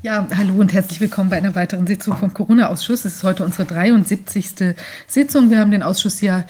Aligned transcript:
Ja, 0.00 0.28
hallo 0.36 0.54
und 0.54 0.72
herzlich 0.72 1.00
willkommen 1.00 1.28
bei 1.28 1.38
einer 1.38 1.56
weiteren 1.56 1.88
Sitzung 1.88 2.16
vom 2.16 2.32
Corona-Ausschuss. 2.32 3.04
Es 3.04 3.16
ist 3.16 3.24
heute 3.24 3.44
unsere 3.44 3.64
73. 3.64 4.76
Sitzung. 5.08 5.50
Wir 5.50 5.58
haben 5.58 5.72
den 5.72 5.82
Ausschuss 5.82 6.20
ja 6.20 6.44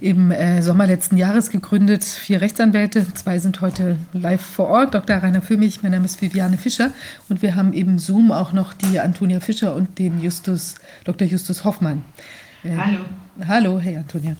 im 0.00 0.30
äh, 0.30 0.62
Sommer 0.62 0.86
letzten 0.86 1.16
Jahres 1.16 1.50
gegründet. 1.50 2.04
Vier 2.04 2.40
Rechtsanwälte, 2.40 3.12
zwei 3.14 3.40
sind 3.40 3.60
heute 3.60 3.96
live 4.12 4.40
vor 4.40 4.68
Ort. 4.68 4.94
Dr. 4.94 5.16
Rainer 5.16 5.42
Fümmich, 5.42 5.82
mein 5.82 5.90
Name 5.90 6.04
ist 6.04 6.22
Viviane 6.22 6.58
Fischer 6.58 6.92
und 7.28 7.42
wir 7.42 7.56
haben 7.56 7.72
im 7.72 7.98
Zoom 7.98 8.30
auch 8.30 8.52
noch 8.52 8.72
die 8.72 9.00
Antonia 9.00 9.40
Fischer 9.40 9.74
und 9.74 9.98
den 9.98 10.22
Justus, 10.22 10.76
Dr. 11.02 11.26
Justus 11.26 11.64
Hoffmann. 11.64 12.04
Äh, 12.62 12.76
hallo. 12.76 12.98
Hallo, 13.48 13.80
hey 13.80 13.96
Antonia. 13.96 14.36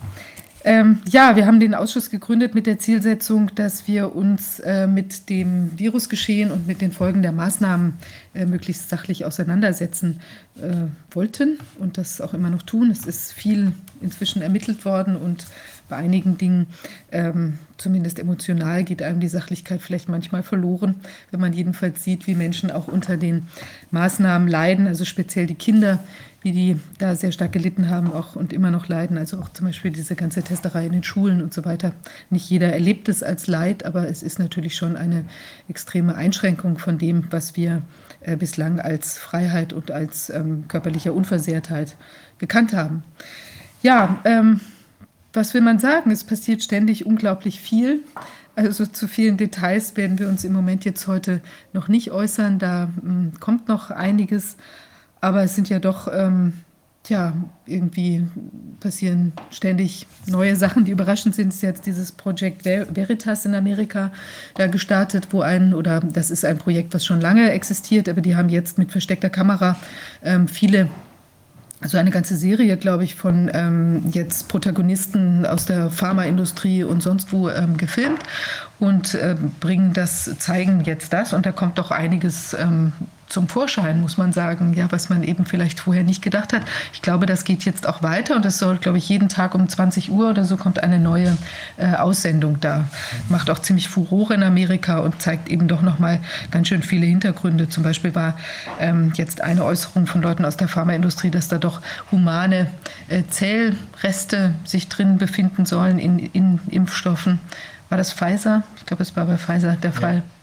Ähm, 0.65 1.01
ja, 1.09 1.35
wir 1.35 1.47
haben 1.47 1.59
den 1.59 1.75
Ausschuss 1.75 2.09
gegründet 2.09 2.55
mit 2.55 2.67
der 2.67 2.79
Zielsetzung, 2.79 3.51
dass 3.55 3.89
wir 3.89 4.15
uns 4.15 4.61
äh, 4.61 4.87
mit 4.87 5.29
dem 5.29 5.77
Virusgeschehen 5.77 6.53
und 6.53 6.67
mit 6.69 6.81
den 6.81 6.93
Folgen 6.93 7.23
der 7.23 7.33
Maßnahmen 7.33 7.95
äh, 8.35 8.47
möglichst 8.47 8.89
sachlich 8.89 9.25
auseinandersetzen 9.25 10.21
äh, 10.61 10.87
wollten 11.11 11.59
und 11.79 11.99
das 11.99 12.21
auch 12.21 12.33
immer 12.33 12.51
noch 12.51 12.63
tun. 12.63 12.91
Es 12.91 13.07
ist 13.07 13.33
viel 13.33 13.73
inzwischen 14.01 14.41
ermittelt 14.41 14.85
worden 14.85 15.17
und 15.17 15.47
bei 15.89 15.97
einigen 15.97 16.39
Dingen, 16.39 16.69
ähm, 17.11 17.59
zumindest 17.77 18.19
emotional, 18.19 18.85
geht 18.85 19.03
einem 19.03 19.21
die 19.21 19.29
Sachlichkeit 19.29 19.83
vielleicht 19.83 20.09
manchmal 20.09 20.43
verloren, 20.43 20.95
wenn 21.31 21.41
man 21.41 21.53
jedenfalls 21.53 22.03
sieht, 22.03 22.27
wie 22.27 22.35
Menschen 22.35 22.71
auch 22.71 22.89
unter 22.89 23.17
den 23.17 23.49
Maßnahmen 23.91 24.49
leiden, 24.49 24.87
also 24.87 25.05
speziell 25.05 25.47
die 25.47 25.55
Kinder, 25.55 26.03
wie 26.43 26.53
die 26.53 26.81
da 26.99 27.15
sehr 27.15 27.33
stark 27.33 27.53
gelitten 27.53 27.89
haben 27.89 28.13
auch 28.13 28.37
und 28.37 28.53
immer 28.53 28.71
noch 28.71 28.89
leiden. 28.89 29.17
Also 29.17 29.39
auch 29.39 29.49
zum 29.51 29.67
Beispiel 29.67 29.93
diese 29.93 30.17
ganze 30.17 30.43
Testerei 30.43 30.87
in 30.87 30.93
den 30.93 31.05
Schulen 31.05 31.43
und 31.43 31.55
so 31.55 31.65
weiter. 31.65 31.93
Nicht 32.31 32.51
jeder 32.51 32.73
erlebt 32.73 33.09
es 33.09 33.23
als 33.23 33.47
Leid, 33.47 33.85
aber 33.85 34.09
es 34.09 34.23
ist 34.23 34.39
natürlich 34.39 34.77
schon 34.77 34.97
eine 34.97 35.25
extreme 35.69 36.15
Einschränkung 36.15 36.79
von 36.79 36.99
dem, 36.99 37.25
was 37.31 37.57
wir 37.57 37.83
äh, 38.21 38.37
bislang 38.37 38.81
als 38.81 39.19
Freiheit 39.19 39.73
und 39.73 39.91
als 39.91 40.31
ähm, 40.31 40.65
körperliche 40.69 41.13
Unversehrtheit 41.13 41.97
gekannt 42.39 42.73
haben. 42.73 43.05
Ja, 43.83 44.21
ähm, 44.25 44.61
was 45.33 45.55
will 45.55 45.63
man 45.63 45.79
sagen? 45.79 46.11
Es 46.11 46.25
passiert 46.25 46.63
ständig 46.63 47.07
unglaublich 47.07 47.61
viel. 47.61 48.01
Also 48.55 48.85
zu 48.85 49.09
vielen 49.09 49.39
Details 49.39 49.97
werden 49.97 50.19
wir 50.19 50.29
uns 50.29 50.45
im 50.45 50.53
Moment 50.53 50.85
jetzt 50.85 51.07
heute 51.07 51.41
noch 51.73 51.89
nicht 51.89 52.11
äußern. 52.11 52.59
Da 52.59 52.87
mh, 52.87 53.03
hm, 53.03 53.33
kommt 53.41 53.69
noch 53.69 53.91
einiges. 53.91 54.57
Aber 55.23 55.45
es 55.45 55.55
sind 55.55 55.69
ja 55.69 55.79
doch, 55.79 56.09
ähm, 56.13 56.53
tja, 57.05 57.33
irgendwie 57.65 58.27
passieren 58.81 59.33
ständig 59.51 60.07
neue 60.27 60.57
Sachen, 60.57 60.85
die 60.85 60.91
überraschend 60.91 61.37
sind. 61.37 61.49
Es 61.49 61.57
ist 61.57 61.63
jetzt 61.63 61.87
dieses 61.87 62.11
Projekt 62.11 62.65
Veritas 62.65 63.47
in 63.47 63.55
Amerika 63.55 64.11
da 64.57 64.67
gestartet, 64.67 65.29
wo 65.31 65.41
ein, 65.41 65.75
oder 65.75 66.01
das 66.01 66.31
ist 66.33 66.45
ein 66.45 66.59
Projekt, 66.59 66.93
was 66.93 67.07
schon 67.07 67.21
lange 67.21 67.53
existiert, 67.53 68.09
aber 68.09 68.21
die 68.21 68.35
haben 68.35 68.49
jetzt 68.49 68.79
mit 68.79 68.91
versteckter 68.91 69.31
Kamera 69.31 69.77
ähm, 70.23 70.49
viele 70.49 70.89
also 71.81 71.99
eine 71.99 72.13
ganze 72.13 72.37
Serie, 72.37 72.77
glaube 72.77 73.03
ich, 73.03 73.17
von 73.17 73.51
ähm, 73.53 74.05
jetzt 74.13 74.47
Protagonisten 74.47 75.45
aus 75.45 75.67
der 75.67 75.91
Pharmaindustrie 75.91 76.85
und 76.85 77.03
sonst 77.03 77.33
wo 77.33 77.49
ähm, 77.49 77.77
gefilmt 77.77 78.21
und 78.79 79.15
äh, 79.15 79.35
bringen 79.59 79.93
das, 79.93 80.39
zeigen 80.39 80.85
jetzt 80.85 81.13
das 81.13 81.33
und 81.33 81.45
da 81.45 81.51
kommt 81.51 81.79
doch 81.79 81.91
einiges 81.91 82.55
ähm, 82.55 82.93
zum 83.33 83.49
Vorschein, 83.49 84.01
muss 84.01 84.19
man 84.19 84.33
sagen, 84.33 84.75
ja, 84.75 84.93
was 84.93 85.09
man 85.09 85.23
eben 85.23 85.47
vielleicht 85.47 85.81
vorher 85.81 86.05
nicht 86.05 86.23
gedacht 86.23 86.53
hat. 86.53 86.63
Ich 86.93 87.03
glaube, 87.03 87.27
das 87.27 87.45
geht 87.45 87.65
jetzt 87.65 87.89
auch 87.89 88.03
weiter 88.03 88.37
und 88.37 88.45
es 88.45 88.59
soll, 88.59 88.77
glaube 88.77 88.99
ich, 88.99 89.09
jeden 89.09 89.29
Tag 89.29 89.55
um 89.55 89.69
20 89.69 90.11
Uhr 90.11 90.31
oder 90.31 90.45
so 90.45 90.57
kommt 90.57 90.83
eine 90.83 90.99
neue 90.99 91.37
äh, 91.79 91.95
Aussendung 91.95 92.61
da. 92.61 92.85
Macht 93.29 93.49
auch 93.49 93.59
ziemlich 93.59 93.89
Furore 93.89 94.35
in 94.35 94.43
Amerika 94.43 94.99
und 94.99 95.23
zeigt 95.23 95.49
eben 95.49 95.67
doch 95.67 95.81
nochmal 95.83 96.21
ganz 96.51 96.69
schön 96.69 96.83
viele 96.83 97.07
Hintergründe. 97.07 97.69
Zum 97.69 97.83
Beispiel 97.83 98.15
war 98.15 98.37
ähm, 98.79 99.13
jetzt 99.17 99.41
eine 99.41 99.65
Äußerung 99.65 100.07
von 100.07 100.21
Leuten 100.21 100.45
aus 100.45 100.59
der 100.59 100.69
Pharmaindustrie, 100.69 101.31
dass 101.31 101.49
da 101.49 101.59
doch 101.59 101.81
humane 102.11 102.67
äh, 103.09 103.23
Zellreste 103.31 104.55
sich 104.65 104.89
drin 104.89 105.17
befinden 105.17 105.65
sollen 105.65 105.99
in, 105.99 106.19
in 106.19 106.61
Impfstoffen. 106.69 107.41
War 107.89 107.99
das 107.99 108.13
Pfizer? 108.13 108.63
Ich 108.77 108.87
glaube, 108.87 109.03
es 109.03 109.17
war 109.17 109.25
bei 109.25 109.39
Pfizer 109.39 109.77
der 109.77 109.93
Fall. 109.93 110.17
Ja. 110.17 110.42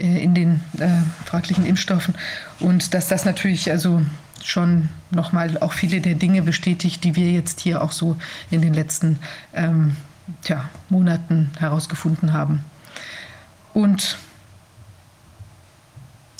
Äh, 0.00 0.22
in 0.22 0.34
den 0.34 0.60
äh, 0.78 0.88
fraglichen 1.26 1.66
Impfstoffen. 1.66 2.14
Und 2.58 2.94
dass 2.94 3.08
das 3.08 3.24
natürlich 3.24 3.70
also 3.70 4.02
schon 4.42 4.88
nochmal 5.10 5.58
auch 5.58 5.74
viele 5.74 6.00
der 6.00 6.14
Dinge 6.14 6.42
bestätigt, 6.42 7.04
die 7.04 7.16
wir 7.16 7.30
jetzt 7.30 7.60
hier 7.60 7.82
auch 7.82 7.92
so 7.92 8.16
in 8.50 8.62
den 8.62 8.72
letzten 8.72 9.18
ähm, 9.52 9.96
tja, 10.42 10.70
Monaten 10.88 11.50
herausgefunden 11.58 12.32
haben. 12.32 12.64
Und 13.74 14.16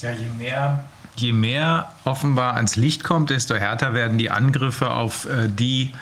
ja, 0.00 0.12
je 0.12 0.28
mehr, 0.38 0.84
je 1.16 1.32
mehr 1.34 1.92
offenbar 2.04 2.54
ans 2.54 2.76
Licht 2.76 3.04
kommt, 3.04 3.28
desto 3.28 3.54
härter 3.54 3.92
werden 3.92 4.16
die 4.16 4.30
Angriffe 4.30 4.90
auf 4.90 5.26
äh, 5.26 5.48
die 5.48 5.92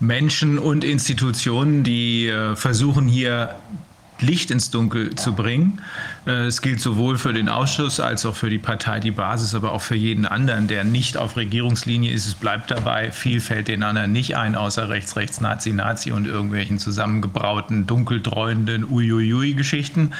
Menschen 0.00 0.58
und 0.58 0.82
Institutionen, 0.82 1.84
die 1.84 2.26
äh, 2.26 2.56
versuchen 2.56 3.06
hier 3.06 3.54
Licht 4.20 4.50
ins 4.50 4.70
Dunkel 4.70 5.14
zu 5.14 5.34
bringen. 5.34 5.80
Äh, 6.26 6.46
es 6.46 6.62
gilt 6.62 6.80
sowohl 6.80 7.18
für 7.18 7.32
den 7.32 7.48
Ausschuss 7.48 8.00
als 8.00 8.24
auch 8.26 8.34
für 8.34 8.50
die 8.50 8.58
Partei, 8.58 9.00
die 9.00 9.10
Basis, 9.10 9.54
aber 9.54 9.72
auch 9.72 9.82
für 9.82 9.94
jeden 9.94 10.26
anderen, 10.26 10.68
der 10.68 10.84
nicht 10.84 11.16
auf 11.16 11.36
Regierungslinie 11.36 12.12
ist. 12.12 12.26
Es 12.26 12.34
bleibt 12.34 12.70
dabei, 12.70 13.10
viel 13.10 13.40
fällt 13.40 13.68
den 13.68 13.82
anderen 13.82 14.12
nicht 14.12 14.36
ein, 14.36 14.54
außer 14.54 14.88
rechts, 14.88 15.16
rechts, 15.16 15.40
Nazi, 15.40 15.72
Nazi 15.72 16.12
und 16.12 16.26
irgendwelchen 16.26 16.78
zusammengebrauten, 16.78 17.86
dunkeltreuenden 17.86 18.84
Uiuiui-Geschichten. 18.90 20.12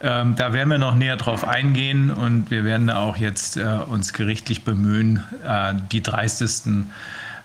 Ähm, 0.00 0.36
da 0.36 0.52
werden 0.52 0.70
wir 0.70 0.78
noch 0.78 0.94
näher 0.94 1.16
drauf 1.16 1.46
eingehen 1.46 2.10
und 2.10 2.50
wir 2.50 2.64
werden 2.64 2.90
auch 2.90 3.16
jetzt 3.16 3.56
äh, 3.56 3.64
uns 3.86 4.12
gerichtlich 4.12 4.64
bemühen, 4.64 5.24
äh, 5.44 5.74
die 5.90 6.02
dreistesten 6.02 6.90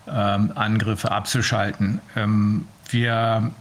ähm, 0.08 0.52
Angriffe 0.56 1.12
abzuschalten. 1.12 2.00
Ähm, 2.16 2.68
wir 2.90 3.52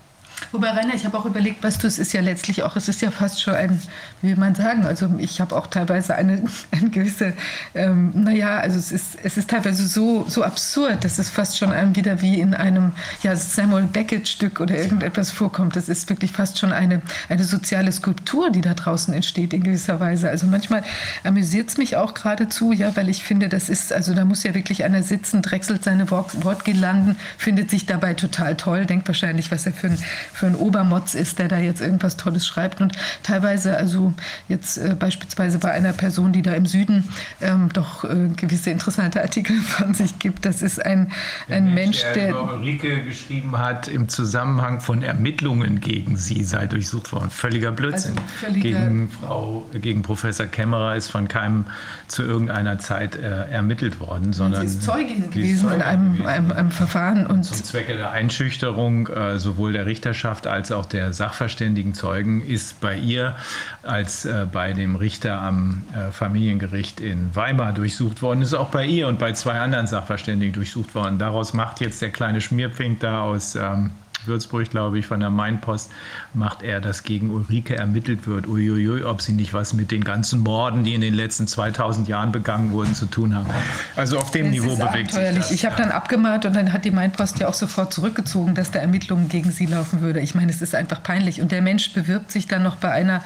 Wobei, 0.53 0.71
Rainer, 0.71 0.95
ich 0.95 1.05
habe 1.05 1.19
auch 1.19 1.25
überlegt, 1.25 1.63
was 1.63 1.79
du, 1.79 1.87
es 1.87 1.99
ist 1.99 2.13
ja 2.13 2.21
letztlich 2.21 2.63
auch, 2.63 2.77
es 2.77 2.89
ist 2.89 3.01
ja 3.03 3.11
fast 3.11 3.43
schon 3.43 3.55
ein, 3.55 3.81
will 4.25 4.37
man 4.37 4.55
sagen, 4.55 4.87
also 4.87 5.09
ich 5.19 5.41
habe 5.41 5.55
auch 5.55 5.67
teilweise 5.67 6.15
eine, 6.15 6.43
eine 6.71 6.91
gewisse, 6.91 7.35
ähm, 7.75 8.13
naja, 8.15 8.59
also 8.59 8.79
es 8.79 8.93
ist, 8.93 9.19
es 9.23 9.37
ist 9.37 9.51
teilweise 9.51 9.87
so, 9.87 10.25
so 10.29 10.43
absurd, 10.43 11.05
dass 11.05 11.19
es 11.19 11.31
fast 11.31 11.59
schon 11.59 11.73
einem 11.73 11.95
wieder 11.97 12.23
wie 12.23 12.41
in 12.41 12.55
einem 12.55 12.93
ja, 13.23 13.37
Samuel 13.37 13.85
Beckett-Stück 13.85 14.61
oder 14.61 14.77
irgendetwas 14.77 15.31
vorkommt. 15.31 15.77
Das 15.77 15.89
ist 15.89 16.09
wirklich 16.09 16.33
fast 16.33 16.59
schon 16.59 16.73
eine, 16.73 17.03
eine 17.29 17.45
soziale 17.45 17.93
Skulptur, 17.93 18.51
die 18.51 18.61
da 18.61 18.75
draußen 18.75 19.13
entsteht 19.13 19.53
in 19.53 19.63
gewisser 19.63 20.01
Weise. 20.01 20.31
Also 20.31 20.47
manchmal 20.47 20.83
amüsiert 21.23 21.69
es 21.69 21.77
mich 21.77 21.97
auch 21.97 22.15
geradezu, 22.15 22.73
ja, 22.73 22.97
weil 22.97 23.09
ich 23.09 23.23
finde, 23.23 23.49
das 23.49 23.69
ist, 23.69 23.93
also 23.93 24.15
da 24.15 24.25
muss 24.25 24.43
ja 24.43 24.55
wirklich 24.55 24.85
einer 24.85 25.03
sitzen, 25.03 25.43
drechselt 25.43 25.85
seine 25.85 26.11
Wortgelanden, 26.11 27.17
findet 27.39 27.71
sich 27.71 27.87
dabei 27.87 28.15
total 28.15 28.57
toll, 28.57 28.87
denkt 28.87 29.09
wahrscheinlich, 29.09 29.51
was 29.51 29.67
er 29.67 29.73
für 29.73 29.89
ein 29.89 29.99
für 30.33 30.47
ein 30.47 30.57
Obermotz 30.57 31.15
ist, 31.15 31.39
der 31.39 31.49
da 31.49 31.59
jetzt 31.59 31.81
irgendwas 31.81 32.17
Tolles 32.17 32.47
schreibt. 32.47 32.81
Und 32.81 32.97
teilweise, 33.23 33.77
also 33.77 34.14
jetzt 34.49 34.79
äh, 34.79 34.95
beispielsweise 34.99 35.59
bei 35.59 35.71
einer 35.73 35.93
Person, 35.93 36.33
die 36.33 36.43
da 36.43 36.53
im 36.55 36.67
Süden 36.67 37.09
ähm, 37.41 37.71
doch 37.73 38.05
äh, 38.05 38.29
gewisse 38.37 38.71
interessante 38.71 39.23
Artikel 39.23 39.57
von 39.61 39.95
sich 39.95 40.19
gibt, 40.19 40.45
das 40.45 40.63
ist 40.63 40.85
ein, 40.85 41.13
ein 41.49 41.75
Mensch, 41.75 42.03
Mensch, 42.03 42.15
der. 42.15 42.31
Über 42.31 42.55
Ulrike 42.55 43.03
geschrieben 43.03 43.59
hat, 43.59 43.89
im 43.89 44.09
Zusammenhang 44.09 44.81
von 44.81 45.03
Ermittlungen 45.03 45.81
gegen 45.81 46.17
sie 46.17 46.45
sei 46.45 46.67
durchsucht 46.67 47.13
worden. 47.13 47.31
Völliger 47.31 47.73
Blödsinn. 47.73 48.13
Also 48.13 48.23
völliger 48.41 48.81
gegen, 48.81 49.11
Frau, 49.11 49.67
gegen 49.73 50.03
Professor 50.03 50.47
Kämmerer 50.47 50.97
ist 50.97 51.11
von 51.11 51.29
keinem 51.29 51.67
zu 52.09 52.23
irgendeiner 52.23 52.79
Zeit 52.79 53.17
äh, 53.17 53.49
ermittelt 53.51 54.01
worden, 54.01 54.33
sondern. 54.33 54.67
Sie 54.67 54.79
ist 54.79 54.85
Zeugin 54.85 55.31
gewesen 55.31 55.73
in 55.73 55.83
einem. 55.83 56.27
Einem, 56.27 56.53
einem, 56.53 56.71
Verfahren. 56.71 57.27
Und 57.27 57.45
zum 57.45 57.63
Zwecke 57.63 57.97
der 57.97 58.11
Einschüchterung 58.11 59.09
äh, 59.09 59.39
sowohl 59.39 59.73
der 59.73 59.87
Richterschaft 59.87 60.47
als 60.47 60.73
auch 60.73 60.87
der 60.87 61.13
sachverständigen 61.13 61.95
Zeugen 61.95 62.45
ist 62.45 62.81
bei 62.81 62.97
ihr 62.97 63.37
als 63.83 64.04
äh, 64.25 64.47
bei 64.51 64.73
dem 64.73 64.97
Richter 64.97 65.41
am 65.41 65.85
äh, 65.95 66.11
Familiengericht 66.13 67.01
in 67.01 67.35
Weimar 67.35 67.73
durchsucht 67.73 68.23
worden, 68.23 68.43
ist 68.43 68.55
auch 68.55 68.71
bei 68.71 68.87
ihr 68.87 69.09
und 69.09 69.19
bei 69.19 69.33
zwei 69.33 69.59
anderen 69.61 69.87
Sachverständigen 69.87 70.53
durchsucht 70.53 70.95
worden. 70.95 71.19
Daraus 71.19 71.53
macht 71.55 71.81
jetzt 71.81 72.03
der 72.03 72.11
kleine 72.11 72.41
Schmierpfink 72.41 73.01
da 73.01 73.23
aus 73.23 73.57
ähm, 73.57 73.91
Würzburg, 74.27 74.71
glaube 74.71 74.99
ich, 74.99 75.07
von 75.07 75.21
der 75.21 75.31
Mainpost, 75.31 75.91
macht 76.33 76.63
er, 76.63 76.81
dass 76.81 77.03
gegen 77.03 77.31
Ulrike 77.31 77.77
ermittelt 77.77 78.27
wird. 78.27 78.47
Uiuiui, 78.47 79.05
ob 79.05 79.23
sie 79.23 79.33
nicht 79.33 79.55
was 79.55 79.73
mit 79.73 79.91
den 79.91 80.05
ganzen 80.05 80.41
Morden, 80.41 80.85
die 80.85 80.95
in 80.95 81.01
den 81.01 81.15
letzten 81.15 81.47
2000 81.47 82.09
Jahren 82.09 82.33
begangen 82.33 82.73
wurden, 82.73 82.95
zu 82.95 83.07
tun 83.07 83.35
haben. 83.35 83.49
Also 83.97 84.19
auf 84.19 84.31
dem 84.31 84.47
das 84.47 84.55
Niveau 84.55 84.77
bewegt 84.77 85.13
sich 85.13 85.35
das. 85.35 85.51
Ich 85.51 85.65
habe 85.65 85.77
dann 85.77 85.91
abgemahnt 85.91 86.45
und 86.47 86.55
dann 86.55 86.73
hat 86.73 86.85
die 86.85 86.91
Mainpost 86.91 87.39
ja 87.39 87.49
auch 87.49 87.55
sofort 87.55 87.93
zurückgezogen, 87.93 88.55
dass 88.55 88.71
da 88.71 88.81
Ermittlungen 88.81 89.29
gegen 89.29 89.51
sie 89.51 89.67
laufen 89.67 90.01
würde. 90.01 90.21
Ich 90.21 90.35
meine, 90.35 90.51
es 90.51 90.63
ist 90.63 90.75
einfach 90.75 91.03
peinlich. 91.03 91.41
Und 91.41 91.53
der 91.53 91.63
Mensch 91.63 91.93
bewirbt 91.93 92.31
sich 92.31 92.47
dann 92.47 92.63
noch 92.63 92.77
bei 92.77 92.91
einer, 92.91 93.23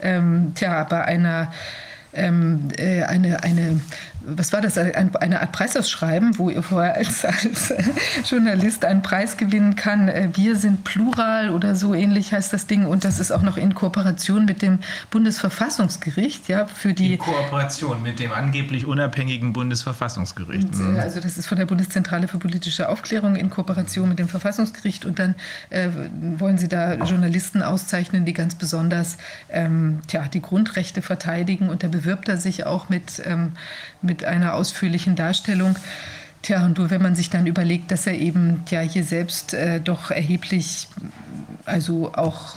ähm, 0.00 0.52
tja, 0.54 0.84
bei 0.84 1.04
einer 1.04 1.52
ähm, 2.12 2.68
äh, 2.76 3.02
eine, 3.02 3.42
eine 3.42 3.80
was 4.36 4.52
war 4.52 4.60
das, 4.60 4.78
ein, 4.78 5.14
eine 5.16 5.40
Art 5.40 5.52
Preisausschreiben, 5.52 6.38
wo 6.38 6.50
ihr 6.50 6.62
vorher 6.62 6.94
als, 6.96 7.24
als 7.24 7.72
Journalist 8.28 8.84
einen 8.84 9.02
Preis 9.02 9.36
gewinnen 9.36 9.76
kann. 9.76 10.08
Äh, 10.08 10.30
wir 10.34 10.56
sind 10.56 10.84
plural 10.84 11.50
oder 11.50 11.74
so 11.74 11.94
ähnlich 11.94 12.32
heißt 12.32 12.52
das 12.52 12.66
Ding. 12.66 12.86
Und 12.86 13.04
das 13.04 13.20
ist 13.20 13.30
auch 13.30 13.42
noch 13.42 13.56
in 13.56 13.74
Kooperation 13.74 14.44
mit 14.44 14.62
dem 14.62 14.80
Bundesverfassungsgericht, 15.10 16.48
ja, 16.48 16.66
für 16.66 16.92
die. 16.92 17.14
In 17.14 17.18
Kooperation 17.18 18.02
mit 18.02 18.20
dem 18.20 18.32
angeblich 18.32 18.86
unabhängigen 18.86 19.52
Bundesverfassungsgericht. 19.52 20.68
Und, 20.74 20.96
äh, 20.96 21.00
also 21.00 21.20
das 21.20 21.38
ist 21.38 21.46
von 21.46 21.58
der 21.58 21.66
Bundeszentrale 21.66 22.28
für 22.28 22.38
politische 22.38 22.88
Aufklärung 22.88 23.36
in 23.36 23.50
Kooperation 23.50 24.08
mit 24.08 24.18
dem 24.18 24.28
Verfassungsgericht. 24.28 25.04
Und 25.04 25.18
dann 25.18 25.34
äh, 25.70 25.88
wollen 26.38 26.58
sie 26.58 26.68
da 26.68 26.94
Journalisten 26.94 27.62
auszeichnen, 27.62 28.24
die 28.24 28.32
ganz 28.32 28.54
besonders 28.54 29.16
ähm, 29.48 30.00
tja, 30.06 30.26
die 30.32 30.42
Grundrechte 30.42 31.02
verteidigen. 31.02 31.68
Und 31.68 31.82
da 31.82 31.88
bewirbt 31.88 32.28
er 32.28 32.36
sich 32.36 32.66
auch 32.66 32.88
mit, 32.88 33.22
ähm, 33.24 33.52
mit 34.02 34.24
einer 34.24 34.54
ausführlichen 34.54 35.16
Darstellung. 35.16 35.76
Tja, 36.42 36.64
und 36.64 36.90
wenn 36.90 37.02
man 37.02 37.14
sich 37.14 37.28
dann 37.28 37.46
überlegt, 37.46 37.90
dass 37.90 38.06
er 38.06 38.14
eben 38.14 38.62
ja 38.70 38.80
hier 38.80 39.04
selbst 39.04 39.52
äh, 39.52 39.80
doch 39.80 40.10
erheblich, 40.10 40.88
also 41.66 42.12
auch 42.14 42.56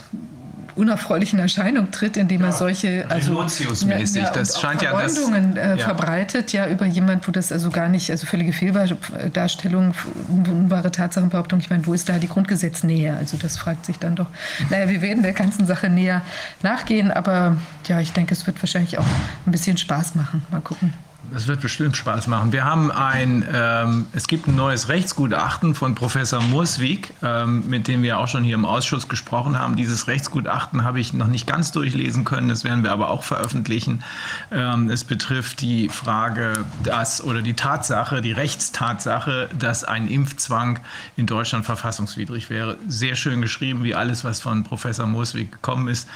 unerfreulichen 0.76 1.38
Erscheinung 1.38 1.90
tritt, 1.90 2.16
indem 2.16 2.42
er 2.42 2.52
solche 2.52 3.06
also 3.08 3.42
ja, 3.86 3.98
ja, 3.98 4.30
das 4.30 4.60
scheint 4.60 4.82
ja 4.82 4.92
das 4.92 5.16
äh, 5.18 5.54
ja. 5.54 5.76
verbreitet, 5.76 6.52
ja 6.52 6.66
über 6.66 6.86
jemand, 6.86 7.26
wo 7.28 7.32
das 7.32 7.52
also 7.52 7.70
gar 7.70 7.88
nicht, 7.88 8.10
also 8.10 8.26
völlige 8.26 8.52
Fehldarstellung, 8.52 9.94
unwahre 10.28 10.90
Tatsachenbehauptung. 10.90 11.60
Ich 11.60 11.70
meine, 11.70 11.86
wo 11.86 11.94
ist 11.94 12.08
da 12.08 12.18
die 12.18 12.28
Grundgesetznähe? 12.28 13.16
Also 13.16 13.36
das 13.36 13.56
fragt 13.56 13.86
sich 13.86 13.98
dann 13.98 14.16
doch. 14.16 14.26
Naja, 14.70 14.88
wir 14.88 15.02
werden 15.02 15.22
der 15.22 15.32
ganzen 15.32 15.66
Sache 15.66 15.88
näher 15.88 16.22
nachgehen, 16.62 17.10
aber 17.10 17.56
ja, 17.86 18.00
ich 18.00 18.12
denke, 18.12 18.34
es 18.34 18.46
wird 18.46 18.60
wahrscheinlich 18.62 18.98
auch 18.98 19.06
ein 19.46 19.52
bisschen 19.52 19.76
Spaß 19.76 20.14
machen. 20.14 20.44
Mal 20.50 20.60
gucken. 20.60 20.92
Das 21.32 21.48
wird 21.48 21.60
bestimmt 21.60 21.96
Spaß 21.96 22.26
machen. 22.26 22.52
Wir 22.52 22.64
haben 22.64 22.90
ein, 22.90 23.46
ähm, 23.52 24.06
es 24.12 24.26
gibt 24.26 24.46
ein 24.46 24.54
neues 24.54 24.88
Rechtsgutachten 24.88 25.74
von 25.74 25.94
Professor 25.94 26.40
Murswig, 26.40 27.12
ähm, 27.22 27.68
mit 27.68 27.88
dem 27.88 28.02
wir 28.02 28.18
auch 28.18 28.28
schon 28.28 28.44
hier 28.44 28.54
im 28.54 28.64
Ausschuss 28.64 29.08
gesprochen 29.08 29.58
haben. 29.58 29.74
Dieses 29.74 30.06
Rechtsgutachten 30.06 30.84
habe 30.84 31.00
ich 31.00 31.12
noch 31.12 31.26
nicht 31.26 31.46
ganz 31.46 31.72
durchlesen 31.72 32.24
können, 32.24 32.48
das 32.48 32.62
werden 32.62 32.84
wir 32.84 32.92
aber 32.92 33.10
auch 33.10 33.24
veröffentlichen. 33.24 34.04
Ähm, 34.52 34.90
es 34.90 35.04
betrifft 35.04 35.60
die 35.60 35.88
Frage, 35.88 36.64
dass 36.82 37.22
oder 37.22 37.42
die 37.42 37.54
Tatsache, 37.54 38.20
die 38.20 38.32
Rechtstatsache, 38.32 39.48
dass 39.58 39.82
ein 39.82 40.08
Impfzwang 40.08 40.80
in 41.16 41.26
Deutschland 41.26 41.64
verfassungswidrig 41.64 42.50
wäre. 42.50 42.76
Sehr 42.86 43.16
schön 43.16 43.40
geschrieben, 43.40 43.82
wie 43.82 43.94
alles, 43.94 44.24
was 44.24 44.40
von 44.40 44.62
Professor 44.62 45.06
Murswig 45.06 45.50
gekommen 45.50 45.88
ist. 45.88 46.08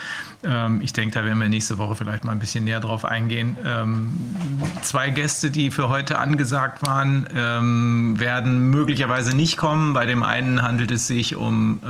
Ähm, 0.45 0.81
ich 0.83 0.93
denke, 0.93 1.19
da 1.19 1.25
werden 1.25 1.41
wir 1.41 1.49
nächste 1.49 1.79
Woche 1.79 1.95
vielleicht 1.95 2.25
mal 2.25 2.33
ein 2.33 2.39
bisschen 2.39 2.65
näher 2.65 2.81
drauf 2.81 3.05
eingehen. 3.05 3.57
Ähm, 3.65 4.13
zwei 4.83 5.11
Gäste, 5.11 5.51
die 5.51 5.71
für 5.71 5.89
heute 5.89 6.19
angesagt 6.19 6.87
waren, 6.87 7.29
ähm, 7.35 8.21
werden 8.21 8.71
möglicherweise 8.71 9.37
nicht 9.37 9.57
kommen. 9.57 9.95
Bei 9.95 10.07
dem 10.07 10.23
einen 10.23 10.63
handelt 10.63 10.91
es 10.91 11.07
sich 11.07 11.37
um 11.37 11.81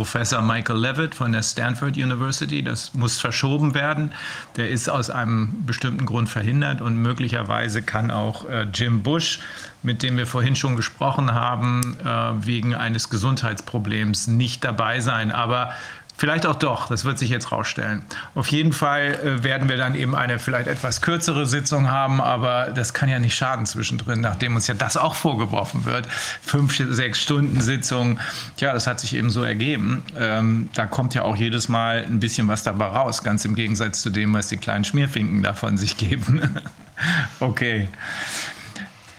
Professor 0.00 0.40
Michael 0.40 0.78
Levitt 0.78 1.14
von 1.14 1.30
der 1.32 1.42
Stanford 1.42 1.98
University. 1.98 2.62
Das 2.62 2.94
muss 2.94 3.20
verschoben 3.20 3.74
werden. 3.74 4.12
Der 4.56 4.70
ist 4.70 4.88
aus 4.88 5.10
einem 5.10 5.66
bestimmten 5.66 6.06
Grund 6.06 6.30
verhindert 6.30 6.80
und 6.80 6.96
möglicherweise 6.96 7.82
kann 7.82 8.10
auch 8.10 8.48
äh, 8.48 8.66
Jim 8.72 9.02
Bush, 9.02 9.40
mit 9.82 10.02
dem 10.02 10.16
wir 10.16 10.26
vorhin 10.26 10.56
schon 10.56 10.76
gesprochen 10.76 11.34
haben, 11.34 11.98
äh, 12.02 12.06
wegen 12.46 12.74
eines 12.74 13.10
Gesundheitsproblems 13.10 14.26
nicht 14.26 14.64
dabei 14.64 15.00
sein. 15.00 15.32
Aber 15.32 15.74
Vielleicht 16.20 16.44
auch 16.44 16.56
doch, 16.56 16.88
das 16.88 17.06
wird 17.06 17.18
sich 17.18 17.30
jetzt 17.30 17.50
rausstellen. 17.50 18.02
Auf 18.34 18.48
jeden 18.48 18.74
Fall 18.74 19.18
äh, 19.24 19.42
werden 19.42 19.70
wir 19.70 19.78
dann 19.78 19.94
eben 19.94 20.14
eine 20.14 20.38
vielleicht 20.38 20.68
etwas 20.68 21.00
kürzere 21.00 21.46
Sitzung 21.46 21.90
haben, 21.90 22.20
aber 22.20 22.72
das 22.74 22.92
kann 22.92 23.08
ja 23.08 23.18
nicht 23.18 23.34
schaden 23.34 23.64
zwischendrin, 23.64 24.20
nachdem 24.20 24.54
uns 24.54 24.66
ja 24.66 24.74
das 24.74 24.98
auch 24.98 25.14
vorgeworfen 25.14 25.86
wird. 25.86 26.06
Fünf, 26.42 26.76
sechs 26.76 27.22
Stunden 27.22 27.62
Sitzung, 27.62 28.20
ja, 28.58 28.74
das 28.74 28.86
hat 28.86 29.00
sich 29.00 29.14
eben 29.14 29.30
so 29.30 29.42
ergeben. 29.42 30.02
Ähm, 30.14 30.68
da 30.74 30.84
kommt 30.84 31.14
ja 31.14 31.22
auch 31.22 31.36
jedes 31.36 31.70
Mal 31.70 32.04
ein 32.04 32.20
bisschen 32.20 32.48
was 32.48 32.64
dabei 32.64 32.88
raus, 32.88 33.24
ganz 33.24 33.46
im 33.46 33.54
Gegensatz 33.54 34.02
zu 34.02 34.10
dem, 34.10 34.34
was 34.34 34.48
die 34.48 34.58
kleinen 34.58 34.84
Schmierfinken 34.84 35.42
davon 35.42 35.78
sich 35.78 35.96
geben. 35.96 36.54
okay. 37.40 37.88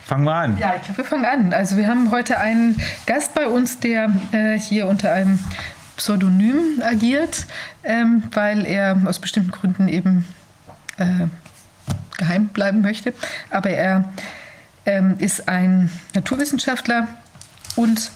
Fangen 0.05 0.25
wir 0.25 0.35
an. 0.35 0.57
Ja, 0.59 0.75
ich 0.75 0.83
glaube, 0.83 0.99
wir 0.99 1.05
fangen 1.05 1.25
an. 1.25 1.51
Also 1.51 1.77
wir 1.77 1.87
haben 1.87 2.11
heute 2.11 2.37
einen 2.37 2.79
Gast 3.07 3.33
bei 3.33 3.47
uns, 3.47 3.79
der 3.79 4.11
äh, 4.33 4.59
hier 4.59 4.85
unter 4.85 5.11
einem 5.11 5.39
Pseudonym 6.01 6.81
agiert, 6.81 7.45
ähm, 7.83 8.23
weil 8.31 8.65
er 8.65 8.99
aus 9.05 9.19
bestimmten 9.19 9.51
Gründen 9.51 9.87
eben 9.87 10.25
äh, 10.97 11.27
geheim 12.17 12.47
bleiben 12.47 12.81
möchte. 12.81 13.13
Aber 13.51 13.69
er 13.69 14.11
ähm, 14.87 15.17
ist 15.19 15.47
ein 15.47 15.91
Naturwissenschaftler 16.15 17.07
und 17.75 18.09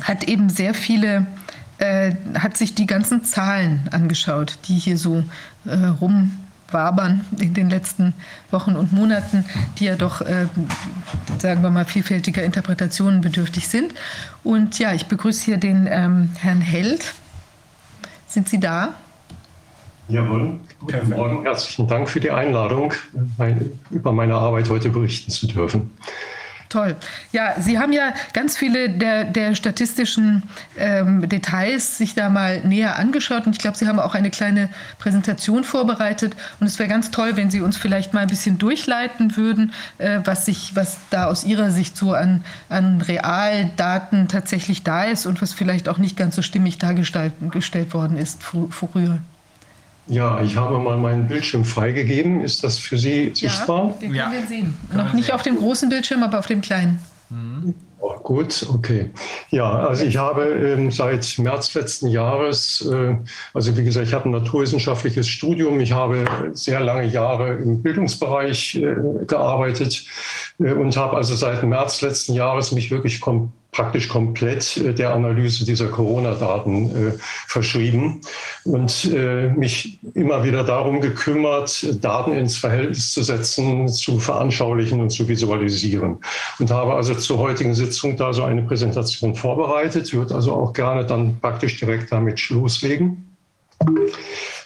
hat 0.00 0.28
eben 0.28 0.48
sehr 0.48 0.74
viele, 0.74 1.26
äh, 1.78 2.14
hat 2.38 2.56
sich 2.56 2.76
die 2.76 2.86
ganzen 2.86 3.24
Zahlen 3.24 3.88
angeschaut, 3.90 4.56
die 4.68 4.78
hier 4.78 4.96
so 4.96 5.24
äh, 5.64 5.74
rum 5.86 6.38
wabern 6.70 7.24
in 7.38 7.54
den 7.54 7.70
letzten 7.70 8.14
Wochen 8.50 8.76
und 8.76 8.92
Monaten, 8.92 9.44
die 9.78 9.84
ja 9.84 9.96
doch, 9.96 10.20
äh, 10.20 10.46
sagen 11.38 11.62
wir 11.62 11.70
mal, 11.70 11.84
vielfältiger 11.84 12.42
Interpretationen 12.42 13.20
bedürftig 13.20 13.68
sind. 13.68 13.94
Und 14.42 14.78
ja, 14.78 14.92
ich 14.92 15.06
begrüße 15.06 15.44
hier 15.44 15.56
den 15.58 15.86
ähm, 15.90 16.30
Herrn 16.38 16.60
Held. 16.60 17.14
Sind 18.26 18.48
Sie 18.48 18.60
da? 18.60 18.94
Jawohl. 20.08 20.60
Guten 20.78 21.10
Morgen. 21.10 21.42
Herzlichen 21.42 21.88
Dank 21.88 22.08
für 22.08 22.20
die 22.20 22.30
Einladung, 22.30 22.92
mein, 23.38 23.72
über 23.90 24.12
meine 24.12 24.34
Arbeit 24.34 24.68
heute 24.68 24.88
berichten 24.88 25.30
zu 25.30 25.46
dürfen. 25.48 25.90
Toll. 26.76 26.94
Ja, 27.32 27.54
Sie 27.58 27.78
haben 27.78 27.94
ja 27.94 28.12
ganz 28.34 28.58
viele 28.58 28.90
der, 28.90 29.24
der 29.24 29.54
statistischen 29.54 30.42
ähm, 30.76 31.26
Details 31.26 31.96
sich 31.96 32.14
da 32.14 32.28
mal 32.28 32.60
näher 32.66 32.98
angeschaut 32.98 33.46
und 33.46 33.54
ich 33.54 33.60
glaube, 33.60 33.78
Sie 33.78 33.88
haben 33.88 33.98
auch 33.98 34.14
eine 34.14 34.28
kleine 34.28 34.68
Präsentation 34.98 35.64
vorbereitet 35.64 36.36
und 36.60 36.66
es 36.66 36.78
wäre 36.78 36.90
ganz 36.90 37.10
toll, 37.10 37.34
wenn 37.36 37.50
Sie 37.50 37.62
uns 37.62 37.78
vielleicht 37.78 38.12
mal 38.12 38.20
ein 38.20 38.28
bisschen 38.28 38.58
durchleiten 38.58 39.38
würden, 39.38 39.72
äh, 39.96 40.20
was, 40.24 40.44
sich, 40.44 40.76
was 40.76 40.98
da 41.08 41.28
aus 41.28 41.44
Ihrer 41.44 41.70
Sicht 41.70 41.96
so 41.96 42.12
an, 42.12 42.44
an 42.68 43.00
Realdaten 43.00 44.28
tatsächlich 44.28 44.82
da 44.82 45.04
ist 45.04 45.24
und 45.24 45.40
was 45.40 45.54
vielleicht 45.54 45.88
auch 45.88 45.96
nicht 45.96 46.18
ganz 46.18 46.36
so 46.36 46.42
stimmig 46.42 46.76
dargestellt 46.76 47.94
worden 47.94 48.18
ist 48.18 48.42
früher. 48.42 49.20
Ja, 50.08 50.40
ich 50.40 50.56
habe 50.56 50.78
mal 50.78 50.96
meinen 50.96 51.26
Bildschirm 51.26 51.64
freigegeben. 51.64 52.40
Ist 52.42 52.62
das 52.62 52.78
für 52.78 52.96
Sie 52.96 53.32
sichtbar? 53.34 53.86
Ja, 53.86 53.92
den 53.92 54.00
können 54.00 54.14
ja. 54.14 54.32
wir 54.32 54.46
sehen. 54.46 54.74
Noch 54.92 55.12
nicht 55.12 55.32
auf 55.32 55.42
dem 55.42 55.56
großen 55.56 55.88
Bildschirm, 55.88 56.22
aber 56.22 56.38
auf 56.38 56.46
dem 56.46 56.60
kleinen. 56.60 57.00
Mhm. 57.28 57.74
Oh, 57.98 58.14
gut, 58.22 58.64
okay. 58.72 59.10
Ja, 59.50 59.68
also 59.88 60.04
ich 60.04 60.16
habe 60.16 60.44
ähm, 60.44 60.92
seit 60.92 61.38
März 61.38 61.74
letzten 61.74 62.08
Jahres, 62.08 62.86
äh, 62.92 63.16
also 63.52 63.76
wie 63.76 63.82
gesagt, 63.82 64.06
ich 64.06 64.14
habe 64.14 64.28
ein 64.28 64.32
naturwissenschaftliches 64.32 65.26
Studium. 65.26 65.80
Ich 65.80 65.92
habe 65.92 66.24
sehr 66.52 66.80
lange 66.80 67.06
Jahre 67.06 67.54
im 67.54 67.82
Bildungsbereich 67.82 68.76
äh, 68.76 68.94
gearbeitet 69.26 70.04
äh, 70.60 70.72
und 70.72 70.96
habe 70.96 71.16
also 71.16 71.34
seit 71.34 71.64
März 71.64 72.02
letzten 72.02 72.34
Jahres 72.34 72.70
mich 72.70 72.90
wirklich 72.90 73.20
komplett 73.20 73.65
praktisch 73.76 74.08
komplett 74.08 74.78
äh, 74.78 74.94
der 74.94 75.12
Analyse 75.12 75.66
dieser 75.66 75.88
Corona-Daten 75.88 77.10
äh, 77.10 77.12
verschrieben 77.46 78.22
und 78.64 79.04
äh, 79.12 79.50
mich 79.50 79.98
immer 80.14 80.42
wieder 80.44 80.64
darum 80.64 81.02
gekümmert, 81.02 81.86
Daten 82.02 82.32
ins 82.32 82.56
Verhältnis 82.56 83.12
zu 83.12 83.22
setzen, 83.22 83.88
zu 83.88 84.18
veranschaulichen 84.18 84.98
und 85.00 85.10
zu 85.10 85.28
visualisieren. 85.28 86.18
Und 86.58 86.70
habe 86.70 86.94
also 86.94 87.14
zur 87.14 87.38
heutigen 87.38 87.74
Sitzung 87.74 88.16
da 88.16 88.32
so 88.32 88.44
eine 88.44 88.62
Präsentation 88.62 89.34
vorbereitet, 89.34 90.10
würde 90.14 90.34
also 90.34 90.54
auch 90.54 90.72
gerne 90.72 91.04
dann 91.04 91.38
praktisch 91.40 91.78
direkt 91.78 92.10
damit 92.10 92.48
loslegen. 92.48 93.36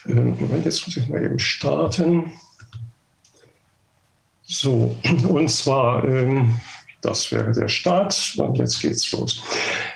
Moment, 0.04 0.64
jetzt 0.64 0.86
muss 0.86 0.96
ich 0.96 1.08
mal 1.08 1.24
eben 1.24 1.38
starten. 1.40 2.32
So, 4.42 4.96
und 5.28 5.50
zwar 5.50 6.04
ähm, 6.04 6.60
das 7.00 7.33
wäre 7.33 7.52
der 7.52 7.69
Start. 7.69 8.35
Und 8.37 8.59
jetzt 8.59 8.80
geht's 8.80 9.11
los. 9.12 9.42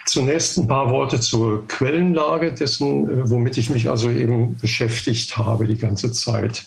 Zunächst 0.06 0.58
ein 0.58 0.68
paar 0.68 0.90
Worte 0.90 1.20
zur 1.20 1.66
Quellenlage 1.68 2.52
dessen, 2.52 3.08
äh, 3.08 3.30
womit 3.30 3.58
ich 3.58 3.70
mich 3.70 3.88
also 3.88 4.10
eben 4.10 4.56
beschäftigt 4.56 5.36
habe 5.36 5.66
die 5.66 5.78
ganze 5.78 6.12
Zeit. 6.12 6.66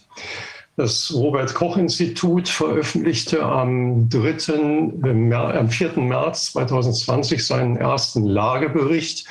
Das 0.75 1.11
Robert 1.11 1.55
Koch 1.55 1.75
Institut 1.75 2.47
veröffentlichte 2.47 3.41
am, 3.43 4.09
3., 4.09 4.29
äh, 5.03 5.33
am 5.33 5.69
4. 5.69 5.93
März 5.97 6.51
2020 6.51 7.43
seinen 7.43 7.77
ersten 7.77 8.25
Lagebericht, 8.27 9.25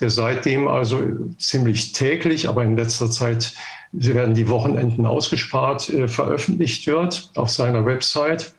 der 0.00 0.10
seitdem 0.10 0.66
also 0.66 1.00
ziemlich 1.38 1.92
täglich, 1.92 2.48
aber 2.48 2.64
in 2.64 2.76
letzter 2.76 3.10
Zeit 3.12 3.54
sie 3.92 4.14
werden 4.14 4.34
die 4.34 4.48
Wochenenden 4.48 5.06
ausgespart, 5.06 5.88
äh, 5.88 6.08
veröffentlicht 6.08 6.86
wird 6.88 7.30
auf 7.36 7.50
seiner 7.50 7.86
Website. 7.86 8.52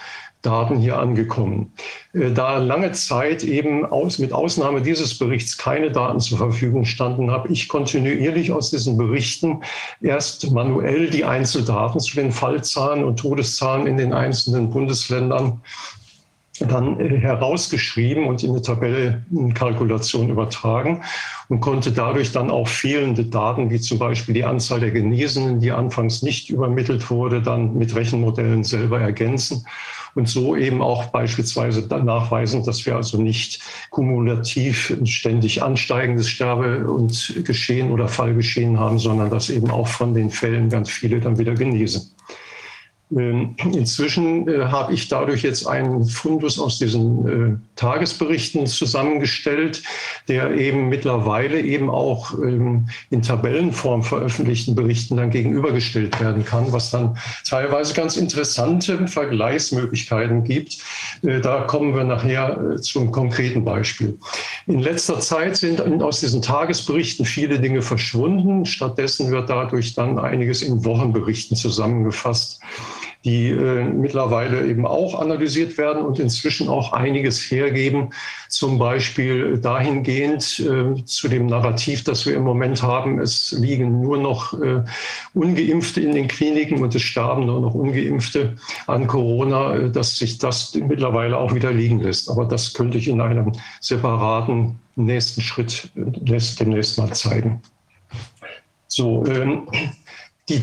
Daten 0.46 0.78
hier 0.78 1.00
angekommen. 1.00 1.74
Äh, 2.14 2.32
da 2.32 2.58
lange 2.58 2.92
Zeit 2.92 3.44
eben 3.44 3.86
aus, 3.86 4.20
mit 4.20 4.32
Ausnahme 4.32 4.82
dieses 4.82 5.18
Berichts 5.18 5.58
keine 5.58 5.92
Daten 5.92 6.20
zur 6.20 6.38
Verfügung 6.38 6.86
standen, 6.86 7.32
habe 7.32 7.52
ich 7.52 7.68
kontinuierlich 7.68 8.52
aus 8.52 8.72
diesen 8.72 8.98
Berichten 8.98 9.62
erst 10.02 10.52
manuell 10.52 11.10
die 11.10 11.26
Einzeldaten 11.26 12.00
zu 12.00 12.16
den 12.16 12.32
Fallzahlen 12.32 13.04
und 13.04 13.18
Todeszahlen 13.18 13.88
in 13.88 13.98
den 13.98 14.14
einzelnen 14.14 14.70
Bundesländern 14.70 15.62
dann 16.60 17.00
äh, 17.00 17.18
herausgeschrieben 17.18 18.28
und 18.28 18.44
in 18.44 18.52
eine 18.52 18.62
Tabellenkalkulation 18.62 20.30
übertragen 20.30 21.02
und 21.50 21.60
konnte 21.60 21.92
dadurch 21.92 22.32
dann 22.32 22.50
auch 22.50 22.68
fehlende 22.68 23.26
Daten, 23.26 23.70
wie 23.70 23.80
zum 23.80 24.00
Beispiel 24.00 24.34
die 24.34 24.46
Anzahl 24.46 24.80
der 24.80 24.92
Genesenen, 24.92 25.60
die 25.60 25.72
anfangs 25.72 26.22
nicht 26.22 26.50
übermittelt 26.50 27.10
wurde, 27.10 27.42
dann 27.42 27.76
mit 27.78 27.96
Rechenmodellen 27.96 28.64
selber 28.64 29.02
ergänzen 29.02 29.66
und 30.16 30.30
so 30.30 30.56
eben 30.56 30.82
auch 30.82 31.06
beispielsweise 31.08 31.82
nachweisen, 31.82 32.64
dass 32.64 32.86
wir 32.86 32.96
also 32.96 33.22
nicht 33.22 33.62
kumulativ 33.90 34.98
ständig 35.04 35.62
ansteigendes 35.62 36.30
Sterbe- 36.30 36.88
und 36.88 37.42
Geschehen 37.44 37.92
oder 37.92 38.08
Fallgeschehen 38.08 38.80
haben, 38.80 38.98
sondern 38.98 39.30
dass 39.30 39.50
eben 39.50 39.70
auch 39.70 39.88
von 39.88 40.14
den 40.14 40.32
Fällen 40.32 40.70
ganz 40.70 40.90
viele 40.90 41.20
dann 41.20 41.38
wieder 41.38 41.54
genesen. 41.54 42.12
Ähm, 43.12 43.56
inzwischen 43.64 44.48
äh, 44.48 44.66
habe 44.66 44.94
ich 44.94 45.08
dadurch 45.08 45.44
jetzt 45.44 45.68
einen 45.68 46.06
Fundus 46.06 46.58
aus 46.60 46.80
diesen 46.80 47.28
äh, 47.28 47.58
Tagesberichten 47.76 48.66
zusammengestellt, 48.66 49.84
der 50.28 50.56
eben 50.56 50.90
mittlerweile 50.90 51.62
eben 51.62 51.92
auch 51.92 52.34
ähm, 52.34 52.90
in 53.12 53.22
Tabellenform 53.22 54.02
veröffentlichten 54.02 54.74
Berichten 54.74 55.18
dann 55.18 55.30
gegenübergestellt 55.30 56.20
werden 56.20 56.46
kann, 56.46 56.72
was 56.72 56.90
dann 56.90 57.16
teilweise 57.48 57.94
ganz 57.94 58.18
interessante 58.18 59.08
Vergleichsmöglichkeiten 59.08 60.44
gibt. 60.44 60.80
Äh, 61.22 61.42
da 61.42 61.62
kommen 61.62 61.96
wir 61.96 62.06
nachher 62.06 62.78
zum 62.82 63.12
konkreten 63.12 63.64
Beispiel. 63.64 64.18
In 64.66 64.80
letzter 64.80 65.20
Zeit 65.20 65.58
sind 65.58 65.80
aus 66.02 66.22
diesen 66.22 66.42
Tagesberichten 66.42 67.26
viele 67.26 67.60
Dinge 67.60 67.84
verschwunden. 67.84 68.66
Stattdessen 68.66 69.30
wird 69.30 69.48
dadurch 69.48 69.94
dann 69.94 70.18
einiges 70.18 70.64
in 70.64 70.84
Wochenberichten 70.84 71.56
zusammengefasst 71.56 72.60
die 73.26 73.50
äh, 73.50 73.84
mittlerweile 73.84 74.68
eben 74.68 74.86
auch 74.86 75.20
analysiert 75.20 75.80
werden 75.80 76.04
und 76.04 76.20
inzwischen 76.20 76.70
auch 76.70 76.94
einiges 76.94 77.40
hergeben, 77.40 78.12
zum 78.50 78.78
Beispiel 78.78 79.58
dahingehend 79.58 80.60
äh, 80.60 81.04
zu 81.06 81.28
dem 81.28 81.48
Narrativ, 81.48 82.04
das 82.04 82.28
wir 82.28 82.36
im 82.36 82.44
Moment 82.44 82.84
haben, 82.84 83.20
es 83.20 83.52
liegen 83.52 84.00
nur 84.00 84.18
noch 84.18 84.54
äh, 84.62 84.84
ungeimpfte 85.34 86.02
in 86.02 86.14
den 86.14 86.28
Kliniken 86.28 86.84
und 86.84 86.94
es 86.94 87.02
sterben 87.02 87.48
nur 87.48 87.62
noch 87.62 87.74
ungeimpfte 87.74 88.58
an 88.86 89.08
Corona, 89.08 89.76
äh, 89.76 89.92
dass 89.92 90.18
sich 90.18 90.38
das 90.38 90.76
mittlerweile 90.76 91.38
auch 91.38 91.56
wieder 91.56 91.72
liegen 91.72 92.02
lässt. 92.02 92.30
Aber 92.30 92.46
das 92.46 92.76
könnte 92.76 93.00
ich 93.00 93.08
in 93.08 93.22
einem 93.22 93.54
separaten 93.82 94.80
nächsten 94.96 95.42
Schritt 95.42 95.90
äh, 95.96 96.40
demnächst 96.60 97.00
mal 97.00 97.12
zeigen. 97.14 97.62
So, 98.88 99.26
ähm, 99.26 99.68
die, 100.48 100.62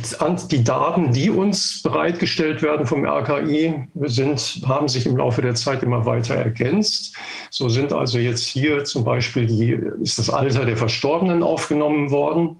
die, 0.50 0.62
Daten, 0.62 1.12
die 1.12 1.28
uns 1.28 1.82
bereitgestellt 1.82 2.62
werden 2.62 2.86
vom 2.86 3.04
RKI, 3.04 3.88
sind, 4.02 4.62
haben 4.64 4.86
sich 4.86 5.06
im 5.06 5.16
Laufe 5.16 5.42
der 5.42 5.56
Zeit 5.56 5.82
immer 5.82 6.06
weiter 6.06 6.36
ergänzt. 6.36 7.16
So 7.50 7.68
sind 7.68 7.92
also 7.92 8.18
jetzt 8.18 8.44
hier 8.44 8.84
zum 8.84 9.02
Beispiel 9.02 9.46
die, 9.46 9.72
ist 10.00 10.20
das 10.20 10.30
Alter 10.30 10.66
der 10.66 10.76
Verstorbenen 10.76 11.42
aufgenommen 11.42 12.12
worden. 12.12 12.58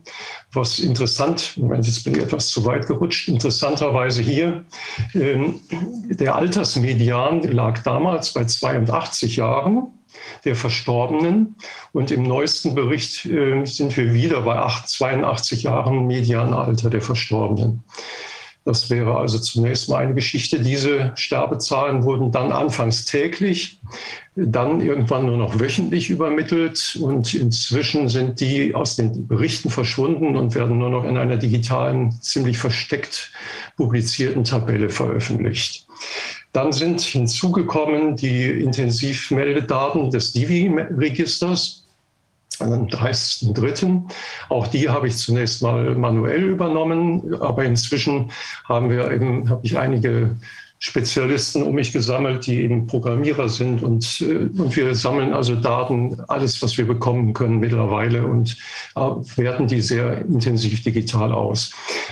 Was 0.52 0.81
interessant, 0.81 1.57
Moment, 1.57 1.87
jetzt 1.87 2.02
bin 2.02 2.17
ich 2.17 2.23
etwas 2.23 2.49
zu 2.49 2.64
weit 2.64 2.88
gerutscht, 2.88 3.29
interessanterweise 3.29 4.21
hier, 4.21 4.64
ähm, 5.14 5.61
der 6.11 6.35
Altersmedian 6.35 7.43
lag 7.45 7.85
damals 7.85 8.33
bei 8.33 8.45
82 8.45 9.37
Jahren 9.37 9.93
der 10.45 10.57
Verstorbenen. 10.57 11.57
Und 11.92 12.11
im 12.11 12.23
neuesten 12.23 12.75
Bericht 12.75 13.26
äh, 13.26 13.64
sind 13.64 13.97
wir 13.97 14.14
wieder 14.14 14.42
bei 14.42 14.57
8, 14.57 14.88
82 14.88 15.64
Jahren 15.64 16.07
Medianalter 16.07 16.90
der 16.90 17.02
Verstorbenen. 17.02 17.85
Das 18.64 18.90
wäre 18.90 19.16
also 19.16 19.40
zunächst 19.40 19.88
mal 19.88 19.97
eine 19.97 20.14
Geschichte. 20.14 20.61
Diese 20.61 21.12
Sterbezahlen 21.16 22.04
wurden 22.04 22.31
dann 22.31 22.52
anfangs 22.52 23.04
täglich, 23.07 23.81
dann 24.37 24.81
irgendwann 24.81 25.26
nur 25.26 25.37
noch 25.37 25.59
wöchentlich 25.59 26.11
übermittelt 26.11 26.97
und 27.00 27.35
inzwischen 27.35 28.09
sind 28.09 28.40
die 28.40 28.73
aus 28.75 28.95
den 28.95 29.26
Berichten 29.26 29.69
verschwunden 29.69 30.37
und 30.37 30.54
werden 30.54 30.78
nur 30.78 30.90
noch 30.90 31.04
in 31.04 31.16
einer 31.16 31.37
digitalen, 31.37 32.12
ziemlich 32.23 32.57
versteckt 32.57 33.33
publizierten 33.76 34.45
Tabelle 34.45 34.90
veröffentlicht. 34.90 35.87
Dann 36.52 36.73
sind 36.73 37.00
hinzugekommen 37.00 38.16
die 38.16 38.44
Intensivmeldedaten 38.44 40.11
des 40.11 40.32
Divi-Registers 40.32 41.82
am 42.59 42.87
30.03. 42.87 44.02
Auch 44.49 44.66
die 44.66 44.88
habe 44.88 45.09
ich 45.09 45.16
zunächst 45.16 45.62
mal 45.62 45.94
manuell 45.94 46.50
übernommen, 46.50 47.35
aber 47.40 47.64
inzwischen 47.64 48.30
haben 48.64 48.90
wir 48.90 49.11
eben, 49.11 49.49
habe 49.49 49.64
ich 49.64 49.78
einige 49.78 50.37
Spezialisten 50.85 51.62
um 51.62 51.77
mich 51.77 51.93
gesammelt, 51.93 52.45
die 52.45 52.61
eben 52.61 52.89
Programmierer 52.89 53.49
sind. 53.49 53.85
Und, 53.85 54.21
äh, 54.21 54.51
und 54.61 54.75
wir 54.75 54.93
sammeln 54.97 55.33
also 55.33 55.55
Daten, 55.55 56.19
alles, 56.27 56.61
was 56.61 56.77
wir 56.77 56.85
bekommen 56.85 57.35
können 57.35 57.61
mittlerweile 57.61 58.27
und 58.27 58.57
äh, 58.97 59.01
werten 59.37 59.69
die 59.69 59.81
sehr 59.81 60.23
intensiv 60.23 60.83
digital 60.83 61.31
aus. 61.31 61.71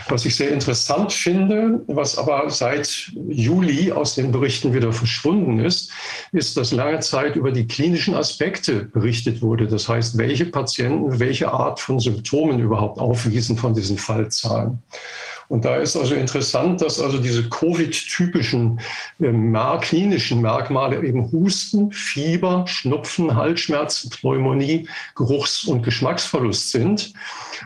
Was 0.09 0.25
ich 0.25 0.37
sehr 0.37 0.53
interessant 0.53 1.12
finde, 1.12 1.83
was 1.89 2.17
aber 2.17 2.49
seit 2.49 3.11
Juli 3.29 3.91
aus 3.91 4.15
den 4.15 4.31
Berichten 4.31 4.73
wieder 4.73 4.93
verschwunden 4.93 5.59
ist, 5.59 5.91
ist, 6.31 6.57
dass 6.57 6.71
lange 6.71 7.00
Zeit 7.00 7.35
über 7.35 7.50
die 7.50 7.67
klinischen 7.67 8.15
Aspekte 8.15 8.85
berichtet 8.85 9.43
wurde. 9.43 9.67
Das 9.67 9.89
heißt, 9.89 10.17
welche 10.17 10.47
Patienten 10.47 11.19
welche 11.19 11.53
Art 11.53 11.81
von 11.81 11.99
Symptomen 11.99 12.61
überhaupt 12.61 13.00
aufwiesen 13.00 13.57
von 13.57 13.75
diesen 13.75 13.99
Fallzahlen. 13.99 14.79
Und 15.50 15.64
da 15.64 15.78
ist 15.78 15.97
also 15.97 16.14
interessant, 16.14 16.80
dass 16.80 17.00
also 17.00 17.19
diese 17.19 17.49
Covid-typischen 17.49 18.78
äh, 19.19 19.78
klinischen 19.80 20.40
Merkmale 20.42 21.04
eben 21.04 21.30
Husten, 21.33 21.90
Fieber, 21.90 22.64
Schnupfen, 22.69 23.35
Halsschmerzen, 23.35 24.11
Pneumonie, 24.11 24.88
Geruchs- 25.16 25.64
und 25.64 25.83
Geschmacksverlust 25.83 26.71
sind. 26.71 27.12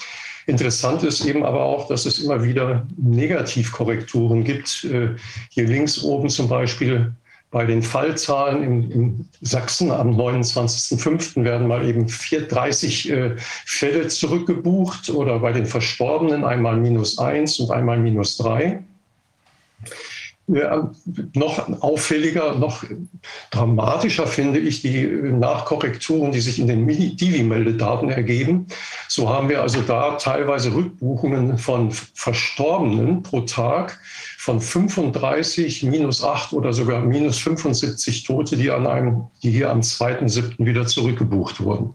Interessant 0.46 1.04
ist 1.04 1.24
eben 1.24 1.44
aber 1.44 1.62
auch, 1.62 1.86
dass 1.86 2.04
es 2.04 2.18
immer 2.18 2.42
wieder 2.42 2.84
Negativkorrekturen 2.96 4.42
gibt. 4.42 4.82
Äh, 4.82 5.10
hier 5.50 5.68
links 5.68 6.02
oben 6.02 6.28
zum 6.28 6.48
Beispiel 6.48 7.14
bei 7.52 7.66
den 7.66 7.82
Fallzahlen 7.82 8.64
in, 8.64 8.90
in 8.90 9.28
Sachsen 9.42 9.92
am 9.92 10.18
29.05. 10.18 11.44
werden 11.44 11.68
mal 11.68 11.86
eben 11.86 12.06
30 12.08 13.10
äh, 13.10 13.36
Fälle 13.36 14.08
zurückgebucht 14.08 15.10
oder 15.10 15.38
bei 15.38 15.52
den 15.52 15.66
Verstorbenen 15.66 16.44
einmal 16.44 16.78
minus 16.78 17.18
eins 17.18 17.60
und 17.60 17.70
einmal 17.70 17.98
minus 17.98 18.38
drei 18.38 18.82
noch 21.34 21.82
auffälliger, 21.82 22.56
noch 22.56 22.84
dramatischer 23.50 24.26
finde 24.26 24.58
ich 24.58 24.82
die 24.82 25.06
Nachkorrekturen, 25.06 26.32
die 26.32 26.40
sich 26.40 26.58
in 26.58 26.66
den 26.66 26.86
Divi-Meldedaten 26.86 28.10
ergeben. 28.10 28.66
So 29.08 29.28
haben 29.28 29.48
wir 29.48 29.62
also 29.62 29.80
da 29.82 30.16
teilweise 30.16 30.74
Rückbuchungen 30.74 31.58
von 31.58 31.92
Verstorbenen 31.92 33.22
pro 33.22 33.42
Tag 33.42 34.00
von 34.42 34.60
35, 34.60 35.84
minus 35.84 36.24
8 36.24 36.52
oder 36.52 36.72
sogar 36.72 37.00
minus 37.00 37.38
75 37.38 38.24
Tote, 38.24 38.56
die, 38.56 38.72
an 38.72 38.88
einem, 38.88 39.28
die 39.40 39.52
hier 39.52 39.70
am 39.70 39.78
2.7. 39.78 40.66
wieder 40.66 40.84
zurückgebucht 40.84 41.60
wurden. 41.60 41.94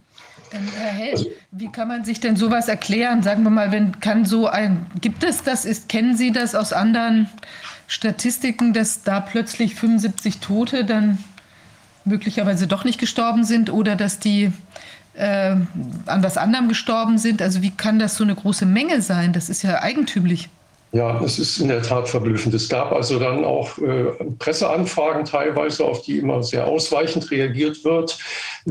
Herr 0.51 0.91
Held, 0.93 1.17
also, 1.17 1.25
wie 1.51 1.69
kann 1.69 1.89
man 1.89 2.05
sich 2.05 2.21
denn 2.21 2.37
sowas 2.37 2.69
erklären? 2.69 3.21
Sagen 3.21 3.43
wir 3.43 3.49
mal, 3.49 3.73
wenn 3.73 3.99
kann 3.99 4.23
so 4.23 4.47
ein, 4.47 4.85
gibt 5.01 5.25
es 5.25 5.43
das, 5.43 5.65
ist, 5.65 5.89
kennen 5.89 6.15
Sie 6.15 6.31
das 6.31 6.55
aus 6.55 6.71
anderen 6.71 7.29
Statistiken, 7.87 8.71
dass 8.71 9.03
da 9.03 9.19
plötzlich 9.19 9.75
75 9.75 10.37
Tote 10.37 10.85
dann 10.85 11.17
möglicherweise 12.05 12.65
doch 12.65 12.85
nicht 12.85 12.97
gestorben 12.97 13.43
sind 13.43 13.69
oder 13.73 13.97
dass 13.97 14.19
die 14.19 14.53
äh, 15.15 15.57
an 16.05 16.23
was 16.23 16.37
anderem 16.37 16.69
gestorben 16.69 17.17
sind. 17.17 17.41
Also 17.41 17.61
wie 17.61 17.71
kann 17.71 17.99
das 17.99 18.15
so 18.15 18.23
eine 18.23 18.35
große 18.35 18.65
Menge 18.65 19.01
sein? 19.01 19.33
Das 19.33 19.49
ist 19.49 19.63
ja 19.63 19.81
eigentümlich. 19.81 20.47
Ja, 20.93 21.21
es 21.21 21.37
ist 21.37 21.59
in 21.59 21.67
der 21.67 21.81
Tat 21.81 22.07
verblüffend. 22.07 22.55
Es 22.55 22.69
gab 22.69 22.93
also 22.93 23.19
dann 23.19 23.43
auch 23.43 23.77
äh, 23.77 24.05
Presseanfragen 24.39 25.25
teilweise, 25.25 25.83
auf 25.83 26.01
die 26.03 26.19
immer 26.19 26.41
sehr 26.43 26.65
ausweichend 26.65 27.29
reagiert 27.29 27.83
wird. 27.83 28.17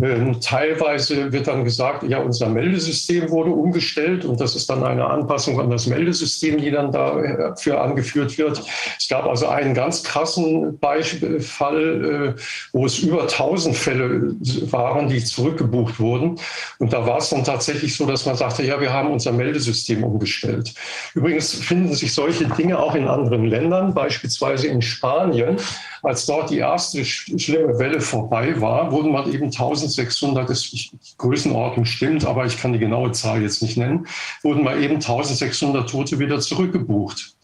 Ähm, 0.02 0.40
teilweise 0.40 1.30
wird 1.32 1.46
dann 1.46 1.64
gesagt, 1.64 2.04
ja, 2.04 2.18
unser 2.18 2.48
Meldesystem 2.48 3.30
wurde 3.30 3.50
umgestellt 3.50 4.24
und 4.24 4.40
das 4.40 4.56
ist 4.56 4.68
dann 4.70 4.82
eine 4.82 5.06
Anpassung 5.06 5.60
an 5.60 5.70
das 5.70 5.86
Meldesystem, 5.86 6.58
die 6.58 6.70
dann 6.70 6.90
dafür 6.90 7.74
äh, 7.74 7.78
angeführt 7.78 8.38
wird. 8.38 8.62
Es 8.98 9.08
gab 9.08 9.26
also 9.26 9.48
einen 9.48 9.74
ganz 9.74 10.02
krassen 10.02 10.78
Beispielfall, 10.78 12.34
äh, 12.36 12.40
wo 12.72 12.86
es 12.86 12.98
über 12.98 13.22
1000 13.22 13.76
Fälle 13.76 14.36
waren, 14.70 15.08
die 15.08 15.22
zurückgebucht 15.22 16.00
wurden. 16.00 16.38
Und 16.78 16.92
da 16.94 17.06
war 17.06 17.18
es 17.18 17.30
dann 17.30 17.44
tatsächlich 17.44 17.94
so, 17.94 18.06
dass 18.06 18.24
man 18.24 18.36
sagte, 18.36 18.62
ja, 18.62 18.80
wir 18.80 18.92
haben 18.92 19.10
unser 19.10 19.32
Meldesystem 19.32 20.02
umgestellt. 20.02 20.74
Übrigens 21.14 21.52
finden 21.52 21.94
sich 22.06 22.14
solche 22.14 22.46
Dinge 22.46 22.78
auch 22.78 22.94
in 22.94 23.08
anderen 23.08 23.46
Ländern, 23.46 23.92
beispielsweise 23.92 24.68
in 24.68 24.80
Spanien. 24.80 25.56
Als 26.02 26.24
dort 26.26 26.50
die 26.50 26.58
erste 26.58 27.04
schlimme 27.04 27.78
Welle 27.78 28.00
vorbei 28.00 28.60
war, 28.60 28.92
wurden 28.92 29.10
mal 29.10 29.28
eben 29.32 29.46
1600, 29.46 30.48
das 30.48 30.70
Größenordnung 31.18 31.84
stimmt, 31.84 32.24
aber 32.24 32.46
ich 32.46 32.58
kann 32.58 32.72
die 32.72 32.78
genaue 32.78 33.10
Zahl 33.12 33.42
jetzt 33.42 33.62
nicht 33.62 33.76
nennen, 33.76 34.06
wurden 34.42 34.62
mal 34.62 34.80
eben 34.80 34.96
1600 34.96 35.88
Tote 35.90 36.18
wieder 36.18 36.38
zurückgebucht. 36.38 37.34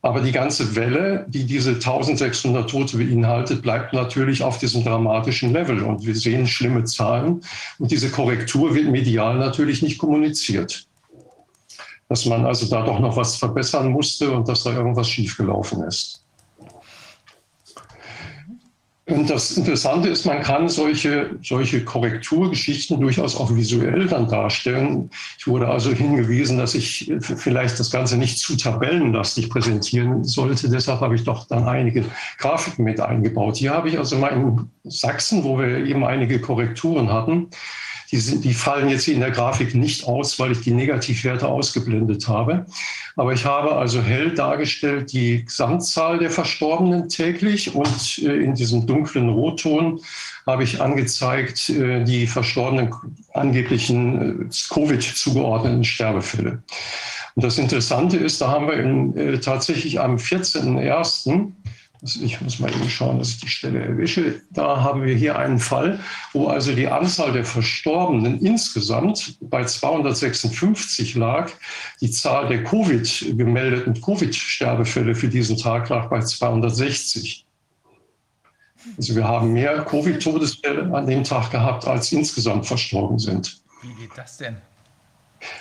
Aber 0.00 0.20
die 0.20 0.30
ganze 0.30 0.76
Welle, 0.76 1.26
die 1.28 1.44
diese 1.44 1.70
1600 1.70 2.70
Tote 2.70 2.98
beinhaltet, 2.98 3.62
bleibt 3.62 3.92
natürlich 3.92 4.44
auf 4.44 4.58
diesem 4.58 4.84
dramatischen 4.84 5.52
Level. 5.52 5.82
Und 5.82 6.06
wir 6.06 6.14
sehen 6.14 6.46
schlimme 6.46 6.84
Zahlen. 6.84 7.40
Und 7.80 7.90
diese 7.90 8.08
Korrektur 8.08 8.76
wird 8.76 8.86
medial 8.86 9.38
natürlich 9.38 9.82
nicht 9.82 9.98
kommuniziert 9.98 10.87
dass 12.08 12.24
man 12.24 12.46
also 12.46 12.66
da 12.66 12.84
doch 12.84 13.00
noch 13.00 13.16
was 13.16 13.36
verbessern 13.36 13.92
musste 13.92 14.30
und 14.30 14.48
dass 14.48 14.64
da 14.64 14.72
irgendwas 14.72 15.08
schiefgelaufen 15.08 15.82
ist. 15.82 16.24
Und 19.08 19.30
das 19.30 19.56
Interessante 19.56 20.10
ist, 20.10 20.26
man 20.26 20.42
kann 20.42 20.68
solche, 20.68 21.30
solche 21.42 21.82
Korrekturgeschichten 21.82 23.00
durchaus 23.00 23.36
auch 23.36 23.54
visuell 23.54 24.06
dann 24.06 24.28
darstellen. 24.28 25.08
Ich 25.38 25.46
wurde 25.46 25.66
also 25.66 25.92
hingewiesen, 25.92 26.58
dass 26.58 26.74
ich 26.74 27.10
vielleicht 27.20 27.80
das 27.80 27.90
Ganze 27.90 28.18
nicht 28.18 28.38
zu 28.38 28.54
tabellenlastig 28.54 29.48
präsentieren 29.48 30.24
sollte. 30.24 30.68
Deshalb 30.68 31.00
habe 31.00 31.14
ich 31.14 31.24
doch 31.24 31.46
dann 31.46 31.66
einige 31.66 32.04
Grafiken 32.36 32.84
mit 32.84 33.00
eingebaut. 33.00 33.56
Hier 33.56 33.70
habe 33.70 33.88
ich 33.88 33.98
also 33.98 34.16
mal 34.18 34.28
in 34.28 34.70
Sachsen, 34.84 35.42
wo 35.42 35.58
wir 35.58 35.86
eben 35.86 36.04
einige 36.04 36.38
Korrekturen 36.38 37.10
hatten, 37.10 37.48
die, 38.10 38.18
sind, 38.18 38.44
die 38.44 38.54
fallen 38.54 38.88
jetzt 38.88 39.06
in 39.08 39.20
der 39.20 39.30
Grafik 39.30 39.74
nicht 39.74 40.06
aus, 40.06 40.38
weil 40.38 40.52
ich 40.52 40.60
die 40.60 40.70
Negativwerte 40.70 41.46
ausgeblendet 41.46 42.26
habe. 42.26 42.66
Aber 43.16 43.32
ich 43.32 43.44
habe 43.44 43.76
also 43.76 44.00
hell 44.02 44.34
dargestellt 44.34 45.12
die 45.12 45.44
Gesamtzahl 45.44 46.18
der 46.18 46.30
Verstorbenen 46.30 47.08
täglich 47.08 47.74
und 47.74 48.18
äh, 48.18 48.36
in 48.36 48.54
diesem 48.54 48.86
dunklen 48.86 49.28
Rotton 49.28 50.00
habe 50.46 50.64
ich 50.64 50.80
angezeigt 50.80 51.68
äh, 51.68 52.02
die 52.04 52.26
verstorbenen 52.26 52.94
angeblichen 53.34 54.46
äh, 54.46 54.50
Covid 54.72 55.02
zugeordneten 55.02 55.84
Sterbefälle. 55.84 56.62
Und 57.34 57.44
das 57.44 57.58
Interessante 57.58 58.16
ist, 58.16 58.40
da 58.40 58.48
haben 58.48 58.66
wir 58.66 58.74
in, 58.74 59.40
tatsächlich 59.40 60.00
am 60.00 60.16
14.01 60.16 61.52
also 62.00 62.22
ich 62.22 62.40
muss 62.40 62.60
mal 62.60 62.70
eben 62.70 62.88
schauen, 62.88 63.18
dass 63.18 63.30
ich 63.30 63.40
die 63.40 63.48
Stelle 63.48 63.82
erwische. 63.82 64.40
Da 64.50 64.82
haben 64.82 65.04
wir 65.04 65.14
hier 65.14 65.36
einen 65.36 65.58
Fall, 65.58 65.98
wo 66.32 66.46
also 66.46 66.72
die 66.72 66.86
Anzahl 66.86 67.32
der 67.32 67.44
Verstorbenen 67.44 68.40
insgesamt 68.40 69.36
bei 69.40 69.64
256 69.64 71.16
lag. 71.16 71.50
Die 72.00 72.10
Zahl 72.10 72.48
der 72.48 72.62
Covid 72.62 73.36
gemeldeten 73.36 74.00
Covid-Sterbefälle 74.00 75.14
für 75.14 75.28
diesen 75.28 75.56
Tag 75.56 75.88
lag 75.88 76.08
bei 76.08 76.20
260. 76.20 77.44
Also 78.96 79.16
wir 79.16 79.26
haben 79.26 79.52
mehr 79.52 79.84
Covid-Todesfälle 79.84 80.94
an 80.94 81.06
dem 81.06 81.24
Tag 81.24 81.50
gehabt, 81.50 81.86
als 81.86 82.12
insgesamt 82.12 82.66
verstorben 82.66 83.18
sind. 83.18 83.60
Wie 83.82 83.94
geht 83.94 84.16
das 84.16 84.36
denn? 84.36 84.56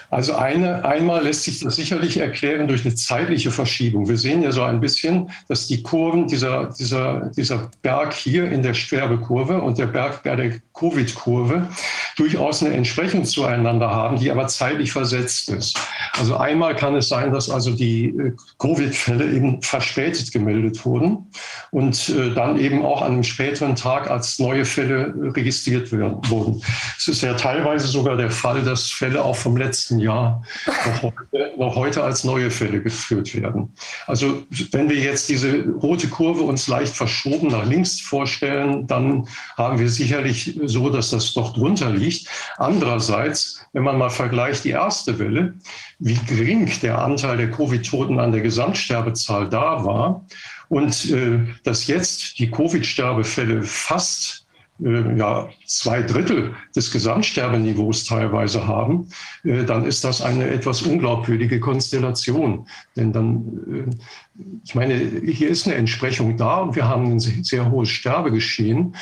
Also 0.10 0.36
eine, 0.36 0.86
einmal 0.86 1.24
lässt 1.24 1.44
sich 1.44 1.60
das 1.60 1.76
sicherlich 1.76 2.18
erklären 2.18 2.68
durch 2.68 2.86
eine 2.86 2.96
zeitliche 2.96 3.52
Verschiebung. 3.52 4.08
Wir 4.08 4.18
sehen 4.18 4.42
ja 4.42 4.52
so 4.52 4.64
ein 4.64 4.80
bisschen, 4.80 5.30
dass 5.48 5.68
die 5.68 5.84
Kurven, 5.84 6.28
dieser, 6.28 6.74
dieser, 6.78 7.32
dieser 7.36 7.70
Berg 7.82 8.14
hier 8.14 8.52
in 8.52 8.64
der 8.64 8.74
Sterbekurve 8.74 9.62
und 9.62 9.78
der 9.78 9.88
Berg 9.88 10.24
bei 10.24 10.36
der 10.36 10.60
Covid-Kurve 10.74 11.68
durchaus 12.16 12.64
eine 12.64 12.74
Entsprechung 12.74 13.26
zueinander 13.26 13.90
haben, 13.90 14.20
die 14.20 14.32
aber 14.32 14.48
zeitlich 14.48 14.92
versetzt 14.92 15.50
ist. 15.50 15.78
Also 16.18 16.38
einmal 16.38 16.76
kann 16.76 16.96
es 16.96 17.10
sein, 17.10 17.32
dass 17.32 17.50
also 17.50 17.72
die 17.72 18.06
äh, 18.06 18.34
Covid-Fälle 18.60 19.32
eben 19.32 19.62
verspätet 19.62 20.32
gemeldet 20.32 20.84
wurden 20.86 21.28
und 21.72 22.10
äh, 22.10 22.34
dann 22.34 22.60
eben 22.60 22.84
auch 22.84 23.02
an 23.02 23.14
einem 23.14 23.24
späteren 23.24 23.76
Tag 23.76 24.10
als 24.10 24.40
neue 24.40 24.66
Fälle 24.66 25.14
registriert 25.36 25.92
werden, 25.92 26.18
wurden. 26.30 26.64
Es 26.98 27.08
ist 27.08 27.22
ja 27.22 27.34
teilweise 27.34 27.88
sogar 27.88 28.18
der 28.18 28.32
Fall, 28.32 28.64
dass 28.64 28.90
Fälle 28.90 29.24
auch 29.24 29.36
vom 29.36 29.58
letzten 29.58 29.67
Jahr 30.00 30.44
noch 30.66 31.04
heute, 31.04 31.52
noch 31.58 31.76
heute 31.76 32.04
als 32.04 32.24
neue 32.24 32.52
Fälle 32.52 32.82
geführt 32.82 33.36
werden. 33.36 33.74
Also 34.06 34.44
wenn 34.72 34.90
wir 34.90 34.98
jetzt 34.98 35.30
diese 35.30 35.68
rote 35.70 36.08
Kurve 36.08 36.44
uns 36.44 36.68
leicht 36.68 36.96
verschoben 36.96 37.48
nach 37.50 37.66
links 37.66 38.00
vorstellen, 38.00 38.88
dann 38.88 39.28
haben 39.58 39.80
wir 39.80 39.90
sicherlich 39.90 40.60
so, 40.64 40.90
dass 40.90 41.12
das 41.12 41.34
doch 41.34 41.54
drunter 41.54 41.92
liegt. 41.92 42.28
Andererseits, 42.58 43.66
wenn 43.74 43.84
man 43.84 43.98
mal 43.98 44.10
vergleicht 44.10 44.64
die 44.64 44.72
erste 44.72 45.20
Welle, 45.20 45.56
wie 46.00 46.16
gering 46.28 46.72
der 46.82 47.00
Anteil 47.00 47.38
der 47.38 47.52
Covid-Toten 47.52 48.20
an 48.20 48.32
der 48.32 48.42
Gesamtsterbezahl 48.42 49.50
da 49.50 49.84
war 49.84 50.26
und 50.70 51.10
äh, 51.12 51.40
dass 51.64 51.88
jetzt 51.88 52.40
die 52.40 52.52
Covid-Sterbefälle 52.52 53.64
fast 53.64 54.47
ja, 54.80 55.50
zwei 55.66 56.04
Drittel 56.04 56.54
des 56.76 56.92
Gesamtsterbeniveaus 56.92 58.06
teilweise 58.06 58.68
haben, 58.68 59.10
äh, 59.44 59.64
dann 59.64 59.86
ist 59.86 60.04
das 60.04 60.22
eine 60.22 60.48
etwas 60.48 60.84
unglaubwürdige 60.84 61.60
Konstellation. 61.60 62.68
Denn 62.96 63.12
dann, 63.12 63.88
äh, 63.90 64.50
ich 64.64 64.76
meine, 64.76 64.96
hier 65.26 65.50
ist 65.50 65.66
eine 65.66 65.76
Entsprechung 65.76 66.38
da 66.38 66.58
und 66.58 66.76
wir 66.76 66.88
haben 66.88 67.12
ein 67.12 67.20
sehr 67.20 67.72
hohes 67.72 67.90
Sterbegeschehen. 67.90 68.96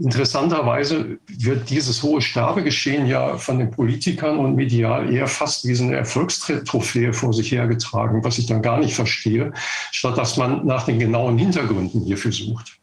Interessanterweise 0.00 1.18
wird 1.26 1.68
dieses 1.70 2.02
hohe 2.04 2.22
Sterbegeschehen 2.22 3.06
ja 3.06 3.36
von 3.36 3.58
den 3.58 3.72
Politikern 3.72 4.38
und 4.38 4.54
medial 4.54 5.12
eher 5.12 5.26
fast 5.26 5.66
wie 5.66 5.76
eine 5.76 5.96
Erfolgstrophäe 5.96 7.12
vor 7.12 7.32
sich 7.32 7.50
hergetragen, 7.50 8.22
was 8.22 8.38
ich 8.38 8.46
dann 8.46 8.62
gar 8.62 8.78
nicht 8.78 8.94
verstehe, 8.94 9.52
statt 9.90 10.16
dass 10.16 10.36
man 10.36 10.64
nach 10.64 10.84
den 10.84 11.00
genauen 11.00 11.36
Hintergründen 11.36 12.04
hierfür 12.04 12.30
sucht. 12.30 12.77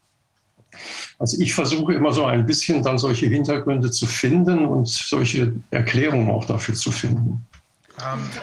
Also 1.18 1.40
ich 1.40 1.54
versuche 1.54 1.94
immer 1.94 2.12
so 2.12 2.24
ein 2.24 2.44
bisschen 2.44 2.82
dann 2.82 2.98
solche 2.98 3.26
Hintergründe 3.26 3.90
zu 3.90 4.06
finden 4.06 4.66
und 4.66 4.86
solche 4.88 5.54
Erklärungen 5.70 6.30
auch 6.30 6.44
dafür 6.44 6.74
zu 6.74 6.90
finden. 6.90 7.46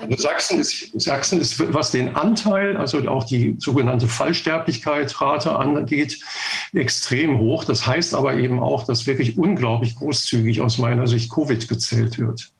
Also 0.01 0.23
Sachsen, 0.23 0.59
ist, 0.59 0.99
Sachsen 0.99 1.39
ist, 1.39 1.73
was 1.73 1.91
den 1.91 2.15
Anteil, 2.15 2.75
also 2.75 3.07
auch 3.07 3.23
die 3.23 3.55
sogenannte 3.59 4.07
Fallsterblichkeitsrate 4.07 5.55
angeht, 5.55 6.19
extrem 6.73 7.37
hoch. 7.37 7.63
Das 7.63 7.85
heißt 7.85 8.15
aber 8.15 8.35
eben 8.35 8.59
auch, 8.59 8.83
dass 8.85 9.05
wirklich 9.05 9.37
unglaublich 9.37 9.95
großzügig 9.95 10.61
aus 10.61 10.79
meiner 10.79 11.05
Sicht 11.05 11.31
Covid 11.31 11.67
gezählt 11.67 12.17
wird. 12.17 12.51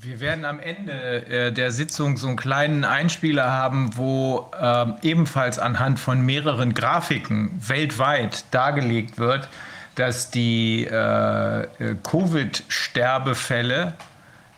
Wir 0.00 0.20
werden 0.20 0.44
am 0.44 0.60
Ende 0.60 1.26
äh, 1.26 1.52
der 1.52 1.72
Sitzung 1.72 2.18
so 2.18 2.28
einen 2.28 2.36
kleinen 2.36 2.84
Einspieler 2.84 3.50
haben, 3.50 3.96
wo 3.96 4.48
äh, 4.56 4.86
ebenfalls 5.02 5.58
anhand 5.58 5.98
von 5.98 6.20
mehreren 6.24 6.72
Grafiken 6.72 7.60
weltweit 7.66 8.44
dargelegt 8.52 9.18
wird, 9.18 9.48
dass 9.96 10.30
die 10.30 10.84
äh, 10.84 11.62
äh 11.62 11.96
Covid-Sterbefälle 12.04 13.94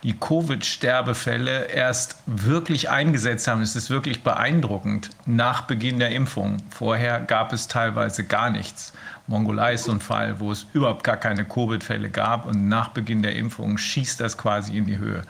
die 0.03 0.18
Covid-Sterbefälle 0.18 1.66
erst 1.66 2.16
wirklich 2.26 2.90
eingesetzt 2.90 3.48
haben. 3.48 3.61
Es 3.61 3.76
ist 3.76 3.90
wirklich 3.90 4.22
beeindruckend 4.22 5.11
nach 5.26 5.62
Beginn 5.62 5.98
der 5.98 6.11
Impfung. 6.11 6.59
Vorher 6.70 7.20
gab 7.20 7.53
es 7.53 7.68
teilweise 7.68 8.24
gar 8.24 8.50
nichts. 8.50 8.92
Mongolei 9.31 9.75
ist 9.75 9.85
so 9.85 9.93
ein 9.93 10.01
Fall, 10.01 10.40
wo 10.40 10.51
es 10.51 10.66
überhaupt 10.73 11.05
gar 11.05 11.16
keine 11.16 11.45
Covid-Fälle 11.45 12.11
gab 12.11 12.47
und 12.47 12.69
nach 12.69 12.88
Beginn 12.88 13.23
der 13.23 13.37
Impfung 13.37 13.79
schießt 13.79 14.19
das 14.21 14.37
quasi 14.37 14.77
in 14.77 14.87
die 14.87 14.99
Höhe. 14.99 15.23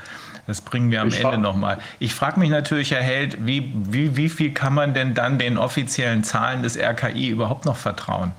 Das 0.47 0.63
bringen 0.63 0.91
wir 0.91 1.03
am 1.03 1.09
ich 1.09 1.23
Ende 1.23 1.37
nochmal. 1.37 1.79
Ich 1.99 2.15
frage 2.15 2.41
mich 2.41 2.49
natürlich, 2.49 2.93
Herr 2.93 3.03
Held, 3.03 3.47
wie, 3.47 3.71
wie, 3.75 4.17
wie 4.17 4.31
viel 4.31 4.55
kann 4.55 4.73
man 4.73 4.95
denn 4.95 5.13
dann 5.13 5.39
den 5.39 5.59
offiziellen 5.59 6.25
Zahlen 6.25 6.63
des 6.63 6.79
RKI 6.79 7.29
überhaupt 7.29 7.67
noch 7.67 7.77
vertrauen? 7.77 8.33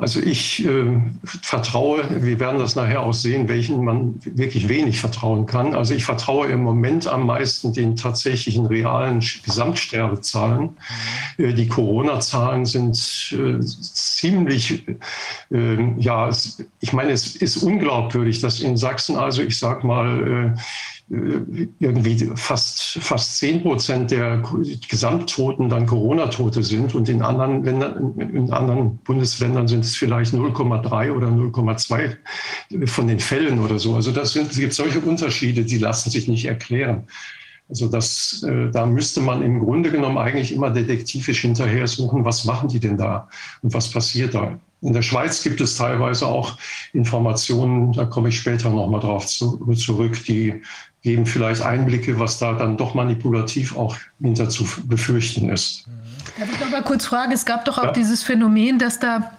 Also 0.00 0.18
ich 0.18 0.64
äh, 0.64 0.98
vertraue, 1.24 2.22
wir 2.22 2.40
werden 2.40 2.58
das 2.58 2.74
nachher 2.74 3.02
auch 3.02 3.12
sehen, 3.12 3.50
welchen 3.50 3.84
man 3.84 4.18
wirklich 4.24 4.66
wenig 4.66 4.98
vertrauen 4.98 5.44
kann. 5.44 5.74
Also 5.74 5.92
ich 5.92 6.06
vertraue 6.06 6.46
im 6.46 6.62
Moment 6.62 7.06
am 7.06 7.26
meisten 7.26 7.74
den 7.74 7.96
tatsächlichen 7.96 8.64
realen 8.64 9.20
Gesamtsterbezahlen. 9.44 10.70
Mhm. 11.36 11.44
Äh, 11.44 11.52
die 11.52 11.68
Corona-Zahlen 11.68 12.64
sind 12.64 12.96
äh, 13.32 13.60
ziemlich, 13.60 14.86
äh, 15.50 15.92
ja, 15.98 16.30
ich 16.80 16.92
meine, 16.94 17.10
es 17.10 17.36
ist 17.36 17.58
unglaubwürdig, 17.58 18.40
dass 18.40 18.60
in 18.60 18.78
Sachsen 18.78 19.16
also, 19.16 19.42
ich 19.42 19.58
sag 19.58 19.84
mal, 19.84 20.54
äh, 20.56 20.60
irgendwie 21.10 22.30
fast, 22.36 22.98
fast 23.00 23.38
10 23.38 23.62
Prozent 23.62 24.12
der 24.12 24.42
Gesamttoten 24.88 25.68
dann 25.68 25.86
Corona-Tote 25.86 26.62
sind 26.62 26.94
und 26.94 27.08
in 27.08 27.20
anderen, 27.20 27.64
Ländern, 27.64 28.14
in 28.18 28.52
anderen 28.52 28.98
Bundesländern 28.98 29.66
sind 29.66 29.84
es 29.84 29.96
vielleicht 29.96 30.32
0,3 30.32 31.10
oder 31.10 31.26
0,2 31.26 32.86
von 32.86 33.08
den 33.08 33.18
Fällen 33.18 33.58
oder 33.58 33.80
so. 33.80 33.96
Also 33.96 34.12
das 34.12 34.34
sind, 34.34 34.52
es 34.52 34.58
gibt 34.58 34.72
solche 34.72 35.00
Unterschiede, 35.00 35.64
die 35.64 35.78
lassen 35.78 36.10
sich 36.10 36.28
nicht 36.28 36.44
erklären. 36.44 37.08
Also 37.68 37.88
das, 37.88 38.44
äh, 38.46 38.70
da 38.70 38.86
müsste 38.86 39.20
man 39.20 39.42
im 39.42 39.60
Grunde 39.60 39.90
genommen 39.90 40.18
eigentlich 40.18 40.52
immer 40.52 40.70
detektivisch 40.70 41.40
hinterher 41.40 41.86
suchen, 41.86 42.24
was 42.24 42.44
machen 42.44 42.68
die 42.68 42.80
denn 42.80 42.96
da 42.96 43.28
und 43.62 43.74
was 43.74 43.90
passiert 43.90 44.34
da. 44.34 44.58
In 44.82 44.92
der 44.92 45.02
Schweiz 45.02 45.42
gibt 45.42 45.60
es 45.60 45.76
teilweise 45.76 46.26
auch 46.26 46.56
Informationen, 46.92 47.92
da 47.92 48.06
komme 48.06 48.30
ich 48.30 48.38
später 48.38 48.70
nochmal 48.70 49.00
drauf 49.00 49.26
zu, 49.26 49.58
zurück, 49.74 50.24
die 50.24 50.62
geben 51.02 51.26
vielleicht 51.26 51.62
Einblicke, 51.62 52.18
was 52.18 52.38
da 52.38 52.52
dann 52.52 52.76
doch 52.76 52.94
manipulativ 52.94 53.76
auch 53.76 53.96
hinter 54.20 54.48
zu 54.48 54.64
befürchten 54.84 55.48
ist. 55.48 55.86
Darf 56.38 56.52
ich 56.52 56.60
noch 56.60 56.70
mal 56.70 56.82
kurz 56.82 57.06
fragen? 57.06 57.32
Es 57.32 57.44
gab 57.44 57.64
doch 57.64 57.78
auch 57.78 57.84
ja. 57.84 57.92
dieses 57.92 58.22
Phänomen, 58.22 58.78
dass 58.78 58.98
da 58.98 59.32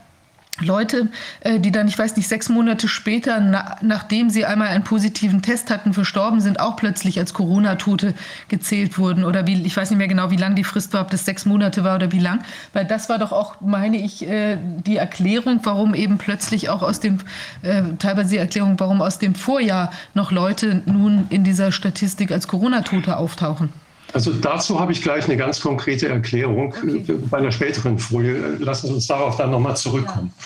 Leute, 0.62 1.10
äh, 1.42 1.60
die 1.60 1.72
dann, 1.72 1.88
ich 1.88 1.98
weiß 1.98 2.16
nicht, 2.16 2.28
sechs 2.28 2.50
Monate 2.50 2.88
später, 2.88 3.40
na, 3.40 3.78
nachdem 3.82 4.30
sie 4.30 4.46
einmal 4.46 4.70
einen 4.70 4.84
positiven 4.84 5.42
Test 5.42 5.70
hatten, 5.70 5.94
verstorben 5.94 6.42
sind, 6.42 6.60
auch 6.60 6.76
plötzlich 6.76 7.20
als 7.20 7.34
Corona-Tote 7.34 8.14
gezählt 8.48 8.98
wurden. 8.98 9.24
Oder 9.24 9.48
wie, 9.48 9.62
ich 9.62 9.76
weiß 9.76 9.90
nicht 9.90 9.98
mehr 9.98 10.08
genau, 10.08 10.32
wie 10.32 10.38
lang 10.38 10.56
die 10.56 10.64
Frist 10.64 10.94
war, 10.94 11.02
ob 11.02 11.12
das 11.12 11.26
sechs 11.26 11.46
Monate 11.46 11.84
war 11.84 11.96
oder 11.96 12.12
wie 12.12 12.20
lang. 12.20 12.44
Weil 12.74 12.86
das 12.86 13.10
war 13.10 13.20
doch 13.20 13.32
auch, 13.32 13.62
meine 13.62 13.98
ich, 13.98 14.28
äh, 14.28 14.58
die 14.86 14.98
Erklärung, 14.98 15.60
warum 15.64 15.94
eben 15.94 16.18
plötzlich 16.18 16.70
auch 16.70 16.82
aus 16.82 17.00
dem, 17.00 17.20
äh, 17.62 17.84
teilweise 18.00 18.30
die 18.30 18.38
Erklärung, 18.38 18.80
warum 18.80 19.02
aus 19.02 19.20
dem 19.20 19.36
Vorjahr 19.36 19.92
noch 20.14 20.32
Leute 20.32 20.82
nun 20.86 21.28
in 21.30 21.44
dieser 21.44 21.72
Statistik 21.72 22.32
als 22.32 22.48
Corona-Tote 22.48 23.18
auftauchen. 23.18 23.70
Also 24.14 24.34
dazu 24.34 24.80
habe 24.80 24.92
ich 24.92 25.02
gleich 25.02 25.26
eine 25.26 25.38
ganz 25.38 25.62
konkrete 25.62 26.10
Erklärung 26.10 26.74
okay. 26.78 27.06
bei 27.30 27.38
einer 27.38 27.52
späteren 27.52 27.98
Folie. 27.98 28.58
Lassen 28.60 28.88
Sie 28.88 28.94
uns 28.94 29.08
darauf 29.08 29.38
dann 29.38 29.52
nochmal 29.52 29.78
zurückkommen. 29.78 30.34
Ja. 30.38 30.46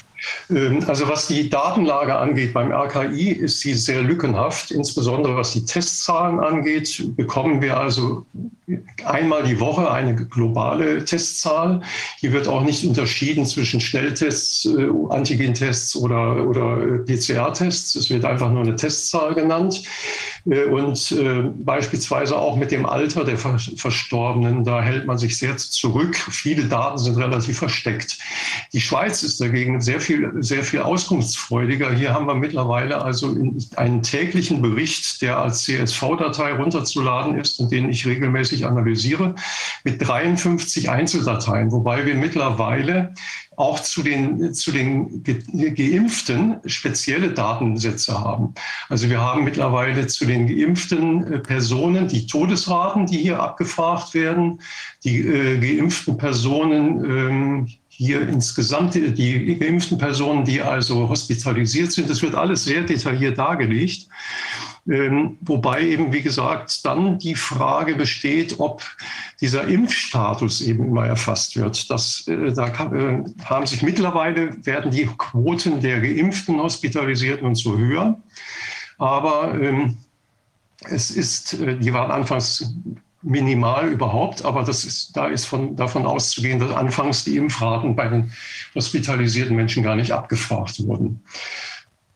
Ähm, 0.49 0.83
also 0.88 1.07
was 1.07 1.27
die 1.27 1.49
Datenlage 1.49 2.15
angeht 2.15 2.53
beim 2.53 2.71
RKI, 2.71 3.31
ist 3.31 3.59
sie 3.59 3.73
sehr 3.73 4.01
lückenhaft. 4.01 4.71
Insbesondere 4.71 5.35
was 5.35 5.53
die 5.53 5.65
Testzahlen 5.65 6.39
angeht, 6.39 7.15
bekommen 7.15 7.61
wir 7.61 7.77
also 7.77 8.25
einmal 9.03 9.43
die 9.43 9.59
Woche 9.59 9.89
eine 9.91 10.15
globale 10.15 11.05
Testzahl. 11.05 11.81
Hier 12.17 12.33
wird 12.33 12.47
auch 12.47 12.63
nicht 12.63 12.83
unterschieden 12.85 13.45
zwischen 13.45 13.79
Schnelltests, 13.79 14.65
äh, 14.65 14.89
Antigentests 15.09 15.95
oder, 15.95 16.47
oder 16.47 16.99
PCR-Tests. 17.05 17.95
Es 17.95 18.09
wird 18.09 18.25
einfach 18.25 18.51
nur 18.51 18.63
eine 18.63 18.75
Testzahl 18.75 19.35
genannt. 19.35 19.83
Äh, 20.49 20.65
und 20.65 21.12
äh, 21.12 21.43
beispielsweise 21.55 22.38
auch 22.38 22.55
mit 22.55 22.71
dem 22.71 22.86
Alter 22.86 23.23
der 23.23 23.38
Verstorbenen, 23.38 24.63
da 24.63 24.81
hält 24.81 25.05
man 25.05 25.17
sich 25.17 25.38
sehr 25.38 25.58
zurück. 25.58 26.15
Viele 26.15 26.65
Daten 26.65 26.97
sind 26.97 27.17
relativ 27.17 27.58
versteckt. 27.58 28.17
Die 28.73 28.81
Schweiz 28.81 29.23
ist 29.23 29.41
dagegen 29.41 29.81
sehr 29.81 29.99
viel, 29.99 30.31
sehr 30.39 30.63
viel 30.63 30.81
auskunftsfreudiger. 30.81 31.93
Hier 31.93 32.13
haben 32.13 32.27
wir 32.27 32.36
mittlerweile 32.36 33.01
also 33.01 33.36
einen 33.75 34.03
täglichen 34.03 34.62
Bericht, 34.62 35.21
der 35.21 35.38
als 35.38 35.63
CSV-Datei 35.63 36.53
runterzuladen 36.53 37.39
ist 37.39 37.60
und 37.60 37.71
den 37.71 37.89
ich 37.89 38.05
regelmäßig 38.05 38.65
analysiere, 38.65 39.36
mit 39.84 40.05
53 40.05 40.89
Einzeldateien, 40.89 41.71
wobei 41.71 42.05
wir 42.05 42.15
mittlerweile 42.15 43.13
auch 43.57 43.79
zu 43.79 44.03
den, 44.03 44.53
zu 44.53 44.71
den 44.71 45.23
Geimpften 45.23 46.57
spezielle 46.65 47.31
Datensätze 47.31 48.19
haben. 48.19 48.53
Also 48.89 49.09
wir 49.09 49.21
haben 49.21 49.43
mittlerweile 49.43 50.07
zu 50.07 50.25
den 50.25 50.47
geimpften 50.47 51.33
äh, 51.33 51.39
Personen 51.39 52.07
die 52.07 52.27
Todesraten, 52.27 53.05
die 53.05 53.17
hier 53.17 53.41
abgefragt 53.41 54.13
werden, 54.13 54.61
die 55.03 55.19
äh, 55.19 55.57
geimpften 55.57 56.17
Personen 56.17 57.05
ähm, 57.05 57.67
hier 57.87 58.27
insgesamt 58.27 58.93
die 58.93 59.57
geimpften 59.57 59.97
Personen, 59.97 60.43
die 60.43 60.61
also 60.61 61.07
hospitalisiert 61.07 61.93
sind. 61.93 62.09
Das 62.09 62.21
wird 62.21 62.35
alles 62.35 62.65
sehr 62.65 62.81
detailliert 62.81 63.37
dargelegt. 63.37 64.09
Ähm, 64.88 65.38
wobei 65.41 65.82
eben, 65.82 66.13
wie 66.13 66.21
gesagt, 66.21 66.86
dann 66.86 67.17
die 67.17 67.34
Frage 67.34 67.95
besteht, 67.95 68.60
ob 68.60 68.84
dieser 69.41 69.67
Impfstatus 69.67 70.62
eben 70.62 70.86
immer 70.86 71.08
erfasst 71.08 71.56
wird. 71.56 71.89
Das, 71.89 72.28
äh, 72.28 72.54
da 72.54 72.67
äh, 72.67 73.24
haben 73.45 73.65
sich 73.65 73.82
mittlerweile, 73.82 74.63
werden 74.63 74.91
die 74.91 75.08
Quoten 75.17 75.82
der 75.82 76.02
Geimpften, 76.02 76.60
Hospitalisierten 76.60 77.48
und 77.48 77.56
so 77.56 77.76
höher. 77.78 78.19
Aber 79.00 79.60
ähm, 79.60 79.98
es 80.82 81.10
ist, 81.10 81.54
äh, 81.54 81.78
die 81.78 81.91
waren 81.91 82.12
anfangs 82.12 82.71
minimal 83.24 83.91
überhaupt, 83.91 84.45
aber 84.45 84.63
das 84.63 84.86
ist, 84.86 85.17
da 85.17 85.28
ist 85.28 85.45
von, 85.45 85.76
davon 85.76 86.06
auszugehen, 86.06 86.60
dass 86.60 86.71
anfangs 86.71 87.24
die 87.24 87.38
Impfraten 87.38 87.95
bei 87.95 88.08
den 88.08 88.32
hospitalisierten 88.76 89.56
Menschen 89.56 89.82
gar 89.82 89.95
nicht 89.95 90.12
abgefragt 90.12 90.86
wurden. 90.86 91.24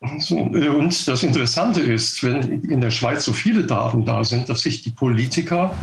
Und 0.01 1.07
das 1.07 1.23
Interessante 1.23 1.81
ist, 1.81 2.23
wenn 2.23 2.63
in 2.63 2.79
der 2.79 2.91
Schweiz 2.91 3.25
so 3.25 3.33
viele 3.33 3.65
Daten 3.65 4.05
da 4.05 4.23
sind, 4.23 4.47
dass 4.47 4.61
sich 4.61 4.81
die 4.81 4.91
Politiker 4.91 5.75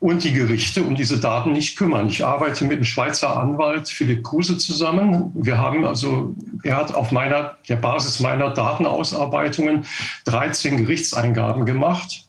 und 0.00 0.22
die 0.22 0.32
Gerichte 0.32 0.82
um 0.82 0.94
diese 0.94 1.18
Daten 1.18 1.52
nicht 1.52 1.76
kümmern. 1.76 2.08
Ich 2.08 2.24
arbeite 2.24 2.64
mit 2.64 2.78
dem 2.78 2.84
Schweizer 2.84 3.36
Anwalt 3.36 3.88
Philipp 3.88 4.24
Kruse 4.24 4.56
zusammen. 4.56 5.32
Wir 5.34 5.58
haben 5.58 5.84
also, 5.84 6.34
er 6.62 6.76
hat 6.76 6.94
auf 6.94 7.10
meiner, 7.10 7.56
der 7.68 7.76
Basis 7.76 8.20
meiner 8.20 8.50
Datenausarbeitungen 8.50 9.84
13 10.24 10.78
Gerichtseingaben 10.78 11.66
gemacht. 11.66 12.24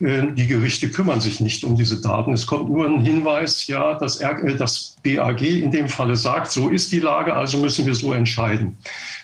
Äh, 0.00 0.32
die 0.32 0.48
Gerichte 0.48 0.90
kümmern 0.90 1.20
sich 1.20 1.40
nicht 1.40 1.62
um 1.62 1.76
diese 1.76 2.00
Daten. 2.00 2.32
Es 2.32 2.46
kommt 2.46 2.68
nur 2.68 2.86
ein 2.86 3.00
Hinweis, 3.04 3.68
ja, 3.68 3.94
dass 3.94 4.20
äh, 4.20 4.56
das 4.56 4.96
BAG 5.04 5.42
in 5.42 5.70
dem 5.70 5.88
Falle 5.88 6.16
sagt, 6.16 6.50
so 6.50 6.68
ist 6.68 6.90
die 6.90 7.00
Lage, 7.00 7.34
also 7.34 7.58
müssen 7.58 7.86
wir 7.86 7.94
so 7.94 8.12
entscheiden. 8.12 8.76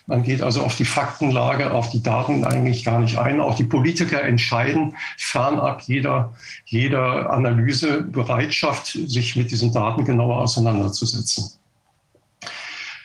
Man 0.08 0.22
geht 0.22 0.40
also 0.40 0.62
auf 0.62 0.74
die 0.74 0.86
Faktenlage, 0.86 1.70
auf 1.70 1.90
die 1.90 2.02
Daten 2.02 2.42
eigentlich 2.44 2.82
gar 2.82 2.98
nicht 2.98 3.18
ein. 3.18 3.42
Auch 3.42 3.56
die 3.56 3.64
Politiker 3.64 4.22
entscheiden 4.22 4.96
fernab 5.18 5.82
jeder, 5.82 6.32
jeder 6.64 7.30
Analysebereitschaft, 7.30 8.86
sich 8.86 9.36
mit 9.36 9.50
diesen 9.50 9.70
Daten 9.70 10.06
genauer 10.06 10.38
auseinanderzusetzen. 10.38 11.58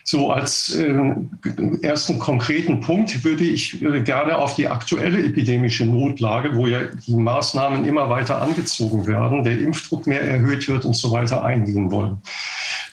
So 0.05 0.31
als 0.31 0.75
äh, 0.75 0.93
ersten 1.81 2.19
konkreten 2.19 2.79
Punkt 2.79 3.23
würde 3.25 3.43
ich 3.43 3.81
äh, 3.81 4.01
gerne 4.01 4.37
auf 4.37 4.55
die 4.55 4.69
aktuelle 4.69 5.25
epidemische 5.25 5.85
Notlage, 5.85 6.55
wo 6.55 6.67
ja 6.67 6.83
die 7.05 7.15
Maßnahmen 7.15 7.83
immer 7.83 8.09
weiter 8.09 8.41
angezogen 8.41 9.07
werden, 9.07 9.43
der 9.43 9.59
Impfdruck 9.59 10.07
mehr 10.07 10.21
erhöht 10.21 10.67
wird 10.69 10.85
und 10.85 10.95
so 10.95 11.11
weiter 11.11 11.43
eingehen 11.43 11.91
wollen. 11.91 12.21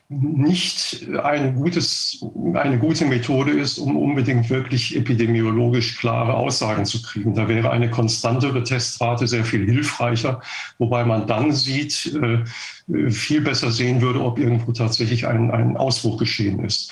nicht 0.08 1.08
ein 1.24 1.56
gutes, 1.56 2.24
eine 2.54 2.78
gute 2.78 3.06
Methode 3.06 3.52
ist, 3.52 3.80
um 3.80 3.98
unbedingt 3.98 4.50
wirklich 4.52 4.96
epidemiologisch 4.96 5.98
klare 5.98 6.36
Aussagen 6.36 6.86
zu 6.86 7.02
kriegen. 7.02 7.34
Da 7.34 7.48
wäre 7.48 7.72
eine 7.72 7.90
konstantere 7.90 8.64
Testrate 8.64 9.28
sehr 9.28 9.44
viel 9.44 9.66
hilfreicher, 9.66 10.42
wobei 10.78 11.06
man 11.06 11.26
dann 11.26 11.52
sieht, 11.52 12.14
äh, 12.16 13.10
viel 13.10 13.42
besser 13.42 13.72
sehen 13.72 14.02
würde, 14.02 14.22
ob 14.22 14.38
irgendwo 14.38 14.72
tatsächlich 14.74 15.26
ein, 15.26 15.50
ein 15.50 15.76
Ausbruch 15.76 16.18
geschehen 16.18 16.64
ist. 16.64 16.92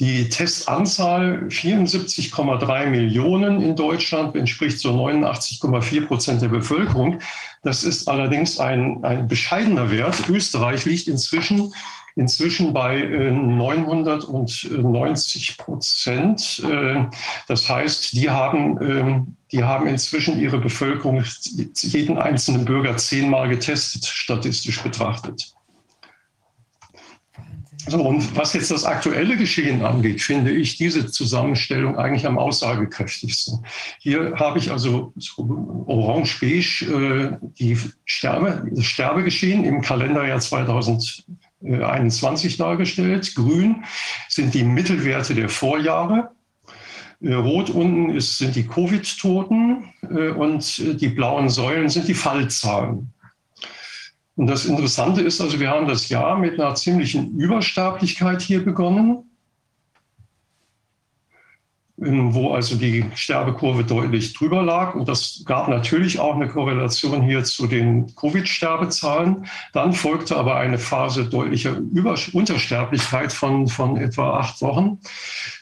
Die 0.00 0.30
Testanzahl 0.30 1.46
74,3 1.48 2.86
Millionen 2.86 3.60
in 3.60 3.76
Deutschland 3.76 4.34
entspricht 4.34 4.78
so 4.78 4.92
89,4 4.92 6.06
Prozent 6.06 6.42
der 6.42 6.48
Bevölkerung. 6.48 7.20
Das 7.62 7.84
ist 7.84 8.08
allerdings 8.08 8.58
ein, 8.58 9.04
ein 9.04 9.28
bescheidener 9.28 9.90
Wert. 9.90 10.26
Österreich 10.30 10.86
liegt 10.86 11.06
inzwischen 11.06 11.74
inzwischen 12.16 12.72
bei 12.72 13.02
990 13.02 15.50
äh, 15.50 15.54
Prozent. 15.62 16.62
Äh, 16.64 17.04
das 17.48 17.68
heißt, 17.68 18.12
die 18.12 18.30
haben, 18.30 18.80
ähm, 18.82 19.36
die 19.52 19.64
haben 19.64 19.86
inzwischen 19.86 20.40
ihre 20.40 20.58
Bevölkerung, 20.58 21.22
jeden 21.80 22.18
einzelnen 22.18 22.64
Bürger 22.64 22.96
zehnmal 22.96 23.48
getestet, 23.48 24.06
statistisch 24.06 24.82
betrachtet. 24.82 25.52
So, 27.86 28.02
und 28.02 28.36
was 28.36 28.52
jetzt 28.52 28.70
das 28.70 28.84
aktuelle 28.84 29.36
Geschehen 29.36 29.84
angeht, 29.84 30.20
finde 30.20 30.52
ich 30.52 30.76
diese 30.76 31.10
Zusammenstellung 31.10 31.96
eigentlich 31.96 32.26
am 32.26 32.38
aussagekräftigsten. 32.38 33.64
Hier 33.98 34.34
habe 34.36 34.58
ich 34.58 34.70
also 34.70 35.14
orange-beige 35.36 36.84
äh, 36.84 37.38
die 37.58 37.78
Sterbe, 38.04 38.64
das 38.70 38.84
Sterbegeschehen 38.84 39.64
im 39.64 39.80
Kalenderjahr 39.80 40.40
2021 41.60 42.56
dargestellt. 42.56 43.34
Grün 43.34 43.84
sind 44.28 44.54
die 44.54 44.64
Mittelwerte 44.64 45.34
der 45.34 45.48
Vorjahre. 45.48 46.30
Äh, 47.20 47.34
rot 47.34 47.70
unten 47.70 48.10
ist, 48.10 48.38
sind 48.38 48.56
die 48.56 48.66
Covid-Toten 48.66 49.92
äh, 50.10 50.30
und 50.30 51.00
die 51.00 51.08
blauen 51.08 51.48
Säulen 51.48 51.88
sind 51.88 52.08
die 52.08 52.14
Fallzahlen. 52.14 53.12
Und 54.36 54.46
das 54.46 54.64
Interessante 54.64 55.20
ist 55.20 55.40
also, 55.40 55.60
wir 55.60 55.68
haben 55.68 55.86
das 55.86 56.08
Jahr 56.08 56.38
mit 56.38 56.58
einer 56.58 56.74
ziemlichen 56.74 57.38
Übersterblichkeit 57.38 58.40
hier 58.40 58.64
begonnen 58.64 59.29
wo 62.00 62.52
also 62.52 62.76
die 62.76 63.04
Sterbekurve 63.14 63.84
deutlich 63.84 64.32
drüber 64.32 64.62
lag. 64.62 64.94
Und 64.94 65.08
das 65.08 65.42
gab 65.44 65.68
natürlich 65.68 66.18
auch 66.18 66.34
eine 66.34 66.48
Korrelation 66.48 67.22
hier 67.22 67.44
zu 67.44 67.66
den 67.66 68.14
Covid-Sterbezahlen. 68.16 69.46
Dann 69.72 69.92
folgte 69.92 70.36
aber 70.36 70.56
eine 70.56 70.78
Phase 70.78 71.26
deutlicher 71.26 71.76
Über 71.76 72.14
Untersterblichkeit 72.32 73.32
von, 73.32 73.68
von 73.68 73.98
etwa 73.98 74.38
acht 74.38 74.62
Wochen, 74.62 74.98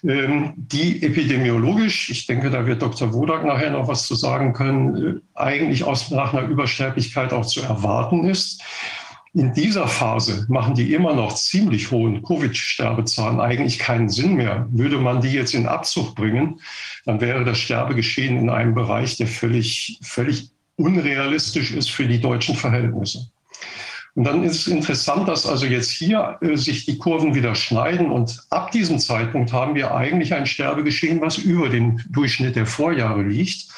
ähm, 0.05 0.53
die 0.57 1.03
epidemiologisch, 1.03 2.11
ich 2.11 2.27
denke, 2.27 2.51
da 2.51 2.67
wird 2.67 2.83
Dr. 2.83 3.13
Wodak 3.13 3.45
nachher 3.45 3.71
noch 3.71 3.89
was 3.89 4.07
zu 4.07 4.15
sagen 4.15 4.53
können, 4.53 5.23
äh, 5.37 5.39
eigentlich 5.39 5.83
aus, 5.85 6.11
nach 6.11 6.33
einer 6.33 6.47
Übersterblichkeit 6.49 7.33
auch 7.33 7.47
zu 7.47 7.63
erwarten 7.63 8.25
ist. 8.25 8.63
In 9.35 9.53
dieser 9.53 9.87
Phase 9.87 10.47
machen 10.49 10.75
die 10.75 10.95
immer 10.95 11.15
noch 11.15 11.35
ziemlich 11.35 11.91
hohen 11.91 12.23
Covid-Sterbezahlen 12.23 13.41
eigentlich 13.41 13.79
keinen 13.79 14.09
Sinn 14.09 14.35
mehr. 14.35 14.67
Würde 14.71 14.99
man 14.99 15.21
die 15.21 15.33
jetzt 15.33 15.55
in 15.55 15.67
Abzug 15.67 16.15
bringen, 16.15 16.61
dann 17.05 17.21
wäre 17.21 17.45
das 17.45 17.59
Sterbegeschehen 17.59 18.39
in 18.39 18.51
einem 18.51 18.75
Bereich, 18.75 19.17
der 19.17 19.27
völlig, 19.27 20.01
völlig 20.03 20.51
unrealistisch 20.77 21.73
ist 21.73 21.91
für 21.91 22.07
die 22.07 22.21
deutschen 22.21 22.55
Verhältnisse. 22.55 23.29
Und 24.15 24.25
dann 24.25 24.43
ist 24.43 24.63
es 24.63 24.67
interessant, 24.67 25.29
dass 25.29 25.47
also 25.47 25.65
jetzt 25.67 25.91
hier 25.91 26.39
äh, 26.41 26.57
sich 26.57 26.87
die 26.87 26.99
Kurven 26.99 27.37
wieder 27.37 27.55
schneiden 27.55 28.11
und 28.11 28.41
ab 28.51 28.73
diesem 28.73 28.99
Zeitpunkt 28.99 29.53
haben 29.53 29.77
wir 29.77 29.95
eigentlich 29.95 30.35
ein 30.35 30.47
Sterbegeschehen, 30.47 31.21
was 31.21 31.39
über 31.39 31.69
dem 31.69 32.01
Durchschnitt 32.09 32.57
der 32.57 32.67
Vorjahre 32.67 33.23
liegt. 33.23 33.69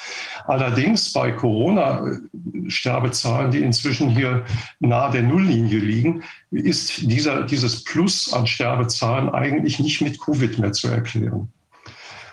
Allerdings 0.46 1.12
bei 1.12 1.32
Corona-Sterbezahlen, 1.32 3.50
die 3.50 3.62
inzwischen 3.62 4.10
hier 4.10 4.44
nahe 4.78 5.10
der 5.12 5.22
Nulllinie 5.22 5.78
liegen, 5.78 6.22
ist 6.50 7.02
dieser, 7.02 7.44
dieses 7.44 7.84
Plus 7.84 8.32
an 8.32 8.46
Sterbezahlen 8.46 9.28
eigentlich 9.30 9.80
nicht 9.80 10.00
mit 10.00 10.18
Covid 10.20 10.58
mehr 10.58 10.72
zu 10.72 10.88
erklären. 10.88 11.52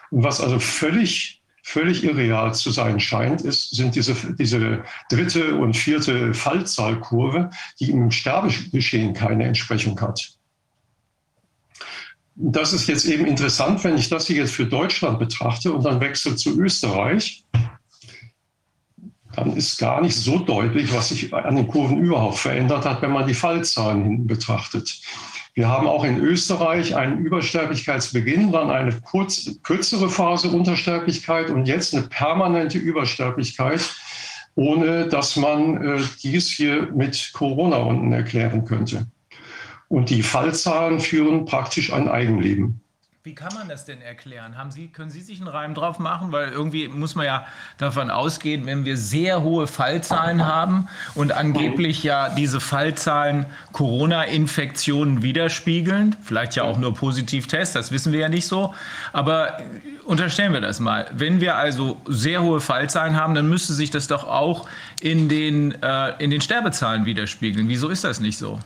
Und 0.10 0.24
was 0.24 0.40
also 0.42 0.60
völlig 0.60 1.38
völlig 1.68 2.06
irreal 2.06 2.56
zu 2.56 2.72
sein 2.72 2.98
scheint, 2.98 3.42
ist, 3.42 3.76
sind 3.76 3.94
diese, 3.94 4.16
diese 4.40 4.86
dritte 5.10 5.56
und 5.56 5.76
vierte 5.76 6.34
Fallzahlkurve, 6.34 7.50
die 7.82 7.92
im 7.92 8.10
Sterbegeschehen 8.10 9.14
keine 9.14 9.44
Entsprechung 9.44 10.00
hat. 10.00 10.32
Das 12.36 12.72
ist 12.72 12.88
jetzt 12.88 13.06
eben 13.06 13.26
interessant, 13.26 13.84
wenn 13.84 13.98
ich 13.98 14.08
das 14.08 14.28
hier 14.28 14.38
jetzt 14.38 14.54
für 14.54 14.66
Deutschland 14.66 15.20
betrachte 15.20 15.74
und 15.74 15.84
dann 15.84 16.00
wechsle 16.00 16.38
zu 16.38 16.58
Österreich, 16.58 17.44
dann 19.38 19.56
ist 19.56 19.78
gar 19.78 20.02
nicht 20.02 20.16
so 20.16 20.40
deutlich, 20.40 20.92
was 20.94 21.10
sich 21.10 21.32
an 21.32 21.56
den 21.56 21.68
Kurven 21.68 22.00
überhaupt 22.00 22.40
verändert 22.40 22.86
hat, 22.86 23.04
wenn 23.04 23.12
man 23.12 23.28
die 23.28 23.36
Fallzahlen 23.36 24.04
hinten 24.04 24.28
betrachtet. 24.28 25.00
Wir 25.54 25.68
haben 25.68 25.88
auch 25.88 26.04
in 26.04 26.18
Österreich 26.18 26.96
einen 26.96 27.20
Übersterblichkeitsbeginn, 27.20 28.52
dann 28.52 28.72
eine 28.72 29.00
kurz, 29.02 29.52
kürzere 29.62 30.10
Phase 30.10 30.50
Untersterblichkeit 30.50 31.52
und 31.52 31.68
jetzt 31.68 31.94
eine 31.94 32.04
permanente 32.08 32.80
Übersterblichkeit, 32.80 33.82
ohne 34.56 35.08
dass 35.08 35.36
man 35.36 35.84
äh, 35.84 36.02
dies 36.24 36.50
hier 36.50 36.92
mit 36.92 37.32
Corona 37.34 37.78
unten 37.78 38.12
erklären 38.14 38.66
könnte. 38.66 39.06
Und 39.88 40.10
die 40.10 40.24
Fallzahlen 40.24 41.00
führen 41.00 41.46
praktisch 41.46 41.94
ein 41.94 42.10
Eigenleben. 42.10 42.82
Wie 43.28 43.36
kann 43.36 43.54
man 43.54 43.68
das 43.68 43.84
denn 43.84 44.02
erklären? 44.02 44.58
Haben 44.58 44.72
Sie, 44.72 44.88
können 44.88 45.10
Sie 45.10 45.20
sich 45.20 45.42
einen 45.42 45.50
Reim 45.50 45.74
drauf 45.74 46.00
machen? 46.00 46.32
Weil 46.32 46.48
irgendwie 46.48 46.88
muss 46.88 47.14
man 47.14 47.26
ja 47.26 47.46
davon 47.78 48.10
ausgehen, 48.10 48.66
wenn 48.66 48.86
wir 48.86 48.96
sehr 48.96 49.44
hohe 49.44 49.68
Fallzahlen 49.68 50.46
haben 50.46 50.88
und 51.14 51.34
angeblich 51.34 52.04
ja 52.04 52.30
diese 52.30 52.62
Fallzahlen 52.62 53.46
Corona-Infektionen 53.74 55.24
widerspiegeln, 55.24 56.16
vielleicht 56.24 56.56
ja 56.56 56.64
auch 56.64 56.78
nur 56.78 56.94
Positivtests, 56.94 57.74
das 57.74 57.92
wissen 57.92 58.14
wir 58.14 58.22
ja 58.22 58.30
nicht 58.30 58.48
so. 58.48 58.74
Aber 59.12 59.58
unterstellen 60.06 60.54
wir 60.54 60.62
das 60.62 60.80
mal. 60.80 61.08
Wenn 61.12 61.42
wir 61.42 61.58
also 61.58 62.00
sehr 62.08 62.42
hohe 62.44 62.62
Fallzahlen 62.62 63.18
haben, 63.18 63.36
dann 63.36 63.50
müsste 63.50 63.74
sich 63.74 63.92
das 63.92 64.08
doch 64.08 64.24
auch 64.24 64.70
in 65.02 65.28
den, 65.28 65.84
äh, 65.84 66.14
in 66.24 66.32
den 66.32 66.40
Sterbezahlen 66.40 67.06
widerspiegeln. 67.06 67.68
Wieso 67.68 67.90
ist 67.90 68.06
das 68.06 68.22
nicht 68.22 68.38
so? 68.38 68.58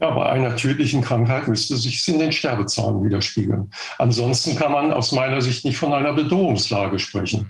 Ja, 0.00 0.10
bei 0.10 0.26
einer 0.26 0.56
tödlichen 0.56 1.02
Krankheit 1.02 1.46
müsste 1.46 1.76
sich 1.76 2.00
es 2.00 2.08
in 2.08 2.18
den 2.18 2.32
Sterbezahlen 2.32 3.04
widerspiegeln. 3.04 3.70
Ansonsten 3.98 4.56
kann 4.56 4.72
man 4.72 4.92
aus 4.92 5.12
meiner 5.12 5.40
Sicht 5.40 5.64
nicht 5.64 5.76
von 5.76 5.92
einer 5.92 6.12
Bedrohungslage 6.12 6.98
sprechen. 6.98 7.48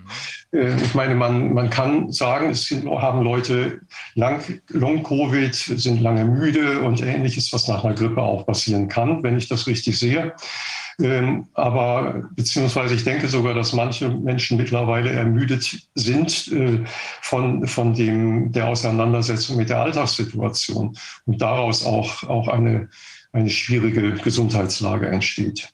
Äh, 0.53 0.77
ich 0.83 0.95
meine, 0.95 1.15
man, 1.15 1.55
man 1.55 1.71
kann 1.71 2.13
sagen, 2.13 2.51
es 2.51 2.71
haben 2.71 3.23
Leute 3.23 3.81
Long-Covid, 4.15 5.55
sind 5.55 6.03
lange 6.03 6.25
müde 6.25 6.81
und 6.81 7.03
ähnliches, 7.03 7.53
was 7.53 7.69
nach 7.69 7.85
einer 7.85 7.95
Grippe 7.95 8.21
auch 8.21 8.47
passieren 8.47 8.89
kann, 8.89 9.23
wenn 9.23 9.39
ich 9.39 9.49
das 9.49 9.67
richtig 9.67 9.99
sehe. 9.99 10.35
Ähm, 11.01 11.47
aber 11.55 12.29
beziehungsweise 12.35 12.95
ich 12.95 13.05
denke 13.05 13.29
sogar, 13.29 13.55
dass 13.55 13.73
manche 13.73 14.09
Menschen 14.09 14.57
mittlerweile 14.59 15.11
ermüdet 15.11 15.79
sind 15.95 16.49
äh, 16.53 16.81
von, 17.21 17.67
von 17.67 17.95
dem, 17.95 18.53
der 18.53 18.69
Auseinandersetzung 18.69 19.57
mit 19.57 19.71
der 19.71 19.81
Alltagssituation 19.81 20.97
und 21.27 21.43
daraus 21.43 21.85
auch, 21.85 22.25
auch 22.25 22.49
eine, 22.49 22.89
eine 23.33 23.51
schwierige 23.51 24.13
Gesundheitslage 24.13 25.09
entsteht. 25.09 25.73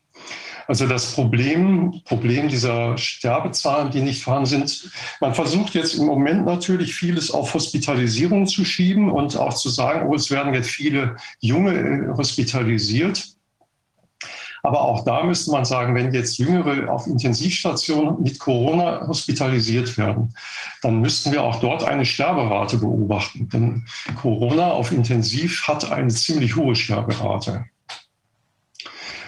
Also 0.68 0.86
das 0.86 1.12
Problem, 1.12 2.02
Problem 2.04 2.48
dieser 2.48 2.98
Sterbezahlen, 2.98 3.90
die 3.90 4.02
nicht 4.02 4.22
vorhanden 4.22 4.46
sind, 4.46 4.90
man 5.18 5.34
versucht 5.34 5.74
jetzt 5.74 5.94
im 5.94 6.04
Moment 6.04 6.44
natürlich 6.44 6.94
vieles 6.94 7.30
auf 7.30 7.54
Hospitalisierung 7.54 8.46
zu 8.46 8.66
schieben 8.66 9.10
und 9.10 9.34
auch 9.38 9.54
zu 9.54 9.70
sagen, 9.70 10.06
oh, 10.06 10.14
es 10.14 10.30
werden 10.30 10.52
jetzt 10.52 10.68
viele 10.68 11.16
Junge 11.40 11.72
äh, 11.72 12.08
hospitalisiert. 12.14 13.37
Aber 14.68 14.82
auch 14.82 15.02
da 15.02 15.22
müsste 15.24 15.50
man 15.50 15.64
sagen, 15.64 15.94
wenn 15.94 16.12
jetzt 16.12 16.36
Jüngere 16.36 16.92
auf 16.92 17.06
Intensivstationen 17.06 18.22
mit 18.22 18.38
Corona 18.38 19.08
hospitalisiert 19.08 19.96
werden, 19.96 20.34
dann 20.82 21.00
müssten 21.00 21.32
wir 21.32 21.42
auch 21.42 21.58
dort 21.58 21.84
eine 21.84 22.04
Sterberate 22.04 22.76
beobachten. 22.76 23.48
Denn 23.48 23.86
Corona 24.20 24.72
auf 24.72 24.92
Intensiv 24.92 25.66
hat 25.66 25.90
eine 25.90 26.08
ziemlich 26.08 26.54
hohe 26.54 26.74
Sterberate. 26.74 27.64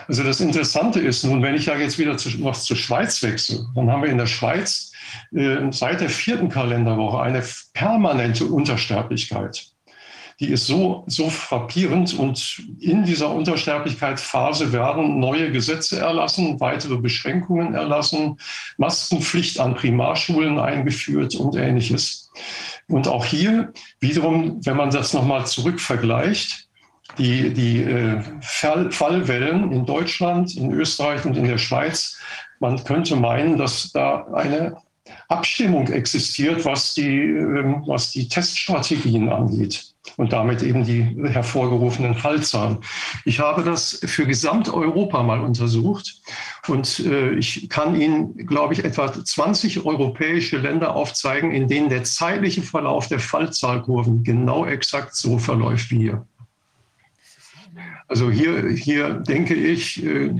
Also 0.06 0.24
das 0.24 0.42
Interessante 0.42 1.00
ist 1.00 1.24
nun, 1.24 1.42
wenn 1.42 1.54
ich 1.54 1.64
ja 1.64 1.74
jetzt 1.74 1.98
wieder 1.98 2.18
zu, 2.18 2.28
noch 2.38 2.58
zur 2.58 2.76
Schweiz 2.76 3.22
wechsle, 3.22 3.66
dann 3.74 3.90
haben 3.90 4.02
wir 4.02 4.10
in 4.10 4.18
der 4.18 4.26
Schweiz 4.26 4.92
äh, 5.32 5.56
seit 5.70 6.02
der 6.02 6.10
vierten 6.10 6.50
Kalenderwoche 6.50 7.22
eine 7.22 7.42
permanente 7.72 8.44
Untersterblichkeit. 8.44 9.72
Die 10.40 10.48
ist 10.48 10.66
so, 10.66 11.04
so 11.06 11.28
frappierend 11.28 12.18
und 12.18 12.62
in 12.80 13.04
dieser 13.04 13.30
Untersterblichkeitsphase 13.30 14.72
werden 14.72 15.20
neue 15.20 15.52
Gesetze 15.52 16.00
erlassen, 16.00 16.58
weitere 16.60 16.96
Beschränkungen 16.96 17.74
erlassen, 17.74 18.38
Maskenpflicht 18.78 19.60
an 19.60 19.74
Primarschulen 19.74 20.58
eingeführt 20.58 21.34
und 21.34 21.56
ähnliches. 21.56 22.30
Und 22.88 23.06
auch 23.06 23.26
hier 23.26 23.74
wiederum, 24.00 24.64
wenn 24.64 24.78
man 24.78 24.90
das 24.90 25.12
nochmal 25.12 25.46
zurückvergleicht, 25.46 26.68
die, 27.18 27.52
die 27.52 27.82
äh, 27.82 28.22
Fall, 28.40 28.90
Fallwellen 28.92 29.72
in 29.72 29.84
Deutschland, 29.84 30.56
in 30.56 30.72
Österreich 30.72 31.26
und 31.26 31.36
in 31.36 31.44
der 31.44 31.58
Schweiz, 31.58 32.18
man 32.60 32.82
könnte 32.84 33.14
meinen, 33.14 33.58
dass 33.58 33.92
da 33.92 34.26
eine 34.32 34.78
Abstimmung 35.28 35.88
existiert, 35.88 36.64
was 36.64 36.94
die, 36.94 37.26
äh, 37.26 37.74
was 37.84 38.12
die 38.12 38.26
Teststrategien 38.26 39.28
angeht 39.28 39.89
und 40.16 40.32
damit 40.32 40.62
eben 40.62 40.84
die 40.84 41.02
hervorgerufenen 41.28 42.14
Fallzahlen. 42.14 42.78
Ich 43.24 43.40
habe 43.40 43.62
das 43.62 44.00
für 44.04 44.26
Gesamteuropa 44.26 45.22
mal 45.22 45.40
untersucht 45.40 46.20
und 46.68 47.00
äh, 47.00 47.32
ich 47.34 47.68
kann 47.68 48.00
Ihnen, 48.00 48.46
glaube 48.46 48.74
ich, 48.74 48.84
etwa 48.84 49.12
20 49.12 49.84
europäische 49.84 50.58
Länder 50.58 50.94
aufzeigen, 50.94 51.52
in 51.52 51.68
denen 51.68 51.88
der 51.88 52.04
zeitliche 52.04 52.62
Verlauf 52.62 53.08
der 53.08 53.20
Fallzahlkurven 53.20 54.24
genau 54.24 54.66
exakt 54.66 55.14
so 55.14 55.38
verläuft 55.38 55.90
wie 55.90 55.98
hier. 55.98 56.26
Also 58.08 58.30
hier, 58.30 58.68
hier 58.70 59.14
denke 59.14 59.54
ich. 59.54 60.04
Äh, 60.04 60.34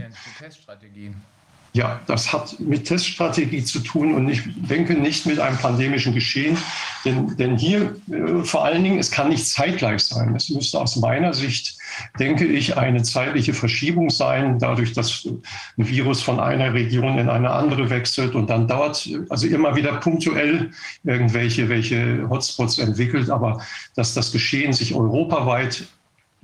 ja, 1.73 2.01
das 2.07 2.33
hat 2.33 2.59
mit 2.59 2.87
Teststrategie 2.87 3.63
zu 3.63 3.79
tun 3.79 4.15
und 4.15 4.29
ich 4.29 4.43
denke 4.57 4.95
nicht 4.95 5.27
mit 5.27 5.39
einem 5.39 5.57
pandemischen 5.57 6.13
Geschehen. 6.13 6.57
Denn, 7.05 7.37
denn 7.37 7.57
hier 7.57 7.97
äh, 8.11 8.43
vor 8.43 8.65
allen 8.65 8.83
Dingen, 8.83 8.99
es 8.99 9.11
kann 9.11 9.29
nicht 9.29 9.47
zeitgleich 9.47 10.03
sein. 10.03 10.35
Es 10.35 10.49
müsste 10.49 10.81
aus 10.81 10.97
meiner 10.97 11.33
Sicht, 11.33 11.79
denke 12.19 12.45
ich, 12.45 12.77
eine 12.77 13.05
zeitliche 13.05 13.55
Verschiebung 13.55 14.11
sein, 14.11 14.59
dadurch, 14.59 14.93
dass 14.95 15.25
ein 15.25 15.89
Virus 15.89 16.23
von 16.23 16.41
einer 16.41 16.75
Region 16.75 17.19
in 17.19 17.29
eine 17.29 17.51
andere 17.51 17.89
wechselt 17.89 18.35
und 18.35 18.51
dann 18.51 18.67
dort, 18.67 19.09
also 19.29 19.47
immer 19.47 19.77
wieder 19.77 19.93
punktuell 19.93 20.73
irgendwelche 21.05 21.69
welche 21.69 22.29
Hotspots 22.29 22.79
entwickelt. 22.79 23.31
Aber 23.31 23.63
dass 23.95 24.13
das 24.15 24.33
Geschehen 24.33 24.73
sich 24.73 24.93
europaweit 24.95 25.85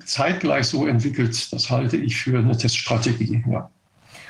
zeitgleich 0.05 0.67
so 0.67 0.87
entwickelt, 0.87 1.53
das 1.53 1.69
halte 1.69 1.97
ich 1.97 2.17
für 2.17 2.39
eine 2.39 2.57
Teststrategie. 2.57 3.43
Ja. 3.51 3.69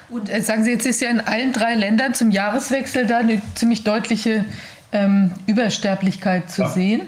Und 0.09 0.31
äh, 0.31 0.41
sagen 0.41 0.65
Sie, 0.65 0.71
jetzt 0.71 0.87
ist 0.87 1.01
ja 1.01 1.11
in 1.11 1.21
allen 1.21 1.53
drei 1.53 1.75
Ländern 1.75 2.15
zum 2.15 2.31
Jahreswechsel 2.31 3.07
da 3.07 3.19
eine 3.19 3.43
ziemlich 3.55 3.85
deutliche 3.85 4.45
ähm, 4.93 5.33
Übersterblichkeit 5.47 6.51
zu 6.51 6.63
ja. 6.63 6.69
sehen. 6.69 7.03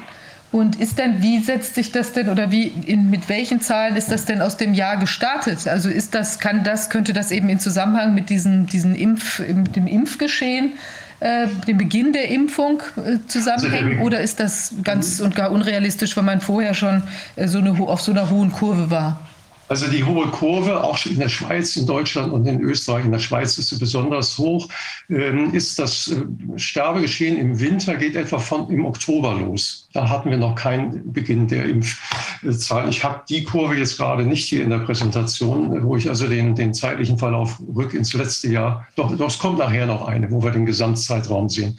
Und 0.50 0.80
ist 0.80 0.98
denn, 0.98 1.22
wie 1.22 1.40
setzt 1.40 1.74
sich 1.74 1.92
das 1.92 2.12
denn 2.12 2.30
oder 2.30 2.50
wie, 2.50 2.68
in, 2.68 3.10
mit 3.10 3.28
welchen 3.28 3.60
Zahlen 3.60 3.96
ist 3.96 4.10
das 4.10 4.24
denn 4.24 4.40
aus 4.40 4.56
dem 4.56 4.72
Jahr 4.72 4.96
gestartet? 4.96 5.68
Also 5.68 5.90
ist 5.90 6.14
das, 6.14 6.38
kann 6.38 6.64
das, 6.64 6.88
könnte 6.88 7.12
das 7.12 7.30
eben 7.30 7.50
in 7.50 7.60
Zusammenhang 7.60 8.14
mit 8.14 8.30
diesen, 8.30 8.66
diesen 8.66 8.94
Impf, 8.94 9.40
mit 9.40 9.76
dem 9.76 9.86
Impfgeschehen, 9.86 10.72
äh, 11.20 11.48
dem 11.66 11.76
Beginn 11.76 12.14
der 12.14 12.30
Impfung 12.30 12.82
äh, 12.96 13.18
zusammenhängen? 13.26 13.98
Also 13.98 14.04
oder 14.04 14.20
ist 14.22 14.40
das 14.40 14.72
ganz 14.82 15.20
und 15.20 15.34
gar 15.34 15.52
unrealistisch, 15.52 16.16
weil 16.16 16.24
man 16.24 16.40
vorher 16.40 16.72
schon 16.72 17.02
äh, 17.36 17.46
so 17.46 17.58
eine, 17.58 17.72
auf 17.72 18.00
so 18.00 18.12
einer 18.12 18.30
hohen 18.30 18.50
Kurve 18.50 18.90
war? 18.90 19.20
Also 19.68 19.86
die 19.86 20.02
hohe 20.02 20.26
Kurve, 20.28 20.82
auch 20.82 21.04
in 21.04 21.18
der 21.18 21.28
Schweiz, 21.28 21.76
in 21.76 21.86
Deutschland 21.86 22.32
und 22.32 22.46
in 22.46 22.60
Österreich, 22.60 23.04
in 23.04 23.12
der 23.12 23.18
Schweiz 23.18 23.58
ist 23.58 23.68
sie 23.68 23.78
besonders 23.78 24.38
hoch, 24.38 24.68
ähm, 25.10 25.52
ist 25.52 25.78
das 25.78 26.08
äh, 26.08 26.24
Sterbegeschehen 26.58 27.36
im 27.36 27.60
Winter 27.60 27.96
geht 27.96 28.16
etwa 28.16 28.38
von 28.38 28.70
im 28.70 28.86
Oktober 28.86 29.34
los. 29.34 29.88
Da 29.92 30.08
hatten 30.08 30.30
wir 30.30 30.38
noch 30.38 30.54
keinen 30.54 31.12
Beginn 31.12 31.48
der 31.48 31.66
Impfzahl. 31.66 32.88
Ich 32.88 33.04
habe 33.04 33.22
die 33.28 33.44
Kurve 33.44 33.76
jetzt 33.76 33.98
gerade 33.98 34.24
nicht 34.24 34.48
hier 34.48 34.62
in 34.62 34.70
der 34.70 34.78
Präsentation, 34.78 35.82
wo 35.84 35.96
ich 35.96 36.08
also 36.08 36.26
den, 36.26 36.54
den 36.54 36.72
zeitlichen 36.72 37.18
Verlauf 37.18 37.60
rück 37.74 37.92
ins 37.94 38.14
letzte 38.14 38.48
Jahr, 38.48 38.86
doch, 38.96 39.14
doch 39.16 39.28
es 39.28 39.38
kommt 39.38 39.58
nachher 39.58 39.86
noch 39.86 40.06
eine, 40.08 40.30
wo 40.30 40.42
wir 40.42 40.50
den 40.50 40.66
Gesamtzeitraum 40.66 41.48
sehen. 41.48 41.78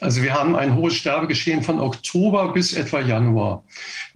Also 0.00 0.22
wir 0.22 0.34
haben 0.34 0.56
ein 0.56 0.74
hohes 0.74 0.96
Sterbegeschehen 0.96 1.62
von 1.62 1.78
Oktober 1.78 2.52
bis 2.52 2.72
etwa 2.72 3.00
Januar, 3.00 3.62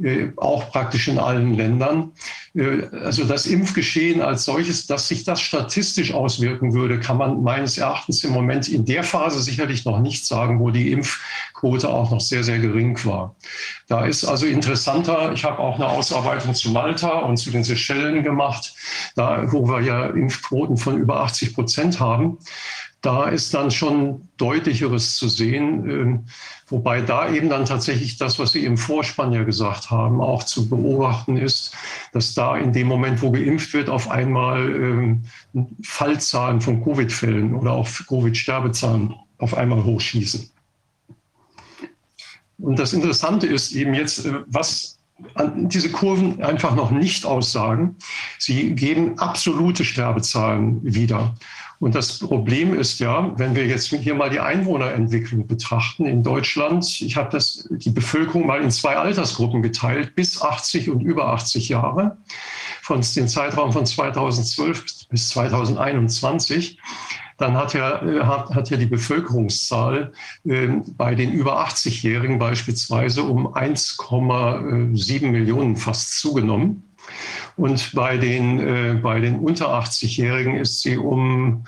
äh, 0.03 0.29
auch 0.37 0.73
praktisch 0.73 1.07
in 1.07 1.19
allen 1.19 1.55
Ländern. 1.55 2.11
Äh, 2.55 2.89
also 3.05 3.25
das 3.25 3.47
Impfgeschehen 3.47 4.21
als 4.21 4.45
solches, 4.45 4.89
dass 4.89 5.07
sich 5.07 5.23
das 5.23 5.41
statistisch 5.41 6.13
auswirken 6.13 6.75
würde, 6.75 6.99
kann 6.99 7.17
man 7.17 7.45
meines 7.45 7.79
Erachtens 7.79 8.25
im 8.25 8.33
Moment 8.33 8.69
in 8.69 8.87
der 8.87 9.05
Phase 9.05 9.41
sicherlich 9.41 9.85
noch 9.85 10.01
nicht 10.01 10.27
sagen, 10.27 10.59
wo 10.59 10.71
die 10.71 10.91
Impfquote 10.91 11.89
auch 11.89 12.11
noch 12.11 12.21
sehr, 12.21 12.43
sehr 12.43 12.59
gering 12.59 12.99
war. 13.05 13.37
Da 13.87 14.05
ist 14.05 14.25
also 14.25 14.47
interessanter, 14.47 15.33
ich 15.33 15.45
habe 15.45 15.61
auch 15.61 15.77
eine 15.77 15.87
Ausarbeitung 15.87 16.55
zu 16.57 16.71
Malta 16.71 17.21
und 17.21 17.37
zu 17.37 17.53
den 17.53 17.63
Seychellen 17.63 18.25
gemacht, 18.25 18.75
da 19.15 19.45
wo 19.53 19.69
wir 19.69 19.81
ja 19.83 20.07
Impfquoten 20.07 20.77
von 20.77 20.99
über 20.99 21.21
80 21.21 21.55
Prozent 21.55 22.01
haben 22.01 22.39
da 23.01 23.29
ist 23.29 23.55
dann 23.55 23.71
schon 23.71 24.29
deutlicheres 24.39 25.17
zu 25.17 25.29
sehen, 25.29 25.89
ähm, 25.89 26.27
wobei 26.67 27.01
da 27.01 27.33
eben 27.33 27.49
dann 27.49 27.65
tatsächlich 27.65 28.17
das, 28.17 28.39
was 28.39 28.53
Sie 28.53 28.65
im 28.65 28.77
Vorspann 28.77 29.33
ja 29.33 29.45
gesagt 29.45 29.91
haben, 29.91 30.21
auch 30.21 30.43
zu 30.43 30.69
beobachten 30.69 31.37
ist, 31.37 31.75
dass 32.13 32.35
da 32.35 32.57
in 32.57 32.73
dem 32.73 32.89
Moment, 32.89 33.23
wo 33.23 33.31
geimpft 33.31 33.73
wird, 33.73 33.89
auf 33.89 34.11
einmal 34.11 34.69
ähm, 34.69 35.25
Fallzahlen 35.83 36.61
von 36.61 36.83
Covid-Fällen 36.83 37.55
oder 37.55 37.73
auch 37.73 37.89
Covid-Sterbezahlen 38.09 39.15
auf 39.39 39.55
einmal 39.55 39.85
hochschießen. 39.85 40.51
Und 42.59 42.79
das 42.79 42.93
Interessante 42.93 43.47
ist 43.47 43.73
eben 43.73 43.95
jetzt, 43.95 44.27
äh, 44.27 44.41
was 44.47 44.99
diese 45.55 45.91
Kurven 45.91 46.43
einfach 46.43 46.75
noch 46.75 46.91
nicht 46.91 47.27
aussagen. 47.27 47.97
Sie 48.39 48.75
geben 48.75 49.19
absolute 49.19 49.85
Sterbezahlen 49.85 50.81
wieder. 50.83 51.35
Und 51.81 51.95
das 51.95 52.19
Problem 52.19 52.75
ist 52.75 52.99
ja, 52.99 53.33
wenn 53.39 53.55
wir 53.55 53.67
jetzt 53.67 53.87
hier 53.89 54.15
mal 54.15 54.31
die 54.31 54.41
Einwohnerentwicklung 54.41 55.47
betrachten 55.47 56.07
in 56.07 56.25
Deutschland, 56.25 57.01
ich 57.01 57.17
habe 57.17 57.31
das 57.31 57.69
die 57.71 57.91
Bevölkerung 57.91 58.47
mal 58.47 58.61
in 58.61 58.71
zwei 58.71 58.97
Altersgruppen 58.97 59.63
geteilt, 59.63 60.17
bis 60.17 60.43
80 60.43 60.91
und 60.91 61.01
über 61.03 61.29
80 61.29 61.69
Jahre, 61.69 62.19
von 62.83 63.01
den 63.01 63.29
Zeitraum 63.29 63.73
von 63.73 63.87
2012 63.87 65.09
bis 65.09 65.29
2021 65.29 66.79
dann 67.39 67.57
hat 67.57 67.73
ja, 67.73 68.03
äh, 68.03 68.25
hat, 68.25 68.51
hat 68.51 68.69
ja 68.69 68.77
die 68.77 68.87
Bevölkerungszahl 68.87 70.13
äh, 70.45 70.69
bei 70.97 71.15
den 71.15 71.33
über 71.33 71.65
80-Jährigen 71.65 72.39
beispielsweise 72.39 73.23
um 73.23 73.55
1,7 73.55 75.29
Millionen 75.29 75.77
fast 75.77 76.19
zugenommen. 76.19 76.88
Und 77.59 77.93
bei 77.93 78.17
den, 78.17 78.61
äh, 78.61 78.95
bei 79.03 79.19
den 79.19 79.41
unter 79.41 79.69
80-Jährigen 79.75 80.57
ist 80.57 80.81
sie 80.81 80.97
um 80.97 81.67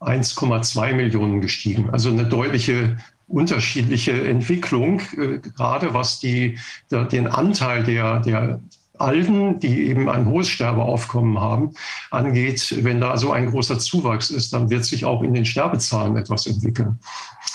1,2 0.00 0.94
Millionen 0.94 1.40
gestiegen. 1.40 1.90
Also 1.90 2.10
eine 2.10 2.24
deutliche 2.24 2.98
unterschiedliche 3.26 4.12
Entwicklung, 4.12 5.00
äh, 5.18 5.38
gerade 5.38 5.92
was 5.92 6.20
die, 6.20 6.58
den 6.90 7.26
Anteil 7.26 7.82
der, 7.82 8.20
der 8.20 8.60
Alten, 8.98 9.58
die 9.58 9.88
eben 9.88 10.08
ein 10.08 10.26
hohes 10.26 10.48
Sterbeaufkommen 10.48 11.40
haben, 11.40 11.72
angeht. 12.10 12.74
Wenn 12.84 13.00
da 13.00 13.16
so 13.16 13.32
ein 13.32 13.50
großer 13.50 13.78
Zuwachs 13.78 14.30
ist, 14.30 14.52
dann 14.52 14.70
wird 14.70 14.84
sich 14.84 15.04
auch 15.04 15.22
in 15.22 15.34
den 15.34 15.44
Sterbezahlen 15.44 16.16
etwas 16.16 16.46
entwickeln. 16.46 17.00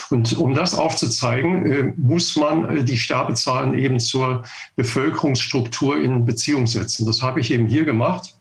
Und 0.10 0.38
um 0.38 0.54
das 0.54 0.74
aufzuzeigen, 0.74 1.72
äh, 1.72 1.94
muss 1.96 2.36
man 2.36 2.78
äh, 2.78 2.84
die 2.84 2.98
Sterbezahlen 2.98 3.74
eben 3.74 4.00
zur 4.00 4.44
Bevölkerungsstruktur 4.76 6.02
in 6.02 6.26
Beziehung 6.26 6.68
setzen. 6.68 7.06
Das 7.06 7.22
habe 7.22 7.40
ich 7.40 7.52
eben 7.52 7.68
hier 7.68 7.86
gemacht, 7.86 8.36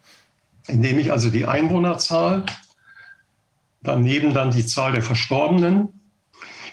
indem 0.67 0.99
ich 0.99 1.13
also 1.13 1.31
die 1.31 1.47
Einwohnerzahl, 1.47 2.45
daneben 3.83 4.35
dann 4.35 4.51
die 4.51 4.67
Zahl 4.67 4.93
der 4.93 5.03
Verstorbenen 5.03 5.98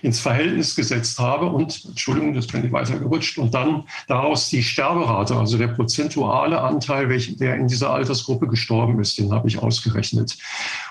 ins 0.06 0.20
Verhältnis 0.20 0.76
gesetzt 0.76 1.20
habe 1.20 1.48
und, 1.48 1.84
Entschuldigung, 1.86 2.34
das 2.34 2.48
bin 2.48 2.66
ich 2.66 2.72
weiter 2.72 3.00
gerutscht, 3.00 3.38
und 3.38 3.54
dann 3.54 3.84
daraus 4.08 4.50
die 4.50 4.64
Sterberate, 4.64 5.36
also 5.36 5.58
der 5.58 5.70
prozentuale 5.70 6.62
Anteil, 6.62 7.08
der 7.08 7.56
in 7.56 7.68
dieser 7.68 7.90
Altersgruppe 7.90 8.48
gestorben 8.48 9.00
ist, 9.00 9.18
den 9.18 9.34
habe 9.34 9.48
ich 9.48 9.58
ausgerechnet. 9.58 10.38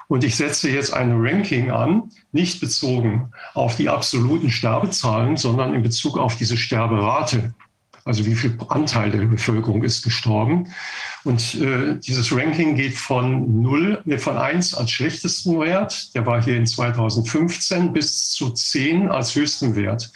Und 0.09 0.24
ich 0.24 0.37
setze 0.37 0.68
jetzt 0.68 0.92
ein 0.92 1.12
Ranking 1.14 1.70
an, 1.70 2.11
nicht 2.33 2.61
bezogen 2.61 3.33
auf 3.55 3.77
die 3.77 3.88
absoluten 3.88 4.50
Sterbezahlen, 4.50 5.37
sondern 5.37 5.74
in 5.74 5.83
Bezug 5.83 6.18
auf 6.18 6.37
diese 6.37 6.57
Sterberate 6.57 7.55
also 8.05 8.27
wie 8.27 8.35
viel 8.35 8.57
Anteil 8.69 9.11
der 9.11 9.25
Bevölkerung 9.25 9.83
ist 9.83 10.03
gestorben. 10.03 10.73
Und 11.25 11.55
äh, 11.55 11.99
dieses 11.99 12.37
Ranking 12.37 12.77
geht 12.77 12.97
von 12.97 13.62
0, 13.62 14.03
nee, 14.05 14.19
von 14.19 14.37
1 14.37 14.75
als 14.75 14.90
schlechtesten 14.90 15.59
Wert, 15.59 16.14
der 16.14 16.27
war 16.27 16.43
hier 16.43 16.57
in 16.57 16.67
2015, 16.67 17.93
bis 17.93 18.31
zu 18.33 18.51
10 18.51 19.09
als 19.09 19.35
höchsten 19.35 19.75
Wert. 19.75 20.13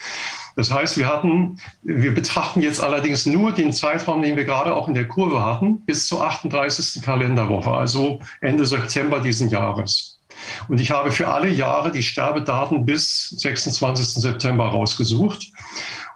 Das 0.55 0.73
heißt, 0.73 0.99
wir 0.99 1.07
hatten, 1.07 1.61
wir 1.83 2.13
betrachten 2.13 2.61
jetzt 2.61 2.83
allerdings 2.83 3.27
nur 3.27 3.53
den 3.53 3.73
Zeitraum, 3.73 4.23
den 4.23 4.37
wir 4.37 4.45
gerade 4.45 4.75
auch 4.75 4.89
in 4.89 4.95
der 4.95 5.07
Kurve 5.07 5.45
hatten, 5.45 5.81
bis 5.87 6.09
zur 6.09 6.27
38. 6.27 7.01
Kalenderwoche, 7.01 7.71
also 7.71 8.19
Ende 8.41 8.67
September 8.67 9.21
diesen 9.21 9.49
Jahres. 9.51 10.19
Und 10.69 10.81
ich 10.81 10.91
habe 10.91 11.13
für 11.13 11.29
alle 11.29 11.49
Jahre 11.49 11.93
die 11.93 12.03
Sterbedaten 12.03 12.85
bis 12.85 13.31
26. 13.31 14.21
September 14.21 14.67
rausgesucht 14.67 15.53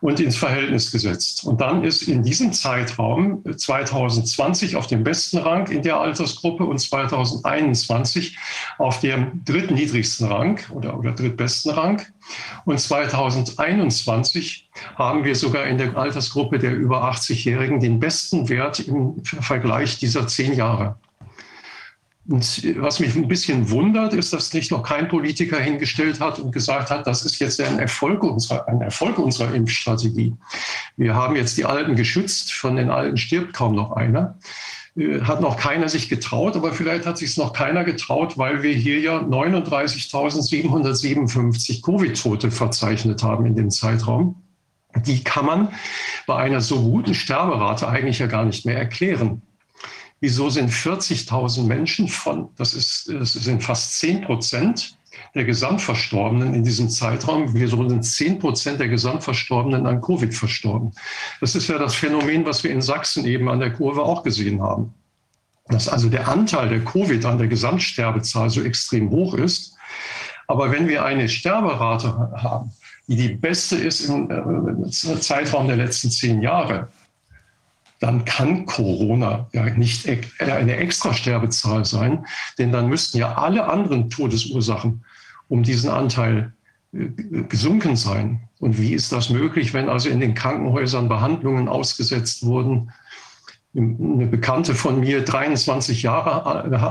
und 0.02 0.18
ins 0.18 0.36
Verhältnis 0.36 0.90
gesetzt. 0.90 1.44
Und 1.44 1.60
dann 1.60 1.84
ist 1.84 2.02
in 2.08 2.24
diesem 2.24 2.52
Zeitraum 2.52 3.42
2020 3.56 4.74
auf 4.74 4.88
dem 4.88 5.04
besten 5.04 5.38
Rang 5.38 5.68
in 5.68 5.82
der 5.82 5.98
Altersgruppe 5.98 6.64
und 6.64 6.78
2021 6.78 8.36
auf 8.78 8.98
dem 8.98 9.44
drittniedrigsten 9.44 10.26
Rang 10.26 10.58
oder, 10.70 10.98
oder 10.98 11.12
drittbesten 11.12 11.70
Rang. 11.70 12.02
Und 12.64 12.80
2021 12.80 14.68
haben 14.96 15.22
wir 15.22 15.36
sogar 15.36 15.66
in 15.66 15.78
der 15.78 15.96
Altersgruppe 15.96 16.58
der 16.58 16.74
über 16.74 17.08
80-Jährigen 17.08 17.78
den 17.78 18.00
besten 18.00 18.48
Wert 18.48 18.80
im 18.80 19.22
Vergleich 19.22 19.98
dieser 19.98 20.26
zehn 20.26 20.54
Jahre. 20.54 20.96
Und 22.28 22.62
was 22.80 23.00
mich 23.00 23.16
ein 23.16 23.26
bisschen 23.26 23.70
wundert, 23.70 24.14
ist, 24.14 24.32
dass 24.32 24.52
nicht 24.52 24.70
noch 24.70 24.84
kein 24.84 25.08
Politiker 25.08 25.58
hingestellt 25.58 26.20
hat 26.20 26.38
und 26.38 26.52
gesagt 26.52 26.90
hat, 26.90 27.04
das 27.06 27.24
ist 27.24 27.40
jetzt 27.40 27.60
ein 27.60 27.80
Erfolg 27.80 28.22
unserer, 28.22 28.68
ein 28.68 28.80
Erfolg 28.80 29.18
unserer 29.18 29.52
Impfstrategie. 29.52 30.36
Wir 30.96 31.16
haben 31.16 31.34
jetzt 31.34 31.58
die 31.58 31.64
Alten 31.64 31.96
geschützt, 31.96 32.52
von 32.52 32.76
den 32.76 32.90
Alten 32.90 33.16
stirbt 33.16 33.54
kaum 33.54 33.74
noch 33.74 33.90
einer. 33.92 34.38
Äh, 34.96 35.22
hat 35.22 35.40
noch 35.40 35.56
keiner 35.56 35.88
sich 35.88 36.08
getraut, 36.08 36.54
aber 36.56 36.72
vielleicht 36.72 37.06
hat 37.06 37.18
sich 37.18 37.30
es 37.30 37.36
noch 37.36 37.52
keiner 37.52 37.82
getraut, 37.82 38.38
weil 38.38 38.62
wir 38.62 38.74
hier 38.74 39.00
ja 39.00 39.18
39.757 39.18 41.82
Covid-Tote 41.82 42.52
verzeichnet 42.52 43.24
haben 43.24 43.46
in 43.46 43.56
dem 43.56 43.70
Zeitraum. 43.70 44.36
Die 45.06 45.24
kann 45.24 45.46
man 45.46 45.68
bei 46.26 46.36
einer 46.36 46.60
so 46.60 46.82
guten 46.82 47.14
Sterberate 47.14 47.88
eigentlich 47.88 48.18
ja 48.18 48.26
gar 48.26 48.44
nicht 48.44 48.66
mehr 48.66 48.76
erklären. 48.76 49.40
Wieso 50.22 50.50
sind 50.50 50.70
40.000 50.70 51.64
Menschen 51.64 52.06
von, 52.06 52.48
das, 52.56 52.74
ist, 52.74 53.12
das 53.12 53.32
sind 53.32 53.60
fast 53.60 53.98
10 53.98 54.20
Prozent 54.20 54.96
der 55.34 55.44
Gesamtverstorbenen 55.44 56.54
in 56.54 56.62
diesem 56.62 56.88
Zeitraum, 56.88 57.52
wieso 57.54 57.88
sind 57.88 58.04
10 58.04 58.38
Prozent 58.38 58.78
der 58.78 58.86
Gesamtverstorbenen 58.86 59.84
an 59.84 60.00
Covid 60.00 60.32
verstorben? 60.32 60.92
Das 61.40 61.56
ist 61.56 61.66
ja 61.66 61.76
das 61.76 61.96
Phänomen, 61.96 62.46
was 62.46 62.62
wir 62.62 62.70
in 62.70 62.82
Sachsen 62.82 63.24
eben 63.24 63.48
an 63.48 63.58
der 63.58 63.72
Kurve 63.72 64.04
auch 64.04 64.22
gesehen 64.22 64.62
haben. 64.62 64.94
Dass 65.66 65.88
also 65.88 66.08
der 66.08 66.28
Anteil 66.28 66.68
der 66.68 66.84
Covid 66.84 67.24
an 67.24 67.38
der 67.38 67.48
Gesamtsterbezahl 67.48 68.48
so 68.48 68.62
extrem 68.62 69.10
hoch 69.10 69.34
ist. 69.34 69.76
Aber 70.46 70.70
wenn 70.70 70.86
wir 70.86 71.04
eine 71.04 71.28
Sterberate 71.28 72.16
haben, 72.40 72.70
die 73.08 73.16
die 73.16 73.34
beste 73.34 73.74
ist 73.74 74.08
im 74.08 74.30
äh, 74.30 74.88
Zeitraum 74.88 75.66
der 75.66 75.78
letzten 75.78 76.12
zehn 76.12 76.42
Jahre, 76.42 76.92
dann 78.02 78.24
kann 78.24 78.66
Corona 78.66 79.48
ja 79.52 79.64
nicht 79.70 80.08
eine 80.40 80.76
Extrasterbezahl 80.76 81.84
sein, 81.84 82.26
denn 82.58 82.72
dann 82.72 82.88
müssten 82.88 83.18
ja 83.18 83.36
alle 83.36 83.68
anderen 83.68 84.10
Todesursachen 84.10 85.04
um 85.46 85.62
diesen 85.62 85.88
Anteil 85.88 86.52
äh, 86.92 87.06
gesunken 87.48 87.94
sein. 87.94 88.40
Und 88.58 88.76
wie 88.80 88.92
ist 88.92 89.12
das 89.12 89.30
möglich, 89.30 89.72
wenn 89.72 89.88
also 89.88 90.08
in 90.08 90.18
den 90.18 90.34
Krankenhäusern 90.34 91.08
Behandlungen 91.08 91.68
ausgesetzt 91.68 92.44
wurden? 92.44 92.90
Eine 93.74 94.26
Bekannte 94.26 94.74
von 94.74 94.98
mir, 94.98 95.24
23 95.24 96.02
Jahre 96.02 96.44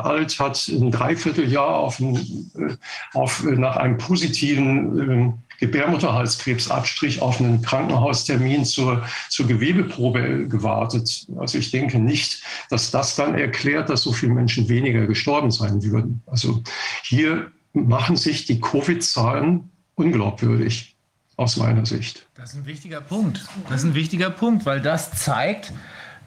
alt, 0.06 0.40
hat 0.40 0.66
ein 0.70 0.92
Dreivierteljahr 0.92 1.76
auf, 1.76 2.00
äh, 2.00 2.78
auf 3.14 3.44
nach 3.44 3.76
einem 3.76 3.98
positiven 3.98 5.12
ähm, 5.12 5.34
Gebärmutterhalskrebsabstrich 5.62 7.22
auf 7.22 7.40
einen 7.40 7.62
Krankenhaustermin 7.62 8.66
zur, 8.66 9.06
zur 9.30 9.48
Gewebeprobe 9.48 10.48
gewartet. 10.48 11.28
Also 11.38 11.60
ich 11.60 11.70
denke 11.70 12.00
nicht, 12.00 12.42
dass 12.70 12.90
das 12.90 13.16
dann 13.16 13.36
erklärt, 13.36 13.90
dass 13.90 14.02
so 14.02 14.12
viele 14.12 14.34
Menschen 14.34 14.68
weniger 14.68 15.06
gestorben 15.06 15.52
sein 15.52 15.84
würden. 15.84 16.24
Also 16.26 16.64
hier 17.04 17.52
machen 17.74 18.18
sich 18.18 18.46
die 18.46 18.60
Covid-Zahlen 18.60 19.70
unglaubwürdig 19.94 20.96
aus 21.38 21.58
meiner 21.58 21.86
Sicht. 21.86 22.26
Das 22.34 22.52
ist 22.52 22.56
ein 22.58 22.66
wichtiger 22.66 23.02
Punkt. 23.02 23.46
Das 23.70 23.82
ist 23.82 23.86
ein 23.86 23.96
wichtiger 23.96 24.32
Punkt, 24.32 24.66
weil 24.66 24.82
das 24.82 25.12
zeigt, 25.12 25.74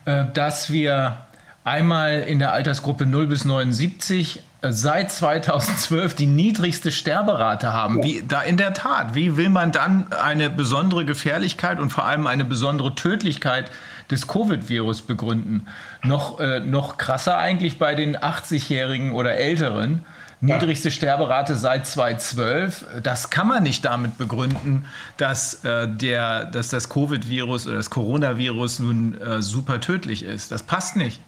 äh, 0.04 0.26
dass 0.32 0.72
wir 0.72 1.26
einmal 1.64 2.20
in 2.20 2.38
der 2.38 2.52
Altersgruppe 2.52 3.04
0 3.04 3.26
bis 3.26 3.44
79 3.44 4.42
seit 4.70 5.12
2012 5.12 6.14
die 6.14 6.26
niedrigste 6.26 6.92
Sterberate 6.92 7.72
haben. 7.72 8.02
Wie, 8.02 8.22
da 8.26 8.42
in 8.42 8.56
der 8.56 8.72
Tat, 8.72 9.14
wie 9.14 9.36
will 9.36 9.48
man 9.48 9.72
dann 9.72 10.12
eine 10.12 10.50
besondere 10.50 11.04
Gefährlichkeit 11.04 11.78
und 11.80 11.90
vor 11.90 12.04
allem 12.04 12.26
eine 12.26 12.44
besondere 12.44 12.94
Tödlichkeit 12.94 13.70
des 14.10 14.26
Covid-Virus 14.26 15.02
begründen? 15.02 15.66
Noch, 16.02 16.40
äh, 16.40 16.60
noch 16.60 16.96
krasser 16.96 17.36
eigentlich 17.36 17.78
bei 17.78 17.94
den 17.94 18.16
80-Jährigen 18.16 19.12
oder 19.12 19.34
Älteren. 19.34 20.04
Niedrigste 20.40 20.90
Sterberate 20.90 21.54
seit 21.54 21.86
2012. 21.86 22.84
Das 23.02 23.30
kann 23.30 23.48
man 23.48 23.62
nicht 23.62 23.84
damit 23.84 24.18
begründen, 24.18 24.84
dass, 25.16 25.64
äh, 25.64 25.88
der, 25.88 26.44
dass 26.44 26.68
das 26.68 26.90
Covid-Virus 26.90 27.66
oder 27.66 27.76
das 27.76 27.88
Coronavirus 27.88 28.80
nun 28.80 29.20
äh, 29.20 29.40
super 29.40 29.80
tödlich 29.80 30.22
ist. 30.22 30.52
Das 30.52 30.62
passt 30.62 30.96
nicht. 30.96 31.20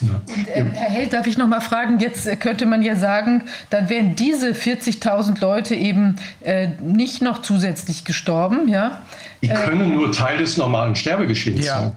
Und, 0.00 0.48
äh, 0.48 0.64
Herr 0.74 0.90
Held, 0.90 1.12
darf 1.12 1.26
ich 1.26 1.38
noch 1.38 1.46
mal 1.46 1.60
fragen, 1.60 1.98
jetzt 2.00 2.26
äh, 2.26 2.36
könnte 2.36 2.66
man 2.66 2.82
ja 2.82 2.96
sagen, 2.96 3.44
dann 3.70 3.88
wären 3.88 4.16
diese 4.16 4.50
40.000 4.50 5.40
Leute 5.40 5.74
eben 5.74 6.16
äh, 6.42 6.68
nicht 6.80 7.22
noch 7.22 7.42
zusätzlich 7.42 8.04
gestorben. 8.04 8.68
Ja? 8.68 9.02
Die 9.42 9.48
äh, 9.48 9.54
können 9.54 9.92
äh, 9.92 9.94
nur 9.94 10.12
Teil 10.12 10.38
des 10.38 10.56
normalen 10.56 10.96
Sterbegeschehens 10.96 11.64
ja. 11.64 11.80
sein. 11.80 11.92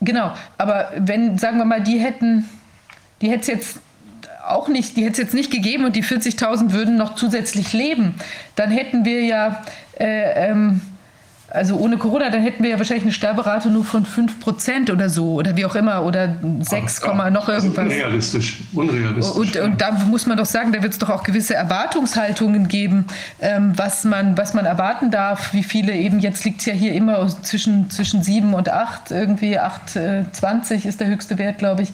Genau, 0.00 0.32
aber 0.58 0.92
wenn, 0.98 1.38
sagen 1.38 1.58
wir 1.58 1.64
mal, 1.64 1.82
die 1.82 1.98
hätten, 1.98 2.48
die 3.22 3.30
hätte 3.30 3.40
es 3.40 3.46
jetzt 3.46 3.78
auch 4.46 4.68
nicht, 4.68 4.96
die 4.96 5.04
hätte 5.04 5.12
es 5.12 5.18
jetzt 5.18 5.34
nicht 5.34 5.50
gegeben 5.50 5.84
und 5.84 5.96
die 5.96 6.04
40.000 6.04 6.72
würden 6.72 6.96
noch 6.96 7.14
zusätzlich 7.14 7.72
leben, 7.72 8.14
dann 8.56 8.70
hätten 8.70 9.04
wir 9.04 9.22
ja 9.22 9.62
äh, 9.98 10.50
ähm, 10.50 10.82
also 11.54 11.76
ohne 11.76 11.98
Corona, 11.98 12.30
dann 12.30 12.42
hätten 12.42 12.64
wir 12.64 12.70
ja 12.70 12.78
wahrscheinlich 12.78 13.04
eine 13.04 13.12
Sterberate 13.12 13.70
nur 13.70 13.84
von 13.84 14.04
5% 14.04 14.90
oder 14.90 15.08
so 15.08 15.34
oder 15.34 15.56
wie 15.56 15.64
auch 15.64 15.76
immer 15.76 16.02
oder 16.02 16.34
6, 16.60 17.02
ja, 17.06 17.30
noch 17.30 17.48
irgendwas. 17.48 17.84
Unrealistisch. 17.84 18.58
Unrealistisch. 18.72 19.36
Und, 19.36 19.56
und 19.56 19.80
da 19.80 19.92
muss 19.92 20.26
man 20.26 20.36
doch 20.36 20.46
sagen, 20.46 20.72
da 20.72 20.82
wird 20.82 20.92
es 20.92 20.98
doch 20.98 21.10
auch 21.10 21.22
gewisse 21.22 21.54
Erwartungshaltungen 21.54 22.66
geben, 22.66 23.06
ähm, 23.40 23.72
was, 23.76 24.02
man, 24.02 24.36
was 24.36 24.52
man 24.52 24.66
erwarten 24.66 25.12
darf, 25.12 25.52
wie 25.52 25.62
viele 25.62 25.94
eben, 25.94 26.18
jetzt 26.18 26.44
liegt 26.44 26.58
es 26.60 26.66
ja 26.66 26.74
hier 26.74 26.92
immer 26.92 27.28
zwischen, 27.42 27.88
zwischen 27.88 28.24
7 28.24 28.52
und 28.52 28.68
8, 28.68 29.12
irgendwie 29.12 29.56
8, 29.56 29.96
äh, 29.96 30.24
20 30.32 30.86
ist 30.86 30.98
der 30.98 31.06
höchste 31.06 31.38
Wert, 31.38 31.58
glaube 31.58 31.82
ich. 31.82 31.92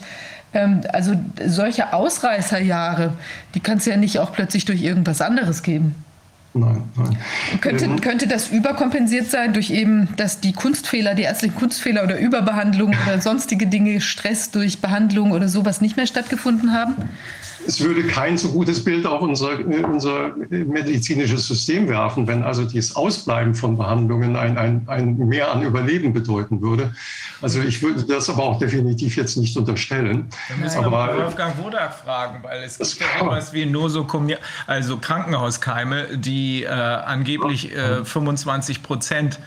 Ähm, 0.55 0.81
also 0.91 1.13
solche 1.47 1.93
Ausreißerjahre, 1.93 3.13
die 3.55 3.61
kann 3.61 3.77
es 3.77 3.85
ja 3.85 3.99
nicht 3.99 4.21
auch 4.21 4.33
plötzlich 4.33 4.65
durch 4.65 4.83
irgendwas 4.83 5.21
anderes 5.21 5.63
geben. 5.63 5.97
Nein, 6.53 6.83
nein. 6.97 7.17
Könnte, 7.61 7.85
ähm, 7.85 8.01
könnte 8.01 8.27
das 8.27 8.49
überkompensiert 8.49 9.31
sein 9.31 9.53
durch 9.53 9.71
eben, 9.71 10.09
dass 10.17 10.41
die 10.41 10.53
Kunstfehler, 10.53 11.15
die 11.15 11.23
ärztlichen 11.23 11.55
Kunstfehler 11.55 12.03
oder 12.03 12.19
Überbehandlung 12.19 12.95
oder 13.07 13.21
sonstige 13.21 13.69
Dinge, 13.69 14.01
Stress 14.01 14.51
durch 14.51 14.81
Behandlung 14.81 15.31
oder 15.31 15.49
sowas 15.49 15.81
nicht 15.81 15.97
mehr 15.97 16.09
stattgefunden 16.09 16.73
haben? 16.73 16.97
Es 17.71 17.81
würde 17.81 18.03
kein 18.03 18.37
so 18.37 18.49
gutes 18.49 18.83
Bild 18.83 19.07
auf 19.07 19.23
unser, 19.23 19.61
unser 19.61 20.35
medizinisches 20.49 21.47
System 21.47 21.89
werfen, 21.89 22.27
wenn 22.27 22.43
also 22.43 22.65
das 22.65 22.97
Ausbleiben 22.97 23.55
von 23.55 23.77
Behandlungen 23.77 24.35
ein, 24.35 24.59
ein, 24.59 24.83
ein 24.89 25.17
Mehr 25.17 25.53
an 25.53 25.63
Überleben 25.63 26.13
bedeuten 26.13 26.61
würde. 26.61 26.93
Also 27.41 27.61
ich 27.63 27.81
würde 27.81 28.03
das 28.03 28.29
aber 28.29 28.43
auch 28.43 28.59
definitiv 28.59 29.17
jetzt 29.17 29.37
nicht 29.37 29.57
unterstellen. 29.57 30.29
Da 30.49 30.57
müssen 30.57 30.85
aber, 30.85 31.17
wir 31.17 31.25
Wolfgang 31.27 31.63
Wodak 31.63 31.95
fragen, 31.95 32.43
weil 32.43 32.65
es 32.65 32.77
gibt 32.77 33.01
ja 33.01 33.25
sowas 33.25 33.53
wie 33.53 33.67
Nosokomia, 33.67 34.39
also 34.67 34.97
Krankenhauskeime, 34.97 36.19
die 36.19 36.65
äh, 36.65 36.69
angeblich 36.69 37.73
äh, 37.73 38.05
25 38.05 38.83
Prozent 38.83 39.39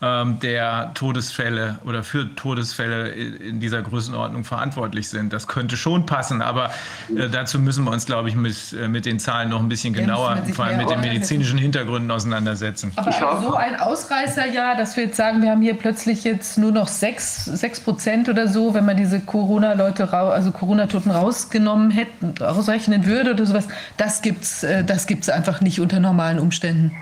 der 0.00 0.92
Todesfälle 0.94 1.78
oder 1.84 2.02
für 2.02 2.34
Todesfälle 2.34 3.08
in 3.10 3.60
dieser 3.60 3.82
Größenordnung 3.82 4.44
verantwortlich 4.44 5.08
sind. 5.08 5.32
Das 5.32 5.46
könnte 5.46 5.76
schon 5.76 6.06
passen, 6.06 6.40
aber 6.40 6.70
äh, 7.14 7.28
dazu 7.28 7.58
müssen 7.58 7.84
wir 7.84 7.92
uns, 7.92 8.06
glaube 8.06 8.30
ich, 8.30 8.34
mit, 8.34 8.72
äh, 8.72 8.88
mit 8.88 9.04
den 9.04 9.18
Zahlen 9.18 9.50
noch 9.50 9.60
ein 9.60 9.68
bisschen 9.68 9.92
genauer, 9.92 10.38
vor 10.54 10.64
allem 10.64 10.78
mit 10.78 10.88
den 10.88 11.00
medizinischen 11.00 11.58
Hintergründen 11.58 12.10
auseinandersetzen. 12.10 12.92
Aber 12.96 13.12
so 13.12 13.54
ein 13.54 13.78
Ausreißer, 13.78 14.46
ja, 14.46 14.74
dass 14.74 14.96
wir 14.96 15.04
jetzt 15.04 15.16
sagen, 15.16 15.42
wir 15.42 15.50
haben 15.50 15.62
hier 15.62 15.74
plötzlich 15.74 16.24
jetzt 16.24 16.56
nur 16.56 16.72
noch 16.72 16.88
6, 16.88 17.44
6 17.44 17.80
Prozent 17.80 18.28
oder 18.28 18.48
so, 18.48 18.72
wenn 18.72 18.86
man 18.86 18.96
diese 18.96 19.20
Corona-Leute, 19.20 20.10
also 20.12 20.50
Corona-Toten 20.50 21.10
rausgenommen 21.10 21.90
hätte, 21.90 22.48
ausrechnen 22.48 23.04
würde 23.04 23.32
oder 23.32 23.44
sowas, 23.44 23.68
das 23.98 24.22
gibt 24.22 24.44
es 24.44 24.62
äh, 24.62 24.84
das 24.84 25.06
gibt's 25.06 25.28
einfach 25.28 25.60
nicht 25.60 25.80
unter 25.80 26.00
normalen 26.00 26.38
Umständen. 26.38 26.92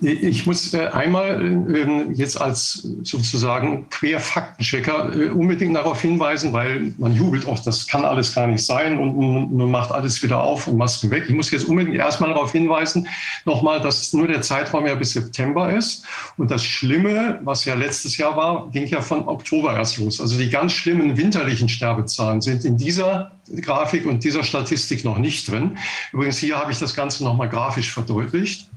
Ich 0.00 0.44
muss 0.44 0.74
äh, 0.74 0.88
einmal 0.88 1.40
ähm, 1.40 2.12
jetzt 2.12 2.38
als 2.38 2.86
sozusagen 3.02 3.88
Querfaktenchecker 3.88 5.16
äh, 5.16 5.28
unbedingt 5.30 5.74
darauf 5.74 6.02
hinweisen, 6.02 6.52
weil 6.52 6.92
man 6.98 7.16
jubelt 7.16 7.46
auch, 7.46 7.58
das 7.60 7.86
kann 7.86 8.04
alles 8.04 8.34
gar 8.34 8.46
nicht 8.46 8.62
sein 8.62 8.98
und 8.98 9.56
man 9.56 9.70
macht 9.70 9.90
alles 9.92 10.22
wieder 10.22 10.42
auf 10.42 10.66
und 10.66 10.76
Masken 10.76 11.10
weg. 11.10 11.24
Ich 11.28 11.34
muss 11.34 11.50
jetzt 11.50 11.64
unbedingt 11.64 11.96
erstmal 11.96 12.28
darauf 12.28 12.52
hinweisen, 12.52 13.08
nochmal, 13.46 13.80
dass 13.80 14.12
nur 14.12 14.28
der 14.28 14.42
Zeitraum 14.42 14.86
ja 14.86 14.94
bis 14.94 15.12
September 15.12 15.72
ist. 15.72 16.04
Und 16.36 16.50
das 16.50 16.62
Schlimme, 16.62 17.40
was 17.44 17.64
ja 17.64 17.74
letztes 17.74 18.18
Jahr 18.18 18.36
war, 18.36 18.68
ging 18.72 18.86
ja 18.88 19.00
von 19.00 19.26
Oktober 19.26 19.74
erst 19.74 19.96
los. 19.96 20.20
Also 20.20 20.36
die 20.36 20.50
ganz 20.50 20.72
schlimmen 20.72 21.16
winterlichen 21.16 21.70
Sterbezahlen 21.70 22.42
sind 22.42 22.66
in 22.66 22.76
dieser 22.76 23.32
Grafik 23.62 24.04
und 24.04 24.24
dieser 24.24 24.44
Statistik 24.44 25.06
noch 25.06 25.16
nicht 25.16 25.50
drin. 25.50 25.78
Übrigens, 26.12 26.36
hier 26.36 26.58
habe 26.58 26.70
ich 26.70 26.78
das 26.78 26.94
Ganze 26.94 27.24
nochmal 27.24 27.48
grafisch 27.48 27.90
verdeutlicht 27.90 28.68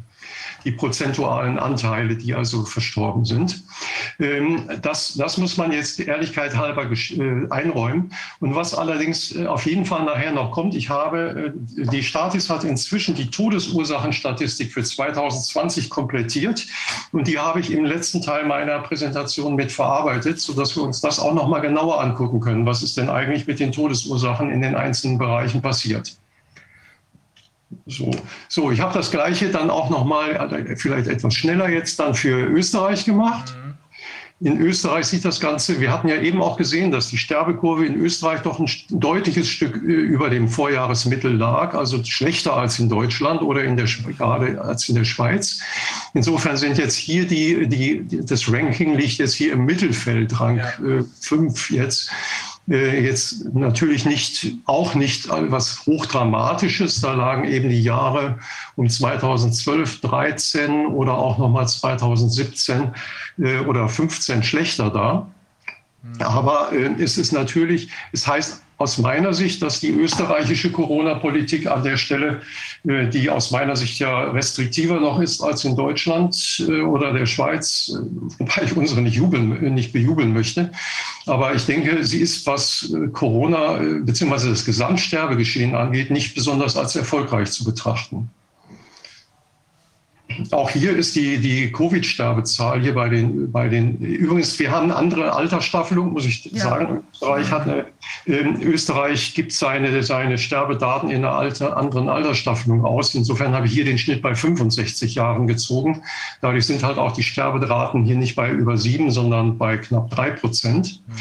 die 0.66 0.72
prozentualen 0.72 1.60
Anteile, 1.60 2.16
die 2.16 2.34
also 2.34 2.64
verstorben 2.64 3.26
sind. 3.26 3.64
Ähm, 4.20 4.70
das, 4.82 5.16
das 5.16 5.38
muss 5.38 5.58
man 5.58 5.72
jetzt 5.72 6.00
Ehrlichkeit 6.00 6.56
halber 6.58 6.90
äh, 6.92 7.48
einräumen. 7.50 8.14
Und 8.40 8.56
was 8.56 8.74
allerdings 8.74 9.36
äh, 9.36 9.48
auf 9.48 9.66
jeden 9.66 9.86
Fall 9.86 10.06
nachher 10.06 10.32
noch 10.32 10.52
kommt, 10.52 10.76
ich 10.76 10.90
habe, 10.90 11.54
äh, 11.78 11.86
die 11.92 12.04
Statis 12.04 12.50
hat 12.50 12.64
inzwischen 12.64 13.16
die 13.16 13.30
Todesursachenstatistik 13.30 14.74
für 14.74 14.84
2020 14.84 15.90
komplettiert 15.90 16.66
und 17.12 17.28
die 17.28 17.40
habe 17.40 17.60
ich 17.60 17.72
im 17.72 17.86
letzten 17.86 18.22
Teil 18.22 18.46
meiner 18.46 18.80
Präsentation 18.80 19.56
mit 19.56 19.72
verarbeitet, 19.72 20.40
sodass 20.40 20.76
wir 20.76 20.84
uns 20.84 21.02
das 21.02 21.20
auch 21.20 21.34
noch 21.34 21.48
mal 21.48 21.60
genauer 21.60 22.02
angucken 22.02 22.40
können. 22.40 22.66
Was 22.66 22.84
ist 22.84 22.98
denn 22.98 23.10
eigentlich 23.10 23.48
mit 23.48 23.60
den 23.60 23.72
Todesursachen 23.72 24.52
in 24.52 24.62
den 24.62 24.76
einzelnen 24.76 25.18
Bereichen 25.18 25.62
passiert? 25.62 26.18
So, 27.86 28.12
so 28.48 28.72
ich 28.72 28.80
habe 28.80 28.94
das 28.94 29.12
Gleiche 29.12 29.50
dann 29.50 29.70
auch 29.70 29.90
nochmal, 29.90 30.32
äh, 30.32 30.76
vielleicht 30.76 31.08
etwas 31.08 31.34
schneller 31.36 31.70
jetzt 31.70 32.00
dann 32.00 32.16
für 32.16 32.48
Österreich 32.48 33.06
gemacht. 33.06 33.56
Mhm. 33.56 33.70
In 34.42 34.62
Österreich 34.62 35.06
sieht 35.08 35.26
das 35.26 35.42
Ganze, 35.42 35.82
wir 35.82 35.92
hatten 35.92 36.08
ja 36.08 36.16
eben 36.22 36.42
auch 36.42 36.56
gesehen, 36.56 36.92
dass 36.92 37.10
die 37.10 37.18
Sterbekurve 37.18 37.86
in 37.86 37.96
Österreich 37.96 38.40
doch 38.42 38.58
ein 38.58 38.70
deutliches 38.90 39.50
Stück 39.50 39.76
über 39.76 40.30
dem 40.30 40.48
Vorjahresmittel 40.48 41.36
lag, 41.36 41.74
also 41.74 42.02
schlechter 42.06 42.56
als 42.56 42.80
in 42.80 42.88
Deutschland 42.88 43.42
oder 43.42 43.66
in 43.66 43.76
der, 43.76 43.88
gerade 44.18 44.62
als 44.62 44.88
in 44.88 44.96
der 44.96 45.04
Schweiz. 45.04 45.60
Insofern 46.14 46.56
sind 46.56 46.78
jetzt 46.78 46.96
hier 46.96 47.28
die, 47.28 47.68
die, 47.68 48.26
das 48.26 48.50
Ranking 48.50 48.96
liegt 48.96 49.18
jetzt 49.18 49.34
hier 49.34 49.52
im 49.52 49.66
Mittelfeld, 49.66 50.40
Rang 50.40 50.62
5 51.20 51.72
ja. 51.72 51.76
äh, 51.76 51.84
jetzt. 51.84 52.10
Äh, 52.70 53.04
jetzt 53.04 53.54
natürlich 53.54 54.06
nicht, 54.06 54.54
auch 54.66 54.94
nicht 54.94 55.30
was 55.30 55.86
Hochdramatisches. 55.86 57.02
Da 57.02 57.14
lagen 57.14 57.46
eben 57.46 57.70
die 57.70 57.82
Jahre 57.82 58.38
um 58.76 58.88
2012, 58.88 60.02
13 60.02 60.86
oder 60.88 61.18
auch 61.18 61.38
nochmal 61.38 61.68
2017 61.68 62.92
äh, 63.40 63.60
oder 63.62 63.90
15 63.90 64.44
schlechter 64.44 64.92
da. 64.92 65.28
Mhm. 66.04 66.22
Aber 66.22 66.72
äh, 66.72 67.02
es 67.02 67.18
ist 67.18 67.32
natürlich, 67.32 67.90
es 68.12 68.28
heißt 68.28 68.62
aus 68.80 68.98
meiner 68.98 69.34
Sicht, 69.34 69.62
dass 69.62 69.82
die 69.82 69.90
österreichische 69.90 70.72
Corona-Politik 70.72 71.68
an 71.68 71.84
der 71.84 71.98
Stelle, 71.98 72.42
äh, 72.88 73.08
die 73.08 73.30
aus 73.30 73.52
meiner 73.52 73.76
Sicht 73.76 74.00
ja 74.00 74.32
restriktiver 74.32 75.02
noch 75.02 75.20
ist 75.20 75.42
als 75.42 75.66
in 75.66 75.76
Deutschland 75.76 76.66
äh, 76.68 76.82
oder 76.82 77.12
der 77.12 77.26
Schweiz, 77.26 77.94
äh, 77.94 78.40
wobei 78.40 78.64
ich 78.64 78.76
unsere 78.76 79.02
nicht, 79.02 79.16
jubeln, 79.16 79.74
nicht 79.74 79.92
bejubeln 79.92 80.34
möchte. 80.34 80.72
Aber 81.26 81.54
ich 81.54 81.66
denke, 81.66 82.06
sie 82.06 82.22
ist, 82.22 82.48
was 82.48 82.92
Corona 83.12 83.80
bzw. 84.02 84.50
das 84.50 84.64
Gesamtsterbegeschehen 84.64 85.76
angeht, 85.76 86.10
nicht 86.10 86.34
besonders 86.34 86.78
als 86.78 86.96
erfolgreich 86.96 87.52
zu 87.52 87.66
betrachten. 87.66 88.30
Auch 90.52 90.70
hier 90.70 90.96
ist 90.96 91.16
die, 91.16 91.38
die 91.38 91.72
Covid-Sterbezahl 91.72 92.82
hier 92.82 92.94
bei 92.94 93.10
den, 93.10 93.52
bei 93.52 93.68
den, 93.68 93.98
übrigens, 93.98 94.58
wir 94.60 94.72
haben 94.72 94.86
eine 94.86 94.96
andere 94.96 95.34
Altersstaffelung, 95.34 96.14
muss 96.14 96.26
ich 96.26 96.46
ja. 96.46 96.64
sagen. 96.64 97.04
Österreich 97.14 97.52
hat 97.52 97.64
eine, 97.64 97.86
in 98.26 98.62
Österreich 98.62 99.34
gibt 99.34 99.52
seine, 99.52 100.04
seine 100.04 100.38
Sterbedaten 100.38 101.10
in 101.10 101.26
einer 101.26 101.34
Alter, 101.34 101.78
anderen 101.78 102.10
Altersstaffelung 102.10 102.86
aus. 102.86 103.14
Insofern 103.16 103.54
habe 103.54 103.68
ich 103.68 103.74
hier 103.74 103.86
den 103.86 103.98
Schnitt 103.98 104.22
bei 104.22 104.36
65 104.36 105.16
Jahren 105.16 105.48
gezogen. 105.48 106.04
Dadurch 106.42 106.66
sind 106.66 106.84
halt 106.84 106.98
auch 106.98 107.14
die 107.14 107.24
Sterberaten 107.24 108.04
hier 108.04 108.18
nicht 108.18 108.36
bei 108.36 108.50
über 108.52 108.78
sieben, 108.78 109.12
sondern 109.12 109.58
bei 109.58 109.78
knapp 109.78 110.10
drei 110.10 110.32
Prozent. 110.32 111.02
Mhm. 111.08 111.14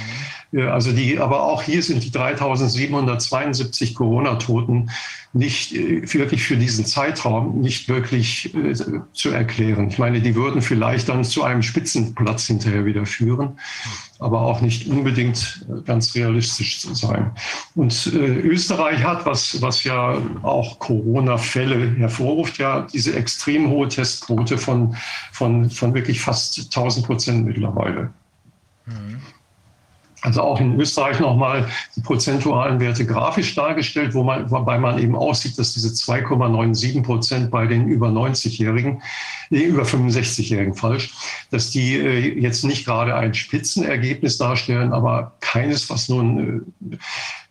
Also 0.56 0.92
die, 0.92 1.18
aber 1.18 1.42
auch 1.42 1.62
hier 1.62 1.82
sind 1.82 2.02
die 2.04 2.10
3772 2.10 3.94
Corona-Toten 3.94 4.90
nicht 5.34 5.74
äh, 5.74 6.02
wirklich 6.14 6.42
für 6.42 6.56
diesen 6.56 6.86
Zeitraum 6.86 7.60
nicht 7.60 7.88
wirklich 7.88 8.54
äh, 8.54 8.74
zu 9.12 9.28
erklären. 9.30 9.88
Ich 9.88 9.98
meine, 9.98 10.22
die 10.22 10.34
würden 10.34 10.62
vielleicht 10.62 11.10
dann 11.10 11.22
zu 11.22 11.42
einem 11.42 11.62
Spitzenplatz 11.62 12.46
hinterher 12.46 12.86
wieder 12.86 13.04
führen, 13.04 13.58
aber 14.18 14.40
auch 14.40 14.62
nicht 14.62 14.88
unbedingt 14.88 15.66
äh, 15.68 15.82
ganz 15.82 16.14
realistisch 16.14 16.80
zu 16.80 16.94
sein. 16.94 17.32
Und 17.74 18.10
äh, 18.14 18.16
Österreich 18.16 19.04
hat, 19.04 19.26
was, 19.26 19.60
was 19.60 19.84
ja 19.84 20.16
auch 20.42 20.78
Corona-Fälle 20.78 21.94
hervorruft, 21.96 22.56
ja 22.56 22.86
diese 22.90 23.14
extrem 23.14 23.68
hohe 23.68 23.88
Testquote 23.88 24.56
von, 24.56 24.96
von, 25.30 25.68
von 25.68 25.92
wirklich 25.92 26.22
fast 26.22 26.58
1000 26.58 27.04
Prozent 27.04 27.44
mittlerweile. 27.44 28.14
Mhm 28.86 29.20
also 30.22 30.42
auch 30.42 30.60
in 30.60 30.78
Österreich 30.80 31.20
nochmal 31.20 31.68
die 31.94 32.00
prozentualen 32.00 32.80
Werte 32.80 33.06
grafisch 33.06 33.54
dargestellt, 33.54 34.14
wo 34.14 34.24
man, 34.24 34.50
wobei 34.50 34.78
man 34.78 34.98
eben 34.98 35.14
aussieht, 35.14 35.58
dass 35.58 35.74
diese 35.74 35.90
2,97 35.90 37.02
Prozent 37.02 37.50
bei 37.50 37.66
den 37.66 37.86
über 37.88 38.08
90-Jährigen, 38.08 39.00
nee, 39.50 39.62
über 39.62 39.84
65-Jährigen 39.84 40.74
falsch, 40.74 41.14
dass 41.50 41.70
die 41.70 41.96
äh, 41.96 42.40
jetzt 42.40 42.64
nicht 42.64 42.84
gerade 42.84 43.14
ein 43.14 43.32
Spitzenergebnis 43.32 44.38
darstellen, 44.38 44.92
aber 44.92 45.36
keines, 45.40 45.88
was 45.88 46.08
nun 46.08 46.66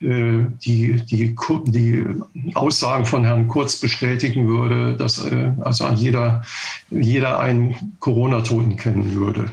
äh, 0.02 0.06
äh 0.06 0.46
die, 0.66 1.02
die, 1.06 1.36
die 1.68 2.06
Aussagen 2.54 3.06
von 3.06 3.24
Herrn 3.24 3.48
Kurz 3.48 3.78
bestätigen 3.78 4.48
würde, 4.48 4.98
dass 4.98 5.24
äh, 5.24 5.52
also 5.62 5.88
jeder, 5.90 6.44
jeder 6.90 7.40
einen 7.40 7.96
Corona-Toten 8.00 8.76
kennen 8.76 9.16
würde. 9.16 9.52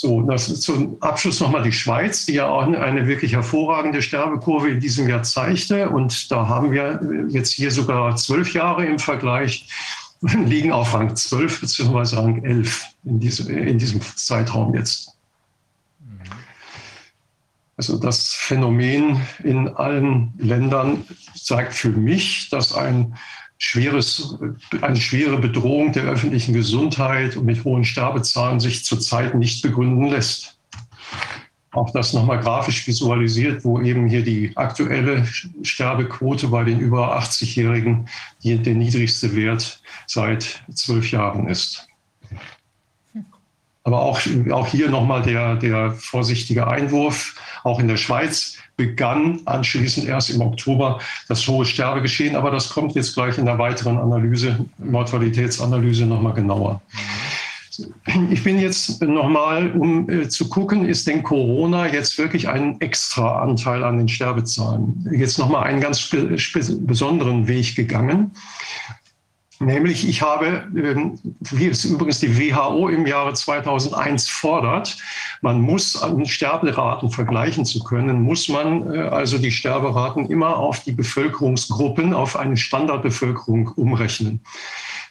So, 0.00 0.22
das 0.22 0.62
zum 0.62 0.96
Abschluss 1.02 1.40
nochmal 1.40 1.62
die 1.62 1.72
Schweiz, 1.72 2.24
die 2.24 2.32
ja 2.32 2.48
auch 2.48 2.62
eine 2.62 3.06
wirklich 3.06 3.34
hervorragende 3.34 4.00
Sterbekurve 4.00 4.70
in 4.70 4.80
diesem 4.80 5.06
Jahr 5.06 5.24
zeigte. 5.24 5.90
Und 5.90 6.30
da 6.30 6.48
haben 6.48 6.72
wir 6.72 7.02
jetzt 7.28 7.52
hier 7.52 7.70
sogar 7.70 8.16
zwölf 8.16 8.54
Jahre 8.54 8.86
im 8.86 8.98
Vergleich, 8.98 9.68
liegen 10.22 10.72
auf 10.72 10.94
Rang 10.94 11.14
12 11.14 11.60
bzw. 11.60 12.16
Rang 12.16 12.42
11 12.42 12.86
in 13.04 13.20
diesem, 13.20 13.50
in 13.50 13.76
diesem 13.76 14.00
Zeitraum 14.00 14.74
jetzt. 14.74 15.18
Also 17.76 17.98
das 17.98 18.32
Phänomen 18.32 19.20
in 19.44 19.68
allen 19.68 20.32
Ländern 20.38 21.04
zeigt 21.34 21.74
für 21.74 21.90
mich, 21.90 22.48
dass 22.48 22.72
ein 22.72 23.16
schweres, 23.60 24.38
eine 24.80 24.96
schwere 24.96 25.38
Bedrohung 25.38 25.92
der 25.92 26.04
öffentlichen 26.04 26.54
Gesundheit 26.54 27.36
und 27.36 27.44
mit 27.44 27.62
hohen 27.62 27.84
Sterbezahlen 27.84 28.58
sich 28.58 28.84
zurzeit 28.84 29.34
nicht 29.34 29.62
begründen 29.62 30.06
lässt. 30.06 30.58
Auch 31.72 31.92
das 31.92 32.14
nochmal 32.14 32.40
grafisch 32.40 32.84
visualisiert, 32.86 33.62
wo 33.64 33.80
eben 33.80 34.08
hier 34.08 34.24
die 34.24 34.56
aktuelle 34.56 35.28
Sterbequote 35.62 36.48
bei 36.48 36.64
den 36.64 36.80
über 36.80 37.16
80-Jährigen 37.20 38.08
der 38.42 38.74
niedrigste 38.74 39.36
Wert 39.36 39.80
seit 40.06 40.64
zwölf 40.74 41.12
Jahren 41.12 41.46
ist. 41.46 41.86
Aber 43.84 44.00
auch, 44.00 44.20
auch 44.50 44.66
hier 44.66 44.90
nochmal 44.90 45.22
der, 45.22 45.56
der 45.56 45.92
vorsichtige 45.92 46.66
Einwurf. 46.66 47.36
Auch 47.62 47.78
in 47.78 47.88
der 47.88 47.98
Schweiz 47.98 48.59
begann 48.80 49.40
anschließend 49.44 50.08
erst 50.08 50.30
im 50.30 50.40
Oktober 50.40 51.00
das 51.28 51.46
hohe 51.46 51.66
Sterbegeschehen. 51.66 52.34
Aber 52.34 52.50
das 52.50 52.70
kommt 52.70 52.94
jetzt 52.94 53.14
gleich 53.14 53.36
in 53.36 53.44
der 53.44 53.58
weiteren 53.58 53.98
Analyse, 53.98 54.64
Mortalitätsanalyse 54.78 56.06
nochmal 56.06 56.32
genauer. 56.32 56.80
Ich 58.30 58.42
bin 58.42 58.58
jetzt 58.58 59.02
nochmal, 59.02 59.70
um 59.72 60.08
äh, 60.08 60.28
zu 60.28 60.48
gucken, 60.48 60.86
ist 60.86 61.06
denn 61.06 61.22
Corona 61.22 61.86
jetzt 61.86 62.16
wirklich 62.18 62.48
ein 62.48 62.80
extra 62.80 63.42
Anteil 63.42 63.84
an 63.84 63.98
den 63.98 64.08
Sterbezahlen? 64.08 65.08
Jetzt 65.12 65.38
nochmal 65.38 65.64
einen 65.64 65.80
ganz 65.80 66.10
besonderen 66.10 67.48
Weg 67.48 67.76
gegangen. 67.76 68.32
Nämlich, 69.62 70.08
ich 70.08 70.22
habe, 70.22 70.64
ähm, 70.74 71.18
wie 71.50 71.66
es 71.66 71.84
übrigens 71.84 72.18
die 72.18 72.34
WHO 72.38 72.88
im 72.88 73.06
Jahre 73.06 73.34
2001 73.34 74.26
fordert, 74.26 74.96
man 75.42 75.60
muss 75.60 76.02
an 76.02 76.24
Sterberaten 76.24 77.10
vergleichen 77.10 77.66
zu 77.66 77.84
können, 77.84 78.22
muss 78.22 78.48
man 78.48 78.90
äh, 78.90 79.00
also 79.00 79.36
die 79.36 79.52
Sterberaten 79.52 80.30
immer 80.30 80.56
auf 80.56 80.80
die 80.80 80.92
Bevölkerungsgruppen, 80.92 82.14
auf 82.14 82.36
eine 82.36 82.56
Standardbevölkerung 82.56 83.68
umrechnen. 83.76 84.40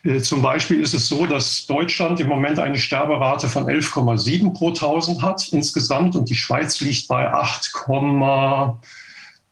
Äh, 0.04 0.20
zum 0.22 0.42
Beispiel 0.42 0.82
ist 0.82 0.96
es 0.96 1.08
so, 1.08 1.28
dass 1.28 1.68
Deutschland 1.68 2.20
im 2.20 2.28
Moment 2.28 2.58
eine 2.58 2.80
Sterberate 2.80 3.50
von 3.50 3.66
11,7 3.66 4.52
pro 4.54 4.70
1000 4.70 5.22
hat 5.22 5.48
insgesamt 5.50 6.16
und 6.16 6.28
die 6.28 6.36
Schweiz 6.36 6.80
liegt 6.82 7.08
bei 7.08 7.32
8, 7.32 7.72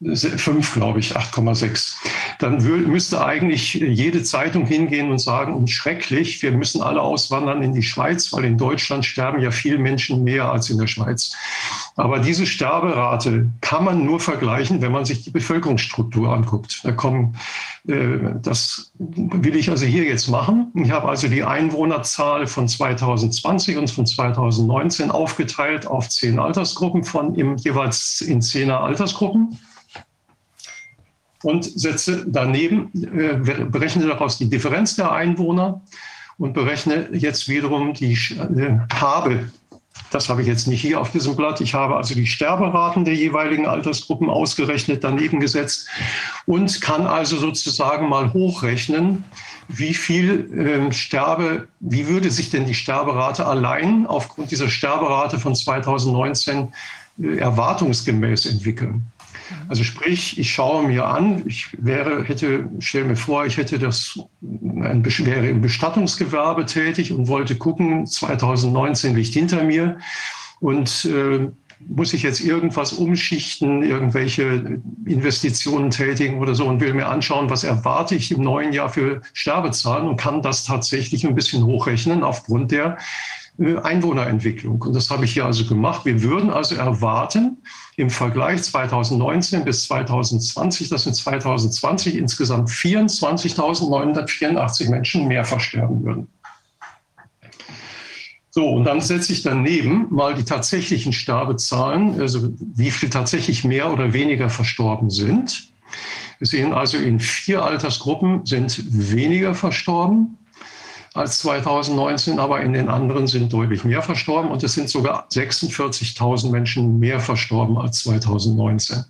fünf, 0.00 0.74
glaube 0.74 1.00
ich, 1.00 1.16
8,6. 1.16 1.96
Dann 2.38 2.62
müsste 2.88 3.24
eigentlich 3.24 3.74
jede 3.74 4.22
Zeitung 4.22 4.64
hingehen 4.64 5.10
und 5.10 5.18
sagen, 5.18 5.54
und 5.54 5.68
schrecklich, 5.68 6.40
wir 6.40 6.52
müssen 6.52 6.82
alle 6.82 7.02
auswandern 7.02 7.62
in 7.62 7.72
die 7.72 7.82
Schweiz, 7.82 8.32
weil 8.32 8.44
in 8.44 8.56
Deutschland 8.56 9.04
sterben 9.04 9.40
ja 9.40 9.50
viele 9.50 9.78
Menschen 9.78 10.22
mehr 10.22 10.52
als 10.52 10.70
in 10.70 10.78
der 10.78 10.86
Schweiz. 10.86 11.32
Aber 11.96 12.20
diese 12.20 12.46
Sterberate 12.46 13.50
kann 13.60 13.84
man 13.84 14.04
nur 14.04 14.20
vergleichen, 14.20 14.80
wenn 14.82 14.92
man 14.92 15.04
sich 15.04 15.24
die 15.24 15.30
Bevölkerungsstruktur 15.30 16.32
anguckt. 16.32 16.80
Da 16.84 16.92
kommen, 16.92 17.34
äh, 17.88 18.18
das 18.40 18.92
will 18.98 19.56
ich 19.56 19.68
also 19.68 19.84
hier 19.84 20.04
jetzt 20.04 20.28
machen. 20.28 20.70
Ich 20.76 20.92
habe 20.92 21.08
also 21.08 21.26
die 21.26 21.42
Einwohnerzahl 21.42 22.46
von 22.46 22.68
2020 22.68 23.76
und 23.76 23.90
von 23.90 24.06
2019 24.06 25.10
aufgeteilt 25.10 25.88
auf 25.88 26.08
zehn 26.08 26.38
Altersgruppen 26.38 27.02
von 27.02 27.34
im, 27.34 27.56
jeweils 27.56 28.20
in 28.20 28.42
zehner 28.42 28.80
Altersgruppen 28.80 29.58
und 31.42 31.64
setze 31.64 32.24
daneben, 32.26 32.90
äh, 32.94 33.64
berechne 33.64 34.06
daraus 34.06 34.38
die 34.38 34.50
Differenz 34.50 34.96
der 34.96 35.12
Einwohner 35.12 35.80
und 36.38 36.52
berechne 36.52 37.08
jetzt 37.12 37.48
wiederum 37.48 37.94
die 37.94 38.12
äh, 38.12 38.78
habe. 38.94 39.50
Das 40.10 40.28
habe 40.28 40.42
ich 40.42 40.48
jetzt 40.48 40.66
nicht 40.66 40.80
hier 40.80 41.00
auf 41.00 41.10
diesem 41.10 41.36
Blatt. 41.36 41.60
Ich 41.60 41.74
habe 41.74 41.96
also 41.96 42.14
die 42.14 42.26
Sterberaten 42.26 43.04
der 43.04 43.14
jeweiligen 43.14 43.66
Altersgruppen 43.66 44.30
ausgerechnet, 44.30 45.04
daneben 45.04 45.40
gesetzt 45.40 45.88
und 46.46 46.80
kann 46.80 47.06
also 47.06 47.36
sozusagen 47.36 48.08
mal 48.08 48.32
hochrechnen, 48.32 49.24
wie 49.68 49.94
viel 49.94 50.88
äh, 50.88 50.92
Sterbe, 50.92 51.68
wie 51.80 52.06
würde 52.06 52.30
sich 52.30 52.50
denn 52.50 52.64
die 52.64 52.74
Sterberate 52.74 53.46
allein 53.46 54.06
aufgrund 54.06 54.50
dieser 54.50 54.70
Sterberate 54.70 55.38
von 55.38 55.54
2019 55.54 56.68
äh, 57.20 57.36
erwartungsgemäß 57.36 58.46
entwickeln. 58.46 59.06
Also 59.68 59.84
sprich, 59.84 60.38
ich 60.38 60.52
schaue 60.52 60.86
mir 60.86 61.06
an, 61.06 61.42
ich 61.46 61.68
wäre, 61.78 62.24
hätte, 62.24 62.68
stell 62.80 63.04
mir 63.04 63.16
vor, 63.16 63.46
ich 63.46 63.56
hätte 63.56 63.78
das, 63.78 64.18
ein, 64.42 65.04
wäre 65.04 65.48
im 65.48 65.60
Bestattungsgewerbe 65.60 66.66
tätig 66.66 67.12
und 67.12 67.28
wollte 67.28 67.56
gucken, 67.56 68.06
2019 68.06 69.14
liegt 69.14 69.34
hinter 69.34 69.64
mir 69.64 69.98
und 70.60 71.04
äh, 71.06 71.48
muss 71.86 72.12
ich 72.12 72.22
jetzt 72.22 72.40
irgendwas 72.40 72.92
umschichten, 72.92 73.82
irgendwelche 73.82 74.80
Investitionen 75.06 75.90
tätigen 75.90 76.40
oder 76.40 76.54
so 76.54 76.66
und 76.66 76.80
will 76.80 76.92
mir 76.92 77.08
anschauen, 77.08 77.50
was 77.50 77.64
erwarte 77.64 78.16
ich 78.16 78.32
im 78.32 78.42
neuen 78.42 78.72
Jahr 78.72 78.88
für 78.88 79.22
Sterbezahlen 79.32 80.08
und 80.08 80.16
kann 80.16 80.42
das 80.42 80.64
tatsächlich 80.64 81.26
ein 81.26 81.34
bisschen 81.34 81.64
hochrechnen 81.64 82.24
aufgrund 82.24 82.72
der 82.72 82.98
Einwohnerentwicklung. 83.58 84.80
Und 84.82 84.94
das 84.94 85.10
habe 85.10 85.24
ich 85.24 85.32
hier 85.32 85.44
also 85.44 85.66
gemacht. 85.66 86.04
Wir 86.04 86.22
würden 86.22 86.50
also 86.50 86.76
erwarten, 86.76 87.56
im 87.96 88.10
Vergleich 88.10 88.62
2019 88.62 89.64
bis 89.64 89.82
2020, 89.84 90.88
dass 90.88 91.04
in 91.06 91.14
2020 91.14 92.14
insgesamt 92.14 92.68
24.984 92.68 94.90
Menschen 94.90 95.26
mehr 95.26 95.44
versterben 95.44 96.04
würden. 96.04 96.28
So, 98.50 98.68
und 98.68 98.84
dann 98.84 99.00
setze 99.00 99.32
ich 99.32 99.42
daneben 99.42 100.06
mal 100.10 100.34
die 100.34 100.44
tatsächlichen 100.44 101.12
Sterbezahlen, 101.12 102.20
also 102.20 102.52
wie 102.60 102.92
viel 102.92 103.10
tatsächlich 103.10 103.64
mehr 103.64 103.92
oder 103.92 104.12
weniger 104.12 104.50
verstorben 104.50 105.10
sind. 105.10 105.72
Wir 106.38 106.46
sehen 106.46 106.72
also, 106.72 106.96
in 106.96 107.18
vier 107.18 107.64
Altersgruppen 107.64 108.46
sind 108.46 108.84
weniger 108.88 109.54
verstorben 109.54 110.38
als 111.14 111.38
2019, 111.40 112.38
aber 112.38 112.60
in 112.60 112.72
den 112.72 112.88
anderen 112.88 113.26
sind 113.26 113.52
deutlich 113.52 113.84
mehr 113.84 114.02
verstorben 114.02 114.50
und 114.50 114.62
es 114.62 114.74
sind 114.74 114.88
sogar 114.88 115.28
46.000 115.28 116.50
Menschen 116.50 116.98
mehr 116.98 117.20
verstorben 117.20 117.78
als 117.78 118.00
2019. 118.00 119.04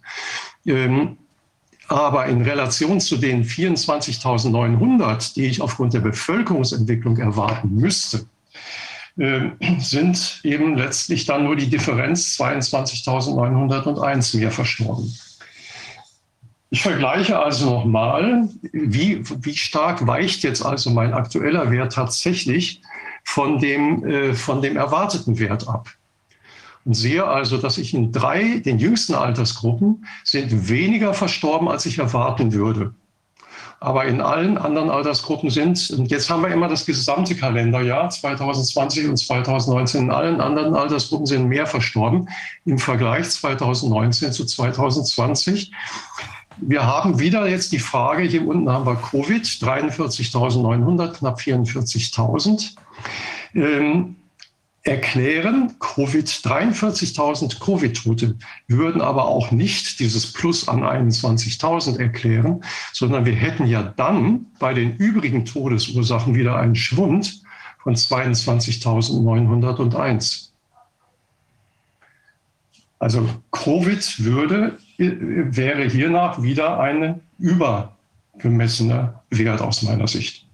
Ähm, 0.67 1.19
aber 1.89 2.27
in 2.27 2.43
Relation 2.43 3.01
zu 3.01 3.17
den 3.17 3.45
24.900, 3.45 5.35
die 5.35 5.47
ich 5.47 5.63
aufgrund 5.63 5.95
der 5.95 6.01
Bevölkerungsentwicklung 6.01 7.17
erwarten 7.17 7.75
müsste, 7.75 8.27
äh, 9.17 9.51
sind 9.81 10.41
eben 10.45 10.77
letztlich 10.77 11.25
dann 11.25 11.45
nur 11.45 11.57
die 11.57 11.71
Differenz 11.71 12.39
22.901 12.39 14.37
mehr 14.37 14.53
verstorben. 14.53 15.13
Ich 16.71 16.83
vergleiche 16.83 17.39
also 17.39 17.71
nochmal, 17.71 18.49
wie, 18.73 19.23
wie 19.43 19.57
stark 19.57 20.07
weicht 20.07 20.43
jetzt 20.43 20.65
also 20.65 20.91
mein 20.91 21.15
aktueller 21.15 21.71
Wert 21.71 21.95
tatsächlich 21.95 22.83
von 23.25 23.59
dem, 23.59 24.05
äh, 24.05 24.35
von 24.35 24.61
dem 24.61 24.77
erwarteten 24.77 25.39
Wert 25.39 25.67
ab. 25.67 25.89
Und 26.85 26.95
sehe 26.95 27.27
also, 27.27 27.57
dass 27.57 27.79
ich 27.79 27.95
in 27.95 28.13
drei, 28.13 28.59
den 28.59 28.79
jüngsten 28.79 29.15
Altersgruppen, 29.15 30.07
sind 30.25 30.69
weniger 30.69 31.15
verstorben, 31.15 31.69
als 31.69 31.87
ich 31.87 31.99
erwarten 31.99 32.53
würde. 32.53 32.95
Aber 33.81 34.07
in 34.07 34.21
allen 34.21 34.59
anderen 34.59 34.91
Altersgruppen 34.91 35.51
sind, 35.51 35.91
und 35.91 36.11
jetzt 36.11 36.29
haben 36.29 36.43
wir 36.43 36.51
immer 36.51 36.69
das 36.69 36.85
gesamte 36.85 37.37
Kalenderjahr 37.37 38.11
2020 38.11 39.09
und 39.09 39.17
2019, 39.17 40.05
in 40.05 40.11
allen 40.11 40.41
anderen 40.41 40.75
Altersgruppen 40.75 41.27
sind 41.27 41.47
mehr 41.47 41.67
verstorben 41.67 42.29
im 42.65 42.79
Vergleich 42.79 43.31
2019 43.31 44.33
zu 44.33 44.45
2020 44.45 45.71
wir 46.61 46.87
haben 46.87 47.19
wieder 47.19 47.49
jetzt 47.49 47.73
die 47.73 47.79
Frage, 47.79 48.23
hier 48.23 48.47
unten 48.47 48.71
haben 48.71 48.87
wir 48.87 48.97
Covid, 48.97 49.45
43.900, 49.45 51.19
knapp 51.19 51.39
44.000. 51.39 52.75
Ähm, 53.55 54.17
erklären, 54.83 55.77
Covid, 55.79 56.27
43.000 56.27 57.61
Covid-Tote 57.61 58.37
würden 58.69 59.03
aber 59.03 59.27
auch 59.27 59.51
nicht 59.51 59.99
dieses 60.01 60.33
Plus 60.33 60.67
an 60.69 60.83
21.000 60.83 61.99
erklären, 61.99 62.63
sondern 62.93 63.27
wir 63.27 63.35
hätten 63.35 63.67
ja 63.67 63.83
dann 63.83 64.47
bei 64.59 64.73
den 64.75 64.97
übrigen 64.97 65.45
Todesursachen 65.45 66.35
wieder 66.35 66.57
einen 66.57 66.75
Schwund 66.75 67.43
von 67.83 67.95
22.901. 67.95 70.49
Also 72.99 73.29
Covid 73.53 74.25
würde, 74.25 74.79
wäre 74.99 75.85
hiernach 75.85 76.43
wieder 76.43 76.81
ein 76.81 77.21
übergemessener 77.39 79.23
Wert 79.31 79.63
aus 79.63 79.83
meiner 79.83 80.09
Sicht. 80.09 80.45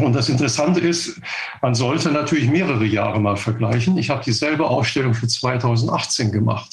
Und 0.00 0.14
das 0.14 0.28
Interessante 0.28 0.80
ist, 0.80 1.20
man 1.62 1.74
sollte 1.74 2.10
natürlich 2.10 2.48
mehrere 2.48 2.84
Jahre 2.84 3.20
mal 3.20 3.36
vergleichen. 3.36 3.96
Ich 3.98 4.10
habe 4.10 4.24
dieselbe 4.24 4.66
Aufstellung 4.66 5.14
für 5.14 5.28
2018 5.28 6.32
gemach 6.32 6.68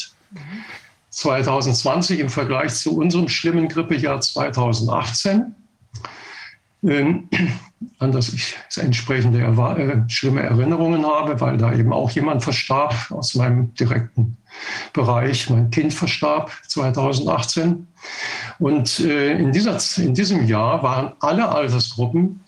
2020 1.12 2.20
im 2.20 2.30
Vergleich 2.30 2.74
zu 2.74 2.97
unserem 2.97 3.30
schlimmen 3.30 3.68
Grippejahr 3.68 4.20
2018 4.20 5.54
ähm, 6.86 7.30
an 7.99 8.12
das 8.12 8.34
ich 8.34 8.56
entsprechende 8.76 9.39
äh, 9.39 10.10
schlimme 10.10 10.41
Erinnerungen 10.41 11.06
habe, 11.06 11.39
weil 11.39 11.58
da 11.58 11.74
eben 11.74 11.93
auch 11.93 12.12
jemand 12.12 12.43
verstarb 12.43 13.12
aus 13.12 13.36
meinem 13.36 13.74
direkten 13.76 14.38
Bereich. 14.93 15.49
Mein 15.49 15.70
Kind 15.70 15.93
verstarb 15.93 16.51
2018. 16.68 17.88
Und 18.60 18.99
äh, 18.99 19.38
in, 19.38 19.51
dieser, 19.51 19.78
in 19.97 20.14
diesem 20.14 20.47
Jahr 20.47 20.84
waren 20.84 21.14
alle 21.20 21.49
Altersgruppen 21.49 22.41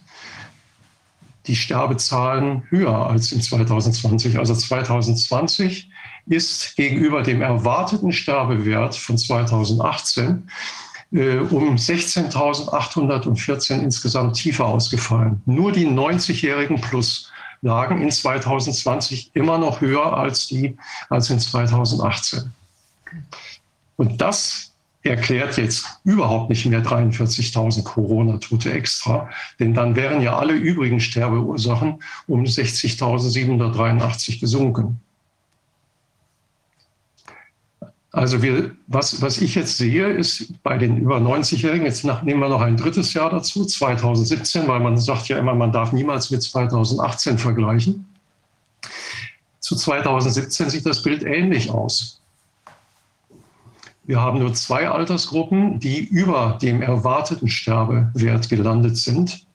die 1.48 1.56
Sterbezahlen 1.56 2.64
höher 2.70 3.08
als 3.08 3.32
in 3.32 3.42
2020. 3.42 4.38
Also 4.38 4.56
2020 4.56 5.90
ist 6.28 6.76
gegenüber 6.76 7.22
dem 7.22 7.42
erwarteten 7.42 8.12
Sterbewert 8.12 8.96
von 8.96 9.18
2018 9.18 10.50
äh, 11.12 11.38
um 11.38 11.76
16.814 11.76 13.82
insgesamt 13.82 14.36
tiefer 14.36 14.66
ausgefallen. 14.66 15.42
Nur 15.46 15.72
die 15.72 15.88
90-Jährigen 15.88 16.82
plus 16.82 17.32
lagen 17.66 18.02
in 18.02 18.12
2020 18.12 19.32
immer 19.34 19.58
noch 19.58 19.82
höher 19.82 20.16
als 20.16 20.46
die 20.48 20.78
als 21.10 21.32
in 21.32 21.40
2018. 21.40 22.54
Und 23.98 24.22
das 24.22 24.72
erklärt 25.02 25.58
jetzt 25.58 26.00
überhaupt 26.04 26.50
nicht 26.50 26.66
mehr 26.68 26.84
43.000 26.84 27.84
Corona-Tote 27.84 28.72
extra, 28.72 29.30
denn 29.60 29.74
dann 29.74 29.96
wären 29.96 30.22
ja 30.22 30.38
alle 30.38 30.54
übrigen 30.54 31.00
Sterbeursachen 31.00 32.04
um 32.28 32.44
60.783 32.44 34.40
gesunken. 34.40 35.02
Also 38.16 38.42
wir, 38.42 38.72
was, 38.88 39.22
was 39.22 39.42
ich 39.42 39.56
jetzt 39.56 39.76
sehe, 39.76 40.08
ist 40.08 40.64
bei 40.64 40.78
den 40.78 40.96
über 40.96 41.18
90-Jährigen, 41.18 41.86
jetzt 41.86 42.06
nach, 42.06 42.24
nehmen 42.24 42.40
wir 42.40 42.48
noch 42.48 42.62
ein 42.62 42.78
drittes 42.78 43.14
Jahr 43.14 43.30
dazu, 43.30 43.66
2017, 43.66 44.70
weil 44.70 44.80
man 44.80 44.98
sagt 44.98 45.28
ja 45.28 45.38
immer, 45.38 45.54
man 45.54 45.74
darf 45.74 45.92
niemals 45.92 46.32
mit 46.32 46.42
2018 46.42 47.38
vergleichen. 47.38 48.06
Zu 49.60 49.76
2017 49.76 50.70
sieht 50.70 50.86
das 50.86 51.04
Bild 51.04 51.24
ähnlich 51.24 51.70
aus. 51.70 52.22
Wir 54.06 54.22
haben 54.22 54.40
nur 54.40 54.54
zwei 54.54 54.88
Altersgruppen, 54.88 55.82
die 55.82 56.00
über 56.00 56.58
dem 56.62 56.82
erwarteten 56.82 57.50
Sterbewert 57.50 58.48
gelandet 58.48 58.96
sind. 58.96 59.46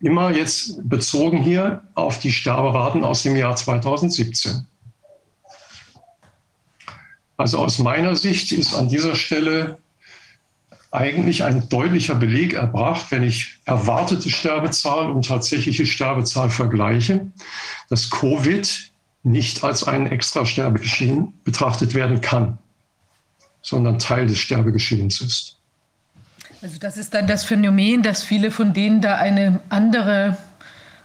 Immer 0.00 0.32
jetzt 0.32 0.80
bezogen 0.88 1.38
hier 1.38 1.84
auf 1.94 2.18
die 2.18 2.32
Sterberaten 2.32 3.04
aus 3.04 3.22
dem 3.22 3.36
Jahr 3.36 3.54
2017. 3.54 4.66
Also 7.36 7.58
aus 7.58 7.78
meiner 7.78 8.14
Sicht 8.16 8.52
ist 8.52 8.74
an 8.74 8.88
dieser 8.88 9.16
Stelle 9.16 9.78
eigentlich 10.90 11.42
ein 11.42 11.68
deutlicher 11.68 12.14
Beleg 12.14 12.52
erbracht, 12.52 13.06
wenn 13.10 13.24
ich 13.24 13.56
erwartete 13.64 14.30
Sterbezahl 14.30 15.10
und 15.10 15.26
tatsächliche 15.26 15.86
Sterbezahl 15.86 16.50
vergleiche, 16.50 17.26
dass 17.90 18.10
Covid 18.10 18.92
nicht 19.24 19.64
als 19.64 19.82
ein 19.84 20.06
extra 20.06 20.46
Sterbegeschehen 20.46 21.32
betrachtet 21.42 21.94
werden 21.94 22.20
kann, 22.20 22.58
sondern 23.62 23.98
Teil 23.98 24.28
des 24.28 24.38
Sterbegeschehens 24.38 25.20
ist. 25.20 25.56
Also 26.62 26.78
das 26.78 26.96
ist 26.96 27.12
dann 27.12 27.26
das 27.26 27.44
Phänomen, 27.44 28.02
dass 28.02 28.22
viele 28.22 28.50
von 28.50 28.72
denen 28.72 29.00
da 29.00 29.16
eine 29.16 29.60
andere 29.70 30.36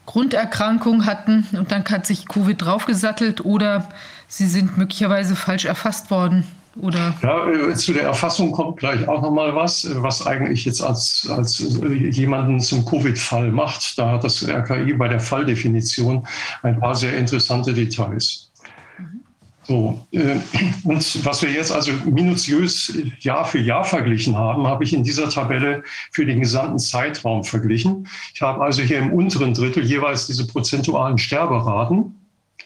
Grunderkrankung 0.05 1.05
hatten 1.05 1.47
und 1.51 1.71
dann 1.71 1.83
hat 1.85 2.05
sich 2.05 2.27
Covid 2.27 2.61
draufgesattelt 2.61 3.43
oder 3.43 3.89
sie 4.29 4.47
sind 4.47 4.77
möglicherweise 4.77 5.35
falsch 5.35 5.65
erfasst 5.65 6.09
worden. 6.09 6.45
Oder? 6.77 7.15
Ja, 7.21 7.49
äh, 7.49 7.75
zu 7.75 7.91
der 7.91 8.03
Erfassung 8.03 8.51
kommt 8.51 8.77
gleich 8.77 9.05
auch 9.07 9.21
noch 9.21 9.31
mal 9.31 9.53
was, 9.53 9.83
äh, 9.83 10.01
was 10.01 10.25
eigentlich 10.25 10.63
jetzt 10.63 10.81
als, 10.81 11.27
als 11.29 11.59
äh, 11.59 11.87
jemanden 11.93 12.61
zum 12.61 12.85
Covid-Fall 12.85 13.51
macht. 13.51 13.97
Da 13.97 14.11
hat 14.11 14.23
das 14.23 14.47
RKI 14.47 14.93
bei 14.93 15.09
der 15.09 15.19
Falldefinition 15.19 16.25
ein 16.61 16.79
paar 16.79 16.95
sehr 16.95 17.17
interessante 17.17 17.73
Details. 17.73 18.49
So, 19.63 20.03
und 20.83 21.25
was 21.25 21.43
wir 21.43 21.51
jetzt 21.51 21.71
also 21.71 21.91
minutiös 22.05 22.91
Jahr 23.19 23.45
für 23.45 23.59
Jahr 23.59 23.83
verglichen 23.83 24.35
haben, 24.35 24.65
habe 24.65 24.83
ich 24.83 24.93
in 24.93 25.03
dieser 25.03 25.29
Tabelle 25.29 25.83
für 26.11 26.25
den 26.25 26.39
gesamten 26.39 26.79
Zeitraum 26.79 27.43
verglichen. 27.43 28.07
Ich 28.33 28.41
habe 28.41 28.63
also 28.63 28.81
hier 28.81 28.97
im 28.97 29.13
unteren 29.13 29.53
Drittel 29.53 29.85
jeweils 29.85 30.25
diese 30.25 30.47
prozentualen 30.47 31.19
Sterberaten 31.19 32.18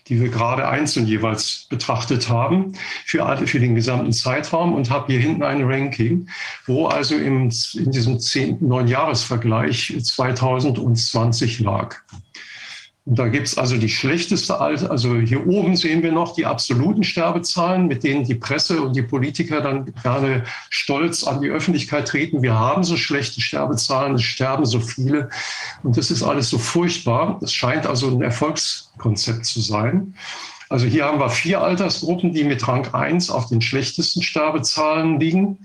die 0.08 0.20
wir 0.20 0.30
gerade 0.30 0.68
einzeln 0.68 1.08
jeweils 1.08 1.68
betrachtet 1.70 2.30
haben, 2.30 2.74
für, 3.06 3.38
für 3.48 3.60
den 3.60 3.76
gesamten 3.76 4.12
Zeitraum 4.12 4.74
und 4.74 4.90
habe 4.90 5.12
hier 5.12 5.22
hinten 5.22 5.44
ein 5.44 5.64
Ranking, 5.64 6.28
wo 6.66 6.88
also 6.88 7.16
im, 7.16 7.52
in 7.74 7.92
diesem 7.92 8.20
neun 8.60 8.88
Jahresvergleich 8.88 9.96
2020 10.02 11.60
lag. 11.60 11.98
Da 13.06 13.28
gibt 13.28 13.48
es 13.48 13.58
also 13.58 13.76
die 13.76 13.90
schlechteste 13.90 14.62
also 14.62 15.16
hier 15.18 15.46
oben 15.46 15.76
sehen 15.76 16.04
wir 16.04 16.14
noch 16.14 16.36
die 16.36 16.46
absoluten 16.46 17.04
Sterbezahlen, 17.04 17.88
mit 17.88 18.06
denen 18.06 18.24
die 18.24 18.36
Presse 18.36 18.82
und 18.82 18.96
die 18.96 19.02
Politiker 19.02 19.60
dann 19.60 19.94
gerne 20.04 20.46
stolz 20.70 21.26
an 21.26 21.42
die 21.42 21.50
Öffentlichkeit 21.50 22.08
treten. 22.08 22.42
Wir 22.42 22.58
haben 22.58 22.86
so 22.86 22.96
schlechte 22.96 23.42
Sterbezahlen, 23.42 24.16
es 24.16 24.24
sterben 24.24 24.66
so 24.66 24.80
viele 24.80 25.30
und 25.84 25.98
das 25.98 26.12
ist 26.12 26.24
alles 26.24 26.50
so 26.50 26.58
furchtbar. 26.58 27.40
Es 27.44 27.52
scheint 27.52 27.86
also 27.86 28.08
ein 28.08 28.22
Erfolgskonzept 28.22 29.46
zu 29.46 29.60
sein. 29.60 30.16
Also 30.70 30.86
hier 30.86 31.04
haben 31.04 31.20
wir 31.20 31.30
vier 31.30 31.62
Altersgruppen, 31.62 32.34
die 32.34 32.46
mit 32.46 32.66
Rang 32.68 32.94
1 32.94 33.30
auf 33.30 33.48
den 33.48 33.62
schlechtesten 33.62 34.24
Sterbezahlen 34.24 35.20
liegen. 35.20 35.60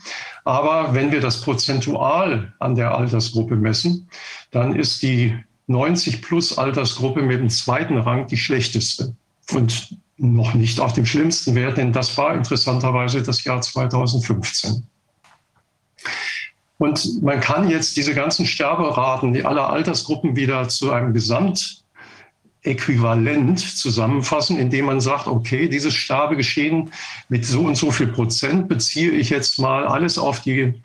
Aber 0.44 0.92
wenn 0.92 1.12
wir 1.12 1.20
das 1.20 1.40
prozentual 1.40 2.52
an 2.58 2.74
der 2.74 2.96
Altersgruppe 2.96 3.54
messen, 3.54 4.10
dann 4.50 4.74
ist 4.74 5.02
die 5.02 5.38
90 5.68 6.22
plus 6.22 6.58
Altersgruppe 6.58 7.22
mit 7.22 7.40
dem 7.40 7.50
zweiten 7.50 7.98
Rang 7.98 8.26
die 8.26 8.36
schlechteste 8.36 9.14
und 9.52 9.96
noch 10.16 10.54
nicht 10.54 10.80
auf 10.80 10.94
dem 10.94 11.06
schlimmsten 11.06 11.54
Wert, 11.54 11.76
denn 11.76 11.92
das 11.92 12.18
war 12.18 12.34
interessanterweise 12.34 13.22
das 13.22 13.44
Jahr 13.44 13.60
2015. 13.60 14.82
Und 16.78 17.22
man 17.22 17.38
kann 17.40 17.68
jetzt 17.68 17.96
diese 17.96 18.14
ganzen 18.14 18.46
Sterberaten 18.46 19.32
die 19.32 19.44
aller 19.44 19.70
Altersgruppen 19.70 20.36
wieder 20.36 20.68
zu 20.68 20.92
einem 20.92 21.12
Gesamtäquivalent 21.12 23.58
zusammenfassen, 23.60 24.58
indem 24.58 24.86
man 24.86 25.00
sagt, 25.00 25.26
okay, 25.26 25.68
dieses 25.68 25.94
Sterbegeschehen 25.94 26.92
mit 27.28 27.44
so 27.44 27.62
und 27.62 27.76
so 27.76 27.90
viel 27.90 28.06
Prozent 28.08 28.68
beziehe 28.68 29.10
ich 29.10 29.30
jetzt 29.30 29.58
mal 29.58 29.86
alles 29.86 30.18
auf 30.18 30.40
die 30.40 30.80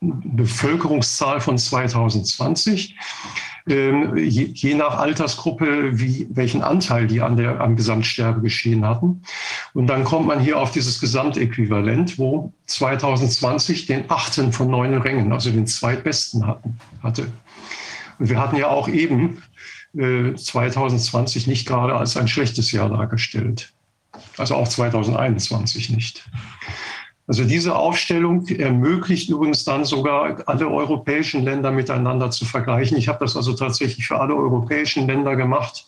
Bevölkerungszahl 0.00 1.40
von 1.40 1.58
2020 1.58 2.96
ähm, 3.68 4.16
je, 4.16 4.74
nach 4.74 4.98
Altersgruppe, 4.98 5.98
wie, 5.98 6.26
welchen 6.30 6.62
Anteil 6.62 7.06
die 7.06 7.20
an 7.20 7.36
der, 7.36 7.60
am 7.60 7.76
Gesamtsterbegeschehen 7.76 8.84
hatten. 8.84 9.22
Und 9.72 9.86
dann 9.86 10.04
kommt 10.04 10.26
man 10.26 10.40
hier 10.40 10.58
auf 10.58 10.72
dieses 10.72 11.00
Gesamtäquivalent, 11.00 12.18
wo 12.18 12.52
2020 12.66 13.86
den 13.86 14.10
achten 14.10 14.52
von 14.52 14.70
neun 14.70 14.94
Rängen, 14.94 15.32
also 15.32 15.50
den 15.50 15.66
zweitbesten 15.66 16.46
hatten, 16.46 16.78
hatte. 17.02 17.28
Und 18.18 18.28
wir 18.28 18.40
hatten 18.40 18.56
ja 18.56 18.68
auch 18.68 18.88
eben 18.88 19.42
äh, 19.96 20.34
2020 20.34 21.46
nicht 21.46 21.66
gerade 21.66 21.94
als 21.94 22.16
ein 22.16 22.28
schlechtes 22.28 22.72
Jahr 22.72 22.88
dargestellt. 22.88 23.72
Also 24.36 24.56
auch 24.56 24.68
2021 24.68 25.90
nicht. 25.90 26.24
Also 27.32 27.44
diese 27.44 27.76
Aufstellung 27.76 28.46
ermöglicht 28.48 29.30
übrigens 29.30 29.64
dann 29.64 29.86
sogar 29.86 30.42
alle 30.44 30.68
europäischen 30.68 31.44
Länder 31.44 31.70
miteinander 31.70 32.30
zu 32.30 32.44
vergleichen. 32.44 32.98
Ich 32.98 33.08
habe 33.08 33.20
das 33.20 33.38
also 33.38 33.54
tatsächlich 33.54 34.06
für 34.06 34.20
alle 34.20 34.34
europäischen 34.34 35.06
Länder 35.06 35.34
gemacht. 35.34 35.86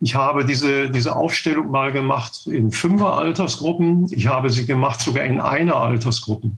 Ich 0.00 0.16
habe 0.16 0.44
diese, 0.44 0.90
diese 0.90 1.14
Aufstellung 1.14 1.70
mal 1.70 1.92
gemacht 1.92 2.48
in 2.48 2.72
fünfer 2.72 3.12
Altersgruppen. 3.18 4.08
Ich 4.10 4.26
habe 4.26 4.50
sie 4.50 4.66
gemacht 4.66 5.00
sogar 5.00 5.22
in 5.22 5.40
einer 5.40 5.76
Altersgruppe. 5.76 6.50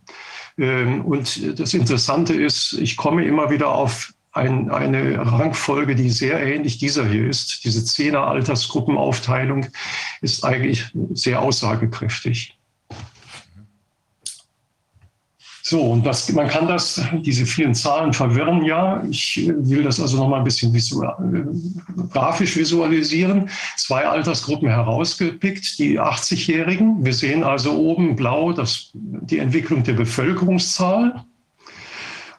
Ähm, 0.57 1.05
und 1.05 1.61
das 1.61 1.75
Interessante 1.75 2.33
ist, 2.33 2.73
ich 2.81 2.97
komme 2.97 3.27
immer 3.27 3.51
wieder 3.51 3.69
auf 3.69 4.15
ein, 4.33 4.71
eine 4.71 5.19
Rangfolge, 5.31 5.95
die 5.95 6.09
sehr 6.09 6.43
ähnlich 6.43 6.79
dieser 6.79 7.07
hier 7.07 7.29
ist. 7.29 7.67
Diese 7.67 7.85
Zehner 7.85 8.27
Altersgruppenaufteilung 8.29 9.67
ist 10.23 10.43
eigentlich 10.43 10.87
sehr 11.13 11.43
aussagekräftig. 11.43 12.57
So, 15.71 15.81
und 15.83 16.05
das, 16.05 16.33
man 16.33 16.49
kann 16.49 16.67
das, 16.67 17.01
diese 17.21 17.47
vielen 17.47 17.77
Zahlen 17.77 18.13
verwirren 18.13 18.65
ja. 18.65 19.05
Ich 19.09 19.41
will 19.47 19.85
das 19.85 20.01
also 20.01 20.17
noch 20.17 20.29
mal 20.29 20.39
ein 20.39 20.45
bisschen 20.45 20.75
visual, 20.75 21.15
äh, 21.33 21.45
grafisch 22.13 22.57
visualisieren. 22.57 23.49
Zwei 23.77 24.05
Altersgruppen 24.05 24.69
herausgepickt, 24.69 25.79
die 25.79 26.01
80-Jährigen. 26.01 27.05
Wir 27.05 27.13
sehen 27.13 27.45
also 27.45 27.79
oben 27.79 28.17
blau 28.17 28.53
das, 28.53 28.91
die 28.95 29.39
Entwicklung 29.39 29.85
der 29.85 29.93
Bevölkerungszahl. 29.93 31.23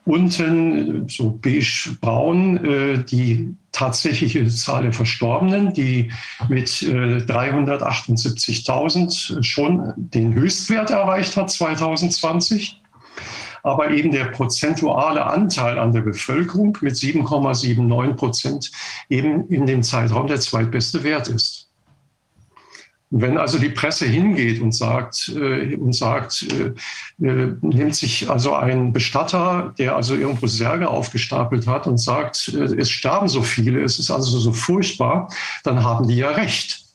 Unten 0.03 1.07
so 1.07 1.39
beige-braun 1.41 2.65
äh, 2.65 3.01
die 3.05 3.55
tatsächliche 3.71 4.45
Zahl 4.49 4.83
der 4.83 4.91
Verstorbenen, 4.91 5.73
die 5.73 6.11
mit 6.49 6.81
äh, 6.81 7.19
378.000 7.19 9.41
schon 9.41 9.93
den 9.95 10.33
Höchstwert 10.33 10.89
erreicht 10.89 11.37
hat 11.37 11.49
2020 11.49 12.80
aber 13.63 13.91
eben 13.91 14.11
der 14.11 14.25
prozentuale 14.25 15.25
Anteil 15.25 15.77
an 15.77 15.93
der 15.93 16.01
Bevölkerung 16.01 16.77
mit 16.81 16.95
7,79 16.95 18.13
Prozent 18.13 18.71
eben 19.09 19.47
in 19.47 19.65
dem 19.65 19.83
Zeitraum 19.83 20.27
der 20.27 20.39
zweitbeste 20.39 21.03
Wert 21.03 21.27
ist. 21.27 21.71
Wenn 23.13 23.37
also 23.37 23.59
die 23.59 23.69
Presse 23.69 24.05
hingeht 24.05 24.61
und 24.61 24.71
sagt, 24.71 25.27
äh, 25.35 25.75
und 25.75 25.93
sagt 25.93 26.47
äh, 26.49 27.25
äh, 27.25 27.55
nimmt 27.59 27.93
sich 27.93 28.29
also 28.29 28.55
ein 28.55 28.93
Bestatter, 28.93 29.75
der 29.77 29.97
also 29.97 30.15
irgendwo 30.15 30.47
Särge 30.47 30.89
aufgestapelt 30.89 31.67
hat 31.67 31.87
und 31.87 31.97
sagt, 31.97 32.53
äh, 32.53 32.63
es 32.63 32.89
sterben 32.89 33.27
so 33.27 33.41
viele, 33.41 33.83
es 33.83 33.99
ist 33.99 34.11
also 34.11 34.39
so 34.39 34.53
furchtbar, 34.53 35.27
dann 35.65 35.83
haben 35.83 36.07
die 36.07 36.15
ja 36.15 36.29
recht. 36.29 36.85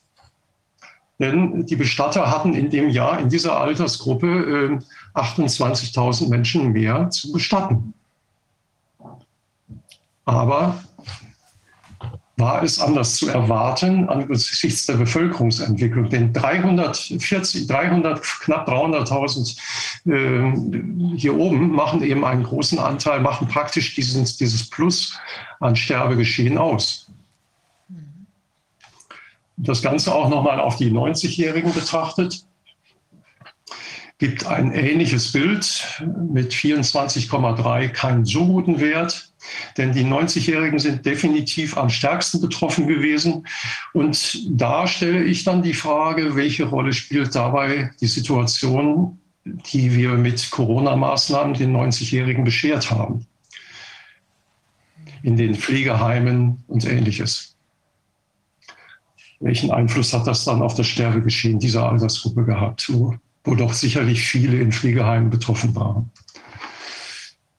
Denn 1.18 1.66
die 1.66 1.76
Bestatter 1.76 2.30
hatten 2.30 2.54
in 2.54 2.70
dem 2.70 2.88
Jahr, 2.88 3.20
in 3.20 3.28
dieser 3.28 3.58
Altersgruppe, 3.58 4.80
28.000 5.16 6.24
ähm, 6.24 6.28
Menschen 6.30 6.72
mehr 6.72 7.10
zu 7.10 7.32
bestatten. 7.32 7.94
Aber 10.24 10.82
war 12.38 12.62
es 12.62 12.78
anders 12.78 13.14
zu 13.14 13.28
erwarten 13.28 14.10
angesichts 14.10 14.84
der 14.84 14.94
Bevölkerungsentwicklung. 14.94 16.10
Denn 16.10 16.34
340, 16.34 17.66
300, 17.66 18.22
knapp 18.42 18.68
300.000 18.68 19.56
äh, 20.04 21.16
hier 21.16 21.34
oben 21.34 21.70
machen 21.70 22.02
eben 22.02 22.26
einen 22.26 22.42
großen 22.42 22.78
Anteil, 22.78 23.20
machen 23.20 23.48
praktisch 23.48 23.94
dieses, 23.94 24.36
dieses 24.36 24.68
Plus 24.68 25.18
an 25.60 25.76
Sterbegeschehen 25.76 26.58
aus 26.58 27.06
das 29.56 29.82
Ganze 29.82 30.14
auch 30.14 30.28
nochmal 30.28 30.60
auf 30.60 30.76
die 30.76 30.90
90-Jährigen 30.90 31.72
betrachtet, 31.72 32.44
gibt 34.18 34.46
ein 34.46 34.72
ähnliches 34.72 35.32
Bild 35.32 36.02
mit 36.30 36.52
24,3 36.52 37.88
keinen 37.88 38.24
so 38.24 38.46
guten 38.46 38.80
Wert. 38.80 39.30
Denn 39.76 39.92
die 39.92 40.04
90-Jährigen 40.04 40.78
sind 40.78 41.06
definitiv 41.06 41.76
am 41.76 41.90
stärksten 41.90 42.40
betroffen 42.40 42.86
gewesen. 42.86 43.46
Und 43.92 44.44
da 44.50 44.86
stelle 44.86 45.22
ich 45.22 45.44
dann 45.44 45.62
die 45.62 45.74
Frage, 45.74 46.34
welche 46.34 46.64
Rolle 46.64 46.92
spielt 46.92 47.34
dabei 47.34 47.90
die 48.00 48.06
Situation, 48.06 49.18
die 49.44 49.94
wir 49.94 50.14
mit 50.14 50.50
Corona-Maßnahmen 50.50 51.54
den 51.54 51.76
90-Jährigen 51.76 52.44
beschert 52.44 52.90
haben? 52.90 53.26
In 55.22 55.36
den 55.36 55.54
Pflegeheimen 55.54 56.64
und 56.66 56.84
ähnliches 56.84 57.56
welchen 59.40 59.70
Einfluss 59.70 60.12
hat 60.12 60.26
das 60.26 60.44
dann 60.44 60.62
auf 60.62 60.74
das 60.74 60.86
Sterbegeschehen 60.86 61.58
dieser 61.58 61.90
Altersgruppe 61.90 62.44
gehabt, 62.44 62.90
wo 63.46 63.54
doch 63.54 63.72
sicherlich 63.72 64.22
viele 64.22 64.60
in 64.60 64.72
Pflegeheimen 64.72 65.30
betroffen 65.30 65.74
waren. 65.74 66.10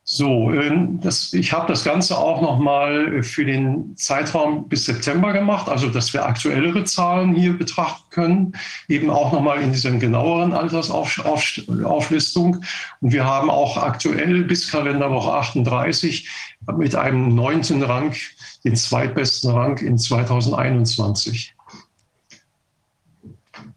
So, 0.10 0.54
ähm, 0.54 1.02
das, 1.02 1.34
ich 1.34 1.52
habe 1.52 1.68
das 1.68 1.84
Ganze 1.84 2.18
auch 2.18 2.42
nochmal 2.42 3.22
für 3.24 3.44
den 3.44 3.98
Zeitraum 3.98 4.70
bis 4.70 4.86
September 4.86 5.34
gemacht, 5.34 5.68
also 5.68 5.90
dass 5.90 6.14
wir 6.14 6.26
aktuellere 6.26 6.86
Zahlen 6.86 7.36
hier 7.36 7.58
betrachten 7.58 8.06
können, 8.10 8.54
eben 8.88 9.10
auch 9.10 9.34
nochmal 9.34 9.62
in 9.62 9.74
dieser 9.74 9.92
genaueren 9.92 10.54
Altersauflistung. 10.54 12.64
Und 13.02 13.12
wir 13.12 13.26
haben 13.26 13.50
auch 13.50 13.76
aktuell 13.76 14.46
bis 14.46 14.72
Kalenderwoche 14.72 15.34
38 15.34 16.30
mit 16.78 16.96
einem 16.96 17.36
neunten 17.36 17.84
Rang 17.84 18.16
den 18.64 18.78
zweitbesten 18.78 19.52
Rang 19.52 19.78
in 19.80 19.98
2021. 19.98 21.57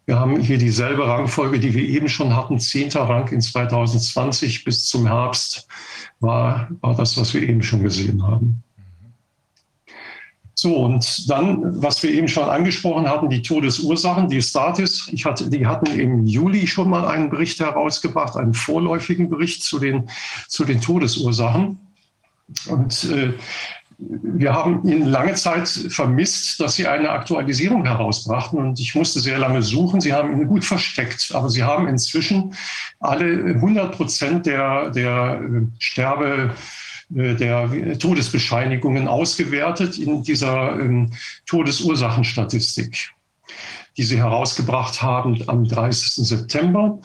Wir 0.07 0.19
haben 0.19 0.41
hier 0.41 0.59
dieselbe 0.59 1.07
Rangfolge, 1.07 1.61
die 1.61 1.75
wir 1.75 1.89
eben 1.89 2.09
schon 2.09 2.35
hatten, 2.35 2.59
zehnter 2.59 3.03
Rang 3.03 3.29
in 3.29 3.41
2020 3.41 4.65
bis 4.65 4.87
zum 4.87 5.07
Herbst 5.07 5.69
war, 6.21 6.69
war 6.81 6.95
das, 6.95 7.17
was 7.17 7.33
wir 7.35 7.43
eben 7.43 7.63
schon 7.63 7.83
gesehen 7.83 8.23
haben. 8.23 8.63
So, 10.55 10.77
und 10.77 11.31
dann, 11.31 11.83
was 11.83 12.03
wir 12.03 12.11
eben 12.11 12.29
schon 12.29 12.47
angesprochen 12.47 13.09
hatten, 13.09 13.31
die 13.31 13.41
Todesursachen, 13.41 14.29
die 14.29 14.43
Statis. 14.43 15.09
Ich 15.11 15.25
hatte, 15.25 15.49
die 15.49 15.67
hatten 15.67 15.87
im 15.99 16.27
Juli 16.27 16.67
schon 16.67 16.91
mal 16.91 17.09
einen 17.09 17.31
Bericht 17.31 17.61
herausgebracht, 17.61 18.37
einen 18.37 18.53
vorläufigen 18.53 19.31
Bericht 19.31 19.63
zu 19.63 19.79
den, 19.79 20.11
zu 20.49 20.67
den 20.67 20.83
Todesursachen. 20.83 21.79
Und 22.69 23.05
äh, 23.05 23.33
wir 24.03 24.55
haben 24.55 24.87
ihn 24.89 25.05
lange 25.05 25.35
Zeit 25.35 25.69
vermisst, 25.69 26.61
dass 26.61 26.77
sie 26.77 26.87
eine 26.87 27.11
Aktualisierung 27.11 27.85
herausbrachten. 27.85 28.59
Und 28.59 28.81
ich 28.81 28.95
musste 28.95 29.21
sehr 29.21 29.39
lange 29.39 29.63
suchen. 29.63 30.01
Sie 30.01 30.15
haben 30.15 30.33
ihn 30.33 30.47
gut 30.47 30.65
versteckt. 30.65 31.31
Aber 31.35 31.51
sie 31.51 31.63
haben 31.63 31.87
inzwischen 31.87 32.55
alle 32.99 33.55
100 33.55 33.95
Prozent 33.95 34.47
der, 34.47 34.91
der 34.91 35.43
äh, 35.43 35.67
Sterbe, 35.79 36.55
äh, 37.15 37.35
der 37.35 37.99
Todesbescheinigungen 37.99 39.07
ausgewertet 39.07 39.99
in 39.99 40.23
dieser 40.23 40.81
ähm, 40.81 41.13
Todesursachenstatistik, 41.45 43.11
die 43.99 44.03
sie 44.03 44.19
herausgebracht 44.19 45.03
haben 45.03 45.43
am 45.47 45.67
30. 45.67 46.27
September. 46.27 46.99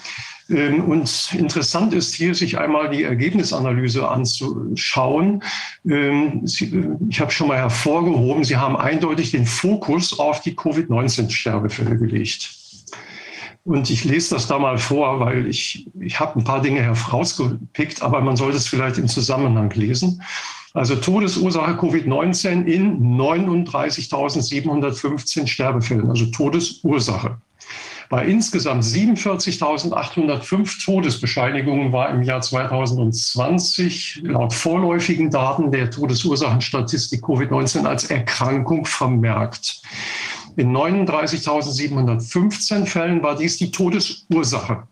Ähm, 0.49 0.85
und 0.85 1.33
interessant 1.33 1.93
ist 1.93 2.13
hier, 2.13 2.35
sich 2.35 2.57
einmal 2.57 2.89
die 2.89 3.03
Ergebnisanalyse 3.03 4.07
anzuschauen. 4.07 5.43
Ähm, 5.85 6.45
ich 7.09 7.19
habe 7.19 7.31
schon 7.31 7.47
mal 7.47 7.57
hervorgehoben, 7.57 8.43
Sie 8.43 8.57
haben 8.57 8.77
eindeutig 8.77 9.31
den 9.31 9.45
Fokus 9.45 10.19
auf 10.19 10.41
die 10.41 10.55
Covid-19-Sterbefälle 10.55 11.97
gelegt. 11.97 12.51
Und 13.63 13.89
ich 13.89 14.03
lese 14.03 14.35
das 14.35 14.47
da 14.47 14.59
mal 14.59 14.77
vor, 14.77 15.19
weil 15.19 15.47
ich, 15.47 15.87
ich 15.99 16.19
habe 16.19 16.39
ein 16.39 16.43
paar 16.43 16.61
Dinge 16.61 16.83
herausgepickt, 16.83 18.03
aber 18.03 18.21
man 18.21 18.37
sollte 18.37 18.57
es 18.57 18.67
vielleicht 18.67 18.99
im 18.99 19.07
Zusammenhang 19.07 19.71
lesen. 19.71 20.21
Also 20.75 20.95
Todesursache 20.95 21.71
Covid-19 21.71 22.65
in 22.65 23.17
39.715 23.17 25.47
Sterbefällen, 25.47 26.07
also 26.09 26.27
Todesursache. 26.27 27.37
Bei 28.09 28.25
insgesamt 28.25 28.83
47.805 28.83 30.85
Todesbescheinigungen 30.85 31.91
war 31.91 32.11
im 32.11 32.21
Jahr 32.21 32.41
2020 32.41 34.21
laut 34.23 34.53
vorläufigen 34.53 35.31
Daten 35.31 35.71
der 35.71 35.89
Todesursachenstatistik 35.89 37.23
Covid-19 37.23 37.85
als 37.85 38.11
Erkrankung 38.11 38.85
vermerkt. 38.85 39.81
In 40.55 40.71
39.715 40.71 42.85
Fällen 42.85 43.23
war 43.23 43.35
dies 43.35 43.57
die 43.57 43.71
Todesursache. 43.71 44.83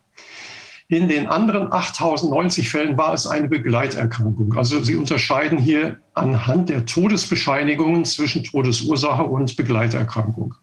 In 0.89 1.07
den 1.07 1.27
anderen 1.27 1.71
8090 1.71 2.69
Fällen 2.69 2.97
war 2.97 3.13
es 3.13 3.25
eine 3.25 3.47
Begleiterkrankung. 3.47 4.57
Also 4.57 4.83
Sie 4.83 4.95
unterscheiden 4.95 5.57
hier 5.57 5.99
anhand 6.13 6.69
der 6.69 6.85
Todesbescheinigungen 6.85 8.05
zwischen 8.05 8.43
Todesursache 8.43 9.23
und 9.23 9.55
Begleiterkrankung. 9.55 10.55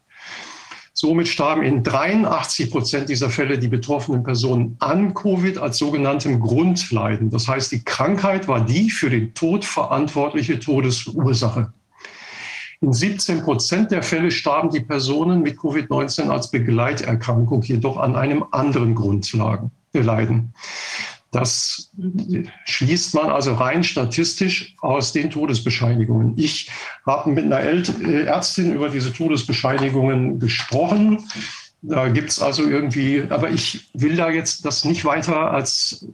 Somit 1.01 1.29
starben 1.29 1.63
in 1.63 1.83
83 1.83 2.71
Prozent 2.71 3.09
dieser 3.09 3.31
Fälle 3.31 3.59
die 3.59 3.69
betroffenen 3.69 4.23
Personen 4.23 4.77
an 4.81 5.15
Covid 5.15 5.57
als 5.57 5.79
sogenanntem 5.79 6.41
Grundleiden. 6.41 7.31
Das 7.31 7.49
heißt, 7.49 7.73
die 7.73 7.83
Krankheit 7.83 8.49
war 8.49 8.63
die 8.63 8.91
für 8.91 9.09
den 9.09 9.33
Tod 9.33 9.65
verantwortliche 9.65 10.59
Todesursache. 10.59 11.73
In 12.83 12.93
17 12.93 13.41
Prozent 13.41 13.93
der 13.93 14.03
Fälle 14.03 14.31
starben 14.31 14.69
die 14.69 14.81
Personen 14.81 15.41
mit 15.41 15.57
Covid-19 15.57 16.29
als 16.29 16.51
Begleiterkrankung 16.51 17.63
jedoch 17.63 17.97
an 17.97 18.15
einem 18.15 18.45
anderen 18.51 18.95
Grundleiden. 18.95 20.53
Das 21.31 21.93
schließt 22.65 23.15
man 23.15 23.31
also 23.31 23.55
rein 23.55 23.85
statistisch 23.85 24.75
aus 24.81 25.13
den 25.13 25.31
Todesbescheinigungen. 25.31 26.37
Ich 26.37 26.71
habe 27.07 27.31
mit 27.31 27.45
einer 27.45 27.61
äh, 27.61 28.25
Ärztin 28.25 28.75
über 28.75 28.89
diese 28.89 29.13
Todesbescheinigungen 29.13 30.41
gesprochen. 30.41 31.29
Da 31.83 32.09
gibt 32.09 32.31
es 32.31 32.41
also 32.41 32.69
irgendwie, 32.69 33.25
aber 33.31 33.51
ich 33.51 33.89
will 33.95 34.17
da 34.17 34.31
jetzt 34.31 34.67
das 34.67 34.85
nicht 34.85 35.05
weiter 35.05 35.51
als 35.51 36.07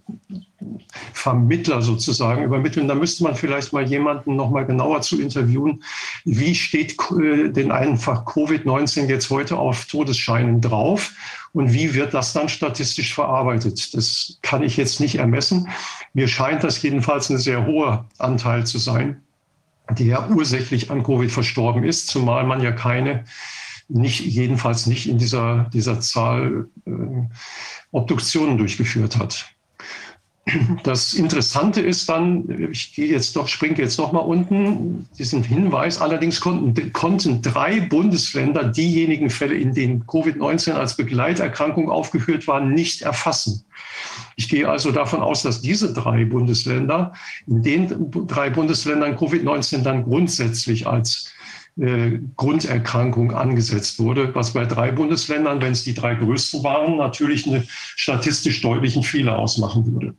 Vermittler 1.12 1.82
sozusagen 1.82 2.44
übermitteln. 2.44 2.86
Da 2.86 2.94
müsste 2.94 3.24
man 3.24 3.34
vielleicht 3.34 3.72
mal 3.72 3.82
jemanden 3.82 4.36
noch 4.36 4.50
mal 4.50 4.64
genauer 4.64 5.02
zu 5.02 5.20
interviewen. 5.20 5.82
Wie 6.24 6.54
steht 6.54 6.96
äh, 7.10 7.48
denn 7.48 7.72
einfach 7.72 8.24
Covid-19 8.26 9.06
jetzt 9.06 9.30
heute 9.30 9.56
auf 9.56 9.86
Todesscheinen 9.86 10.60
drauf? 10.60 11.12
Und 11.52 11.72
wie 11.72 11.94
wird 11.94 12.14
das 12.14 12.32
dann 12.32 12.48
statistisch 12.48 13.14
verarbeitet? 13.14 13.94
Das 13.94 14.38
kann 14.42 14.62
ich 14.62 14.76
jetzt 14.76 15.00
nicht 15.00 15.16
ermessen. 15.16 15.68
Mir 16.12 16.28
scheint 16.28 16.62
das 16.62 16.80
jedenfalls 16.82 17.30
ein 17.30 17.38
sehr 17.38 17.66
hoher 17.66 18.06
Anteil 18.18 18.66
zu 18.66 18.78
sein, 18.78 19.22
der 19.90 20.30
ursächlich 20.30 20.90
an 20.90 21.02
Covid 21.02 21.30
verstorben 21.30 21.82
ist, 21.82 22.08
zumal 22.08 22.44
man 22.44 22.62
ja 22.62 22.72
keine, 22.72 23.24
nicht, 23.88 24.20
jedenfalls 24.20 24.86
nicht 24.86 25.08
in 25.08 25.18
dieser, 25.18 25.70
dieser 25.72 26.00
Zahl 26.00 26.68
äh, 26.86 26.90
Obduktionen 27.92 28.58
durchgeführt 28.58 29.16
hat. 29.16 29.46
Das 30.84 31.12
Interessante 31.12 31.80
ist 31.80 32.08
dann, 32.08 32.68
ich 32.70 32.94
gehe 32.94 33.08
jetzt 33.08 33.34
doch, 33.34 33.48
springe 33.48 33.78
jetzt 33.78 33.98
noch 33.98 34.12
mal 34.12 34.20
unten, 34.20 35.08
diesen 35.18 35.42
Hinweis. 35.42 36.00
Allerdings 36.00 36.40
konnten, 36.40 36.92
konnten 36.92 37.42
drei 37.42 37.80
Bundesländer 37.80 38.62
diejenigen 38.62 39.28
Fälle, 39.28 39.56
in 39.56 39.74
denen 39.74 40.04
Covid-19 40.04 40.74
als 40.74 40.96
Begleiterkrankung 40.96 41.90
aufgeführt 41.90 42.46
war, 42.46 42.60
nicht 42.60 43.02
erfassen. 43.02 43.64
Ich 44.36 44.48
gehe 44.48 44.68
also 44.68 44.92
davon 44.92 45.20
aus, 45.20 45.42
dass 45.42 45.62
diese 45.62 45.92
drei 45.92 46.24
Bundesländer, 46.24 47.14
in 47.48 47.64
den 47.64 48.10
drei 48.28 48.48
Bundesländern 48.48 49.16
Covid-19 49.16 49.82
dann 49.82 50.04
grundsätzlich 50.04 50.86
als 50.86 51.32
äh, 51.78 52.18
Grunderkrankung 52.36 53.32
angesetzt 53.32 53.98
wurde, 53.98 54.34
was 54.34 54.52
bei 54.52 54.64
drei 54.64 54.92
Bundesländern, 54.92 55.60
wenn 55.60 55.72
es 55.72 55.84
die 55.84 55.94
drei 55.94 56.14
größten 56.14 56.62
waren, 56.62 56.96
natürlich 56.96 57.46
eine 57.46 57.64
statistisch 57.68 58.62
deutlichen 58.62 59.02
Fehler 59.02 59.38
ausmachen 59.38 59.92
würde. 59.92 60.14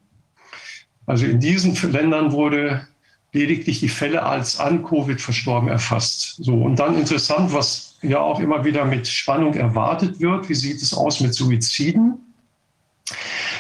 Also 1.06 1.26
in 1.26 1.40
diesen 1.40 1.74
Ländern 1.92 2.32
wurde 2.32 2.88
lediglich 3.34 3.80
die 3.80 3.90
Fälle 3.90 4.24
als 4.24 4.60
an 4.60 4.84
Covid 4.84 5.20
verstorben 5.20 5.70
erfasst. 5.70 6.36
So 6.40 6.54
und 6.54 6.78
dann 6.78 6.98
interessant, 6.98 7.54
was 7.54 7.98
ja 8.02 8.20
auch 8.20 8.40
immer 8.40 8.64
wieder 8.66 8.86
mit 8.86 9.08
Spannung 9.08 9.54
erwartet 9.56 10.20
wird. 10.20 10.50
Wie 10.50 10.56
sieht 10.56 10.82
es 10.82 10.94
aus 10.94 11.20
mit 11.20 11.34
Suiziden? 11.34 12.20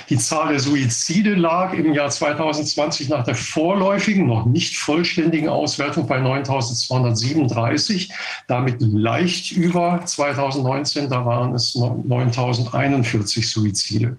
Die 0.09 0.17
Zahl 0.17 0.49
der 0.49 0.59
Suizide 0.59 1.35
lag 1.35 1.73
im 1.73 1.93
Jahr 1.93 2.09
2020 2.09 3.09
nach 3.09 3.23
der 3.23 3.35
vorläufigen, 3.35 4.25
noch 4.25 4.45
nicht 4.45 4.77
vollständigen 4.77 5.49
Auswertung 5.49 6.07
bei 6.07 6.19
9.237, 6.19 8.09
damit 8.47 8.77
leicht 8.79 9.51
über 9.51 10.01
2019, 10.05 11.09
da 11.09 11.25
waren 11.25 11.53
es 11.53 11.75
9.041 11.75 13.45
Suizide 13.45 14.17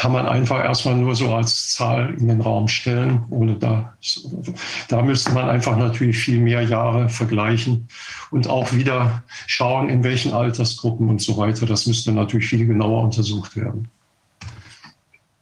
kann 0.00 0.12
man 0.12 0.24
einfach 0.26 0.64
erstmal 0.64 0.94
nur 0.94 1.14
so 1.14 1.34
als 1.34 1.74
Zahl 1.74 2.14
in 2.18 2.28
den 2.28 2.40
Raum 2.40 2.68
stellen, 2.68 3.22
ohne 3.28 3.56
da, 3.56 3.92
da 4.88 5.02
müsste 5.02 5.32
man 5.32 5.50
einfach 5.50 5.76
natürlich 5.76 6.16
viel 6.16 6.38
mehr 6.38 6.62
Jahre 6.62 7.10
vergleichen 7.10 7.86
und 8.30 8.48
auch 8.48 8.72
wieder 8.72 9.22
schauen, 9.46 9.90
in 9.90 10.02
welchen 10.02 10.32
Altersgruppen 10.32 11.10
und 11.10 11.20
so 11.20 11.36
weiter. 11.36 11.66
Das 11.66 11.86
müsste 11.86 12.12
natürlich 12.12 12.46
viel 12.46 12.66
genauer 12.66 13.02
untersucht 13.02 13.56
werden. 13.56 13.90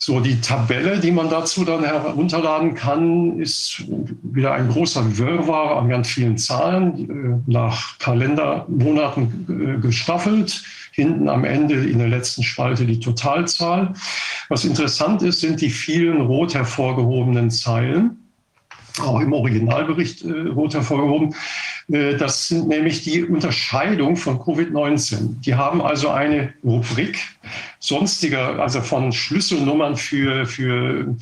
So, 0.00 0.20
die 0.20 0.40
Tabelle, 0.40 1.00
die 1.00 1.10
man 1.10 1.28
dazu 1.28 1.64
dann 1.64 1.82
herunterladen 1.82 2.76
kann, 2.76 3.40
ist 3.40 3.82
wieder 4.22 4.52
ein 4.52 4.68
großer 4.68 5.18
Wirrwarr 5.18 5.76
an 5.76 5.88
ganz 5.88 6.08
vielen 6.08 6.38
Zahlen, 6.38 7.10
äh, 7.10 7.50
nach 7.50 7.98
Kalendermonaten 7.98 9.76
äh, 9.76 9.80
gestaffelt 9.80 10.62
hinten 10.92 11.28
am 11.28 11.44
Ende 11.44 11.74
in 11.74 11.98
der 11.98 12.06
letzten 12.06 12.44
Spalte 12.44 12.86
die 12.86 13.00
Totalzahl. 13.00 13.92
Was 14.48 14.64
interessant 14.64 15.22
ist, 15.22 15.40
sind 15.40 15.60
die 15.60 15.70
vielen 15.70 16.20
rot 16.20 16.54
hervorgehobenen 16.54 17.50
Zeilen, 17.50 18.30
auch 19.00 19.18
im 19.18 19.32
Originalbericht 19.32 20.24
äh, 20.24 20.30
rot 20.30 20.74
hervorgehoben. 20.74 21.34
Das 21.90 22.48
sind 22.48 22.68
nämlich 22.68 23.02
die 23.02 23.24
Unterscheidung 23.24 24.18
von 24.18 24.38
Covid-19. 24.38 25.40
Die 25.40 25.54
haben 25.54 25.80
also 25.80 26.10
eine 26.10 26.52
Rubrik, 26.62 27.18
sonstiger, 27.80 28.60
also 28.60 28.80
von 28.80 29.12
Schlüsselnummern 29.12 29.96
für, 29.96 30.46
für, 30.46 31.16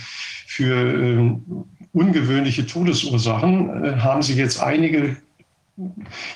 für 0.46 0.74
äh, 0.74 1.36
ungewöhnliche 1.92 2.66
Todesursachen, 2.66 3.84
äh, 3.84 3.96
haben 3.96 4.22
sie 4.22 4.34
jetzt 4.34 4.62
einige 4.62 5.16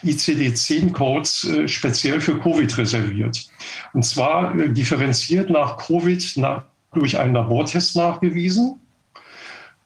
ICD-10-Codes 0.05 1.45
äh, 1.45 1.68
speziell 1.68 2.21
für 2.21 2.39
Covid 2.39 2.77
reserviert. 2.77 3.49
Und 3.93 4.05
zwar 4.05 4.55
differenziert 4.55 5.49
nach 5.49 5.79
Covid 5.79 6.37
nach, 6.37 6.64
durch 6.93 7.18
einen 7.18 7.35
Labortest 7.35 7.97
nachgewiesen. 7.97 8.81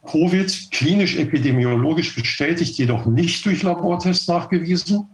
Covid 0.07 0.71
klinisch 0.71 1.17
epidemiologisch 1.17 2.15
bestätigt, 2.15 2.77
jedoch 2.77 3.07
nicht 3.07 3.47
durch 3.47 3.63
Labortest 3.63 4.29
nachgewiesen. 4.29 5.09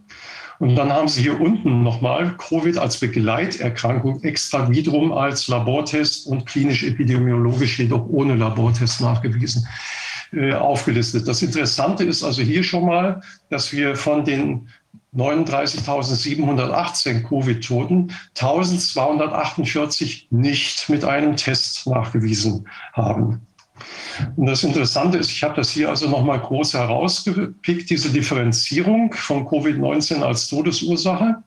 Und 0.60 0.76
dann 0.76 0.92
haben 0.92 1.08
Sie 1.08 1.22
hier 1.22 1.40
unten 1.40 1.82
nochmal 1.82 2.36
Covid 2.36 2.76
als 2.76 3.00
Begleiterkrankung 3.00 4.22
extra 4.22 4.70
wiederum 4.70 5.10
als 5.10 5.48
Labortest 5.48 6.26
und 6.26 6.44
klinisch 6.44 6.84
epidemiologisch 6.84 7.78
jedoch 7.78 8.06
ohne 8.10 8.36
Labortest 8.36 9.00
nachgewiesen 9.00 9.66
äh, 10.34 10.52
aufgelistet. 10.52 11.26
Das 11.26 11.40
Interessante 11.40 12.04
ist 12.04 12.22
also 12.22 12.42
hier 12.42 12.62
schon 12.62 12.84
mal, 12.84 13.22
dass 13.48 13.72
wir 13.72 13.96
von 13.96 14.26
den 14.26 14.68
39.718 15.16 17.26
Covid-Toten 17.26 18.12
1248 18.38 20.28
nicht 20.30 20.90
mit 20.90 21.06
einem 21.06 21.36
Test 21.36 21.86
nachgewiesen 21.86 22.68
haben. 22.92 23.46
Und 24.36 24.46
das 24.46 24.64
Interessante 24.64 25.18
ist, 25.18 25.30
ich 25.30 25.42
habe 25.42 25.56
das 25.56 25.70
hier 25.70 25.88
also 25.88 26.08
nochmal 26.08 26.40
groß 26.40 26.74
herausgepickt, 26.74 27.90
diese 27.90 28.10
Differenzierung 28.10 29.12
von 29.12 29.46
Covid-19 29.46 30.22
als 30.22 30.48
Todesursache. 30.48 31.42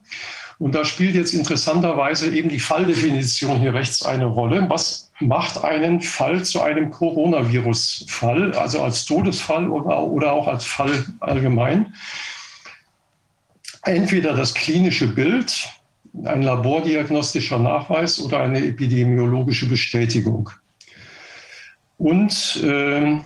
Und 0.59 0.75
da 0.75 0.85
spielt 0.85 1.15
jetzt 1.15 1.33
interessanterweise 1.33 2.33
eben 2.33 2.49
die 2.49 2.59
Falldefinition 2.59 3.59
hier 3.59 3.73
rechts 3.73 4.05
eine 4.05 4.25
Rolle. 4.25 4.65
Was 4.69 5.11
macht 5.19 5.63
einen 5.63 6.01
Fall 6.01 6.43
zu 6.43 6.61
einem 6.61 6.91
Coronavirus-Fall, 6.91 8.53
also 8.53 8.81
als 8.81 9.05
Todesfall 9.05 9.69
oder, 9.69 10.01
oder 10.03 10.31
auch 10.33 10.47
als 10.47 10.65
Fall 10.65 11.05
allgemein? 11.19 11.93
Entweder 13.83 14.33
das 14.33 14.53
klinische 14.53 15.07
Bild, 15.07 15.67
ein 16.23 16.43
labordiagnostischer 16.43 17.59
Nachweis 17.59 18.19
oder 18.21 18.39
eine 18.39 18.63
epidemiologische 18.63 19.67
Bestätigung. 19.67 20.49
Und 21.97 22.61
äh, 22.63 23.19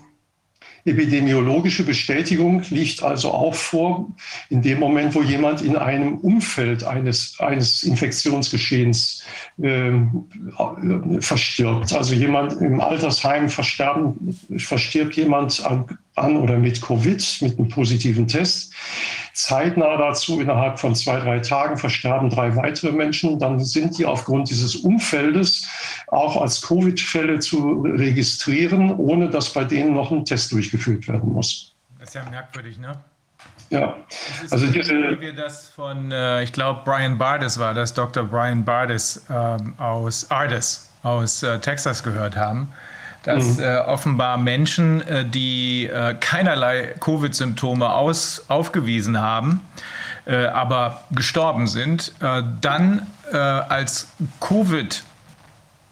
epidemiologische 0.87 1.83
Bestätigung 1.83 2.63
liegt 2.69 3.03
also 3.03 3.31
auch 3.31 3.53
vor 3.53 4.07
in 4.49 4.61
dem 4.61 4.79
Moment, 4.79 5.13
wo 5.15 5.21
jemand 5.21 5.61
in 5.61 5.75
einem 5.75 6.17
Umfeld 6.19 6.83
eines, 6.83 7.39
eines 7.39 7.83
Infektionsgeschehens 7.83 9.23
äh, 9.61 9.91
verstirbt. 11.19 11.93
Also 11.93 12.15
jemand 12.15 12.53
im 12.61 12.79
Altersheim 12.79 13.49
verstirbt 13.49 15.15
jemand 15.15 15.65
an, 15.65 15.85
an 16.15 16.37
oder 16.37 16.57
mit 16.57 16.81
Covid, 16.81 17.37
mit 17.41 17.59
einem 17.59 17.67
positiven 17.67 18.27
Test 18.27 18.73
zeitnah 19.37 19.97
dazu, 19.97 20.41
innerhalb 20.41 20.79
von 20.79 20.95
zwei, 20.95 21.19
drei 21.19 21.39
Tagen 21.39 21.77
versterben 21.77 22.29
drei 22.29 22.55
weitere 22.55 22.91
Menschen, 22.91 23.37
dann 23.39 23.59
sind 23.59 23.97
die 23.97 24.05
aufgrund 24.05 24.49
dieses 24.49 24.75
Umfeldes 24.77 25.67
auch 26.07 26.41
als 26.41 26.61
Covid-Fälle 26.61 27.39
zu 27.39 27.81
registrieren, 27.81 28.95
ohne 28.95 29.29
dass 29.29 29.53
bei 29.53 29.63
denen 29.63 29.93
noch 29.93 30.11
ein 30.11 30.25
Test 30.25 30.51
durchgeführt 30.51 31.07
werden 31.07 31.31
muss. 31.31 31.75
Das 31.99 32.09
ist 32.09 32.15
ja 32.15 32.25
merkwürdig, 32.29 32.79
ne? 32.79 32.97
Ja, 33.69 33.97
also 34.49 34.65
diese, 34.67 34.93
wie 34.93 35.19
wir 35.19 35.35
das 35.35 35.69
von, 35.69 36.11
äh, 36.11 36.41
ich 36.41 36.53
glaube, 36.53 36.81
Brian 36.85 37.17
Bardis 37.17 37.59
war 37.59 37.73
das, 37.73 37.93
Dr. 37.93 38.23
Brian 38.23 38.63
Bardis 38.63 39.23
ähm, 39.29 39.73
aus 39.77 40.31
Ardis 40.31 40.89
aus 41.03 41.43
äh, 41.43 41.59
Texas 41.59 42.01
gehört 42.01 42.35
haben 42.35 42.73
dass 43.27 43.57
mhm. 43.57 43.63
äh, 43.63 43.77
offenbar 43.79 44.37
Menschen, 44.37 45.05
äh, 45.05 45.25
die 45.25 45.85
äh, 45.85 46.15
keinerlei 46.17 46.95
Covid-Symptome 47.01 47.89
aufgewiesen 48.47 49.19
haben, 49.19 49.67
äh, 50.25 50.45
aber 50.45 51.03
gestorben 51.11 51.67
sind, 51.67 52.13
äh, 52.21 52.41
dann 52.61 53.05
äh, 53.31 53.37
als 53.37 54.07
Covid 54.39 55.03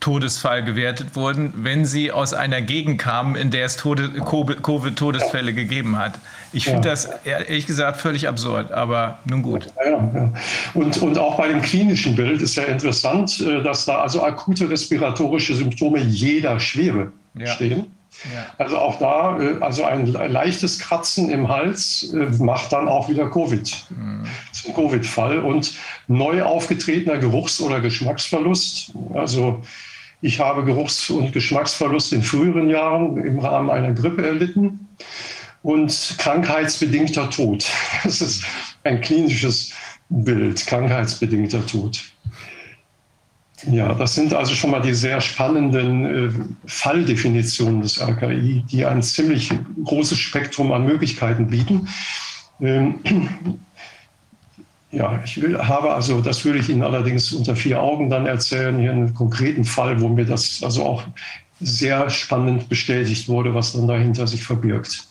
Todesfall 0.06 0.64
gewertet 0.64 1.16
wurden, 1.16 1.52
wenn 1.56 1.84
sie 1.84 2.12
aus 2.12 2.36
einer 2.36 2.62
Gegend 2.62 3.02
kamen, 3.02 3.36
in 3.36 3.50
der 3.50 3.66
es 3.66 3.76
Covid-Todesfälle 3.76 5.52
gegeben 5.52 5.98
hat. 5.98 6.20
Ich 6.54 6.66
finde 6.66 6.88
ja. 6.88 6.92
das 6.92 7.10
ehrlich 7.24 7.66
gesagt 7.66 8.02
völlig 8.02 8.28
absurd, 8.28 8.72
aber 8.72 9.18
nun 9.26 9.42
gut. 9.42 9.66
Ja, 9.84 9.94
ja. 9.94 10.34
Und, 10.76 11.02
und 11.02 11.18
auch 11.18 11.38
bei 11.38 11.48
dem 11.48 11.60
klinischen 11.64 12.16
Bild 12.16 12.40
ist 12.44 12.56
ja 12.56 12.66
interessant, 12.66 13.44
dass 13.64 13.86
da 13.86 14.04
also 14.04 14.24
akute 14.24 14.70
respiratorische 14.70 15.56
Symptome 15.56 15.98
jeder 16.02 16.60
Schwere 16.60 17.12
stehen. 17.44 17.88
Also 18.58 18.78
auch 18.78 18.98
da, 19.00 19.40
äh, 19.40 19.58
also 19.60 19.84
ein 19.84 20.08
leichtes 20.08 20.80
Kratzen 20.80 21.30
im 21.30 21.50
Hals 21.50 22.14
äh, 22.14 22.28
macht 22.42 22.72
dann 22.72 22.88
auch 22.88 23.10
wieder 23.10 23.30
Covid. 23.30 23.86
Mhm. 23.90 24.26
Zum 24.52 24.74
Covid-Fall. 24.74 25.40
Und 25.40 25.74
neu 26.08 26.44
aufgetretener 26.44 27.18
Geruchs- 27.18 27.60
oder 27.60 27.82
Geschmacksverlust. 27.82 28.94
Also 29.14 29.62
ich 30.22 30.40
habe 30.40 30.64
Geruchs- 30.64 31.10
und 31.10 31.34
Geschmacksverlust 31.34 32.14
in 32.14 32.24
früheren 32.24 32.70
Jahren 32.70 33.18
im 33.18 33.40
Rahmen 33.40 33.70
einer 33.70 33.94
Grippe 33.94 34.26
erlitten. 34.26 34.88
Und 35.62 36.16
krankheitsbedingter 36.20 37.30
Tod. 37.30 37.66
Das 38.04 38.22
ist 38.22 38.44
ein 38.84 39.02
klinisches 39.02 39.72
Bild, 40.10 40.66
krankheitsbedingter 40.68 41.66
Tod. 41.66 42.04
Ja, 43.72 43.94
das 43.94 44.14
sind 44.14 44.34
also 44.34 44.54
schon 44.54 44.72
mal 44.72 44.82
die 44.82 44.94
sehr 44.94 45.22
spannenden 45.22 46.06
äh, 46.06 46.30
Falldefinitionen 46.68 47.82
des 47.82 48.00
RKI, 48.00 48.64
die 48.70 48.86
ein 48.86 49.02
ziemlich 49.02 49.50
großes 49.84 50.20
Spektrum 50.20 50.72
an 50.72 50.86
Möglichkeiten 50.86 51.48
bieten. 51.48 51.88
Ja, 54.96 55.20
ich 55.26 55.42
will, 55.42 55.58
habe 55.58 55.94
also, 55.94 56.22
das 56.22 56.46
würde 56.46 56.60
ich 56.60 56.70
Ihnen 56.70 56.82
allerdings 56.82 57.34
unter 57.34 57.54
vier 57.54 57.82
Augen 57.82 58.10
dann 58.10 58.26
erzählen, 58.26 58.80
hier 58.80 58.92
einen 58.92 59.14
konkreten 59.14 59.66
Fall, 59.66 60.00
wo 60.00 60.08
mir 60.08 60.24
das 60.24 60.62
also 60.64 60.86
auch 60.86 61.04
sehr 61.60 62.10
spannend 62.10 62.70
bestätigt 62.70 63.28
wurde, 63.28 63.54
was 63.54 63.74
dann 63.74 63.90
dahinter 63.90 64.26
sich 64.26 64.42
verbirgt. 64.42 65.06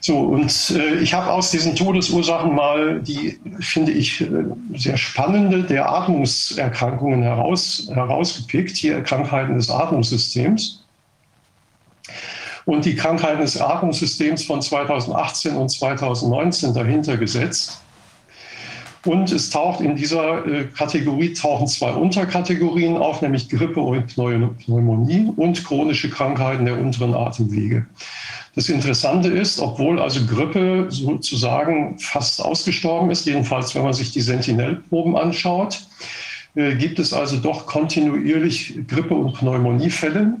So, 0.00 0.18
und 0.18 0.70
äh, 0.76 0.96
ich 0.96 1.14
habe 1.14 1.32
aus 1.32 1.50
diesen 1.50 1.74
Todesursachen 1.74 2.54
mal 2.54 3.00
die, 3.00 3.40
finde 3.60 3.92
ich, 3.92 4.20
äh, 4.20 4.26
sehr 4.74 4.98
spannende 4.98 5.62
der 5.62 5.90
Atmungserkrankungen 5.90 7.22
heraus, 7.22 7.88
herausgepickt, 7.90 8.76
hier 8.76 9.02
Krankheiten 9.02 9.54
des 9.54 9.70
Atmungssystems. 9.70 10.84
Und 12.66 12.84
die 12.84 12.94
Krankheiten 12.94 13.40
des 13.40 13.58
Atmungssystems 13.58 14.44
von 14.44 14.60
2018 14.60 15.56
und 15.56 15.70
2019 15.70 16.74
dahinter 16.74 17.16
gesetzt. 17.16 17.80
Und 19.08 19.32
es 19.32 19.48
taucht 19.48 19.80
in 19.80 19.96
dieser 19.96 20.46
äh, 20.46 20.64
Kategorie 20.64 21.32
tauchen 21.32 21.66
zwei 21.66 21.92
Unterkategorien 21.92 22.98
auf, 22.98 23.22
nämlich 23.22 23.48
Grippe 23.48 23.80
und 23.80 24.06
Pneumonie 24.06 25.32
und 25.34 25.64
chronische 25.64 26.10
Krankheiten 26.10 26.66
der 26.66 26.78
unteren 26.78 27.14
Atemwege. 27.14 27.86
Das 28.54 28.68
Interessante 28.68 29.28
ist, 29.28 29.60
obwohl 29.60 29.98
also 29.98 30.26
Grippe 30.26 30.88
sozusagen 30.90 31.98
fast 31.98 32.44
ausgestorben 32.44 33.10
ist, 33.10 33.24
jedenfalls 33.24 33.74
wenn 33.74 33.84
man 33.84 33.94
sich 33.94 34.12
die 34.12 34.20
Sentinellproben 34.20 35.16
anschaut, 35.16 35.86
äh, 36.54 36.74
gibt 36.74 36.98
es 36.98 37.14
also 37.14 37.38
doch 37.38 37.64
kontinuierlich 37.64 38.74
Grippe- 38.88 39.14
und 39.14 39.38
Pneumoniefälle. 39.38 40.34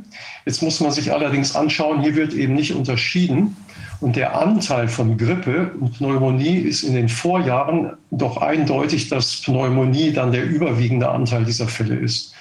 Jetzt 0.44 0.62
muss 0.62 0.78
man 0.80 0.92
sich 0.92 1.10
allerdings 1.10 1.56
anschauen, 1.56 2.02
hier 2.02 2.16
wird 2.16 2.34
eben 2.34 2.52
nicht 2.52 2.74
unterschieden. 2.74 3.56
Und 4.00 4.14
der 4.14 4.38
Anteil 4.38 4.86
von 4.86 5.16
Grippe 5.16 5.72
und 5.80 5.98
Pneumonie 5.98 6.58
ist 6.58 6.84
in 6.84 6.94
den 6.94 7.08
Vorjahren 7.08 7.94
doch 8.12 8.36
eindeutig, 8.36 9.08
dass 9.08 9.42
Pneumonie 9.42 10.12
dann 10.12 10.30
der 10.30 10.44
überwiegende 10.44 11.08
Anteil 11.08 11.44
dieser 11.44 11.66
Fälle 11.66 11.96
ist. 11.96 12.32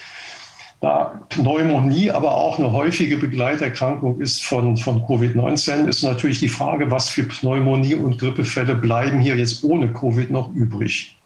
Da 0.79 1.19
Pneumonie 1.29 2.11
aber 2.11 2.35
auch 2.35 2.59
eine 2.59 2.71
häufige 2.71 3.17
Begleiterkrankung 3.17 4.21
ist 4.21 4.43
von, 4.43 4.77
von 4.77 5.01
Covid-19, 5.01 5.87
ist 5.87 6.03
natürlich 6.03 6.39
die 6.39 6.49
Frage, 6.49 6.91
was 6.91 7.09
für 7.09 7.23
Pneumonie 7.23 7.95
und 7.95 8.19
Grippefälle 8.19 8.75
bleiben 8.75 9.19
hier 9.19 9.35
jetzt 9.35 9.63
ohne 9.63 9.91
Covid 9.91 10.29
noch 10.29 10.53
übrig. 10.53 11.16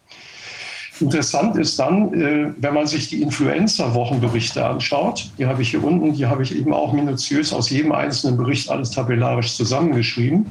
Interessant 1.01 1.57
ist 1.57 1.79
dann, 1.79 2.13
äh, 2.13 2.53
wenn 2.57 2.73
man 2.73 2.85
sich 2.85 3.09
die 3.09 3.21
Influenza-Wochenberichte 3.21 4.63
anschaut, 4.63 5.31
die 5.37 5.47
habe 5.47 5.63
ich 5.63 5.71
hier 5.71 5.83
unten, 5.83 6.13
die 6.13 6.27
habe 6.27 6.43
ich 6.43 6.55
eben 6.55 6.73
auch 6.73 6.93
minutiös 6.93 7.51
aus 7.51 7.69
jedem 7.71 7.91
einzelnen 7.91 8.37
Bericht 8.37 8.69
alles 8.69 8.91
tabellarisch 8.91 9.55
zusammengeschrieben, 9.55 10.45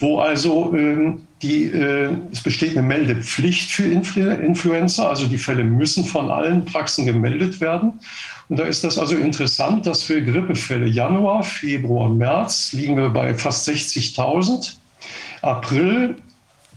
wo 0.00 0.18
also 0.18 0.74
ähm, 0.74 1.22
die, 1.42 1.64
äh, 1.64 2.10
es 2.32 2.42
besteht 2.42 2.76
eine 2.76 2.86
Meldepflicht 2.86 3.70
für 3.70 3.84
Influ 3.84 4.22
Influenza, 4.30 5.08
also 5.08 5.26
die 5.26 5.38
Fälle 5.38 5.64
müssen 5.64 6.04
von 6.04 6.30
allen 6.30 6.64
Praxen 6.64 7.06
gemeldet 7.06 7.60
werden. 7.60 8.00
Und 8.48 8.58
da 8.58 8.64
ist 8.64 8.82
das 8.84 8.98
also 8.98 9.16
interessant, 9.16 9.86
dass 9.86 10.02
für 10.02 10.20
Grippefälle 10.20 10.86
Januar, 10.86 11.42
Februar, 11.42 12.08
März 12.08 12.72
liegen 12.72 12.96
wir 12.96 13.08
bei 13.08 13.34
fast 13.34 13.68
60.000. 13.68 14.74
April 15.42 16.16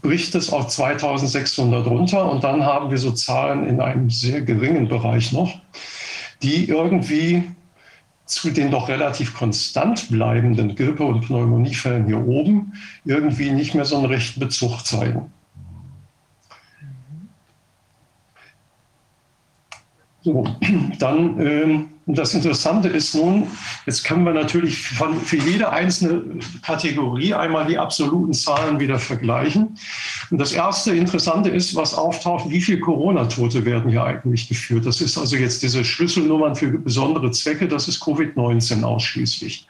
bricht 0.02 0.34
es 0.34 0.52
auf 0.52 0.68
2600 0.68 1.86
runter 1.86 2.30
und 2.30 2.44
dann 2.44 2.64
haben 2.64 2.90
wir 2.90 2.98
so 2.98 3.12
Zahlen 3.12 3.66
in 3.66 3.80
einem 3.80 4.10
sehr 4.10 4.42
geringen 4.42 4.88
Bereich 4.88 5.32
noch, 5.32 5.58
die 6.42 6.68
irgendwie 6.68 7.44
zu 8.26 8.50
den 8.50 8.70
doch 8.70 8.88
relativ 8.88 9.34
konstant 9.34 10.08
bleibenden 10.10 10.74
Grippe- 10.74 11.04
und 11.04 11.22
Pneumoniefällen 11.22 12.06
hier 12.06 12.26
oben 12.26 12.72
irgendwie 13.04 13.50
nicht 13.50 13.74
mehr 13.74 13.84
so 13.84 13.96
einen 13.96 14.06
rechten 14.06 14.40
Bezug 14.40 14.84
zeigen. 14.84 15.30
So, 20.22 20.44
dann 20.98 21.40
ähm, 21.40 21.88
das 22.14 22.34
Interessante 22.34 22.88
ist 22.88 23.16
nun, 23.16 23.48
jetzt 23.84 24.04
können 24.04 24.24
wir 24.24 24.32
natürlich 24.32 24.80
von, 24.80 25.20
für 25.20 25.38
jede 25.38 25.70
einzelne 25.70 26.38
Kategorie 26.62 27.34
einmal 27.34 27.66
die 27.66 27.78
absoluten 27.78 28.32
Zahlen 28.32 28.78
wieder 28.78 29.00
vergleichen. 29.00 29.76
Und 30.30 30.38
das 30.38 30.52
erste 30.52 30.94
Interessante 30.94 31.50
ist, 31.50 31.74
was 31.74 31.94
auftaucht, 31.94 32.48
wie 32.48 32.60
viele 32.60 32.78
Corona-Tote 32.78 33.64
werden 33.64 33.90
hier 33.90 34.04
eigentlich 34.04 34.48
geführt. 34.48 34.86
Das 34.86 35.00
ist 35.00 35.18
also 35.18 35.34
jetzt 35.34 35.64
diese 35.64 35.84
Schlüsselnummern 35.84 36.54
für 36.54 36.68
besondere 36.68 37.32
Zwecke, 37.32 37.66
das 37.66 37.88
ist 37.88 38.00
Covid-19 38.00 38.84
ausschließlich. 38.84 39.66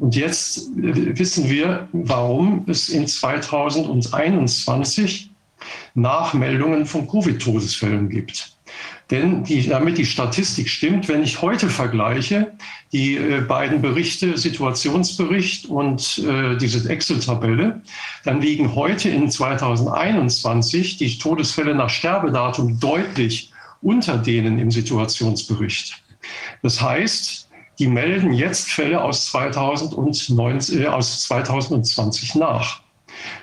Und 0.00 0.16
jetzt 0.16 0.70
wissen 0.74 1.48
wir, 1.48 1.86
warum 1.92 2.64
es 2.66 2.88
in 2.88 3.06
2021 3.06 5.30
Nachmeldungen 5.94 6.86
von 6.86 7.06
Covid-Todesfällen 7.06 8.08
gibt. 8.08 8.53
Denn 9.10 9.44
die, 9.44 9.68
damit 9.68 9.98
die 9.98 10.06
Statistik 10.06 10.68
stimmt, 10.68 11.08
wenn 11.08 11.22
ich 11.22 11.42
heute 11.42 11.68
vergleiche, 11.68 12.52
die 12.92 13.16
äh, 13.16 13.40
beiden 13.42 13.82
Berichte, 13.82 14.38
Situationsbericht 14.38 15.66
und 15.66 16.18
äh, 16.26 16.56
diese 16.56 16.88
Excel-Tabelle, 16.88 17.82
dann 18.24 18.40
liegen 18.40 18.74
heute 18.74 19.10
in 19.10 19.30
2021 19.30 20.96
die 20.96 21.18
Todesfälle 21.18 21.74
nach 21.74 21.90
Sterbedatum 21.90 22.80
deutlich 22.80 23.52
unter 23.82 24.16
denen 24.16 24.58
im 24.58 24.70
Situationsbericht. 24.70 26.02
Das 26.62 26.80
heißt, 26.80 27.50
die 27.78 27.88
melden 27.88 28.32
jetzt 28.32 28.70
Fälle 28.70 29.02
aus, 29.02 29.26
2019, 29.26 30.82
äh, 30.82 30.86
aus 30.86 31.24
2020 31.24 32.36
nach. 32.36 32.83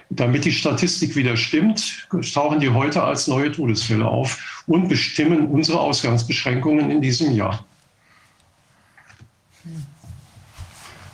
Damit 0.10 0.46
die 0.46 0.52
Statistik 0.52 1.16
wieder 1.16 1.38
stimmt, 1.38 2.08
tauchen 2.34 2.60
die 2.60 2.70
heute 2.70 3.04
als 3.04 3.28
neue 3.28 3.52
Todesfälle 3.52 4.06
auf 4.06 4.64
und 4.68 4.90
bestimmen 4.90 5.48
unsere 5.48 5.80
Ausgangsbeschränkungen 5.80 6.92
in 6.92 7.02
diesem 7.02 7.34
Jahr. 7.34 7.66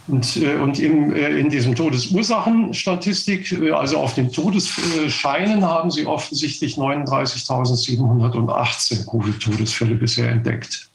Und, 0.07 0.37
äh, 0.37 0.55
und 0.55 0.79
im, 0.79 1.13
äh, 1.13 1.37
in 1.37 1.49
diesem 1.49 1.75
Todesursachenstatistik, 1.75 3.51
äh, 3.51 3.71
also 3.71 3.97
auf 3.97 4.13
den 4.13 4.31
Todesscheinen, 4.31 5.65
haben 5.65 5.91
sie 5.91 6.05
offensichtlich 6.05 6.77
39.718 6.77 9.05
Covid-Todesfälle 9.05 9.95
bisher 9.95 10.29
entdeckt. 10.29 10.89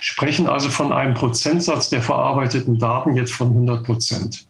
Sprechen 0.00 0.46
also 0.46 0.68
von 0.68 0.92
einem 0.92 1.14
Prozentsatz 1.14 1.88
der 1.88 2.02
verarbeiteten 2.02 2.78
Daten 2.78 3.16
jetzt 3.16 3.32
von 3.32 3.48
100 3.48 3.82
Prozent. 3.82 4.46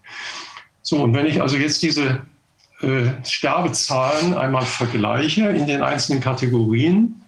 So, 0.82 1.04
und 1.04 1.14
wenn 1.14 1.26
ich 1.26 1.40
also 1.40 1.56
jetzt 1.56 1.80
diese 1.82 2.22
äh, 2.82 3.10
Sterbezahlen 3.24 4.34
einmal 4.34 4.64
vergleiche 4.64 5.48
in 5.48 5.66
den 5.66 5.82
einzelnen 5.82 6.20
Kategorien, 6.20 7.20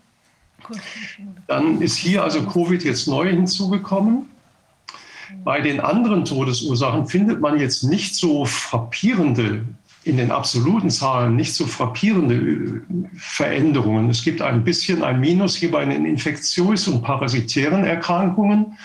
dann 1.46 1.82
ist 1.82 1.96
hier 1.96 2.22
also 2.22 2.42
Covid 2.42 2.82
jetzt 2.84 3.08
neu 3.08 3.28
hinzugekommen. 3.28 4.26
Bei 5.44 5.60
den 5.60 5.80
anderen 5.80 6.24
Todesursachen 6.24 7.06
findet 7.06 7.40
man 7.40 7.58
jetzt 7.58 7.82
nicht 7.82 8.14
so 8.14 8.44
frappierende, 8.44 9.64
in 10.04 10.16
den 10.16 10.30
absoluten 10.30 10.90
Zahlen 10.90 11.36
nicht 11.36 11.54
so 11.54 11.66
frappierende 11.66 12.34
äh, 12.34 12.80
Veränderungen. 13.16 14.10
Es 14.10 14.24
gibt 14.24 14.42
ein 14.42 14.64
bisschen 14.64 15.02
ein 15.04 15.20
Minus 15.20 15.56
hier 15.56 15.70
bei 15.70 15.84
den 15.84 16.04
infektiös- 16.04 16.88
und 16.88 17.02
parasitären 17.02 17.84
Erkrankungen. 17.84 18.76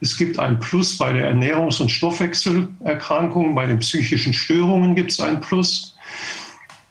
Es 0.00 0.16
gibt 0.16 0.38
ein 0.38 0.58
Plus 0.60 0.98
bei 0.98 1.12
der 1.12 1.32
Ernährungs- 1.34 1.80
und 1.80 1.90
Stoffwechselerkrankungen. 1.90 3.54
Bei 3.54 3.66
den 3.66 3.78
psychischen 3.78 4.34
Störungen 4.34 4.94
gibt 4.94 5.12
es 5.12 5.20
ein 5.20 5.40
Plus. 5.40 5.87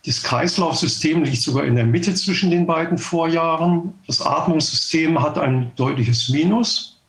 Das 0.07 0.23
Kreislaufsystem 0.23 1.25
liegt 1.25 1.41
sogar 1.41 1.65
in 1.65 1.75
der 1.75 1.85
Mitte 1.85 2.15
zwischen 2.15 2.49
den 2.49 2.65
beiden 2.65 2.97
Vorjahren. 2.97 3.93
Das 4.07 4.21
Atmungssystem 4.21 5.21
hat 5.21 5.37
ein 5.37 5.73
deutliches 5.75 6.29
Minus. 6.29 7.01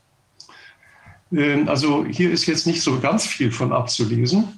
Ähm, 1.33 1.69
also 1.69 2.05
hier 2.05 2.33
ist 2.33 2.47
jetzt 2.47 2.67
nicht 2.67 2.83
so 2.83 2.99
ganz 2.99 3.25
viel 3.25 3.53
von 3.53 3.73
abzulesen. 3.73 4.49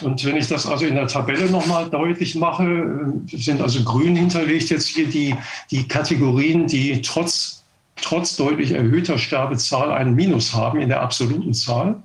Und 0.00 0.24
wenn 0.24 0.38
ich 0.38 0.48
das 0.48 0.66
also 0.66 0.86
in 0.86 0.94
der 0.94 1.06
Tabelle 1.06 1.50
nochmal 1.50 1.90
deutlich 1.90 2.34
mache, 2.34 2.64
äh, 2.64 3.36
sind 3.36 3.60
also 3.60 3.84
grün 3.84 4.16
hinterlegt 4.16 4.70
jetzt 4.70 4.86
hier 4.86 5.06
die, 5.06 5.36
die 5.70 5.86
Kategorien, 5.86 6.66
die 6.66 7.02
trotz, 7.02 7.62
trotz 8.00 8.36
deutlich 8.36 8.70
erhöhter 8.70 9.18
Sterbezahl 9.18 9.92
einen 9.92 10.14
Minus 10.14 10.54
haben 10.54 10.80
in 10.80 10.88
der 10.88 11.02
absoluten 11.02 11.52
Zahl. 11.52 12.02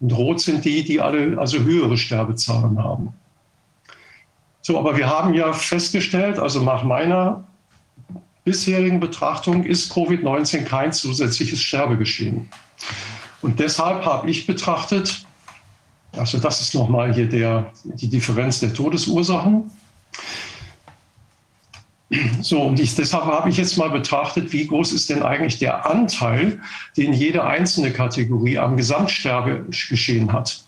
Und 0.00 0.12
rot 0.14 0.40
sind 0.40 0.64
die, 0.64 0.82
die 0.82 0.98
alle 0.98 1.36
also 1.38 1.58
höhere 1.58 1.98
Sterbezahlen 1.98 2.82
haben. 2.82 3.12
So, 4.66 4.76
aber 4.80 4.96
wir 4.96 5.08
haben 5.08 5.32
ja 5.32 5.52
festgestellt, 5.52 6.40
also 6.40 6.60
nach 6.60 6.82
meiner 6.82 7.44
bisherigen 8.42 8.98
Betrachtung 8.98 9.62
ist 9.62 9.92
Covid-19 9.92 10.64
kein 10.64 10.92
zusätzliches 10.92 11.62
Sterbegeschehen. 11.62 12.48
Und 13.42 13.60
deshalb 13.60 14.04
habe 14.04 14.28
ich 14.28 14.44
betrachtet, 14.44 15.24
also 16.16 16.38
das 16.38 16.60
ist 16.62 16.74
nochmal 16.74 17.14
hier 17.14 17.28
der, 17.28 17.70
die 17.84 18.08
Differenz 18.08 18.58
der 18.58 18.74
Todesursachen. 18.74 19.70
So, 22.40 22.62
und 22.62 22.80
ich, 22.80 22.96
deshalb 22.96 23.26
habe 23.26 23.48
ich 23.48 23.58
jetzt 23.58 23.76
mal 23.76 23.90
betrachtet, 23.90 24.52
wie 24.52 24.66
groß 24.66 24.90
ist 24.94 25.08
denn 25.08 25.22
eigentlich 25.22 25.60
der 25.60 25.88
Anteil, 25.88 26.60
den 26.96 27.12
jede 27.12 27.44
einzelne 27.44 27.92
Kategorie 27.92 28.58
am 28.58 28.76
Gesamtsterbegeschehen 28.76 30.32
hat. 30.32 30.65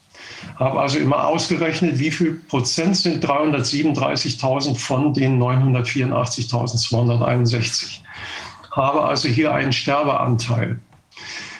Habe 0.56 0.80
also 0.80 0.98
immer 0.98 1.26
ausgerechnet, 1.26 1.98
wie 1.98 2.10
viel 2.10 2.34
Prozent 2.34 2.96
sind 2.96 3.24
337.000 3.24 4.76
von 4.76 5.14
den 5.14 5.40
984.261. 5.40 8.00
Habe 8.72 9.04
also 9.04 9.28
hier 9.28 9.54
einen 9.54 9.72
Sterbeanteil. 9.72 10.80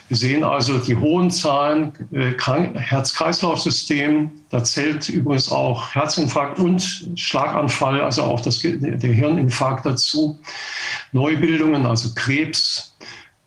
Wir 0.08 0.16
sehen 0.16 0.42
also 0.42 0.78
die 0.78 0.96
hohen 0.96 1.30
Zahlen, 1.30 1.92
äh, 2.12 2.32
Herz-Kreislauf-System, 2.32 4.30
da 4.48 4.64
zählt 4.64 5.06
übrigens 5.10 5.52
auch 5.52 5.94
Herzinfarkt 5.94 6.58
und 6.58 7.10
Schlaganfall, 7.14 8.00
also 8.00 8.22
auch 8.22 8.40
das, 8.40 8.62
der 8.62 9.12
Hirninfarkt 9.12 9.84
dazu. 9.84 10.38
Neubildungen, 11.12 11.84
also 11.84 12.14
Krebs, 12.14 12.96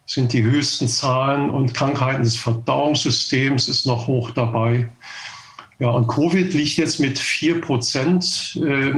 sind 0.05 0.33
die 0.33 0.43
höchsten 0.43 0.87
Zahlen 0.87 1.49
und 1.49 1.73
Krankheiten 1.73 2.21
des 2.23 2.35
Verdauungssystems 2.35 3.67
ist 3.69 3.87
noch 3.87 4.07
hoch 4.07 4.31
dabei. 4.31 4.89
Ja, 5.81 5.89
und 5.89 6.05
Covid 6.05 6.53
liegt 6.53 6.77
jetzt 6.77 6.99
mit 6.99 7.17
4 7.17 7.59
Prozent, 7.59 8.55
äh, 8.63 8.89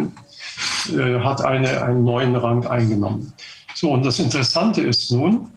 äh, 0.94 1.20
hat 1.22 1.42
eine, 1.42 1.82
einen 1.82 2.04
neuen 2.04 2.36
Rang 2.36 2.68
eingenommen. 2.68 3.32
So, 3.74 3.92
und 3.92 4.06
das 4.06 4.20
Interessante 4.20 4.82
ist 4.82 5.10
nun, 5.10 5.50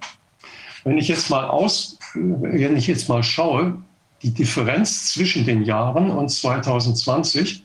wenn 0.85 0.98
ich 0.98 1.09
jetzt 1.09 1.28
mal 1.28 1.44
aus, 1.44 1.98
wenn 2.15 2.77
ich 2.77 2.86
jetzt 2.86 3.09
mal 3.09 3.24
schaue, 3.24 3.82
die 4.23 4.32
Differenz 4.32 5.12
zwischen 5.15 5.44
den 5.44 5.65
Jahren 5.65 6.12
und 6.12 6.28
2020, 6.28 7.65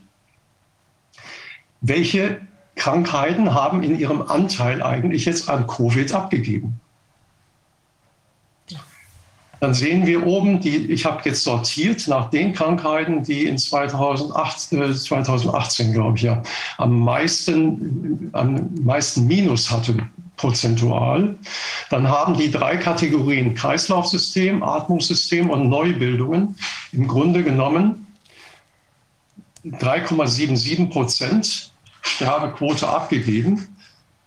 welche 1.82 2.42
Krankheiten 2.74 3.54
haben 3.54 3.84
in 3.84 4.00
ihrem 4.00 4.24
Anteil 4.24 4.82
eigentlich 4.82 5.26
jetzt 5.26 5.48
an 5.48 5.68
Covid 5.68 6.12
abgegeben? 6.16 6.81
Dann 9.62 9.76
sehen 9.76 10.08
wir 10.08 10.26
oben, 10.26 10.60
die, 10.60 10.92
ich 10.92 11.06
habe 11.06 11.22
jetzt 11.24 11.44
sortiert 11.44 12.08
nach 12.08 12.32
den 12.32 12.52
Krankheiten, 12.52 13.24
die 13.24 13.46
in 13.46 13.60
2008, 13.60 14.74
äh, 14.74 14.92
2018, 14.92 15.94
glaube 15.94 16.18
ich, 16.18 16.24
ja, 16.24 16.42
am 16.80 17.00
meisten, 17.00 18.32
am 18.34 18.72
meisten 18.84 19.28
Minus 19.28 19.70
hatten 19.70 20.10
prozentual. 20.36 21.36
Dann 21.92 22.10
haben 22.10 22.36
die 22.36 22.50
drei 22.50 22.76
Kategorien 22.76 23.54
Kreislaufsystem, 23.54 24.64
Atmungssystem 24.64 25.52
und 25.52 25.70
Neubildungen 25.70 26.56
im 26.92 27.08
Grunde 27.08 27.44
genommen 27.44 28.08
3,77 29.64 30.90
Prozent 30.90 31.72
Sterbequote 32.02 32.90
abgegeben 32.90 33.71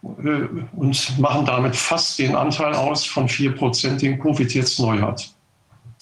und 0.05 1.19
machen 1.19 1.47
damit 1.47 1.75
fast 1.75 2.19
den 2.19 2.37
Anteil 2.37 2.75
aus 2.75 3.05
von 3.05 3.29
4 3.29 3.53
Prozent, 3.57 4.03
den 4.03 4.19
Covid 4.19 4.53
jetzt 4.55 4.79
neu 4.79 5.01
hat 5.01 5.31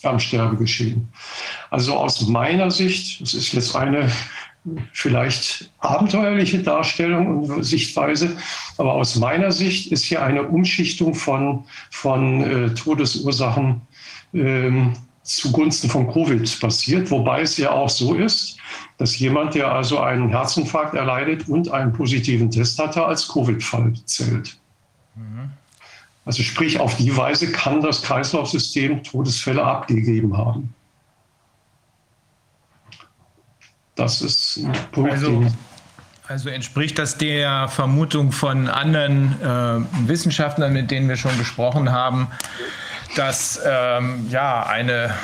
am 0.03 0.19
Sterbegeschehen. 0.19 1.09
Also 1.71 1.95
aus 1.95 2.27
meiner 2.27 2.71
Sicht, 2.71 3.21
das 3.21 3.35
ist 3.35 3.53
jetzt 3.53 3.77
eine 3.77 4.11
vielleicht 4.93 5.71
abenteuerliche 5.79 6.61
Darstellung 6.61 7.45
und 7.45 7.65
Sichtweise, 7.65 8.37
aber 8.79 8.95
aus 8.95 9.17
meiner 9.17 9.51
Sicht 9.51 9.91
ist 9.91 10.05
hier 10.05 10.23
eine 10.23 10.45
Umschichtung 10.45 11.15
von, 11.15 11.65
von 11.91 12.43
äh, 12.43 12.75
Todesursachen 12.75 13.83
ähm, 14.35 14.95
zugunsten 15.23 15.89
von 15.89 16.13
Covid 16.13 16.61
passiert, 16.61 17.11
wobei 17.11 17.43
es 17.43 17.57
ja 17.57 17.71
auch 17.71 17.89
so 17.89 18.15
ist, 18.15 18.57
dass 18.99 19.19
jemand, 19.19 19.55
der 19.55 19.73
also 19.73 20.01
einen 20.01 20.29
Herzinfarkt 20.29 20.95
erleidet 20.95 21.49
und 21.49 21.71
einen 21.71 21.93
positiven 21.93 22.51
Test 22.51 22.79
hatte, 22.79 23.05
als 23.05 23.29
Covid-Fall 23.29 23.95
zählt. 24.05 24.57
Mhm. 25.15 25.51
Also 26.25 26.43
sprich, 26.43 26.79
auf 26.79 26.97
die 26.97 27.17
Weise 27.17 27.51
kann 27.51 27.81
das 27.81 28.03
Kreislaufsystem 28.03 29.03
Todesfälle 29.03 29.63
abgegeben 29.63 30.37
haben. 30.37 30.75
Das 33.95 34.23
ist 34.23 34.59
ein 34.59 34.73
Punkt, 34.91 35.13
also, 35.13 35.45
also 36.29 36.49
entspricht 36.49 36.99
das 36.99 37.19
der 37.19 37.69
Vermutung 37.69 38.33
von 38.33 38.69
anderen 38.69 39.41
äh, 39.43 40.09
Wissenschaftlern, 40.09 40.73
mit 40.73 40.91
denen 40.91 41.09
wir 41.09 41.17
schon 41.17 41.37
gesprochen 41.39 41.93
haben, 41.93 42.29
dass 43.17 43.61
ähm, 43.65 44.27
ja 44.31 44.65
eine 44.67 45.15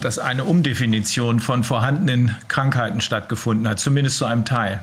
dass 0.00 0.18
eine 0.18 0.44
Umdefinition 0.44 1.38
von 1.38 1.64
vorhandenen 1.64 2.36
Krankheiten 2.48 3.00
stattgefunden 3.00 3.68
hat, 3.68 3.78
zumindest 3.78 4.18
zu 4.18 4.24
einem 4.24 4.44
Teil. 4.44 4.82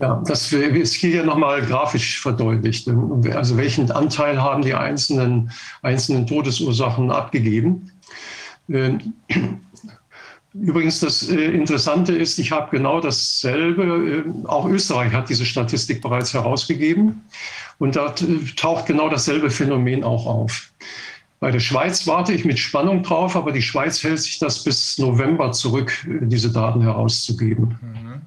Ja, 0.00 0.22
das 0.26 0.52
ist 0.52 0.94
hier 0.94 1.24
nochmal 1.24 1.62
grafisch 1.62 2.20
verdeutlicht. 2.20 2.88
Also 3.34 3.56
welchen 3.56 3.90
Anteil 3.90 4.40
haben 4.40 4.62
die 4.62 4.74
einzelnen, 4.74 5.52
einzelnen 5.82 6.26
Todesursachen 6.26 7.10
abgegeben? 7.10 7.92
Ähm, 8.68 9.14
übrigens, 10.54 11.00
das 11.00 11.28
äh, 11.28 11.36
Interessante 11.36 12.16
ist, 12.16 12.38
ich 12.38 12.50
habe 12.50 12.76
genau 12.76 13.00
dasselbe, 13.00 14.24
äh, 14.24 14.48
auch 14.48 14.66
Österreich 14.66 15.12
hat 15.12 15.28
diese 15.28 15.44
Statistik 15.44 16.00
bereits 16.00 16.34
herausgegeben 16.34 17.22
und 17.78 17.94
da 17.94 18.14
taucht 18.56 18.86
genau 18.86 19.08
dasselbe 19.08 19.50
Phänomen 19.50 20.02
auch 20.02 20.26
auf. 20.26 20.72
Bei 21.42 21.50
der 21.50 21.58
Schweiz 21.58 22.06
warte 22.06 22.32
ich 22.32 22.44
mit 22.44 22.60
Spannung 22.60 23.02
drauf, 23.02 23.34
aber 23.34 23.50
die 23.50 23.62
Schweiz 23.62 24.00
hält 24.04 24.20
sich 24.20 24.38
das 24.38 24.62
bis 24.62 24.96
November 24.98 25.50
zurück, 25.50 25.92
diese 26.06 26.52
Daten 26.52 26.82
herauszugeben. 26.82 27.76
Mhm. 27.80 28.22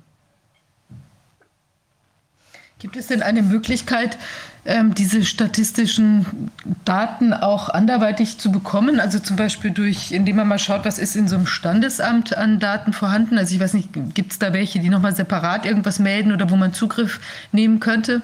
Gibt 2.78 2.98
es 2.98 3.08
denn 3.08 3.22
eine 3.22 3.42
Möglichkeit, 3.42 4.18
ähm, 4.66 4.94
diese 4.96 5.24
statistischen 5.24 6.52
Daten 6.84 7.32
auch 7.32 7.70
anderweitig 7.70 8.38
zu 8.38 8.52
bekommen? 8.52 9.00
Also 9.00 9.20
zum 9.20 9.38
Beispiel 9.38 9.72
durch, 9.72 10.12
indem 10.12 10.36
man 10.36 10.50
mal 10.50 10.60
schaut, 10.60 10.84
was 10.84 11.00
ist 11.00 11.16
in 11.16 11.30
so 11.30 11.38
einem 11.38 11.48
Standesamt 11.48 12.36
an 12.36 12.60
Daten 12.60 12.92
vorhanden? 12.92 13.38
Also 13.38 13.56
ich 13.56 13.62
weiß 13.62 13.76
nicht, 13.76 13.92
gibt 14.14 14.34
es 14.34 14.40
da 14.40 14.52
welche, 14.52 14.80
die 14.80 14.90
nochmal 14.90 15.16
separat 15.16 15.66
irgendwas 15.66 16.00
melden 16.00 16.34
oder 16.34 16.50
wo 16.50 16.58
man 16.58 16.74
Zugriff 16.74 17.22
nehmen 17.54 17.80
könnte? 17.80 18.24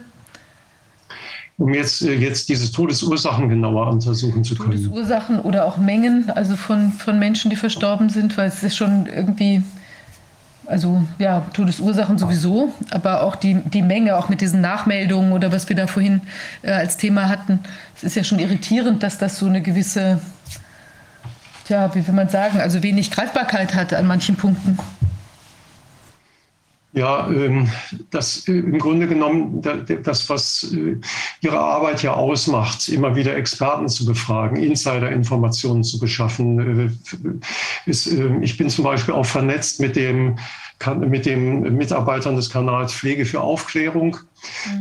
Um 1.61 1.73
jetzt, 1.73 2.01
äh, 2.01 2.13
jetzt 2.13 2.49
diese 2.49 2.71
Todesursachen 2.71 3.47
genauer 3.47 3.87
untersuchen 3.87 4.43
zu 4.43 4.55
können. 4.55 4.83
Todesursachen 4.83 5.39
oder 5.39 5.65
auch 5.65 5.77
Mengen, 5.77 6.29
also 6.31 6.55
von, 6.55 6.91
von 6.91 7.19
Menschen, 7.19 7.49
die 7.49 7.55
verstorben 7.55 8.09
sind, 8.09 8.35
weil 8.37 8.47
es 8.47 8.63
ist 8.63 8.75
schon 8.75 9.05
irgendwie, 9.05 9.61
also 10.65 11.03
ja, 11.19 11.45
Todesursachen 11.53 12.17
sowieso, 12.17 12.73
aber 12.89 13.23
auch 13.23 13.35
die, 13.35 13.53
die 13.53 13.83
Menge, 13.83 14.17
auch 14.17 14.27
mit 14.27 14.41
diesen 14.41 14.59
Nachmeldungen 14.61 15.33
oder 15.33 15.51
was 15.51 15.69
wir 15.69 15.75
da 15.75 15.85
vorhin 15.85 16.21
äh, 16.63 16.71
als 16.71 16.97
Thema 16.97 17.29
hatten. 17.29 17.59
Es 17.95 18.03
ist 18.03 18.15
ja 18.15 18.23
schon 18.23 18.39
irritierend, 18.39 19.03
dass 19.03 19.19
das 19.19 19.37
so 19.37 19.45
eine 19.45 19.61
gewisse, 19.61 20.19
ja, 21.69 21.93
wie 21.93 22.05
will 22.05 22.15
man 22.15 22.29
sagen, 22.29 22.59
also 22.59 22.81
wenig 22.81 23.11
Greifbarkeit 23.11 23.75
hat 23.75 23.93
an 23.93 24.07
manchen 24.07 24.35
Punkten. 24.35 24.79
Ja, 26.93 27.29
ähm, 27.29 27.69
das 28.09 28.47
äh, 28.49 28.51
im 28.51 28.77
Grunde 28.77 29.07
genommen 29.07 29.61
das, 30.03 30.29
was 30.29 30.73
äh, 30.73 30.97
Ihre 31.39 31.59
Arbeit 31.59 32.03
ja 32.03 32.13
ausmacht, 32.13 32.89
immer 32.89 33.15
wieder 33.15 33.35
Experten 33.35 33.87
zu 33.87 34.05
befragen, 34.05 34.57
Insider-Informationen 34.57 35.85
zu 35.85 35.99
beschaffen. 35.99 36.91
Äh, 37.85 37.89
ist, 37.89 38.07
ähm, 38.07 38.43
ich 38.43 38.57
bin 38.57 38.69
zum 38.69 38.83
Beispiel 38.83 39.13
auch 39.13 39.25
vernetzt 39.25 39.79
mit 39.79 39.95
dem 39.95 40.37
mit 40.97 41.27
den 41.27 41.77
Mitarbeitern 41.77 42.35
des 42.35 42.49
Kanals 42.49 42.91
Pflege 42.91 43.27
für 43.27 43.39
Aufklärung, 43.39 44.17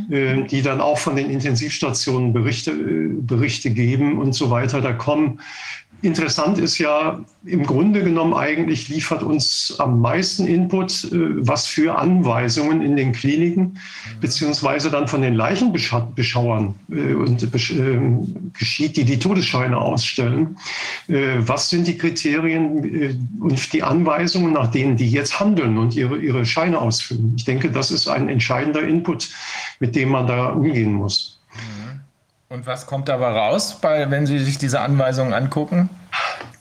mhm. 0.07 0.47
die 0.47 0.63
dann 0.63 0.81
auch 0.81 0.97
von 0.97 1.15
den 1.15 1.29
Intensivstationen 1.29 2.33
Berichte, 2.33 2.73
Berichte 2.73 3.69
geben 3.69 4.17
und 4.17 4.33
so 4.33 4.49
weiter. 4.49 4.81
Da 4.81 4.93
kommen 4.93 5.39
Interessant 6.03 6.57
ist 6.57 6.79
ja, 6.79 7.23
im 7.45 7.63
Grunde 7.63 8.03
genommen 8.03 8.33
eigentlich 8.33 8.89
liefert 8.89 9.21
uns 9.21 9.75
am 9.77 10.01
meisten 10.01 10.47
Input, 10.47 11.05
äh, 11.05 11.45
was 11.45 11.67
für 11.67 11.97
Anweisungen 11.97 12.81
in 12.81 12.95
den 12.95 13.11
Kliniken, 13.11 13.79
beziehungsweise 14.19 14.89
dann 14.89 15.07
von 15.07 15.21
den 15.21 15.35
Leichenbeschauern 15.35 16.75
äh, 16.91 17.13
und 17.13 17.47
ähm, 17.71 18.51
geschieht, 18.57 18.97
die 18.97 19.03
die 19.03 19.19
Todesscheine 19.19 19.77
ausstellen. 19.77 20.57
Äh, 21.07 21.37
was 21.39 21.69
sind 21.69 21.85
die 21.87 21.97
Kriterien 21.97 23.29
und 23.39 23.73
die 23.73 23.83
Anweisungen, 23.83 24.53
nach 24.53 24.71
denen 24.71 24.97
die 24.97 25.09
jetzt 25.09 25.39
handeln 25.39 25.77
und 25.77 25.95
ihre, 25.95 26.17
ihre 26.17 26.45
Scheine 26.45 26.79
ausfüllen? 26.79 27.33
Ich 27.37 27.45
denke, 27.45 27.69
das 27.69 27.91
ist 27.91 28.07
ein 28.07 28.27
entscheidender 28.27 28.81
Input, 28.81 29.29
mit 29.79 29.95
dem 29.95 30.09
man 30.09 30.25
da 30.25 30.49
umgehen 30.49 30.93
muss. 30.93 31.39
Und 32.51 32.67
was 32.67 32.85
kommt 32.85 33.07
dabei 33.07 33.29
raus, 33.29 33.77
bei, 33.79 34.11
wenn 34.11 34.25
Sie 34.25 34.37
sich 34.39 34.57
diese 34.57 34.81
Anweisungen 34.81 35.31
angucken? 35.31 35.89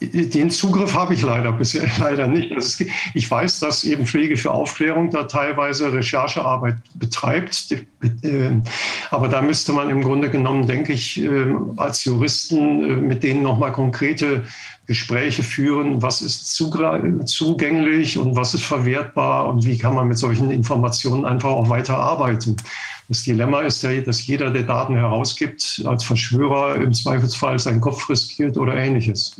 Den 0.00 0.48
Zugriff 0.48 0.94
habe 0.94 1.14
ich 1.14 1.22
leider 1.22 1.50
bisher 1.50 1.82
leider 1.98 2.28
nicht. 2.28 2.52
Also 2.54 2.84
ich 3.12 3.28
weiß, 3.28 3.58
dass 3.58 3.82
eben 3.82 4.06
Pflege 4.06 4.36
für 4.36 4.52
Aufklärung 4.52 5.10
da 5.10 5.24
teilweise 5.24 5.92
Recherchearbeit 5.92 6.76
betreibt. 6.94 7.74
Ähm, 8.22 8.62
aber 9.10 9.26
da 9.26 9.42
müsste 9.42 9.72
man 9.72 9.90
im 9.90 10.02
Grunde 10.02 10.30
genommen, 10.30 10.68
denke 10.68 10.92
ich, 10.92 11.20
ähm, 11.20 11.74
als 11.76 12.04
Juristen 12.04 12.84
äh, 12.84 12.96
mit 12.96 13.24
denen 13.24 13.42
nochmal 13.42 13.72
konkrete 13.72 14.44
Gespräche 14.86 15.42
führen, 15.42 16.02
was 16.02 16.22
ist 16.22 16.54
zugänglich 16.54 18.16
und 18.16 18.36
was 18.36 18.54
ist 18.54 18.64
verwertbar 18.64 19.48
und 19.48 19.64
wie 19.64 19.76
kann 19.76 19.94
man 19.94 20.06
mit 20.06 20.18
solchen 20.18 20.52
Informationen 20.52 21.24
einfach 21.24 21.50
auch 21.50 21.68
weiter 21.68 21.98
arbeiten. 21.98 22.56
Das 23.10 23.24
Dilemma 23.24 23.62
ist 23.62 23.82
ja, 23.82 24.00
dass 24.02 24.24
jeder, 24.24 24.52
der 24.52 24.62
Daten 24.62 24.94
herausgibt, 24.94 25.82
als 25.84 26.04
Verschwörer 26.04 26.76
im 26.76 26.92
Zweifelsfall 26.92 27.58
seinen 27.58 27.80
Kopf 27.80 28.08
riskiert 28.08 28.56
oder 28.56 28.76
ähnliches. 28.76 29.34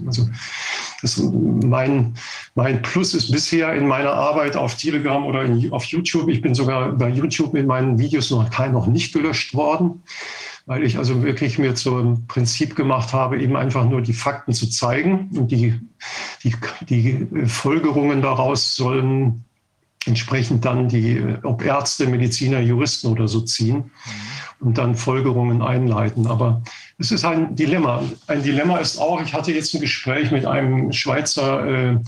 Also 1.02 1.30
mein, 1.30 2.14
mein 2.56 2.82
Plus 2.82 3.14
ist 3.14 3.30
bisher 3.30 3.72
in 3.74 3.86
meiner 3.86 4.12
Arbeit 4.12 4.56
auf 4.56 4.74
Telegram 4.74 5.24
oder 5.24 5.44
in, 5.44 5.70
auf 5.70 5.84
YouTube, 5.84 6.28
ich 6.28 6.42
bin 6.42 6.52
sogar 6.52 6.90
bei 6.94 7.10
YouTube 7.10 7.52
mit 7.52 7.64
meinen 7.64 7.97
Videos 7.97 8.32
noch, 8.32 8.51
noch 8.72 8.88
nicht 8.88 9.12
gelöscht 9.12 9.55
worden, 9.55 10.02
weil 10.66 10.82
ich 10.82 10.98
also 10.98 11.22
wirklich 11.22 11.56
mir 11.60 11.76
zum 11.76 12.26
Prinzip 12.26 12.74
gemacht 12.74 13.12
habe, 13.12 13.40
eben 13.40 13.55
einfach 13.55 13.88
nur 13.88 14.02
die 14.02 14.14
Fakten 14.14 14.52
zu 14.52 14.68
zeigen 14.68 15.30
und 15.36 15.52
die, 15.52 15.78
die, 16.42 16.56
die 16.88 17.47
Folgerungen 17.47 18.20
daraus 18.20 18.74
sollen 18.74 19.44
entsprechend 20.06 20.64
dann 20.64 20.89
die, 20.89 21.22
ob 21.43 21.62
Ärzte, 21.62 22.06
Mediziner, 22.06 22.60
Juristen 22.60 23.09
oder 23.09 23.28
so 23.28 23.43
ziehen 23.43 23.90
und 24.60 24.78
dann 24.78 24.94
Folgerungen 24.94 25.62
einleiten. 25.62 26.27
Aber 26.27 26.62
es 26.98 27.10
ist 27.10 27.24
ein 27.24 27.55
Dilemma. 27.55 28.02
Ein 28.27 28.43
Dilemma 28.43 28.78
ist 28.78 28.98
auch, 28.98 29.22
ich 29.22 29.35
hatte 29.35 29.52
jetzt 29.52 29.74
ein 29.74 29.81
Gespräch 29.81 30.31
mit 30.31 30.47
einem 30.47 30.93
Schweizer 30.93 31.66
äh, 31.66 31.98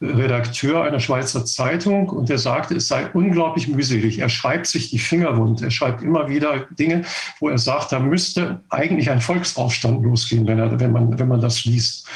Redakteur 0.00 0.84
einer 0.84 1.00
Schweizer 1.00 1.44
Zeitung 1.44 2.08
und 2.08 2.28
der 2.28 2.38
sagte, 2.38 2.76
es 2.76 2.88
sei 2.88 3.06
unglaublich 3.12 3.68
mühselig. 3.68 4.18
Er 4.18 4.28
schreibt 4.28 4.66
sich 4.66 4.90
die 4.90 4.98
Finger 4.98 5.36
wund. 5.36 5.60
Er 5.60 5.70
schreibt 5.70 6.02
immer 6.02 6.28
wieder 6.28 6.66
Dinge, 6.78 7.02
wo 7.40 7.48
er 7.48 7.58
sagt, 7.58 7.92
da 7.92 7.98
müsste 7.98 8.62
eigentlich 8.70 9.10
ein 9.10 9.20
Volksaufstand 9.20 10.02
losgehen, 10.02 10.46
wenn, 10.46 10.58
er, 10.58 10.78
wenn, 10.80 10.92
man, 10.92 11.18
wenn 11.18 11.28
man 11.28 11.40
das 11.40 11.64
liest. 11.64 12.06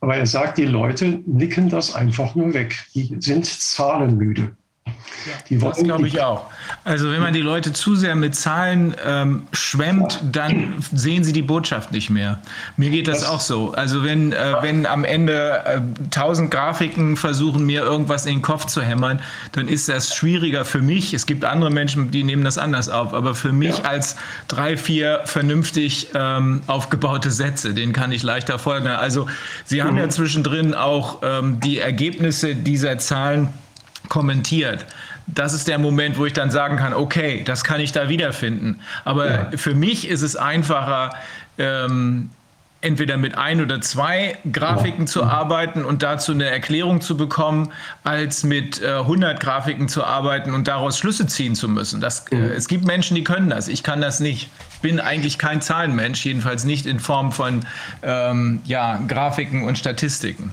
Aber 0.00 0.16
er 0.16 0.26
sagt, 0.26 0.58
die 0.58 0.64
Leute 0.64 1.20
nicken 1.26 1.68
das 1.68 1.94
einfach 1.94 2.34
nur 2.34 2.52
weg. 2.54 2.86
Die 2.94 3.16
sind 3.20 3.46
zahlenmüde. 3.46 4.56
Ja, 5.48 5.58
das 5.58 5.82
glaube 5.82 6.06
ich 6.06 6.20
auch. 6.20 6.46
Also 6.84 7.10
wenn 7.10 7.20
man 7.20 7.32
die 7.32 7.40
Leute 7.40 7.72
zu 7.72 7.96
sehr 7.96 8.14
mit 8.14 8.34
Zahlen 8.34 8.94
ähm, 9.04 9.46
schwemmt, 9.52 10.20
dann 10.30 10.74
sehen 10.92 11.24
sie 11.24 11.32
die 11.32 11.42
Botschaft 11.42 11.92
nicht 11.92 12.10
mehr. 12.10 12.38
Mir 12.76 12.90
geht 12.90 13.08
das, 13.08 13.20
das 13.20 13.28
auch 13.28 13.40
so. 13.40 13.72
Also 13.72 14.04
wenn, 14.04 14.32
äh, 14.32 14.54
wenn 14.60 14.86
am 14.86 15.04
Ende 15.04 15.62
äh, 15.64 15.80
tausend 16.10 16.52
äh, 16.52 16.56
Grafiken 16.56 17.16
versuchen, 17.16 17.64
mir 17.66 17.82
irgendwas 17.82 18.26
in 18.26 18.36
den 18.36 18.42
Kopf 18.42 18.66
zu 18.66 18.82
hämmern, 18.82 19.20
dann 19.52 19.68
ist 19.68 19.88
das 19.88 20.14
schwieriger 20.14 20.64
für 20.64 20.80
mich. 20.80 21.12
Es 21.12 21.26
gibt 21.26 21.44
andere 21.44 21.70
Menschen, 21.70 22.10
die 22.10 22.22
nehmen 22.22 22.44
das 22.44 22.58
anders 22.58 22.88
auf. 22.88 23.12
Aber 23.12 23.34
für 23.34 23.52
mich 23.52 23.78
ja. 23.78 23.84
als 23.84 24.16
drei, 24.48 24.76
vier 24.76 25.22
vernünftig 25.24 26.08
ähm, 26.14 26.62
aufgebaute 26.66 27.30
Sätze, 27.30 27.74
denen 27.74 27.92
kann 27.92 28.12
ich 28.12 28.22
leichter 28.22 28.58
folgen. 28.58 28.86
Also 28.86 29.26
Sie 29.64 29.82
haben 29.82 29.94
mhm. 29.94 30.00
ja 30.00 30.08
zwischendrin 30.08 30.74
auch 30.74 31.18
ähm, 31.22 31.58
die 31.60 31.78
Ergebnisse 31.78 32.54
dieser 32.54 32.98
Zahlen 32.98 33.48
kommentiert. 34.08 34.86
Das 35.26 35.52
ist 35.52 35.66
der 35.68 35.78
Moment, 35.78 36.18
wo 36.18 36.26
ich 36.26 36.32
dann 36.32 36.50
sagen 36.50 36.76
kann, 36.76 36.94
okay, 36.94 37.42
das 37.44 37.64
kann 37.64 37.80
ich 37.80 37.92
da 37.92 38.08
wiederfinden. 38.08 38.80
Aber 39.04 39.30
ja. 39.30 39.50
für 39.56 39.74
mich 39.74 40.08
ist 40.08 40.22
es 40.22 40.36
einfacher, 40.36 41.10
ähm, 41.58 42.30
entweder 42.80 43.16
mit 43.16 43.36
ein 43.36 43.60
oder 43.60 43.80
zwei 43.80 44.38
Grafiken 44.52 45.02
ja. 45.02 45.06
zu 45.06 45.24
arbeiten 45.24 45.84
und 45.84 46.02
dazu 46.02 46.32
eine 46.32 46.44
Erklärung 46.44 47.00
zu 47.00 47.16
bekommen, 47.16 47.72
als 48.04 48.44
mit 48.44 48.80
äh, 48.80 48.98
100 48.98 49.40
Grafiken 49.40 49.88
zu 49.88 50.04
arbeiten 50.04 50.54
und 50.54 50.68
daraus 50.68 50.98
Schlüsse 50.98 51.26
ziehen 51.26 51.54
zu 51.54 51.68
müssen. 51.68 52.00
Das, 52.00 52.26
äh, 52.30 52.36
es 52.36 52.68
gibt 52.68 52.84
Menschen, 52.84 53.16
die 53.16 53.24
können 53.24 53.50
das. 53.50 53.68
Ich 53.68 53.82
kann 53.82 54.00
das 54.00 54.20
nicht. 54.20 54.50
Ich 54.74 54.80
bin 54.80 55.00
eigentlich 55.00 55.38
kein 55.38 55.60
Zahlenmensch, 55.62 56.24
jedenfalls 56.24 56.64
nicht 56.64 56.86
in 56.86 57.00
Form 57.00 57.32
von 57.32 57.66
ähm, 58.02 58.60
ja, 58.64 59.00
Grafiken 59.08 59.64
und 59.64 59.78
Statistiken. 59.78 60.52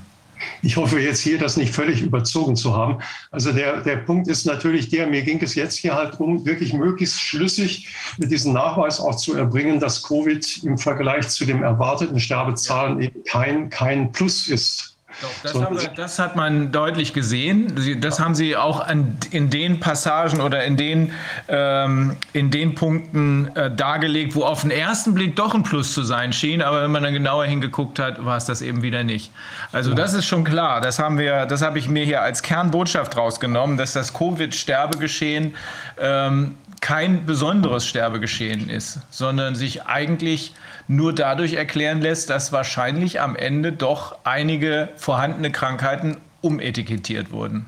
Ich 0.62 0.76
hoffe 0.76 0.98
jetzt 1.00 1.20
hier, 1.20 1.38
das 1.38 1.56
nicht 1.56 1.74
völlig 1.74 2.02
überzogen 2.02 2.56
zu 2.56 2.76
haben. 2.76 2.98
Also 3.30 3.52
der, 3.52 3.82
der 3.82 3.96
Punkt 3.96 4.28
ist 4.28 4.46
natürlich 4.46 4.88
der, 4.88 5.06
mir 5.06 5.22
ging 5.22 5.40
es 5.42 5.54
jetzt 5.54 5.76
hier 5.76 5.94
halt 5.94 6.18
um, 6.20 6.46
wirklich 6.46 6.72
möglichst 6.72 7.20
schlüssig 7.20 7.88
mit 8.18 8.30
diesem 8.30 8.52
Nachweis 8.52 9.00
auch 9.00 9.16
zu 9.16 9.34
erbringen, 9.34 9.80
dass 9.80 10.02
Covid 10.02 10.64
im 10.64 10.78
Vergleich 10.78 11.28
zu 11.28 11.44
den 11.44 11.62
erwarteten 11.62 12.20
Sterbezahlen 12.20 13.00
eben 13.00 13.24
kein, 13.24 13.70
kein 13.70 14.12
Plus 14.12 14.48
ist. 14.48 14.93
Doch, 15.22 15.30
das, 15.42 15.54
wir, 15.54 15.90
das, 15.94 16.18
hat 16.18 16.36
man 16.36 16.72
deutlich 16.72 17.12
gesehen. 17.12 18.00
Das 18.00 18.18
haben 18.18 18.34
Sie 18.34 18.56
auch 18.56 18.80
an, 18.80 19.16
in 19.30 19.48
den 19.48 19.78
Passagen 19.78 20.40
oder 20.40 20.64
in 20.64 20.76
den, 20.76 21.12
ähm, 21.48 22.16
in 22.32 22.50
den 22.50 22.74
Punkten 22.74 23.50
äh, 23.54 23.70
dargelegt, 23.70 24.34
wo 24.34 24.42
auf 24.42 24.62
den 24.62 24.70
ersten 24.70 25.14
Blick 25.14 25.36
doch 25.36 25.54
ein 25.54 25.62
Plus 25.62 25.94
zu 25.94 26.02
sein 26.02 26.32
schien, 26.32 26.62
aber 26.62 26.82
wenn 26.82 26.90
man 26.90 27.02
dann 27.02 27.14
genauer 27.14 27.44
hingeguckt 27.44 27.98
hat, 27.98 28.24
war 28.24 28.36
es 28.36 28.46
das 28.46 28.60
eben 28.60 28.82
wieder 28.82 29.04
nicht. 29.04 29.30
Also 29.72 29.90
ja. 29.90 29.96
das 29.96 30.14
ist 30.14 30.26
schon 30.26 30.44
klar. 30.44 30.80
Das 30.80 30.98
haben 30.98 31.18
wir, 31.18 31.46
das 31.46 31.62
habe 31.62 31.78
ich 31.78 31.88
mir 31.88 32.04
hier 32.04 32.22
als 32.22 32.42
Kernbotschaft 32.42 33.16
rausgenommen, 33.16 33.76
dass 33.76 33.92
das 33.92 34.12
Covid-Sterbegeschehen 34.12 35.54
ähm, 35.98 36.56
kein 36.80 37.24
besonderes 37.24 37.86
Sterbegeschehen 37.86 38.68
ist, 38.68 38.98
sondern 39.10 39.54
sich 39.54 39.84
eigentlich 39.86 40.52
nur 40.86 41.14
dadurch 41.14 41.54
erklären 41.54 42.00
lässt, 42.00 42.30
dass 42.30 42.52
wahrscheinlich 42.52 43.20
am 43.20 43.36
Ende 43.36 43.72
doch 43.72 44.16
einige 44.24 44.90
vorhandene 44.96 45.50
Krankheiten 45.50 46.18
umetikettiert 46.40 47.30
wurden. 47.30 47.66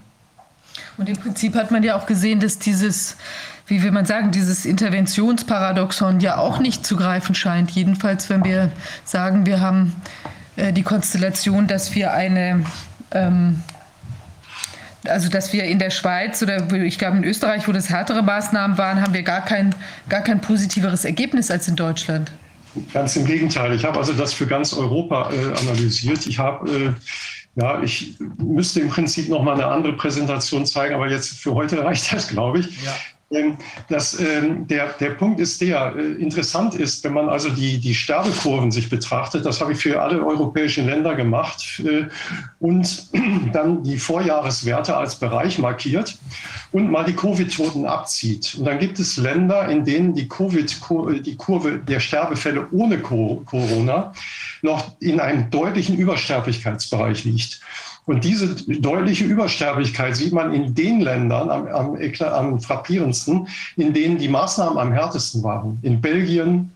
Und 0.98 1.09
im 1.09 1.16
Prinzip 1.16 1.55
hat 1.55 1.70
man 1.70 1.82
ja 1.82 1.97
auch 1.97 2.06
gesehen, 2.06 2.40
dass 2.40 2.59
dieses, 2.59 3.16
wie 3.66 3.82
will 3.82 3.90
man 3.90 4.05
sagen, 4.05 4.30
dieses 4.30 4.66
Interventionsparadoxon 4.66 6.20
ja 6.20 6.36
auch 6.36 6.59
nicht 6.59 6.86
zu 6.86 6.97
greifen 6.97 7.34
scheint. 7.34 7.70
Jedenfalls, 7.70 8.28
wenn 8.28 8.44
wir 8.44 8.70
sagen, 9.05 9.47
wir 9.47 9.60
haben 9.60 9.97
äh, 10.56 10.72
die 10.72 10.82
Konstellation, 10.82 11.66
dass 11.66 11.94
wir 11.94 12.12
eine 12.12 12.64
ähm, 13.12 13.62
also 15.09 15.28
dass 15.28 15.52
wir 15.52 15.64
in 15.64 15.78
der 15.78 15.90
Schweiz 15.90 16.43
oder 16.43 16.72
ich 16.72 16.98
glaube 16.98 17.18
in 17.18 17.24
Österreich, 17.24 17.68
wo 17.68 17.72
das 17.72 17.90
härtere 17.90 18.22
Maßnahmen 18.22 18.76
waren, 18.76 19.01
haben 19.01 19.14
wir 19.14 19.22
gar 19.22 19.44
kein, 19.44 19.74
gar 20.09 20.22
kein 20.22 20.40
positiveres 20.40 21.05
Ergebnis 21.05 21.51
als 21.51 21.68
in 21.68 21.76
Deutschland. 21.76 22.32
Ganz 22.93 23.16
im 23.16 23.24
Gegenteil. 23.24 23.74
Ich 23.74 23.85
habe 23.85 23.98
also 23.98 24.12
das 24.12 24.32
für 24.32 24.47
ganz 24.47 24.73
Europa 24.73 25.31
äh, 25.31 25.59
analysiert. 25.59 26.27
Ich 26.27 26.39
habe 26.39 26.70
äh, 26.70 26.93
ja, 27.57 27.82
ich 27.82 28.16
müsste 28.39 28.81
im 28.81 28.90
Prinzip 28.90 29.31
noch 29.31 29.43
mal 29.43 29.55
eine 29.55 29.66
andere 29.66 29.94
Präsentation 29.94 30.66
zeigen, 30.66 30.94
aber 30.94 31.11
jetzt 31.11 31.39
für 31.39 31.55
heute 31.55 31.82
reicht 31.85 32.12
das, 32.12 32.28
glaube 32.28 32.61
ich. 32.61 32.85
Ja. 32.85 32.94
Ähm, 33.32 33.57
das, 33.89 34.20
ähm, 34.20 34.69
der, 34.69 34.93
der 35.01 35.11
Punkt 35.11 35.40
ist 35.40 35.61
der, 35.61 35.94
äh, 35.97 36.12
interessant 36.23 36.77
ist, 36.77 37.03
wenn 37.03 37.12
man 37.12 37.28
also 37.28 37.51
die, 37.51 37.78
die 37.78 37.94
Sterbekurven 37.94 38.70
sich 38.70 38.89
betrachtet, 38.89 39.44
das 39.44 39.61
habe 39.61 39.73
ich 39.73 39.81
für 39.81 40.01
alle 40.01 40.24
europäischen 40.24 40.86
Länder 40.86 41.16
gemacht 41.16 41.82
äh, 41.85 42.05
und 42.61 43.09
dann 43.53 43.82
die 43.82 43.98
Vorjahreswerte 43.98 44.97
als 44.97 45.16
Bereich 45.16 45.59
markiert 45.59 46.16
und 46.70 46.89
mal 46.89 47.05
die 47.05 47.16
Covid-Toten 47.16 47.85
abzieht. 47.86 48.55
Und 48.59 48.65
dann 48.65 48.78
gibt 48.78 49.01
es 49.01 49.16
Länder, 49.16 49.69
in 49.69 49.85
denen 49.85 50.15
die 50.15 50.28
Covid, 50.28 50.81
die 51.27 51.36
Kurve 51.36 51.78
der 51.78 51.98
Sterbefälle 51.98 52.69
ohne 52.70 52.98
Corona 53.01 54.12
noch 54.62 55.01
in 55.01 55.19
einem 55.19 55.51
deutlichen 55.51 55.98
Übersterblichkeitsbereich 55.98 57.24
liegt. 57.24 57.61
Und 58.06 58.22
diese 58.22 58.54
deutliche 58.80 59.24
Übersterblichkeit 59.24 60.16
sieht 60.16 60.32
man 60.32 60.54
in 60.54 60.74
den 60.74 61.00
Ländern 61.00 61.50
am, 61.50 61.66
am, 61.66 61.98
am 62.20 62.60
frappierendsten, 62.60 63.48
in 63.76 63.92
denen 63.92 64.16
die 64.18 64.28
Maßnahmen 64.28 64.78
am 64.78 64.92
härtesten 64.92 65.42
waren. 65.42 65.78
In 65.82 66.00
Belgien, 66.00 66.70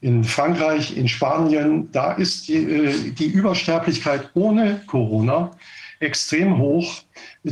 in 0.00 0.24
Frankreich, 0.24 0.96
in 0.96 1.06
Spanien, 1.06 1.92
da 1.92 2.12
ist 2.12 2.48
die, 2.48 2.54
äh, 2.54 3.10
die 3.10 3.26
Übersterblichkeit 3.26 4.30
ohne 4.32 4.80
Corona 4.86 5.50
extrem 6.00 6.56
hoch, 6.56 7.02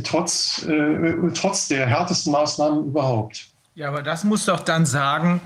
trotz, 0.03 0.65
äh, 0.67 1.13
trotz 1.35 1.67
der 1.67 1.85
härtesten 1.85 2.31
Maßnahmen 2.31 2.87
überhaupt. 2.87 3.45
Ja, 3.75 3.89
aber 3.89 4.01
das 4.01 4.23
muss 4.23 4.45
doch 4.45 4.61
dann 4.61 4.87
sagen, 4.87 5.39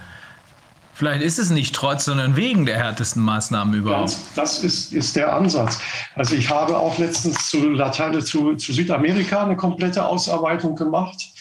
Vielleicht 0.95 1.24
ist 1.24 1.40
es 1.40 1.49
nicht 1.49 1.74
trotz, 1.74 2.06
sondern 2.06 2.36
wegen 2.36 2.65
der 2.65 2.78
härtesten 2.78 3.24
Maßnahmen 3.24 3.74
überhaupt. 3.74 4.10
Das, 4.10 4.34
das 4.36 4.64
ist, 4.64 4.94
ist 4.94 5.15
der 5.15 5.34
Ansatz. 5.34 5.80
Also 6.15 6.36
ich 6.36 6.49
habe 6.49 6.78
auch 6.78 6.98
letztens 6.99 7.49
zu, 7.49 7.72
Latein, 7.72 8.22
zu, 8.22 8.56
zu 8.56 8.74
Südamerika 8.74 9.44
eine 9.44 9.56
komplette 9.56 10.06
Ausarbeitung 10.06 10.76
gemacht. 10.76 11.34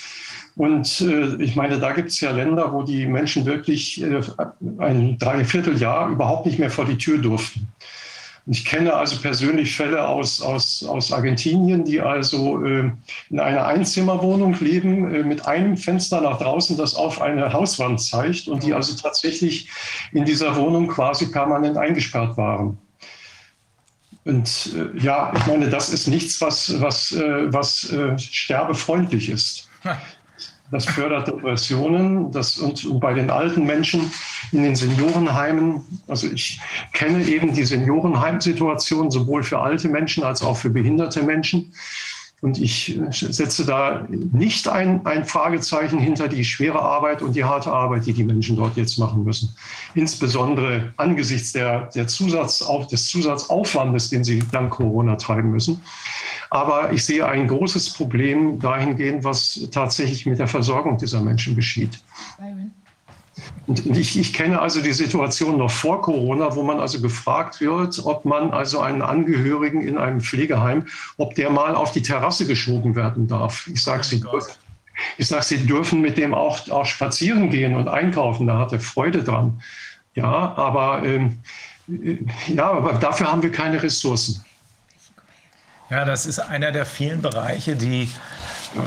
Und 0.56 1.00
äh, 1.00 1.42
ich 1.42 1.54
meine, 1.56 1.78
da 1.78 1.92
gibt 1.92 2.10
es 2.10 2.20
ja 2.20 2.30
Länder, 2.30 2.72
wo 2.72 2.82
die 2.82 3.06
Menschen 3.06 3.44
wirklich 3.46 4.02
äh, 4.02 4.22
ein 4.78 5.18
Dreivierteljahr 5.18 6.08
überhaupt 6.08 6.46
nicht 6.46 6.58
mehr 6.58 6.70
vor 6.70 6.84
die 6.84 6.98
Tür 6.98 7.18
durften. 7.18 7.68
Ich 8.46 8.64
kenne 8.64 8.94
also 8.94 9.20
persönlich 9.20 9.76
Fälle 9.76 10.06
aus, 10.08 10.42
aus, 10.42 10.84
aus 10.84 11.12
Argentinien, 11.12 11.84
die 11.84 12.00
also 12.00 12.64
äh, 12.64 12.90
in 13.30 13.38
einer 13.38 13.66
Einzimmerwohnung 13.66 14.58
leben, 14.58 15.14
äh, 15.14 15.22
mit 15.22 15.46
einem 15.46 15.76
Fenster 15.76 16.20
nach 16.20 16.38
draußen, 16.38 16.76
das 16.76 16.96
auf 16.96 17.22
eine 17.22 17.52
Hauswand 17.52 18.00
zeigt 18.00 18.48
und 18.48 18.64
die 18.64 18.74
also 18.74 18.96
tatsächlich 19.00 19.70
in 20.10 20.24
dieser 20.24 20.56
Wohnung 20.56 20.88
quasi 20.88 21.26
permanent 21.26 21.76
eingesperrt 21.76 22.36
waren. 22.36 22.78
Und 24.24 24.70
äh, 24.76 24.98
ja, 24.98 25.32
ich 25.36 25.46
meine, 25.46 25.68
das 25.68 25.90
ist 25.90 26.08
nichts, 26.08 26.40
was, 26.40 26.80
was, 26.80 27.12
äh, 27.12 27.52
was 27.52 27.90
äh, 27.90 28.18
sterbefreundlich 28.18 29.28
ist. 29.28 29.68
Das 30.72 30.86
fördert 30.86 31.28
Depressionen. 31.28 32.32
Das, 32.32 32.56
und, 32.58 32.84
und, 32.86 33.00
bei 33.00 33.12
den 33.14 33.30
alten 33.30 33.64
Menschen 33.66 34.10
in 34.52 34.62
den 34.62 34.76
Seniorenheimen, 34.76 35.80
also 36.06 36.28
ich 36.28 36.60
kenne 36.92 37.24
eben 37.24 37.54
die 37.54 37.64
Seniorenheimsituation 37.64 39.10
sowohl 39.10 39.42
für 39.42 39.58
alte 39.60 39.88
Menschen 39.88 40.22
als 40.24 40.42
auch 40.42 40.56
für 40.56 40.70
behinderte 40.70 41.22
Menschen. 41.22 41.72
Und 42.42 42.60
ich 42.60 42.98
setze 43.10 43.64
da 43.64 44.04
nicht 44.10 44.66
ein, 44.66 45.06
ein 45.06 45.24
Fragezeichen 45.24 46.00
hinter 46.00 46.26
die 46.26 46.44
schwere 46.44 46.80
Arbeit 46.80 47.22
und 47.22 47.36
die 47.36 47.44
harte 47.44 47.72
Arbeit, 47.72 48.04
die 48.04 48.12
die 48.12 48.24
Menschen 48.24 48.56
dort 48.56 48.76
jetzt 48.76 48.98
machen 48.98 49.22
müssen. 49.22 49.54
Insbesondere 49.94 50.92
angesichts 50.96 51.52
der, 51.52 51.88
der 51.94 52.08
Zusatz, 52.08 52.64
des 52.90 53.06
Zusatzaufwandes, 53.06 54.10
den 54.10 54.24
sie 54.24 54.42
dank 54.50 54.70
Corona 54.70 55.14
treiben 55.14 55.52
müssen. 55.52 55.82
Aber 56.50 56.92
ich 56.92 57.04
sehe 57.04 57.24
ein 57.24 57.46
großes 57.46 57.90
Problem 57.90 58.58
dahingehend, 58.58 59.22
was 59.22 59.68
tatsächlich 59.70 60.26
mit 60.26 60.40
der 60.40 60.48
Versorgung 60.48 60.98
dieser 60.98 61.22
Menschen 61.22 61.54
geschieht. 61.54 62.00
Und 62.38 62.81
ich, 63.68 64.18
ich, 64.18 64.32
kenne 64.32 64.60
also 64.60 64.82
die 64.82 64.92
Situation 64.92 65.58
noch 65.58 65.70
vor 65.70 66.02
Corona, 66.02 66.54
wo 66.54 66.62
man 66.62 66.80
also 66.80 67.00
gefragt 67.00 67.60
wird, 67.60 68.04
ob 68.04 68.24
man 68.24 68.52
also 68.52 68.80
einen 68.80 69.02
Angehörigen 69.02 69.86
in 69.86 69.98
einem 69.98 70.20
Pflegeheim, 70.20 70.86
ob 71.16 71.34
der 71.36 71.50
mal 71.50 71.74
auf 71.74 71.92
die 71.92 72.02
Terrasse 72.02 72.46
geschoben 72.46 72.96
werden 72.96 73.28
darf. 73.28 73.68
Ich 73.68 73.82
sage, 73.82 74.02
Sie, 74.02 74.20
dürfen, 74.20 74.52
ich 75.16 75.28
sag, 75.28 75.44
Sie 75.44 75.64
dürfen 75.64 76.00
mit 76.00 76.18
dem 76.18 76.34
auch, 76.34 76.68
auch 76.70 76.86
spazieren 76.86 77.50
gehen 77.50 77.76
und 77.76 77.88
einkaufen. 77.88 78.46
Da 78.46 78.58
hat 78.58 78.72
er 78.72 78.80
Freude 78.80 79.22
dran. 79.22 79.62
Ja, 80.14 80.54
aber, 80.56 81.02
ähm, 81.04 81.38
äh, 81.88 82.18
ja, 82.48 82.70
aber 82.70 82.94
dafür 82.94 83.30
haben 83.30 83.42
wir 83.42 83.52
keine 83.52 83.82
Ressourcen. 83.82 84.44
Ja, 85.88 86.04
das 86.04 86.26
ist 86.26 86.38
einer 86.38 86.72
der 86.72 86.86
vielen 86.86 87.22
Bereiche, 87.22 87.76
die 87.76 88.10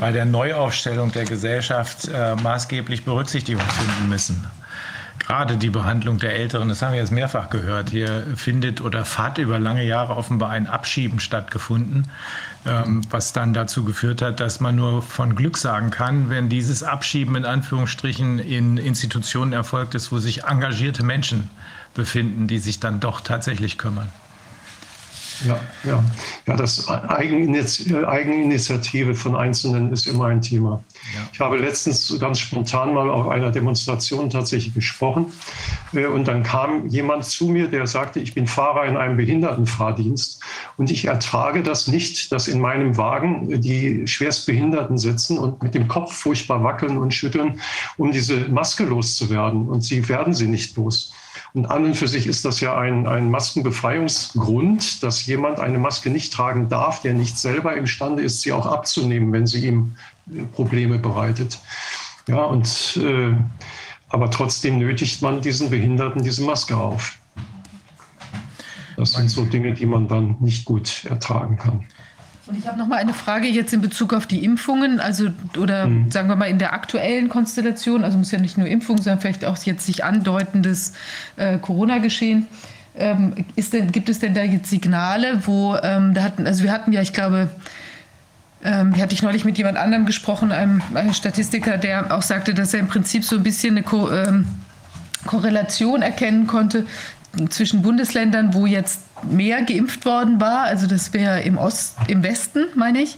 bei 0.00 0.12
der 0.12 0.24
Neuaufstellung 0.24 1.12
der 1.12 1.24
Gesellschaft 1.24 2.08
äh, 2.08 2.34
maßgeblich 2.36 3.04
Berücksichtigung 3.04 3.62
finden 3.62 4.08
müssen. 4.08 4.44
Gerade 5.26 5.56
die 5.56 5.70
Behandlung 5.70 6.18
der 6.18 6.36
Älteren, 6.36 6.68
das 6.68 6.82
haben 6.82 6.92
wir 6.92 7.00
jetzt 7.00 7.10
mehrfach 7.10 7.50
gehört, 7.50 7.90
hier 7.90 8.24
findet 8.36 8.80
oder 8.80 9.04
hat 9.04 9.38
über 9.38 9.58
lange 9.58 9.84
Jahre 9.84 10.14
offenbar 10.16 10.50
ein 10.50 10.68
Abschieben 10.68 11.20
stattgefunden, 11.20 12.08
ähm, 12.64 13.02
was 13.10 13.32
dann 13.32 13.52
dazu 13.52 13.84
geführt 13.84 14.22
hat, 14.22 14.38
dass 14.40 14.60
man 14.60 14.76
nur 14.76 15.02
von 15.02 15.34
Glück 15.34 15.58
sagen 15.58 15.90
kann, 15.90 16.30
wenn 16.30 16.48
dieses 16.48 16.84
Abschieben 16.84 17.34
in 17.34 17.44
Anführungsstrichen 17.44 18.38
in 18.38 18.76
Institutionen 18.76 19.52
erfolgt 19.52 19.96
ist, 19.96 20.12
wo 20.12 20.18
sich 20.18 20.44
engagierte 20.44 21.02
Menschen 21.02 21.50
befinden, 21.94 22.46
die 22.46 22.58
sich 22.58 22.78
dann 22.78 23.00
doch 23.00 23.20
tatsächlich 23.20 23.78
kümmern. 23.78 24.12
Ja, 25.44 25.60
ja. 25.84 26.02
ja 26.46 26.56
das 26.56 26.88
Eigeninitiative 26.88 29.14
von 29.14 29.36
Einzelnen 29.36 29.92
ist 29.92 30.06
immer 30.06 30.24
ein 30.26 30.40
Thema. 30.40 30.82
Ich 31.32 31.40
habe 31.40 31.58
letztens 31.58 32.18
ganz 32.18 32.38
spontan 32.38 32.94
mal 32.94 33.10
auf 33.10 33.28
einer 33.28 33.50
Demonstration 33.50 34.30
tatsächlich 34.30 34.74
gesprochen. 34.74 35.32
Äh, 35.92 36.06
und 36.06 36.28
dann 36.28 36.42
kam 36.42 36.86
jemand 36.88 37.24
zu 37.24 37.46
mir, 37.46 37.68
der 37.68 37.86
sagte, 37.86 38.20
ich 38.20 38.34
bin 38.34 38.46
Fahrer 38.46 38.86
in 38.86 38.96
einem 38.96 39.16
Behindertenfahrdienst 39.16 40.42
und 40.76 40.90
ich 40.90 41.06
ertrage 41.06 41.62
das 41.62 41.88
nicht, 41.88 42.32
dass 42.32 42.48
in 42.48 42.60
meinem 42.60 42.96
Wagen 42.96 43.60
die 43.60 44.06
Schwerstbehinderten 44.06 44.98
sitzen 44.98 45.38
und 45.38 45.62
mit 45.62 45.74
dem 45.74 45.88
Kopf 45.88 46.14
furchtbar 46.14 46.62
wackeln 46.62 46.98
und 46.98 47.12
schütteln, 47.12 47.60
um 47.96 48.12
diese 48.12 48.48
Maske 48.48 48.84
loszuwerden. 48.84 49.68
Und 49.68 49.82
sie 49.82 50.08
werden 50.08 50.34
sie 50.34 50.46
nicht 50.46 50.76
los. 50.76 51.12
Und 51.56 51.70
an 51.70 51.86
und 51.86 51.96
für 51.96 52.06
sich 52.06 52.26
ist 52.26 52.44
das 52.44 52.60
ja 52.60 52.76
ein, 52.76 53.06
ein 53.06 53.30
Maskenbefreiungsgrund, 53.30 55.02
dass 55.02 55.24
jemand 55.24 55.58
eine 55.58 55.78
Maske 55.78 56.10
nicht 56.10 56.34
tragen 56.34 56.68
darf, 56.68 57.00
der 57.00 57.14
nicht 57.14 57.38
selber 57.38 57.74
imstande 57.74 58.22
ist, 58.22 58.42
sie 58.42 58.52
auch 58.52 58.66
abzunehmen, 58.66 59.32
wenn 59.32 59.46
sie 59.46 59.66
ihm 59.66 59.96
äh, 60.30 60.42
Probleme 60.42 60.98
bereitet. 60.98 61.58
Ja, 62.28 62.42
und, 62.42 63.00
äh, 63.02 63.34
aber 64.10 64.30
trotzdem 64.30 64.78
nötigt 64.78 65.22
man 65.22 65.40
diesen 65.40 65.70
Behinderten 65.70 66.22
diese 66.22 66.42
Maske 66.42 66.76
auf. 66.76 67.16
Das 68.98 69.12
sind 69.12 69.30
so 69.30 69.46
Dinge, 69.46 69.72
die 69.72 69.86
man 69.86 70.08
dann 70.08 70.36
nicht 70.40 70.66
gut 70.66 71.06
ertragen 71.06 71.56
kann. 71.56 71.86
Und 72.46 72.56
ich 72.56 72.66
habe 72.66 72.78
noch 72.78 72.86
mal 72.86 72.96
eine 72.96 73.12
Frage 73.12 73.48
jetzt 73.48 73.72
in 73.72 73.80
Bezug 73.80 74.14
auf 74.14 74.26
die 74.26 74.44
Impfungen, 74.44 75.00
also 75.00 75.30
oder 75.58 75.86
mhm. 75.86 76.10
sagen 76.12 76.28
wir 76.28 76.36
mal 76.36 76.48
in 76.48 76.58
der 76.58 76.72
aktuellen 76.72 77.28
Konstellation, 77.28 78.04
also 78.04 78.16
muss 78.18 78.30
ja 78.30 78.38
nicht 78.38 78.56
nur 78.56 78.68
Impfung, 78.68 78.98
sondern 78.98 79.20
vielleicht 79.20 79.44
auch 79.44 79.56
jetzt 79.64 79.84
sich 79.84 80.04
andeutendes 80.04 80.92
äh, 81.36 81.58
Corona-Geschehen. 81.58 82.46
Ähm, 82.98 83.34
ist 83.56 83.72
denn, 83.72 83.90
gibt 83.90 84.08
es 84.08 84.20
denn 84.20 84.32
da 84.32 84.42
jetzt 84.42 84.70
Signale, 84.70 85.42
wo 85.44 85.76
ähm, 85.82 86.14
da 86.14 86.22
hatten, 86.22 86.46
also 86.46 86.62
wir 86.62 86.72
hatten 86.72 86.92
ja, 86.92 87.02
ich 87.02 87.12
glaube, 87.12 87.50
ähm, 88.64 88.96
hatte 88.96 89.12
ich 89.12 89.22
neulich 89.22 89.44
mit 89.44 89.58
jemand 89.58 89.76
anderem 89.76 90.06
gesprochen, 90.06 90.52
einem, 90.52 90.82
einem, 90.94 91.12
Statistiker, 91.12 91.78
der 91.78 92.14
auch 92.14 92.22
sagte, 92.22 92.54
dass 92.54 92.72
er 92.72 92.80
im 92.80 92.88
Prinzip 92.88 93.24
so 93.24 93.36
ein 93.36 93.42
bisschen 93.42 93.76
eine 93.76 93.82
Ko 93.82 94.10
ähm, 94.10 94.46
Korrelation 95.26 96.02
erkennen 96.02 96.46
konnte 96.46 96.86
zwischen 97.50 97.82
Bundesländern, 97.82 98.54
wo 98.54 98.66
jetzt 98.66 99.00
mehr 99.22 99.62
geimpft 99.62 100.04
worden 100.04 100.40
war, 100.40 100.62
also 100.62 100.86
das 100.86 101.12
wäre 101.12 101.42
im 101.42 101.58
Ost, 101.58 101.96
im 102.08 102.22
Westen, 102.22 102.66
meine 102.74 103.00
ich, 103.00 103.16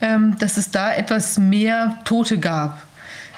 ähm, 0.00 0.36
dass 0.38 0.56
es 0.56 0.70
da 0.70 0.92
etwas 0.92 1.38
mehr 1.38 1.98
Tote 2.04 2.38
gab. 2.38 2.82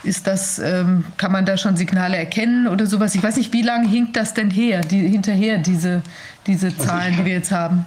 Ist 0.02 0.26
das, 0.26 0.58
ähm, 0.58 1.04
kann 1.16 1.32
man 1.32 1.46
da 1.46 1.56
schon 1.56 1.76
Signale 1.76 2.16
erkennen 2.16 2.68
oder 2.68 2.86
sowas? 2.86 3.14
Ich 3.14 3.22
weiß 3.22 3.36
nicht, 3.36 3.52
wie 3.52 3.62
lange 3.62 3.88
hinkt 3.88 4.16
das 4.16 4.34
denn 4.34 4.50
her, 4.50 4.82
die, 4.82 5.08
hinterher, 5.08 5.58
diese, 5.58 6.02
diese 6.46 6.68
also 6.68 6.84
Zahlen, 6.84 7.16
die 7.16 7.24
wir 7.24 7.32
jetzt 7.32 7.50
haben? 7.50 7.84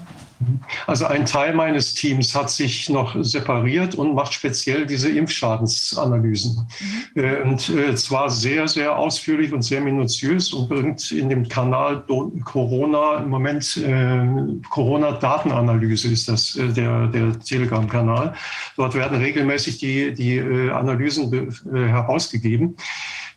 Also 0.87 1.05
ein 1.05 1.25
Teil 1.25 1.53
meines 1.53 1.93
Teams 1.93 2.33
hat 2.33 2.49
sich 2.49 2.89
noch 2.89 3.15
separiert 3.23 3.95
und 3.95 4.15
macht 4.15 4.33
speziell 4.33 4.85
diese 4.85 5.09
Impfschadensanalysen. 5.09 6.67
Mhm. 7.15 7.51
Und 7.51 7.69
äh, 7.69 7.95
zwar 7.95 8.29
sehr, 8.29 8.67
sehr 8.67 8.97
ausführlich 8.97 9.51
und 9.51 9.63
sehr 9.63 9.81
minutiös 9.81 10.53
und 10.53 10.69
bringt 10.69 11.11
in 11.11 11.29
dem 11.29 11.47
Kanal 11.47 12.03
Corona 12.45 13.17
im 13.17 13.29
Moment 13.29 13.77
äh, 13.77 14.27
Corona-Datenanalyse 14.69 16.09
ist 16.09 16.29
das 16.29 16.55
äh, 16.55 16.69
der, 16.69 17.07
der 17.07 17.37
Telegram-Kanal. 17.39 18.33
Dort 18.77 18.95
werden 18.95 19.19
regelmäßig 19.19 19.77
die, 19.79 20.13
die 20.13 20.37
äh, 20.37 20.71
Analysen 20.71 21.33
äh, 21.33 21.87
herausgegeben. 21.87 22.77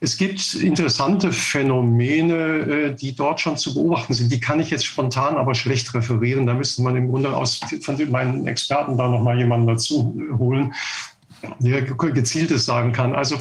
Es 0.05 0.17
gibt 0.17 0.55
interessante 0.55 1.31
Phänomene, 1.31 2.35
äh, 2.35 2.95
die 2.95 3.15
dort 3.15 3.41
schon 3.41 3.57
zu 3.57 3.73
beobachten 3.73 4.13
sind. 4.15 4.33
Die 4.33 4.41
kann 4.41 4.59
ich 4.59 4.71
jetzt 4.71 4.85
spontan 4.85 5.37
aber 5.37 5.55
schlecht 5.55 5.95
referieren. 5.95 6.45
Da 6.45 6.55
müsste 6.55 6.83
man 6.83 6.97
im 6.97 7.09
Grunde 7.09 7.37
aus, 7.37 7.61
von 7.83 8.11
meinen 8.11 8.49
Experten 8.49 8.99
da 8.99 9.07
noch 9.07 9.23
mal 9.23 9.39
jemanden 9.39 9.69
dazu 9.69 10.13
holen, 10.37 10.75
der 11.61 11.83
gezieltes 11.83 12.65
sagen 12.65 12.91
kann. 12.91 13.15
Also 13.15 13.37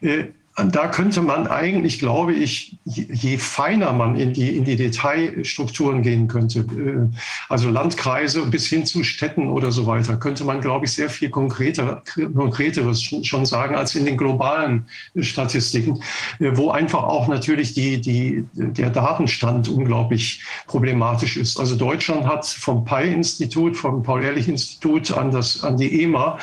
äh, 0.00 0.28
da 0.56 0.88
könnte 0.88 1.20
man 1.20 1.46
eigentlich, 1.46 1.98
glaube 1.98 2.32
ich, 2.32 2.78
je 2.84 3.36
feiner 3.36 3.92
man 3.92 4.16
in 4.16 4.32
die, 4.32 4.56
in 4.56 4.64
die 4.64 4.76
Detailstrukturen 4.76 6.02
gehen 6.02 6.28
könnte, 6.28 6.60
äh, 6.60 7.14
also 7.50 7.68
Landkreise 7.68 8.46
bis 8.46 8.66
hin 8.66 8.86
zu 8.86 9.04
Städten 9.04 9.48
oder 9.50 9.70
so 9.70 9.86
weiter, 9.86 10.16
könnte 10.16 10.44
man, 10.44 10.62
glaube 10.62 10.86
ich, 10.86 10.92
sehr 10.92 11.10
viel 11.10 11.28
konkreter, 11.28 12.02
konkreteres 12.34 13.02
schon 13.02 13.44
sagen 13.44 13.74
als 13.74 13.94
in 13.94 14.06
den 14.06 14.16
globalen 14.16 14.86
Statistiken, 15.20 16.02
äh, 16.38 16.50
wo 16.54 16.70
einfach 16.70 17.02
auch 17.02 17.28
natürlich 17.28 17.74
die, 17.74 18.00
die, 18.00 18.44
der 18.54 18.88
Datenstand 18.88 19.68
unglaublich 19.68 20.42
problematisch 20.66 21.36
ist. 21.36 21.60
Also 21.60 21.76
Deutschland 21.76 22.26
hat 22.26 22.46
vom 22.46 22.82
PI-Institut, 22.82 23.76
vom 23.76 24.02
Paul-Ehrlich-Institut 24.02 25.12
an, 25.12 25.30
das, 25.30 25.62
an 25.62 25.76
die 25.76 26.02
EMA 26.02 26.38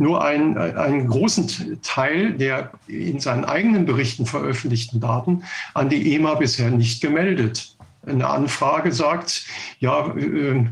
nur 0.00 0.24
einen, 0.24 0.56
einen 0.56 1.08
großen 1.08 1.80
Teil 1.82 2.32
der 2.32 2.72
in 2.88 3.20
seinen 3.20 3.44
eigenen 3.44 3.84
Berichten 3.84 4.24
veröffentlichten 4.24 4.98
Daten 4.98 5.44
an 5.74 5.90
die 5.90 6.14
EMA 6.14 6.34
bisher 6.36 6.70
nicht 6.70 7.02
gemeldet. 7.02 7.76
Eine 8.06 8.26
Anfrage 8.26 8.92
sagt, 8.92 9.44
ja, 9.78 10.08
äh, 10.16 10.64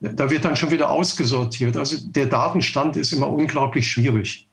da 0.00 0.28
wird 0.28 0.44
dann 0.44 0.54
schon 0.56 0.70
wieder 0.70 0.90
ausgesortiert. 0.90 1.78
Also 1.78 1.96
der 2.10 2.26
Datenstand 2.26 2.98
ist 2.98 3.14
immer 3.14 3.28
unglaublich 3.28 3.88
schwierig. 3.88 4.43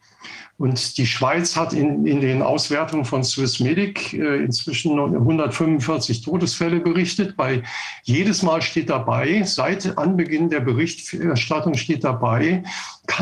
Und 0.61 0.99
die 0.99 1.07
Schweiz 1.07 1.55
hat 1.55 1.73
in, 1.73 2.05
in 2.05 2.21
den 2.21 2.43
Auswertungen 2.43 3.03
von 3.03 3.23
Swissmedic 3.23 4.13
äh, 4.13 4.43
inzwischen 4.43 4.91
145 4.99 6.21
Todesfälle 6.21 6.79
berichtet. 6.81 7.35
Bei 7.35 7.63
jedes 8.03 8.43
Mal 8.43 8.61
steht 8.61 8.91
dabei, 8.91 9.41
seit 9.41 9.97
Anbeginn 9.97 10.51
der 10.51 10.59
Berichterstattung 10.59 11.73
steht 11.73 12.03
dabei, 12.03 12.63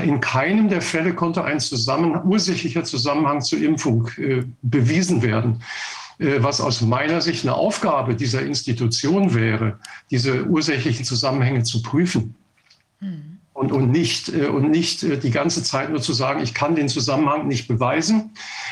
in 0.04 0.20
keinem 0.20 0.68
der 0.68 0.82
Fälle 0.82 1.14
konnte 1.16 1.46
ein 1.46 1.62
zusammen, 1.62 2.20
ursächlicher 2.26 2.84
Zusammenhang 2.84 3.40
zur 3.40 3.62
Impfung 3.62 4.10
äh, 4.18 4.44
bewiesen 4.62 5.22
werden 5.22 5.64
äh, 6.18 6.44
was 6.44 6.60
aus 6.60 6.82
meiner 6.82 7.22
Sicht 7.22 7.46
eine 7.46 7.56
Aufgabe 7.56 8.16
dieser 8.16 8.42
Institution 8.42 9.34
wäre, 9.34 9.80
diese 10.12 10.44
ursächlichen 10.46 11.06
Zusammenhänge 11.06 11.64
zu 11.64 11.82
prüfen. 11.82 12.36
Hm 13.00 13.39
und, 13.60 13.74
und, 13.74 13.92
nicht, 13.92 14.30
äh, 14.30 14.46
und 14.46 14.72
nicht 14.72 15.04
äh, 15.04 15.18
die 15.18 15.32
ganze 15.32 15.62
Zeit 15.64 15.90
nur 15.90 16.02
zu 16.02 16.14
sagen, 16.14 16.42
ich 16.42 16.54
kann 16.54 16.76
den 16.76 16.88
Zusammenhang 16.88 17.46
nicht 17.50 17.68
beweisen. 17.68 18.32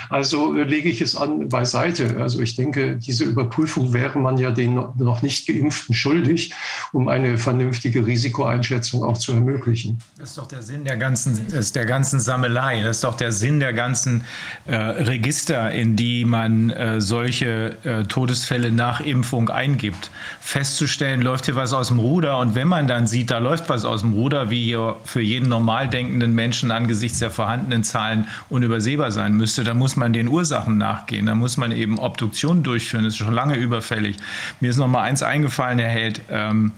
Also 0.09 0.55
äh, 0.55 0.63
lege 0.63 0.87
ich 0.87 1.01
es 1.01 1.13
an 1.13 1.49
beiseite. 1.49 2.15
Also 2.21 2.39
ich 2.39 2.55
denke, 2.55 2.95
diese 2.95 3.25
Überprüfung 3.25 3.91
wäre 3.91 4.17
man 4.17 4.37
ja 4.37 4.49
den 4.51 4.75
noch 4.75 5.21
nicht 5.21 5.45
geimpften 5.45 5.93
schuldig, 5.93 6.53
um 6.93 7.09
eine 7.09 7.37
vernünftige 7.37 8.05
Risikoeinschätzung 8.05 9.03
auch 9.03 9.17
zu 9.17 9.33
ermöglichen. 9.33 9.99
Das 10.17 10.29
ist 10.29 10.37
doch 10.37 10.47
der 10.47 10.61
Sinn 10.61 10.85
der 10.85 10.95
ganzen, 10.95 11.47
ist 11.47 11.75
der 11.75 11.85
ganzen 11.85 12.21
Sammelei. 12.21 12.81
Das 12.81 12.97
ist 12.97 13.03
doch 13.03 13.17
der 13.17 13.33
Sinn 13.33 13.59
der 13.59 13.73
ganzen 13.73 14.23
äh, 14.67 14.75
Register, 14.75 15.69
in 15.69 15.97
die 15.97 16.23
man 16.23 16.69
äh, 16.69 17.01
solche 17.01 17.75
äh, 17.83 18.05
Todesfälle 18.05 18.71
nach 18.71 19.01
Impfung 19.01 19.49
eingibt. 19.49 20.11
Festzustellen, 20.39 21.21
läuft 21.21 21.43
hier 21.43 21.57
was 21.57 21.73
aus 21.73 21.89
dem 21.89 21.99
Ruder 21.99 22.37
und 22.37 22.55
wenn 22.55 22.69
man 22.69 22.87
dann 22.87 23.05
sieht, 23.05 23.31
da 23.31 23.39
läuft 23.39 23.67
was 23.67 23.83
aus 23.83 23.99
dem 23.99 24.13
Ruder, 24.13 24.49
wie 24.49 24.76
hier 24.77 24.95
für 25.03 25.21
jeden 25.21 25.49
normal 25.49 25.87
denkenden 25.87 26.33
Menschen 26.33 26.71
angesichts 26.71 27.19
der 27.19 27.31
vorhandenen 27.31 27.83
Zahlen 27.83 28.27
unübersehbar 28.49 29.11
sein 29.11 29.33
müsste, 29.33 29.63
dann 29.63 29.77
muss 29.77 29.95
man 29.95 30.13
den 30.13 30.27
Ursachen 30.27 30.77
nachgehen. 30.77 31.25
Dann 31.25 31.39
muss 31.39 31.57
man 31.57 31.71
eben 31.71 31.99
Obduktionen 31.99 32.63
durchführen. 32.63 33.03
Das 33.03 33.13
ist 33.13 33.17
schon 33.17 33.33
lange 33.33 33.55
überfällig. 33.55 34.17
Mir 34.59 34.69
ist 34.69 34.77
noch 34.77 34.87
mal 34.87 35.01
eins 35.01 35.23
eingefallen, 35.23 35.79
Herr 35.79 35.89
Held. 35.89 36.21
Ähm, 36.29 36.71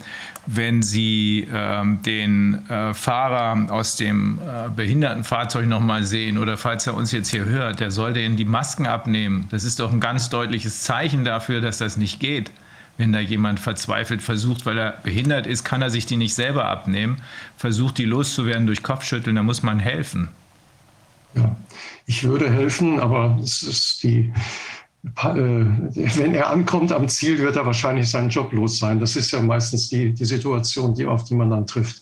wenn 0.45 0.81
Sie 0.81 1.47
ähm, 1.53 2.01
den 2.01 2.67
äh, 2.69 2.93
Fahrer 2.93 3.71
aus 3.71 3.97
dem 3.97 4.39
äh, 4.39 4.69
Behindertenfahrzeug 4.69 5.67
noch 5.67 5.81
mal 5.81 6.03
sehen 6.03 6.39
oder 6.39 6.57
falls 6.57 6.88
er 6.88 6.95
uns 6.95 7.11
jetzt 7.11 7.30
hier 7.30 7.45
hört, 7.45 7.80
der 7.80 7.91
sollte 7.91 8.19
Ihnen 8.21 8.35
die 8.35 8.45
Masken 8.45 8.88
abnehmen. 8.88 9.47
Das 9.51 9.63
ist 9.63 9.80
doch 9.80 9.91
ein 9.91 9.99
ganz 9.99 10.30
deutliches 10.30 10.81
Zeichen 10.81 11.23
dafür, 11.23 11.61
dass 11.61 11.77
das 11.77 11.97
nicht 11.97 12.19
geht 12.19 12.51
wenn 12.99 13.13
da 13.13 13.21
jemand 13.21 13.61
verzweifelt 13.61 14.21
versucht, 14.21 14.65
weil 14.65 14.77
er 14.77 14.91
behindert 15.03 15.47
ist, 15.47 15.63
kann 15.63 15.81
er 15.81 15.89
sich 15.89 16.05
die 16.05 16.17
nicht 16.17 16.35
selber 16.35 16.65
abnehmen, 16.65 17.21
versucht 17.55 17.97
die 17.97 18.03
loszuwerden 18.03 18.67
durch 18.67 18.84
Kopfschütteln, 18.84 19.38
da 19.38 19.41
muss 19.41 19.63
man 19.63 19.80
helfen. 19.80 20.27
Ja, 21.34 21.55
ich 22.05 22.26
würde 22.26 22.51
helfen, 22.51 22.99
aber 22.99 23.39
es 23.41 23.63
ist 23.63 24.03
die, 24.03 24.34
wenn 25.01 26.35
er 26.35 26.49
ankommt 26.49 26.91
am 26.91 27.07
Ziel, 27.07 27.39
wird 27.39 27.55
er 27.55 27.65
wahrscheinlich 27.65 28.09
seinen 28.09 28.30
Job 28.30 28.51
los 28.51 28.80
sein. 28.80 28.99
Das 28.99 29.15
ist 29.15 29.31
ja 29.31 29.39
meistens 29.39 29.88
die, 29.88 30.11
die 30.13 30.26
Situation, 30.26 30.93
die, 30.93 31.05
auf 31.05 31.23
die 31.23 31.35
man 31.35 31.49
dann 31.49 31.65
trifft. 31.65 32.01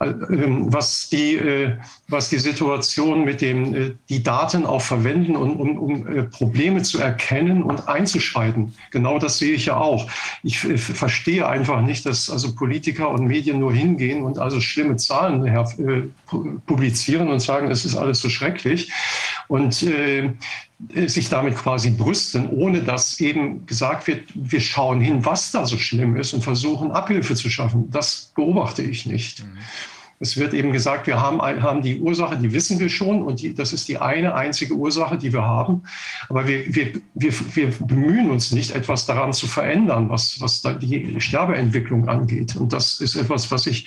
Ähm, 0.00 0.70
was 0.70 1.08
die, 1.08 1.36
äh, 1.36 1.78
was 2.08 2.28
die 2.28 2.38
Situation 2.38 3.24
mit 3.24 3.40
dem, 3.40 3.74
äh, 3.74 3.94
die 4.10 4.22
Daten 4.22 4.66
auch 4.66 4.82
verwenden, 4.82 5.36
um, 5.36 5.58
um, 5.58 5.78
um 5.78 6.06
äh, 6.06 6.24
Probleme 6.24 6.82
zu 6.82 6.98
erkennen 6.98 7.62
und 7.62 7.88
einzuschreiten, 7.88 8.74
genau 8.90 9.18
das 9.18 9.38
sehe 9.38 9.54
ich 9.54 9.66
ja 9.66 9.78
auch. 9.78 10.10
Ich 10.42 10.58
verstehe 10.58 11.48
einfach 11.48 11.80
nicht, 11.80 12.04
dass 12.04 12.28
also 12.28 12.54
Politiker 12.54 13.08
und 13.08 13.26
Medien 13.26 13.58
nur 13.58 13.72
hingehen 13.72 14.22
und 14.22 14.38
also 14.38 14.60
schlimme 14.60 14.96
Zahlen 14.96 16.12
publizieren 16.66 17.28
und 17.28 17.40
sagen, 17.40 17.70
es 17.70 17.86
ist 17.86 17.96
alles 17.96 18.20
so 18.20 18.28
schrecklich. 18.28 18.92
Und 19.48 19.82
äh, 19.82 20.30
sich 21.06 21.28
damit 21.28 21.56
quasi 21.56 21.90
brüsten, 21.90 22.48
ohne 22.48 22.82
dass 22.82 23.20
eben 23.20 23.66
gesagt 23.66 24.06
wird, 24.06 24.24
wir 24.34 24.60
schauen 24.60 25.00
hin, 25.00 25.24
was 25.24 25.52
da 25.52 25.66
so 25.66 25.76
schlimm 25.76 26.16
ist 26.16 26.32
und 26.32 26.42
versuchen 26.42 26.92
Abhilfe 26.92 27.34
zu 27.34 27.50
schaffen. 27.50 27.90
Das 27.90 28.32
beobachte 28.34 28.82
ich 28.82 29.06
nicht. 29.06 29.44
Mhm. 29.44 29.58
Es 30.20 30.36
wird 30.36 30.54
eben 30.54 30.72
gesagt, 30.72 31.06
wir 31.06 31.20
haben, 31.20 31.42
haben 31.42 31.82
die 31.82 32.00
Ursache, 32.00 32.38
die 32.38 32.52
wissen 32.52 32.78
wir 32.78 32.88
schon 32.88 33.22
und 33.22 33.42
die, 33.42 33.52
das 33.52 33.72
ist 33.72 33.88
die 33.88 33.98
eine 33.98 34.34
einzige 34.34 34.74
Ursache, 34.74 35.18
die 35.18 35.32
wir 35.32 35.42
haben. 35.42 35.82
Aber 36.28 36.46
wir, 36.46 36.72
wir, 36.74 36.92
wir, 37.14 37.32
wir 37.54 37.70
bemühen 37.80 38.30
uns 38.30 38.52
nicht, 38.52 38.70
etwas 38.70 39.06
daran 39.06 39.32
zu 39.32 39.46
verändern, 39.46 40.08
was, 40.08 40.40
was 40.40 40.62
die 40.80 41.20
Sterbeentwicklung 41.20 42.08
angeht. 42.08 42.54
Und 42.56 42.72
das 42.72 43.00
ist 43.00 43.16
etwas, 43.16 43.50
was 43.50 43.66
ich 43.66 43.86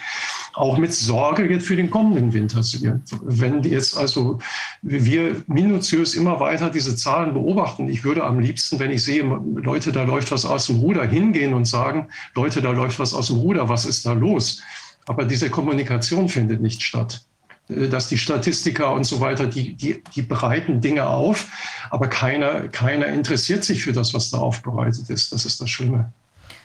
auch 0.57 0.77
mit 0.77 0.93
Sorge 0.93 1.49
jetzt 1.49 1.67
für 1.67 1.75
den 1.75 1.89
kommenden 1.89 2.33
Winter 2.33 2.63
sehe. 2.63 2.99
Wenn 3.21 3.61
jetzt 3.63 3.95
also 3.95 4.39
wir 4.81 5.43
minutiös 5.47 6.15
immer 6.15 6.39
weiter 6.39 6.69
diese 6.69 6.95
Zahlen 6.95 7.33
beobachten, 7.33 7.89
ich 7.89 8.03
würde 8.03 8.23
am 8.23 8.39
liebsten, 8.39 8.79
wenn 8.79 8.91
ich 8.91 9.03
sehe, 9.03 9.23
Leute, 9.55 9.91
da 9.91 10.03
läuft 10.03 10.31
was 10.31 10.45
aus 10.45 10.67
dem 10.67 10.77
Ruder, 10.77 11.05
hingehen 11.05 11.53
und 11.53 11.65
sagen, 11.65 12.07
Leute, 12.33 12.61
da 12.61 12.71
läuft 12.71 12.99
was 12.99 13.13
aus 13.13 13.27
dem 13.27 13.37
Ruder, 13.37 13.69
was 13.69 13.85
ist 13.85 14.05
da 14.05 14.13
los? 14.13 14.61
Aber 15.05 15.25
diese 15.25 15.49
Kommunikation 15.49 16.27
findet 16.27 16.61
nicht 16.61 16.81
statt. 16.81 17.21
Äh, 17.69 17.87
dass 17.87 18.07
die 18.07 18.17
Statistiker 18.17 18.91
und 18.93 19.03
so 19.03 19.19
weiter, 19.19 19.45
die, 19.45 19.73
die, 19.73 20.03
die 20.15 20.21
bereiten 20.21 20.81
Dinge 20.81 21.07
auf, 21.07 21.47
aber 21.89 22.07
keiner, 22.07 22.67
keiner 22.69 23.07
interessiert 23.07 23.63
sich 23.63 23.83
für 23.83 23.93
das, 23.93 24.13
was 24.13 24.29
da 24.29 24.37
aufbereitet 24.37 25.09
ist. 25.09 25.31
Das 25.31 25.45
ist 25.45 25.61
das 25.61 25.69
Schlimme. 25.69 26.11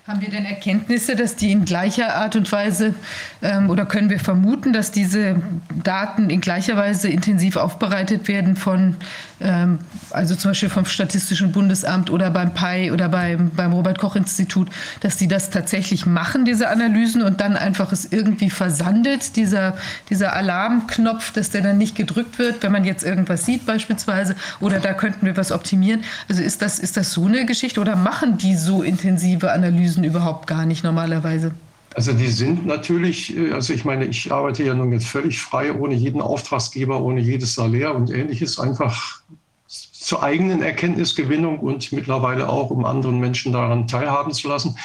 Haben 0.05 0.21
wir 0.21 0.31
denn 0.31 0.45
Erkenntnisse, 0.45 1.15
dass 1.15 1.37
die 1.37 1.53
in 1.53 1.65
gleicher 1.65 2.17
Art 2.17 2.35
und 2.35 2.51
Weise 2.51 2.97
ähm, 3.41 3.71
oder 3.71 3.87
können 3.87 4.11
wir 4.11 4.19
vermuten, 4.19 4.73
dass 4.73 4.91
diese 4.91 5.41
Daten 5.81 6.29
in 6.29 6.41
gleicher 6.41 6.77
Weise 6.77 7.09
intensiv 7.09 7.55
aufbereitet 7.55 8.27
werden 8.27 8.57
von, 8.57 8.97
ähm, 9.41 9.79
also 10.11 10.35
zum 10.35 10.51
Beispiel 10.51 10.71
vom 10.71 10.87
Statistischen 10.87 11.53
Bundesamt 11.53 12.11
oder 12.11 12.31
beim 12.31 12.53
PI 12.53 12.91
oder 12.91 13.09
beim, 13.09 13.51
beim 13.51 13.73
Robert-Koch-Institut, 13.73 14.71
dass 14.99 15.19
die 15.19 15.29
das 15.29 15.51
tatsächlich 15.51 16.05
machen, 16.05 16.45
diese 16.45 16.69
Analysen 16.69 17.23
und 17.23 17.41
dann 17.41 17.57
einfach 17.57 17.93
es 17.93 18.11
irgendwie 18.11 18.51
versandet, 18.51 19.37
dieser, 19.37 19.77
dieser 20.11 20.33
Alarmknopf, 20.35 21.31
dass 21.31 21.51
der 21.51 21.61
dann 21.61 21.79
nicht 21.79 21.95
gedrückt 21.95 22.41
wird, 22.41 22.65
wenn 22.65 22.73
man 22.73 22.85
jetzt 22.85 23.05
irgendwas 23.05 23.47
sieht 23.47 23.67
beispielsweise 23.67 24.35
oder 24.59 24.81
da 24.81 24.95
könnten 24.95 25.27
wir 25.27 25.37
was 25.37 25.53
optimieren. 25.53 26.03
Also 26.29 26.43
ist 26.43 26.61
das, 26.61 26.81
ist 26.81 26.97
das 26.97 27.13
so 27.13 27.27
eine 27.27 27.47
Geschichte 27.47 27.81
oder 27.81 27.95
machen 27.95 28.37
die 28.37 28.57
so 28.57 28.83
intensive 28.83 29.53
Analysen? 29.53 29.92
Analysen 29.93 30.05
überhaupt 30.05 30.47
gar 30.47 30.67
nicht 30.67 30.85
normalerweise? 30.85 31.53
Also 31.95 32.13
die 32.13 32.29
sind 32.29 32.67
natürlich, 32.67 33.37
äh, 33.37 33.53
also 33.53 33.75
ich 33.75 33.85
meine, 33.85 34.07
ich 34.07 34.33
arbeite 34.33 34.65
ja 34.65 34.75
nun 34.75 34.93
jetzt 34.93 35.07
völlig 35.07 35.41
frei, 35.41 35.73
ohne 35.73 35.95
jeden 35.95 36.21
Auftragsgeber, 36.21 37.01
ohne 37.01 37.21
jedes 37.21 37.55
Salär 37.55 37.95
und 37.95 38.11
ähnliches, 38.11 38.59
einfach 38.59 39.21
zur 39.67 40.23
eigenen 40.23 40.63
Erkenntnisgewinnung 40.63 41.61
und 41.61 41.93
mittlerweile 41.93 42.49
auch, 42.49 42.71
um 42.71 42.85
anderen 42.85 43.21
Menschen 43.21 43.53
daran 43.53 43.87
teilhaben 43.87 44.33
zu 44.33 44.49
lassen. 44.49 44.77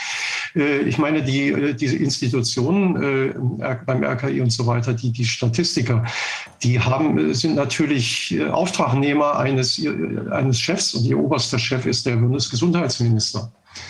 Äh, 0.53 0.81
ich 0.81 0.97
meine, 0.97 1.23
die, 1.23 1.47
äh, 1.47 1.73
diese 1.73 1.95
Institutionen 1.95 3.57
beim 3.85 4.03
RKI 4.03 4.41
und 4.41 4.51
so 4.51 4.67
weiter, 4.67 4.93
die, 4.93 5.11
die 5.11 5.25
Statistiker, 5.25 6.05
die 6.61 6.79
haben, 6.79 7.33
sind 7.33 7.55
natürlich 7.55 8.37
Auftragnehmer 8.51 9.39
eines, 9.39 9.81
eines 10.31 10.59
Chefs 10.59 10.93
und 10.93 11.05
ihr 11.05 11.17
oberster 11.17 11.57
Chef 11.57 11.85
ist 11.85 12.05
der 12.05 12.17
Bundesgesundheitsminister. 12.17 13.49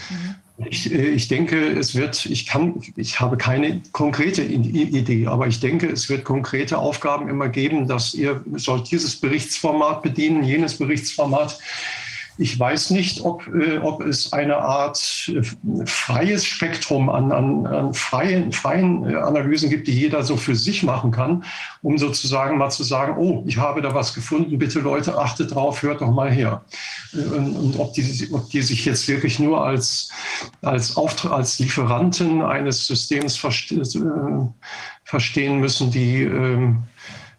Mhm. 0.10 0.36
Ich, 0.66 0.92
äh, 0.92 1.10
ich 1.10 1.28
denke, 1.28 1.72
es 1.72 1.96
wird, 1.96 2.26
ich 2.26 2.48
kann, 2.48 2.82
ich 2.96 3.20
habe 3.20 3.38
keine 3.38 3.82
konkrete 3.92 4.44
Idee, 4.44 5.28
aber 5.28 5.48
ich 5.48 5.60
denke, 5.60 5.88
es 5.88 6.10
wird 6.10 6.24
konkrete 6.24 6.78
Aufgaben 6.80 7.30
immer 7.30 7.50
geben, 7.50 7.88
dass 7.88 8.14
ihr 8.14 8.44
sollt 8.56 8.90
dieses 8.92 9.16
Berichtsformat 9.20 10.02
bedienen, 10.02 10.44
jenes 10.44 10.78
Berichtsformat. 10.78 11.60
Ich 12.40 12.60
weiß 12.60 12.92
nicht, 12.92 13.22
ob, 13.22 13.48
äh, 13.48 13.80
ob 13.80 14.02
es 14.04 14.32
eine 14.32 14.58
Art 14.58 15.32
äh, 15.34 15.86
freies 15.86 16.46
Spektrum 16.46 17.10
an, 17.10 17.32
an, 17.32 17.66
an 17.66 17.94
freien, 17.94 18.52
freien 18.52 19.10
äh, 19.10 19.16
Analysen 19.16 19.70
gibt, 19.70 19.88
die 19.88 20.00
jeder 20.00 20.24
so 20.24 20.38
für 20.38 20.56
sich 20.56 20.84
machen 20.84 21.12
kann, 21.12 21.44
um 21.82 21.98
sozusagen 21.98 22.58
mal 22.60 22.70
zu 22.70 22.84
sagen, 22.84 23.16
oh, 23.18 23.44
ich 23.48 23.58
habe 23.58 23.82
da 23.82 23.96
was 23.96 24.14
gefunden, 24.14 24.60
bitte 24.60 24.80
Leute, 24.80 25.18
achtet 25.18 25.56
drauf, 25.56 25.82
hört 25.82 26.02
doch 26.02 26.12
mal 26.12 26.32
her. 26.32 26.64
Äh, 27.14 27.18
und, 27.18 27.56
und 27.56 27.80
ob, 27.80 27.94
die, 27.94 28.30
ob 28.32 28.50
die 28.52 28.62
sich 28.62 28.86
jetzt 28.86 29.08
wirklich 29.08 29.40
nur 29.40 29.66
als, 29.66 30.10
als, 30.62 30.96
Auftrag, 30.96 31.32
als 31.32 31.58
Lieferanten 31.58 32.44
eines 32.44 32.86
Systems 32.86 33.36
verste, 33.36 33.76
äh, 33.76 34.46
verstehen 35.04 35.60
müssen, 35.60 35.90
die 35.90 36.22
ähm, 36.22 36.84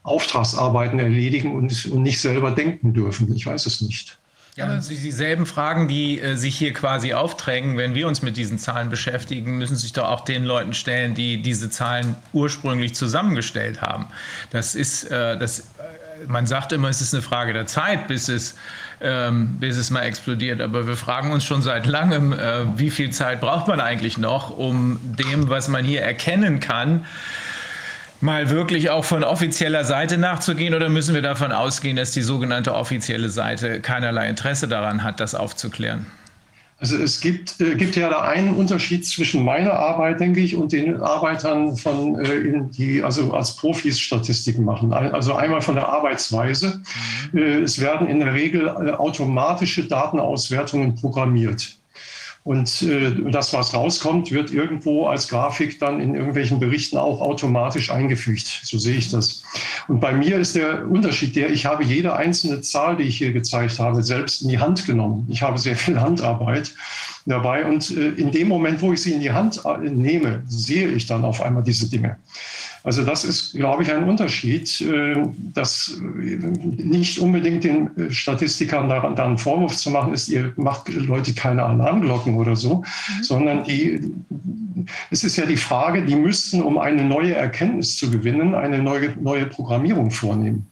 Auftragsarbeiten 0.03 0.99
erledigen 0.99 1.55
und, 1.55 1.87
und 1.87 2.03
nicht 2.03 2.20
selber 2.20 2.51
denken 2.51 2.95
dürfen. 2.95 3.33
Ich 3.35 3.47
weiß 3.47 3.66
es 3.66 3.81
nicht. 3.81 4.19
Ja, 4.59 4.66
also 4.66 4.93
dieselben 4.93 5.47
Fragen, 5.47 5.86
die 5.86 6.20
äh, 6.20 6.35
sich 6.35 6.59
hier 6.59 6.72
quasi 6.72 7.14
aufdrängen, 7.14 7.76
wenn 7.76 7.94
wir 7.94 8.09
uns 8.09 8.22
mit 8.22 8.36
diesen 8.36 8.59
Zahlen 8.59 8.90
beschäftigen, 8.90 9.56
müssen 9.56 9.76
sich 9.76 9.93
doch 9.93 10.09
auch 10.09 10.22
den 10.22 10.44
Leuten 10.44 10.74
stellen, 10.74 11.14
die 11.14 11.40
diese 11.40 11.70
Zahlen 11.70 12.16
ursprünglich 12.32 12.97
zusammengestellt 12.97 13.82
haben. 13.82 14.09
Das 14.51 14.74
ist, 14.74 15.05
äh, 15.05 15.39
das, 15.39 15.60
äh, 15.60 15.62
man 16.26 16.48
sagt 16.48 16.72
immer, 16.72 16.89
es 16.89 17.01
ist 17.01 17.14
eine 17.14 17.22
Frage 17.22 17.52
der 17.52 17.66
Zeit, 17.66 18.09
bis 18.09 18.28
es, 18.28 18.56
ähm, 19.01 19.60
bis 19.60 19.76
es 19.76 19.90
mal 19.90 20.02
explodiert. 20.02 20.60
Aber 20.60 20.89
wir 20.89 20.97
fragen 20.97 21.30
uns 21.30 21.44
schon 21.44 21.62
seit 21.62 21.86
langem, 21.86 22.32
äh, 22.32 22.76
wie 22.76 22.90
viel 22.90 23.10
Zeit 23.10 23.40
braucht 23.40 23.68
man 23.68 23.80
eigentlich 23.80 24.18
noch, 24.18 24.51
um 24.51 24.98
dem, 25.02 25.48
was 25.48 25.68
man 25.68 25.85
hier 25.85 26.02
erkennen 26.02 26.59
kann, 26.59 27.06
mal 28.20 28.51
wirklich 28.51 28.90
auch 28.90 29.05
von 29.05 29.24
offizieller 29.24 29.85
Seite 29.85 30.19
nachzugehen 30.19 30.74
oder 30.74 30.89
müssen 30.89 31.15
wir 31.15 31.23
davon 31.23 31.53
ausgehen, 31.53 31.97
dass 31.97 32.12
die 32.12 32.23
sogenannte 32.23 32.74
offizielle 32.74 33.31
Seite 33.31 33.81
keinerlei 33.81 34.28
Interesse 34.28 34.69
daran 34.69 35.03
hat, 35.03 35.20
das 35.20 35.35
aufzuklären? 35.35 36.07
Also 36.81 36.97
es 36.97 37.20
gibt, 37.20 37.61
äh, 37.61 37.74
gibt 37.74 37.97
ja 37.97 38.09
da 38.09 38.20
einen 38.20 38.55
Unterschied 38.55 39.05
zwischen 39.05 39.45
meiner 39.45 39.73
Arbeit, 39.73 40.20
denke 40.20 40.39
ich, 40.39 40.55
und 40.55 40.73
den 40.73 41.01
Arbeitern, 41.01 41.77
von, 41.77 42.20
äh, 42.24 42.62
die 42.70 43.03
also 43.03 43.32
als 43.32 43.57
Profis 43.57 43.99
Statistiken 43.99 44.65
machen. 44.65 44.93
Also 44.93 45.35
einmal 45.35 45.61
von 45.61 45.74
der 45.74 45.89
Arbeitsweise. 45.89 46.81
Mhm. 47.32 47.39
Äh, 47.39 47.61
es 47.62 47.81
werden 47.81 48.07
in 48.07 48.20
der 48.20 48.32
Regel 48.32 48.69
äh, 48.69 48.93
automatische 48.93 49.85
Datenauswertungen 49.85 50.95
programmiert. 50.95 51.78
Und 52.49 52.81
äh, 52.81 53.12
das, 53.31 53.53
was 53.53 53.75
rauskommt, 53.75 54.33
wird 54.33 54.51
irgendwo 54.51 55.07
als 55.07 55.29
Grafik 55.29 55.79
dann 55.81 56.01
in 56.01 56.15
irgendwelchen 56.15 56.59
Berichten 56.59 56.97
auch 56.97 57.20
automatisch 57.20 57.91
eingefügt. 57.91 58.62
So 58.65 58.79
sehe 58.79 58.97
ich 58.97 59.11
das. 59.11 59.43
Und 59.87 60.01
bei 60.01 60.12
mir 60.12 60.39
ist 60.39 60.57
der 60.57 60.89
Unterschied 60.89 61.37
der, 61.37 61.51
ich 61.51 61.66
habe 61.66 61.85
jede 61.85 62.16
einzelne 62.16 62.62
Zahl, 62.62 62.97
die 62.97 63.03
ich 63.03 63.19
hier 63.19 63.35
gezeigt 63.35 63.79
habe, 63.79 64.03
selbst 64.03 64.41
in 64.41 64.49
die 64.49 64.59
Hand 64.59 64.87
genommen. 64.87 65.27
Ich 65.29 65.43
habe 65.43 65.59
sehr 65.59 65.77
viel 65.77 66.01
Handarbeit 66.01 66.75
dabei. 67.27 67.66
Und 67.66 67.91
äh, 67.91 68.12
in 68.12 68.33
dem 68.33 68.49
Moment, 68.49 68.81
wo 68.81 68.95
ich 68.95 69.03
sie 69.03 69.12
in 69.12 69.20
die 69.20 69.33
Hand 69.33 69.61
äh, 69.66 69.91
nehme, 69.91 70.43
sehe 70.47 70.89
ich 70.89 71.05
dann 71.05 71.27
auf 71.27 71.43
einmal 71.43 71.62
diese 71.62 71.91
Dinge. 71.91 72.16
Also 72.84 73.05
das 73.05 73.24
ist, 73.24 73.55
glaube 73.55 73.82
ich, 73.82 73.92
ein 73.92 74.05
Unterschied, 74.05 74.80
äh, 74.80 75.16
dass 75.55 76.00
nicht 76.00 77.18
unbedingt 77.18 77.64
den 77.64 78.10
Statistikern 78.10 78.88
daran 78.88 79.16
dann 79.16 79.28
einen 79.28 79.38
Vorwurf 79.38 79.76
zu 79.76 79.90
machen 79.90 80.14
ist, 80.14 80.28
ihr 80.28 80.52
macht 80.56 80.88
Leute 80.88 81.34
keine 81.34 81.64
Alarmglocken 81.64 82.36
oder 82.36 82.56
so, 82.56 82.76
mhm. 82.76 83.22
sondern 83.22 83.64
die, 83.64 84.12
es 85.10 85.24
ist 85.24 85.36
ja 85.36 85.46
die 85.46 85.56
Frage, 85.56 86.05
die 86.05 86.16
müssten, 86.16 86.62
um 86.62 86.78
eine 86.78 87.05
neue 87.05 87.34
Erkenntnis 87.34 87.96
zu 87.96 88.10
gewinnen, 88.10 88.55
eine 88.55 88.78
neue, 88.78 89.14
neue 89.20 89.46
Programmierung 89.46 90.10
vornehmen. 90.10 90.66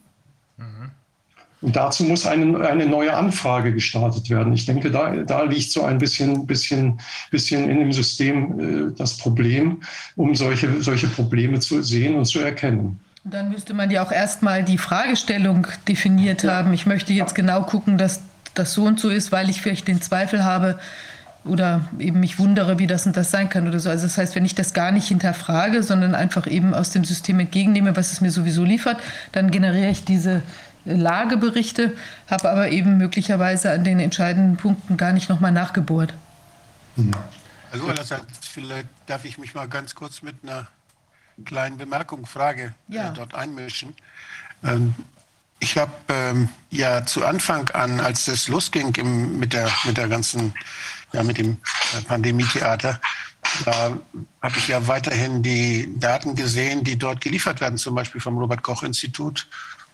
Und 1.61 1.75
dazu 1.75 2.03
muss 2.03 2.25
eine, 2.25 2.59
eine 2.67 2.85
neue 2.85 3.15
Anfrage 3.15 3.73
gestartet 3.73 4.29
werden. 4.29 4.53
Ich 4.53 4.65
denke, 4.65 4.91
da, 4.91 5.15
da 5.15 5.43
liegt 5.43 5.71
so 5.71 5.83
ein 5.83 5.97
bisschen, 5.97 6.45
bisschen, 6.45 6.99
bisschen 7.31 7.69
in 7.69 7.79
dem 7.79 7.91
System 7.91 8.89
äh, 8.89 8.93
das 8.95 9.17
Problem, 9.17 9.81
um 10.15 10.35
solche, 10.35 10.81
solche 10.81 11.07
Probleme 11.07 11.59
zu 11.59 11.81
sehen 11.81 12.15
und 12.15 12.25
zu 12.25 12.39
erkennen. 12.39 12.99
Dann 13.23 13.49
müsste 13.49 13.73
man 13.73 13.89
ja 13.89 14.05
auch 14.05 14.11
erstmal 14.11 14.63
die 14.63 14.77
Fragestellung 14.77 15.67
definiert 15.87 16.43
ja. 16.43 16.53
haben. 16.53 16.73
Ich 16.73 16.85
möchte 16.85 17.11
jetzt 17.11 17.33
genau 17.33 17.63
gucken, 17.63 17.97
dass 17.97 18.21
das 18.53 18.73
so 18.73 18.83
und 18.83 18.99
so 18.99 19.09
ist, 19.09 19.31
weil 19.31 19.49
ich 19.49 19.61
vielleicht 19.61 19.87
den 19.87 20.01
Zweifel 20.01 20.43
habe 20.43 20.79
oder 21.43 21.87
eben 21.99 22.19
mich 22.19 22.39
wundere, 22.39 22.79
wie 22.79 22.87
das 22.87 23.05
und 23.05 23.17
das 23.17 23.31
sein 23.31 23.49
kann 23.49 23.67
oder 23.67 23.79
so. 23.79 23.89
Also 23.89 24.05
das 24.05 24.17
heißt, 24.17 24.35
wenn 24.35 24.45
ich 24.45 24.55
das 24.55 24.73
gar 24.73 24.91
nicht 24.91 25.07
hinterfrage, 25.07 25.83
sondern 25.83 26.15
einfach 26.15 26.47
eben 26.47 26.73
aus 26.73 26.91
dem 26.91 27.03
System 27.03 27.39
entgegennehme, 27.39 27.95
was 27.95 28.11
es 28.11 28.21
mir 28.21 28.31
sowieso 28.31 28.63
liefert, 28.63 28.97
dann 29.31 29.51
generiere 29.51 29.89
ich 29.89 30.03
diese 30.03 30.41
Lageberichte, 30.95 31.95
habe 32.29 32.49
aber 32.49 32.69
eben 32.69 32.97
möglicherweise 32.97 33.71
an 33.71 33.83
den 33.83 33.99
entscheidenden 33.99 34.57
Punkten 34.57 34.97
gar 34.97 35.13
nicht 35.13 35.29
nochmal 35.29 35.51
nachgebohrt. 35.51 36.13
Also 37.71 37.85
vielleicht 38.41 38.87
darf 39.05 39.25
ich 39.25 39.37
mich 39.37 39.53
mal 39.53 39.67
ganz 39.67 39.93
kurz 39.93 40.21
mit 40.21 40.35
einer 40.43 40.67
kleinen 41.45 41.77
Bemerkung, 41.77 42.25
Frage 42.25 42.73
ja. 42.87 43.09
äh, 43.09 43.13
dort 43.13 43.35
einmischen. 43.35 43.95
Ähm, 44.63 44.95
ich 45.59 45.77
habe 45.77 45.91
ähm, 46.09 46.49
ja 46.69 47.05
zu 47.05 47.25
Anfang 47.25 47.69
an, 47.69 47.99
als 47.99 48.25
das 48.25 48.47
losging 48.47 48.93
im, 48.95 49.39
mit, 49.39 49.53
der, 49.53 49.69
mit 49.85 49.97
der 49.97 50.07
ganzen, 50.07 50.53
ja, 51.13 51.23
mit 51.23 51.37
dem 51.37 51.57
äh, 51.97 52.01
Pandemietheater, 52.01 52.99
da 53.65 53.97
habe 54.41 54.57
ich 54.57 54.67
ja 54.67 54.87
weiterhin 54.87 55.41
die 55.41 55.93
Daten 55.99 56.35
gesehen, 56.35 56.83
die 56.83 56.97
dort 56.97 57.21
geliefert 57.21 57.61
werden, 57.61 57.77
zum 57.77 57.95
Beispiel 57.95 58.21
vom 58.21 58.37
Robert 58.37 58.61
Koch 58.61 58.83
Institut. 58.83 59.47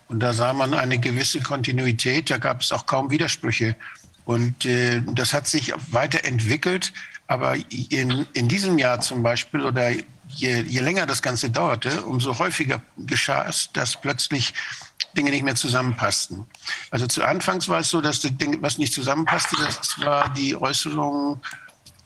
Und 0.08 0.20
da 0.20 0.32
sah 0.32 0.52
man 0.52 0.74
eine 0.74 0.98
gewisse 0.98 1.40
Kontinuität, 1.40 2.30
da 2.30 2.38
gab 2.38 2.60
es 2.60 2.72
auch 2.72 2.86
kaum 2.86 3.10
Widersprüche. 3.10 3.76
Und 4.24 4.64
äh, 4.64 5.02
das 5.06 5.32
hat 5.32 5.46
sich 5.46 5.72
weiterentwickelt. 5.90 6.92
Aber 7.26 7.56
in, 7.70 8.26
in 8.34 8.48
diesem 8.48 8.78
Jahr 8.78 9.00
zum 9.00 9.22
Beispiel 9.22 9.62
oder 9.62 9.90
je, 10.28 10.62
je 10.62 10.80
länger 10.80 11.06
das 11.06 11.22
Ganze 11.22 11.50
dauerte, 11.50 12.02
umso 12.02 12.38
häufiger 12.38 12.82
geschah 12.98 13.46
es, 13.48 13.70
dass 13.72 13.98
plötzlich 13.98 14.52
Dinge 15.16 15.30
nicht 15.30 15.42
mehr 15.42 15.54
zusammenpassten. 15.54 16.44
Also 16.90 17.06
zu 17.06 17.24
Anfangs 17.24 17.68
war 17.68 17.80
es 17.80 17.90
so, 17.90 18.00
dass 18.00 18.20
das 18.20 18.36
Ding, 18.36 18.60
was 18.62 18.78
nicht 18.78 18.92
zusammenpasste, 18.92 19.56
das 19.56 19.98
war 20.00 20.32
die 20.34 20.56
Äußerung 20.56 21.40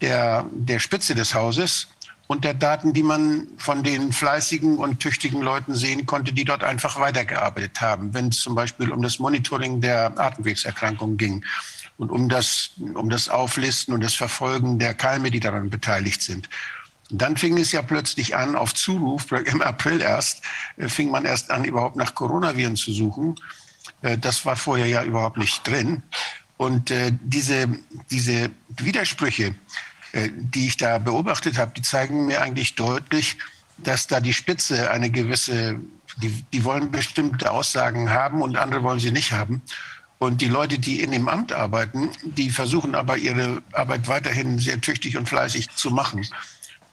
der, 0.01 0.47
der 0.53 0.79
Spitze 0.79 1.15
des 1.15 1.35
Hauses 1.35 1.89
und 2.29 2.45
der 2.45 2.55
Daten, 2.55 2.93
die 2.93 3.03
man 3.03 3.49
von 3.57 3.83
den 3.83 4.13
fleißigen 4.13 4.77
und 4.77 5.01
tüchtigen 5.01 5.41
Leuten 5.41 5.75
sehen 5.75 6.05
konnte, 6.07 6.33
die 6.33 6.45
dort 6.45 6.63
einfach 6.63 7.01
weitergearbeitet 7.01 7.81
haben, 7.81 8.15
wenn 8.15 8.29
es 8.29 8.37
zum 8.37 8.55
Beispiel 8.55 8.93
um 8.93 9.03
das 9.03 9.19
Monitoring 9.19 9.81
der 9.81 10.17
Atemwegserkrankungen 10.19 11.17
ging 11.17 11.45
und 11.97 12.11
um 12.11 12.29
das, 12.29 12.73
um 12.95 13.09
das 13.09 13.31
Auflisten 13.31 13.95
und 13.95 14.05
das 14.05 14.15
Verfolgen 14.15 14.79
der 14.79 14.93
Keime, 14.93 15.31
die 15.31 15.41
daran 15.41 15.71
beteiligt 15.71 16.23
sind. 16.23 16.51
Und 17.11 17.23
dann 17.23 17.39
fing 17.39 17.57
es 17.57 17.73
ja 17.73 17.81
plötzlich 17.81 18.37
an, 18.37 18.57
auf 18.57 18.75
Zuruf, 18.75 19.33
im 19.47 19.63
April 19.63 20.03
erst, 20.03 20.43
äh, 20.77 20.89
fing 20.89 21.11
man 21.11 21.25
erst 21.25 21.51
an, 21.51 21.65
überhaupt 21.65 21.97
nach 21.97 22.15
Coronaviren 22.15 22.77
zu 22.77 22.93
suchen. 22.93 23.37
Äh, 24.03 24.19
das 24.19 24.45
war 24.45 24.57
vorher 24.57 24.87
ja 24.87 25.03
überhaupt 25.03 25.39
nicht 25.39 25.67
drin. 25.67 26.03
Und 26.59 26.91
äh, 26.91 27.13
diese, 27.23 27.69
diese 28.11 28.51
Widersprüche, 28.69 29.55
die 30.13 30.67
ich 30.69 30.77
da 30.77 30.99
beobachtet 30.99 31.59
habe, 31.59 31.73
die 31.77 31.83
zeigen 31.83 32.27
mir 32.27 32.43
eigentlich 32.43 32.75
deutlich, 32.75 33.39
dass 33.79 34.07
da 34.07 34.21
die 34.21 34.35
Spitze 34.35 34.91
eine 34.91 35.11
gewisse, 35.11 35.79
die, 36.17 36.45
die 36.53 36.65
wollen 36.65 36.91
bestimmte 36.91 37.51
Aussagen 37.51 38.11
haben 38.11 38.43
und 38.43 38.57
andere 38.57 38.83
wollen 38.83 39.01
sie 39.01 39.13
nicht 39.13 39.33
haben. 39.33 39.63
Und 40.19 40.41
die 40.41 40.49
Leute, 40.49 40.81
die 40.81 41.01
in 41.01 41.13
dem 41.13 41.29
Amt 41.29 41.53
arbeiten, 41.53 42.11
die 42.25 42.51
versuchen 42.51 42.97
aber 42.97 43.19
ihre 43.19 43.63
Arbeit 43.73 44.09
weiterhin 44.09 44.59
sehr 44.59 44.81
tüchtig 44.81 45.17
und 45.17 45.29
fleißig 45.29 45.71
zu 45.71 45.91
machen 45.91 46.27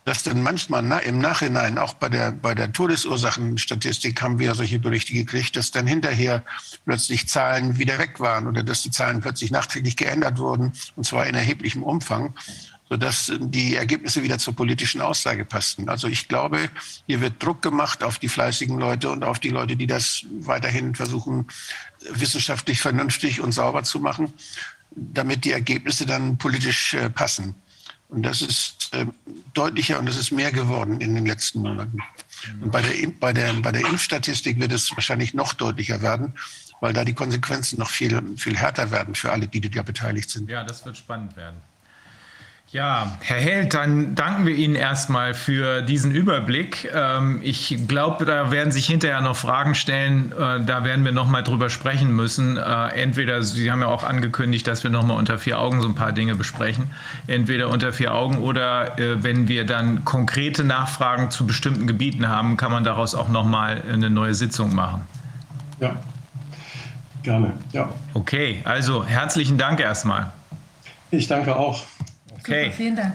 dass 0.05 0.21
dann 0.21 0.43
manchmal 0.43 1.01
im 1.01 1.17
Nachhinein, 1.17 1.79
auch 1.79 1.95
bei 1.95 2.09
der, 2.09 2.31
bei 2.31 2.53
der 2.53 2.71
Todesursachenstatistik 2.71 4.21
haben 4.21 4.37
wir 4.37 4.53
solche 4.53 4.77
Berichte 4.77 5.13
gekriegt, 5.13 5.55
dass 5.55 5.71
dann 5.71 5.87
hinterher 5.87 6.43
plötzlich 6.85 7.27
Zahlen 7.27 7.79
wieder 7.79 7.97
weg 7.97 8.19
waren 8.19 8.45
oder 8.45 8.61
dass 8.61 8.83
die 8.83 8.91
Zahlen 8.91 9.21
plötzlich 9.21 9.49
nachträglich 9.49 9.97
geändert 9.97 10.37
wurden, 10.37 10.73
und 10.95 11.05
zwar 11.05 11.25
in 11.25 11.33
erheblichem 11.33 11.81
Umfang, 11.81 12.35
sodass 12.89 13.31
die 13.39 13.75
Ergebnisse 13.75 14.23
wieder 14.23 14.37
zur 14.37 14.55
politischen 14.55 15.01
Aussage 15.01 15.43
passten. 15.43 15.89
Also 15.89 16.07
ich 16.07 16.27
glaube, 16.27 16.69
hier 17.07 17.21
wird 17.21 17.41
Druck 17.43 17.61
gemacht 17.61 18.03
auf 18.03 18.19
die 18.19 18.29
fleißigen 18.29 18.77
Leute 18.77 19.09
und 19.09 19.23
auf 19.23 19.39
die 19.39 19.49
Leute, 19.49 19.75
die 19.75 19.87
das 19.87 20.25
weiterhin 20.41 20.93
versuchen, 20.93 21.47
wissenschaftlich 22.11 22.79
vernünftig 22.79 23.41
und 23.41 23.53
sauber 23.53 23.83
zu 23.83 23.99
machen, 23.99 24.33
damit 24.91 25.45
die 25.45 25.51
Ergebnisse 25.51 26.05
dann 26.05 26.37
politisch 26.37 26.93
äh, 26.93 27.09
passen. 27.09 27.55
Und 28.07 28.23
das 28.23 28.43
ist 28.43 28.89
äh, 28.93 29.07
deutlicher 29.53 29.97
und 29.97 30.07
es 30.07 30.17
ist 30.17 30.31
mehr 30.31 30.51
geworden 30.51 31.01
in 31.01 31.15
den 31.15 31.25
letzten 31.25 31.61
Monaten. 31.61 31.97
Und 32.61 32.71
bei 32.71 32.81
der, 32.81 33.07
bei, 33.19 33.33
der, 33.33 33.53
bei 33.53 33.71
der 33.71 33.81
Impfstatistik 33.81 34.59
wird 34.59 34.71
es 34.71 34.91
wahrscheinlich 34.91 35.33
noch 35.33 35.53
deutlicher 35.53 36.03
werden, 36.03 36.35
weil 36.81 36.93
da 36.93 37.03
die 37.03 37.15
Konsequenzen 37.15 37.79
noch 37.79 37.89
viel, 37.89 38.21
viel 38.37 38.55
härter 38.55 38.91
werden 38.91 39.15
für 39.15 39.31
alle, 39.31 39.47
die 39.47 39.59
da 39.59 39.81
beteiligt 39.81 40.29
sind. 40.29 40.49
Ja, 40.49 40.63
das 40.63 40.85
wird 40.85 40.97
spannend 40.97 41.35
werden. 41.35 41.57
Ja, 42.75 43.15
Herr 43.21 43.39
Held, 43.39 43.73
dann 43.73 44.15
danken 44.15 44.45
wir 44.45 44.53
Ihnen 44.53 44.75
erstmal 44.75 45.33
für 45.33 45.81
diesen 45.81 46.11
Überblick. 46.11 46.91
Ähm, 46.93 47.39
ich 47.41 47.77
glaube, 47.87 48.25
da 48.25 48.51
werden 48.51 48.73
sich 48.73 48.85
hinterher 48.85 49.21
noch 49.21 49.37
Fragen 49.37 49.75
stellen. 49.75 50.33
Äh, 50.33 50.59
da 50.65 50.83
werden 50.83 51.05
wir 51.05 51.13
noch 51.13 51.25
mal 51.25 51.41
drüber 51.41 51.69
sprechen 51.69 52.13
müssen. 52.13 52.57
Äh, 52.57 52.87
entweder, 53.01 53.43
Sie 53.43 53.71
haben 53.71 53.79
ja 53.79 53.87
auch 53.87 54.03
angekündigt, 54.03 54.67
dass 54.67 54.83
wir 54.83 54.91
noch 54.91 55.05
mal 55.05 55.13
unter 55.13 55.39
vier 55.39 55.57
Augen 55.57 55.81
so 55.81 55.87
ein 55.87 55.95
paar 55.95 56.11
Dinge 56.11 56.35
besprechen. 56.35 56.91
Entweder 57.27 57.69
unter 57.69 57.93
vier 57.93 58.13
Augen 58.13 58.39
oder 58.39 58.99
äh, 58.99 59.23
wenn 59.23 59.47
wir 59.47 59.65
dann 59.65 60.03
konkrete 60.03 60.65
Nachfragen 60.65 61.31
zu 61.31 61.47
bestimmten 61.47 61.87
Gebieten 61.87 62.27
haben, 62.27 62.57
kann 62.57 62.73
man 62.73 62.83
daraus 62.83 63.15
auch 63.15 63.29
noch 63.29 63.45
mal 63.45 63.83
eine 63.89 64.09
neue 64.09 64.33
Sitzung 64.33 64.75
machen. 64.75 65.03
Ja, 65.79 65.95
gerne. 67.23 67.53
Ja. 67.71 67.87
Okay, 68.13 68.59
also 68.65 69.05
herzlichen 69.05 69.57
Dank 69.57 69.79
erstmal. 69.79 70.33
Ich 71.09 71.29
danke 71.29 71.55
auch. 71.55 71.81
Okay. 72.47 72.65
Super, 72.65 72.75
vielen 72.75 72.95
Dank. 72.95 73.13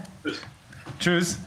Tschüss. 0.98 1.38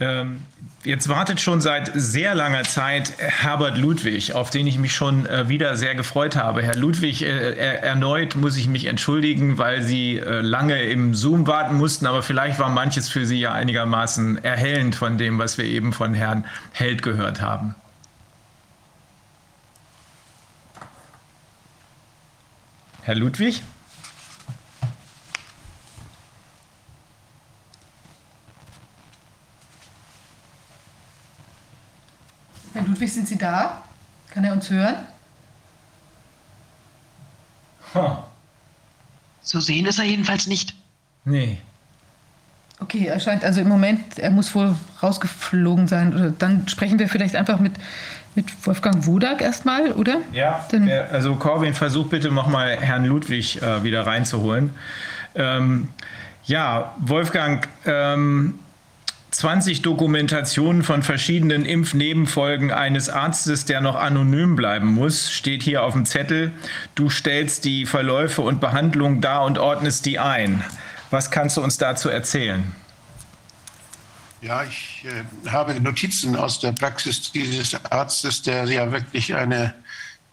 Ähm, 0.00 0.42
jetzt 0.84 1.08
wartet 1.08 1.40
schon 1.40 1.60
seit 1.60 1.90
sehr 1.94 2.34
langer 2.34 2.62
Zeit 2.62 3.12
Herbert 3.18 3.76
Ludwig, 3.76 4.32
auf 4.32 4.48
den 4.50 4.66
ich 4.66 4.78
mich 4.78 4.94
schon 4.94 5.26
äh, 5.26 5.48
wieder 5.48 5.76
sehr 5.76 5.94
gefreut 5.94 6.34
habe. 6.34 6.62
Herr 6.62 6.76
Ludwig, 6.76 7.22
äh, 7.22 7.52
erneut 7.54 8.36
muss 8.36 8.56
ich 8.56 8.68
mich 8.68 8.86
entschuldigen, 8.86 9.58
weil 9.58 9.82
Sie 9.82 10.16
äh, 10.16 10.40
lange 10.40 10.82
im 10.84 11.14
Zoom 11.14 11.46
warten 11.46 11.76
mussten, 11.76 12.06
aber 12.06 12.22
vielleicht 12.22 12.58
war 12.58 12.70
manches 12.70 13.08
für 13.08 13.26
Sie 13.26 13.38
ja 13.38 13.52
einigermaßen 13.52 14.42
erhellend 14.42 14.94
von 14.94 15.18
dem, 15.18 15.38
was 15.38 15.58
wir 15.58 15.66
eben 15.66 15.92
von 15.92 16.14
Herrn 16.14 16.46
Held 16.72 17.02
gehört 17.02 17.42
haben. 17.42 17.74
Herr 23.02 23.14
Ludwig? 23.14 23.62
Herr 32.78 32.86
Ludwig, 32.86 33.12
sind 33.12 33.26
Sie 33.26 33.36
da? 33.36 33.82
Kann 34.32 34.44
er 34.44 34.52
uns 34.52 34.70
hören? 34.70 34.94
Huh. 37.92 38.18
So 39.42 39.58
sehen 39.58 39.86
ist 39.86 39.98
er 39.98 40.04
jedenfalls 40.04 40.46
nicht. 40.46 40.76
Nee. 41.24 41.58
Okay, 42.78 43.06
er 43.06 43.18
scheint 43.18 43.44
also 43.44 43.60
im 43.60 43.68
Moment, 43.68 44.20
er 44.20 44.30
muss 44.30 44.54
wohl 44.54 44.76
rausgeflogen 45.02 45.88
sein. 45.88 46.36
Dann 46.38 46.68
sprechen 46.68 47.00
wir 47.00 47.08
vielleicht 47.08 47.34
einfach 47.34 47.58
mit, 47.58 47.72
mit 48.36 48.46
Wolfgang 48.64 49.04
Wodak 49.06 49.40
erstmal, 49.40 49.90
oder? 49.92 50.18
Ja, 50.32 50.64
Dann, 50.70 50.88
also 50.88 51.34
Corwin, 51.34 51.74
versuch 51.74 52.06
bitte 52.06 52.30
nochmal 52.30 52.76
Herrn 52.80 53.06
Ludwig 53.06 53.60
äh, 53.60 53.82
wieder 53.82 54.06
reinzuholen. 54.06 54.70
Ähm, 55.34 55.88
ja, 56.44 56.94
Wolfgang, 56.98 57.68
ähm, 57.86 58.60
20 59.30 59.82
Dokumentationen 59.82 60.82
von 60.82 61.02
verschiedenen 61.02 61.66
Impfnebenfolgen 61.66 62.72
eines 62.72 63.10
Arztes, 63.10 63.66
der 63.66 63.80
noch 63.80 63.94
anonym 63.94 64.56
bleiben 64.56 64.86
muss, 64.86 65.30
steht 65.30 65.62
hier 65.62 65.82
auf 65.82 65.92
dem 65.92 66.06
Zettel. 66.06 66.52
Du 66.94 67.10
stellst 67.10 67.64
die 67.64 67.84
Verläufe 67.84 68.40
und 68.40 68.60
Behandlungen 68.60 69.20
dar 69.20 69.44
und 69.44 69.58
ordnest 69.58 70.06
die 70.06 70.18
ein. 70.18 70.64
Was 71.10 71.30
kannst 71.30 71.58
du 71.58 71.62
uns 71.62 71.76
dazu 71.76 72.08
erzählen? 72.08 72.74
Ja, 74.40 74.62
ich 74.64 75.04
äh, 75.04 75.50
habe 75.50 75.78
Notizen 75.80 76.36
aus 76.36 76.60
der 76.60 76.72
Praxis 76.72 77.32
dieses 77.32 77.74
Arztes, 77.90 78.42
der 78.42 78.64
ja 78.64 78.90
wirklich 78.90 79.34
eine 79.34 79.74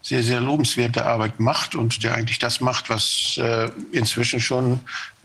sehr, 0.01 0.21
sehr 0.21 0.39
lobenswerte 0.39 1.05
Arbeit 1.05 1.39
macht 1.39 1.75
und 1.75 2.03
der 2.03 2.13
eigentlich 2.13 2.37
das 2.39 2.61
macht, 2.61 2.89
was 2.89 3.37
äh, 3.37 3.69
inzwischen 3.91 4.39
schon 4.39 4.79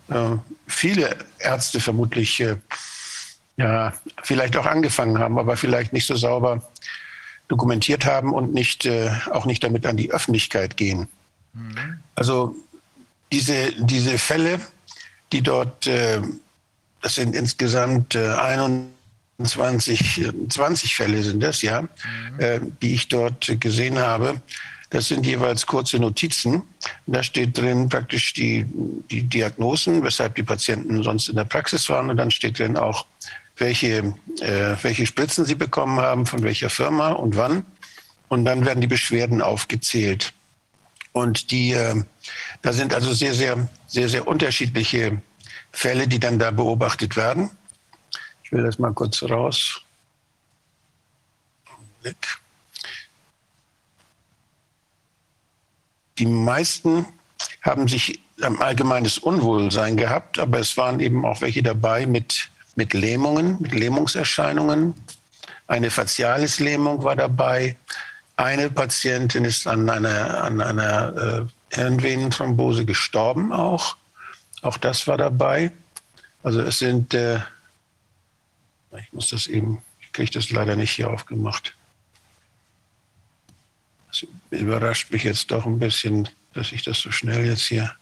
äh, 0.08 0.30
viele 0.66 1.14
Ärzte 1.38 1.78
vermutlich 1.78 2.40
äh, 2.40 2.56
ja, 3.60 3.92
vielleicht 4.22 4.56
auch 4.56 4.64
angefangen 4.64 5.18
haben, 5.18 5.38
aber 5.38 5.56
vielleicht 5.56 5.92
nicht 5.92 6.06
so 6.06 6.16
sauber 6.16 6.62
dokumentiert 7.48 8.06
haben 8.06 8.32
und 8.32 8.54
nicht, 8.54 8.86
äh, 8.86 9.10
auch 9.32 9.44
nicht 9.44 9.62
damit 9.62 9.84
an 9.84 9.98
die 9.98 10.10
Öffentlichkeit 10.10 10.78
gehen. 10.78 11.08
Mhm. 11.52 12.00
Also 12.14 12.54
diese, 13.30 13.72
diese 13.78 14.18
Fälle, 14.18 14.60
die 15.32 15.42
dort, 15.42 15.86
äh, 15.86 16.22
das 17.02 17.16
sind 17.16 17.36
insgesamt 17.36 18.14
äh, 18.14 18.30
21, 18.30 20.30
20 20.48 20.96
Fälle 20.96 21.22
sind 21.22 21.42
das, 21.42 21.60
ja, 21.60 21.82
mhm. 21.82 21.88
äh, 22.38 22.60
die 22.80 22.94
ich 22.94 23.08
dort 23.08 23.60
gesehen 23.60 23.98
habe. 23.98 24.40
Das 24.88 25.06
sind 25.06 25.26
jeweils 25.26 25.66
kurze 25.66 25.98
Notizen. 25.98 26.62
Da 27.06 27.22
steht 27.22 27.58
drin 27.58 27.88
praktisch 27.88 28.32
die, 28.32 28.66
die 29.10 29.22
Diagnosen, 29.22 30.02
weshalb 30.02 30.34
die 30.34 30.42
Patienten 30.42 31.02
sonst 31.02 31.28
in 31.28 31.36
der 31.36 31.44
Praxis 31.44 31.88
waren. 31.88 32.10
Und 32.10 32.16
dann 32.16 32.32
steht 32.32 32.58
drin 32.58 32.76
auch, 32.76 33.06
welche, 33.60 34.14
äh, 34.40 34.76
welche 34.82 35.06
Spritzen 35.06 35.44
sie 35.44 35.54
bekommen 35.54 36.00
haben, 36.00 36.26
von 36.26 36.42
welcher 36.42 36.70
Firma 36.70 37.10
und 37.12 37.36
wann. 37.36 37.64
Und 38.28 38.44
dann 38.44 38.64
werden 38.64 38.80
die 38.80 38.86
Beschwerden 38.86 39.42
aufgezählt. 39.42 40.32
Und 41.12 41.50
die, 41.50 41.72
äh, 41.72 42.02
da 42.62 42.72
sind 42.72 42.94
also 42.94 43.12
sehr, 43.12 43.34
sehr, 43.34 43.68
sehr, 43.86 44.08
sehr 44.08 44.26
unterschiedliche 44.26 45.20
Fälle, 45.72 46.08
die 46.08 46.18
dann 46.18 46.38
da 46.38 46.50
beobachtet 46.50 47.16
werden. 47.16 47.50
Ich 48.42 48.52
will 48.52 48.64
das 48.64 48.78
mal 48.78 48.92
kurz 48.92 49.22
raus. 49.22 49.82
Die 56.18 56.26
meisten 56.26 57.06
haben 57.62 57.88
sich 57.88 58.22
ein 58.42 58.60
allgemeines 58.60 59.18
Unwohlsein 59.18 59.96
gehabt, 59.96 60.38
aber 60.38 60.60
es 60.60 60.76
waren 60.76 61.00
eben 61.00 61.24
auch 61.24 61.40
welche 61.40 61.62
dabei 61.62 62.06
mit, 62.06 62.49
mit 62.76 62.92
Lähmungen, 62.94 63.56
mit 63.60 63.72
Lähmungserscheinungen. 63.72 64.94
Eine 65.66 65.90
Facialis-Lähmung 65.90 67.02
war 67.02 67.16
dabei. 67.16 67.76
Eine 68.36 68.70
Patientin 68.70 69.44
ist 69.44 69.66
an 69.66 69.88
einer, 69.88 70.42
an 70.42 70.60
einer 70.60 71.16
äh, 71.16 71.76
Hirnvenenthrombose 71.76 72.84
gestorben 72.84 73.52
auch. 73.52 73.96
Auch 74.62 74.78
das 74.78 75.06
war 75.06 75.16
dabei. 75.16 75.72
Also 76.42 76.60
es 76.62 76.78
sind, 76.78 77.14
äh, 77.14 77.40
ich 78.98 79.12
muss 79.12 79.28
das 79.28 79.46
eben, 79.46 79.82
ich 80.00 80.12
kriege 80.12 80.30
das 80.30 80.50
leider 80.50 80.76
nicht 80.76 80.92
hier 80.92 81.10
aufgemacht. 81.10 81.76
Das 84.08 84.26
überrascht 84.50 85.12
mich 85.12 85.24
jetzt 85.24 85.50
doch 85.50 85.66
ein 85.66 85.78
bisschen, 85.78 86.28
dass 86.52 86.72
ich 86.72 86.82
das 86.82 86.98
so 86.98 87.12
schnell 87.12 87.46
jetzt 87.46 87.66
hier 87.66 87.94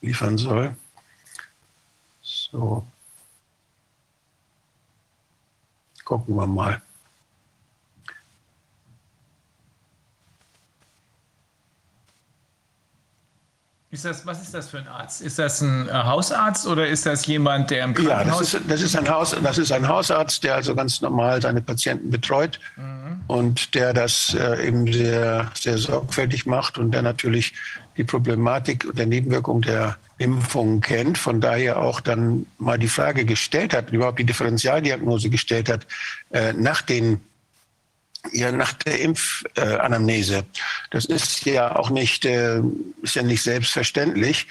liefern 0.00 0.38
soll. 0.38 0.76
So. 2.22 2.86
Gucken 6.06 6.36
wir 6.36 6.46
mal. 6.46 6.80
Ist 13.90 14.04
das, 14.04 14.24
was 14.24 14.40
ist 14.42 14.54
das 14.54 14.68
für 14.68 14.78
ein 14.78 14.86
Arzt? 14.86 15.20
Ist 15.20 15.38
das 15.38 15.60
ein 15.62 15.88
äh, 15.88 15.92
Hausarzt 15.92 16.66
oder 16.68 16.86
ist 16.86 17.06
das 17.06 17.26
jemand, 17.26 17.70
der 17.70 17.82
im 17.84 17.94
Ja, 17.94 18.18
Krankenhaus... 18.18 18.38
das 18.38 18.54
ist, 18.54 18.70
das, 18.70 18.82
ist 18.82 18.96
ein 18.96 19.08
Haus, 19.08 19.34
das 19.42 19.58
ist 19.58 19.72
ein 19.72 19.88
Hausarzt, 19.88 20.44
der 20.44 20.54
also 20.54 20.76
ganz 20.76 21.00
normal 21.00 21.42
seine 21.42 21.60
Patienten 21.60 22.10
betreut 22.10 22.60
und 23.26 23.74
der 23.74 23.92
das 23.92 24.36
äh, 24.38 24.68
eben 24.68 24.92
sehr, 24.92 25.50
sehr 25.54 25.78
sorgfältig 25.78 26.46
macht 26.46 26.78
und 26.78 26.92
der 26.92 27.02
natürlich 27.02 27.54
die 27.96 28.04
Problematik 28.04 28.86
der 28.94 29.06
Nebenwirkung 29.06 29.62
der 29.62 29.96
Impfung 30.18 30.80
kennt, 30.80 31.18
von 31.18 31.40
daher 31.40 31.78
auch 31.78 32.00
dann 32.00 32.46
mal 32.58 32.78
die 32.78 32.88
Frage 32.88 33.24
gestellt 33.24 33.74
hat, 33.74 33.90
überhaupt 33.90 34.18
die 34.18 34.24
Differentialdiagnose 34.24 35.30
gestellt 35.30 35.68
hat, 35.68 35.86
äh, 36.30 36.52
nach 36.52 36.82
den 36.82 37.20
ja, 38.32 38.50
nach 38.50 38.72
der 38.72 39.00
Impfanamnese. 39.00 40.44
Das 40.90 41.04
ist 41.04 41.44
ja 41.44 41.76
auch 41.76 41.90
nicht, 41.90 42.24
äh, 42.24 42.60
ist 43.02 43.14
ja 43.14 43.22
nicht 43.22 43.42
selbstverständlich, 43.42 44.48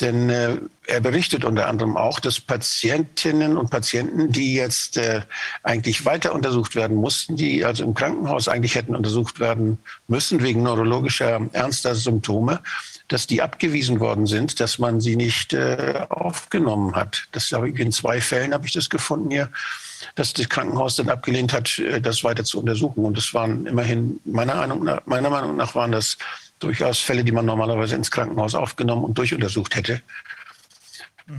denn 0.00 0.30
äh, 0.30 0.56
er 0.86 1.00
berichtet 1.00 1.44
unter 1.44 1.68
anderem 1.68 1.96
auch, 1.96 2.20
dass 2.20 2.40
Patientinnen 2.40 3.56
und 3.56 3.70
Patienten, 3.70 4.32
die 4.32 4.54
jetzt 4.54 4.96
äh, 4.96 5.22
eigentlich 5.62 6.04
weiter 6.04 6.34
untersucht 6.34 6.74
werden 6.74 6.96
mussten, 6.96 7.36
die 7.36 7.64
also 7.64 7.84
im 7.84 7.94
Krankenhaus 7.94 8.48
eigentlich 8.48 8.74
hätten 8.74 8.94
untersucht 8.94 9.40
werden 9.40 9.78
müssen 10.06 10.42
wegen 10.42 10.62
neurologischer 10.62 11.40
ernster 11.52 11.94
Symptome, 11.94 12.60
dass 13.08 13.26
die 13.26 13.42
abgewiesen 13.42 14.00
worden 14.00 14.26
sind, 14.26 14.60
dass 14.60 14.78
man 14.78 15.00
sie 15.00 15.16
nicht 15.16 15.52
äh, 15.52 16.06
aufgenommen 16.08 16.94
hat. 16.94 17.26
Das 17.32 17.50
habe 17.52 17.70
ich 17.70 17.78
in 17.78 17.92
zwei 17.92 18.20
Fällen 18.20 18.54
habe 18.54 18.66
ich 18.66 18.72
das 18.72 18.88
gefunden 18.88 19.30
hier, 19.30 19.50
dass 20.14 20.32
das 20.32 20.48
Krankenhaus 20.48 20.96
dann 20.96 21.08
abgelehnt 21.08 21.52
hat, 21.52 21.78
äh, 21.78 22.00
das 22.00 22.22
weiter 22.22 22.44
zu 22.44 22.60
untersuchen. 22.60 23.04
Und 23.04 23.16
das 23.16 23.34
waren 23.34 23.66
immerhin 23.66 24.20
meiner 24.24 24.54
Meinung 24.54 24.84
nach, 24.84 25.00
meiner 25.06 25.30
Meinung 25.30 25.56
nach 25.56 25.74
waren 25.74 25.92
das 25.92 26.18
durchaus 26.58 26.98
Fälle, 26.98 27.24
die 27.24 27.32
man 27.32 27.46
normalerweise 27.46 27.94
ins 27.94 28.10
Krankenhaus 28.10 28.54
aufgenommen 28.54 29.04
und 29.04 29.16
durchuntersucht 29.18 29.74
hätte. 29.76 30.02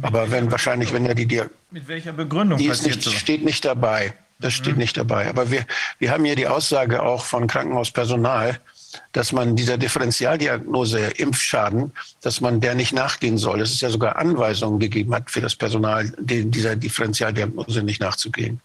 Aber 0.01 0.29
wenn 0.31 0.51
wahrscheinlich, 0.51 0.93
wenn 0.93 1.05
er 1.05 1.15
die, 1.15 1.25
die 1.25 1.41
Mit 1.71 1.87
welcher 1.87 2.13
Begründung 2.13 2.59
die 2.59 2.67
ist 2.67 2.85
nicht, 2.85 3.01
so? 3.01 3.09
steht 3.11 3.43
nicht 3.43 3.65
dabei. 3.65 4.13
Das 4.41 4.53
steht 4.53 4.73
Mhm. 4.73 4.79
nicht 4.79 4.95
dabei. 4.97 5.27
Aber 5.27 5.51
wir, 5.51 5.65
wir 5.97 6.11
haben 6.11 6.23
hier 6.23 6.35
die 6.35 6.47
Aussage 6.47 7.03
auch 7.03 7.25
von 7.25 7.47
Krankenhauspersonal, 7.47 8.59
dass 9.11 9.31
man 9.33 9.55
dieser 9.55 9.77
Differentialdiagnose 9.77 10.99
Impfschaden, 10.99 11.91
dass 12.21 12.39
man 12.39 12.61
der 12.61 12.75
nicht 12.75 12.93
nachgehen 12.93 13.37
soll. 13.37 13.61
Es 13.61 13.81
ja 13.81 13.89
sogar 13.89 14.15
Anweisungen 14.17 14.79
gegeben 14.79 15.13
hat 15.13 15.29
für 15.29 15.41
das 15.41 15.55
Personal, 15.55 16.13
dieser 16.19 16.75
Differentialdiagnose 16.75 17.83
nicht 17.83 17.99
nachzugehen. 17.99 18.61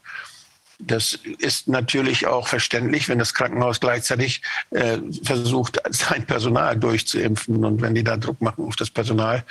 Das 0.79 1.19
ist 1.39 1.69
natürlich 1.69 2.27
auch 2.27 2.49
verständlich, 2.49 3.09
wenn 3.09 3.19
das 3.19 3.35
Krankenhaus 3.35 3.81
gleichzeitig 3.81 4.43
äh, 4.71 4.99
versucht, 5.23 5.81
sein 5.91 6.27
Personal 6.27 6.77
durchzuimpfen. 6.77 7.65
Und 7.65 7.81
wenn 7.81 7.95
die 7.95 8.05
da 8.05 8.17
Druck 8.17 8.41
machen 8.41 8.65
auf 8.65 8.77
das 8.77 8.91
Personal, 8.91 9.45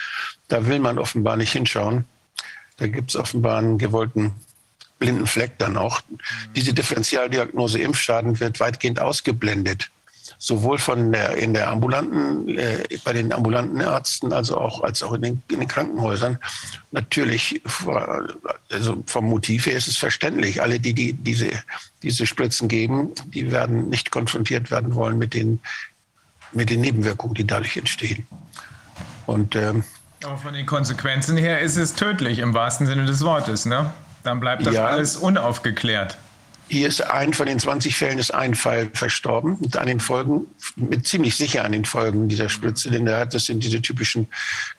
da 0.47 0.65
will 0.67 0.79
man 0.79 0.99
offenbar 0.99 1.37
nicht 1.37 1.51
hinschauen. 1.51 2.05
Da 2.77 2.87
gibt 2.87 3.11
es 3.11 3.15
offenbar 3.15 3.59
einen 3.59 3.77
gewollten 3.77 4.33
blinden 4.99 5.27
Fleck 5.27 5.57
dann 5.57 5.77
auch. 5.77 6.01
Diese 6.55 6.73
Differentialdiagnose 6.73 7.79
Impfschaden 7.79 8.39
wird 8.39 8.59
weitgehend 8.59 8.99
ausgeblendet. 8.99 9.91
Sowohl 10.45 10.77
von 10.77 11.13
der, 11.13 11.37
in 11.37 11.53
der 11.53 11.69
ambulanten, 11.69 12.49
äh, 12.57 12.83
bei 13.05 13.13
den 13.13 13.31
ambulanten 13.31 13.79
Ärzten, 13.79 14.33
also 14.33 14.57
auch, 14.57 14.83
als 14.83 15.01
auch 15.01 15.13
in 15.13 15.21
den, 15.21 15.43
in 15.49 15.61
den 15.61 15.69
Krankenhäusern. 15.69 16.37
Natürlich, 16.91 17.61
also 18.69 19.01
vom 19.05 19.29
Motiv 19.29 19.67
her 19.67 19.77
ist 19.77 19.87
es 19.87 19.95
verständlich. 19.95 20.61
Alle, 20.61 20.81
die, 20.81 20.93
die 20.93 21.13
diese, 21.13 21.49
diese 22.01 22.27
Spritzen 22.27 22.67
geben, 22.67 23.13
die 23.27 23.53
werden 23.53 23.87
nicht 23.87 24.11
konfrontiert 24.11 24.69
werden 24.69 24.95
wollen 24.95 25.17
mit 25.17 25.33
den, 25.33 25.61
mit 26.51 26.69
den 26.69 26.81
Nebenwirkungen, 26.81 27.35
die 27.35 27.47
dadurch 27.47 27.77
entstehen. 27.77 28.27
Und 29.25 29.55
ähm, 29.55 29.85
Aber 30.25 30.37
von 30.37 30.53
den 30.53 30.65
Konsequenzen 30.65 31.37
her 31.37 31.61
ist 31.61 31.77
es 31.77 31.93
tödlich 31.93 32.39
im 32.39 32.53
wahrsten 32.53 32.85
Sinne 32.85 33.05
des 33.05 33.23
Wortes, 33.23 33.65
ne? 33.65 33.93
Dann 34.23 34.41
bleibt 34.41 34.65
das 34.65 34.73
Ja. 34.73 34.87
alles 34.87 35.15
unaufgeklärt. 35.15 36.17
Hier 36.69 36.87
ist 36.87 37.01
ein 37.01 37.33
von 37.33 37.45
den 37.45 37.59
20 37.59 37.95
Fällen 37.95 38.19
ist 38.19 38.33
ein 38.33 38.55
Fall 38.55 38.89
verstorben 38.93 39.55
und 39.57 39.77
an 39.77 39.87
den 39.87 39.99
Folgen, 39.99 40.47
mit 40.75 41.05
ziemlich 41.05 41.35
sicher 41.35 41.65
an 41.65 41.71
den 41.71 41.85
Folgen 41.85 42.29
dieser 42.29 42.49
Spritze, 42.49 42.89
denn 42.89 43.05
der 43.05 43.19
hat, 43.19 43.33
das 43.33 43.45
sind 43.45 43.63
diese 43.63 43.81
typischen 43.81 44.27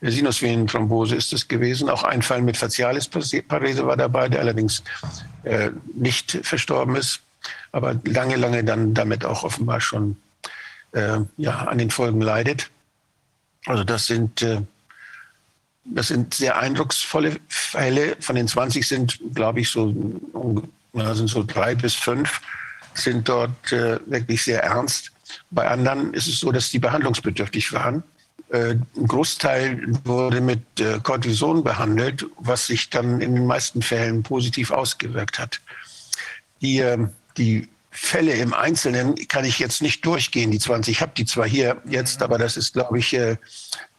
äh, 0.01 0.11
Sinusvenenthrombose 0.11 1.15
ist 1.15 1.33
es 1.33 1.47
gewesen. 1.47 1.89
Auch 1.89 2.03
ein 2.03 2.23
Fall 2.23 2.43
mit 2.43 2.57
Facialis-Parese 2.57 3.87
war 3.87 3.97
dabei, 3.97 4.29
der 4.29 4.41
allerdings 4.41 4.83
äh, 5.45 5.71
nicht 5.95 6.39
verstorben 6.43 6.97
ist, 6.97 7.21
aber 7.73 8.01
lange, 8.05 8.37
lange 8.37 8.65
dann 8.65 8.95
damit 8.95 9.25
auch 9.25 9.45
offenbar 9.45 9.81
schon 9.81 10.17
äh, 10.93 11.19
ja, 11.37 11.59
an 11.67 11.79
den 11.79 11.91
Folgen 11.91 12.21
leidet. 12.21 12.71
Also 13.67 13.85
das 13.85 14.07
sind 14.07 14.43
äh, 14.43 14.63
das 15.85 16.09
sind 16.09 16.35
sehr 16.35 16.59
eindrucksvolle 16.59 17.37
Fälle. 17.49 18.17
Von 18.21 18.37
den 18.37 18.49
20 18.49 18.87
sind, 18.87 19.21
glaube 19.35 19.61
ich, 19.61 19.69
so, 19.69 19.95
sind 20.95 21.29
so 21.29 21.43
drei 21.43 21.75
bis 21.75 21.95
fünf 21.95 22.41
sind 22.95 23.29
dort 23.29 23.73
äh, 23.73 23.99
wirklich 24.07 24.45
sehr 24.45 24.63
ernst. 24.63 25.11
Bei 25.51 25.69
anderen 25.69 26.15
ist 26.15 26.29
es 26.29 26.41
so, 26.41 26.53
dass 26.53 26.71
die 26.71 26.79
behandlungsbedürftig 26.79 27.73
waren. 27.73 28.05
Äh, 28.51 28.77
ein 28.97 29.07
Großteil 29.09 29.83
wurde 30.05 30.41
mit 30.41 30.63
äh, 30.79 31.01
Cortison 31.03 31.65
behandelt, 31.65 32.27
was 32.39 32.67
sich 32.67 32.91
dann 32.91 33.21
in 33.21 33.35
den 33.35 33.47
meisten 33.47 33.83
Fällen 33.83 34.23
positiv 34.23 34.71
ausgewirkt 34.71 35.39
hat. 35.39 35.61
Die, 36.63 36.83
die 37.37 37.69
Fälle 37.91 38.33
im 38.33 38.55
Einzelnen 38.55 39.17
kann 39.29 39.45
ich 39.45 39.59
jetzt 39.59 39.83
nicht 39.83 40.05
durchgehen, 40.07 40.51
die 40.51 40.59
20. 40.59 40.97
Ich 40.97 41.03
habe 41.03 41.13
die 41.17 41.27
zwar 41.27 41.47
hier 41.47 41.83
jetzt, 41.85 42.23
aber 42.23 42.39
das 42.39 42.57
ist, 42.57 42.73
glaube 42.73 42.99
ich, 42.99 43.13
äh, 43.13 43.37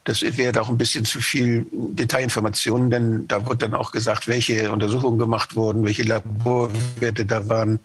das 0.05 0.21
wäre 0.21 0.61
auch 0.61 0.69
ein 0.69 0.77
bisschen 0.77 1.03
zu 1.03 1.19
viel 1.19 1.65
Detailinformationen, 1.71 2.89
denn 2.91 3.27
da 3.27 3.45
wird 3.47 3.63
dann 3.63 3.73
auch 3.73 3.91
gesagt, 3.91 4.27
welche 4.27 4.71
Untersuchungen 4.71 5.17
gemacht 5.17 5.55
wurden, 5.55 5.83
welche 5.83 6.03
Laborwerte 6.03 7.25
da 7.25 7.49
waren. 7.49 7.79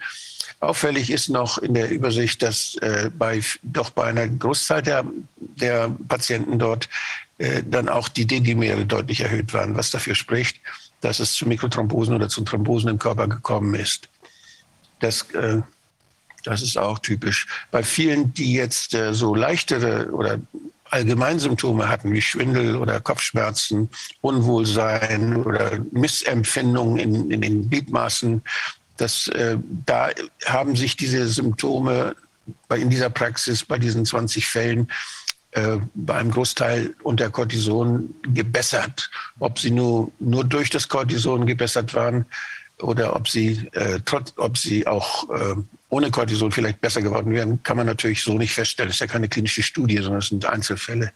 Auffällig 0.61 1.11
ist 1.11 1.31
noch 1.31 1.57
in 1.57 1.73
der 1.73 1.91
Übersicht, 1.91 2.43
dass 2.43 2.75
äh, 2.83 3.11
bei, 3.17 3.41
doch 3.63 3.89
bei 3.89 4.05
einer 4.05 4.29
Großzahl 4.29 4.83
der, 4.83 5.07
der 5.37 5.97
Patienten 6.09 6.59
dort 6.59 6.91
äh, 7.39 7.63
dann 7.65 7.89
auch 7.89 8.09
die 8.09 8.27
D-Dimere 8.27 8.85
deutlich 8.85 9.23
erhöht 9.23 9.55
waren, 9.55 9.75
was 9.75 9.91
dafür 9.91 10.15
spricht, 10.15 10.61
dass 11.01 11.21
es 11.21 11.33
zu 11.33 11.49
Mikrothrombosen 11.49 12.15
oder 12.15 12.29
zu 12.29 12.43
Thrombosen 12.43 12.91
im 12.91 12.99
Körper 12.99 13.29
gekommen 13.29 13.75
ist. 13.75 14.11
Das, 15.01 15.23
äh, 15.31 15.63
das 16.45 16.61
ist 16.61 16.77
auch 16.77 16.99
typisch. 16.99 17.47
Bei 17.71 17.83
vielen, 17.83 18.35
die 18.35 18.53
jetzt 18.53 18.93
äh, 18.93 19.15
so 19.15 19.35
leichtere 19.35 20.11
oder 20.11 20.39
Allgemeinsymptome 20.91 21.89
hatten, 21.89 22.13
wie 22.13 22.23
Schwindel 22.23 22.77
oder 22.77 23.01
Kopfschmerzen, 23.01 23.89
Unwohlsein 24.21 25.37
oder 25.37 25.79
Missempfindungen 25.93 26.99
in, 26.99 27.31
in 27.31 27.41
den 27.41 27.71
Gliedmaßen, 27.71 28.43
das, 29.01 29.29
äh, 29.29 29.57
da 29.87 30.11
haben 30.45 30.77
sich 30.77 30.97
diese 30.97 31.27
Symptome 31.27 32.15
bei, 32.69 32.79
in 32.79 32.91
dieser 32.91 33.11
Praxis, 33.11 33.65
bei 33.65 33.79
diesen 33.79 34.05
20 34.05 34.47
Fällen, 34.47 34.91
äh, 35.53 35.79
bei 35.95 36.15
einem 36.15 36.31
Großteil 36.31 36.95
unter 37.03 37.31
Cortison 37.31 38.15
gebessert. 38.23 39.11
Ob 39.39 39.59
sie 39.59 39.71
nur, 39.71 40.13
nur 40.19 40.45
durch 40.45 40.71
das 40.71 40.89
Cortison 40.89 41.47
gebessert 41.47 41.95
waren 41.95 42.27
oder 42.79 43.17
ob 43.17 43.29
sie, 43.29 43.69
äh, 43.73 44.01
trotz, 44.05 44.35
ob 44.37 44.59
sie 44.59 44.87
auch 44.87 45.29
äh, 45.31 45.55
ohne 45.91 46.11
Cortison 46.11 46.51
vielleicht 46.51 46.81
besser 46.81 47.03
geworden 47.03 47.33
wären, 47.33 47.63
kann 47.63 47.77
man 47.77 47.87
natürlich 47.87 48.23
so 48.23 48.39
nicht 48.39 48.55
feststellen. 48.55 48.89
Das 48.89 48.97
ist 48.97 49.01
ja 49.01 49.07
keine 49.07 49.29
klinische 49.29 49.63
Studie, 49.63 49.99
sondern 49.99 50.21
es 50.21 50.29
sind 50.29 50.45
Einzelfälle. 50.45 51.13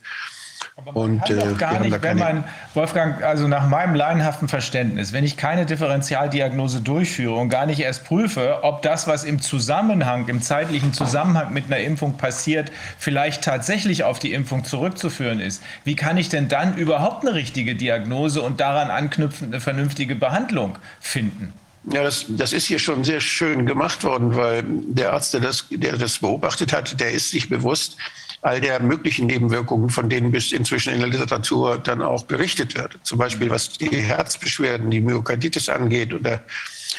Aber 0.76 0.92
man 0.92 1.10
und, 1.10 1.24
kann 1.24 1.38
doch 1.38 1.50
äh, 1.50 1.54
gar 1.54 1.80
nicht, 1.80 2.02
wenn 2.02 2.18
man, 2.18 2.44
Wolfgang, 2.74 3.22
also 3.22 3.46
nach 3.46 3.68
meinem 3.68 3.94
laienhaften 3.94 4.48
Verständnis, 4.48 5.12
wenn 5.12 5.22
ich 5.22 5.36
keine 5.36 5.66
Differentialdiagnose 5.66 6.80
durchführe 6.80 7.36
und 7.36 7.48
gar 7.48 7.66
nicht 7.66 7.80
erst 7.80 8.04
prüfe, 8.04 8.60
ob 8.62 8.82
das, 8.82 9.06
was 9.06 9.24
im 9.24 9.40
Zusammenhang, 9.40 10.26
im 10.28 10.42
zeitlichen 10.42 10.92
Zusammenhang 10.92 11.52
mit 11.52 11.66
einer 11.66 11.78
Impfung 11.78 12.16
passiert, 12.16 12.72
vielleicht 12.98 13.44
tatsächlich 13.44 14.02
auf 14.04 14.18
die 14.18 14.32
Impfung 14.32 14.64
zurückzuführen 14.64 15.40
ist, 15.40 15.62
wie 15.84 15.94
kann 15.94 16.16
ich 16.16 16.28
denn 16.28 16.48
dann 16.48 16.76
überhaupt 16.76 17.24
eine 17.24 17.34
richtige 17.34 17.76
Diagnose 17.76 18.42
und 18.42 18.58
daran 18.58 18.90
anknüpfend 18.90 19.52
eine 19.52 19.60
vernünftige 19.60 20.16
Behandlung 20.16 20.78
finden? 21.00 21.52
Ja, 21.92 22.02
das, 22.02 22.24
das 22.28 22.52
ist 22.52 22.66
hier 22.66 22.78
schon 22.78 23.04
sehr 23.04 23.20
schön 23.20 23.66
gemacht 23.66 24.04
worden, 24.04 24.34
weil 24.36 24.64
der 24.66 25.12
Arzt, 25.12 25.34
der 25.34 25.40
das, 25.40 25.66
der 25.70 25.96
das 25.96 26.18
beobachtet 26.18 26.72
hat, 26.72 26.98
der 26.98 27.12
ist 27.12 27.30
sich 27.30 27.48
bewusst, 27.48 27.96
all 28.40 28.60
der 28.60 28.80
möglichen 28.80 29.26
Nebenwirkungen, 29.26 29.90
von 29.90 30.08
denen 30.08 30.30
bis 30.30 30.52
inzwischen 30.52 30.92
in 30.92 31.00
der 31.00 31.08
Literatur 31.08 31.78
dann 31.78 32.02
auch 32.02 32.24
berichtet 32.24 32.74
wird. 32.76 32.98
Zum 33.02 33.18
Beispiel 33.18 33.50
was 33.50 33.70
die 33.70 33.88
Herzbeschwerden, 33.88 34.90
die 34.90 35.00
Myokarditis 35.00 35.68
angeht. 35.68 36.12
Oder 36.12 36.42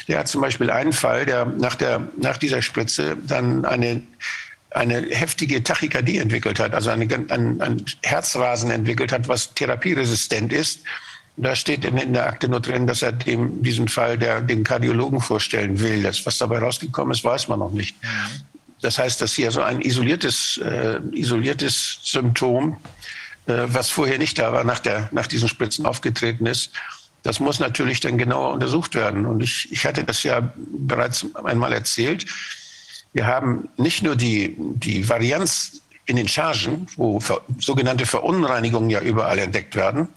der 0.08 0.18
hat 0.18 0.28
zum 0.28 0.40
Beispiel 0.40 0.70
einen 0.70 0.92
Fall, 0.92 1.24
der 1.24 1.46
nach, 1.46 1.76
der, 1.76 2.08
nach 2.16 2.36
dieser 2.36 2.62
Spritze 2.62 3.16
dann 3.26 3.64
eine 3.64 4.02
eine 4.70 5.06
heftige 5.08 5.62
Tachykardie 5.62 6.18
entwickelt 6.18 6.60
hat, 6.60 6.74
also 6.74 6.90
eine, 6.90 7.06
ein, 7.30 7.62
ein 7.62 7.84
Herzrasen 8.02 8.70
entwickelt 8.70 9.10
hat, 9.10 9.26
was 9.26 9.54
therapieresistent 9.54 10.52
ist. 10.52 10.80
Da 11.38 11.54
steht 11.54 11.84
in, 11.84 11.98
in, 11.98 12.14
der 12.14 12.26
Akte 12.26 12.48
nur 12.48 12.60
drin, 12.60 12.86
dass 12.86 13.02
er 13.02 13.12
dem, 13.12 13.62
diesen 13.62 13.88
Fall 13.88 14.16
der, 14.16 14.40
dem 14.40 14.64
Kardiologen 14.64 15.20
vorstellen 15.20 15.78
will. 15.80 16.02
Das, 16.02 16.24
was 16.24 16.38
dabei 16.38 16.58
rausgekommen 16.58 17.12
ist, 17.12 17.24
weiß 17.24 17.48
man 17.48 17.58
noch 17.58 17.72
nicht. 17.72 17.96
Das 18.80 18.98
heißt, 18.98 19.20
dass 19.20 19.34
hier 19.34 19.50
so 19.50 19.62
ein 19.62 19.80
isoliertes, 19.80 20.58
äh, 20.58 20.98
isoliertes 21.12 22.00
Symptom, 22.02 22.78
äh, 23.46 23.64
was 23.66 23.90
vorher 23.90 24.18
nicht 24.18 24.38
da 24.38 24.52
war, 24.52 24.64
nach, 24.64 24.78
der, 24.78 25.08
nach 25.12 25.26
diesen 25.26 25.48
Spritzen 25.48 25.84
aufgetreten 25.84 26.46
ist, 26.46 26.72
das 27.22 27.40
muss 27.40 27.58
natürlich 27.58 28.00
dann 28.00 28.18
genauer 28.18 28.52
untersucht 28.52 28.94
werden. 28.94 29.26
Und 29.26 29.42
ich, 29.42 29.70
ich 29.72 29.84
hatte 29.84 30.04
das 30.04 30.22
ja 30.22 30.52
bereits 30.56 31.26
einmal 31.44 31.72
erzählt. 31.72 32.24
Wir 33.12 33.26
haben 33.26 33.68
nicht 33.76 34.02
nur 34.02 34.14
die, 34.14 34.54
die 34.58 35.08
Varianz 35.08 35.82
in 36.06 36.16
den 36.16 36.28
Chargen, 36.28 36.86
wo 36.96 37.20
ver, 37.20 37.42
sogenannte 37.58 38.06
Verunreinigungen 38.06 38.90
ja 38.90 39.00
überall 39.00 39.38
entdeckt 39.38 39.74
werden. 39.74 40.08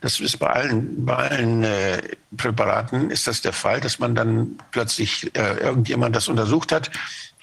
Das 0.00 0.20
ist 0.20 0.38
bei 0.38 0.48
allen, 0.48 1.04
bei 1.04 1.14
allen 1.14 1.64
äh, 1.64 2.02
Präparaten 2.36 3.10
ist 3.10 3.26
das 3.26 3.40
der 3.40 3.52
Fall, 3.52 3.80
dass 3.80 3.98
man 3.98 4.14
dann 4.14 4.58
plötzlich 4.70 5.34
äh, 5.36 5.58
irgendjemand 5.58 6.14
das 6.14 6.28
untersucht 6.28 6.72
hat 6.72 6.90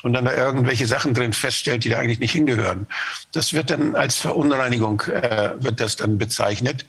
und 0.04 0.14
dann 0.14 0.26
da 0.26 0.34
irgendwelche 0.34 0.88
Sachen 0.88 1.14
drin 1.14 1.34
feststellt, 1.34 1.84
die 1.84 1.90
da 1.90 2.00
eigentlich 2.00 2.20
nicht 2.20 2.32
hingehören. 2.32 2.88
Das 3.34 3.54
wird 3.54 3.70
dann 3.70 3.96
als 3.96 4.18
Verunreinigung 4.18 5.02
äh, 5.02 5.52
wird 5.60 5.80
das 5.82 5.98
dann 5.98 6.18
bezeichnet. 6.18 6.86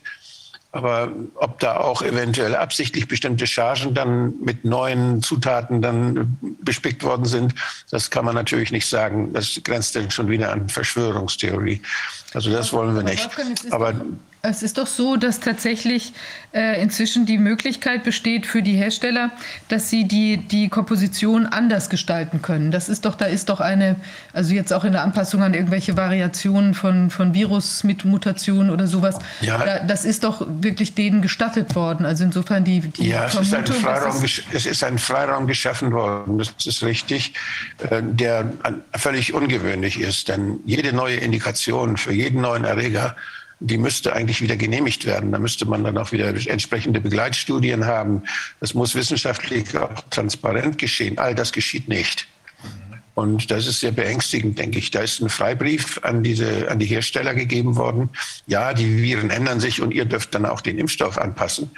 Aber 0.73 1.11
ob 1.35 1.59
da 1.59 1.77
auch 1.77 2.01
eventuell 2.01 2.55
absichtlich 2.55 3.07
bestimmte 3.07 3.45
Chargen 3.45 3.93
dann 3.93 4.33
mit 4.39 4.63
neuen 4.63 5.21
Zutaten 5.21 5.81
dann 5.81 6.37
bespickt 6.61 7.03
worden 7.03 7.25
sind, 7.25 7.53
das 7.89 8.09
kann 8.09 8.23
man 8.23 8.35
natürlich 8.35 8.71
nicht 8.71 8.87
sagen. 8.87 9.33
Das 9.33 9.59
grenzt 9.63 9.97
dann 9.97 10.11
schon 10.11 10.29
wieder 10.29 10.51
an 10.51 10.69
Verschwörungstheorie. 10.69 11.81
Also 12.33 12.51
das 12.51 12.71
wollen 12.71 12.95
wir 12.95 13.03
nicht. 13.03 13.29
Aber 13.71 13.93
es 14.43 14.63
ist 14.63 14.79
doch 14.79 14.87
so, 14.87 15.17
dass 15.17 15.39
tatsächlich 15.39 16.13
äh, 16.51 16.81
inzwischen 16.81 17.27
die 17.27 17.37
Möglichkeit 17.37 18.03
besteht 18.03 18.47
für 18.47 18.63
die 18.63 18.73
Hersteller, 18.73 19.31
dass 19.67 19.91
sie 19.91 20.07
die, 20.07 20.37
die 20.37 20.67
Komposition 20.67 21.45
anders 21.45 21.89
gestalten 21.89 22.41
können. 22.41 22.71
Das 22.71 22.89
ist 22.89 23.05
doch, 23.05 23.15
da 23.15 23.25
ist 23.25 23.49
doch 23.49 23.59
eine, 23.59 23.97
also 24.33 24.53
jetzt 24.53 24.73
auch 24.73 24.83
in 24.83 24.93
der 24.93 25.03
Anpassung 25.03 25.43
an 25.43 25.53
irgendwelche 25.53 25.95
Variationen 25.95 26.73
von, 26.73 27.11
von 27.11 27.35
Virus 27.35 27.83
mit 27.83 28.03
Mutationen 28.03 28.71
oder 28.71 28.87
sowas. 28.87 29.19
Ja. 29.41 29.59
Da, 29.59 29.79
das 29.79 30.05
ist 30.05 30.23
doch 30.23 30.45
wirklich 30.47 30.95
denen 30.95 31.21
gestattet 31.21 31.75
worden. 31.75 32.05
Also 32.05 32.23
insofern 32.23 32.63
die, 32.63 32.79
die 32.79 33.09
Ja, 33.09 33.27
es 33.27 33.35
ist, 33.35 33.53
ein 33.53 33.67
Freiraum, 33.67 34.23
es 34.23 34.65
ist 34.65 34.83
ein 34.83 34.97
Freiraum 34.97 35.45
geschaffen 35.45 35.91
worden, 35.91 36.39
das 36.39 36.65
ist 36.65 36.83
richtig, 36.83 37.35
äh, 37.89 38.01
der 38.01 38.51
völlig 38.95 39.33
ungewöhnlich 39.33 39.99
ist. 39.99 40.29
Denn 40.29 40.61
jede 40.65 40.93
neue 40.93 41.17
Indikation 41.17 41.97
für 41.97 42.11
jeden 42.11 42.41
neuen 42.41 42.65
Erreger 42.65 43.15
die 43.61 43.77
müsste 43.77 44.13
eigentlich 44.13 44.41
wieder 44.41 44.57
genehmigt 44.57 45.05
werden. 45.05 45.31
Da 45.31 45.39
müsste 45.39 45.65
man 45.65 45.83
dann 45.83 45.97
auch 45.97 46.11
wieder 46.11 46.27
entsprechende 46.47 46.99
Begleitstudien 46.99 47.85
haben. 47.85 48.23
Das 48.59 48.73
muss 48.73 48.95
wissenschaftlich 48.95 49.77
auch 49.77 50.01
transparent 50.09 50.79
geschehen. 50.79 51.19
All 51.19 51.35
das 51.35 51.51
geschieht 51.51 51.87
nicht. 51.87 52.27
Und 53.13 53.51
das 53.51 53.67
ist 53.67 53.81
sehr 53.81 53.91
beängstigend, 53.91 54.57
denke 54.57 54.79
ich. 54.79 54.89
Da 54.89 55.01
ist 55.01 55.21
ein 55.21 55.29
Freibrief 55.29 55.99
an, 56.01 56.23
diese, 56.23 56.71
an 56.71 56.79
die 56.79 56.87
Hersteller 56.87 57.35
gegeben 57.35 57.75
worden. 57.75 58.09
Ja, 58.47 58.73
die 58.73 59.01
Viren 59.01 59.29
ändern 59.29 59.59
sich 59.59 59.79
und 59.79 59.93
ihr 59.93 60.05
dürft 60.05 60.33
dann 60.33 60.45
auch 60.45 60.61
den 60.61 60.79
Impfstoff 60.79 61.19
anpassen. 61.19 61.69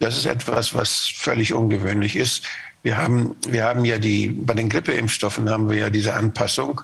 Das 0.00 0.18
ist 0.18 0.26
etwas, 0.26 0.74
was 0.74 1.10
völlig 1.14 1.54
ungewöhnlich 1.54 2.14
ist. 2.14 2.44
Wir 2.82 2.98
haben, 2.98 3.36
wir 3.48 3.64
haben 3.64 3.84
ja 3.86 3.98
die, 3.98 4.28
bei 4.28 4.54
den 4.54 4.68
Grippeimpfstoffen 4.68 5.48
haben 5.48 5.70
wir 5.70 5.78
ja 5.78 5.90
diese 5.90 6.12
Anpassung. 6.12 6.82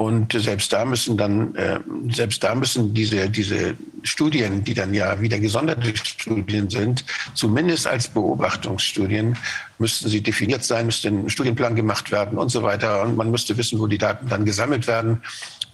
Und 0.00 0.32
selbst 0.32 0.72
da 0.72 0.86
müssen 0.86 1.18
dann, 1.18 1.54
äh, 1.56 1.78
selbst 2.10 2.42
da 2.42 2.54
müssen 2.54 2.94
diese, 2.94 3.28
diese 3.28 3.76
Studien, 4.02 4.64
die 4.64 4.72
dann 4.72 4.94
ja 4.94 5.20
wieder 5.20 5.38
gesonderte 5.38 5.94
Studien 5.94 6.70
sind, 6.70 7.04
zumindest 7.34 7.86
als 7.86 8.08
Beobachtungsstudien, 8.08 9.36
müssten 9.76 10.08
sie 10.08 10.22
definiert 10.22 10.64
sein, 10.64 10.86
müsste 10.86 11.08
ein 11.08 11.28
Studienplan 11.28 11.76
gemacht 11.76 12.10
werden 12.10 12.38
und 12.38 12.48
so 12.48 12.62
weiter. 12.62 13.02
Und 13.02 13.14
man 13.18 13.30
müsste 13.30 13.58
wissen, 13.58 13.78
wo 13.78 13.86
die 13.86 13.98
Daten 13.98 14.26
dann 14.30 14.46
gesammelt 14.46 14.86
werden. 14.86 15.20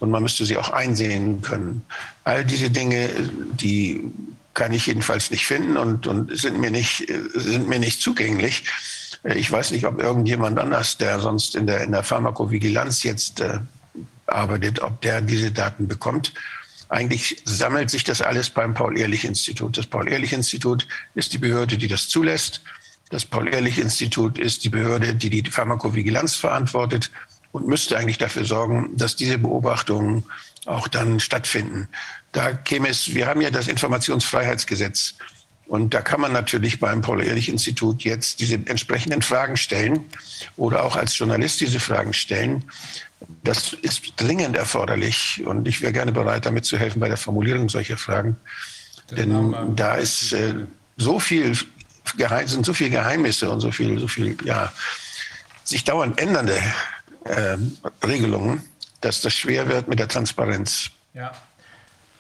Und 0.01 0.11
man 0.11 0.25
müsste 0.25 0.45
sie 0.45 0.57
auch 0.57 0.71
einsehen 0.71 1.41
können. 1.41 1.83
All 2.25 2.45
diese 2.45 2.69
Dinge, 2.69 3.09
die 3.61 4.11
kann 4.55 4.73
ich 4.73 4.89
jedenfalls 4.89 5.31
nicht 5.31 5.47
finden 5.47 5.77
und, 5.77 6.09
und 6.09 6.37
sind, 6.37 6.59
mir 6.59 6.73
nicht, 6.73 7.07
sind 7.33 7.69
mir 7.69 7.79
nicht 7.79 8.03
zugänglich. 8.03 8.65
Ich 9.23 9.53
weiß 9.53 9.71
nicht, 9.71 9.87
ob 9.87 10.03
irgendjemand 10.03 10.59
anders, 10.59 10.99
der 10.99 11.21
sonst 11.21 11.55
in 11.55 11.69
der, 11.69 11.83
in 11.85 11.93
der 11.93 12.03
Pharmakovigilanz 12.03 13.05
jetzt 13.05 13.41
äh, 13.41 13.61
arbeitet, 14.27 14.81
ob 14.81 15.01
der 15.01 15.21
diese 15.21 15.51
Daten 15.51 15.89
bekommt. 15.89 16.33
Eigentlich 16.89 17.43
sammelt 17.45 17.91
sich 17.91 18.05
das 18.05 18.23
alles 18.23 18.51
beim 18.51 18.75
Paul-Ehrlich-Institut. 18.75 19.77
Das 19.77 19.87
Paul-Ehrlich-Institut 19.87 20.87
ist 21.15 21.33
die 21.33 21.39
Behörde, 21.39 21.79
die 21.79 21.89
das 21.89 22.09
zulässt. 22.09 22.63
Das 23.11 23.25
Paul-Ehrlich-Institut 23.25 24.39
ist 24.39 24.65
die 24.65 24.69
Behörde, 24.69 25.15
die 25.15 25.31
die 25.31 25.51
Pharmakovigilanz 25.51 26.37
verantwortet 26.37 27.11
und 27.53 27.67
müsste 27.67 27.97
eigentlich 27.97 28.19
dafür 28.19 28.45
sorgen, 28.45 28.97
dass 28.97 29.17
diese 29.17 29.39
Beobachtungen 29.39 30.25
auch 30.67 30.89
dann 30.89 31.21
stattfinden. 31.21 31.89
Da 32.33 32.53
käme 32.53 32.89
es, 32.89 33.15
wir 33.15 33.27
haben 33.27 33.41
ja 33.41 33.51
das 33.51 33.69
Informationsfreiheitsgesetz. 33.69 35.15
Und 35.67 35.95
da 35.95 36.01
kann 36.01 36.21
man 36.21 36.33
natürlich 36.33 36.79
beim 36.79 37.01
Paul-Ehrlich-Institut 37.01 38.03
jetzt 38.05 38.41
diese 38.41 38.55
entsprechenden 38.55 39.23
Fragen 39.23 39.57
stellen 39.57 40.05
oder 40.57 40.85
auch 40.85 40.95
als 40.95 41.19
Journalist 41.19 41.61
diese 41.61 41.81
Fragen 41.81 42.13
stellen. 42.13 42.65
Das 43.43 43.73
ist 43.73 44.13
dringend 44.17 44.57
erforderlich 44.57 45.43
und 45.47 45.67
ich 45.67 45.81
wäre 45.81 45.93
gerne 45.93 46.13
bereit, 46.13 46.47
damit 46.47 46.65
zu 46.65 46.79
helfen 46.79 47.01
bei 47.01 47.09
der 47.09 47.17
Formulierung 47.17 47.69
solcher 47.69 47.97
Fragen. 47.97 48.37
Denn 49.11 49.75
da 49.77 49.95
ist 49.95 50.33
äh, 50.33 50.55
so 50.97 51.19
viel 51.19 51.57
sind 52.45 52.67
so 52.67 52.73
viele 52.73 52.91
Geheimnisse 52.91 53.51
und 53.51 53.61
so 53.61 53.71
viel, 53.71 53.99
so 53.99 54.09
viel, 54.09 54.37
ja, 54.45 54.73
sich 55.65 55.85
dauernd 55.85 56.21
ändernde 56.21 56.61
äh, 57.25 57.57
Regelungen, 58.05 58.63
dass 59.01 59.21
das 59.21 59.35
schwer 59.35 59.69
wird 59.69 59.89
mit 59.89 59.99
der 59.99 60.09
Transparenz. 60.09 60.91
Ja. 61.15 61.33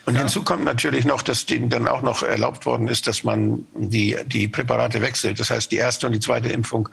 Und 0.05 0.15
ja. 0.15 0.21
hinzu 0.21 0.43
kommt 0.43 0.65
natürlich 0.65 1.05
noch, 1.05 1.23
dass 1.23 1.47
denen 1.47 1.69
dann 1.69 1.89
auch 1.89 2.03
noch 2.03 2.23
erlaubt 2.23 2.67
worden 2.67 2.89
ist, 2.89 3.07
dass 3.07 3.25
man 3.25 3.67
die, 3.75 4.17
die 4.27 4.49
Präparate 4.49 5.01
wechselt. 5.01 5.41
Das 5.41 5.51
heißt, 5.51 5.71
die 5.73 5.77
erste 5.77 6.07
und 6.07 6.13
die 6.13 6.21
zweite 6.21 6.49
Impfung 6.49 6.89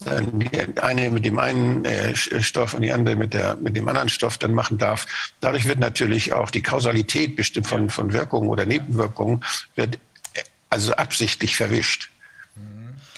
die 0.00 0.80
eine 0.80 1.10
mit 1.10 1.24
dem 1.24 1.38
einen 1.38 1.84
äh, 1.84 2.14
Stoff 2.14 2.74
und 2.74 2.82
die 2.82 2.92
andere 2.92 3.16
mit, 3.16 3.34
der, 3.34 3.56
mit 3.56 3.76
dem 3.76 3.88
anderen 3.88 4.08
Stoff 4.08 4.38
dann 4.38 4.54
machen 4.54 4.78
darf. 4.78 5.06
Dadurch 5.40 5.66
wird 5.66 5.80
natürlich 5.80 6.32
auch 6.32 6.50
die 6.50 6.62
Kausalität 6.62 7.36
bestimmt 7.36 7.66
von, 7.66 7.90
von 7.90 8.12
Wirkungen 8.12 8.48
oder 8.48 8.64
Nebenwirkungen 8.64 9.44
wird 9.74 9.96
äh, 10.34 10.42
also 10.70 10.92
absichtlich 10.94 11.56
verwischt. 11.56 12.10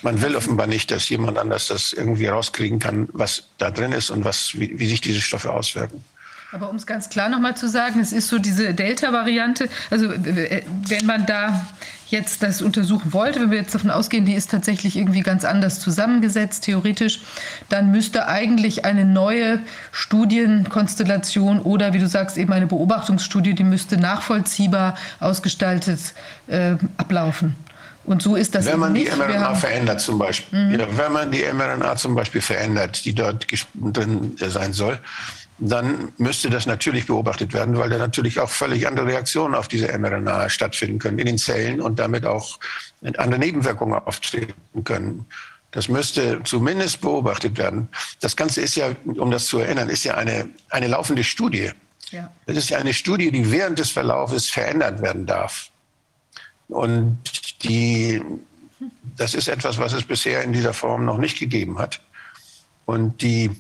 Man 0.03 0.23
will 0.23 0.35
offenbar 0.35 0.67
nicht, 0.67 0.91
dass 0.91 1.09
jemand 1.11 1.37
anders 1.37 1.69
das 1.69 1.93
irgendwie 1.93 2.27
rauskriegen 2.27 2.79
kann, 2.79 3.09
was 3.13 3.51
da 3.59 3.71
drin 3.71 3.93
ist 3.93 4.09
und 4.09 4.25
was, 4.25 4.59
wie, 4.59 4.79
wie 4.79 4.89
sich 4.89 5.03
diese 5.03 5.21
Stoffe 5.21 5.53
auswirken. 5.53 6.03
Aber 6.53 6.71
um 6.71 6.77
es 6.77 6.87
ganz 6.87 7.09
klar 7.11 7.29
nochmal 7.29 7.57
zu 7.57 7.69
sagen, 7.69 8.01
es 8.01 8.13
ist 8.13 8.29
so 8.29 8.39
diese 8.39 8.75
Delta-Variante. 8.75 9.69
Also 9.91 10.11
wenn 10.11 11.07
man 11.07 11.27
da 11.27 11.67
jetzt 12.11 12.43
das 12.43 12.63
untersuchen 12.63 13.13
wollte, 13.13 13.41
wenn 13.41 13.51
wir 13.51 13.59
jetzt 13.59 13.75
davon 13.75 13.91
ausgehen, 13.91 14.25
die 14.25 14.35
ist 14.35 14.51
tatsächlich 14.51 14.97
irgendwie 14.97 15.21
ganz 15.21 15.45
anders 15.45 15.81
zusammengesetzt, 15.81 16.65
theoretisch, 16.65 17.21
dann 17.69 17.91
müsste 17.91 18.27
eigentlich 18.27 18.85
eine 18.85 19.05
neue 19.05 19.61
Studienkonstellation 19.93 21.61
oder, 21.61 21.93
wie 21.93 21.99
du 21.99 22.09
sagst, 22.09 22.37
eben 22.37 22.53
eine 22.53 22.67
Beobachtungsstudie, 22.67 23.55
die 23.55 23.65
müsste 23.65 23.97
nachvollziehbar 23.97 24.97
ausgestaltet 25.21 26.01
äh, 26.47 26.75
ablaufen. 26.97 27.57
Und 28.05 28.23
so 28.23 28.35
ist 28.35 28.55
das 28.55 28.67
wenn 28.67 28.79
man 28.79 28.93
nicht. 28.93 29.13
die 29.13 29.17
mRNA 29.17 29.55
verändert 29.55 30.01
zum 30.01 30.19
Beispiel, 30.19 30.59
mhm. 30.59 30.81
ja, 30.81 30.87
wenn 30.97 31.13
man 31.13 31.31
die 31.31 31.45
mRNA 31.53 31.97
zum 31.97 32.15
Beispiel 32.15 32.41
verändert, 32.41 33.05
die 33.05 33.15
dort 33.15 33.47
drin 33.75 34.37
sein 34.39 34.73
soll, 34.73 34.99
dann 35.61 36.13
müsste 36.17 36.49
das 36.49 36.67
natürlich 36.67 37.07
beobachtet 37.07 37.53
werden, 37.53 37.77
weil 37.77 37.91
da 37.91 37.99
natürlich 37.99 38.41
auch 38.41 38.49
völlig 38.49 38.87
andere 38.87 39.07
Reaktionen 39.07 39.55
auf 39.55 39.69
diese 39.69 39.97
mRNA 39.97 40.49
stattfinden 40.49 40.99
können 40.99 41.19
in 41.19 41.27
den 41.27 41.39
Zellen 41.39 41.83
und 41.83 41.99
damit 41.99 42.25
auch 42.25 42.59
andere 43.17 43.39
Nebenwirkungen 43.39 43.95
auftreten 43.95 44.85
können. 44.85 45.27
Das 45.71 45.89
müsste 45.89 46.41
zumindest 46.45 47.03
beobachtet 47.03 47.59
werden. 47.59 47.89
Das 48.21 48.37
Ganze 48.37 48.63
ist 48.63 48.75
ja, 48.75 48.97
um 49.05 49.31
das 49.31 49.47
zu 49.47 49.59
erinnern, 49.59 49.89
ist 49.91 50.05
ja 50.05 50.15
eine, 50.15 50.49
eine 50.71 50.89
laufende 50.89 51.23
Studie. 51.23 51.71
Ja. 52.11 52.33
Das 52.47 52.57
ist 52.57 52.71
ja 52.71 52.79
eine 52.79 52.95
Studie, 52.95 53.31
die 53.31 53.53
während 53.53 53.79
des 53.79 53.91
Verlaufes 53.91 54.49
verändert 54.49 55.03
werden 55.03 55.27
darf. 55.27 55.71
Und 56.69 57.19
die, 57.63 58.23
das 59.17 59.35
ist 59.35 59.49
etwas, 59.49 59.79
was 59.79 59.93
es 59.93 60.05
bisher 60.05 60.43
in 60.43 60.53
dieser 60.53 60.73
Form 60.73 61.05
noch 61.05 61.19
nicht 61.19 61.39
gegeben 61.39 61.79
hat. 61.79 62.01
Und 62.87 63.23
die 63.23 63.51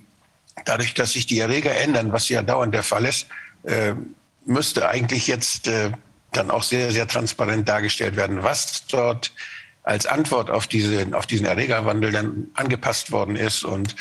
dadurch, 0.65 0.95
dass 0.95 1.13
sich 1.13 1.27
die 1.27 1.41
Erreger 1.41 1.75
ändern, 1.75 2.13
was 2.13 2.29
ja 2.29 2.43
dauernd 2.43 2.75
der 2.75 2.83
Fall 2.83 3.05
ist, 3.05 3.27
äh, 3.65 3.95
müsste 4.45 4.89
eigentlich 4.89 5.27
jetzt 5.27 5.67
äh, 5.69 5.93
dann 6.33 6.51
auch 6.51 6.63
sehr, 6.63 6.93
sehr 6.93 7.07
transparent 7.07 7.69
dargestellt 7.69 8.17
werden, 8.17 8.43
was 8.43 8.87
dort 8.87 9.33
als 9.83 10.07
Antwort 10.07 10.51
auf, 10.51 10.67
diese, 10.67 11.07
auf 11.13 11.27
diesen 11.27 11.47
Erregerwandel 11.47 12.13
dann 12.13 12.49
angepasst 12.55 13.13
worden 13.13 13.37
ist 13.37 13.65
und 13.65 13.97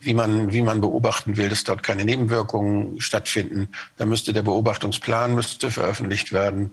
wie 0.00 0.14
man, 0.14 0.52
wie 0.52 0.62
man 0.62 0.80
beobachten 0.80 1.36
will, 1.36 1.48
dass 1.48 1.64
dort 1.64 1.82
keine 1.82 2.04
Nebenwirkungen 2.04 3.00
stattfinden. 3.00 3.68
Da 3.96 4.04
müsste 4.04 4.32
der 4.32 4.42
Beobachtungsplan 4.42 5.34
müsste 5.34 5.70
veröffentlicht 5.70 6.32
werden. 6.32 6.72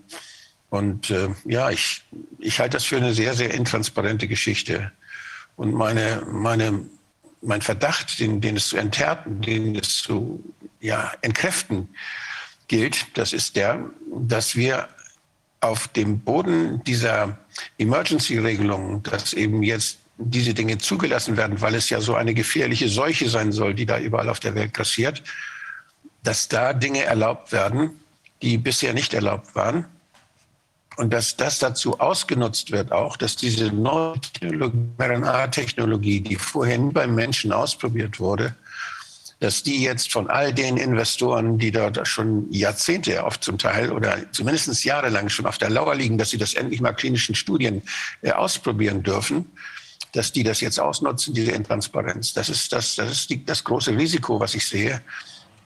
Und 0.70 1.12
äh, 1.12 1.30
ja, 1.46 1.70
ich, 1.70 2.04
ich 2.40 2.60
halte 2.60 2.78
das 2.78 2.86
für 2.86 2.98
eine 2.98 3.14
sehr, 3.14 3.36
sehr 3.36 3.54
intransparente 3.54 4.28
Geschichte. 4.28 4.92
Und 5.56 5.74
meine, 5.74 6.24
meine 6.28 6.90
mein 7.42 7.62
Verdacht, 7.62 8.20
den, 8.20 8.42
den 8.42 8.58
es 8.58 8.70
zu 8.70 8.78
enthärten, 8.78 9.42
den 9.42 9.76
es 9.76 9.98
zu 9.98 10.44
ja, 10.80 11.12
entkräften 11.22 11.90
gilt, 12.68 13.18
das 13.18 13.34
ist 13.34 13.56
der, 13.56 13.90
dass 14.12 14.56
wir 14.56 14.90
auf 15.62 15.88
dem 15.90 16.20
Boden 16.20 16.84
dieser 16.84 17.38
Emergency-Regelung, 17.78 19.04
dass 19.04 19.34
eben 19.34 19.64
jetzt 19.64 20.00
diese 20.18 20.54
Dinge 20.54 20.78
zugelassen 20.78 21.38
werden, 21.38 21.62
weil 21.62 21.76
es 21.76 21.90
ja 21.90 22.02
so 22.02 22.16
eine 22.16 22.34
gefährliche 22.34 22.90
Seuche 22.90 23.30
sein 23.30 23.52
soll, 23.52 23.74
die 23.74 23.86
da 23.86 24.00
überall 24.00 24.30
auf 24.30 24.40
der 24.40 24.56
Welt 24.56 24.74
grassiert, 24.74 25.24
dass 26.24 26.48
da 26.48 26.74
Dinge 26.74 27.04
erlaubt 27.04 27.52
werden, 27.52 28.00
die 28.42 28.58
bisher 28.58 28.94
nicht 28.94 29.14
erlaubt 29.14 29.56
waren 29.56 29.86
und 31.00 31.14
dass 31.14 31.38
das 31.38 31.60
dazu 31.60 31.98
ausgenutzt 32.02 32.72
wird 32.72 32.92
auch, 32.92 33.16
dass 33.16 33.38
diese 33.38 33.72
neue 33.72 34.16
RNA-Technologie, 35.00 36.20
die 36.20 36.36
vorhin 36.36 36.92
beim 36.92 37.16
Menschen 37.16 37.54
ausprobiert 37.54 38.20
wurde, 38.20 38.54
dass 39.40 39.64
die 39.64 39.82
jetzt 39.82 40.12
von 40.12 40.30
all 40.30 40.54
den 40.54 40.76
Investoren, 40.76 41.58
die 41.58 41.72
dort 41.72 42.06
schon 42.06 42.52
Jahrzehnte 42.52 43.24
oft 43.24 43.42
zum 43.42 43.58
Teil 43.58 43.94
oder 43.94 44.18
zumindest 44.34 44.84
jahrelang 44.84 45.30
schon 45.30 45.46
auf 45.46 45.58
der 45.58 45.70
Lauer 45.70 45.96
liegen, 45.96 46.18
dass 46.18 46.32
sie 46.32 46.38
das 46.38 46.54
endlich 46.54 46.82
mal 46.82 46.92
klinischen 46.92 47.34
Studien 47.34 47.82
äh, 48.22 48.32
ausprobieren 48.32 49.02
dürfen, 49.02 49.50
dass 50.12 50.34
die 50.34 50.44
das 50.44 50.60
jetzt 50.60 50.82
ausnutzen, 50.82 51.34
diese 51.34 51.52
Intransparenz. 51.52 52.34
Das 52.34 52.50
ist 52.50 52.74
das, 52.74 52.96
das, 52.96 53.10
ist 53.10 53.30
die, 53.30 53.46
das 53.46 53.64
große 53.64 53.92
Risiko, 53.92 54.38
was 54.42 54.54
ich 54.54 54.68
sehe. 54.68 55.02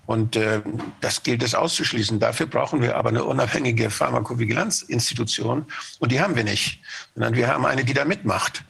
Und 0.05 0.35
äh, 0.35 0.61
das 0.99 1.23
gilt 1.23 1.43
es 1.43 1.55
auszuschließen. 1.55 2.19
Dafür 2.19 2.47
brauchen 2.47 2.81
wir 2.81 2.97
aber 2.97 3.09
eine 3.09 3.23
unabhängige 3.23 3.89
Pharmakovigilanzinstitution. 3.89 5.65
Und 5.99 6.11
die 6.11 6.19
haben 6.19 6.35
wir 6.35 6.43
nicht, 6.43 6.81
sondern 7.13 7.35
wir 7.35 7.47
haben 7.47 7.65
eine, 7.65 7.85
die 7.85 7.93
da 7.93 8.03
mitmacht. 8.03 8.63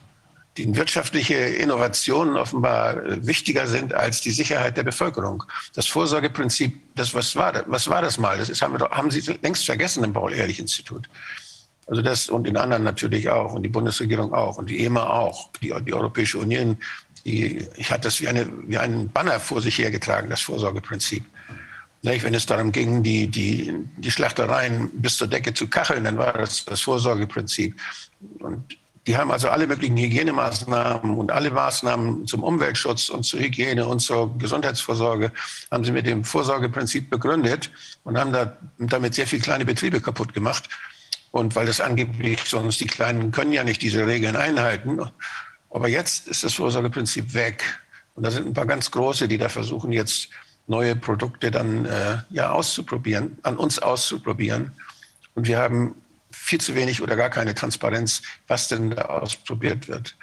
Die 0.58 0.76
wirtschaftliche 0.76 1.34
Innovationen 1.34 2.38
offenbar 2.38 3.04
äh, 3.04 3.26
wichtiger 3.26 3.66
sind 3.66 3.96
als 3.96 4.22
die 4.22 4.30
Sicherheit 4.30 4.78
der 4.78 4.84
Bevölkerung. 4.84 5.44
Das 5.74 5.88
Vorsorgeprinzip, 5.88 6.80
das, 6.96 7.16
was, 7.16 7.36
war, 7.36 7.52
das, 7.52 7.64
was 7.66 7.90
war 7.90 8.04
das 8.04 8.20
mal? 8.20 8.38
Das 8.38 8.50
ist, 8.50 8.62
haben, 8.62 8.80
wir, 8.80 8.88
haben 8.92 9.10
Sie 9.10 9.22
längst 9.42 9.66
vergessen 9.66 10.04
im 10.04 10.14
Paul-Ehrlich-Institut. 10.14 11.10
Also 11.88 12.02
das 12.02 12.30
und 12.30 12.48
in 12.48 12.56
anderen 12.56 12.84
natürlich 12.84 13.30
auch 13.30 13.54
und 13.54 13.64
die 13.64 13.70
Bundesregierung 13.70 14.34
auch 14.34 14.58
und 14.58 14.70
die 14.70 14.86
EMA 14.86 15.06
auch, 15.06 15.50
die, 15.62 15.74
die 15.86 15.94
Europäische 15.94 16.38
Union 16.38 16.78
die, 17.26 17.68
ich 17.78 17.92
hatte 17.92 18.04
das 18.04 18.22
wie, 18.22 18.28
eine, 18.28 18.48
wie 18.68 18.78
einen 18.78 19.10
Banner 19.10 19.40
vor 19.40 19.62
sich 19.62 19.78
hergetragen, 19.78 20.30
das 20.30 20.42
Vorsorgeprinzip. 20.42 21.24
Wenn 22.02 22.34
es 22.34 22.46
darum 22.46 22.74
ging, 22.74 23.02
die, 23.02 23.28
die, 23.28 23.74
die 23.98 24.12
Schlachtereien 24.12 24.90
bis 24.94 25.16
zur 25.18 25.28
Decke 25.28 25.54
zu 25.54 25.70
kacheln, 25.70 26.04
dann 26.04 26.18
war 26.18 26.34
das 26.34 26.66
das 26.66 26.82
Vorsorgeprinzip. 26.82 27.80
Und 28.40 28.78
die 29.08 29.18
haben 29.18 29.32
also 29.32 29.50
alle 29.50 29.68
möglichen 29.68 29.98
Hygienemaßnahmen 29.98 31.18
und 31.18 31.32
alle 31.32 31.52
Maßnahmen 31.52 32.26
zum 32.26 32.44
Umweltschutz 32.44 33.10
und 33.10 33.24
zur 33.24 33.40
Hygiene 33.40 33.86
und 33.86 34.00
zur 34.00 34.38
Gesundheitsvorsorge 34.38 35.32
haben 35.72 35.84
sie 35.84 35.92
mit 35.92 36.06
dem 36.06 36.24
Vorsorgeprinzip 36.24 37.10
begründet 37.10 37.72
und 38.04 38.18
haben 38.18 38.32
da, 38.32 38.58
damit 38.80 39.14
sehr 39.14 39.28
viele 39.28 39.42
kleine 39.42 39.66
Betriebe 39.66 40.00
kaputt 40.00 40.34
gemacht. 40.34 40.70
Und 41.32 41.56
weil 41.56 41.66
das 41.66 41.82
angeblich 41.82 42.42
sonst 42.46 42.80
die 42.80 42.86
Kleinen 42.86 43.32
können 43.32 43.54
ja 43.54 43.64
nicht 43.64 43.82
diese 43.82 44.06
Regeln 44.06 44.36
einhalten. 44.36 45.00
Aber 45.74 45.88
jetzt 45.88 46.28
ist 46.28 46.44
das 46.44 46.54
Vorsorgeprinzip 46.54 47.34
weg. 47.34 47.64
Und 48.14 48.24
da 48.24 48.32
sind 48.32 48.46
ein 48.46 48.54
paar 48.54 48.68
ganz 48.68 48.92
große, 48.92 49.28
die 49.28 49.40
da 49.40 49.50
versuchen, 49.50 49.92
jetzt 49.92 50.30
neue 50.68 50.96
Produkte 50.96 51.50
dann 51.50 51.86
äh, 51.86 52.20
ja 52.30 52.52
auszuprobieren, 52.52 53.38
an 53.42 53.58
uns 53.58 53.80
auszuprobieren. 53.80 54.72
Und 55.34 55.48
wir 55.48 55.58
haben 55.58 55.96
viel 56.32 56.62
zu 56.62 56.76
wenig 56.76 57.02
oder 57.02 57.16
gar 57.16 57.32
keine 57.32 57.56
Transparenz, 57.56 58.22
was 58.48 58.68
denn 58.68 58.92
da 58.92 59.06
ausprobiert 59.06 59.88
wird. 59.88 60.16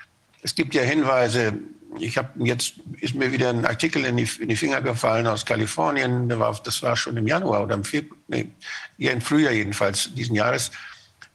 Es 0.42 0.54
gibt 0.54 0.72
ja 0.72 0.82
Hinweise, 0.82 1.54
ich 1.98 2.16
habe 2.16 2.28
jetzt 2.46 2.74
ist 3.00 3.16
mir 3.16 3.32
wieder 3.32 3.50
ein 3.50 3.66
Artikel 3.66 4.04
in 4.04 4.16
die, 4.16 4.28
in 4.38 4.48
die 4.48 4.56
Finger 4.56 4.80
gefallen 4.80 5.26
aus 5.26 5.44
Kalifornien, 5.44 6.28
das 6.28 6.38
war, 6.38 6.60
das 6.62 6.82
war 6.82 6.96
schon 6.96 7.16
im 7.16 7.26
Januar 7.26 7.64
oder 7.64 7.74
im 7.74 7.84
Februar, 7.84 8.18
nee, 8.28 8.50
im 8.98 9.20
Frühjahr 9.20 9.52
jedenfalls 9.52 10.14
diesen 10.14 10.36
Jahres 10.36 10.70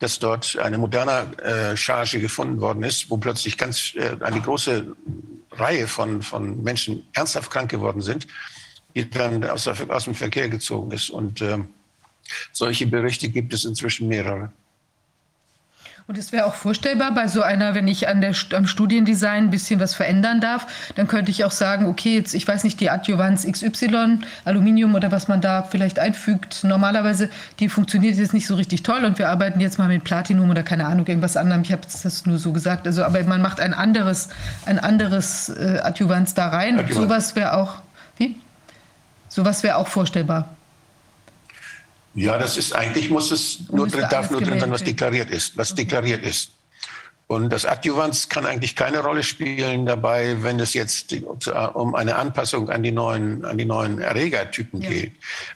dass 0.06 0.20
dort 0.20 0.56
eine 0.60 0.78
moderne 0.78 1.36
äh, 1.42 1.76
Charge 1.76 2.20
gefunden 2.20 2.62
worden 2.62 2.84
ist, 2.84 3.10
wo 3.10 3.18
plötzlich 3.18 3.58
ganz 3.58 3.96
äh, 3.96 4.16
eine 4.20 4.40
große 4.40 4.96
Reihe 5.54 5.88
von, 5.88 6.22
von 6.22 6.62
Menschen 6.62 7.08
ernsthaft 7.14 7.50
krank 7.50 7.72
geworden 7.72 8.04
sind, 8.04 8.28
die 8.94 9.10
dann 9.10 9.44
aus, 9.46 9.64
der, 9.64 9.76
aus 9.90 10.04
dem 10.04 10.14
Verkehr 10.14 10.48
gezogen 10.48 10.92
ist. 10.92 11.10
Und 11.10 11.42
äh, 11.42 11.58
solche 12.52 12.86
Berichte 12.86 13.30
gibt 13.30 13.52
es 13.52 13.66
inzwischen 13.66 14.08
mehrere. 14.08 14.52
Und 16.08 16.20
es 16.20 16.32
wäre 16.32 16.46
auch 16.46 16.54
vorstellbar 16.54 17.16
bei 17.16 17.28
so 17.28 17.42
einer, 17.42 17.74
wenn 17.74 17.88
ich 17.88 18.08
an 18.08 18.22
der, 18.22 18.36
am 18.54 18.68
Studiendesign 18.68 19.46
ein 19.46 19.50
bisschen 19.50 19.80
was 19.80 19.96
verändern 19.96 20.40
darf, 20.40 20.68
dann 20.94 21.08
könnte 21.08 21.32
ich 21.32 21.44
auch 21.44 21.52
sagen, 21.52 21.88
okay, 21.88 22.14
jetzt, 22.14 22.36
ich 22.36 22.48
weiß 22.48 22.64
nicht, 22.64 22.80
die 22.80 22.92
Adjuvanz 22.92 23.48
XY, 23.52 24.20
Aluminium 24.44 24.94
oder 24.94 25.12
was 25.12 25.28
man 25.28 25.42
da 25.42 25.64
vielleicht 25.64 25.98
einfügt, 25.98 26.64
normalerweise, 26.64 27.32
die 27.60 27.70
funktioniert 27.70 28.18
jetzt 28.18 28.36
nicht 28.36 28.46
so 28.46 28.54
richtig 28.54 28.84
toll 28.84 29.04
und 29.04 29.18
wir 29.18 29.30
arbeiten 29.30 29.60
jetzt 29.60 29.80
mal 29.80 29.88
mit 29.88 30.04
Platinum 30.04 30.52
oder 30.52 30.62
keine 30.62 30.86
Ahnung, 30.86 31.08
irgendwas 31.08 31.38
anderem. 31.38 31.64
Ich 31.64 31.72
habe 31.72 31.82
das 31.92 32.26
nur 32.28 32.38
so 32.38 32.54
gesagt. 32.54 32.86
Also, 32.86 33.04
aber 33.04 33.24
man 33.24 33.42
macht 33.42 33.60
ein 33.60 33.74
anderes, 33.74 34.30
ein 34.68 34.78
anderes 34.78 35.50
äh, 35.50 35.80
Adjuvanz 35.82 36.36
da 36.36 36.50
rein. 36.50 36.78
Adjuvanz. 36.78 36.96
Sowas 36.96 37.36
wäre 37.36 37.58
auch, 37.58 37.82
wie? 38.18 38.40
Sowas 39.28 39.64
wäre 39.64 39.78
auch 39.78 39.88
vorstellbar. 39.88 40.55
Ja, 42.16 42.38
das 42.38 42.56
ist 42.56 42.74
eigentlich 42.74 43.10
muss 43.10 43.32
es 43.32 43.60
nur 43.70 43.88
drin, 43.88 44.06
darf 44.10 44.32
nur 44.32 44.42
drin 44.42 44.60
sein, 44.60 44.72
was 44.72 44.84
deklariert 44.84 45.30
ist, 45.30 45.58
was 45.58 45.76
deklariert 45.76 46.26
ist. 46.26 46.52
Und 47.28 47.50
das 47.50 47.66
Adjuvanz 47.66 48.30
kann 48.30 48.46
eigentlich 48.46 48.76
keine 48.76 49.00
Rolle 49.00 49.24
spielen 49.24 49.86
dabei, 49.86 50.38
wenn 50.44 50.60
es 50.60 50.74
jetzt 50.74 51.14
um 51.74 51.96
eine 51.96 52.16
Anpassung 52.16 52.70
an 52.70 52.84
die 52.84 52.92
neuen, 52.92 53.44
an 53.44 53.58
die 53.58 53.66
neuen 53.66 54.00
Erregertypen 54.00 54.82
ja. 54.82 54.90
geht. 54.90 55.12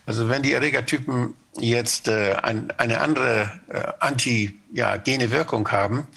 Also 0.05 0.27
wenn 0.29 0.41
die 0.41 0.51
Erregertypen 0.51 1.35
jetzt 1.59 2.07
äh, 2.07 2.35
ein, 2.41 2.71
eine 2.77 2.99
andere 3.01 3.51
äh, 3.69 3.83
antigene 3.99 5.31
Wirkung 5.31 5.71
haben, 5.71 6.07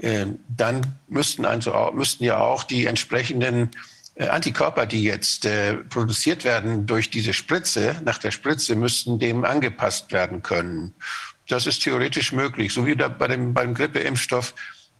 äh, 0.00 0.26
dann 0.48 0.98
müssten, 1.08 1.44
also, 1.44 1.90
müssten 1.92 2.24
ja 2.24 2.38
auch 2.38 2.64
die 2.64 2.86
entsprechenden 2.86 3.64
äh, 3.64 3.89
Antikörper, 4.28 4.86
die 4.86 5.02
jetzt 5.02 5.46
äh, 5.46 5.76
produziert 5.76 6.44
werden 6.44 6.86
durch 6.86 7.10
diese 7.10 7.32
Spritze, 7.32 8.00
nach 8.04 8.18
der 8.18 8.30
Spritze, 8.30 8.74
müssten 8.74 9.18
dem 9.18 9.44
angepasst 9.44 10.12
werden 10.12 10.42
können. 10.42 10.94
Das 11.48 11.66
ist 11.66 11.82
theoretisch 11.82 12.32
möglich. 12.32 12.72
So 12.72 12.86
wie 12.86 12.96
da 12.96 13.08
bei 13.08 13.28
dem, 13.28 13.54
beim 13.54 13.74
Grippeimpfstoff 13.74 14.54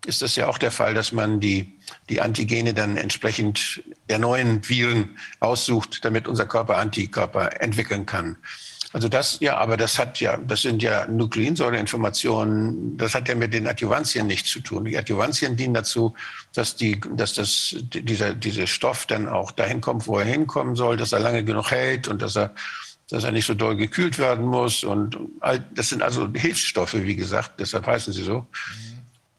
ist 0.07 0.23
das 0.23 0.37
ja 0.37 0.49
auch 0.49 0.59
der 0.59 0.71
Fall, 0.71 0.95
dass 0.95 1.13
man 1.13 1.41
die, 1.41 1.79
die 2.09 2.21
Antigene 2.21 2.73
dann 2.73 2.97
entsprechend 2.97 3.83
der 4.09 4.19
neuen 4.19 4.67
Viren 4.69 5.19
aussucht, 5.41 6.05
damit 6.05 6.27
unser 6.27 6.47
Körper 6.47 6.79
Antikörper 6.79 7.61
entwickeln 7.61 8.07
kann. 8.07 8.39
Also 8.93 9.09
das, 9.09 9.39
ja, 9.39 9.57
aber 9.57 9.77
das 9.77 10.01
hat 10.01 10.19
ja, 10.19 10.37
das 10.37 10.63
sind 10.63 10.83
ja 10.83 11.07
Nukleinsäureinformationen, 11.07 12.97
das 12.97 13.15
hat 13.15 13.29
ja 13.29 13.37
mit 13.37 13.55
den 13.55 13.69
Adjuvantien 13.69 14.27
nichts 14.27 14.51
zu 14.51 14.61
tun. 14.61 14.85
Die 14.85 14.99
Adjuvantien 14.99 15.57
dienen 15.57 15.75
dazu, 15.75 16.15
dass 16.55 16.75
die, 16.75 17.01
dass 17.15 17.35
das, 17.35 17.77
dieser, 17.79 18.35
dieser 18.35 18.67
Stoff 18.67 19.07
dann 19.07 19.29
auch 19.29 19.53
dahin 19.53 19.81
kommt, 19.81 20.09
wo 20.09 20.19
er 20.19 20.25
hinkommen 20.25 20.75
soll, 20.75 20.97
dass 20.97 21.13
er 21.13 21.21
lange 21.21 21.45
genug 21.45 21.71
hält 21.71 22.09
und 22.09 22.21
dass 22.21 22.37
er, 22.37 22.53
dass 23.09 23.23
er 23.23 23.31
nicht 23.31 23.47
so 23.47 23.55
doll 23.55 23.77
gekühlt 23.77 24.19
werden 24.19 24.45
muss. 24.45 24.83
Und 24.83 25.17
all, 25.39 25.61
das 25.73 25.91
sind 25.91 26.03
also 26.03 26.29
Hilfsstoffe, 26.35 26.95
wie 26.95 27.17
gesagt, 27.17 27.61
deshalb 27.61 27.87
heißen 27.87 28.13
sie 28.13 28.25
so. 28.25 28.49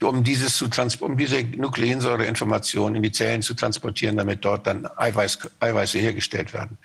um, 0.01 0.23
dieses 0.23 0.55
zu 0.55 0.69
um 1.01 1.17
diese 1.17 1.43
Nukleinsäureinformation 1.43 2.95
in 2.95 3.03
die 3.03 3.11
Zellen 3.11 3.41
zu 3.41 3.53
transportieren, 3.53 4.15
damit 4.15 4.45
dort 4.45 4.65
dann 4.65 4.87
Eiweiß, 4.95 5.39
Eiweiße 5.59 5.99
hergestellt 5.99 6.53
werden. 6.53 6.77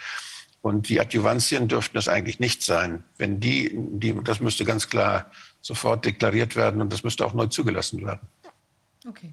Und 0.67 0.89
die 0.89 1.01
Adjuvantien 1.01 1.69
dürften 1.69 1.95
das 1.95 2.09
eigentlich 2.09 2.41
nicht 2.41 2.61
sein. 2.61 3.05
Wenn 3.19 3.39
die, 3.39 3.71
die, 3.73 4.21
das 4.25 4.41
müsste 4.41 4.65
ganz 4.65 4.89
klar 4.89 5.31
sofort 5.61 6.05
deklariert 6.05 6.57
werden 6.57 6.81
und 6.81 6.93
das 6.93 7.05
müsste 7.05 7.25
auch 7.25 7.35
neu 7.35 7.47
zugelassen 7.47 8.05
werden. 8.05 8.27
Okay. 9.07 9.33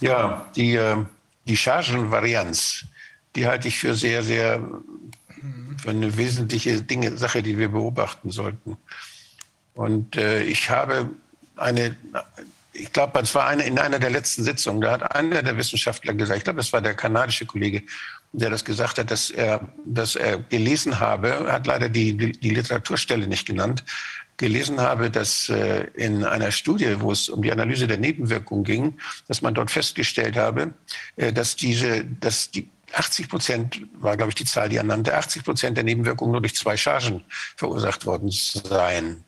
Ja, 0.00 0.48
die, 0.54 0.76
äh, 0.76 1.04
die 1.44 1.56
Chargenvarianz, 1.56 2.86
die 3.34 3.48
halte 3.48 3.66
ich 3.66 3.80
für 3.80 3.96
sehr, 3.96 4.22
sehr, 4.22 4.70
für 5.78 5.90
eine 5.90 6.16
wesentliche 6.16 6.82
Dinge, 6.82 7.16
Sache, 7.16 7.42
die 7.42 7.58
wir 7.58 7.70
beobachten 7.70 8.30
sollten. 8.30 8.76
Und 9.74 10.14
äh, 10.14 10.44
ich 10.44 10.70
habe 10.70 11.10
eine, 11.56 11.96
ich 12.74 12.92
glaube, 12.92 13.18
es 13.20 13.34
war 13.34 13.46
eine, 13.46 13.64
in 13.64 13.78
einer 13.78 13.98
der 13.98 14.10
letzten 14.10 14.42
Sitzungen, 14.42 14.80
da 14.80 14.92
hat 14.92 15.14
einer 15.14 15.42
der 15.42 15.56
Wissenschaftler 15.56 16.12
gesagt, 16.12 16.38
ich 16.38 16.44
glaube, 16.44 16.58
das 16.58 16.72
war 16.72 16.82
der 16.82 16.94
kanadische 16.94 17.46
Kollege, 17.46 17.82
der 18.32 18.50
das 18.50 18.64
gesagt 18.64 18.98
hat, 18.98 19.10
dass 19.10 19.30
er, 19.30 19.68
dass 19.84 20.16
er 20.16 20.38
gelesen 20.38 20.98
habe, 20.98 21.52
hat 21.52 21.66
leider 21.66 21.88
die, 21.88 22.16
die, 22.16 22.32
die 22.32 22.50
Literaturstelle 22.50 23.28
nicht 23.28 23.46
genannt, 23.46 23.84
gelesen 24.36 24.80
habe, 24.80 25.10
dass 25.10 25.48
äh, 25.48 25.86
in 25.94 26.24
einer 26.24 26.50
Studie, 26.50 27.00
wo 27.00 27.12
es 27.12 27.28
um 27.28 27.42
die 27.42 27.52
Analyse 27.52 27.86
der 27.86 27.98
Nebenwirkungen 27.98 28.64
ging, 28.64 28.98
dass 29.28 29.42
man 29.42 29.54
dort 29.54 29.70
festgestellt 29.70 30.36
habe, 30.36 30.74
äh, 31.14 31.32
dass 31.32 31.54
diese, 31.54 32.04
dass 32.04 32.50
die 32.50 32.68
80 32.92 33.28
Prozent 33.28 33.82
war, 34.00 34.16
glaube 34.16 34.30
ich, 34.30 34.34
die 34.34 34.44
Zahl, 34.44 34.68
die 34.68 34.76
er 34.76 34.84
nannte, 34.84 35.14
80 35.14 35.44
Prozent 35.44 35.76
der 35.76 35.84
Nebenwirkungen 35.84 36.32
nur 36.32 36.40
durch 36.40 36.54
zwei 36.54 36.76
Chargen 36.76 37.24
verursacht 37.56 38.06
worden 38.06 38.30
seien. 38.30 39.23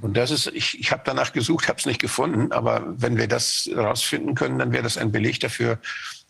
Und 0.00 0.16
das 0.16 0.30
ist, 0.30 0.46
ich, 0.48 0.78
ich 0.78 0.92
habe 0.92 1.02
danach 1.04 1.32
gesucht, 1.32 1.68
habe 1.68 1.78
es 1.78 1.86
nicht 1.86 2.00
gefunden, 2.00 2.52
aber 2.52 2.94
wenn 2.96 3.16
wir 3.16 3.28
das 3.28 3.68
herausfinden 3.72 4.34
können, 4.34 4.58
dann 4.58 4.72
wäre 4.72 4.82
das 4.82 4.98
ein 4.98 5.12
Beleg 5.12 5.40
dafür, 5.40 5.78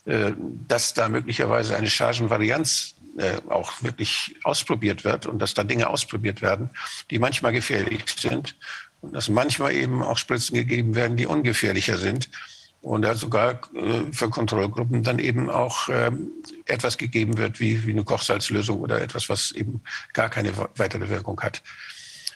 äh, 0.04 0.32
dass 0.68 0.94
da 0.94 1.08
möglicherweise 1.08 1.76
eine 1.76 1.90
Chargenvarianz 1.90 2.94
äh, 3.18 3.40
auch 3.48 3.82
wirklich 3.82 4.36
ausprobiert 4.44 5.04
wird 5.04 5.26
und 5.26 5.40
dass 5.40 5.54
da 5.54 5.64
Dinge 5.64 5.88
ausprobiert 5.88 6.42
werden, 6.42 6.70
die 7.10 7.18
manchmal 7.18 7.52
gefährlich 7.52 8.04
sind 8.18 8.56
und 9.00 9.14
dass 9.14 9.28
manchmal 9.28 9.72
eben 9.72 10.02
auch 10.02 10.16
Spritzen 10.18 10.54
gegeben 10.54 10.94
werden, 10.94 11.16
die 11.16 11.26
ungefährlicher 11.26 11.98
sind 11.98 12.30
und 12.82 13.02
da 13.02 13.14
sogar 13.14 13.60
äh, 13.74 14.12
für 14.12 14.30
Kontrollgruppen 14.30 15.02
dann 15.02 15.18
eben 15.18 15.50
auch 15.50 15.88
ähm, 15.90 16.30
etwas 16.66 16.96
gegeben 16.96 17.36
wird 17.36 17.60
wie, 17.60 17.86
wie 17.86 17.92
eine 17.92 18.04
Kochsalzlösung 18.04 18.80
oder 18.80 19.00
etwas, 19.00 19.28
was 19.28 19.52
eben 19.52 19.82
gar 20.12 20.30
keine 20.30 20.52
weitere 20.76 21.08
Wirkung 21.08 21.40
hat. 21.40 21.62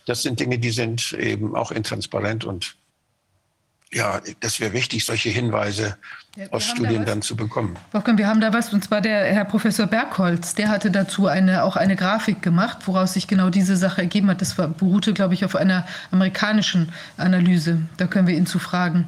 Das 0.07 0.23
sind 0.23 0.41
Dinge, 0.41 0.59
die 0.59 0.71
sind 0.71 1.13
eben 1.13 1.55
auch 1.57 1.71
intransparent 1.71 2.45
und 2.45 2.77
ja, 3.95 4.21
das 4.41 4.59
wäre 4.59 4.73
wichtig, 4.73 5.05
solche 5.05 5.29
Hinweise 5.31 5.97
ja, 6.37 6.47
aus 6.51 6.65
Studien 6.65 7.05
da 7.05 7.13
dann 7.13 7.23
zu 7.23 7.37
bekommen. 7.37 7.77
Wolfgang, 7.93 8.19
wir 8.19 8.27
haben 8.27 8.41
da 8.41 8.53
was, 8.53 8.73
und 8.73 8.83
zwar 8.83 9.01
der 9.01 9.25
Herr 9.25 9.45
Professor 9.45 9.87
Bergholz, 9.87 10.55
der 10.55 10.69
hatte 10.69 10.91
dazu 10.91 11.29
eine, 11.29 11.63
auch 11.63 11.77
eine 11.77 11.95
Grafik 11.95 12.43
gemacht, 12.43 12.79
woraus 12.87 13.13
sich 13.13 13.29
genau 13.29 13.51
diese 13.51 13.77
Sache 13.77 14.03
ergeben 14.03 14.29
hat. 14.31 14.41
Das 14.41 14.55
beruhte, 14.55 15.15
glaube 15.15 15.35
ich, 15.35 15.45
auf 15.45 15.55
einer 15.55 15.87
amerikanischen 16.11 16.93
Analyse. 17.17 17.83
Da 17.97 18.07
können 18.09 18.27
wir 18.27 18.37
ihn 18.37 18.47
zu 18.47 18.59
fragen. 18.59 19.07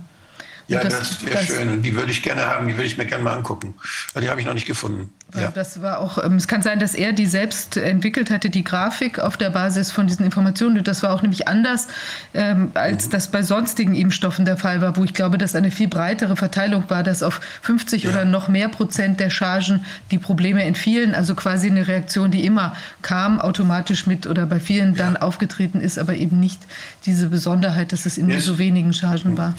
Ja, 0.68 0.82
das, 0.82 0.98
das 0.98 1.24
wäre 1.24 1.44
schön. 1.44 1.68
Und 1.68 1.82
die 1.82 1.94
würde 1.94 2.10
ich 2.10 2.22
gerne 2.22 2.46
haben, 2.46 2.66
die 2.66 2.74
würde 2.74 2.86
ich 2.86 2.98
mir 2.98 3.06
gerne 3.06 3.22
mal 3.22 3.34
angucken. 3.34 3.74
Die 4.20 4.28
habe 4.28 4.40
ich 4.40 4.46
noch 4.46 4.54
nicht 4.54 4.66
gefunden. 4.66 5.12
Ja. 5.34 5.50
Das 5.50 5.82
war 5.82 5.98
auch, 6.00 6.22
ähm, 6.22 6.36
es 6.36 6.48
kann 6.48 6.62
sein, 6.62 6.78
dass 6.80 6.94
er 6.94 7.12
die 7.12 7.26
selbst 7.26 7.76
entwickelt 7.76 8.30
hatte, 8.30 8.50
die 8.50 8.64
Grafik 8.64 9.18
auf 9.18 9.36
der 9.36 9.50
Basis 9.50 9.92
von 9.92 10.06
diesen 10.06 10.24
Informationen. 10.24 10.78
Und 10.78 10.88
das 10.88 11.02
war 11.02 11.12
auch 11.12 11.22
nämlich 11.22 11.46
anders, 11.46 11.88
ähm, 12.34 12.70
als 12.74 13.06
mhm. 13.06 13.10
das 13.10 13.28
bei 13.28 13.42
sonstigen 13.42 13.94
Impfstoffen 13.94 14.44
der 14.44 14.56
Fall 14.56 14.80
war, 14.80 14.96
wo 14.96 15.04
ich 15.04 15.14
glaube, 15.14 15.38
dass 15.38 15.54
eine 15.54 15.70
viel 15.70 15.88
breitere 15.88 16.36
Verteilung 16.36 16.84
war, 16.88 17.02
dass 17.02 17.22
auf 17.22 17.40
50 17.62 18.04
ja. 18.04 18.10
oder 18.10 18.24
noch 18.24 18.48
mehr 18.48 18.68
Prozent 18.68 19.20
der 19.20 19.30
Chargen 19.30 19.84
die 20.10 20.18
Probleme 20.18 20.64
entfielen. 20.64 21.14
Also 21.14 21.34
quasi 21.34 21.68
eine 21.68 21.86
Reaktion, 21.86 22.30
die 22.30 22.44
immer 22.44 22.74
kam, 23.02 23.40
automatisch 23.40 24.06
mit 24.06 24.26
oder 24.26 24.46
bei 24.46 24.58
vielen 24.58 24.94
ja. 24.94 25.04
dann 25.04 25.16
aufgetreten 25.16 25.80
ist, 25.80 25.98
aber 25.98 26.14
eben 26.14 26.40
nicht 26.40 26.60
diese 27.04 27.28
Besonderheit, 27.28 27.92
dass 27.92 28.06
es 28.06 28.18
in 28.18 28.26
nur 28.26 28.40
so 28.40 28.58
wenigen 28.58 28.92
Chargen 28.92 29.36
war. 29.36 29.54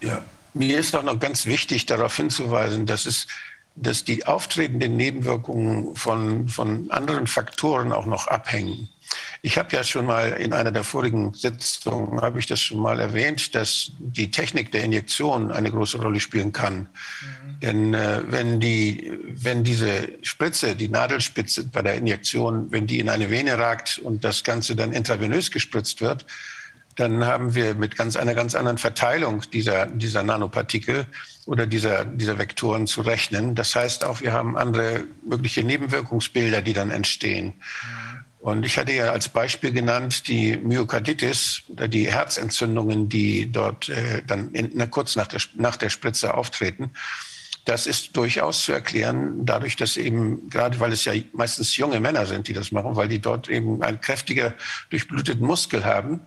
Ja, 0.00 0.24
mir 0.54 0.78
ist 0.78 0.94
auch 0.94 1.02
noch 1.02 1.18
ganz 1.18 1.46
wichtig, 1.46 1.86
darauf 1.86 2.16
hinzuweisen, 2.16 2.86
dass 2.86 3.06
es 3.06 3.26
dass 3.76 4.04
die 4.04 4.26
auftretenden 4.26 4.96
Nebenwirkungen 4.96 5.94
von, 5.94 6.48
von 6.48 6.90
anderen 6.90 7.26
Faktoren 7.26 7.92
auch 7.92 8.06
noch 8.06 8.26
abhängen. 8.26 8.88
Ich 9.42 9.58
habe 9.58 9.76
ja 9.76 9.84
schon 9.84 10.06
mal 10.06 10.30
in 10.32 10.52
einer 10.52 10.72
der 10.72 10.82
vorigen 10.82 11.32
Sitzungen, 11.34 12.20
habe 12.20 12.38
ich 12.38 12.46
das 12.46 12.60
schon 12.60 12.80
mal 12.80 12.98
erwähnt, 12.98 13.54
dass 13.54 13.92
die 13.98 14.30
Technik 14.30 14.72
der 14.72 14.82
Injektion 14.82 15.52
eine 15.52 15.70
große 15.70 15.98
Rolle 15.98 16.18
spielen 16.18 16.52
kann. 16.52 16.78
Mhm. 16.78 17.60
Denn 17.60 17.94
äh, 17.94 18.22
wenn, 18.26 18.58
die, 18.58 19.12
wenn 19.28 19.62
diese 19.62 20.08
Spritze, 20.22 20.74
die 20.74 20.88
Nadelspitze 20.88 21.64
bei 21.64 21.82
der 21.82 21.94
Injektion, 21.94 22.72
wenn 22.72 22.86
die 22.86 22.98
in 22.98 23.08
eine 23.08 23.30
Vene 23.30 23.58
ragt 23.58 23.98
und 23.98 24.24
das 24.24 24.42
Ganze 24.42 24.74
dann 24.74 24.92
intravenös 24.92 25.50
gespritzt 25.50 26.00
wird, 26.00 26.24
dann 26.96 27.24
haben 27.24 27.54
wir 27.54 27.74
mit 27.74 27.96
ganz 27.96 28.16
einer 28.16 28.34
ganz 28.34 28.54
anderen 28.54 28.78
Verteilung 28.78 29.42
dieser, 29.52 29.86
dieser 29.86 30.22
Nanopartikel 30.22 31.06
oder 31.44 31.66
dieser, 31.66 32.04
dieser 32.04 32.38
Vektoren 32.38 32.86
zu 32.86 33.02
rechnen. 33.02 33.54
Das 33.54 33.74
heißt 33.74 34.04
auch, 34.04 34.20
wir 34.20 34.32
haben 34.32 34.56
andere 34.56 35.04
mögliche 35.24 35.62
Nebenwirkungsbilder, 35.62 36.62
die 36.62 36.72
dann 36.72 36.90
entstehen. 36.90 37.54
Und 38.38 38.64
ich 38.64 38.78
hatte 38.78 38.92
ja 38.92 39.10
als 39.10 39.28
Beispiel 39.28 39.72
genannt 39.72 40.28
die 40.28 40.56
Myokarditis 40.56 41.62
oder 41.68 41.88
die 41.88 42.06
Herzentzündungen, 42.06 43.08
die 43.08 43.50
dort 43.50 43.88
äh, 43.88 44.22
dann 44.26 44.52
in, 44.52 44.70
na, 44.74 44.86
kurz 44.86 45.16
nach 45.16 45.26
der, 45.26 45.40
nach 45.56 45.76
der 45.76 45.90
Spritze 45.90 46.34
auftreten. 46.34 46.92
Das 47.64 47.88
ist 47.88 48.16
durchaus 48.16 48.64
zu 48.64 48.72
erklären, 48.72 49.44
dadurch, 49.44 49.74
dass 49.74 49.96
eben, 49.96 50.48
gerade 50.48 50.78
weil 50.78 50.92
es 50.92 51.04
ja 51.04 51.12
meistens 51.32 51.76
junge 51.76 51.98
Männer 51.98 52.24
sind, 52.24 52.46
die 52.46 52.52
das 52.52 52.70
machen, 52.70 52.94
weil 52.94 53.08
die 53.08 53.18
dort 53.18 53.48
eben 53.48 53.82
einen 53.82 54.00
kräftiger, 54.00 54.54
durchbluteten 54.90 55.44
Muskel 55.44 55.84
haben. 55.84 56.20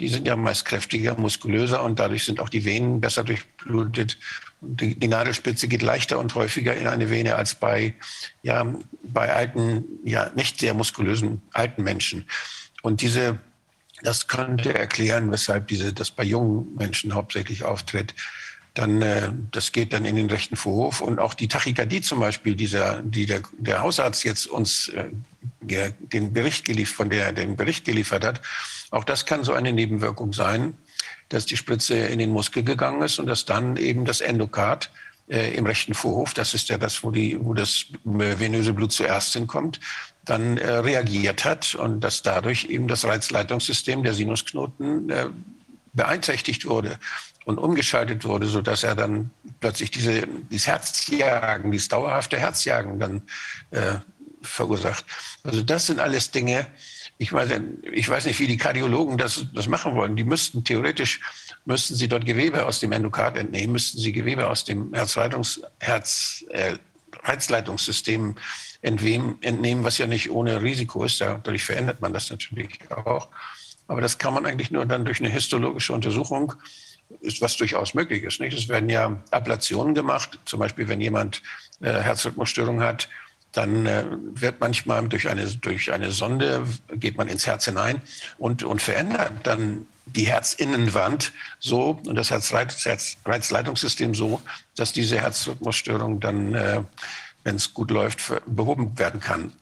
Die 0.00 0.08
sind 0.08 0.26
ja 0.26 0.34
meist 0.34 0.64
kräftiger, 0.64 1.14
muskulöser 1.16 1.82
und 1.82 1.98
dadurch 1.98 2.24
sind 2.24 2.40
auch 2.40 2.48
die 2.48 2.64
Venen 2.64 3.00
besser 3.00 3.22
durchblutet. 3.22 4.18
Die, 4.62 4.98
die 4.98 5.08
Nadelspitze 5.08 5.68
geht 5.68 5.82
leichter 5.82 6.18
und 6.18 6.34
häufiger 6.34 6.74
in 6.74 6.86
eine 6.86 7.10
Vene 7.10 7.36
als 7.36 7.54
bei, 7.54 7.94
ja, 8.42 8.66
bei 9.02 9.32
alten, 9.32 9.84
ja, 10.04 10.30
nicht 10.34 10.58
sehr 10.58 10.74
muskulösen 10.74 11.42
alten 11.52 11.82
Menschen. 11.82 12.26
Und 12.82 13.02
diese, 13.02 13.38
das 14.02 14.26
könnte 14.26 14.74
erklären, 14.74 15.30
weshalb 15.30 15.68
diese, 15.68 15.92
das 15.92 16.10
bei 16.10 16.24
jungen 16.24 16.74
Menschen 16.76 17.14
hauptsächlich 17.14 17.64
auftritt 17.64 18.14
dann 18.74 19.02
äh, 19.02 19.30
das 19.50 19.72
geht 19.72 19.92
dann 19.92 20.04
in 20.04 20.16
den 20.16 20.30
rechten 20.30 20.56
Vorhof. 20.56 21.00
Und 21.00 21.18
auch 21.18 21.34
die 21.34 21.48
Tachykardie 21.48 22.00
zum 22.00 22.20
Beispiel, 22.20 22.54
dieser, 22.54 23.02
die 23.02 23.26
der, 23.26 23.42
der 23.58 23.82
Hausarzt 23.82 24.24
jetzt 24.24 24.46
uns 24.46 24.88
äh, 24.88 25.92
den 26.00 26.32
Bericht 26.32 26.64
geliefert, 26.64 26.96
von 26.96 27.10
der 27.10 27.32
den 27.32 27.56
Bericht 27.56 27.84
geliefert 27.84 28.24
hat, 28.24 28.40
auch 28.90 29.04
das 29.04 29.26
kann 29.26 29.44
so 29.44 29.52
eine 29.52 29.72
Nebenwirkung 29.72 30.32
sein, 30.32 30.74
dass 31.28 31.46
die 31.46 31.56
Spritze 31.56 31.94
in 31.94 32.18
den 32.18 32.30
Muskel 32.30 32.62
gegangen 32.62 33.02
ist 33.02 33.18
und 33.18 33.26
dass 33.26 33.44
dann 33.44 33.76
eben 33.76 34.04
das 34.04 34.20
Endokard 34.20 34.90
äh, 35.28 35.54
im 35.54 35.66
rechten 35.66 35.94
Vorhof, 35.94 36.34
das 36.34 36.54
ist 36.54 36.68
ja 36.68 36.78
das, 36.78 37.02
wo, 37.02 37.10
die, 37.10 37.38
wo 37.40 37.54
das 37.54 37.86
venöse 38.04 38.72
Blut 38.72 38.92
zuerst 38.92 39.32
hinkommt, 39.32 39.80
dann 40.24 40.58
äh, 40.58 40.70
reagiert 40.70 41.44
hat 41.44 41.74
und 41.74 42.00
dass 42.00 42.22
dadurch 42.22 42.64
eben 42.64 42.88
das 42.88 43.04
Reizleitungssystem 43.04 44.02
der 44.02 44.14
Sinusknoten 44.14 45.10
äh, 45.10 45.26
beeinträchtigt 45.92 46.66
wurde 46.66 46.98
und 47.50 47.58
umgeschaltet 47.58 48.24
wurde, 48.24 48.46
so 48.46 48.62
dass 48.62 48.82
er 48.82 48.94
dann 48.94 49.30
plötzlich 49.60 49.90
diese, 49.90 50.26
dieses 50.50 50.66
Herzjagen, 50.66 51.70
dieses 51.70 51.88
dauerhafte 51.88 52.38
Herzjagen 52.38 52.98
dann 52.98 53.22
äh, 53.70 53.96
verursacht. 54.42 55.04
Also 55.44 55.62
das 55.62 55.86
sind 55.86 56.00
alles 56.00 56.30
Dinge, 56.30 56.66
ich 57.20 57.32
meine, 57.32 57.62
ich 57.92 58.08
weiß 58.08 58.24
nicht, 58.24 58.40
wie 58.40 58.46
die 58.46 58.56
Kardiologen 58.56 59.18
das, 59.18 59.44
das 59.52 59.68
machen 59.68 59.94
wollen. 59.94 60.16
Die 60.16 60.24
müssten 60.24 60.64
theoretisch, 60.64 61.20
müssten 61.66 61.94
sie 61.94 62.08
dort 62.08 62.24
Gewebe 62.24 62.64
aus 62.64 62.80
dem 62.80 62.92
Endokard 62.92 63.36
entnehmen, 63.36 63.72
müssten 63.72 63.98
sie 63.98 64.12
Gewebe 64.12 64.48
aus 64.48 64.64
dem 64.64 64.94
Herzleitungs, 64.94 65.60
Herz, 65.80 66.42
äh, 66.48 66.78
Herzleitungssystem 67.22 68.36
entnehmen, 68.80 69.36
entnehmen, 69.42 69.84
was 69.84 69.98
ja 69.98 70.06
nicht 70.06 70.30
ohne 70.30 70.62
Risiko 70.62 71.04
ist. 71.04 71.20
Dadurch 71.20 71.62
verändert 71.62 72.00
man 72.00 72.14
das 72.14 72.30
natürlich 72.30 72.78
auch. 72.90 73.28
Aber 73.86 74.00
das 74.00 74.16
kann 74.16 74.32
man 74.32 74.46
eigentlich 74.46 74.70
nur 74.70 74.86
dann 74.86 75.04
durch 75.04 75.20
eine 75.20 75.28
histologische 75.28 75.92
Untersuchung 75.92 76.54
ist 77.20 77.40
was 77.40 77.56
durchaus 77.56 77.94
möglich 77.94 78.22
ist. 78.22 78.40
Nicht? 78.40 78.56
Es 78.56 78.68
werden 78.68 78.88
ja 78.88 79.16
Ablationen 79.30 79.94
gemacht, 79.94 80.38
zum 80.44 80.60
Beispiel 80.60 80.88
wenn 80.88 81.00
jemand 81.00 81.42
äh, 81.80 81.92
Herzrhythmusstörung 81.92 82.82
hat, 82.82 83.08
dann 83.52 83.86
äh, 83.86 84.04
wird 84.34 84.60
manchmal 84.60 85.08
durch 85.08 85.28
eine, 85.28 85.46
durch 85.46 85.92
eine 85.92 86.12
Sonde, 86.12 86.64
geht 86.94 87.16
man 87.16 87.28
ins 87.28 87.46
Herz 87.46 87.64
hinein 87.64 88.00
und, 88.38 88.62
und 88.62 88.80
verändert 88.80 89.32
dann 89.42 89.86
die 90.06 90.26
Herzinnenwand 90.26 91.32
so 91.58 92.00
und 92.06 92.14
das 92.14 92.30
Herzreizleitungssystem 92.30 94.14
so, 94.14 94.40
dass 94.76 94.92
diese 94.92 95.20
Herzrhythmusstörung 95.20 96.20
dann, 96.20 96.54
äh, 96.54 96.82
wenn 97.44 97.56
es 97.56 97.74
gut 97.74 97.90
läuft, 97.90 98.32
behoben 98.46 98.98
werden 98.98 99.20
kann. 99.20 99.52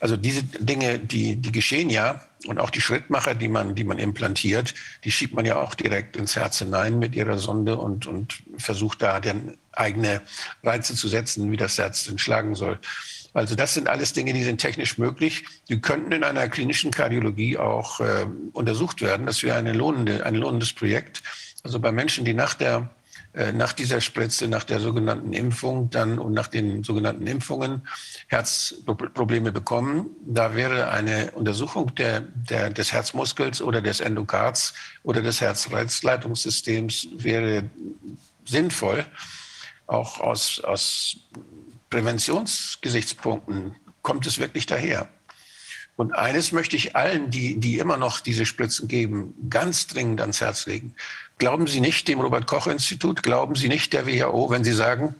Also 0.00 0.16
diese 0.16 0.42
Dinge, 0.42 0.98
die, 0.98 1.36
die 1.36 1.52
geschehen 1.52 1.90
ja. 1.90 2.20
Und 2.46 2.60
auch 2.60 2.70
die 2.70 2.80
Schrittmacher, 2.80 3.34
die 3.34 3.48
man, 3.48 3.74
die 3.74 3.82
man 3.82 3.98
implantiert, 3.98 4.72
die 5.02 5.10
schiebt 5.10 5.34
man 5.34 5.44
ja 5.44 5.56
auch 5.56 5.74
direkt 5.74 6.16
ins 6.16 6.36
Herz 6.36 6.60
hinein 6.60 7.00
mit 7.00 7.16
ihrer 7.16 7.36
Sonde 7.36 7.76
und, 7.76 8.06
und 8.06 8.42
versucht 8.58 9.02
da 9.02 9.18
dann 9.18 9.58
eigene 9.72 10.22
Reize 10.62 10.94
zu 10.94 11.08
setzen, 11.08 11.50
wie 11.50 11.56
das 11.56 11.76
Herz 11.78 12.04
denn 12.04 12.18
schlagen 12.18 12.54
soll. 12.54 12.78
Also 13.34 13.54
das 13.54 13.74
sind 13.74 13.88
alles 13.88 14.12
Dinge, 14.12 14.32
die 14.32 14.44
sind 14.44 14.60
technisch 14.60 14.98
möglich. 14.98 15.44
Die 15.68 15.80
könnten 15.80 16.12
in 16.12 16.24
einer 16.24 16.48
klinischen 16.48 16.90
Kardiologie 16.90 17.58
auch 17.58 18.00
äh, 18.00 18.26
untersucht 18.52 19.00
werden. 19.02 19.26
Das 19.26 19.42
wäre 19.42 19.58
eine 19.58 19.72
lohnende, 19.72 20.24
ein 20.24 20.34
lohnendes 20.34 20.72
Projekt. 20.72 21.22
Also 21.64 21.80
bei 21.80 21.92
Menschen, 21.92 22.24
die 22.24 22.34
nach 22.34 22.54
der 22.54 22.88
nach 23.52 23.72
dieser 23.72 24.00
Spritze, 24.00 24.48
nach 24.48 24.64
der 24.64 24.80
sogenannten 24.80 25.32
Impfung 25.32 25.90
dann 25.90 26.18
und 26.18 26.32
nach 26.32 26.48
den 26.48 26.82
sogenannten 26.82 27.26
Impfungen 27.26 27.86
Herzprobleme 28.26 29.52
bekommen. 29.52 30.10
Da 30.26 30.54
wäre 30.54 30.90
eine 30.90 31.30
Untersuchung 31.32 31.94
der, 31.94 32.20
der, 32.20 32.70
des 32.70 32.92
Herzmuskels 32.92 33.62
oder 33.62 33.80
des 33.80 34.00
Endokards 34.00 34.74
oder 35.02 35.22
des 35.22 35.40
Herzleitungssystems 35.40 37.08
wäre 37.12 37.70
sinnvoll, 38.44 39.04
auch 39.86 40.20
aus, 40.20 40.60
aus 40.60 41.16
Präventionsgesichtspunkten 41.90 43.76
kommt 44.02 44.26
es 44.26 44.38
wirklich 44.38 44.66
daher. 44.66 45.08
Und 45.98 46.12
eines 46.12 46.52
möchte 46.52 46.76
ich 46.76 46.94
allen, 46.94 47.28
die, 47.32 47.58
die 47.58 47.80
immer 47.80 47.96
noch 47.96 48.20
diese 48.20 48.46
Spritzen 48.46 48.86
geben, 48.86 49.34
ganz 49.50 49.88
dringend 49.88 50.20
ans 50.20 50.40
Herz 50.40 50.64
legen. 50.66 50.94
Glauben 51.38 51.66
Sie 51.66 51.80
nicht 51.80 52.06
dem 52.06 52.20
Robert 52.20 52.46
Koch 52.46 52.68
Institut, 52.68 53.24
glauben 53.24 53.56
Sie 53.56 53.66
nicht 53.66 53.92
der 53.92 54.06
WHO, 54.06 54.48
wenn 54.48 54.62
Sie 54.62 54.74
sagen, 54.74 55.16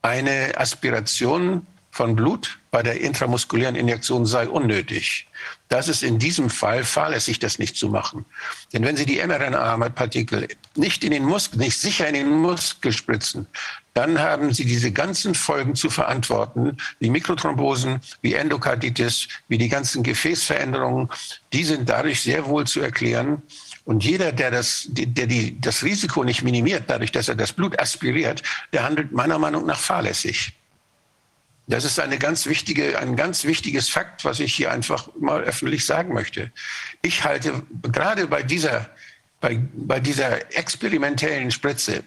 eine 0.00 0.56
Aspiration 0.56 1.66
von 1.90 2.14
Blut 2.14 2.60
bei 2.70 2.84
der 2.84 3.00
intramuskulären 3.00 3.74
Injektion 3.74 4.26
sei 4.26 4.48
unnötig. 4.48 5.26
Das 5.68 5.88
ist 5.88 6.04
in 6.04 6.20
diesem 6.20 6.50
Fall 6.50 6.84
fahrlässig, 6.84 7.40
das 7.40 7.58
nicht 7.58 7.74
zu 7.76 7.88
machen. 7.88 8.24
Denn 8.72 8.84
wenn 8.84 8.96
Sie 8.96 9.06
die 9.06 9.20
mRNA-Partikel 9.26 10.46
nicht 10.76 11.02
in 11.02 11.10
den 11.10 11.24
Muskel, 11.24 11.58
nicht 11.58 11.80
sicher 11.80 12.06
in 12.06 12.14
den 12.14 12.30
Muskel 12.30 12.92
spritzen, 12.92 13.48
dann 13.94 14.18
haben 14.18 14.52
Sie 14.52 14.64
diese 14.64 14.90
ganzen 14.90 15.36
Folgen 15.36 15.76
zu 15.76 15.88
verantworten, 15.88 16.76
wie 16.98 17.10
Mikrothrombosen, 17.10 18.00
wie 18.22 18.34
Endokarditis, 18.34 19.28
wie 19.46 19.56
die 19.56 19.68
ganzen 19.68 20.02
Gefäßveränderungen. 20.02 21.08
Die 21.52 21.62
sind 21.62 21.88
dadurch 21.88 22.20
sehr 22.20 22.46
wohl 22.46 22.66
zu 22.66 22.80
erklären. 22.80 23.42
Und 23.84 24.02
jeder, 24.02 24.32
der 24.32 24.50
das, 24.50 24.88
der 24.88 25.28
die, 25.28 25.60
das 25.60 25.84
Risiko 25.84 26.24
nicht 26.24 26.42
minimiert, 26.42 26.84
dadurch, 26.88 27.12
dass 27.12 27.28
er 27.28 27.36
das 27.36 27.52
Blut 27.52 27.78
aspiriert, 27.78 28.42
der 28.72 28.82
handelt 28.82 29.12
meiner 29.12 29.38
Meinung 29.38 29.64
nach 29.64 29.78
fahrlässig. 29.78 30.54
Das 31.68 31.84
ist 31.84 32.00
eine 32.00 32.18
ganz 32.18 32.46
wichtige, 32.46 32.98
ein 32.98 33.14
ganz 33.14 33.44
wichtiges 33.44 33.88
Fakt, 33.88 34.24
was 34.24 34.40
ich 34.40 34.54
hier 34.54 34.72
einfach 34.72 35.08
mal 35.18 35.42
öffentlich 35.42 35.86
sagen 35.86 36.12
möchte. 36.12 36.50
Ich 37.00 37.22
halte 37.24 37.62
gerade 37.80 38.26
bei 38.26 38.42
dieser, 38.42 38.90
bei, 39.40 39.60
bei 39.72 40.00
dieser 40.00 40.52
experimentellen 40.58 41.52
Spritze 41.52 42.02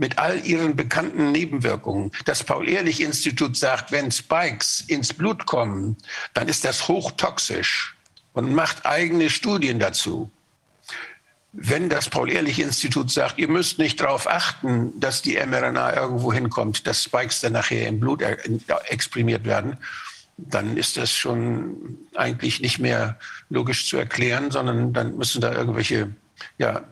mit 0.00 0.18
all 0.18 0.44
ihren 0.46 0.76
bekannten 0.76 1.30
Nebenwirkungen. 1.30 2.10
Das 2.24 2.42
Paul-Ehrlich-Institut 2.42 3.56
sagt, 3.56 3.92
wenn 3.92 4.10
Spikes 4.10 4.80
ins 4.80 5.12
Blut 5.12 5.44
kommen, 5.44 5.98
dann 6.32 6.48
ist 6.48 6.64
das 6.64 6.88
hochtoxisch 6.88 7.94
und 8.32 8.54
macht 8.54 8.86
eigene 8.86 9.28
Studien 9.28 9.78
dazu 9.78 10.32
wenn 11.52 11.88
das 11.88 12.08
Paul-Ehrlich-Institut 12.08 13.10
sagt, 13.10 13.38
ihr 13.38 13.48
müsst 13.48 13.78
nicht 13.78 14.00
darauf 14.00 14.28
achten, 14.28 14.98
dass 15.00 15.20
die 15.20 15.34
mRNA 15.34 15.96
irgendwo 15.96 16.32
hinkommt, 16.32 16.86
dass 16.86 17.02
Spikes 17.02 17.40
dann 17.40 17.54
nachher 17.54 17.88
im 17.88 17.98
Blut 17.98 18.22
exprimiert 18.22 19.44
werden, 19.44 19.76
dann 20.36 20.76
ist 20.76 20.96
das 20.96 21.12
schon 21.12 21.98
eigentlich 22.14 22.60
nicht 22.60 22.78
mehr 22.78 23.18
logisch 23.48 23.88
zu 23.88 23.96
erklären, 23.96 24.52
sondern 24.52 24.92
dann 24.92 25.16
müssen 25.16 25.40
da 25.40 25.52
irgendwelche, 25.52 26.14
ja, 26.58 26.84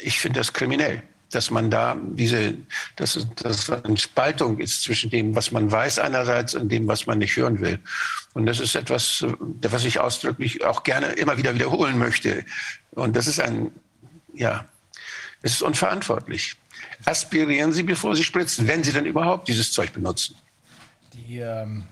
ich 0.00 0.18
finde 0.18 0.40
das 0.40 0.52
kriminell 0.52 1.02
dass 1.30 1.50
man 1.50 1.70
da 1.70 1.96
diese, 2.00 2.54
dass, 2.96 3.26
dass 3.36 3.70
eine 3.70 3.96
Spaltung 3.96 4.58
ist 4.58 4.82
zwischen 4.82 5.10
dem, 5.10 5.34
was 5.34 5.50
man 5.50 5.70
weiß 5.70 5.98
einerseits 5.98 6.54
und 6.54 6.70
dem, 6.70 6.88
was 6.88 7.06
man 7.06 7.18
nicht 7.18 7.36
hören 7.36 7.60
will. 7.60 7.78
Und 8.34 8.46
das 8.46 8.60
ist 8.60 8.74
etwas, 8.74 9.24
was 9.38 9.84
ich 9.84 10.00
ausdrücklich 10.00 10.64
auch 10.64 10.82
gerne 10.82 11.08
immer 11.08 11.36
wieder 11.36 11.54
wiederholen 11.54 11.98
möchte. 11.98 12.44
Und 12.92 13.16
das 13.16 13.26
ist 13.26 13.40
ein, 13.40 13.70
ja, 14.32 14.64
es 15.42 15.52
ist 15.52 15.62
unverantwortlich. 15.62 16.56
Aspirieren 17.04 17.72
Sie, 17.72 17.82
bevor 17.82 18.16
Sie 18.16 18.24
spritzen, 18.24 18.66
wenn 18.66 18.82
Sie 18.82 18.92
denn 18.92 19.06
überhaupt 19.06 19.48
dieses 19.48 19.72
Zeug 19.72 19.92
benutzen. 19.92 20.36
Die, 21.12 21.38
ähm 21.38 21.84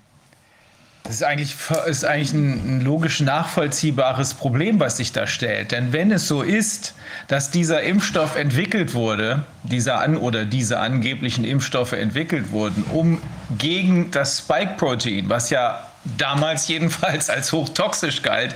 das 1.06 1.16
ist 1.16 1.22
eigentlich, 1.22 1.54
ist 1.86 2.04
eigentlich 2.04 2.32
ein, 2.32 2.78
ein, 2.78 2.80
logisch 2.80 3.20
nachvollziehbares 3.20 4.34
Problem, 4.34 4.80
was 4.80 4.96
sich 4.96 5.12
da 5.12 5.26
stellt. 5.26 5.70
Denn 5.70 5.92
wenn 5.92 6.10
es 6.10 6.26
so 6.26 6.42
ist, 6.42 6.94
dass 7.28 7.50
dieser 7.50 7.82
Impfstoff 7.82 8.36
entwickelt 8.36 8.92
wurde, 8.94 9.44
dieser 9.62 10.00
an 10.00 10.16
oder 10.16 10.44
diese 10.44 10.80
angeblichen 10.80 11.44
Impfstoffe 11.44 11.92
entwickelt 11.92 12.50
wurden, 12.50 12.84
um 12.92 13.22
gegen 13.56 14.10
das 14.10 14.38
Spike-Protein, 14.38 15.28
was 15.28 15.50
ja 15.50 15.86
damals 16.18 16.66
jedenfalls 16.66 17.30
als 17.30 17.52
hochtoxisch 17.52 18.22
galt, 18.22 18.54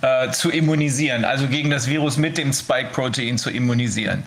äh, 0.00 0.30
zu 0.30 0.50
immunisieren, 0.50 1.24
also 1.24 1.48
gegen 1.48 1.70
das 1.70 1.86
Virus 1.86 2.16
mit 2.16 2.38
dem 2.38 2.52
Spike-Protein 2.52 3.36
zu 3.36 3.50
immunisieren. 3.50 4.22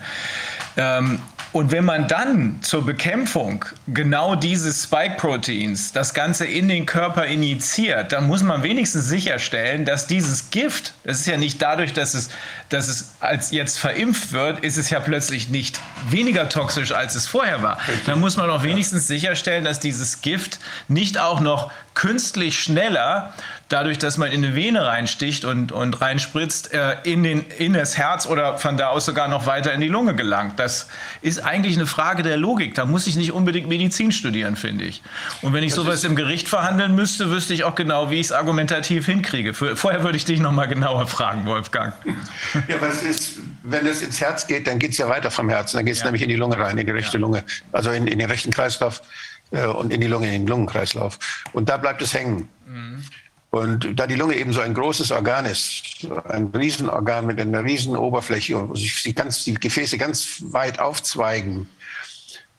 Ähm, 0.76 1.20
und 1.54 1.70
wenn 1.70 1.84
man 1.84 2.08
dann 2.08 2.58
zur 2.62 2.84
Bekämpfung 2.84 3.64
genau 3.86 4.34
dieses 4.34 4.82
Spike-Proteins 4.82 5.92
das 5.92 6.12
Ganze 6.12 6.46
in 6.46 6.66
den 6.66 6.84
Körper 6.84 7.26
injiziert, 7.26 8.10
dann 8.10 8.26
muss 8.26 8.42
man 8.42 8.64
wenigstens 8.64 9.06
sicherstellen, 9.06 9.84
dass 9.84 10.08
dieses 10.08 10.50
Gift, 10.50 10.94
das 11.04 11.20
ist 11.20 11.26
ja 11.26 11.36
nicht 11.36 11.62
dadurch, 11.62 11.92
dass 11.92 12.14
es, 12.14 12.28
dass 12.70 12.88
es 12.88 13.14
als 13.20 13.52
jetzt 13.52 13.78
verimpft 13.78 14.32
wird, 14.32 14.64
ist 14.64 14.78
es 14.78 14.90
ja 14.90 14.98
plötzlich 14.98 15.48
nicht 15.48 15.78
weniger 16.10 16.48
toxisch, 16.48 16.90
als 16.90 17.14
es 17.14 17.28
vorher 17.28 17.62
war. 17.62 17.78
Dann 18.04 18.18
muss 18.18 18.36
man 18.36 18.50
auch 18.50 18.64
wenigstens 18.64 19.06
sicherstellen, 19.06 19.62
dass 19.62 19.78
dieses 19.78 20.22
Gift 20.22 20.58
nicht 20.88 21.20
auch 21.20 21.38
noch 21.38 21.70
künstlich 21.94 22.58
schneller 22.58 23.32
dadurch, 23.68 23.98
dass 23.98 24.18
man 24.18 24.30
in 24.30 24.44
eine 24.44 24.54
Vene 24.54 24.86
reinsticht 24.86 25.44
und, 25.44 25.72
und 25.72 26.00
reinspritzt, 26.00 26.72
äh, 26.72 26.96
in, 27.04 27.22
den, 27.22 27.44
in 27.58 27.72
das 27.72 27.96
Herz 27.96 28.26
oder 28.26 28.58
von 28.58 28.76
da 28.76 28.88
aus 28.88 29.06
sogar 29.06 29.28
noch 29.28 29.46
weiter 29.46 29.72
in 29.72 29.80
die 29.80 29.88
Lunge 29.88 30.14
gelangt. 30.14 30.58
Das 30.58 30.88
ist 31.22 31.44
eigentlich 31.44 31.76
eine 31.76 31.86
Frage 31.86 32.22
der 32.22 32.36
Logik. 32.36 32.74
Da 32.74 32.84
muss 32.84 33.06
ich 33.06 33.16
nicht 33.16 33.32
unbedingt 33.32 33.68
Medizin 33.68 34.12
studieren, 34.12 34.56
finde 34.56 34.84
ich. 34.84 35.02
Und 35.42 35.52
wenn 35.52 35.64
ich 35.64 35.74
das 35.74 35.84
sowas 35.84 36.04
im 36.04 36.16
Gericht 36.16 36.48
verhandeln 36.48 36.94
müsste, 36.94 37.30
wüsste 37.30 37.54
ich 37.54 37.64
auch 37.64 37.74
genau, 37.74 38.10
wie 38.10 38.20
ich 38.20 38.26
es 38.26 38.32
argumentativ 38.32 39.06
hinkriege. 39.06 39.54
Für, 39.54 39.76
vorher 39.76 40.04
würde 40.04 40.16
ich 40.16 40.24
dich 40.24 40.40
noch 40.40 40.52
mal 40.52 40.66
genauer 40.66 41.06
fragen, 41.06 41.46
Wolfgang. 41.46 41.94
Ja, 42.68 42.76
aber 42.76 42.88
es 42.88 43.02
ist, 43.02 43.38
wenn 43.62 43.86
es 43.86 44.00
ins 44.00 44.20
Herz 44.20 44.46
geht, 44.46 44.66
dann 44.66 44.78
geht 44.78 44.92
es 44.92 44.98
ja 44.98 45.08
weiter 45.08 45.30
vom 45.30 45.48
Herzen. 45.48 45.76
Dann 45.76 45.86
geht 45.86 45.94
es 45.94 46.00
ja. 46.00 46.06
nämlich 46.06 46.22
in 46.22 46.28
die 46.28 46.36
Lunge 46.36 46.56
rein, 46.58 46.78
in 46.78 46.86
die 46.86 46.92
rechte 46.92 47.16
ja. 47.16 47.20
Lunge, 47.20 47.44
also 47.72 47.90
in, 47.90 48.06
in 48.06 48.18
den 48.18 48.30
rechten 48.30 48.52
Kreislauf 48.52 49.02
äh, 49.50 49.66
und 49.66 49.92
in 49.92 50.00
die 50.00 50.06
Lunge, 50.06 50.26
in 50.26 50.32
den 50.32 50.46
Lungenkreislauf. 50.46 51.18
Und 51.52 51.68
da 51.68 51.76
bleibt 51.76 52.00
es 52.02 52.14
hängen. 52.14 52.48
Mhm. 52.66 53.04
Und 53.54 54.00
da 54.00 54.08
die 54.08 54.16
Lunge 54.16 54.34
eben 54.34 54.52
so 54.52 54.62
ein 54.62 54.74
großes 54.74 55.12
Organ 55.12 55.46
ist, 55.46 56.08
ein 56.24 56.46
Riesenorgan 56.46 57.24
mit 57.24 57.40
einer 57.40 57.62
riesen 57.62 57.96
Oberfläche 57.96 58.58
und 58.58 58.76
sich 58.76 59.04
die, 59.04 59.14
ganz, 59.14 59.44
die 59.44 59.54
Gefäße 59.54 59.96
ganz 59.96 60.42
weit 60.46 60.80
aufzweigen, 60.80 61.68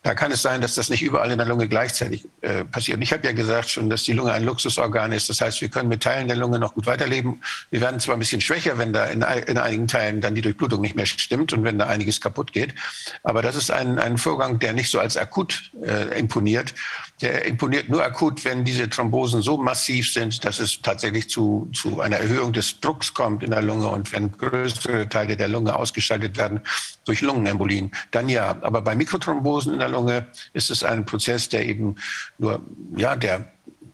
da 0.03 0.13
kann 0.13 0.31
es 0.31 0.41
sein, 0.41 0.61
dass 0.61 0.75
das 0.75 0.89
nicht 0.89 1.01
überall 1.01 1.31
in 1.31 1.37
der 1.37 1.47
Lunge 1.47 1.67
gleichzeitig 1.67 2.25
äh, 2.41 2.63
passiert. 2.63 3.01
Ich 3.01 3.11
habe 3.11 3.25
ja 3.25 3.33
gesagt 3.33 3.71
schon, 3.71 3.89
dass 3.89 4.03
die 4.03 4.13
Lunge 4.13 4.31
ein 4.31 4.43
Luxusorgan 4.43 5.11
ist. 5.11 5.27
Das 5.29 5.41
heißt, 5.41 5.59
wir 5.61 5.69
können 5.69 5.89
mit 5.89 6.03
Teilen 6.03 6.27
der 6.27 6.37
Lunge 6.37 6.59
noch 6.59 6.75
gut 6.75 6.85
weiterleben. 6.85 7.41
Wir 7.71 7.81
werden 7.81 7.99
zwar 7.99 8.15
ein 8.15 8.19
bisschen 8.19 8.39
schwächer, 8.39 8.77
wenn 8.77 8.93
da 8.93 9.05
in, 9.05 9.23
in 9.47 9.57
einigen 9.57 9.87
Teilen 9.87 10.21
dann 10.21 10.35
die 10.35 10.41
Durchblutung 10.41 10.79
nicht 10.79 10.95
mehr 10.95 11.07
stimmt 11.07 11.51
und 11.53 11.63
wenn 11.63 11.79
da 11.79 11.87
einiges 11.87 12.21
kaputt 12.21 12.53
geht. 12.53 12.75
Aber 13.23 13.41
das 13.41 13.55
ist 13.55 13.71
ein, 13.71 13.97
ein 13.97 14.19
Vorgang, 14.19 14.59
der 14.59 14.73
nicht 14.73 14.91
so 14.91 14.99
als 14.99 15.17
akut 15.17 15.71
äh, 15.83 16.17
imponiert. 16.17 16.75
Der 17.21 17.45
imponiert 17.45 17.87
nur 17.87 18.03
akut, 18.03 18.43
wenn 18.43 18.65
diese 18.65 18.89
Thrombosen 18.89 19.41
so 19.41 19.55
massiv 19.57 20.11
sind, 20.11 20.43
dass 20.43 20.59
es 20.59 20.81
tatsächlich 20.81 21.29
zu, 21.29 21.69
zu 21.73 22.01
einer 22.01 22.17
Erhöhung 22.17 22.51
des 22.51 22.81
Drucks 22.81 23.13
kommt 23.13 23.41
in 23.41 23.51
der 23.51 23.61
Lunge 23.61 23.87
und 23.87 24.11
wenn 24.11 24.33
größere 24.33 25.07
Teile 25.07 25.37
der 25.37 25.47
Lunge 25.47 25.73
ausgeschaltet 25.75 26.35
werden 26.35 26.59
durch 27.05 27.21
Lungenembolien, 27.21 27.91
dann 28.11 28.27
ja. 28.27 28.57
Aber 28.61 28.81
bei 28.81 28.95
Mikrothrombosen 28.95 29.73
in 29.73 29.79
der 29.79 29.87
Lunge 29.87 30.27
ist 30.51 30.69
es 30.69 30.83
ein 30.83 31.05
Prozess, 31.05 31.47
der 31.47 31.65
eben 31.65 31.95
nur, 32.37 32.61
ja, 32.97 33.15
der, 33.15 33.49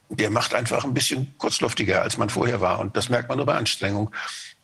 der 0.09 0.31
macht 0.31 0.55
einfach 0.55 0.83
ein 0.83 0.93
bisschen 0.95 1.35
kurzluftiger, 1.37 2.01
als 2.01 2.17
man 2.17 2.29
vorher 2.29 2.59
war. 2.59 2.79
Und 2.79 2.97
das 2.97 3.09
merkt 3.09 3.29
man 3.29 3.37
nur 3.37 3.45
bei 3.45 3.55
Anstrengung. 3.55 4.09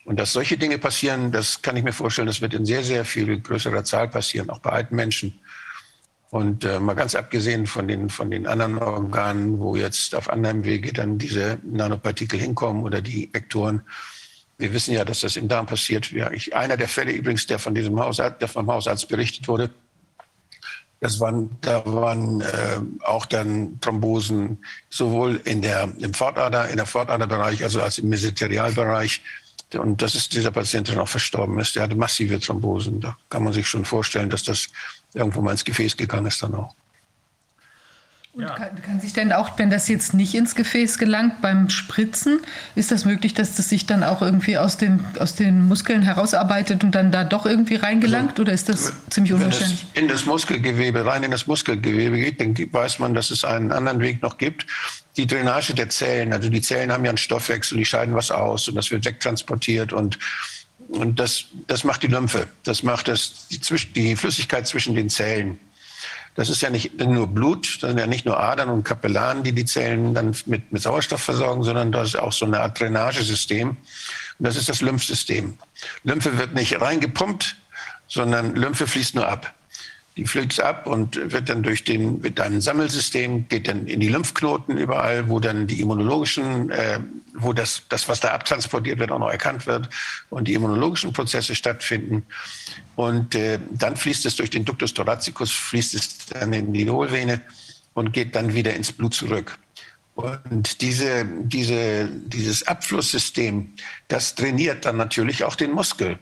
Und 0.07 0.17
dass 0.19 0.33
solche 0.33 0.57
Dinge 0.57 0.79
passieren, 0.79 1.31
das 1.31 1.61
kann 1.61 1.75
ich 1.75 1.83
mir 1.83 1.91
vorstellen, 1.91 2.27
das 2.27 2.41
wird 2.41 2.53
in 2.53 2.65
sehr, 2.65 2.83
sehr 2.83 3.03
viel 3.03 3.39
größerer 3.39 3.83
Zahl 3.83 4.07
passieren, 4.07 4.49
auch 4.49 4.59
bei 4.59 4.71
alten 4.71 4.95
Menschen. 4.95 5.39
Und 6.29 6.65
äh, 6.65 6.79
mal 6.79 6.93
ganz 6.93 7.15
abgesehen 7.15 7.67
von 7.67 7.87
den, 7.87 8.09
von 8.09 8.29
den 8.29 8.47
anderen 8.47 8.77
Organen, 8.79 9.59
wo 9.59 9.75
jetzt 9.75 10.13
auf 10.13 10.29
anderem 10.29 10.63
Wege 10.65 10.91
dann 10.91 11.17
diese 11.17 11.59
Nanopartikel 11.63 12.39
hinkommen 12.39 12.83
oder 12.83 13.01
die 13.01 13.29
Vektoren. 13.31 13.81
Wir 14.57 14.73
wissen 14.73 14.93
ja, 14.93 15.05
dass 15.05 15.21
das 15.21 15.37
im 15.37 15.47
Darm 15.47 15.67
passiert. 15.67 16.11
Ja, 16.11 16.31
ich, 16.31 16.55
einer 16.55 16.77
der 16.77 16.89
Fälle 16.89 17.11
übrigens, 17.11 17.47
der 17.47 17.59
von 17.59 17.75
diesem 17.75 17.99
Hausarzt, 17.99 18.41
der 18.41 18.47
vom 18.47 18.69
Hausarzt 18.69 19.07
berichtet 19.07 19.47
wurde, 19.47 19.69
Das 20.99 21.19
waren, 21.19 21.51
da 21.61 21.85
waren 21.85 22.41
äh, 22.41 22.79
auch 23.05 23.27
dann 23.27 23.79
Thrombosen 23.81 24.57
sowohl 24.89 25.39
in 25.45 25.61
der, 25.61 25.93
im 25.99 26.13
Fortader, 26.13 26.69
in 26.69 26.77
der 26.77 26.87
Fortaderbereich, 26.87 27.63
also 27.63 27.81
als 27.81 27.99
im 27.99 28.09
Mesenterialbereich. 28.09 29.21
Und 29.75 30.01
das 30.01 30.15
ist 30.15 30.33
dieser 30.33 30.49
Patient, 30.51 30.87
der 30.87 30.95
noch 30.95 31.07
verstorben 31.07 31.59
ist. 31.59 31.75
Der 31.75 31.83
hatte 31.83 31.95
massive 31.95 32.39
Thrombosen. 32.39 32.99
Da 32.99 33.15
kann 33.29 33.43
man 33.43 33.53
sich 33.53 33.67
schon 33.67 33.85
vorstellen, 33.85 34.29
dass 34.29 34.43
das 34.43 34.69
irgendwo 35.17 35.41
mal 35.41 35.51
ins 35.51 35.65
Gefäß 35.65 35.97
gegangen 35.97 36.27
ist 36.27 36.41
dann 36.41 36.55
auch. 36.55 36.75
Und 38.37 38.45
kann, 38.45 38.81
kann, 38.83 38.99
sich 38.99 39.13
denn 39.13 39.33
auch, 39.33 39.57
wenn 39.57 39.71
das 39.71 39.87
jetzt 39.87 40.13
nicht 40.13 40.35
ins 40.35 40.53
Gefäß 40.53 40.99
gelangt 40.99 41.41
beim 41.41 41.69
Spritzen, 41.69 42.41
ist 42.75 42.91
das 42.91 43.03
möglich, 43.03 43.33
dass 43.33 43.55
das 43.55 43.67
sich 43.67 43.87
dann 43.87 44.03
auch 44.03 44.21
irgendwie 44.21 44.59
aus 44.59 44.77
den, 44.77 45.03
aus 45.17 45.33
den 45.33 45.67
Muskeln 45.67 46.03
herausarbeitet 46.03 46.83
und 46.83 46.93
dann 46.93 47.11
da 47.11 47.23
doch 47.23 47.47
irgendwie 47.47 47.77
reingelangt? 47.77 48.31
Also, 48.31 48.43
oder 48.43 48.53
ist 48.53 48.69
das 48.69 48.93
ziemlich 49.09 49.33
unwahrscheinlich? 49.33 49.87
Wenn 49.95 50.03
es 50.03 50.03
in 50.03 50.07
das 50.07 50.25
Muskelgewebe, 50.27 51.03
rein 51.03 51.23
in 51.23 51.31
das 51.31 51.47
Muskelgewebe 51.47 52.15
geht, 52.15 52.39
dann 52.39 52.55
weiß 52.55 52.99
man, 52.99 53.15
dass 53.15 53.31
es 53.31 53.43
einen 53.43 53.71
anderen 53.71 54.01
Weg 54.01 54.21
noch 54.21 54.37
gibt. 54.37 54.67
Die 55.15 55.25
Drainage 55.25 55.73
der 55.73 55.89
Zellen, 55.89 56.31
also 56.31 56.49
die 56.49 56.61
Zellen 56.61 56.91
haben 56.91 57.05
ja 57.05 57.09
einen 57.09 57.17
Stoffwechsel, 57.17 57.79
die 57.79 57.85
scheiden 57.85 58.13
was 58.13 58.29
aus 58.29 58.69
und 58.69 58.75
das 58.75 58.91
wird 58.91 59.03
wegtransportiert 59.03 59.93
und 59.93 60.19
und 60.89 61.19
das, 61.19 61.45
das 61.67 61.83
macht 61.83 62.03
die 62.03 62.07
Lymphe. 62.07 62.47
Das 62.63 62.83
macht 62.83 63.07
das, 63.07 63.47
die, 63.49 63.59
die 63.93 64.15
Flüssigkeit 64.15 64.67
zwischen 64.67 64.95
den 64.95 65.09
Zellen. 65.09 65.59
Das 66.35 66.49
ist 66.49 66.61
ja 66.61 66.69
nicht 66.69 66.99
nur 66.99 67.25
Blut, 67.27 67.79
das 67.81 67.89
sind 67.89 67.99
ja 67.99 68.05
nicht 68.05 68.25
nur 68.25 68.39
Adern 68.39 68.69
und 68.69 68.83
Kapillaren, 68.83 69.41
die 69.41 69.53
die 69.53 69.65
Zellen 69.65 70.13
dann 70.13 70.35
mit, 70.45 70.71
mit 70.71 70.81
Sauerstoff 70.81 71.23
versorgen, 71.23 71.63
sondern 71.63 71.91
das 71.91 72.09
ist 72.09 72.19
auch 72.19 72.31
so 72.31 72.45
eine 72.45 72.59
Art 72.59 72.79
Drainagesystem. 72.79 73.69
Und 73.69 73.77
das 74.37 74.55
ist 74.55 74.69
das 74.69 74.81
Lymphsystem. 74.81 75.57
Lymphe 76.03 76.37
wird 76.37 76.53
nicht 76.53 76.79
reingepumpt, 76.79 77.55
sondern 78.07 78.55
Lymphe 78.55 78.85
fließt 78.85 79.15
nur 79.15 79.27
ab. 79.27 79.51
Die 80.17 80.25
fließt 80.25 80.61
ab 80.61 80.87
und 80.87 81.31
wird 81.31 81.47
dann 81.47 81.61
durch 81.61 81.83
den, 81.83 82.23
wird 82.23 82.39
ein 82.39 82.59
Sammelsystem, 82.59 83.47
geht 83.47 83.67
dann 83.67 83.85
in 83.85 83.99
die 83.99 84.09
Lymphknoten 84.09 84.75
überall, 84.75 85.29
wo 85.29 85.39
dann 85.39 85.67
die 85.67 85.79
immunologischen, 85.79 86.71
äh, 86.71 86.99
wo 87.35 87.53
das, 87.53 87.83
das, 87.89 88.09
was 88.09 88.19
da 88.19 88.29
abtransportiert 88.29 88.97
wird, 88.97 89.11
auch 89.11 89.19
noch 89.19 89.29
erkannt 89.29 89.67
wird 89.67 89.89
und 90.31 90.47
die 90.47 90.55
immunologischen 90.55 91.13
Prozesse 91.13 91.53
stattfinden. 91.53 92.25
Und 92.95 93.35
äh, 93.35 93.59
dann 93.71 93.95
fließt 93.95 94.25
es 94.25 94.35
durch 94.35 94.49
den 94.49 94.65
Ductus 94.65 94.93
thoracicus, 94.93 95.51
fließt 95.51 95.93
es 95.93 96.17
dann 96.25 96.51
in 96.51 96.73
die 96.73 96.89
Hohlvene 96.89 97.41
und 97.93 98.11
geht 98.11 98.35
dann 98.35 98.55
wieder 98.55 98.73
ins 98.73 98.91
Blut 98.91 99.13
zurück. 99.13 99.59
Und 100.17 100.81
diese, 100.81 101.25
diese, 101.43 102.09
dieses 102.09 102.65
Abflusssystem, 102.65 103.75
das 104.07 104.33
trainiert 104.33 104.83
dann 104.83 104.97
natürlich 104.97 105.43
auch 105.43 105.53
den 105.53 105.71
Muskel. 105.71 106.17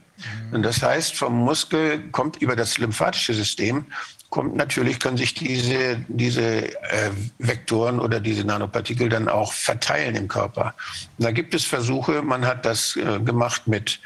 Und 0.52 0.64
das 0.64 0.84
heißt, 0.84 1.16
vom 1.16 1.34
Muskel 1.34 2.10
kommt 2.12 2.42
über 2.42 2.58
das 2.58 2.78
lymphatische 2.78 3.34
System, 3.34 3.86
kommt 4.30 4.58
natürlich, 4.58 5.00
können 5.00 5.16
sich 5.16 5.34
diese, 5.34 6.04
diese 6.10 6.74
äh, 6.74 7.12
Vektoren 7.40 8.02
oder 8.02 8.20
diese 8.20 8.44
Nanopartikel 8.44 9.08
dann 9.08 9.30
auch 9.30 9.54
verteilen 9.54 10.16
im 10.16 10.28
Körper. 10.28 10.76
Und 11.18 11.24
da 11.24 11.32
gibt 11.32 11.54
es 11.54 11.64
Versuche, 11.64 12.22
man 12.22 12.46
hat 12.46 12.66
das 12.66 12.98
äh, 12.98 13.20
gemacht 13.22 13.66
mit 13.66 14.02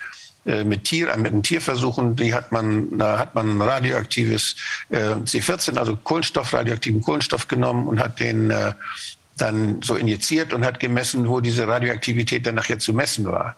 äh, 0.45 0.63
mit, 0.63 0.83
Tier, 0.85 1.15
mit 1.17 1.33
den 1.33 1.43
Tierversuchen, 1.43 2.15
die 2.15 2.33
hat 2.33 2.51
man, 2.51 2.97
da 2.97 3.19
hat 3.19 3.35
man 3.35 3.61
radioaktives 3.61 4.55
äh, 4.89 5.15
C14, 5.15 5.77
also 5.77 5.97
Kohlenstoff, 5.97 6.53
radioaktiven 6.53 7.01
Kohlenstoff 7.01 7.47
genommen 7.47 7.87
und 7.87 7.99
hat 7.99 8.19
den 8.19 8.49
äh, 8.49 8.73
dann 9.41 9.81
so 9.81 9.95
injiziert 9.95 10.53
und 10.53 10.65
hat 10.65 10.79
gemessen, 10.79 11.27
wo 11.27 11.39
diese 11.39 11.67
Radioaktivität 11.67 12.45
dann 12.45 12.55
nachher 12.55 12.79
zu 12.79 12.93
messen 12.93 13.25
war. 13.25 13.55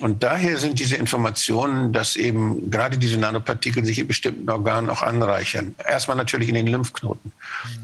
Und 0.00 0.22
daher 0.22 0.56
sind 0.56 0.78
diese 0.78 0.96
Informationen, 0.96 1.92
dass 1.92 2.16
eben 2.16 2.70
gerade 2.70 2.96
diese 2.96 3.18
Nanopartikel 3.18 3.84
sich 3.84 3.98
in 3.98 4.08
bestimmten 4.08 4.48
Organen 4.48 4.88
auch 4.88 5.02
anreichern. 5.02 5.74
Erstmal 5.86 6.16
natürlich 6.16 6.48
in 6.48 6.54
den 6.54 6.68
Lymphknoten. 6.68 7.32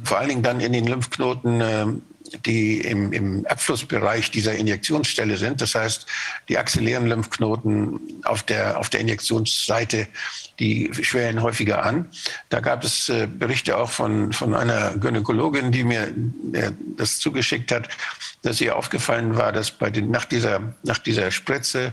Vor 0.02 0.18
allen 0.18 0.30
Dingen 0.30 0.42
dann 0.42 0.60
in 0.60 0.72
den 0.72 0.86
Lymphknoten, 0.86 1.60
ähm, 1.62 2.02
die 2.46 2.80
im, 2.80 3.12
im 3.12 3.46
Abflussbereich 3.46 4.30
dieser 4.30 4.54
Injektionsstelle 4.54 5.36
sind. 5.36 5.60
Das 5.60 5.74
heißt, 5.74 6.06
die 6.48 6.56
axillären 6.56 7.06
Lymphknoten 7.06 8.00
auf 8.24 8.42
der, 8.42 8.78
auf 8.78 8.88
der 8.88 9.00
Injektionsseite 9.00 10.08
die 10.58 10.90
schwellen 10.92 11.42
häufiger 11.42 11.84
an. 11.84 12.08
Da 12.48 12.60
gab 12.60 12.84
es 12.84 13.08
äh, 13.08 13.26
Berichte 13.26 13.76
auch 13.76 13.90
von, 13.90 14.32
von 14.32 14.54
einer 14.54 14.96
Gynäkologin, 14.96 15.72
die 15.72 15.84
mir 15.84 16.08
äh, 16.52 16.72
das 16.96 17.18
zugeschickt 17.18 17.72
hat, 17.72 17.88
dass 18.42 18.60
ihr 18.60 18.76
aufgefallen 18.76 19.36
war, 19.36 19.52
dass 19.52 19.70
bei 19.70 19.90
den, 19.90 20.10
nach, 20.10 20.24
dieser, 20.24 20.74
nach 20.82 20.98
dieser 20.98 21.30
Spritze 21.30 21.92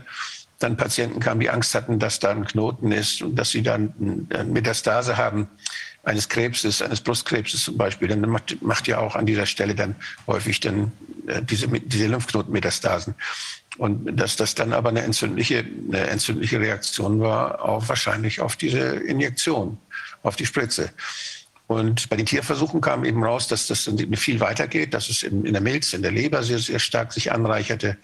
dann 0.58 0.76
Patienten 0.76 1.20
kamen, 1.20 1.40
die 1.40 1.50
Angst 1.50 1.74
hatten, 1.74 1.98
dass 1.98 2.20
da 2.20 2.30
ein 2.30 2.46
Knoten 2.46 2.92
ist 2.92 3.22
und 3.22 3.36
dass 3.36 3.50
sie 3.50 3.62
dann 3.62 4.28
eine 4.30 4.44
Metastase 4.44 5.16
haben 5.16 5.48
eines 6.04 6.28
Krebses, 6.28 6.82
eines 6.82 7.00
Brustkrebses 7.00 7.64
zum 7.64 7.76
Beispiel. 7.76 8.08
Dann 8.08 8.20
macht, 8.20 8.60
macht 8.62 8.86
ja 8.86 8.98
auch 8.98 9.16
an 9.16 9.26
dieser 9.26 9.46
Stelle 9.46 9.74
dann 9.74 9.96
häufig 10.26 10.60
dann 10.60 10.92
äh, 11.26 11.42
diese, 11.42 11.68
diese 11.68 12.06
Lymphknotenmetastasen. 12.06 13.14
Und 13.76 14.16
dass 14.16 14.36
das 14.36 14.54
dann 14.54 14.72
aber 14.72 14.90
eine 14.90 15.02
entzündliche, 15.02 15.64
eine 15.88 16.06
entzündliche 16.06 16.60
Reaktion 16.60 17.20
war, 17.20 17.64
auch 17.64 17.88
wahrscheinlich 17.88 18.40
auf 18.40 18.56
diese 18.56 18.78
Injektion, 18.78 19.78
auf 20.22 20.36
die 20.36 20.46
Spritze. 20.46 20.90
Und 21.66 22.08
bei 22.08 22.16
den 22.16 22.26
Tierversuchen 22.26 22.80
kam 22.80 23.04
eben 23.04 23.24
raus, 23.24 23.48
dass 23.48 23.66
das 23.66 23.90
viel 24.16 24.40
weiter 24.40 24.68
geht, 24.68 24.94
dass 24.94 25.08
es 25.08 25.22
in, 25.22 25.44
der 25.44 25.62
Milz, 25.62 25.92
in 25.92 26.02
der 26.02 26.12
Leber 26.12 26.42
sehr, 26.42 26.58
sehr 26.58 26.78
stark 26.78 27.12
sich 27.12 27.32
anreicherte. 27.32 27.96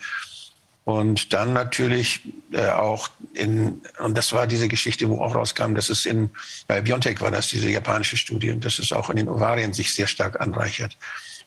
Und 0.85 1.33
dann 1.35 1.53
natürlich 1.53 2.23
äh, 2.53 2.69
auch 2.69 3.11
in, 3.35 3.83
und 3.99 4.17
das 4.17 4.33
war 4.33 4.47
diese 4.47 4.67
Geschichte, 4.67 5.09
wo 5.09 5.21
auch 5.21 5.35
rauskam, 5.35 5.75
dass 5.75 5.91
es 5.91 6.07
in, 6.07 6.31
bei 6.67 6.81
Biontech 6.81 7.21
war 7.21 7.31
das 7.31 7.49
diese 7.49 7.69
japanische 7.69 8.17
Studie, 8.17 8.59
dass 8.59 8.79
es 8.79 8.91
auch 8.91 9.11
in 9.11 9.17
den 9.17 9.29
Ovarien 9.29 9.73
sich 9.73 9.95
sehr 9.95 10.07
stark 10.07 10.41
anreichert 10.41 10.97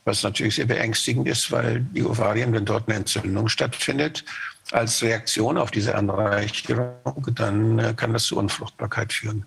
was 0.06 0.24
natürlich 0.24 0.56
sehr 0.56 0.66
beängstigend 0.66 1.28
ist, 1.28 1.52
weil 1.52 1.80
die 1.80 2.04
Ovarien, 2.04 2.54
wenn 2.54 2.66
dort 2.66 2.88
eine 2.88 2.98
Entzündung 2.98 3.48
stattfindet, 3.48 4.26
als 4.72 5.02
Reaktion 5.02 5.58
auf 5.58 5.72
diese 5.72 5.96
Anreicherung, 5.96 7.28
dann 7.36 7.80
äh, 7.80 7.94
kann 7.96 8.14
das 8.14 8.26
zu 8.26 8.38
Unfruchtbarkeit 8.38 9.14
führen. 9.14 9.46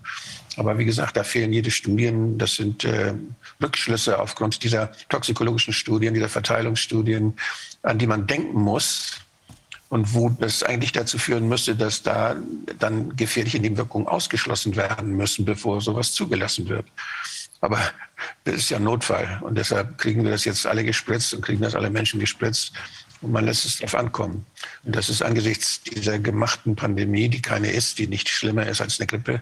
Aber 0.55 0.77
wie 0.77 0.85
gesagt, 0.85 1.17
da 1.17 1.23
fehlen 1.23 1.53
jede 1.53 1.71
Studien. 1.71 2.37
Das 2.37 2.55
sind 2.55 2.83
äh, 2.83 3.13
Rückschlüsse 3.61 4.19
aufgrund 4.19 4.63
dieser 4.63 4.91
toxikologischen 5.09 5.73
Studien, 5.73 6.13
dieser 6.13 6.29
Verteilungsstudien, 6.29 7.35
an 7.83 7.97
die 7.97 8.07
man 8.07 8.25
denken 8.25 8.59
muss 8.59 9.19
und 9.89 10.13
wo 10.13 10.29
das 10.29 10.63
eigentlich 10.63 10.91
dazu 10.91 11.17
führen 11.17 11.47
müsste, 11.47 11.75
dass 11.75 12.03
da 12.03 12.35
dann 12.79 13.15
gefährliche 13.15 13.59
Nebenwirkungen 13.59 14.07
ausgeschlossen 14.07 14.75
werden 14.75 15.15
müssen, 15.15 15.45
bevor 15.45 15.81
sowas 15.81 16.13
zugelassen 16.13 16.67
wird. 16.67 16.85
Aber 17.61 17.79
das 18.43 18.55
ist 18.55 18.69
ja 18.69 18.79
Notfall. 18.79 19.39
Und 19.41 19.57
deshalb 19.57 19.97
kriegen 19.97 20.23
wir 20.23 20.31
das 20.31 20.45
jetzt 20.45 20.65
alle 20.65 20.83
gespritzt 20.83 21.33
und 21.33 21.41
kriegen 21.41 21.61
das 21.61 21.75
alle 21.75 21.89
Menschen 21.89 22.19
gespritzt. 22.19 22.73
Und 23.21 23.31
man 23.31 23.45
lässt 23.45 23.65
es 23.65 23.77
darauf 23.77 23.95
ankommen. 23.95 24.45
Und 24.83 24.95
das 24.95 25.09
ist 25.09 25.23
angesichts 25.23 25.81
dieser 25.81 26.19
gemachten 26.19 26.75
Pandemie, 26.75 27.29
die 27.29 27.41
keine 27.41 27.71
ist, 27.71 27.97
die 27.97 28.07
nicht 28.07 28.29
schlimmer 28.29 28.67
ist 28.67 28.81
als 28.81 28.99
eine 28.99 29.07
Grippe, 29.07 29.41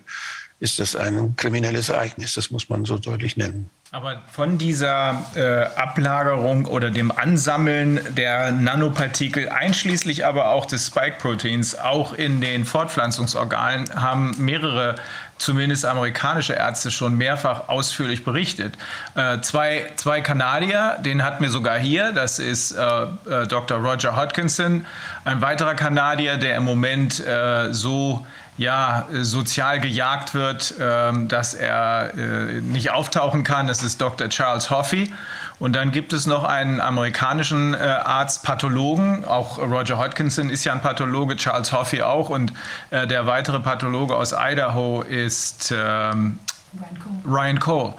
ist 0.59 0.79
das 0.79 0.95
ein 0.95 1.35
kriminelles 1.35 1.89
Ereignis. 1.89 2.33
Das 2.35 2.49
muss 2.51 2.69
man 2.69 2.85
so 2.85 2.97
deutlich 2.97 3.35
nennen. 3.35 3.69
Aber 3.91 4.21
von 4.31 4.57
dieser 4.57 5.25
äh, 5.35 5.79
Ablagerung 5.79 6.65
oder 6.65 6.91
dem 6.91 7.11
Ansammeln 7.11 7.99
der 8.15 8.51
Nanopartikel, 8.51 9.47
einschließlich 9.49 10.25
aber 10.25 10.49
auch 10.49 10.65
des 10.65 10.87
Spike-Proteins, 10.87 11.75
auch 11.75 12.13
in 12.13 12.41
den 12.41 12.65
Fortpflanzungsorganen, 12.65 13.93
haben 13.95 14.35
mehrere 14.37 14.95
zumindest 15.37 15.85
amerikanische 15.85 16.53
Ärzte 16.53 16.91
schon 16.91 17.15
mehrfach 17.15 17.67
ausführlich 17.67 18.23
berichtet. 18.23 18.77
Äh, 19.15 19.41
zwei, 19.41 19.91
zwei 19.95 20.21
Kanadier, 20.21 20.97
den 21.01 21.23
hatten 21.23 21.43
wir 21.43 21.49
sogar 21.49 21.77
hier, 21.77 22.13
das 22.13 22.39
ist 22.39 22.71
äh, 22.71 22.81
äh, 22.81 23.47
Dr. 23.47 23.77
Roger 23.77 24.15
Hodkinson, 24.15 24.85
ein 25.25 25.41
weiterer 25.41 25.75
Kanadier, 25.75 26.37
der 26.37 26.55
im 26.55 26.63
Moment 26.63 27.25
äh, 27.25 27.73
so 27.73 28.25
ja, 28.57 29.07
sozial 29.11 29.79
gejagt 29.79 30.33
wird, 30.33 30.75
ähm, 30.79 31.27
dass 31.27 31.53
er 31.53 32.13
äh, 32.15 32.61
nicht 32.61 32.91
auftauchen 32.91 33.43
kann. 33.43 33.67
Das 33.67 33.83
ist 33.83 33.99
Dr. 34.01 34.29
Charles 34.29 34.69
Hoffey. 34.69 35.13
Und 35.57 35.73
dann 35.73 35.91
gibt 35.91 36.11
es 36.11 36.25
noch 36.25 36.43
einen 36.43 36.81
amerikanischen 36.81 37.73
äh, 37.73 37.77
Arzt, 37.77 38.43
Pathologen, 38.43 39.23
auch 39.23 39.57
Roger 39.57 39.97
Hodkinson 39.97 40.49
ist 40.49 40.65
ja 40.65 40.73
ein 40.73 40.81
Pathologe, 40.81 41.37
Charles 41.37 41.71
Hoffey 41.71 42.01
auch. 42.01 42.29
Und 42.29 42.51
äh, 42.89 43.07
der 43.07 43.25
weitere 43.25 43.59
Pathologe 43.59 44.15
aus 44.15 44.33
Idaho 44.37 45.01
ist 45.01 45.73
ähm, 45.75 46.39
Ryan 46.75 46.99
Cole. 46.99 47.37
Ryan 47.37 47.59
Cole. 47.59 47.93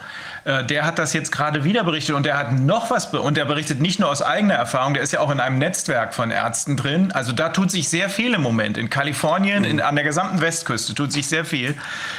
Äh, 0.46 0.64
der 0.64 0.86
hat 0.86 0.98
das 0.98 1.12
jetzt 1.12 1.32
gerade 1.32 1.64
wieder 1.64 1.82
berichtet 1.82 2.14
und 2.14 2.24
der 2.24 2.38
hat 2.38 2.52
noch 2.52 2.90
was, 2.90 3.06
und 3.06 3.36
der 3.36 3.44
berichtet 3.44 3.80
nicht 3.80 3.98
nur 3.98 4.08
aus 4.08 4.22
eigener 4.22 4.54
Erfahrung, 4.54 4.94
der 4.94 5.02
ist 5.02 5.12
ja 5.12 5.20
auch 5.20 5.30
in 5.30 5.40
einem 5.40 5.58
Netzwerk 5.58 6.14
von 6.14 6.30
Ärzten 6.30 6.76
drin. 6.76 7.10
Also 7.12 7.32
da 7.32 7.48
tut 7.48 7.70
sich 7.70 7.88
sehr 7.88 8.08
viel 8.08 8.32
im 8.32 8.42
Moment. 8.42 8.78
In 8.78 8.88
Kalifornien, 8.88 9.64
in, 9.64 9.80
an 9.80 9.96
der 9.96 10.04
gesamten 10.04 10.40
Westküste 10.40 10.94
tut 10.94 11.12
sich 11.12 11.26
sehr 11.26 11.44
viel. 11.44 11.74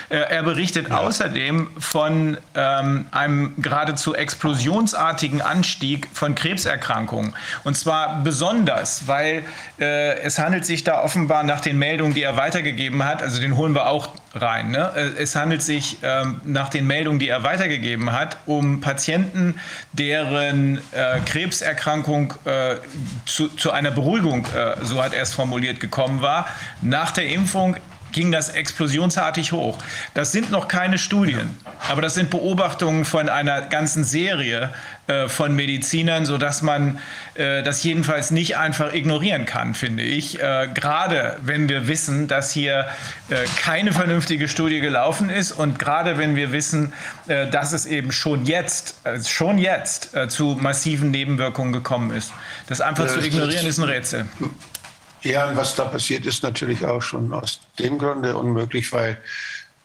Äh, 0.10 0.18
er 0.18 0.44
berichtet 0.44 0.90
ja. 0.90 0.98
außerdem 0.98 1.70
von 1.80 2.38
ähm, 2.54 3.06
einem 3.12 3.54
geradezu 3.62 4.14
explosionsartigen 4.14 5.42
Anstieg 5.42 6.10
von 6.14 6.36
Krebserkrankungen. 6.36 7.34
Und 7.64 7.78
zwar 7.78 8.24
besonders, 8.24 9.08
weil 9.08 9.44
äh, 9.80 10.20
es 10.20 10.38
handelt 10.38 10.66
sich 10.66 10.84
da 10.84 11.02
offenbar 11.02 11.44
nach 11.44 11.62
den 11.62 11.78
Meldungen, 11.78 12.14
die 12.14 12.24
er 12.24 12.36
weitergegeben 12.36 13.06
hat, 13.06 13.24
also 13.24 13.40
den 13.40 13.56
holen 13.56 13.74
wir 13.74 13.88
auch 13.88 14.10
rein. 14.38 14.72
Ne? 14.72 14.92
Äh, 14.96 15.22
es 15.22 15.36
handelt 15.36 15.62
sich 15.62 15.98
ähm, 16.04 16.42
nach 16.44 16.70
den 16.70 16.88
Meldungen, 16.88 17.20
die 17.20 17.30
er 17.30 17.44
weitergegeben 17.44 18.12
hat, 18.12 18.38
um 18.46 18.80
Patienten, 18.82 19.60
deren 19.94 20.78
äh, 20.92 21.20
Krebserkrankung 21.26 22.34
äh, 22.46 22.76
zu, 23.26 23.50
zu, 23.50 23.72
einer 23.72 23.92
Beruhigung, 23.92 24.46
äh, 24.46 24.76
so 24.84 25.04
hat 25.04 25.14
er 25.14 25.24
es 25.24 25.34
formuliert, 25.34 25.80
gekommen 25.80 26.22
war. 26.22 26.48
Nach 26.82 27.12
der 27.12 27.28
Impfung 27.28 27.76
ging 28.12 28.32
das 28.32 28.50
explosionsartig 28.50 29.52
hoch. 29.52 29.78
Das 30.14 30.32
sind 30.32 30.50
noch 30.50 30.68
keine 30.68 30.98
Studien, 30.98 31.58
aber 31.90 32.02
das 32.02 32.16
sind 32.16 32.30
Beobachtungen 32.30 33.06
von 33.06 33.30
einer 33.30 33.62
ganzen 33.62 34.04
Serie 34.04 34.72
äh, 35.08 35.30
von 35.30 35.56
Medizinern, 35.56 36.26
sodass 36.26 36.62
man 36.62 37.00
äh, 37.36 37.64
das 37.64 37.84
jedenfalls 37.84 38.32
nicht 38.32 38.58
einfach 38.58 38.94
ignorieren 38.94 39.46
kann, 39.46 39.74
finde 39.74 40.04
ich. 40.04 40.40
Äh, 40.42 40.70
gerade 40.74 41.38
wenn 41.42 41.70
wir 41.70 41.88
wissen, 41.88 42.28
dass 42.28 42.52
hier 42.52 42.88
äh, 43.30 43.46
keine 43.58 43.94
vernünftige 43.94 44.48
Studie 44.48 44.82
gelaufen 44.82 45.30
ist 45.30 45.54
und 45.54 45.80
gerade 45.80 46.18
wenn 46.18 46.36
wir 46.36 46.52
wissen, 46.52 46.94
äh, 47.28 47.50
dass 47.50 47.72
es 47.72 47.86
eben 47.86 48.12
schon 48.12 48.46
jetzt, 48.46 48.96
schon 49.26 49.58
jetzt 49.58 50.12
zu 50.28 50.58
massiven 50.60 51.12
Nebenwirkungen 51.12 51.72
gekommen 51.72 52.12
ist. 52.12 52.34
Das 52.68 52.82
einfach 52.82 53.08
zu 53.08 53.20
ignorieren 53.20 53.66
ist 53.66 53.78
ein 53.78 53.86
Rätsel. 53.86 54.26
Ja, 55.24 55.48
und 55.48 55.58
was 55.58 55.76
da 55.76 55.86
passiert, 55.86 56.26
ist 56.26 56.44
natürlich 56.44 56.86
auch 56.86 57.02
schon 57.02 57.34
aus 57.34 57.60
dem 57.80 57.98
Grunde 57.98 58.38
unmöglich, 58.38 58.92
weil 58.92 59.18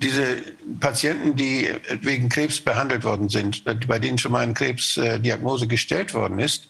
diese 0.03 0.43
Patienten, 0.81 1.37
die 1.37 1.70
wegen 2.01 2.29
Krebs 2.29 2.61
behandelt 2.61 3.05
worden 3.05 3.29
sind, 3.29 3.65
bei 3.65 3.99
denen 3.99 4.19
schon 4.19 4.33
mal 4.33 4.41
eine 4.41 4.55
Krebsdiagnose 4.55 5.66
gestellt 5.66 6.12
worden 6.15 6.39
ist, 6.39 6.69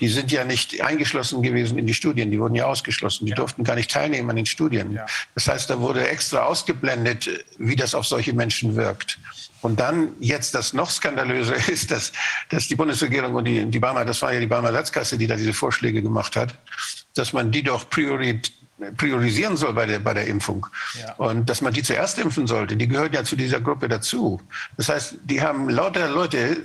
die 0.00 0.08
sind 0.08 0.30
ja 0.30 0.44
nicht 0.44 0.80
eingeschlossen 0.80 1.42
gewesen 1.42 1.78
in 1.78 1.86
die 1.86 1.94
Studien, 1.94 2.30
die 2.30 2.40
wurden 2.40 2.54
ja 2.54 2.66
ausgeschlossen, 2.66 3.26
die 3.26 3.30
ja. 3.30 3.36
durften 3.36 3.64
gar 3.64 3.74
nicht 3.74 3.90
teilnehmen 3.90 4.30
an 4.30 4.36
den 4.36 4.46
Studien. 4.46 4.92
Ja. 4.92 5.06
Das 5.34 5.48
heißt, 5.48 5.70
da 5.70 5.80
wurde 5.80 6.08
extra 6.08 6.44
ausgeblendet, 6.44 7.28
wie 7.58 7.76
das 7.76 7.94
auf 7.94 8.06
solche 8.06 8.32
Menschen 8.32 8.76
wirkt. 8.76 9.18
Und 9.60 9.78
dann 9.78 10.14
jetzt 10.18 10.54
das 10.54 10.72
noch 10.72 10.90
skandalöse 10.90 11.54
ist, 11.68 11.90
dass, 11.90 12.12
dass 12.48 12.68
die 12.68 12.76
Bundesregierung 12.76 13.34
und 13.34 13.44
die, 13.44 13.64
die 13.64 13.78
Barmer, 13.78 14.04
das 14.04 14.20
war 14.22 14.32
ja 14.32 14.40
die 14.40 14.46
Barmer 14.46 14.68
Ersatzkasse, 14.68 15.18
die 15.18 15.26
da 15.26 15.36
diese 15.36 15.52
Vorschläge 15.52 16.02
gemacht 16.02 16.36
hat, 16.36 16.54
dass 17.14 17.32
man 17.32 17.50
die 17.50 17.62
doch 17.62 17.88
priorit, 17.88 18.52
priorisieren 18.96 19.56
soll 19.56 19.72
bei 19.72 19.86
der, 19.86 19.98
bei 19.98 20.14
der 20.14 20.26
Impfung. 20.26 20.66
Ja. 21.00 21.14
Und 21.14 21.48
dass 21.48 21.60
man 21.60 21.72
die 21.72 21.82
zuerst 21.82 22.18
impfen 22.18 22.46
sollte. 22.46 22.76
Die 22.76 22.88
gehören 22.88 23.12
ja 23.12 23.24
zu 23.24 23.36
dieser 23.36 23.60
Gruppe 23.60 23.88
dazu. 23.88 24.40
Das 24.76 24.88
heißt, 24.88 25.18
die 25.24 25.40
haben 25.40 25.68
lauter 25.68 26.08
Leute 26.08 26.56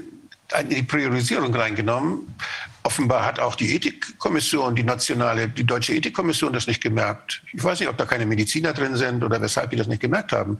in 0.59 0.69
die 0.69 0.83
Priorisierung 0.83 1.53
reingenommen. 1.53 2.35
Offenbar 2.83 3.25
hat 3.25 3.37
auch 3.37 3.55
die 3.55 3.75
Ethikkommission, 3.75 4.73
die 4.73 4.83
nationale, 4.83 5.49
die 5.49 5.65
deutsche 5.65 5.93
Ethikkommission 5.93 6.53
das 6.53 6.67
nicht 6.67 6.81
gemerkt. 6.81 7.41
Ich 7.51 7.61
weiß 7.61 7.81
nicht, 7.81 7.89
ob 7.89 7.97
da 7.97 8.05
keine 8.05 8.25
Mediziner 8.25 8.71
drin 8.71 8.95
sind 8.95 9.25
oder 9.25 9.41
weshalb 9.41 9.71
die 9.71 9.75
das 9.75 9.87
nicht 9.87 10.01
gemerkt 10.01 10.31
haben. 10.31 10.57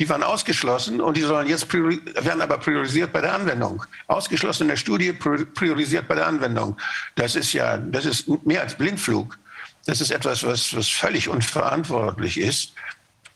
Die 0.00 0.08
waren 0.08 0.24
ausgeschlossen 0.24 1.00
und 1.00 1.16
die 1.16 1.20
sollen 1.20 1.46
jetzt 1.46 1.72
werden 1.72 2.42
aber 2.42 2.58
priorisiert 2.58 3.12
bei 3.12 3.20
der 3.20 3.34
Anwendung. 3.34 3.84
Ausgeschlossen 4.08 4.64
in 4.64 4.68
der 4.70 4.76
Studie, 4.76 5.12
priorisiert 5.12 6.08
bei 6.08 6.16
der 6.16 6.26
Anwendung. 6.26 6.76
Das 7.14 7.36
ist 7.36 7.52
ja, 7.52 7.76
das 7.76 8.06
ist 8.06 8.26
mehr 8.44 8.62
als 8.62 8.74
Blindflug. 8.74 9.38
Das 9.84 10.00
ist 10.00 10.10
etwas, 10.10 10.44
was, 10.44 10.76
was 10.76 10.88
völlig 10.88 11.28
unverantwortlich 11.28 12.38
ist. 12.38 12.74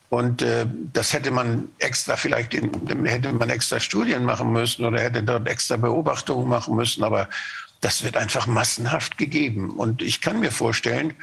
Und 0.08 0.42
äh, 0.42 0.66
das 0.92 1.12
hätte 1.12 1.30
man 1.30 1.68
extra 1.78 2.16
vielleicht 2.16 2.54
in, 2.54 2.70
hätte 3.04 3.32
man 3.32 3.50
extra 3.50 3.80
Studien 3.80 4.24
machen 4.24 4.52
müssen 4.52 4.84
oder 4.84 5.00
hätte 5.00 5.22
dort 5.22 5.48
extra 5.48 5.76
Beobachtungen 5.76 6.48
machen 6.48 6.76
müssen. 6.76 7.02
Aber 7.02 7.28
das 7.80 8.04
wird 8.04 8.16
einfach 8.16 8.46
massenhaft 8.46 9.18
gegeben. 9.18 9.70
Und 9.70 10.02
ich 10.02 10.20
kann 10.20 10.40
mir 10.40 10.52
vorstellen, 10.52 11.14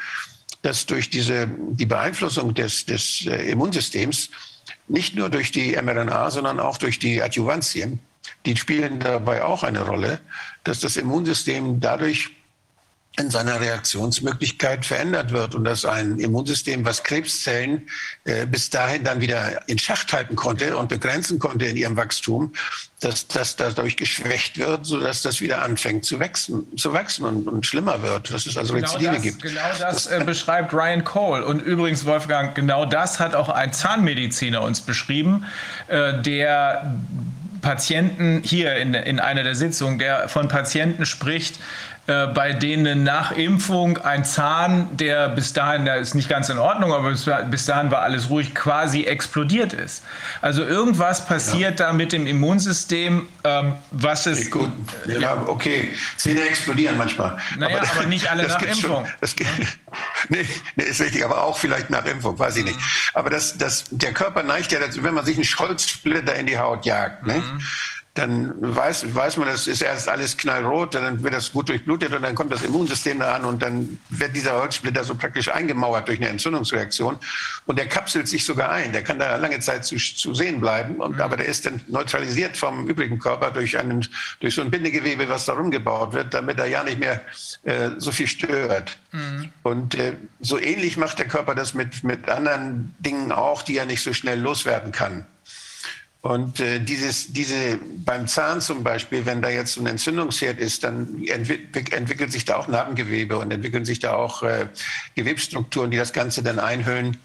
dass 0.63 0.85
durch 0.85 1.09
diese 1.09 1.47
die 1.47 1.85
Beeinflussung 1.85 2.53
des, 2.53 2.85
des 2.85 3.25
äh, 3.25 3.51
Immunsystems 3.51 4.29
nicht 4.87 5.15
nur 5.15 5.29
durch 5.29 5.51
die 5.51 5.77
mRNA, 5.81 6.31
sondern 6.31 6.59
auch 6.59 6.77
durch 6.77 6.99
die 6.99 7.21
Adjuvantien, 7.21 7.99
die 8.45 8.55
spielen 8.55 8.99
dabei 8.99 9.43
auch 9.43 9.63
eine 9.63 9.81
Rolle, 9.81 10.19
dass 10.63 10.79
das 10.79 10.97
Immunsystem 10.97 11.79
dadurch 11.79 12.31
in 13.17 13.29
seiner 13.29 13.61
Reaktionsmöglichkeit 13.61 14.85
verändert 14.85 15.31
wird 15.31 15.53
und 15.53 15.65
dass 15.65 15.85
ein 15.85 16.17
Immunsystem, 16.17 16.83
was 16.83 17.03
Krebszellen 17.03 17.87
äh, 18.23 18.47
bis 18.47 18.71
dahin 18.71 19.03
dann 19.03 19.21
wieder 19.21 19.67
in 19.67 19.77
Schacht 19.77 20.11
halten 20.13 20.35
konnte 20.35 20.75
und 20.77 20.89
begrenzen 20.89 21.37
konnte 21.37 21.65
in 21.65 21.77
ihrem 21.77 21.95
Wachstum, 21.95 22.53
dass 23.01 23.27
das 23.27 23.55
dadurch 23.55 23.97
geschwächt 23.97 24.57
wird, 24.57 24.87
sodass 24.87 25.21
das 25.21 25.41
wieder 25.41 25.61
anfängt 25.61 26.05
zu 26.05 26.19
wachsen, 26.19 26.75
zu 26.75 26.91
wachsen 26.93 27.25
und, 27.25 27.47
und 27.47 27.67
schlimmer 27.67 28.01
wird, 28.01 28.33
dass 28.33 28.47
es 28.47 28.57
also 28.57 28.73
genau 28.73 28.87
Rezidive 28.87 29.13
das, 29.13 29.21
gibt. 29.21 29.41
Genau 29.43 29.61
das 29.79 30.07
äh, 30.07 30.23
beschreibt 30.25 30.73
Ryan 30.73 31.03
Cole. 31.03 31.45
Und 31.45 31.59
übrigens, 31.59 32.05
Wolfgang, 32.05 32.55
genau 32.55 32.85
das 32.85 33.19
hat 33.19 33.35
auch 33.35 33.49
ein 33.49 33.73
Zahnmediziner 33.73 34.63
uns 34.63 34.81
beschrieben, 34.81 35.45
äh, 35.87 36.19
der 36.21 36.95
Patienten 37.61 38.41
hier 38.43 38.75
in, 38.75 38.93
in 38.93 39.19
einer 39.19 39.43
der 39.43 39.55
Sitzungen, 39.55 39.99
der 39.99 40.29
von 40.29 40.47
Patienten 40.47 41.05
spricht, 41.05 41.59
bei 42.05 42.51
denen 42.51 43.03
nach 43.03 43.31
Impfung 43.31 43.97
ein 43.97 44.25
Zahn, 44.25 44.89
der 44.97 45.29
bis 45.29 45.53
dahin, 45.53 45.85
der 45.85 45.97
ist 45.97 46.15
nicht 46.15 46.27
ganz 46.27 46.49
in 46.49 46.57
Ordnung, 46.57 46.91
aber 46.91 47.11
bis, 47.45 47.65
dahin 47.65 47.91
war 47.91 48.01
alles 48.01 48.29
ruhig, 48.29 48.53
quasi 48.53 49.03
explodiert 49.03 49.71
ist. 49.71 50.03
Also 50.41 50.63
irgendwas 50.65 51.25
passiert 51.25 51.79
ja. 51.79 51.87
da 51.87 51.93
mit 51.93 52.11
dem 52.11 52.27
Immunsystem, 52.27 53.29
ähm, 53.45 53.75
was 53.91 54.25
es. 54.25 54.51
Gut. 54.51 54.69
Ja, 55.07 55.19
ja, 55.19 55.43
okay, 55.47 55.93
Zähne 56.17 56.41
explodieren 56.41 56.97
manchmal. 56.97 57.37
Naja, 57.57 57.77
aber, 57.77 57.89
aber 57.89 58.05
nicht 58.07 58.29
alle 58.29 58.47
nach 58.47 58.61
Impfung. 58.61 59.05
Schon, 59.05 59.07
das, 59.21 59.35
nee, 60.29 60.45
nee, 60.75 60.83
ist 60.83 60.99
richtig, 60.99 61.23
aber 61.23 61.41
auch 61.41 61.57
vielleicht 61.57 61.89
nach 61.89 62.03
Impfung, 62.03 62.37
weiß 62.37 62.57
ich 62.57 62.65
nicht. 62.65 62.79
Aber 63.13 63.29
das, 63.29 63.57
das, 63.57 63.85
der 63.91 64.11
Körper 64.11 64.43
neigt 64.43 64.73
ja 64.73 64.79
dazu, 64.81 65.03
wenn 65.03 65.13
man 65.13 65.23
sich 65.23 65.37
einen 65.37 65.45
Scholzsplitter 65.45 66.35
in 66.35 66.47
die 66.47 66.57
Haut 66.57 66.85
jagt, 66.85 67.25
ne? 67.25 67.35
mhm. 67.35 67.39
ne? 67.39 67.63
Dann 68.13 68.53
weiß, 68.59 69.15
weiß 69.15 69.37
man, 69.37 69.47
das 69.47 69.65
ist 69.65 69.81
erst 69.81 70.07
alles 70.07 70.37
knallrot, 70.37 70.93
dann 70.93 71.23
wird 71.23 71.33
das 71.33 71.51
gut 71.51 71.69
durchblutet 71.69 72.13
und 72.13 72.21
dann 72.21 72.35
kommt 72.35 72.53
das 72.53 72.61
Immunsystem 72.61 73.17
da 73.17 73.33
an 73.33 73.43
und 73.43 73.63
dann 73.63 73.97
wird 74.09 74.35
dieser 74.35 74.53
Holzsplitter 74.53 75.03
so 75.03 75.15
praktisch 75.15 75.49
eingemauert 75.49 76.07
durch 76.07 76.19
eine 76.19 76.29
Entzündungsreaktion 76.29 77.17
und 77.65 77.79
der 77.79 77.87
kapselt 77.87 78.27
sich 78.27 78.45
sogar 78.45 78.69
ein. 78.69 78.91
Der 78.93 79.03
kann 79.03 79.17
da 79.17 79.35
lange 79.37 79.59
Zeit 79.61 79.83
zu, 79.85 79.97
zu 79.97 80.35
sehen 80.35 80.61
bleiben, 80.61 80.97
und, 80.97 81.15
mhm. 81.15 81.21
aber 81.21 81.37
der 81.37 81.47
ist 81.47 81.65
dann 81.65 81.81
neutralisiert 81.87 82.55
vom 82.55 82.87
übrigen 82.87 83.17
Körper 83.17 83.49
durch, 83.49 83.79
einen, 83.79 84.07
durch 84.39 84.53
so 84.53 84.61
ein 84.61 84.69
Bindegewebe, 84.69 85.27
was 85.27 85.45
darum 85.45 85.71
gebaut 85.71 86.13
wird, 86.13 86.35
damit 86.35 86.59
er 86.59 86.67
ja 86.67 86.83
nicht 86.83 86.99
mehr 86.99 87.19
äh, 87.63 87.89
so 87.97 88.11
viel 88.11 88.27
stört. 88.27 88.95
Mhm. 89.11 89.51
Und 89.63 89.95
äh, 89.95 90.17
so 90.39 90.59
ähnlich 90.59 90.97
macht 90.97 91.17
der 91.17 91.27
Körper 91.27 91.55
das 91.55 91.73
mit, 91.73 92.03
mit 92.03 92.29
anderen 92.29 92.93
Dingen 92.99 93.31
auch, 93.31 93.63
die 93.63 93.77
er 93.77 93.87
nicht 93.87 94.03
so 94.03 94.13
schnell 94.13 94.39
loswerden 94.39 94.91
kann. 94.91 95.25
Und 96.23 96.61
äh, 96.61 96.79
dieses, 96.79 97.33
diese, 97.33 97.77
beim 97.97 98.27
Zahn 98.27 98.61
zum 98.61 98.81
Beispiel, 98.81 99.25
wenn 99.25 99.41
da 99.41 99.49
jetzt 99.49 99.73
so 99.73 99.81
ein 99.81 99.87
Entzündungsherd 99.87 100.57
ist, 100.57 100.85
dann 100.85 101.21
entwick 101.27 101.91
entwickelt 101.91 102.31
sich 102.31 102.45
da 102.45 102.55
auch 102.55 102.69
Narbengewebe 102.69 103.37
und 103.37 103.51
entwickeln 103.51 103.83
sich 103.83 103.99
da 103.99 104.13
auch 104.13 104.41
äh, 104.41 104.67
Gewebsstrukturen, 105.15 105.91
die 105.91 105.97
das 105.97 106.13
Ganze 106.13 106.41
dann 106.41 106.59
einhüllen 106.59 107.17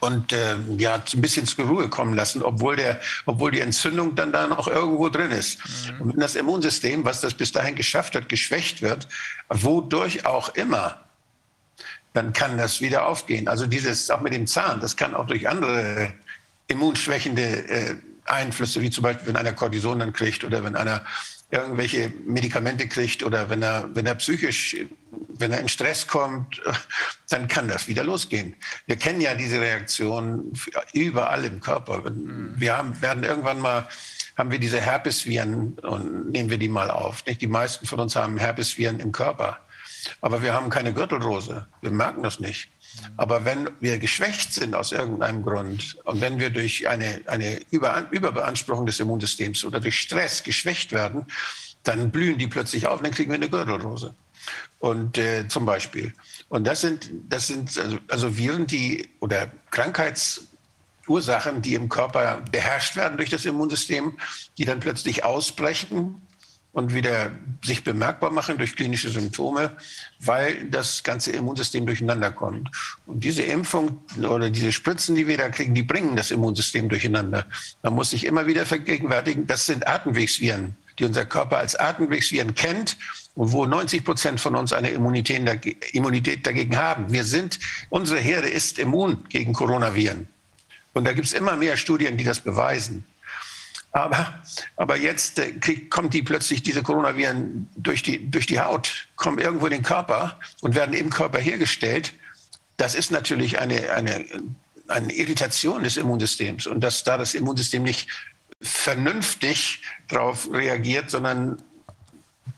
und 0.00 0.32
äh, 0.32 0.56
ja 0.78 0.96
ein 0.96 1.20
bisschen 1.20 1.46
zur 1.46 1.66
Ruhe 1.66 1.88
kommen 1.88 2.14
lassen, 2.14 2.42
obwohl 2.42 2.74
der, 2.74 3.00
obwohl 3.26 3.52
die 3.52 3.60
Entzündung 3.60 4.16
dann 4.16 4.32
da 4.32 4.48
noch 4.48 4.66
irgendwo 4.66 5.08
drin 5.10 5.30
ist. 5.30 5.60
Mhm. 5.92 6.00
Und 6.00 6.12
wenn 6.14 6.20
das 6.20 6.34
Immunsystem, 6.34 7.04
was 7.04 7.20
das 7.20 7.34
bis 7.34 7.52
dahin 7.52 7.76
geschafft 7.76 8.16
hat, 8.16 8.28
geschwächt 8.28 8.82
wird, 8.82 9.06
wodurch 9.48 10.26
auch 10.26 10.48
immer, 10.56 11.04
dann 12.14 12.32
kann 12.32 12.58
das 12.58 12.80
wieder 12.80 13.06
aufgehen. 13.06 13.46
Also 13.46 13.68
dieses 13.68 14.10
auch 14.10 14.22
mit 14.22 14.32
dem 14.32 14.48
Zahn, 14.48 14.80
das 14.80 14.96
kann 14.96 15.14
auch 15.14 15.28
durch 15.28 15.48
andere 15.48 16.12
immunschwächende 16.66 17.42
äh, 17.68 17.94
Einflüsse, 18.30 18.80
wie 18.80 18.90
zum 18.90 19.02
Beispiel, 19.02 19.28
wenn 19.28 19.36
einer 19.36 19.52
Cortison 19.52 19.98
dann 19.98 20.12
kriegt 20.12 20.44
oder 20.44 20.64
wenn 20.64 20.76
einer 20.76 21.04
irgendwelche 21.50 22.12
Medikamente 22.26 22.88
kriegt 22.88 23.22
oder 23.22 23.48
wenn 23.48 23.62
er, 23.62 23.88
wenn 23.94 24.06
er 24.06 24.16
psychisch, 24.16 24.76
wenn 25.10 25.52
er 25.52 25.60
in 25.60 25.68
Stress 25.68 26.06
kommt, 26.06 26.60
dann 27.30 27.48
kann 27.48 27.68
das 27.68 27.88
wieder 27.88 28.04
losgehen. 28.04 28.54
Wir 28.86 28.96
kennen 28.96 29.20
ja 29.20 29.34
diese 29.34 29.60
Reaktion 29.60 30.52
überall 30.92 31.44
im 31.44 31.60
Körper. 31.60 32.02
Wir 32.04 32.76
haben, 32.76 33.00
werden 33.00 33.24
irgendwann 33.24 33.60
mal, 33.60 33.88
haben 34.36 34.50
wir 34.50 34.58
diese 34.58 34.80
Herpesviren 34.80 35.78
und 35.78 36.30
nehmen 36.30 36.50
wir 36.50 36.58
die 36.58 36.68
mal 36.68 36.90
auf. 36.90 37.24
Nicht? 37.26 37.40
Die 37.40 37.46
meisten 37.46 37.86
von 37.86 38.00
uns 38.00 38.14
haben 38.14 38.36
Herpesviren 38.36 39.00
im 39.00 39.12
Körper. 39.12 39.58
Aber 40.20 40.42
wir 40.42 40.52
haben 40.52 40.70
keine 40.70 40.92
Gürtelrose. 40.92 41.66
Wir 41.80 41.90
merken 41.90 42.22
das 42.22 42.40
nicht. 42.40 42.70
Aber 43.16 43.44
wenn 43.44 43.70
wir 43.80 43.98
geschwächt 43.98 44.52
sind 44.52 44.74
aus 44.74 44.92
irgendeinem 44.92 45.42
Grund 45.42 45.96
und 46.04 46.20
wenn 46.20 46.38
wir 46.38 46.50
durch 46.50 46.88
eine, 46.88 47.20
eine 47.26 47.60
Über, 47.70 48.06
Überbeanspruchung 48.10 48.86
des 48.86 49.00
Immunsystems 49.00 49.64
oder 49.64 49.80
durch 49.80 49.98
Stress 50.00 50.42
geschwächt 50.42 50.92
werden, 50.92 51.26
dann 51.82 52.10
blühen 52.10 52.38
die 52.38 52.46
plötzlich 52.46 52.86
auf 52.86 52.98
und 52.98 53.04
dann 53.04 53.14
kriegen 53.14 53.30
wir 53.30 53.36
eine 53.36 53.48
Gürtelrose. 53.48 54.14
Und 54.78 55.18
äh, 55.18 55.46
zum 55.48 55.66
Beispiel. 55.66 56.12
Und 56.48 56.66
das 56.66 56.80
sind, 56.80 57.10
das 57.28 57.48
sind 57.48 57.76
also, 57.78 57.98
also 58.08 58.36
Viren, 58.36 58.66
die 58.66 59.08
oder 59.20 59.50
Krankheitsursachen, 59.70 61.60
die 61.62 61.74
im 61.74 61.88
Körper 61.88 62.42
beherrscht 62.50 62.96
werden 62.96 63.16
durch 63.16 63.30
das 63.30 63.44
Immunsystem, 63.44 64.16
die 64.56 64.64
dann 64.64 64.80
plötzlich 64.80 65.24
ausbrechen 65.24 66.22
und 66.78 66.94
wieder 66.94 67.32
sich 67.64 67.82
bemerkbar 67.82 68.30
machen 68.30 68.56
durch 68.56 68.76
klinische 68.76 69.10
Symptome, 69.10 69.76
weil 70.20 70.64
das 70.70 71.02
ganze 71.02 71.32
Immunsystem 71.32 71.84
durcheinander 71.84 72.30
kommt. 72.30 72.70
Und 73.04 73.24
diese 73.24 73.42
Impfung 73.42 74.00
oder 74.18 74.48
diese 74.48 74.70
Spritzen, 74.70 75.16
die 75.16 75.26
wir 75.26 75.36
da 75.36 75.48
kriegen, 75.48 75.74
die 75.74 75.82
bringen 75.82 76.14
das 76.14 76.30
Immunsystem 76.30 76.88
durcheinander. 76.88 77.46
Man 77.82 77.94
muss 77.94 78.10
sich 78.10 78.24
immer 78.24 78.46
wieder 78.46 78.64
vergegenwärtigen, 78.64 79.46
das 79.46 79.66
sind 79.66 79.86
Atemwegsviren, 79.88 80.76
die 80.98 81.04
unser 81.04 81.24
Körper 81.24 81.58
als 81.58 81.74
Atemwegsviren 81.74 82.54
kennt 82.54 82.96
und 83.34 83.52
wo 83.52 83.66
90 83.66 84.04
Prozent 84.04 84.40
von 84.40 84.54
uns 84.54 84.72
eine 84.72 84.90
Immunität 84.90 86.46
dagegen 86.46 86.76
haben. 86.76 87.12
Wir 87.12 87.24
sind, 87.24 87.58
unsere 87.88 88.20
Herde 88.20 88.48
ist 88.48 88.78
immun 88.78 89.24
gegen 89.28 89.52
Coronaviren. 89.52 90.28
Und 90.94 91.04
da 91.04 91.12
gibt 91.12 91.26
es 91.26 91.32
immer 91.32 91.56
mehr 91.56 91.76
Studien, 91.76 92.16
die 92.16 92.24
das 92.24 92.40
beweisen. 92.40 93.04
Aber, 93.92 94.42
aber 94.76 94.96
jetzt 94.96 95.38
äh, 95.38 95.52
krieg, 95.52 95.90
kommt 95.90 96.12
die 96.12 96.22
plötzlich, 96.22 96.62
diese 96.62 96.82
Coronaviren 96.82 97.68
durch 97.76 98.02
die, 98.02 98.30
durch 98.30 98.46
die 98.46 98.60
Haut, 98.60 99.08
kommen 99.16 99.38
irgendwo 99.38 99.66
in 99.66 99.72
den 99.72 99.82
Körper 99.82 100.38
und 100.60 100.74
werden 100.74 100.94
im 100.94 101.10
Körper 101.10 101.38
hergestellt. 101.38 102.12
Das 102.76 102.94
ist 102.94 103.10
natürlich 103.10 103.58
eine, 103.58 103.90
eine, 103.92 104.24
eine 104.88 105.12
Irritation 105.12 105.82
des 105.82 105.96
Immunsystems. 105.96 106.66
Und 106.66 106.80
dass 106.80 107.02
da 107.02 107.16
das 107.16 107.34
Immunsystem 107.34 107.82
nicht 107.82 108.08
vernünftig 108.60 109.82
darauf 110.08 110.52
reagiert, 110.52 111.10
sondern 111.10 111.62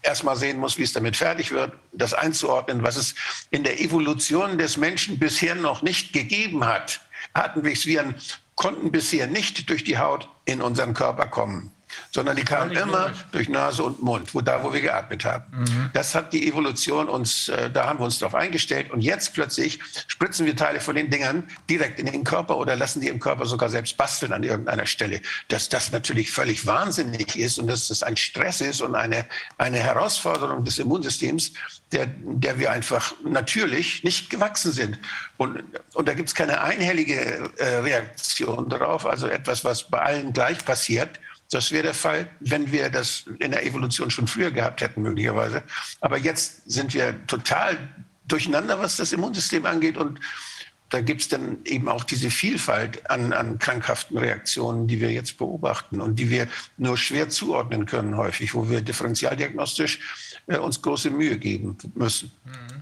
erstmal 0.02 0.36
sehen 0.36 0.59
muss, 0.59 0.78
wie 0.78 0.82
es 0.82 0.93
damit 0.93 1.16
fertig 1.16 1.52
wird, 1.52 1.73
das 1.93 2.15
einzuordnen, 2.15 2.82
was 2.82 2.97
es 2.97 3.15
in 3.51 3.65
der 3.65 3.81
Evolution 3.81 4.59
des 4.59 4.77
Menschen 4.77 5.19
bisher 5.19 5.55
noch 5.55 5.82
nicht 5.82 6.12
gegeben 6.12 6.65
hat. 6.65 7.01
Atemwegsviren 7.35 8.15
konnten 8.55 8.90
bisher 8.90 9.27
nicht 9.27 9.69
durch 9.70 9.85
die 9.85 9.98
Haut 9.98 10.28
in 10.51 10.60
unseren 10.60 10.94
Körper 10.94 11.27
kommen 11.27 11.72
sondern 12.11 12.37
die 12.37 12.45
kamen 12.45 12.73
immer 12.73 13.09
logisch. 13.09 13.25
durch 13.33 13.49
Nase 13.49 13.83
und 13.83 14.03
Mund, 14.03 14.35
wo 14.35 14.41
da, 14.41 14.62
wo 14.65 14.73
wir 14.73 14.81
geatmet 14.81 15.25
haben. 15.25 15.45
Mhm. 15.51 15.91
Das 15.93 16.15
hat 16.15 16.33
die 16.33 16.49
Evolution 16.49 17.09
uns, 17.09 17.49
äh, 17.49 17.71
da 17.71 17.87
haben 17.87 17.99
wir 17.99 18.05
uns 18.05 18.19
darauf 18.19 18.35
eingestellt. 18.35 18.91
Und 18.91 19.01
jetzt 19.01 19.35
plötzlich 19.35 19.81
spritzen 20.07 20.47
wir 20.47 20.57
Teile 20.57 20.81
von 20.81 20.95
den 20.95 21.11
Dingern 21.11 21.49
direkt 21.69 21.99
in 21.99 22.07
den 22.07 22.25
Körper 22.25 22.57
oder 22.57 22.77
lassen 22.77 23.01
die 23.01 23.09
im 23.09 23.21
Körper 23.21 23.47
sogar 23.47 23.69
selbst 23.69 23.97
basteln 23.97 24.33
an 24.33 24.43
irgendeiner 24.43 24.87
Stelle. 24.87 25.21
Dass 25.49 25.69
das 25.69 25.93
natürlich 25.93 26.31
völlig 26.31 26.67
wahnsinnig 26.67 27.37
ist 27.37 27.59
und 27.59 27.67
dass 27.67 27.89
das 27.89 28.03
ein 28.03 28.17
Stress 28.17 28.61
ist 28.61 28.81
und 28.81 28.95
eine, 28.95 29.27
eine 29.59 29.79
Herausforderung 29.79 30.65
des 30.65 30.79
Immunsystems, 30.79 31.53
der, 31.93 32.07
der 32.07 32.59
wir 32.59 32.71
einfach 32.71 33.15
natürlich 33.25 34.05
nicht 34.05 34.31
gewachsen 34.31 34.73
sind. 34.73 34.99
Und, 35.37 35.62
und 35.95 36.09
da 36.09 36.15
gibt 36.15 36.29
es 36.29 36.35
keine 36.35 36.61
einhellige 36.61 37.51
äh, 37.57 37.77
Reaktion 37.79 38.69
darauf, 38.69 39.07
also 39.07 39.27
etwas, 39.27 39.65
was 39.65 39.85
bei 39.85 40.01
allen 40.01 40.33
gleich 40.33 40.65
passiert. 40.65 41.19
Das 41.51 41.72
wäre 41.72 41.82
der 41.82 41.94
Fall, 41.94 42.28
wenn 42.39 42.70
wir 42.70 42.90
das 42.90 43.24
in 43.40 43.51
der 43.51 43.66
Evolution 43.66 44.10
schon 44.10 44.28
früher 44.28 44.52
gehabt 44.52 44.81
hätten, 44.81 45.02
möglicherweise. 45.02 45.62
Aber 46.01 46.16
jetzt 46.16 46.70
sind 46.70 46.94
wir 46.94 47.27
total 47.27 47.77
durcheinander, 48.28 48.78
was 48.78 48.97
das 48.97 49.12
Immunsystem 49.12 49.66
angeht. 49.66 49.97
Und 49.97 50.20
da 50.90 51.01
gibt 51.01 51.22
es 51.22 51.28
dann 51.28 51.59
eben 51.64 51.89
auch 51.89 52.05
diese 52.05 52.31
Vielfalt 52.31 53.10
an, 53.10 53.32
an 53.32 53.59
krankhaften 53.59 54.16
Reaktionen, 54.18 54.86
die 54.86 55.01
wir 55.01 55.10
jetzt 55.10 55.39
beobachten 55.39 56.01
und 56.01 56.16
die 56.16 56.31
wir 56.31 56.47
nur 56.77 56.97
schwer 56.97 57.28
zuordnen 57.28 57.86
können 57.86 58.16
häufig, 58.16 58.55
wo 58.55 58.68
wir 58.68 58.81
differentialdiagnostisch 58.81 59.98
äh, 60.47 60.56
uns 60.56 60.81
große 60.82 61.10
Mühe 61.10 61.36
geben 61.36 61.77
müssen. 61.94 62.31
Mhm. 62.44 62.81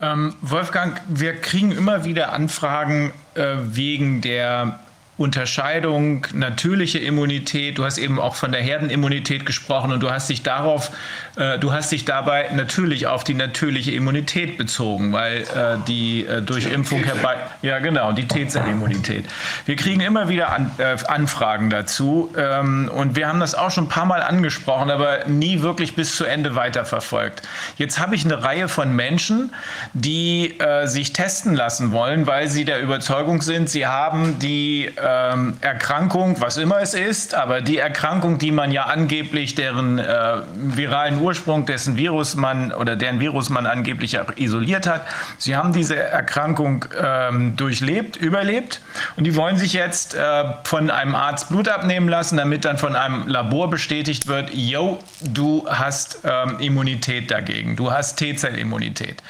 Ähm, 0.00 0.36
Wolfgang, 0.42 1.00
wir 1.08 1.40
kriegen 1.40 1.72
immer 1.72 2.04
wieder 2.04 2.32
Anfragen 2.32 3.12
äh, 3.34 3.56
wegen 3.62 4.20
der 4.20 4.80
Unterscheidung, 5.16 6.26
natürliche 6.32 6.98
Immunität, 6.98 7.78
du 7.78 7.84
hast 7.84 7.98
eben 7.98 8.18
auch 8.18 8.34
von 8.34 8.50
der 8.50 8.60
Herdenimmunität 8.60 9.46
gesprochen 9.46 9.92
und 9.92 10.00
du 10.00 10.10
hast 10.10 10.28
dich 10.28 10.42
darauf, 10.42 10.90
äh, 11.36 11.56
du 11.60 11.72
hast 11.72 11.92
dich 11.92 12.04
dabei 12.04 12.50
natürlich 12.52 13.06
auf 13.06 13.22
die 13.22 13.34
natürliche 13.34 13.92
Immunität 13.92 14.58
bezogen, 14.58 15.12
weil 15.12 15.42
äh, 15.42 15.78
die 15.86 16.26
äh, 16.26 16.42
durch 16.42 16.66
Impfung 16.66 17.04
herbei, 17.04 17.36
ja 17.62 17.78
genau, 17.78 18.10
die 18.10 18.26
T-Zellimmunität. 18.26 19.26
Wir 19.66 19.76
kriegen 19.76 20.00
immer 20.00 20.28
wieder 20.28 20.52
an, 20.52 20.72
äh, 20.78 20.96
Anfragen 21.06 21.70
dazu 21.70 22.32
ähm, 22.36 22.90
und 22.92 23.14
wir 23.14 23.28
haben 23.28 23.38
das 23.38 23.54
auch 23.54 23.70
schon 23.70 23.84
ein 23.84 23.88
paar 23.88 24.06
Mal 24.06 24.20
angesprochen, 24.20 24.90
aber 24.90 25.26
nie 25.26 25.62
wirklich 25.62 25.94
bis 25.94 26.16
zu 26.16 26.24
Ende 26.24 26.56
weiterverfolgt. 26.56 27.42
Jetzt 27.76 28.00
habe 28.00 28.16
ich 28.16 28.24
eine 28.24 28.42
Reihe 28.42 28.66
von 28.66 28.96
Menschen, 28.96 29.52
die 29.92 30.58
äh, 30.58 30.86
sich 30.88 31.12
testen 31.12 31.54
lassen 31.54 31.92
wollen, 31.92 32.26
weil 32.26 32.48
sie 32.48 32.64
der 32.64 32.80
Überzeugung 32.80 33.42
sind, 33.42 33.70
sie 33.70 33.86
haben 33.86 34.40
die 34.40 34.90
ähm, 35.04 35.58
Erkrankung, 35.60 36.40
was 36.40 36.56
immer 36.56 36.80
es 36.80 36.94
ist, 36.94 37.34
aber 37.34 37.60
die 37.60 37.78
Erkrankung, 37.78 38.38
die 38.38 38.50
man 38.50 38.72
ja 38.72 38.84
angeblich 38.84 39.54
deren 39.54 39.98
äh, 39.98 40.38
viralen 40.54 41.20
Ursprung, 41.20 41.66
dessen 41.66 41.96
Virus 41.96 42.36
man 42.36 42.72
oder 42.72 42.96
deren 42.96 43.20
Virus 43.20 43.50
man 43.50 43.66
angeblich 43.66 44.18
isoliert 44.36 44.86
hat, 44.86 45.02
sie 45.36 45.56
haben 45.56 45.72
diese 45.72 45.96
Erkrankung 45.96 46.86
ähm, 46.98 47.54
durchlebt, 47.56 48.16
überlebt 48.16 48.80
und 49.16 49.24
die 49.24 49.36
wollen 49.36 49.58
sich 49.58 49.74
jetzt 49.74 50.14
äh, 50.14 50.44
von 50.64 50.90
einem 50.90 51.14
Arzt 51.14 51.50
Blut 51.50 51.68
abnehmen 51.68 52.08
lassen, 52.08 52.38
damit 52.38 52.64
dann 52.64 52.78
von 52.78 52.96
einem 52.96 53.28
Labor 53.28 53.68
bestätigt 53.68 54.26
wird, 54.26 54.54
yo, 54.54 55.00
du 55.20 55.66
hast 55.68 56.20
ähm, 56.24 56.58
Immunität 56.60 57.30
dagegen, 57.30 57.76
du 57.76 57.92
hast 57.92 58.16
T-Zellimmunität. 58.16 59.22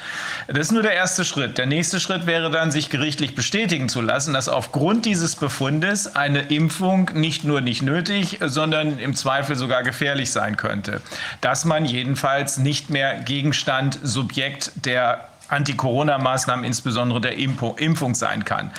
Das 0.47 0.59
ist 0.59 0.71
nur 0.71 0.83
der 0.83 0.93
erste 0.93 1.25
Schritt. 1.25 1.57
Der 1.57 1.65
nächste 1.65 1.99
Schritt 1.99 2.27
wäre 2.27 2.49
dann, 2.49 2.71
sich 2.71 2.89
gerichtlich 2.89 3.35
bestätigen 3.35 3.89
zu 3.89 4.01
lassen, 4.01 4.33
dass 4.33 4.47
aufgrund 4.47 5.05
dieses 5.05 5.35
Befunds 5.35 5.64
Befundes 5.65 6.15
eine 6.15 6.41
Impfung 6.41 7.09
nicht 7.15 7.43
nur 7.43 7.59
nicht 7.59 7.81
nötig, 7.81 8.37
sondern 8.39 8.99
im 8.99 9.15
Zweifel 9.15 9.55
sogar 9.55 9.81
gefährlich 9.81 10.31
sein 10.31 10.57
könnte. 10.57 11.01
Dass 11.41 11.65
man 11.65 11.85
jedenfalls 11.85 12.59
nicht 12.59 12.91
mehr 12.91 13.15
Gegenstand, 13.21 13.97
Subjekt 14.03 14.71
der 14.85 15.27
Anti-Corona-Maßnahmen, 15.47 16.63
insbesondere 16.63 17.19
der 17.19 17.39
Impfung 17.39 18.13
sein 18.13 18.45
kann. 18.45 18.69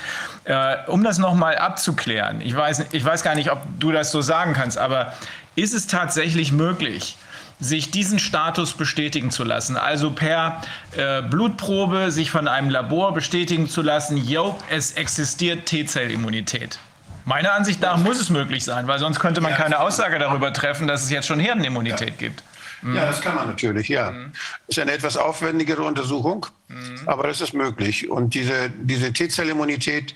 Äh, 0.44 0.76
um 0.86 1.02
das 1.02 1.18
nochmal 1.18 1.56
abzuklären, 1.56 2.40
ich 2.40 2.54
weiß, 2.54 2.84
ich 2.92 3.04
weiß 3.04 3.24
gar 3.24 3.34
nicht, 3.34 3.50
ob 3.50 3.62
du 3.80 3.90
das 3.90 4.12
so 4.12 4.20
sagen 4.20 4.52
kannst, 4.52 4.78
aber 4.78 5.12
ist 5.56 5.74
es 5.74 5.88
tatsächlich 5.88 6.52
möglich, 6.52 7.16
sich 7.58 7.90
diesen 7.90 8.18
Status 8.18 8.74
bestätigen 8.74 9.30
zu 9.30 9.44
lassen. 9.44 9.76
Also 9.76 10.10
per 10.10 10.60
äh, 10.96 11.22
Blutprobe 11.22 12.10
sich 12.10 12.30
von 12.30 12.48
einem 12.48 12.70
Labor 12.70 13.14
bestätigen 13.14 13.68
zu 13.68 13.82
lassen, 13.82 14.16
jo, 14.16 14.58
es 14.68 14.92
existiert 14.92 15.66
T-Zellimmunität. 15.66 16.78
Meiner 17.24 17.54
Ansicht 17.54 17.80
nach 17.80 17.96
muss 17.96 18.20
es 18.20 18.30
möglich 18.30 18.62
sein, 18.62 18.86
weil 18.86 18.98
sonst 18.98 19.18
könnte 19.18 19.40
man 19.40 19.52
keine 19.54 19.80
Aussage 19.80 20.18
darüber 20.18 20.52
treffen, 20.52 20.86
dass 20.86 21.02
es 21.02 21.10
jetzt 21.10 21.26
schon 21.26 21.40
Herdenimmunität 21.40 22.10
ja. 22.10 22.16
gibt. 22.28 22.44
Mhm. 22.82 22.94
Ja, 22.94 23.06
das 23.06 23.20
kann 23.20 23.34
man 23.34 23.48
natürlich, 23.48 23.88
ja. 23.88 24.12
Mhm. 24.12 24.32
Ist 24.68 24.78
eine 24.78 24.92
etwas 24.92 25.16
aufwendigere 25.16 25.82
Untersuchung, 25.82 26.46
mhm. 26.68 27.00
aber 27.06 27.26
das 27.26 27.40
ist 27.40 27.52
möglich. 27.52 28.08
Und 28.08 28.34
diese, 28.34 28.70
diese 28.70 29.12
T-Zellimmunität, 29.12 30.14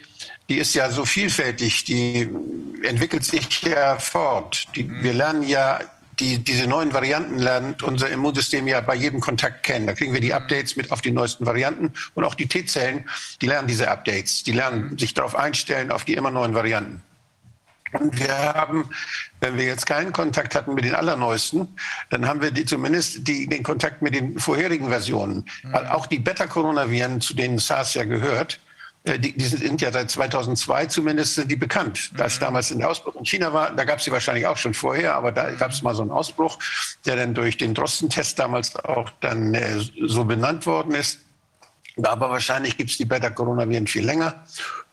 die 0.49 0.59
ist 0.59 0.75
ja 0.75 0.91
so 0.91 1.05
vielfältig, 1.05 1.85
die 1.85 2.29
entwickelt 2.83 3.25
sich 3.25 3.63
ja 3.63 3.99
fort. 3.99 4.69
Die, 4.77 4.85
mhm. 4.85 5.03
Wir 5.03 5.15
lernen 5.15 5.43
ja 5.43 5.81
die, 6.21 6.39
diese 6.39 6.67
neuen 6.67 6.93
Varianten 6.93 7.39
lernt 7.39 7.83
unser 7.83 8.11
Immunsystem 8.11 8.67
ja 8.69 8.81
bei 8.81 8.95
jedem 8.95 9.21
Kontakt 9.21 9.63
kennen. 9.63 9.87
Da 9.87 9.95
kriegen 9.95 10.13
wir 10.13 10.21
die 10.21 10.35
Updates 10.35 10.77
mit 10.77 10.93
auf 10.93 11.01
die 11.01 11.11
neuesten 11.11 11.47
Varianten 11.47 11.93
und 12.15 12.25
auch 12.25 12.35
die 12.35 12.47
T-Zellen, 12.47 13.09
die 13.41 13.47
lernen 13.47 13.69
diese 13.69 13.91
Updates. 13.91 14.45
Die 14.45 14.53
lernen 14.53 14.99
sich 14.99 15.15
darauf 15.15 15.35
einstellen, 15.35 15.91
auf 15.91 16.05
die 16.05 16.15
immer 16.15 16.31
neuen 16.31 16.55
Varianten. 16.55 17.03
Und 17.93 18.21
wir 18.21 18.37
haben, 18.37 18.89
wenn 19.41 19.57
wir 19.57 19.65
jetzt 19.65 19.87
keinen 19.87 20.13
Kontakt 20.13 20.55
hatten 20.55 20.75
mit 20.75 20.85
den 20.85 20.95
allerneuesten, 20.95 21.77
dann 22.11 22.29
haben 22.29 22.41
wir 22.41 22.53
die, 22.53 22.65
zumindest 22.65 23.27
die, 23.27 23.49
den 23.49 23.65
Kontakt 23.65 24.01
mit 24.01 24.15
den 24.15 24.39
vorherigen 24.39 24.89
Versionen. 24.89 25.45
Mhm. 25.65 25.75
Auch 25.75 26.07
die 26.07 26.21
Beta-Coronaviren, 26.21 27.21
zu 27.21 27.35
denen 27.35 27.59
SARS 27.59 27.95
ja 27.95 28.05
gehört, 28.05 28.61
die, 29.05 29.33
die, 29.33 29.45
sind 29.45 29.81
ja 29.81 29.91
seit 29.91 30.11
2002 30.11 30.87
zumindest 30.87 31.35
sind 31.35 31.51
die 31.51 31.57
bekannt. 31.57 32.11
Mhm. 32.13 32.21
Als 32.21 32.39
damals 32.39 32.71
in 32.71 32.81
der 32.81 32.91
Ausbruch 32.91 33.15
in 33.17 33.25
China 33.25 33.53
war, 33.53 33.75
da 33.75 33.85
gab 33.85 33.99
es 33.99 34.05
sie 34.05 34.13
wahrscheinlich 34.13 34.47
auch 34.47 34.57
schon 34.57 34.75
vorher, 34.75 35.15
aber 35.15 35.33
da 35.33 35.51
gab 35.53 35.71
es 35.71 35.83
mal 35.83 35.95
so 35.95 36.03
einen 36.03 36.11
Ausbruch, 36.11 36.59
der 37.07 37.17
dann 37.17 37.35
durch 37.35 37.57
den 37.57 37.75
Drosten-Test 37.75 38.39
damals 38.39 38.77
auch 38.77 39.11
dann 39.21 39.55
äh, 39.55 39.81
so 40.07 40.25
benannt 40.25 40.67
worden 40.67 40.95
ist. 40.95 41.21
Aber 42.03 42.31
wahrscheinlich 42.31 42.77
gibt 42.77 42.91
es 42.91 42.99
die 42.99 43.05
Beta-Coronaviren 43.05 43.87
viel 43.87 44.05
länger. 44.05 44.45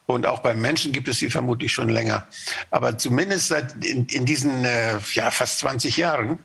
Und 0.05 0.25
auch 0.25 0.39
beim 0.39 0.61
Menschen 0.61 0.93
gibt 0.93 1.09
es 1.09 1.19
sie 1.19 1.29
vermutlich 1.29 1.73
schon 1.73 1.89
länger. 1.89 2.27
Aber 2.71 2.97
zumindest 2.97 3.49
seit 3.49 3.84
in, 3.85 4.05
in 4.05 4.25
diesen 4.25 4.63
äh, 4.63 4.97
ja, 5.13 5.31
fast 5.31 5.59
20 5.59 5.97
Jahren 5.97 6.39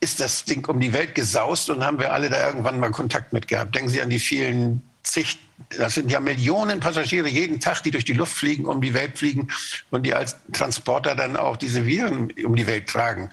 ist 0.00 0.18
das 0.18 0.44
Ding 0.44 0.66
um 0.66 0.80
die 0.80 0.92
Welt 0.92 1.14
gesaust 1.14 1.70
und 1.70 1.84
haben 1.84 2.00
wir 2.00 2.12
alle 2.12 2.28
da 2.28 2.44
irgendwann 2.44 2.80
mal 2.80 2.90
Kontakt 2.90 3.32
mit 3.32 3.46
gehabt. 3.46 3.74
Denken 3.74 3.88
Sie 3.88 4.02
an 4.02 4.10
die 4.10 4.18
vielen 4.18 4.82
zig, 5.04 5.38
das 5.76 5.94
sind 5.94 6.10
ja 6.10 6.20
Millionen 6.20 6.80
Passagiere 6.80 7.28
jeden 7.28 7.60
Tag, 7.60 7.82
die 7.82 7.90
durch 7.90 8.04
die 8.04 8.12
Luft 8.12 8.32
fliegen, 8.32 8.66
um 8.66 8.80
die 8.80 8.94
Welt 8.94 9.18
fliegen 9.18 9.48
und 9.90 10.04
die 10.04 10.14
als 10.14 10.36
Transporter 10.52 11.14
dann 11.14 11.36
auch 11.36 11.56
diese 11.56 11.84
Viren 11.84 12.32
um 12.44 12.56
die 12.56 12.66
Welt 12.66 12.88
tragen, 12.88 13.30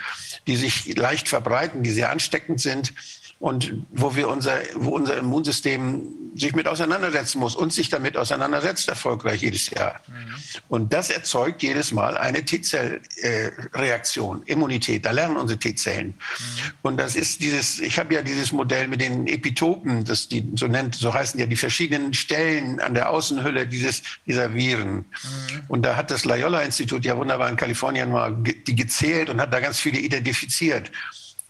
die 0.47 0.55
sich 0.55 0.95
leicht 0.95 1.29
verbreiten, 1.29 1.83
die 1.83 1.91
sehr 1.91 2.11
ansteckend 2.11 2.59
sind 2.59 2.93
und 3.39 3.85
wo 3.91 4.15
wir 4.15 4.27
unser, 4.29 4.59
wo 4.75 4.89
unser 4.91 5.17
Immunsystem 5.17 6.07
sich 6.35 6.53
mit 6.53 6.67
auseinandersetzen 6.67 7.39
muss 7.39 7.55
und 7.55 7.71
sich 7.71 7.89
damit 7.89 8.17
auseinandersetzt, 8.17 8.89
erfolgreich 8.89 9.41
jedes 9.41 9.69
Jahr. 9.69 10.01
Mhm. 10.07 10.35
Und 10.67 10.93
das 10.93 11.09
erzeugt 11.09 11.63
jedes 11.63 11.93
Mal 11.93 12.17
eine 12.17 12.43
T-Zell-Reaktion, 12.43 14.43
äh, 14.45 14.51
Immunität. 14.51 15.05
Da 15.05 15.11
lernen 15.11 15.37
unsere 15.37 15.57
T-Zellen. 15.57 16.07
Mhm. 16.07 16.13
Und 16.81 16.97
das 16.97 17.15
ist 17.15 17.41
dieses, 17.41 17.79
ich 17.79 17.97
habe 17.97 18.13
ja 18.13 18.21
dieses 18.21 18.51
Modell 18.51 18.89
mit 18.89 18.99
den 18.99 19.27
Epitopen, 19.27 20.03
das 20.03 20.27
die 20.27 20.45
so 20.55 20.67
nennt, 20.67 20.95
so 20.95 21.13
heißen 21.13 21.39
ja 21.39 21.45
die 21.45 21.55
verschiedenen 21.55 22.13
Stellen 22.13 22.81
an 22.81 22.93
der 22.93 23.09
Außenhülle 23.09 23.65
dieses, 23.65 24.03
dieser 24.25 24.53
Viren. 24.53 24.95
Mhm. 24.95 25.05
Und 25.69 25.85
da 25.85 25.95
hat 25.95 26.11
das 26.11 26.25
Loyola-Institut 26.25 27.05
ja 27.05 27.15
wunderbar 27.15 27.49
in 27.49 27.55
Kalifornien 27.55 28.11
mal 28.11 28.35
die 28.35 28.75
gezählt 28.75 29.29
und 29.29 29.39
hat 29.39 29.53
da 29.53 29.61
ganz 29.61 29.79
viele 29.79 29.99
identifiziert. 29.99 30.91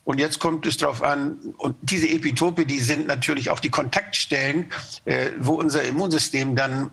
Und 0.06 0.20
jetzt 0.20 0.40
kommt 0.40 0.66
es 0.68 0.78
darauf 0.78 1.02
an, 1.02 1.38
und 1.58 1.76
diese 1.82 2.08
Epitope, 2.08 2.66
die 2.66 2.80
sind 2.80 3.08
natürlich 3.08 3.50
auch 3.50 3.60
die 3.60 3.72
Kontaktstellen, 3.72 4.72
äh, 5.06 5.32
wo 5.40 5.56
unser 5.56 5.84
Immunsystem 5.84 6.56
dann 6.56 6.92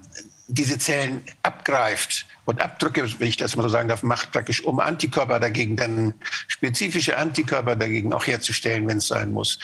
diese 0.48 0.78
Zellen 0.78 1.22
abgreift 1.42 2.26
und 2.46 2.60
Abdrücke, 2.60 3.06
wenn 3.18 3.28
ich 3.28 3.36
das 3.36 3.54
mal 3.54 3.62
so 3.62 3.68
sagen 3.68 3.88
darf, 3.88 4.02
macht 4.02 4.32
praktisch, 4.32 4.64
um 4.64 4.80
Antikörper 4.80 5.38
dagegen, 5.38 5.76
dann 5.76 6.14
spezifische 6.48 7.16
Antikörper 7.16 7.76
dagegen 7.76 8.12
auch 8.12 8.26
herzustellen, 8.26 8.88
wenn 8.88 8.98
es 8.98 9.06
sein 9.08 9.30
muss. 9.30 9.58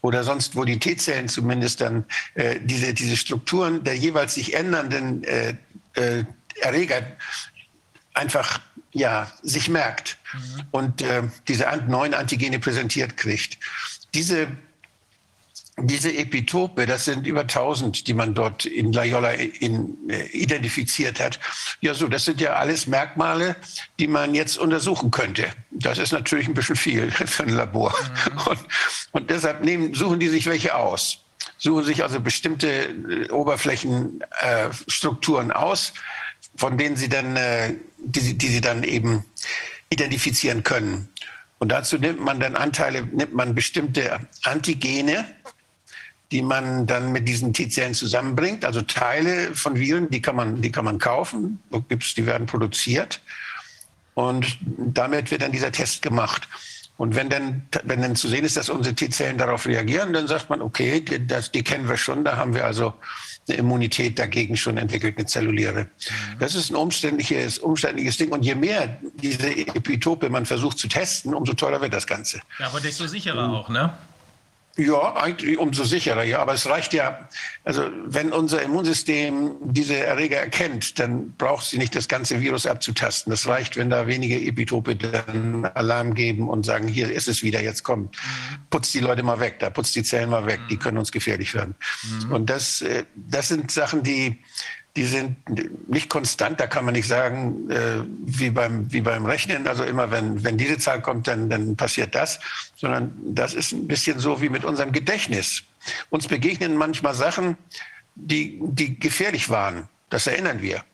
Oder 0.00 0.22
sonst, 0.22 0.54
wo 0.54 0.64
die 0.64 0.78
T-Zellen 0.78 1.28
zumindest 1.28 1.80
dann 1.80 2.04
äh, 2.34 2.60
diese, 2.62 2.94
diese 2.94 3.16
Strukturen 3.16 3.84
der 3.84 3.96
jeweils 3.96 4.34
sich 4.34 4.54
ändernden 4.54 5.24
äh, 5.24 5.54
äh, 5.94 6.24
Erreger 6.60 7.02
einfach 8.14 8.60
ja, 8.94 9.30
sich 9.42 9.68
merkt 9.68 10.16
mhm. 10.32 10.62
und 10.70 11.02
äh, 11.02 11.24
diese 11.48 11.66
neuen 11.88 12.14
Antigene 12.14 12.60
präsentiert 12.60 13.16
kriegt. 13.16 13.58
Diese, 14.14 14.46
diese 15.76 16.16
Epitope, 16.16 16.86
das 16.86 17.04
sind 17.04 17.26
über 17.26 17.40
1000, 17.40 18.06
die 18.06 18.14
man 18.14 18.34
dort 18.34 18.64
in 18.64 18.92
Loyola 18.92 19.32
in, 19.32 19.96
äh, 20.08 20.26
identifiziert 20.28 21.18
hat. 21.18 21.40
Ja, 21.80 21.92
so, 21.92 22.06
das 22.06 22.24
sind 22.24 22.40
ja 22.40 22.54
alles 22.54 22.86
Merkmale, 22.86 23.56
die 23.98 24.06
man 24.06 24.32
jetzt 24.32 24.58
untersuchen 24.58 25.10
könnte. 25.10 25.48
Das 25.72 25.98
ist 25.98 26.12
natürlich 26.12 26.46
ein 26.46 26.54
bisschen 26.54 26.76
viel 26.76 27.10
für 27.10 27.42
ein 27.42 27.48
Labor. 27.48 27.92
Mhm. 28.30 28.38
Und, 28.46 28.60
und 29.10 29.30
deshalb 29.30 29.64
nehmen, 29.64 29.92
suchen 29.92 30.20
die 30.20 30.28
sich 30.28 30.46
welche 30.46 30.76
aus 30.76 31.18
suchen 31.58 31.84
sich 31.84 32.02
also 32.02 32.20
bestimmte 32.20 32.68
äh, 32.68 33.30
Oberflächenstrukturen 33.30 35.50
äh, 35.50 35.54
aus, 35.54 35.92
von 36.56 36.78
denen 36.78 36.96
sie 36.96 37.08
dann, 37.08 37.36
äh, 37.36 37.74
die, 37.98 38.36
die 38.36 38.48
sie 38.48 38.60
dann 38.60 38.84
eben 38.84 39.24
identifizieren 39.90 40.62
können. 40.62 41.08
Und 41.58 41.70
dazu 41.70 41.98
nimmt 41.98 42.20
man 42.20 42.40
dann 42.40 42.56
Anteile, 42.56 43.02
nimmt 43.02 43.34
man 43.34 43.54
bestimmte 43.54 44.20
Antigene, 44.42 45.24
die 46.32 46.42
man 46.42 46.86
dann 46.86 47.12
mit 47.12 47.28
diesen 47.28 47.52
T-Zellen 47.52 47.94
zusammenbringt, 47.94 48.64
also 48.64 48.82
Teile 48.82 49.54
von 49.54 49.76
Viren, 49.76 50.10
die 50.10 50.20
kann 50.20 50.36
man, 50.36 50.60
die 50.62 50.72
kann 50.72 50.84
man 50.84 50.98
kaufen, 50.98 51.60
die 51.70 52.26
werden 52.26 52.46
produziert. 52.46 53.22
Und 54.14 54.58
damit 54.64 55.30
wird 55.30 55.42
dann 55.42 55.52
dieser 55.52 55.72
Test 55.72 56.02
gemacht. 56.02 56.48
Und 56.96 57.16
wenn 57.16 57.28
dann, 57.28 57.66
wenn 57.84 58.02
dann 58.02 58.14
zu 58.14 58.28
sehen 58.28 58.44
ist, 58.44 58.56
dass 58.56 58.68
unsere 58.68 58.94
T-Zellen 58.94 59.38
darauf 59.38 59.66
reagieren, 59.66 60.12
dann 60.12 60.28
sagt 60.28 60.48
man, 60.50 60.62
okay, 60.62 61.04
das, 61.26 61.50
die 61.50 61.64
kennen 61.64 61.88
wir 61.88 61.96
schon, 61.96 62.24
da 62.24 62.36
haben 62.36 62.54
wir 62.54 62.64
also 62.64 62.94
eine 63.48 63.58
Immunität 63.58 64.18
dagegen 64.18 64.56
schon 64.56 64.78
entwickelt, 64.78 65.16
eine 65.18 65.26
zelluläre. 65.26 65.84
Mhm. 65.84 66.38
Das 66.38 66.54
ist 66.54 66.70
ein 66.70 66.76
umständliches, 66.76 67.58
umständliches 67.58 68.16
Ding. 68.16 68.32
Und 68.32 68.44
je 68.44 68.54
mehr 68.54 68.98
diese 69.14 69.50
Epitope 69.50 70.30
man 70.30 70.46
versucht 70.46 70.78
zu 70.78 70.88
testen, 70.88 71.34
umso 71.34 71.54
teurer 71.54 71.80
wird 71.80 71.92
das 71.92 72.06
Ganze. 72.06 72.40
Ja, 72.58 72.68
aber 72.68 72.80
desto 72.80 73.06
sicherer 73.06 73.50
auch, 73.50 73.68
ne? 73.68 73.92
Ja, 74.76 75.14
eigentlich 75.14 75.56
umso 75.56 75.84
sicherer, 75.84 76.24
ja. 76.24 76.40
Aber 76.40 76.52
es 76.54 76.68
reicht 76.68 76.92
ja, 76.94 77.28
also 77.62 77.88
wenn 78.06 78.32
unser 78.32 78.60
Immunsystem 78.60 79.54
diese 79.62 79.96
Erreger 79.96 80.38
erkennt, 80.38 80.98
dann 80.98 81.32
braucht 81.36 81.66
sie 81.66 81.78
nicht 81.78 81.94
das 81.94 82.08
ganze 82.08 82.40
Virus 82.40 82.66
abzutasten. 82.66 83.30
Das 83.30 83.46
reicht, 83.46 83.76
wenn 83.76 83.88
da 83.88 84.08
wenige 84.08 84.40
Epitope 84.40 84.96
dann 84.96 85.64
Alarm 85.64 86.14
geben 86.14 86.48
und 86.48 86.66
sagen, 86.66 86.88
hier 86.88 87.12
ist 87.12 87.28
es 87.28 87.44
wieder, 87.44 87.62
jetzt 87.62 87.84
kommt. 87.84 88.16
Mhm. 88.16 88.56
Putzt 88.70 88.92
die 88.94 89.00
Leute 89.00 89.22
mal 89.22 89.38
weg, 89.38 89.60
da 89.60 89.70
putzt 89.70 89.94
die 89.94 90.02
Zellen 90.02 90.30
mal 90.30 90.46
weg, 90.46 90.60
die 90.68 90.74
mhm. 90.74 90.80
können 90.80 90.98
uns 90.98 91.12
gefährlich 91.12 91.54
werden. 91.54 91.76
Mhm. 92.24 92.32
Und 92.32 92.50
das, 92.50 92.82
äh, 92.82 93.04
das 93.14 93.48
sind 93.48 93.70
Sachen, 93.70 94.02
die, 94.02 94.42
die 94.96 95.04
sind 95.04 95.36
nicht 95.88 96.08
konstant, 96.08 96.60
da 96.60 96.66
kann 96.66 96.84
man 96.84 96.94
nicht 96.94 97.08
sagen, 97.08 97.68
äh, 97.68 98.04
wie, 98.24 98.50
beim, 98.50 98.92
wie 98.92 99.00
beim 99.00 99.26
Rechnen, 99.26 99.66
also 99.66 99.82
immer 99.82 100.10
wenn, 100.10 100.44
wenn 100.44 100.56
diese 100.56 100.78
Zahl 100.78 101.02
kommt, 101.02 101.26
dann, 101.26 101.50
dann 101.50 101.74
passiert 101.76 102.14
das, 102.14 102.38
sondern 102.76 103.12
das 103.24 103.54
ist 103.54 103.72
ein 103.72 103.88
bisschen 103.88 104.20
so 104.20 104.40
wie 104.40 104.48
mit 104.48 104.64
unserem 104.64 104.92
Gedächtnis. 104.92 105.64
Uns 106.10 106.28
begegnen 106.28 106.76
manchmal 106.76 107.14
Sachen, 107.14 107.56
die, 108.14 108.60
die 108.62 108.98
gefährlich 108.98 109.50
waren, 109.50 109.88
das 110.10 110.28
erinnern 110.28 110.62
wir. 110.62 110.84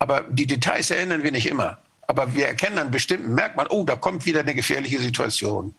Aber 0.00 0.24
die 0.28 0.46
Details 0.46 0.90
erinnern 0.90 1.22
wir 1.22 1.32
nicht 1.32 1.46
immer. 1.46 1.78
Aber 2.08 2.34
wir 2.34 2.46
erkennen 2.46 2.78
an 2.78 2.90
bestimmten 2.90 3.34
Merkmalen, 3.34 3.70
oh, 3.70 3.84
da 3.84 3.94
kommt 3.94 4.26
wieder 4.26 4.40
eine 4.40 4.54
gefährliche 4.54 4.98
Situation. 4.98 5.74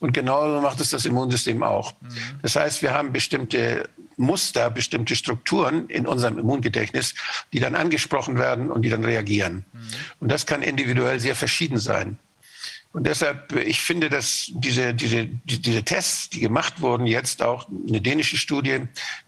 Und 0.00 0.12
genauso 0.12 0.60
macht 0.60 0.80
es 0.80 0.90
das 0.90 1.04
Immunsystem 1.04 1.62
auch. 1.62 1.92
Mhm. 2.00 2.08
Das 2.42 2.56
heißt, 2.56 2.82
wir 2.82 2.94
haben 2.94 3.12
bestimmte 3.12 3.88
Muster, 4.18 4.70
bestimmte 4.70 5.16
Strukturen 5.16 5.88
in 5.88 6.06
unserem 6.06 6.38
Immungedächtnis, 6.38 7.14
die 7.52 7.60
dann 7.60 7.74
angesprochen 7.74 8.38
werden 8.38 8.70
und 8.70 8.82
die 8.82 8.90
dann 8.90 9.04
reagieren. 9.04 9.64
Mhm. 9.72 9.78
Und 10.20 10.32
das 10.32 10.46
kann 10.46 10.62
individuell 10.62 11.20
sehr 11.20 11.36
verschieden 11.36 11.78
sein. 11.78 12.18
Und 12.92 13.06
deshalb, 13.06 13.52
ich 13.52 13.82
finde, 13.82 14.08
dass 14.08 14.50
diese, 14.54 14.94
diese, 14.94 15.26
diese 15.26 15.82
Tests, 15.84 16.30
die 16.30 16.40
gemacht 16.40 16.80
wurden, 16.80 17.06
jetzt 17.06 17.42
auch 17.42 17.68
eine 17.68 18.00
dänische 18.00 18.38
Studie, 18.38 18.80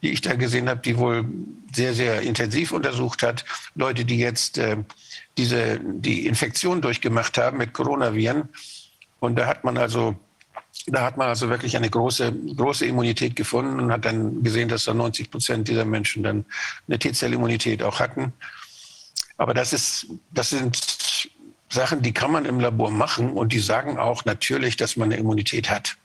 die 0.03 0.11
ich 0.11 0.23
da 0.23 0.35
gesehen 0.35 0.69
habe, 0.69 0.81
die 0.81 0.97
wohl 0.97 1.27
sehr, 1.73 1.95
sehr 1.95 2.23
intensiv 2.23 2.73
untersucht 2.73 3.23
hat, 3.23 3.45
Leute, 3.75 4.05
die 4.07 4.19
jetzt 4.19 4.57
äh, 4.57 4.79
diese, 5.37 5.79
die 5.85 6.27
Infektion 6.27 6.81
durchgemacht 6.81 7.37
haben 7.37 7.59
mit 7.59 7.75
Coronaviren. 7.75 8.49
Und 9.21 9.37
da 9.37 9.47
hat 9.47 9.63
man 9.63 9.77
also 9.77 10.17
da 10.87 11.03
hat 11.05 11.17
man 11.17 11.29
also 11.29 11.49
wirklich 11.49 11.77
eine 11.77 11.91
große, 11.91 12.33
große 12.57 12.87
Immunität 12.87 13.37
gefunden 13.37 13.81
und 13.81 13.93
hat 13.93 14.05
dann 14.05 14.43
gesehen, 14.43 14.69
dass 14.69 14.85
da 14.85 14.95
90 14.95 15.31
Prozent 15.31 15.69
dieser 15.69 15.85
Menschen 15.85 16.23
dann 16.23 16.45
eine 16.89 16.99
T-Zell-Immunität 16.99 17.83
auch 17.83 18.01
hatten. 18.01 18.33
Aber 19.37 19.55
das 19.55 19.73
ist, 19.73 20.07
das 20.31 20.51
sind 20.51 21.29
Sachen, 21.71 22.03
die 22.03 22.13
kann 22.13 22.33
man 22.33 22.45
im 22.45 22.61
Labor 22.61 22.91
machen 22.91 23.33
und 23.33 23.53
die 23.53 23.61
sagen 23.61 23.99
auch 23.99 24.25
natürlich, 24.25 24.77
dass 24.77 24.97
man 24.97 25.11
eine 25.11 25.21
Immunität 25.21 25.71
hat. 25.71 25.97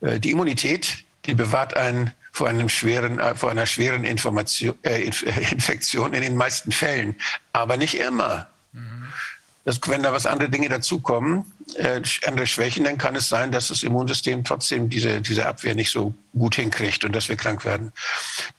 Äh, 0.00 0.18
die 0.18 0.30
Immunität, 0.30 1.04
die 1.26 1.34
bewahrt 1.34 1.76
einen 1.76 2.12
vor, 2.32 2.48
einem 2.48 2.68
schweren, 2.68 3.20
äh, 3.20 3.34
vor 3.34 3.50
einer 3.50 3.66
schweren 3.66 4.04
Information, 4.04 4.76
äh, 4.82 5.02
Infektion 5.52 6.14
in 6.14 6.22
den 6.22 6.36
meisten 6.36 6.72
Fällen, 6.72 7.16
aber 7.52 7.76
nicht 7.76 7.98
immer. 7.98 8.48
Mhm. 8.72 9.04
Das, 9.64 9.80
wenn 9.86 10.02
da 10.02 10.12
was 10.12 10.26
andere 10.26 10.50
Dinge 10.50 10.68
dazukommen, 10.68 11.40
äh, 11.40 11.53
andere 12.26 12.46
Schwächen, 12.46 12.84
dann 12.84 12.98
kann 12.98 13.16
es 13.16 13.28
sein, 13.28 13.50
dass 13.50 13.68
das 13.68 13.82
Immunsystem 13.82 14.44
trotzdem 14.44 14.90
diese, 14.90 15.20
diese 15.20 15.46
Abwehr 15.46 15.74
nicht 15.74 15.90
so 15.90 16.14
gut 16.32 16.56
hinkriegt 16.56 17.04
und 17.04 17.12
dass 17.12 17.28
wir 17.28 17.36
krank 17.36 17.64
werden. 17.64 17.92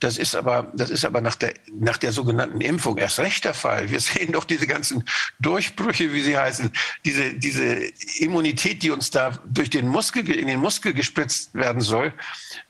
Das 0.00 0.18
ist 0.18 0.34
aber, 0.34 0.72
das 0.74 0.90
ist 0.90 1.04
aber 1.04 1.20
nach 1.20 1.36
der, 1.36 1.54
nach 1.78 1.98
der 1.98 2.12
sogenannten 2.12 2.60
Impfung 2.60 2.96
erst 2.98 3.18
recht 3.18 3.44
der 3.44 3.54
Fall. 3.54 3.90
Wir 3.90 4.00
sehen 4.06 4.32
doch 4.32 4.44
diese 4.44 4.66
ganzen 4.66 5.04
Durchbrüche, 5.40 6.12
wie 6.12 6.22
sie 6.22 6.36
heißen, 6.36 6.70
diese, 7.04 7.34
diese 7.34 7.76
Immunität, 8.18 8.82
die 8.82 8.90
uns 8.90 9.10
da 9.10 9.38
durch 9.46 9.70
den 9.70 9.88
Muskel, 9.88 10.28
in 10.30 10.48
den 10.48 10.60
Muskel 10.60 10.92
gespritzt 10.92 11.54
werden 11.54 11.80
soll, 11.80 12.12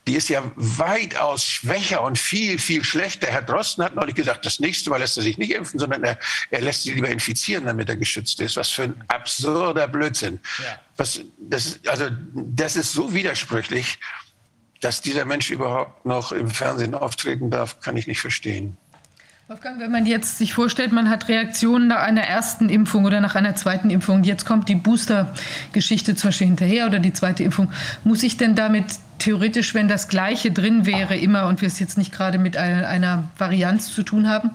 die 0.07 0.15
ist 0.15 0.29
ja 0.29 0.51
weitaus 0.55 1.43
schwächer 1.43 2.01
und 2.01 2.17
viel, 2.17 2.59
viel 2.59 2.83
schlechter. 2.83 3.27
Herr 3.27 3.41
Drosten 3.41 3.83
hat 3.83 3.95
neulich 3.95 4.15
gesagt, 4.15 4.45
das 4.45 4.59
nächste 4.59 4.89
Mal 4.89 4.97
lässt 4.97 5.17
er 5.17 5.23
sich 5.23 5.37
nicht 5.37 5.51
impfen, 5.51 5.79
sondern 5.79 6.03
er, 6.03 6.17
er 6.49 6.61
lässt 6.61 6.83
sich 6.83 6.95
lieber 6.95 7.09
infizieren, 7.09 7.65
damit 7.65 7.89
er 7.89 7.97
geschützt 7.97 8.39
ist. 8.39 8.55
Was 8.55 8.69
für 8.69 8.83
ein 8.83 9.03
absurder 9.09 9.87
Blödsinn. 9.87 10.26
Ja. 10.35 10.79
Was, 10.97 11.21
das, 11.37 11.79
also, 11.87 12.05
das 12.33 12.75
ist 12.75 12.91
so 12.91 13.13
widersprüchlich, 13.13 13.99
dass 14.81 15.01
dieser 15.01 15.25
Mensch 15.25 15.49
überhaupt 15.49 16.05
noch 16.05 16.31
im 16.31 16.49
Fernsehen 16.49 16.93
auftreten 16.93 17.49
darf, 17.49 17.79
kann 17.79 17.97
ich 17.97 18.07
nicht 18.07 18.21
verstehen. 18.21 18.77
Wolfgang, 19.49 19.79
wenn 19.79 19.91
man 19.91 20.05
jetzt 20.05 20.37
sich 20.37 20.53
vorstellt, 20.53 20.91
man 20.91 21.09
hat 21.09 21.29
Reaktionen 21.29 21.87
nach 21.87 22.01
einer 22.01 22.23
ersten 22.23 22.67
Impfung 22.67 23.05
oder 23.05 23.21
nach 23.21 23.35
einer 23.35 23.55
zweiten 23.55 23.89
Impfung, 23.89 24.25
jetzt 24.25 24.45
kommt 24.45 24.67
die 24.67 24.75
Booster-Geschichte 24.75 26.15
zum 26.15 26.27
Beispiel 26.29 26.47
hinterher 26.47 26.85
oder 26.85 26.99
die 26.99 27.13
zweite 27.13 27.43
Impfung, 27.43 27.71
muss 28.03 28.23
ich 28.23 28.35
denn 28.35 28.55
damit 28.55 28.87
theoretisch, 29.19 29.73
wenn 29.73 29.87
das 29.87 30.09
Gleiche 30.09 30.51
drin 30.51 30.85
wäre 30.85 31.15
immer 31.15 31.47
und 31.47 31.61
wir 31.61 31.69
es 31.69 31.79
jetzt 31.79 31.97
nicht 31.97 32.11
gerade 32.11 32.39
mit 32.39 32.57
einer 32.57 33.29
Varianz 33.37 33.93
zu 33.93 34.03
tun 34.03 34.27
haben, 34.27 34.51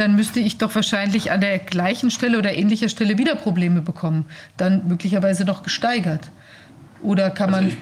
dann 0.00 0.16
müsste 0.16 0.40
ich 0.40 0.56
doch 0.56 0.74
wahrscheinlich 0.74 1.30
an 1.30 1.42
der 1.42 1.58
gleichen 1.58 2.10
Stelle 2.10 2.38
oder 2.38 2.54
ähnlicher 2.54 2.88
Stelle 2.88 3.18
wieder 3.18 3.34
Probleme 3.34 3.82
bekommen, 3.82 4.24
dann 4.56 4.88
möglicherweise 4.88 5.44
noch 5.44 5.62
gesteigert. 5.62 6.30
Oder 7.02 7.30
kann 7.30 7.50
man, 7.50 7.64
also 7.64 7.76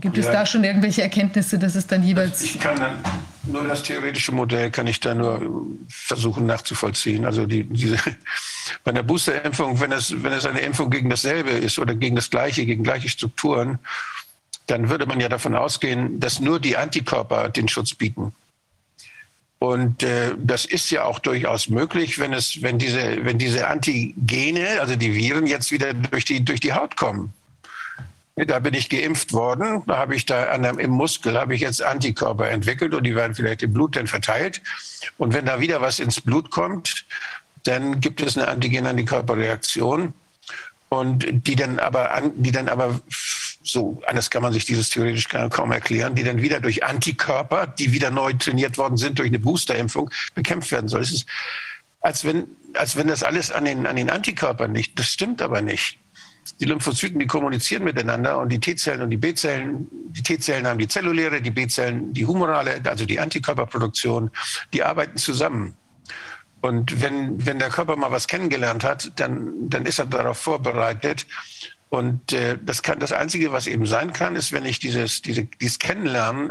gibt 0.00 0.18
es 0.18 0.26
da 0.26 0.44
schon 0.44 0.64
irgendwelche 0.64 1.02
Erkenntnisse, 1.02 1.58
dass 1.58 1.76
es 1.76 1.86
dann 1.86 2.02
jeweils... 2.02 2.42
Ich 2.42 2.58
kann 2.58 2.80
dann 2.80 2.96
nur 3.44 3.62
das 3.62 3.84
theoretische 3.84 4.32
Modell 4.32 4.72
kann 4.72 4.88
ich 4.88 4.98
da 4.98 5.14
nur 5.14 5.40
versuchen 5.88 6.46
nachzuvollziehen. 6.46 7.24
Also 7.24 7.46
die, 7.46 7.62
diese, 7.62 7.96
bei 8.84 8.90
einer 8.90 9.04
Boosterimpfung, 9.04 9.80
wenn 9.80 9.92
es, 9.92 10.20
wenn 10.20 10.32
es 10.32 10.46
eine 10.46 10.60
Impfung 10.60 10.90
gegen 10.90 11.08
dasselbe 11.08 11.50
ist 11.50 11.78
oder 11.78 11.94
gegen 11.94 12.16
das 12.16 12.28
Gleiche, 12.28 12.66
gegen 12.66 12.82
gleiche 12.82 13.08
Strukturen, 13.08 13.78
dann 14.66 14.88
würde 14.88 15.06
man 15.06 15.20
ja 15.20 15.28
davon 15.28 15.54
ausgehen, 15.54 16.18
dass 16.18 16.40
nur 16.40 16.58
die 16.58 16.76
Antikörper 16.76 17.50
den 17.50 17.68
Schutz 17.68 17.94
bieten. 17.94 18.34
Und 19.58 20.02
äh, 20.02 20.34
das 20.38 20.66
ist 20.66 20.90
ja 20.90 21.04
auch 21.04 21.18
durchaus 21.18 21.68
möglich, 21.68 22.18
wenn 22.18 22.32
es, 22.32 22.60
wenn 22.62 22.78
diese, 22.78 23.24
wenn 23.24 23.38
diese 23.38 23.68
Antigene, 23.68 24.80
also 24.80 24.96
die 24.96 25.14
Viren 25.14 25.46
jetzt 25.46 25.72
wieder 25.72 25.94
durch 25.94 26.24
die, 26.24 26.44
durch 26.44 26.60
die 26.60 26.74
Haut 26.74 26.96
kommen. 26.96 27.32
Da 28.36 28.58
bin 28.58 28.74
ich 28.74 28.90
geimpft 28.90 29.32
worden, 29.32 29.82
da 29.86 29.96
habe 29.96 30.14
ich 30.14 30.26
da 30.26 30.50
an 30.50 30.66
einem, 30.66 30.78
im 30.78 30.90
Muskel 30.90 31.38
habe 31.38 31.54
ich 31.54 31.62
jetzt 31.62 31.82
Antikörper 31.82 32.50
entwickelt 32.50 32.92
und 32.92 33.04
die 33.04 33.14
werden 33.14 33.34
vielleicht 33.34 33.62
im 33.62 33.72
Blut 33.72 33.96
dann 33.96 34.06
verteilt. 34.06 34.60
Und 35.16 35.32
wenn 35.32 35.46
da 35.46 35.58
wieder 35.58 35.80
was 35.80 36.00
ins 36.00 36.20
Blut 36.20 36.50
kommt, 36.50 37.06
dann 37.64 37.98
gibt 37.98 38.20
es 38.20 38.36
eine 38.36 38.48
Antigen-Antikörperreaktion 38.48 40.12
und 40.90 41.46
die 41.46 41.56
dann 41.56 41.78
aber, 41.78 42.30
die 42.36 42.52
dann 42.52 42.68
aber 42.68 43.00
so, 43.66 44.00
anders 44.06 44.30
kann 44.30 44.42
man 44.42 44.52
sich 44.52 44.64
dieses 44.64 44.90
theoretisch 44.90 45.28
kaum 45.28 45.72
erklären, 45.72 46.14
die 46.14 46.22
dann 46.22 46.40
wieder 46.40 46.60
durch 46.60 46.84
Antikörper, 46.84 47.66
die 47.66 47.92
wieder 47.92 48.10
neu 48.10 48.32
trainiert 48.34 48.78
worden 48.78 48.96
sind 48.96 49.18
durch 49.18 49.28
eine 49.28 49.38
Boosterimpfung, 49.38 50.10
bekämpft 50.34 50.70
werden 50.70 50.88
soll. 50.88 51.02
Es 51.02 51.12
ist, 51.12 51.26
als 52.00 52.24
wenn, 52.24 52.46
als 52.74 52.96
wenn 52.96 53.08
das 53.08 53.22
alles 53.22 53.50
an 53.50 53.64
den, 53.64 53.86
an 53.86 53.96
den 53.96 54.10
Antikörpern 54.10 54.74
liegt. 54.74 54.98
Das 54.98 55.08
stimmt 55.08 55.42
aber 55.42 55.62
nicht. 55.62 55.98
Die 56.60 56.64
Lymphozyten, 56.64 57.18
die 57.18 57.26
kommunizieren 57.26 57.82
miteinander 57.82 58.38
und 58.38 58.50
die 58.50 58.60
T-Zellen 58.60 59.02
und 59.02 59.10
die 59.10 59.16
B-Zellen, 59.16 59.88
die 60.10 60.22
T-Zellen 60.22 60.66
haben 60.66 60.78
die 60.78 60.86
zelluläre, 60.86 61.42
die 61.42 61.50
B-Zellen 61.50 62.12
die 62.12 62.24
humorale, 62.24 62.80
also 62.84 63.04
die 63.04 63.18
Antikörperproduktion, 63.18 64.30
die 64.72 64.84
arbeiten 64.84 65.18
zusammen. 65.18 65.76
Und 66.60 67.02
wenn, 67.02 67.44
wenn 67.44 67.58
der 67.58 67.68
Körper 67.68 67.96
mal 67.96 68.12
was 68.12 68.28
kennengelernt 68.28 68.84
hat, 68.84 69.12
dann, 69.16 69.68
dann 69.68 69.86
ist 69.86 69.98
er 69.98 70.06
darauf 70.06 70.38
vorbereitet. 70.38 71.26
Und 71.88 72.32
äh, 72.32 72.58
das 72.62 72.82
kann 72.82 72.98
das 72.98 73.12
Einzige, 73.12 73.52
was 73.52 73.66
eben 73.66 73.86
sein 73.86 74.12
kann, 74.12 74.36
ist, 74.36 74.52
wenn 74.52 74.64
ich 74.64 74.78
dieses, 74.78 75.22
diese, 75.22 75.44
dieses 75.44 75.78
Kennenlernen 75.78 76.50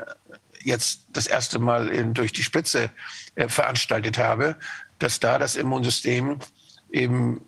jetzt 0.63 1.05
das 1.09 1.27
erste 1.27 1.59
Mal 1.59 1.89
in, 1.89 2.13
durch 2.13 2.31
die 2.31 2.43
Spitze 2.43 2.89
äh, 3.35 3.47
veranstaltet 3.47 4.17
habe, 4.17 4.55
dass 4.99 5.19
da 5.19 5.37
das 5.37 5.55
Immunsystem 5.55 6.39
eben 6.91 7.41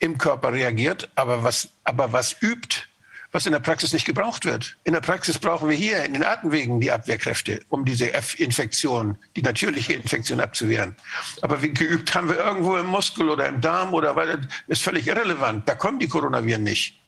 im 0.00 0.18
Körper 0.18 0.52
reagiert, 0.52 1.08
aber 1.14 1.44
was, 1.44 1.68
aber 1.84 2.12
was 2.12 2.36
übt, 2.42 2.88
was 3.32 3.46
in 3.46 3.52
der 3.52 3.60
Praxis 3.60 3.92
nicht 3.92 4.06
gebraucht 4.06 4.44
wird. 4.44 4.76
In 4.82 4.92
der 4.92 5.00
Praxis 5.00 5.38
brauchen 5.38 5.68
wir 5.68 5.76
hier 5.76 6.04
in 6.04 6.14
den 6.14 6.24
Atemwegen 6.24 6.80
die 6.80 6.90
Abwehrkräfte, 6.90 7.60
um 7.68 7.84
diese 7.84 8.12
F-Infektion, 8.12 9.16
die 9.36 9.42
natürliche 9.42 9.92
Infektion 9.92 10.40
abzuwehren. 10.40 10.96
Aber 11.42 11.62
wie 11.62 11.72
geübt 11.72 12.12
haben 12.14 12.28
wir 12.28 12.38
irgendwo 12.38 12.76
im 12.76 12.86
Muskel 12.86 13.28
oder 13.30 13.46
im 13.46 13.60
Darm 13.60 13.94
oder 13.94 14.16
weil 14.16 14.48
ist 14.66 14.82
völlig 14.82 15.06
irrelevant. 15.06 15.68
Da 15.68 15.74
kommen 15.74 16.00
die 16.00 16.08
Coronaviren 16.08 16.62
nicht. 16.62 16.99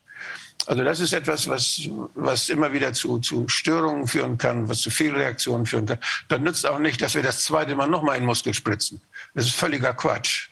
Also 0.67 0.85
das 0.85 1.01
ist 1.01 1.13
etwas, 1.13 1.49
was, 1.49 1.81
was 2.15 2.49
immer 2.49 2.73
wieder 2.73 2.93
zu, 2.93 3.19
zu 3.19 3.49
Störungen 3.49 4.07
führen 4.07 4.39
kann, 4.39 4.69
was 4.69 4.81
zu 4.81 4.91
Fehlreaktionen 4.91 5.67
führen 5.67 5.87
kann. 5.87 5.99
Dann 6.29 6.43
nützt 6.43 6.67
auch 6.67 6.79
nicht, 6.79 7.03
dass 7.03 7.15
wir 7.15 7.23
das 7.23 7.45
zweite 7.45 7.75
Mal 7.75 7.89
nochmal 7.89 8.19
in 8.19 8.25
Muskel 8.25 8.55
spritzen. 8.55 9.01
Das 9.35 9.47
ist 9.47 9.55
völliger 9.55 9.95
Quatsch. 9.95 10.52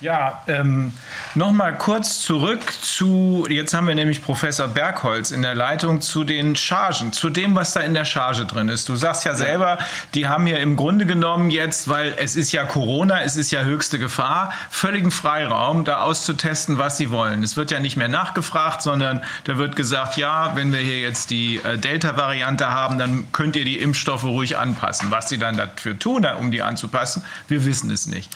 Ja, 0.00 0.44
ähm, 0.46 0.92
nochmal 1.34 1.76
kurz 1.76 2.20
zurück 2.20 2.60
zu, 2.82 3.46
jetzt 3.50 3.74
haben 3.74 3.88
wir 3.88 3.96
nämlich 3.96 4.22
Professor 4.22 4.68
Bergholz 4.68 5.32
in 5.32 5.42
der 5.42 5.56
Leitung 5.56 6.00
zu 6.00 6.22
den 6.22 6.54
Chargen, 6.54 7.12
zu 7.12 7.30
dem, 7.30 7.56
was 7.56 7.72
da 7.72 7.80
in 7.80 7.94
der 7.94 8.04
Charge 8.04 8.46
drin 8.46 8.68
ist. 8.68 8.88
Du 8.88 8.94
sagst 8.94 9.24
ja 9.24 9.34
selber, 9.34 9.78
die 10.14 10.28
haben 10.28 10.46
ja 10.46 10.58
im 10.58 10.76
Grunde 10.76 11.04
genommen 11.04 11.50
jetzt, 11.50 11.88
weil 11.88 12.14
es 12.16 12.36
ist 12.36 12.52
ja 12.52 12.64
Corona, 12.64 13.22
es 13.22 13.34
ist 13.34 13.50
ja 13.50 13.62
höchste 13.62 13.98
Gefahr, 13.98 14.52
völligen 14.70 15.10
Freiraum, 15.10 15.84
da 15.84 16.02
auszutesten, 16.02 16.78
was 16.78 16.96
sie 16.96 17.10
wollen. 17.10 17.42
Es 17.42 17.56
wird 17.56 17.72
ja 17.72 17.80
nicht 17.80 17.96
mehr 17.96 18.06
nachgefragt, 18.06 18.82
sondern 18.82 19.20
da 19.44 19.58
wird 19.58 19.74
gesagt, 19.74 20.16
ja, 20.16 20.54
wenn 20.54 20.72
wir 20.72 20.78
hier 20.78 21.00
jetzt 21.00 21.30
die 21.30 21.56
äh, 21.56 21.76
Delta-Variante 21.76 22.70
haben, 22.70 23.00
dann 23.00 23.32
könnt 23.32 23.56
ihr 23.56 23.64
die 23.64 23.80
Impfstoffe 23.80 24.22
ruhig 24.22 24.58
anpassen. 24.58 25.10
Was 25.10 25.28
sie 25.28 25.38
dann 25.38 25.56
dafür 25.56 25.98
tun, 25.98 26.24
um 26.38 26.52
die 26.52 26.62
anzupassen, 26.62 27.24
wir 27.48 27.64
wissen 27.64 27.90
es 27.90 28.06
nicht. 28.06 28.30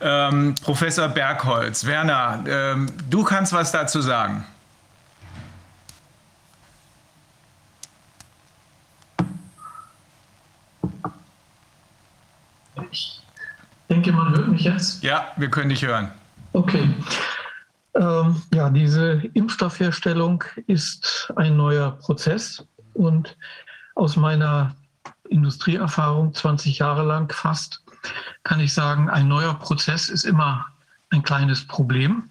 Ähm, 0.00 0.54
Professor 0.62 0.99
Bergholz, 1.08 1.84
Werner, 1.86 2.44
ähm, 2.46 2.90
du 3.08 3.24
kannst 3.24 3.52
was 3.52 3.72
dazu 3.72 4.00
sagen. 4.00 4.44
Ich 12.90 13.22
denke, 13.88 14.12
man 14.12 14.34
hört 14.34 14.48
mich 14.48 14.62
jetzt. 14.62 15.02
Ja, 15.02 15.28
wir 15.36 15.50
können 15.50 15.70
dich 15.70 15.84
hören. 15.84 16.10
Okay. 16.52 16.88
Ähm, 17.94 18.42
ja, 18.52 18.70
diese 18.70 19.22
Impfstoffherstellung 19.34 20.44
ist 20.66 21.32
ein 21.36 21.56
neuer 21.56 21.92
Prozess 21.92 22.64
und 22.94 23.36
aus 23.94 24.16
meiner 24.16 24.74
Industrieerfahrung 25.28 26.34
20 26.34 26.78
Jahre 26.78 27.04
lang 27.04 27.32
fast 27.32 27.82
kann 28.42 28.60
ich 28.60 28.72
sagen, 28.72 29.10
ein 29.10 29.28
neuer 29.28 29.54
Prozess 29.54 30.08
ist 30.08 30.24
immer 30.24 30.66
ein 31.10 31.22
kleines 31.22 31.66
Problem, 31.66 32.30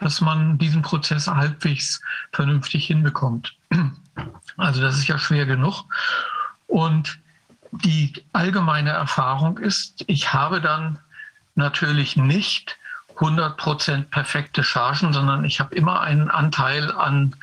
dass 0.00 0.20
man 0.20 0.58
diesen 0.58 0.82
Prozess 0.82 1.26
halbwegs 1.26 2.00
vernünftig 2.32 2.86
hinbekommt. 2.86 3.54
Also 4.56 4.80
das 4.80 4.98
ist 4.98 5.06
ja 5.06 5.16
schwer 5.16 5.46
genug. 5.46 5.84
Und 6.66 7.20
die 7.70 8.24
allgemeine 8.32 8.90
Erfahrung 8.90 9.58
ist, 9.58 10.02
ich 10.08 10.32
habe 10.32 10.60
dann 10.60 10.98
natürlich 11.54 12.16
nicht 12.16 12.76
100% 13.18 14.10
perfekte 14.10 14.64
Chargen, 14.64 15.12
sondern 15.12 15.44
ich 15.44 15.60
habe 15.60 15.74
immer 15.74 16.00
einen 16.00 16.30
Anteil 16.30 16.90
an 16.92 17.36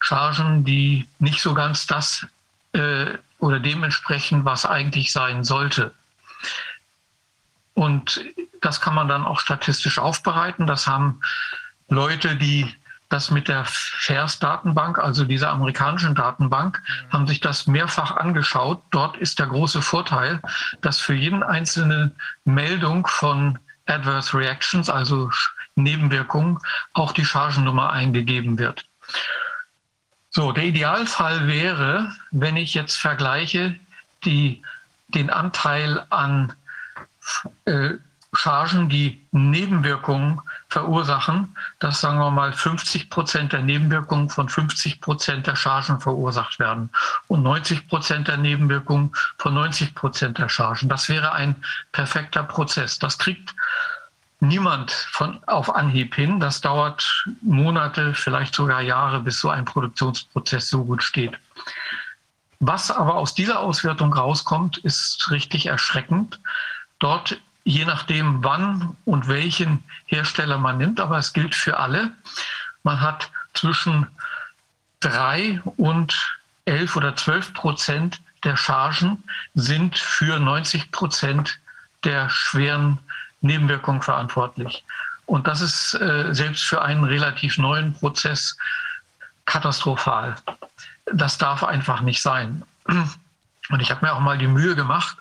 Chargen, 0.00 0.64
die 0.64 1.08
nicht 1.18 1.42
so 1.42 1.54
ganz 1.54 1.86
das 1.86 2.26
äh, 2.72 3.18
oder 3.38 3.60
dementsprechend, 3.60 4.44
was 4.44 4.66
eigentlich 4.66 5.12
sein 5.12 5.44
sollte. 5.44 5.94
Und 7.76 8.24
das 8.62 8.80
kann 8.80 8.94
man 8.94 9.06
dann 9.06 9.26
auch 9.26 9.38
statistisch 9.38 9.98
aufbereiten. 9.98 10.66
Das 10.66 10.86
haben 10.86 11.20
Leute, 11.88 12.34
die 12.36 12.74
das 13.10 13.30
mit 13.30 13.48
der 13.48 13.66
FAIRS-Datenbank, 13.66 14.98
also 14.98 15.24
dieser 15.24 15.50
amerikanischen 15.50 16.14
Datenbank, 16.14 16.82
haben 17.10 17.26
sich 17.26 17.40
das 17.40 17.66
mehrfach 17.66 18.16
angeschaut. 18.16 18.82
Dort 18.90 19.18
ist 19.18 19.38
der 19.38 19.48
große 19.48 19.82
Vorteil, 19.82 20.40
dass 20.80 20.98
für 20.98 21.12
jeden 21.12 21.42
einzelne 21.42 22.12
Meldung 22.44 23.06
von 23.06 23.58
Adverse 23.84 24.36
Reactions, 24.36 24.88
also 24.88 25.30
Nebenwirkungen, 25.74 26.58
auch 26.94 27.12
die 27.12 27.26
Chargennummer 27.26 27.92
eingegeben 27.92 28.58
wird. 28.58 28.86
So, 30.30 30.52
der 30.52 30.64
Idealfall 30.64 31.46
wäre, 31.46 32.10
wenn 32.30 32.56
ich 32.56 32.72
jetzt 32.72 32.96
vergleiche 32.96 33.78
die, 34.24 34.62
den 35.08 35.28
Anteil 35.28 36.06
an 36.08 36.54
äh, 37.64 37.94
Chargen, 38.36 38.88
die 38.88 39.26
Nebenwirkungen 39.32 40.40
verursachen, 40.68 41.56
dass 41.78 42.00
sagen 42.00 42.18
wir 42.18 42.30
mal 42.30 42.52
50 42.52 43.08
Prozent 43.08 43.52
der 43.52 43.62
Nebenwirkungen 43.62 44.28
von 44.28 44.48
50 44.48 45.00
Prozent 45.00 45.46
der 45.46 45.56
Chargen 45.56 46.00
verursacht 46.00 46.58
werden 46.58 46.90
und 47.28 47.42
90 47.42 47.88
Prozent 47.88 48.28
der 48.28 48.36
Nebenwirkungen 48.36 49.12
von 49.38 49.54
90 49.54 49.94
Prozent 49.94 50.38
der 50.38 50.48
Chargen. 50.48 50.88
Das 50.88 51.08
wäre 51.08 51.32
ein 51.32 51.56
perfekter 51.92 52.42
Prozess. 52.42 52.98
Das 52.98 53.18
kriegt 53.18 53.54
niemand 54.40 54.90
von 54.90 55.42
auf 55.46 55.74
Anhieb 55.74 56.14
hin. 56.14 56.40
Das 56.40 56.60
dauert 56.60 57.26
Monate, 57.40 58.12
vielleicht 58.14 58.54
sogar 58.54 58.82
Jahre, 58.82 59.20
bis 59.20 59.40
so 59.40 59.48
ein 59.48 59.64
Produktionsprozess 59.64 60.68
so 60.68 60.84
gut 60.84 61.02
steht. 61.02 61.38
Was 62.58 62.90
aber 62.90 63.16
aus 63.16 63.34
dieser 63.34 63.60
Auswertung 63.60 64.12
rauskommt, 64.14 64.78
ist 64.78 65.30
richtig 65.30 65.66
erschreckend 65.66 66.40
dort, 66.98 67.40
je 67.64 67.84
nachdem, 67.84 68.42
wann 68.44 68.96
und 69.04 69.28
welchen 69.28 69.84
Hersteller 70.06 70.58
man 70.58 70.78
nimmt, 70.78 71.00
aber 71.00 71.18
es 71.18 71.32
gilt 71.32 71.54
für 71.54 71.78
alle, 71.78 72.12
man 72.82 73.00
hat 73.00 73.30
zwischen 73.54 74.06
drei 75.00 75.60
und 75.76 76.36
elf 76.64 76.96
oder 76.96 77.16
zwölf 77.16 77.52
Prozent 77.54 78.20
der 78.44 78.56
Chargen 78.56 79.24
sind 79.54 79.98
für 79.98 80.38
90 80.38 80.90
Prozent 80.92 81.58
der 82.04 82.28
schweren 82.30 82.98
Nebenwirkungen 83.40 84.02
verantwortlich. 84.02 84.84
Und 85.26 85.46
das 85.46 85.60
ist 85.60 85.94
äh, 85.94 86.32
selbst 86.32 86.64
für 86.64 86.82
einen 86.82 87.04
relativ 87.04 87.58
neuen 87.58 87.94
Prozess 87.94 88.56
katastrophal. 89.44 90.36
Das 91.06 91.38
darf 91.38 91.64
einfach 91.64 92.00
nicht 92.00 92.22
sein. 92.22 92.62
Und 93.68 93.80
ich 93.80 93.90
habe 93.90 94.06
mir 94.06 94.12
auch 94.12 94.20
mal 94.20 94.38
die 94.38 94.46
Mühe 94.46 94.76
gemacht, 94.76 95.16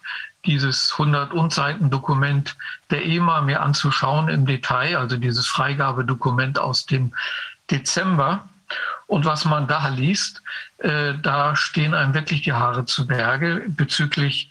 dieses 0.46 0.94
100 0.94 1.34
Unseiten 1.34 1.90
Dokument 1.90 2.56
der 2.90 3.06
EMA 3.06 3.42
mir 3.42 3.62
anzuschauen 3.62 4.30
im 4.30 4.46
Detail, 4.46 4.98
also 4.98 5.18
dieses 5.18 5.48
Freigabedokument 5.48 6.60
aus 6.60 6.86
dem 6.86 7.14
Dezember. 7.70 8.48
Und 9.08 9.26
was 9.26 9.46
man 9.46 9.68
da 9.68 9.90
liest, 9.90 10.42
äh, 10.80 11.14
da 11.22 11.56
stehen 11.56 11.94
einem 11.94 12.14
wirklich 12.14 12.42
die 12.42 12.54
Haare 12.54 12.86
zu 12.86 13.06
Berge 13.06 13.64
bezüglich, 13.68 14.50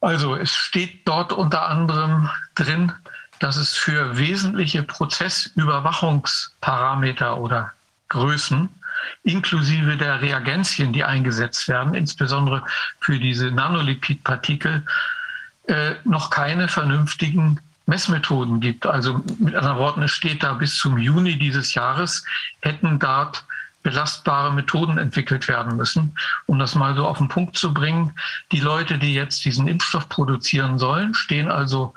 also 0.00 0.36
es 0.36 0.54
steht 0.54 1.06
dort 1.06 1.32
unter 1.32 1.68
anderem 1.68 2.30
drin, 2.54 2.92
dass 3.38 3.56
es 3.56 3.76
für 3.76 4.16
wesentliche 4.16 4.82
Prozessüberwachungsparameter 4.82 7.36
oder 7.38 7.72
Größen 8.08 8.70
inklusive 9.22 9.96
der 9.96 10.20
Reagenzien, 10.20 10.92
die 10.92 11.04
eingesetzt 11.04 11.68
werden, 11.68 11.94
insbesondere 11.94 12.62
für 13.00 13.18
diese 13.18 13.50
Nanolipidpartikel, 13.50 14.84
äh, 15.68 15.94
noch 16.04 16.30
keine 16.30 16.68
vernünftigen 16.68 17.60
Messmethoden 17.86 18.60
gibt. 18.60 18.86
Also 18.86 19.22
mit 19.38 19.54
anderen 19.54 19.78
Worten, 19.78 20.02
es 20.02 20.12
steht 20.12 20.42
da 20.42 20.54
bis 20.54 20.78
zum 20.78 20.98
Juni 20.98 21.38
dieses 21.38 21.74
Jahres 21.74 22.24
hätten 22.62 22.98
dort 22.98 23.44
belastbare 23.82 24.52
Methoden 24.52 24.98
entwickelt 24.98 25.48
werden 25.48 25.76
müssen. 25.76 26.14
Um 26.46 26.58
das 26.58 26.74
mal 26.74 26.94
so 26.94 27.06
auf 27.06 27.18
den 27.18 27.28
Punkt 27.28 27.56
zu 27.56 27.72
bringen, 27.72 28.14
die 28.52 28.60
Leute, 28.60 28.98
die 28.98 29.14
jetzt 29.14 29.44
diesen 29.44 29.66
Impfstoff 29.68 30.08
produzieren 30.08 30.78
sollen, 30.78 31.14
stehen 31.14 31.50
also 31.50 31.94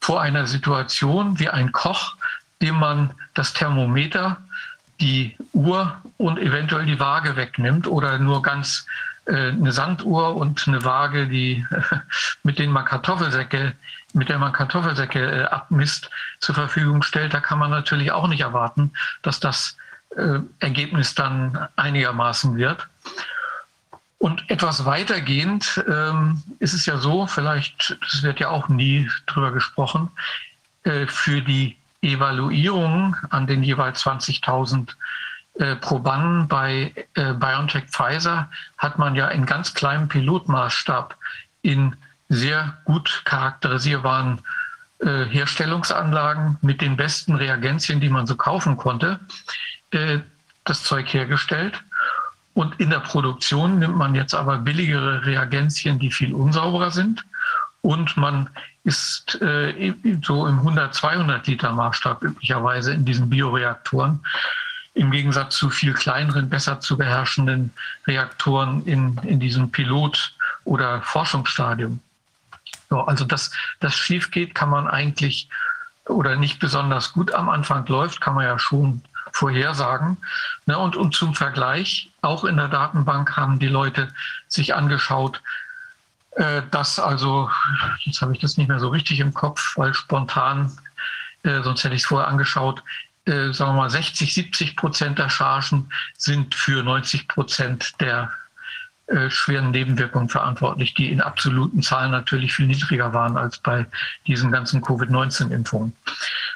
vor 0.00 0.20
einer 0.20 0.46
Situation 0.46 1.38
wie 1.38 1.48
ein 1.48 1.72
Koch, 1.72 2.16
dem 2.60 2.76
man 2.76 3.14
das 3.34 3.52
Thermometer, 3.52 4.38
die 5.02 5.36
Uhr 5.52 6.00
und 6.16 6.38
eventuell 6.38 6.86
die 6.86 7.00
Waage 7.00 7.36
wegnimmt 7.36 7.86
oder 7.86 8.18
nur 8.18 8.40
ganz 8.40 8.86
äh, 9.26 9.48
eine 9.48 9.72
Sanduhr 9.72 10.36
und 10.36 10.66
eine 10.66 10.84
Waage, 10.84 11.26
die 11.26 11.66
mit 12.44 12.58
denen 12.58 12.72
man 12.72 12.84
Kartoffelsäcke, 12.84 13.74
mit 14.14 14.28
der 14.28 14.38
man 14.38 14.52
Kartoffelsäcke 14.52 15.20
äh, 15.20 15.44
abmisst, 15.44 16.08
zur 16.40 16.54
Verfügung 16.54 17.02
stellt. 17.02 17.34
Da 17.34 17.40
kann 17.40 17.58
man 17.58 17.70
natürlich 17.70 18.12
auch 18.12 18.28
nicht 18.28 18.40
erwarten, 18.40 18.92
dass 19.22 19.40
das 19.40 19.76
äh, 20.16 20.38
Ergebnis 20.60 21.14
dann 21.14 21.68
einigermaßen 21.76 22.56
wird. 22.56 22.88
Und 24.18 24.48
etwas 24.48 24.84
weitergehend 24.84 25.84
ähm, 25.88 26.44
ist 26.60 26.74
es 26.74 26.86
ja 26.86 26.96
so, 26.96 27.26
vielleicht, 27.26 27.98
das 28.00 28.22
wird 28.22 28.38
ja 28.38 28.50
auch 28.50 28.68
nie 28.68 29.10
drüber 29.26 29.50
gesprochen, 29.50 30.10
äh, 30.84 31.08
für 31.08 31.42
die 31.42 31.76
Evaluierung 32.02 33.16
an 33.30 33.46
den 33.46 33.62
jeweils 33.62 34.04
20.000 34.04 34.90
äh, 35.54 35.76
Probanden 35.76 36.48
bei 36.48 36.92
äh, 37.14 37.32
BioNTech 37.34 37.84
Pfizer 37.84 38.50
hat 38.78 38.98
man 38.98 39.14
ja 39.14 39.28
in 39.28 39.46
ganz 39.46 39.74
kleinem 39.74 40.08
Pilotmaßstab 40.08 41.16
in 41.62 41.96
sehr 42.28 42.78
gut 42.84 43.22
charakterisierbaren 43.24 44.40
äh, 45.00 45.24
Herstellungsanlagen 45.26 46.58
mit 46.62 46.80
den 46.80 46.96
besten 46.96 47.34
Reagenzien, 47.34 48.00
die 48.00 48.08
man 48.08 48.26
so 48.26 48.36
kaufen 48.36 48.76
konnte, 48.76 49.20
äh, 49.90 50.20
das 50.64 50.82
Zeug 50.82 51.12
hergestellt. 51.12 51.82
Und 52.54 52.80
in 52.80 52.90
der 52.90 53.00
Produktion 53.00 53.78
nimmt 53.78 53.96
man 53.96 54.14
jetzt 54.14 54.34
aber 54.34 54.58
billigere 54.58 55.24
Reagenzien, 55.26 55.98
die 55.98 56.10
viel 56.10 56.34
unsauberer 56.34 56.90
sind. 56.90 57.24
Und 57.80 58.16
man 58.16 58.48
ist 58.84 59.40
äh, 59.40 59.94
so 60.22 60.46
im 60.46 60.58
100, 60.58 60.94
200 60.94 61.46
Liter 61.46 61.72
Maßstab 61.72 62.22
üblicherweise 62.22 62.92
in 62.92 63.04
diesen 63.04 63.30
Bioreaktoren. 63.30 64.20
Im 64.94 65.10
Gegensatz 65.10 65.56
zu 65.56 65.70
viel 65.70 65.94
kleineren, 65.94 66.50
besser 66.50 66.80
zu 66.80 66.98
beherrschenden 66.98 67.72
Reaktoren 68.06 68.84
in, 68.84 69.18
in 69.22 69.40
diesem 69.40 69.70
Pilot- 69.70 70.34
oder 70.64 71.00
Forschungsstadium. 71.02 72.00
So, 72.90 73.00
also 73.00 73.24
dass 73.24 73.52
das 73.80 73.94
schief 73.94 74.30
geht, 74.30 74.54
kann 74.54 74.68
man 74.68 74.86
eigentlich 74.86 75.48
oder 76.08 76.36
nicht 76.36 76.58
besonders 76.58 77.12
gut 77.12 77.32
am 77.32 77.48
Anfang 77.48 77.86
läuft, 77.86 78.20
kann 78.20 78.34
man 78.34 78.44
ja 78.44 78.58
schon 78.58 79.02
vorhersagen. 79.32 80.18
Ne, 80.66 80.78
und, 80.78 80.96
und 80.96 81.14
zum 81.14 81.34
Vergleich, 81.34 82.10
auch 82.20 82.44
in 82.44 82.56
der 82.56 82.68
Datenbank 82.68 83.36
haben 83.36 83.58
die 83.58 83.68
Leute 83.68 84.12
sich 84.46 84.74
angeschaut, 84.74 85.40
äh, 86.36 86.62
dass 86.70 86.98
also, 86.98 87.50
jetzt 88.04 88.22
habe 88.22 88.32
ich 88.32 88.40
das 88.40 88.56
nicht 88.56 88.68
mehr 88.68 88.78
so 88.78 88.88
richtig 88.88 89.20
im 89.20 89.34
Kopf, 89.34 89.76
weil 89.76 89.92
spontan, 89.92 90.72
äh, 91.42 91.62
sonst 91.62 91.84
hätte 91.84 91.94
ich 91.94 92.02
es 92.02 92.06
vorher 92.06 92.28
angeschaut, 92.28 92.82
äh, 93.26 93.52
sagen 93.52 93.72
wir 93.72 93.82
mal 93.82 93.90
60, 93.90 94.32
70 94.32 94.76
Prozent 94.76 95.18
der 95.18 95.28
Chargen 95.28 95.90
sind 96.16 96.54
für 96.54 96.82
90 96.82 97.28
Prozent 97.28 98.00
der 98.00 98.32
äh, 99.06 99.30
schweren 99.30 99.72
Nebenwirkungen 99.72 100.28
verantwortlich, 100.28 100.94
die 100.94 101.12
in 101.12 101.20
absoluten 101.20 101.82
Zahlen 101.82 102.10
natürlich 102.10 102.54
viel 102.54 102.66
niedriger 102.66 103.12
waren 103.12 103.36
als 103.36 103.58
bei 103.58 103.86
diesen 104.26 104.50
ganzen 104.50 104.80
Covid-19-Impfungen. 104.80 105.92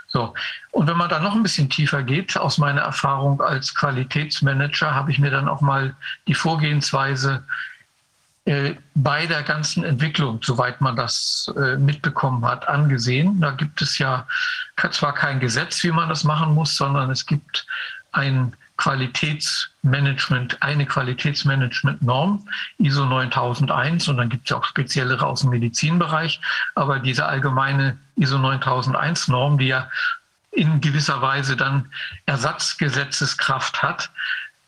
So. 0.06 0.32
Und 0.70 0.86
wenn 0.86 0.96
man 0.96 1.10
dann 1.10 1.22
noch 1.22 1.34
ein 1.34 1.42
bisschen 1.42 1.68
tiefer 1.68 2.02
geht, 2.02 2.36
aus 2.38 2.56
meiner 2.56 2.80
Erfahrung 2.80 3.42
als 3.42 3.74
Qualitätsmanager, 3.74 4.94
habe 4.94 5.10
ich 5.10 5.18
mir 5.18 5.30
dann 5.30 5.48
auch 5.48 5.60
mal 5.60 5.94
die 6.26 6.34
Vorgehensweise 6.34 7.44
äh, 7.44 7.75
bei 8.94 9.26
der 9.26 9.42
ganzen 9.42 9.82
Entwicklung, 9.82 10.38
soweit 10.40 10.80
man 10.80 10.94
das 10.94 11.52
äh, 11.56 11.76
mitbekommen 11.76 12.44
hat, 12.44 12.68
angesehen. 12.68 13.40
Da 13.40 13.50
gibt 13.50 13.82
es 13.82 13.98
ja 13.98 14.26
zwar 14.92 15.14
kein 15.14 15.40
Gesetz, 15.40 15.82
wie 15.82 15.90
man 15.90 16.08
das 16.08 16.22
machen 16.22 16.54
muss, 16.54 16.76
sondern 16.76 17.10
es 17.10 17.26
gibt 17.26 17.66
ein 18.12 18.54
Qualitätsmanagement, 18.76 20.62
eine 20.62 20.86
Qualitätsmanagement-Norm, 20.86 22.46
ISO 22.78 23.04
9001, 23.06 24.06
und 24.08 24.18
dann 24.18 24.28
gibt 24.28 24.44
es 24.44 24.50
ja 24.50 24.58
auch 24.58 24.64
speziellere 24.64 25.26
aus 25.26 25.40
dem 25.40 25.50
Medizinbereich. 25.50 26.40
Aber 26.76 27.00
diese 27.00 27.26
allgemeine 27.26 27.98
ISO 28.14 28.36
9001-Norm, 28.36 29.58
die 29.58 29.68
ja 29.68 29.90
in 30.52 30.80
gewisser 30.80 31.20
Weise 31.20 31.56
dann 31.56 31.90
Ersatzgesetzeskraft 32.26 33.82
hat, 33.82 34.10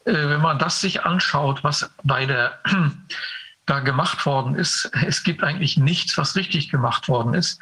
äh, 0.04 0.12
wenn 0.14 0.40
man 0.40 0.58
das 0.58 0.80
sich 0.80 1.04
anschaut, 1.04 1.62
was 1.62 1.88
bei 2.02 2.26
der 2.26 2.58
da 3.68 3.80
gemacht 3.80 4.24
worden 4.26 4.54
ist, 4.54 4.90
es 5.06 5.22
gibt 5.22 5.42
eigentlich 5.42 5.76
nichts, 5.76 6.16
was 6.18 6.36
richtig 6.36 6.70
gemacht 6.70 7.08
worden 7.08 7.34
ist. 7.34 7.60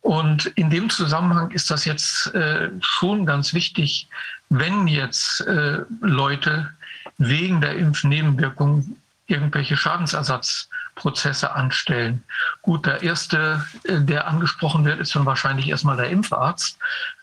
Und 0.00 0.46
in 0.46 0.68
dem 0.68 0.90
Zusammenhang 0.90 1.50
ist 1.50 1.70
das 1.70 1.86
jetzt 1.86 2.34
äh, 2.34 2.70
schon 2.80 3.24
ganz 3.24 3.54
wichtig, 3.54 4.08
wenn 4.50 4.86
jetzt 4.86 5.40
äh, 5.42 5.78
Leute 6.00 6.70
wegen 7.16 7.60
der 7.62 7.76
Impfnebenwirkungen 7.76 9.00
irgendwelche 9.26 9.76
Schadensersatzprozesse 9.76 11.52
anstellen. 11.54 12.22
Gut, 12.60 12.84
der 12.84 13.02
erste, 13.02 13.64
äh, 13.84 14.00
der 14.00 14.28
angesprochen 14.28 14.84
wird, 14.84 15.00
ist 15.00 15.14
dann 15.16 15.24
wahrscheinlich 15.24 15.68
erstmal 15.68 15.96
der 15.96 16.10
Impfarzt. 16.10 16.78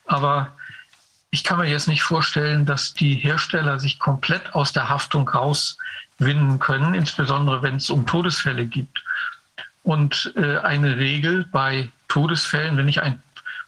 Aber 0.08 0.52
ich 1.30 1.44
kann 1.44 1.60
mir 1.60 1.70
jetzt 1.70 1.88
nicht 1.88 2.04
vorstellen, 2.04 2.66
dass 2.66 2.94
die 2.94 3.16
Hersteller 3.16 3.80
sich 3.80 4.00
komplett 4.00 4.56
aus 4.56 4.74
der 4.74 4.90
Haftung 4.90 5.30
rauswinden 6.22 6.60
können, 6.60 6.94
insbesondere 6.94 7.62
wenn 7.62 7.78
es 7.78 7.90
um 7.90 8.06
Todesfälle 8.06 8.66
gibt. 8.66 9.04
Und 9.84 10.34
äh, 10.36 10.58
eine 10.60 10.98
Regel 10.98 11.46
bei 11.52 11.90
Todesfällen, 12.08 12.78
wenn 12.78 12.88
ich 12.88 13.02
ein 13.02 13.22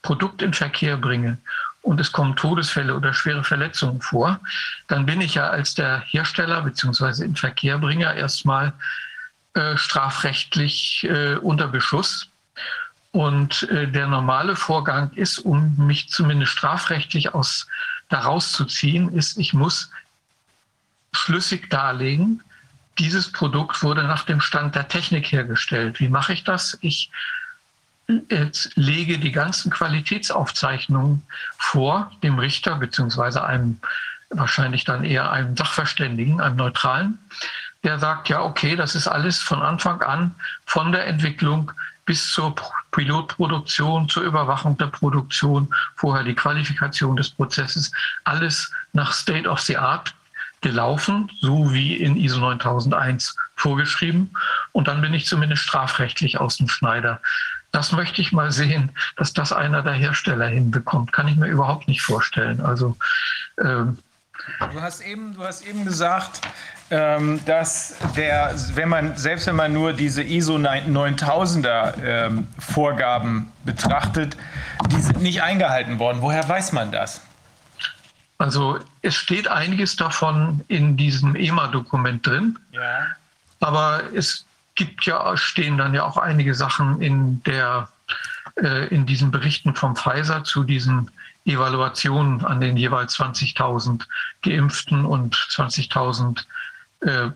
Produkt 0.04 0.42
in 0.42 0.54
Verkehr 0.54 0.98
bringe 0.98 1.38
und 1.82 2.00
es 2.00 2.12
kommen 2.12 2.36
Todesfälle 2.36 2.96
oder 2.96 3.14
schwere 3.14 3.44
Verletzungen 3.44 4.02
vor, 4.02 4.40
dann 4.88 5.06
bin 5.06 5.22
ich 5.22 5.36
ja 5.36 5.50
als 5.50 5.74
der 5.74 6.02
Hersteller 6.02 6.62
bzw. 6.62 7.24
Inverkehrbringer 7.24 8.14
erstmal 8.14 8.74
äh, 9.56 9.76
strafrechtlich 9.78 11.06
äh, 11.10 11.36
unter 11.36 11.68
Beschuss. 11.68 12.30
Und 13.12 13.64
äh, 13.70 13.88
der 13.88 14.08
normale 14.08 14.56
Vorgang 14.56 15.12
ist, 15.14 15.40
um 15.40 15.76
mich 15.78 16.10
zumindest 16.10 16.54
strafrechtlich 16.54 17.34
aus 17.34 17.68
daraus 18.10 18.52
zu 18.52 18.66
ziehen, 18.66 19.14
ist, 19.14 19.38
ich 19.38 19.54
muss 19.54 19.90
schlüssig 21.14 21.70
darlegen, 21.70 22.44
dieses 23.00 23.32
Produkt 23.32 23.82
wurde 23.82 24.04
nach 24.04 24.24
dem 24.24 24.40
Stand 24.40 24.76
der 24.76 24.88
Technik 24.88 25.32
hergestellt. 25.32 26.00
Wie 26.00 26.10
mache 26.10 26.34
ich 26.34 26.44
das? 26.44 26.78
Ich 26.82 27.10
jetzt 28.30 28.76
lege 28.76 29.18
die 29.18 29.32
ganzen 29.32 29.72
Qualitätsaufzeichnungen 29.72 31.24
vor 31.58 32.12
dem 32.22 32.38
Richter 32.38 32.76
beziehungsweise 32.76 33.44
einem 33.44 33.80
wahrscheinlich 34.30 34.84
dann 34.84 35.04
eher 35.04 35.32
einem 35.32 35.56
Sachverständigen, 35.56 36.42
einem 36.42 36.58
Neutralen, 36.58 37.20
der 37.84 38.00
sagt, 38.00 38.30
ja, 38.30 38.42
okay, 38.42 38.76
das 38.76 38.96
ist 38.96 39.08
alles 39.08 39.40
von 39.40 39.62
Anfang 39.62 40.02
an, 40.02 40.36
von 40.66 40.92
der 40.92 41.06
Entwicklung 41.06 41.72
bis 42.06 42.32
zur 42.32 42.56
Pilotproduktion, 42.92 44.10
zur 44.10 44.24
Überwachung 44.24 44.78
der 44.78 44.88
Produktion, 44.88 45.74
vorher 45.96 46.24
die 46.24 46.36
Qualifikation 46.36 47.16
des 47.16 47.30
Prozesses, 47.30 47.92
alles 48.26 48.72
nach 48.92 49.14
State 49.14 49.48
of 49.48 49.62
the 49.62 49.78
Art 49.78 50.14
gelaufen, 50.64 51.30
so 51.42 51.74
wie 51.74 51.96
in 51.96 52.18
ISO 52.18 52.40
9001 52.40 53.36
vorgeschrieben. 53.56 54.32
Und 54.72 54.88
dann 54.88 55.02
bin 55.02 55.14
ich 55.14 55.28
zumindest 55.28 55.64
strafrechtlich 55.64 56.40
aus 56.40 56.58
dem 56.58 56.68
Schneider. 56.68 57.22
Das 57.72 57.92
möchte 57.92 58.22
ich 58.22 58.32
mal 58.32 58.52
sehen, 58.52 58.92
dass 59.18 59.34
das 59.34 59.54
einer 59.54 59.84
der 59.84 59.94
Hersteller 59.94 60.48
hinbekommt. 60.48 61.14
Kann 61.14 61.28
ich 61.28 61.36
mir 61.36 61.48
überhaupt 61.48 61.88
nicht 61.88 62.02
vorstellen. 62.02 62.62
Also 62.62 62.98
ähm, 63.64 64.00
Du 64.72 64.82
hast 64.82 65.02
eben, 65.02 65.36
du 65.36 65.44
hast 65.44 65.66
eben 65.66 65.86
gesagt, 65.86 66.42
ähm, 66.92 67.40
dass 67.46 67.96
der, 68.16 68.54
wenn 68.74 68.90
man, 68.90 69.16
selbst 69.16 69.48
wenn 69.48 69.56
man 69.56 69.72
nur 69.72 69.94
diese 69.94 70.22
ISO 70.22 70.56
9000er 70.56 71.94
ähm, 72.04 72.48
Vorgaben 72.60 73.52
betrachtet, 73.64 74.36
die 74.92 75.00
sind 75.00 75.22
nicht 75.22 75.42
eingehalten 75.42 76.00
worden. 76.00 76.22
Woher 76.22 76.48
weiß 76.48 76.74
man 76.74 76.92
das? 76.92 77.22
Also 78.44 78.78
es 79.02 79.16
steht 79.16 79.48
einiges 79.48 79.96
davon 79.96 80.66
in 80.68 80.98
diesem 80.98 81.34
EMA-Dokument 81.34 82.28
drin. 82.28 82.60
Ja. 82.74 83.08
Aber 83.62 84.02
es 84.14 84.46
gibt 84.76 85.06
ja, 85.06 85.38
stehen 85.38 85.78
dann 85.78 85.94
ja 85.94 86.04
auch 86.04 86.18
einige 86.18 86.54
Sachen 86.54 87.02
in 87.02 87.42
der, 87.44 87.88
äh, 88.62 88.88
in 88.88 89.06
diesen 89.06 89.32
Berichten 89.32 89.76
vom 89.76 89.96
Pfizer 89.96 90.44
zu 90.44 90.66
diesen 90.66 91.10
Evaluation 91.46 92.44
an 92.44 92.60
den 92.60 92.76
jeweils 92.76 93.18
20.000 93.18 94.02
Geimpften 94.42 95.06
und 95.06 95.38
20.000 95.38 96.44
äh, 97.00 97.30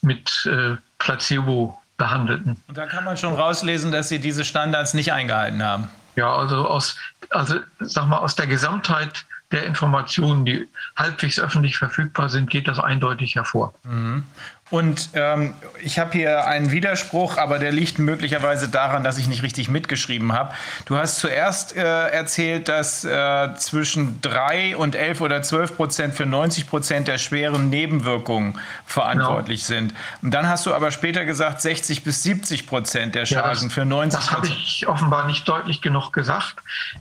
mit 0.00 0.46
äh, 0.46 0.76
Placebo 0.98 1.78
behandelten. 1.98 2.56
Und 2.68 2.78
da 2.78 2.86
kann 2.86 3.04
man 3.04 3.18
schon 3.18 3.34
rauslesen, 3.34 3.92
dass 3.92 4.08
Sie 4.08 4.18
diese 4.18 4.46
Standards 4.46 4.94
nicht 4.94 5.12
eingehalten 5.12 5.62
haben. 5.62 5.90
Ja, 6.16 6.34
also 6.34 6.66
aus, 6.66 6.96
also 7.28 7.56
sag 7.80 8.06
mal, 8.06 8.16
aus 8.16 8.34
der 8.34 8.46
Gesamtheit 8.46 9.26
der 9.52 9.64
Informationen, 9.66 10.44
die 10.44 10.68
halbwegs 10.96 11.38
öffentlich 11.38 11.78
verfügbar 11.78 12.28
sind, 12.28 12.50
geht 12.50 12.68
das 12.68 12.78
eindeutig 12.78 13.36
hervor. 13.36 13.74
Mhm. 13.84 14.24
Und 14.72 15.10
ähm, 15.12 15.52
ich 15.82 15.98
habe 15.98 16.12
hier 16.12 16.46
einen 16.46 16.70
Widerspruch, 16.70 17.36
aber 17.36 17.58
der 17.58 17.72
liegt 17.72 17.98
möglicherweise 17.98 18.70
daran, 18.70 19.04
dass 19.04 19.18
ich 19.18 19.28
nicht 19.28 19.42
richtig 19.42 19.68
mitgeschrieben 19.68 20.32
habe. 20.32 20.54
Du 20.86 20.96
hast 20.96 21.18
zuerst 21.18 21.76
äh, 21.76 21.82
erzählt, 22.08 22.70
dass 22.70 23.04
äh, 23.04 23.54
zwischen 23.56 24.22
3 24.22 24.78
und 24.78 24.94
11 24.94 25.20
oder 25.20 25.42
12 25.42 25.76
Prozent 25.76 26.14
für 26.14 26.24
90 26.24 26.66
Prozent 26.70 27.06
der 27.06 27.18
schweren 27.18 27.68
Nebenwirkungen 27.68 28.58
verantwortlich 28.86 29.66
genau. 29.66 29.78
sind. 29.80 29.94
Und 30.22 30.32
dann 30.32 30.48
hast 30.48 30.64
du 30.64 30.72
aber 30.72 30.90
später 30.90 31.26
gesagt, 31.26 31.60
60 31.60 32.02
bis 32.02 32.22
70 32.22 32.66
Prozent 32.66 33.14
der 33.14 33.26
Chargen 33.26 33.48
ja, 33.48 33.64
das, 33.64 33.74
für 33.74 33.82
90% 33.82 34.12
Das 34.12 34.30
habe 34.30 34.46
ich 34.46 34.88
offenbar 34.88 35.26
nicht 35.26 35.46
deutlich 35.46 35.82
genug 35.82 36.14
gesagt. 36.14 36.56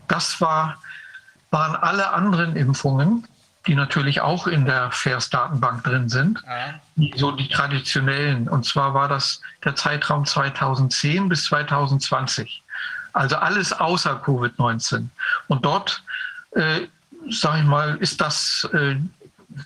Das 0.10 0.42
war, 0.42 0.78
waren 1.52 1.76
alle 1.76 2.12
anderen 2.12 2.56
Impfungen, 2.56 3.28
die 3.68 3.76
natürlich 3.76 4.22
auch 4.22 4.48
in 4.48 4.66
der 4.66 4.90
FAIRS-Datenbank 4.92 5.84
drin 5.84 6.10
sind, 6.10 6.44
ja. 6.48 7.10
so 7.16 7.32
die 7.32 7.48
traditionellen. 7.48 8.48
Und 8.50 8.66
zwar 8.66 8.94
war 8.94 9.08
das 9.08 9.42
der 9.64 9.76
Zeitraum 9.76 10.26
2010 10.26 11.30
bis 11.30 11.46
2020. 11.46 12.64
Also 13.14 13.36
alles 13.36 13.74
außer 13.74 14.22
Covid-19. 14.24 15.10
Und 15.48 15.66
dort, 15.66 16.04
äh, 16.52 16.88
sage 17.30 17.60
ich 17.60 17.66
mal, 17.66 17.98
ist 17.98 18.20
das 18.22 18.68
äh, 18.74 18.96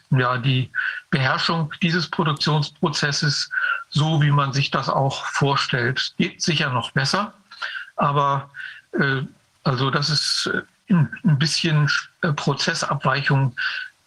ja 0.10 0.38
die 0.38 0.72
Beherrschung 1.12 1.72
dieses 1.82 2.10
Produktionsprozesses 2.10 3.50
so, 3.90 4.22
wie 4.22 4.32
man 4.32 4.52
sich 4.52 4.72
das 4.72 4.90
auch 4.90 5.24
vorstellt. 5.26 6.14
Geht 6.18 6.42
sicher 6.42 6.70
noch 6.72 6.92
besser, 6.92 7.34
aber 7.96 8.50
äh, 8.94 9.22
also 9.64 9.90
das 9.90 10.10
ist 10.10 10.52
äh, 10.54 10.62
ein 10.90 11.40
bisschen 11.40 11.90
äh, 12.22 12.32
Prozessabweichungen 12.32 13.56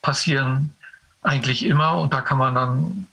passieren 0.02 0.74
eigentlich 1.22 1.64
immer 1.64 1.98
und 1.98 2.12
da 2.12 2.20
kann 2.20 2.38
man 2.38 2.54
dann, 2.54 3.06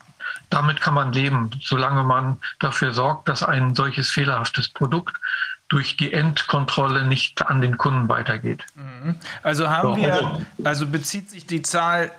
damit 0.49 0.81
kann 0.81 0.93
man 0.93 1.11
leben, 1.13 1.49
solange 1.61 2.03
man 2.03 2.37
dafür 2.59 2.93
sorgt, 2.93 3.27
dass 3.27 3.43
ein 3.43 3.75
solches 3.75 4.11
fehlerhaftes 4.11 4.69
Produkt 4.69 5.17
durch 5.67 5.97
die 5.97 6.13
Endkontrolle 6.13 7.05
nicht 7.05 7.47
an 7.47 7.59
den 7.59 7.77
Kunden 7.77 8.07
weitergeht. 8.07 8.63
Mhm. 8.75 9.15
Also 9.41 9.67
haben 9.67 9.95
wir, 9.95 10.45
also 10.63 10.85
bezieht 10.85 11.31
sich 11.31 11.47
die 11.47 11.63
Zahl 11.63 12.11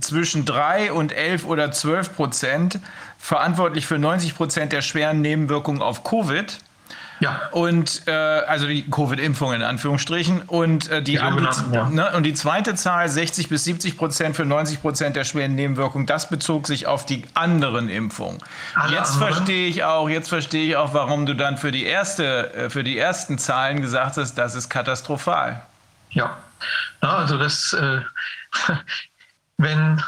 zwischen 0.00 0.46
3 0.46 0.92
und 0.92 1.12
11 1.12 1.44
oder 1.44 1.72
12 1.72 2.16
Prozent 2.16 2.80
verantwortlich 3.18 3.86
für 3.86 3.98
90 3.98 4.34
Prozent 4.34 4.72
der 4.72 4.80
schweren 4.80 5.20
Nebenwirkungen 5.20 5.82
auf 5.82 6.04
Covid 6.04 6.58
ja. 7.20 7.48
Und 7.52 8.08
äh, 8.08 8.12
also 8.12 8.66
die 8.66 8.90
Covid-Impfung 8.90 9.52
in 9.52 9.62
Anführungsstrichen. 9.62 10.42
Und, 10.42 10.88
äh, 10.88 11.02
die, 11.02 11.12
die 11.12 11.20
andere, 11.20 11.50
ja. 11.70 11.88
ne, 11.90 12.12
und 12.16 12.22
die 12.24 12.32
zweite 12.32 12.74
Zahl, 12.74 13.08
60 13.08 13.50
bis 13.50 13.64
70 13.64 13.98
Prozent 13.98 14.36
für 14.36 14.46
90 14.46 14.80
Prozent 14.80 15.16
der 15.16 15.24
schweren 15.24 15.54
Nebenwirkungen, 15.54 16.06
das 16.06 16.30
bezog 16.30 16.66
sich 16.66 16.86
auf 16.86 17.04
die 17.04 17.24
anderen 17.34 17.90
Impfungen. 17.90 18.38
Alle 18.74 18.96
jetzt 18.96 19.14
anderen. 19.14 19.34
verstehe 19.34 19.68
ich 19.68 19.84
auch, 19.84 20.08
jetzt 20.08 20.30
verstehe 20.30 20.66
ich 20.66 20.76
auch, 20.76 20.94
warum 20.94 21.26
du 21.26 21.34
dann 21.34 21.58
für 21.58 21.70
die 21.70 21.84
erste, 21.84 22.54
äh, 22.54 22.70
für 22.70 22.82
die 22.82 22.98
ersten 22.98 23.38
Zahlen 23.38 23.82
gesagt 23.82 24.16
hast, 24.16 24.34
das 24.34 24.54
ist 24.54 24.70
katastrophal. 24.70 25.62
Ja, 26.10 26.38
ja 27.02 27.16
also 27.16 27.36
das, 27.36 27.74
äh, 27.74 28.00
wenn 29.58 30.02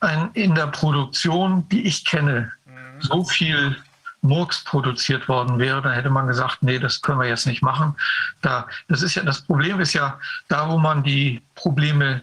ein, 0.00 0.30
in 0.32 0.54
der 0.54 0.68
Produktion, 0.68 1.68
die 1.68 1.86
ich 1.86 2.06
kenne, 2.06 2.50
mhm. 2.64 3.02
so 3.02 3.24
viel 3.24 3.76
Murks 4.22 4.64
produziert 4.64 5.28
worden 5.28 5.58
wäre, 5.58 5.82
dann 5.82 5.92
hätte 5.92 6.10
man 6.10 6.26
gesagt, 6.26 6.62
nee, 6.62 6.78
das 6.78 7.02
können 7.02 7.20
wir 7.20 7.28
jetzt 7.28 7.46
nicht 7.46 7.62
machen. 7.62 7.96
Da, 8.40 8.66
das 8.88 9.02
ist 9.02 9.16
ja, 9.16 9.22
das 9.22 9.42
Problem 9.42 9.80
ist 9.80 9.92
ja, 9.92 10.18
da 10.48 10.68
wo 10.68 10.78
man 10.78 11.02
die 11.02 11.42
Probleme 11.54 12.22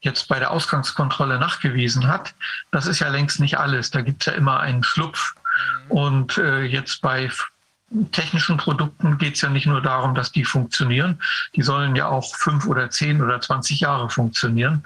jetzt 0.00 0.28
bei 0.28 0.38
der 0.38 0.50
Ausgangskontrolle 0.50 1.38
nachgewiesen 1.38 2.06
hat, 2.06 2.34
das 2.70 2.86
ist 2.86 3.00
ja 3.00 3.08
längst 3.08 3.40
nicht 3.40 3.58
alles. 3.58 3.90
Da 3.90 4.00
gibt 4.00 4.22
es 4.22 4.26
ja 4.26 4.32
immer 4.32 4.60
einen 4.60 4.82
Schlupf. 4.82 5.34
Und 5.88 6.38
äh, 6.38 6.62
jetzt 6.62 7.00
bei 7.02 7.30
technischen 8.12 8.58
Produkten 8.58 9.18
geht 9.18 9.36
es 9.36 9.40
ja 9.40 9.48
nicht 9.48 9.66
nur 9.66 9.80
darum, 9.80 10.14
dass 10.14 10.30
die 10.30 10.44
funktionieren, 10.44 11.20
die 11.56 11.62
sollen 11.62 11.96
ja 11.96 12.06
auch 12.06 12.34
fünf 12.36 12.66
oder 12.66 12.90
zehn 12.90 13.22
oder 13.22 13.40
zwanzig 13.40 13.80
Jahre 13.80 14.10
funktionieren. 14.10 14.84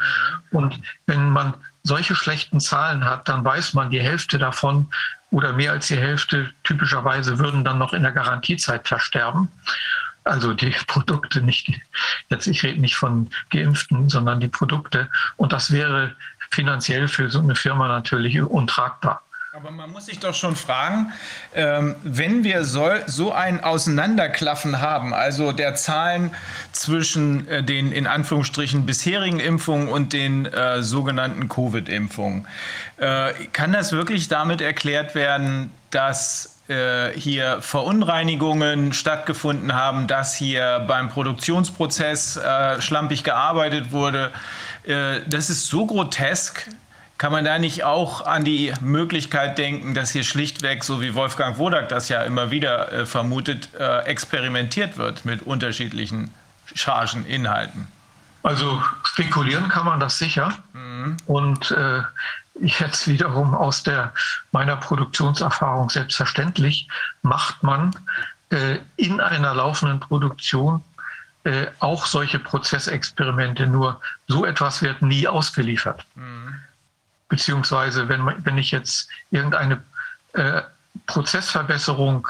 Und 0.51 0.81
wenn 1.07 1.31
man 1.31 1.55
solche 1.83 2.15
schlechten 2.15 2.61
Zahlen 2.61 3.05
hat, 3.05 3.29
dann 3.29 3.45
weiß 3.45 3.75
man, 3.75 3.91
die 3.91 4.01
Hälfte 4.01 4.39
davon 4.39 4.89
oder 5.33 5.53
mehr 5.55 5.73
als 5.73 5.89
die 5.89 5.97
Hälfte 5.97 6.51
typischerweise 6.63 7.39
würden 7.39 7.65
dann 7.65 7.79
noch 7.79 7.95
in 7.95 8.03
der 8.03 8.13
Garantiezeit 8.13 8.87
versterben. 8.87 9.49
Also 10.25 10.53
die 10.53 10.71
Produkte 10.87 11.41
nicht, 11.41 11.81
jetzt 12.29 12.47
ich 12.47 12.63
rede 12.63 12.81
nicht 12.81 12.97
von 12.97 13.31
Geimpften, 13.51 14.09
sondern 14.09 14.41
die 14.41 14.49
Produkte. 14.49 15.09
Und 15.37 15.53
das 15.53 15.73
wäre 15.73 16.15
finanziell 16.51 17.09
für 17.09 17.31
so 17.31 17.41
eine 17.41 17.55
Firma 17.55 17.89
natürlich 17.89 18.41
untragbar. 18.41 19.23
Aber 19.55 19.71
man 19.71 19.93
muss 19.93 20.07
sich 20.07 20.19
doch 20.19 20.35
schon 20.35 20.57
fragen, 20.57 21.13
ähm, 21.55 21.97
wenn 22.03 22.43
wir 22.43 22.65
so, 22.65 22.89
so 23.05 23.33
ein 23.33 23.63
Auseinanderklaffen 23.63 24.81
haben, 24.81 25.13
also 25.13 25.53
der 25.53 25.75
Zahlen 25.75 26.35
zwischen 26.73 27.47
äh, 27.49 27.63
den 27.63 27.93
in 27.93 28.07
Anführungsstrichen 28.07 28.87
bisherigen 28.87 29.41
Impfungen 29.41 29.89
und 29.89 30.15
den 30.15 30.47
äh, 30.47 30.83
sogenannten 30.83 31.51
Covid-Impfungen, 31.51 32.49
äh, 32.97 33.35
kann 33.53 33.75
das 33.75 33.93
wirklich 33.93 34.29
damit 34.29 34.63
erklärt 34.63 35.15
werden, 35.15 35.71
dass 35.91 36.59
äh, 36.69 37.11
hier 37.11 37.61
Verunreinigungen 37.61 38.95
stattgefunden 38.95 39.75
haben, 39.75 40.07
dass 40.07 40.35
hier 40.35 40.83
beim 40.89 41.11
Produktionsprozess 41.11 42.39
äh, 42.39 42.81
schlampig 42.81 43.23
gearbeitet 43.23 43.93
wurde? 43.93 44.31
Äh, 44.85 45.21
das 45.27 45.51
ist 45.51 45.67
so 45.67 45.85
grotesk, 45.85 46.71
kann 47.23 47.31
man 47.31 47.45
da 47.45 47.61
nicht 47.61 47.85
auch 47.85 48.27
an 48.27 48.43
die 48.43 48.75
Möglichkeit 48.81 49.57
denken, 49.57 49.95
dass 49.95 50.11
hier 50.11 50.25
schlichtweg, 50.25 50.83
so 50.83 51.01
wie 51.01 51.15
Wolfgang 51.15 51.57
Wodak 51.57 51.89
das 51.89 52.09
ja 52.09 52.23
immer 52.25 52.51
wieder 52.51 52.91
äh, 52.91 53.07
vermutet, 53.07 53.69
äh, 53.79 54.01
experimentiert 54.07 54.97
wird 54.97 55.25
mit 55.25 55.43
unterschiedlichen 55.43 56.35
Chargeninhalten? 56.75 57.87
Also 58.43 58.83
spekulieren 59.05 59.69
kann 59.69 59.85
man 59.85 60.01
das 60.01 60.19
sicher. 60.19 60.53
Mhm. 60.73 61.17
Und 61.27 61.71
äh, 61.71 62.01
jetzt 62.61 63.07
wiederum 63.07 63.55
aus 63.55 63.85
der 63.85 64.13
meiner 64.51 64.75
Produktionserfahrung 64.75 65.91
selbstverständlich 65.91 66.89
macht 67.23 67.63
man 67.63 67.95
äh, 68.51 68.79
in 68.97 69.21
einer 69.21 69.55
laufenden 69.55 70.01
Produktion 70.01 70.83
äh, 71.45 71.67
auch 71.79 72.07
solche 72.07 72.41
Prozessexperimente. 72.41 73.69
Nur 73.69 74.01
so 74.27 74.45
etwas 74.45 74.83
wird 74.83 75.03
nie 75.03 75.29
ausgeliefert. 75.29 76.05
Mhm 76.17 76.57
beziehungsweise 77.33 78.11
wenn, 78.11 78.45
wenn 78.45 78.59
ich 78.59 78.73
jetzt 78.73 79.09
irgendeine 79.31 79.83
äh, 80.35 80.61
Prozessverbesserung 81.07 82.29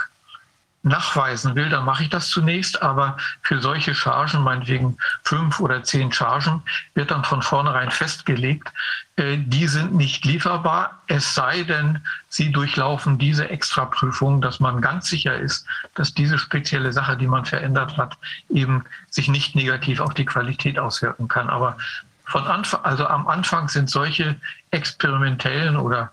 nachweisen 0.85 1.57
will, 1.57 1.69
dann 1.69 1.85
mache 1.85 2.05
ich 2.05 2.09
das 2.09 2.29
zunächst, 2.29 2.83
aber 2.83 3.17
für 3.43 3.61
solche 3.61 3.97
Chargen, 3.97 4.43
meinetwegen 4.43 4.97
fünf 5.25 5.59
oder 5.59 5.83
zehn 5.83 6.13
Chargen, 6.13 6.63
wird 6.95 7.11
dann 7.11 7.25
von 7.25 7.43
vornherein 7.43 7.91
festgelegt, 7.91 8.73
äh, 9.17 9.39
die 9.39 9.67
sind 9.67 9.93
nicht 9.93 10.25
lieferbar, 10.25 11.03
es 11.09 11.35
sei 11.35 11.65
denn, 11.65 12.01
sie 12.29 12.53
durchlaufen 12.53 13.19
diese 13.19 13.51
Extraprüfung, 13.51 14.41
dass 14.41 14.61
man 14.61 14.81
ganz 14.81 15.09
sicher 15.09 15.37
ist, 15.37 15.67
dass 15.97 16.15
diese 16.15 16.39
spezielle 16.39 16.93
Sache, 16.93 17.17
die 17.17 17.27
man 17.27 17.45
verändert 17.45 17.97
hat, 17.97 18.17
eben 18.51 18.85
sich 19.11 19.27
nicht 19.27 19.57
negativ 19.57 19.99
auf 19.99 20.15
die 20.15 20.27
Qualität 20.27 20.79
auswirken 20.79 21.27
kann. 21.27 21.51
Aber 21.51 21.77
von 22.25 22.47
Anfang, 22.47 22.85
also 22.85 23.07
am 23.07 23.27
Anfang 23.29 23.69
sind 23.69 23.91
solche 23.91 24.37
experimentellen 24.71 25.77
oder 25.77 26.13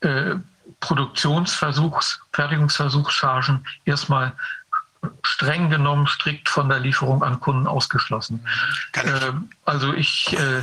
äh, 0.00 0.36
Produktionsversuchs, 0.80 2.20
Fertigungsversuchschargen 2.32 3.66
erstmal 3.84 4.32
streng 5.22 5.70
genommen 5.70 6.06
strikt 6.06 6.48
von 6.48 6.68
der 6.68 6.80
Lieferung 6.80 7.22
an 7.22 7.40
Kunden 7.40 7.66
ausgeschlossen. 7.66 8.44
Äh, 8.92 9.32
also 9.64 9.92
ich 9.94 10.36
äh, 10.38 10.62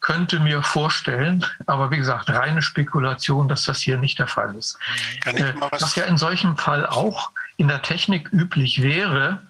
könnte 0.00 0.40
mir 0.40 0.62
vorstellen, 0.62 1.46
aber 1.66 1.90
wie 1.90 1.96
gesagt, 1.96 2.28
reine 2.30 2.60
Spekulation, 2.60 3.48
dass 3.48 3.64
das 3.64 3.80
hier 3.80 3.98
nicht 3.98 4.18
der 4.18 4.26
Fall 4.26 4.54
ist. 4.56 4.78
Äh, 5.24 5.54
was, 5.70 5.82
was 5.82 5.94
ja 5.94 6.04
in 6.04 6.16
solchem 6.16 6.56
Fall 6.56 6.86
auch 6.86 7.30
in 7.56 7.68
der 7.68 7.82
Technik 7.82 8.32
üblich 8.32 8.82
wäre, 8.82 9.40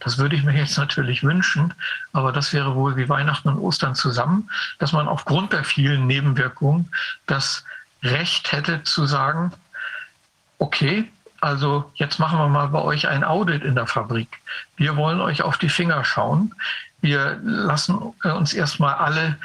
das 0.00 0.18
würde 0.18 0.36
ich 0.36 0.44
mir 0.44 0.56
jetzt 0.56 0.78
natürlich 0.78 1.22
wünschen, 1.22 1.74
aber 2.12 2.32
das 2.32 2.52
wäre 2.52 2.74
wohl 2.74 2.96
wie 2.96 3.08
Weihnachten 3.08 3.48
und 3.48 3.58
Ostern 3.58 3.94
zusammen, 3.94 4.50
dass 4.78 4.92
man 4.92 5.08
aufgrund 5.08 5.52
der 5.52 5.64
vielen 5.64 6.06
Nebenwirkungen 6.06 6.90
das 7.26 7.64
Recht 8.02 8.52
hätte 8.52 8.82
zu 8.82 9.06
sagen, 9.06 9.52
okay, 10.58 11.10
also 11.40 11.90
jetzt 11.94 12.18
machen 12.18 12.38
wir 12.38 12.48
mal 12.48 12.68
bei 12.68 12.82
euch 12.82 13.08
ein 13.08 13.24
Audit 13.24 13.64
in 13.64 13.74
der 13.74 13.86
Fabrik. 13.86 14.40
Wir 14.76 14.96
wollen 14.96 15.20
euch 15.20 15.42
auf 15.42 15.56
die 15.56 15.70
Finger 15.70 16.04
schauen. 16.04 16.54
Wir 17.00 17.40
lassen 17.42 17.96
uns 18.22 18.52
erstmal 18.52 18.94
alle 18.94 19.38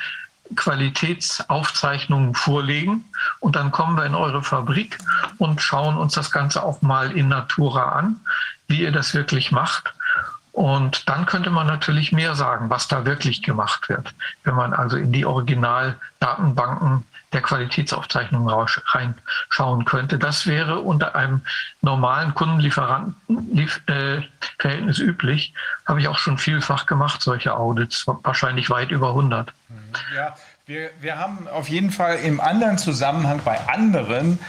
Qualitätsaufzeichnungen 0.55 2.35
vorlegen 2.35 3.05
und 3.39 3.55
dann 3.55 3.71
kommen 3.71 3.97
wir 3.97 4.05
in 4.05 4.13
eure 4.13 4.43
Fabrik 4.43 4.97
und 5.37 5.61
schauen 5.61 5.97
uns 5.97 6.13
das 6.13 6.31
Ganze 6.31 6.63
auch 6.63 6.81
mal 6.81 7.11
in 7.11 7.29
Natura 7.29 7.93
an, 7.93 8.19
wie 8.67 8.81
ihr 8.81 8.91
das 8.91 9.13
wirklich 9.13 9.51
macht. 9.51 9.93
Und 10.55 11.07
dann 11.09 11.25
könnte 11.25 11.49
man 11.49 11.67
natürlich 11.67 12.13
mehr 12.13 12.33
sagen, 12.33 12.69
was 12.69 12.87
da 12.87 13.03
wirklich 13.03 13.43
gemacht 13.43 13.89
wird, 13.89 14.15
wenn 14.45 14.55
man 14.55 14.73
also 14.73 14.95
in 14.95 15.11
die 15.11 15.25
Originaldatenbanken 15.25 17.03
der 17.33 17.41
Qualitätsaufzeichnung 17.41 18.47
reinschauen 18.47 19.83
könnte. 19.83 20.17
Das 20.17 20.47
wäre 20.47 20.79
unter 20.79 21.13
einem 21.13 21.41
normalen 21.81 22.33
Kundenlieferantenverhältnis 22.35 24.99
äh, 24.99 25.03
üblich. 25.03 25.53
Habe 25.85 25.99
ich 25.99 26.07
auch 26.07 26.17
schon 26.17 26.37
vielfach 26.37 26.85
gemacht, 26.85 27.21
solche 27.21 27.53
Audits, 27.53 28.07
wahrscheinlich 28.07 28.69
weit 28.69 28.91
über 28.91 29.09
100. 29.09 29.51
Ja, 30.15 30.35
wir, 30.67 30.91
wir 31.01 31.19
haben 31.19 31.49
auf 31.49 31.67
jeden 31.67 31.91
Fall 31.91 32.19
im 32.19 32.39
anderen 32.39 32.77
Zusammenhang 32.77 33.41
bei 33.43 33.59
anderen 33.67 34.39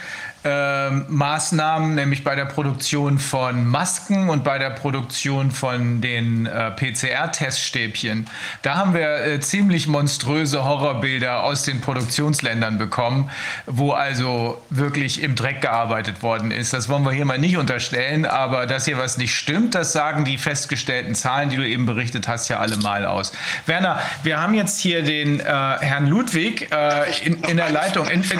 äh, 0.43 0.89
Maßnahmen, 0.89 1.95
nämlich 1.95 2.23
bei 2.23 2.35
der 2.35 2.45
Produktion 2.45 3.19
von 3.19 3.65
Masken 3.65 4.29
und 4.29 4.43
bei 4.43 4.57
der 4.57 4.69
Produktion 4.69 5.51
von 5.51 6.01
den 6.01 6.45
äh, 6.45 6.71
PCR-Teststäbchen. 6.71 8.27
Da 8.61 8.75
haben 8.75 8.93
wir 8.93 9.25
äh, 9.25 9.39
ziemlich 9.39 9.87
monströse 9.87 10.63
Horrorbilder 10.63 11.43
aus 11.43 11.63
den 11.63 11.81
Produktionsländern 11.81 12.77
bekommen, 12.77 13.29
wo 13.65 13.91
also 13.91 14.61
wirklich 14.69 15.21
im 15.21 15.35
Dreck 15.35 15.61
gearbeitet 15.61 16.21
worden 16.21 16.51
ist. 16.51 16.73
Das 16.73 16.89
wollen 16.89 17.03
wir 17.03 17.11
hier 17.11 17.25
mal 17.25 17.39
nicht 17.39 17.57
unterstellen, 17.57 18.25
aber 18.25 18.65
dass 18.65 18.85
hier 18.85 18.97
was 18.97 19.17
nicht 19.17 19.35
stimmt, 19.35 19.75
das 19.75 19.91
sagen 19.91 20.25
die 20.25 20.37
festgestellten 20.37 21.15
Zahlen, 21.15 21.49
die 21.49 21.57
du 21.57 21.67
eben 21.67 21.85
berichtet 21.85 22.27
hast, 22.27 22.47
ja 22.49 22.59
alle 22.59 22.77
mal 22.77 23.05
aus. 23.05 23.33
Werner, 23.65 23.99
wir 24.23 24.39
haben 24.39 24.53
jetzt 24.53 24.79
hier 24.79 25.03
den 25.03 25.39
äh, 25.39 25.43
Herrn 25.43 26.07
Ludwig 26.07 26.69
äh, 26.71 27.25
in, 27.25 27.43
in, 27.43 27.57
der 27.57 27.69
Leitung. 27.69 28.07
In, 28.07 28.23
in, 28.23 28.39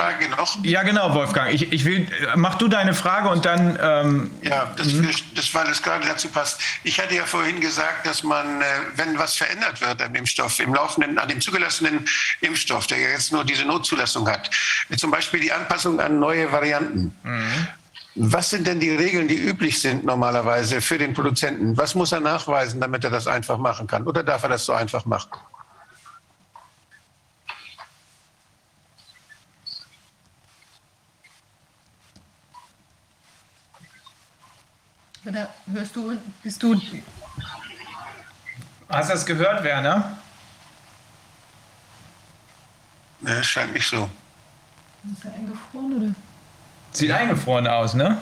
ja, 0.63 0.83
genau, 0.83 1.13
Wolfgang. 1.13 1.51
Ich, 1.53 1.71
ich 1.71 1.85
will 1.87 2.07
mach 2.35 2.55
du 2.55 2.67
deine 2.67 2.93
Frage 2.93 3.29
und 3.29 3.45
dann. 3.45 3.79
Ähm, 3.81 4.31
ja, 4.43 4.71
das, 4.77 4.93
mhm. 4.93 5.09
das, 5.35 5.53
weil 5.55 5.67
es 5.69 5.81
gerade 5.81 6.05
dazu 6.07 6.27
passt. 6.29 6.61
Ich 6.83 6.99
hatte 6.99 7.15
ja 7.15 7.25
vorhin 7.25 7.59
gesagt, 7.59 8.05
dass 8.05 8.23
man, 8.23 8.61
äh, 8.61 8.65
wenn 8.95 9.17
was 9.17 9.35
verändert 9.35 9.81
wird 9.81 10.01
an 10.01 10.13
dem 10.13 10.25
Stoff, 10.25 10.59
im 10.59 10.73
laufenden, 10.73 11.17
an 11.17 11.27
dem 11.27 11.41
zugelassenen 11.41 12.05
Impfstoff, 12.41 12.85
der 12.87 12.99
jetzt 12.99 13.31
nur 13.31 13.43
diese 13.43 13.65
Notzulassung 13.65 14.27
hat, 14.29 14.49
zum 14.97 15.09
Beispiel 15.09 15.39
die 15.39 15.51
Anpassung 15.51 15.99
an 15.99 16.19
neue 16.19 16.51
Varianten. 16.51 17.15
Mhm. 17.23 17.67
Was 18.19 18.49
sind 18.49 18.65
denn 18.65 18.79
die 18.79 18.89
Regeln, 18.89 19.27
die 19.27 19.37
üblich 19.37 19.79
sind 19.79 20.03
normalerweise 20.03 20.81
für 20.81 20.97
den 20.97 21.13
Produzenten? 21.13 21.77
Was 21.77 21.93
muss 21.93 22.11
er 22.11 22.19
nachweisen, 22.19 22.81
damit 22.81 23.03
er 23.03 23.11
das 23.11 23.27
einfach 23.27 23.59
machen 23.59 23.85
kann? 23.85 24.07
Oder 24.07 24.23
darf 24.23 24.41
er 24.41 24.49
das 24.49 24.65
so 24.65 24.73
einfach 24.73 25.05
machen? 25.05 25.29
Oder 35.27 35.49
hörst 35.71 35.95
du, 35.95 36.17
bist 36.41 36.63
du. 36.63 36.79
Hast 38.87 39.09
du 39.09 39.13
das 39.13 39.25
gehört, 39.25 39.63
Werner? 39.63 40.17
Ne, 43.19 43.43
scheint 43.43 43.73
nicht 43.73 43.87
so. 43.87 44.09
Ist 45.11 45.25
er 45.25 45.33
eingefroren, 45.33 45.97
oder? 45.97 46.15
Sieht 46.91 47.11
eingefroren 47.11 47.67
aus, 47.67 47.93
ne? 47.93 48.17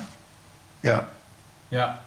Ja. 0.82 1.08
Ja. 1.70 2.00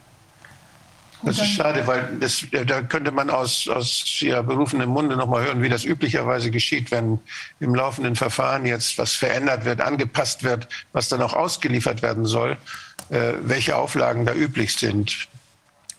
Das 1.23 1.39
ist 1.39 1.49
schade, 1.49 1.85
weil 1.86 2.17
das, 2.20 2.47
da 2.67 2.81
könnte 2.83 3.10
man 3.10 3.28
aus, 3.28 3.68
aus 3.68 4.20
ja, 4.20 4.41
berufenem 4.41 4.89
Munde 4.89 5.17
nochmal 5.17 5.44
hören, 5.44 5.62
wie 5.62 5.68
das 5.68 5.85
üblicherweise 5.85 6.51
geschieht, 6.51 6.93
wenn 6.93 7.18
im 7.59 7.75
laufenden 7.75 8.15
Verfahren 8.15 8.67
jetzt 8.67 8.99
was 8.99 9.15
verändert 9.15 9.65
wird, 9.65 9.81
angepasst 9.81 10.44
wird, 10.44 10.68
was 10.93 11.09
dann 11.09 11.20
auch 11.23 11.35
ausgeliefert 11.35 12.02
werden 12.02 12.25
soll. 12.25 12.57
Äh, 13.10 13.34
welche 13.40 13.76
Auflagen 13.76 14.26
da 14.26 14.34
üblich 14.34 14.76
sind. 14.76 15.28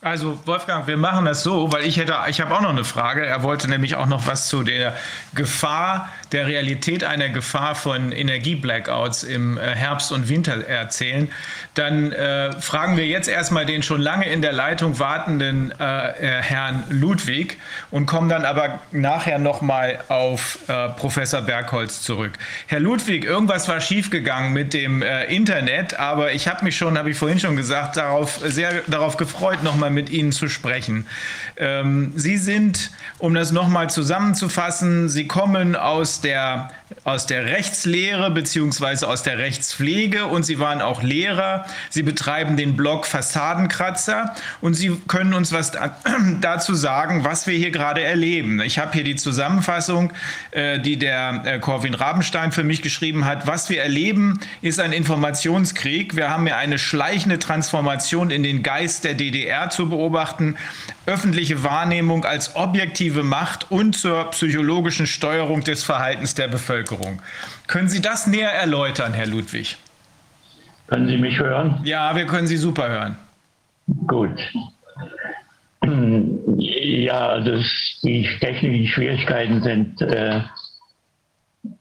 Also 0.01 0.39
Wolfgang, 0.45 0.87
wir 0.87 0.95
machen 0.95 1.25
das 1.25 1.43
so, 1.43 1.73
weil 1.73 1.83
ich 1.85 1.97
hätte, 1.97 2.15
ich 2.29 2.39
habe 2.39 2.55
auch 2.55 2.61
noch 2.61 2.69
eine 2.69 2.85
Frage. 2.85 3.25
Er 3.25 3.43
wollte 3.43 3.67
nämlich 3.67 3.95
auch 3.95 4.05
noch 4.05 4.27
was 4.27 4.47
zu 4.47 4.63
der 4.63 4.95
Gefahr, 5.33 6.07
der 6.31 6.47
Realität 6.47 7.03
einer 7.03 7.29
Gefahr 7.29 7.75
von 7.75 8.11
Energieblackouts 8.11 9.23
im 9.23 9.57
äh, 9.57 9.61
Herbst 9.61 10.11
und 10.11 10.29
Winter 10.29 10.65
erzählen. 10.67 11.29
Dann 11.73 12.11
äh, 12.11 12.51
fragen 12.61 12.97
wir 12.97 13.07
jetzt 13.07 13.27
erstmal 13.27 13.65
den 13.65 13.83
schon 13.83 14.01
lange 14.01 14.29
in 14.29 14.41
der 14.41 14.51
Leitung 14.51 14.99
wartenden 14.99 15.71
äh, 15.71 15.75
Herrn 15.77 16.83
Ludwig 16.89 17.57
und 17.91 18.05
kommen 18.05 18.29
dann 18.29 18.45
aber 18.45 18.79
nachher 18.91 19.39
nochmal 19.39 19.99
auf 20.07 20.59
äh, 20.67 20.89
Professor 20.89 21.41
Bergholz 21.41 22.01
zurück. 22.01 22.33
Herr 22.67 22.79
Ludwig, 22.79 23.23
irgendwas 23.23 23.67
war 23.67 23.81
schiefgegangen 23.81 24.53
mit 24.53 24.73
dem 24.73 25.01
äh, 25.01 25.25
Internet, 25.25 25.99
aber 25.99 26.33
ich 26.33 26.47
habe 26.47 26.65
mich 26.65 26.75
schon, 26.77 26.97
habe 26.97 27.11
ich 27.11 27.17
vorhin 27.17 27.39
schon 27.39 27.55
gesagt, 27.55 27.97
darauf 27.97 28.39
sehr 28.43 28.81
darauf 28.87 29.17
gefreut, 29.17 29.63
nochmal 29.63 29.89
mit 29.89 30.09
Ihnen 30.09 30.31
zu 30.31 30.49
sprechen. 30.49 31.07
Ähm, 31.57 32.13
Sie 32.15 32.37
sind, 32.37 32.91
um 33.17 33.33
das 33.33 33.51
nochmal 33.51 33.89
zusammenzufassen, 33.89 35.09
Sie 35.09 35.27
kommen 35.27 35.75
aus 35.75 36.18
der 36.21 36.71
aus 37.03 37.25
der 37.25 37.45
Rechtslehre 37.45 38.31
beziehungsweise 38.31 39.07
aus 39.07 39.23
der 39.23 39.37
Rechtspflege 39.37 40.25
und 40.25 40.43
Sie 40.43 40.59
waren 40.59 40.81
auch 40.81 41.01
Lehrer. 41.01 41.65
Sie 41.89 42.03
betreiben 42.03 42.57
den 42.57 42.75
Blog 42.75 43.05
Fassadenkratzer 43.05 44.35
und 44.61 44.73
Sie 44.73 44.99
können 45.07 45.33
uns 45.33 45.51
was 45.51 45.71
dazu 46.41 46.75
sagen, 46.75 47.23
was 47.23 47.47
wir 47.47 47.57
hier 47.57 47.71
gerade 47.71 48.01
erleben. 48.01 48.61
Ich 48.61 48.79
habe 48.79 48.93
hier 48.93 49.03
die 49.03 49.15
Zusammenfassung, 49.15 50.13
äh, 50.51 50.79
die 50.79 50.97
der 50.97 51.41
äh, 51.45 51.59
Corwin 51.59 51.93
Rabenstein 51.93 52.51
für 52.51 52.63
mich 52.63 52.81
geschrieben 52.81 53.25
hat. 53.25 53.47
Was 53.47 53.69
wir 53.69 53.81
erleben, 53.81 54.39
ist 54.61 54.79
ein 54.79 54.91
Informationskrieg. 54.91 56.15
Wir 56.15 56.29
haben 56.29 56.45
hier 56.45 56.57
eine 56.57 56.79
schleichende 56.79 57.39
Transformation 57.39 58.29
in 58.29 58.43
den 58.43 58.63
Geist 58.63 59.03
der 59.03 59.13
DDR 59.13 59.69
zu 59.69 59.89
beobachten, 59.89 60.57
öffentliche 61.09 61.63
Wahrnehmung 61.63 62.23
als 62.23 62.55
objektive 62.55 63.23
Macht 63.23 63.71
und 63.71 63.93
zur 63.97 64.29
psychologischen 64.29 65.07
Steuerung 65.07 65.63
des 65.63 65.83
Verhaltens 65.83 66.35
der 66.35 66.47
Bevölkerung. 66.47 67.21
Können 67.67 67.89
Sie 67.89 67.99
das 67.99 68.27
näher 68.27 68.51
erläutern, 68.51 69.13
Herr 69.13 69.25
Ludwig? 69.25 69.77
Können 70.87 71.07
Sie 71.07 71.17
mich 71.17 71.39
hören? 71.39 71.81
Ja, 71.83 72.15
wir 72.15 72.25
können 72.25 72.47
Sie 72.47 72.57
super 72.57 72.87
hören. 72.87 73.17
Gut. 74.05 74.39
Ja, 76.57 77.29
also 77.29 77.63
die 78.03 78.29
technischen 78.39 78.87
Schwierigkeiten 78.87 79.63
sind 79.63 80.01
äh, 80.01 80.41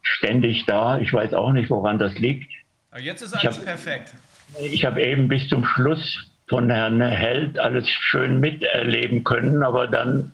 ständig 0.00 0.64
da. 0.66 0.98
Ich 0.98 1.12
weiß 1.12 1.34
auch 1.34 1.52
nicht, 1.52 1.68
woran 1.68 1.98
das 1.98 2.14
liegt. 2.14 2.50
Jetzt 2.98 3.20
ist 3.22 3.34
alles 3.34 3.56
ich 3.56 3.58
hab, 3.58 3.64
perfekt. 3.66 4.14
Ich 4.58 4.84
habe 4.86 5.02
eben 5.02 5.28
bis 5.28 5.46
zum 5.48 5.64
Schluss 5.64 6.27
von 6.48 6.70
Herrn 6.70 7.00
Held 7.00 7.58
alles 7.58 7.88
schön 7.88 8.40
miterleben 8.40 9.24
können, 9.24 9.62
aber 9.62 9.86
dann, 9.86 10.32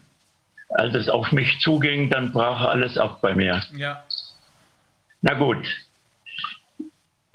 als 0.70 0.94
es 0.94 1.08
auf 1.08 1.32
mich 1.32 1.58
zuging, 1.60 2.10
dann 2.10 2.32
brach 2.32 2.60
alles 2.60 2.96
ab 2.98 3.20
bei 3.20 3.34
mir. 3.34 3.62
Ja. 3.76 4.04
Na 5.22 5.34
gut. 5.34 5.66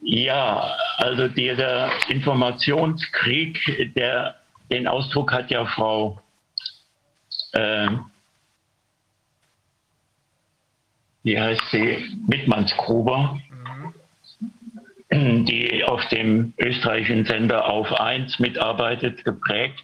Ja, 0.01 0.75
also 0.98 1.27
dieser 1.27 1.90
Informationskrieg, 2.09 3.93
der, 3.95 4.35
den 4.72 4.88
Ausdruck 4.88 5.33
hat 5.33 5.51
ja 5.51 5.66
Frau 5.66 6.22
äh, 7.53 7.90
wie 11.24 11.40
heißt 11.40 11.61
sie, 11.72 12.17
Wittmannsgruber, 12.27 13.33
mhm. 13.33 13.49
Die 15.11 15.83
auf 15.83 16.05
dem 16.09 16.53
österreichischen 16.57 17.25
Sender 17.25 17.67
auf 17.67 17.91
1 17.91 18.39
mitarbeitet, 18.39 19.25
geprägt. 19.25 19.83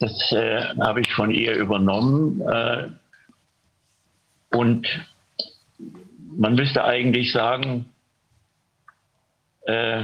Das 0.00 0.32
äh, 0.32 0.62
habe 0.80 1.00
ich 1.00 1.12
von 1.12 1.30
ihr 1.30 1.54
übernommen. 1.54 2.40
Äh, 2.40 2.88
und 4.50 4.86
man 6.36 6.54
müsste 6.56 6.84
eigentlich 6.84 7.32
sagen, 7.32 7.86
äh, 9.66 10.02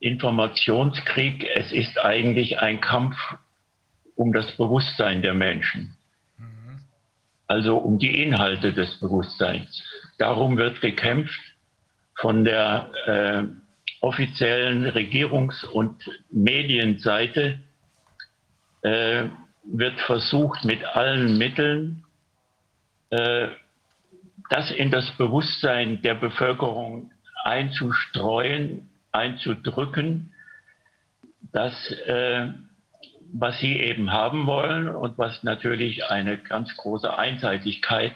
Informationskrieg, 0.00 1.46
es 1.54 1.72
ist 1.72 1.98
eigentlich 1.98 2.60
ein 2.60 2.80
Kampf 2.80 3.16
um 4.14 4.32
das 4.32 4.50
Bewusstsein 4.56 5.20
der 5.20 5.34
Menschen. 5.34 5.96
Mhm. 6.38 6.80
Also 7.46 7.76
um 7.76 7.98
die 7.98 8.22
Inhalte 8.22 8.72
des 8.72 8.98
Bewusstseins. 9.00 9.82
Darum 10.16 10.56
wird 10.56 10.80
gekämpft 10.80 11.40
von 12.16 12.44
der 12.44 12.90
äh, 13.06 13.42
offiziellen 14.00 14.86
Regierungs- 14.86 15.64
und 15.64 16.02
Medienseite, 16.30 17.60
äh, 18.82 19.24
wird 19.64 19.98
versucht 20.00 20.64
mit 20.64 20.84
allen 20.84 21.38
Mitteln 21.38 22.04
äh, 23.10 23.48
das 24.48 24.70
in 24.70 24.90
das 24.90 25.10
Bewusstsein 25.12 26.02
der 26.02 26.14
Bevölkerung 26.14 27.10
einzustreuen, 27.42 28.88
einzudrücken, 29.12 30.32
das, 31.52 31.90
äh, 32.06 32.48
was 33.32 33.58
sie 33.58 33.76
eben 33.80 34.12
haben 34.12 34.46
wollen 34.46 34.88
und 34.88 35.18
was 35.18 35.42
natürlich 35.42 36.04
eine 36.04 36.38
ganz 36.38 36.76
große 36.76 37.16
Einseitigkeit 37.18 38.14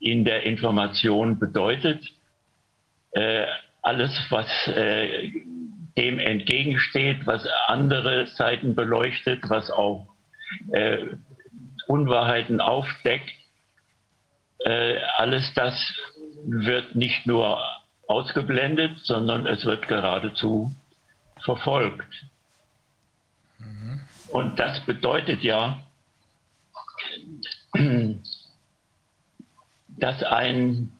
in 0.00 0.24
der 0.24 0.44
Information 0.44 1.38
bedeutet. 1.38 2.04
Äh, 3.12 3.46
alles, 3.82 4.10
was 4.30 4.46
äh, 4.68 5.30
dem 5.96 6.18
entgegensteht, 6.18 7.26
was 7.26 7.46
andere 7.66 8.26
Seiten 8.26 8.74
beleuchtet, 8.74 9.48
was 9.48 9.70
auch 9.70 10.06
äh, 10.72 11.06
Unwahrheiten 11.86 12.60
aufdeckt, 12.60 13.30
äh, 14.64 14.98
alles 15.16 15.52
das 15.54 15.74
wird 16.44 16.94
nicht 16.94 17.26
nur 17.26 17.60
ausgeblendet, 18.06 18.98
sondern 19.00 19.46
es 19.46 19.64
wird 19.64 19.88
geradezu 19.88 20.74
verfolgt. 21.40 22.26
Mhm. 23.58 24.00
Und 24.28 24.58
das 24.58 24.80
bedeutet 24.84 25.42
ja, 25.42 25.80
dass 29.88 30.22
ein, 30.22 30.92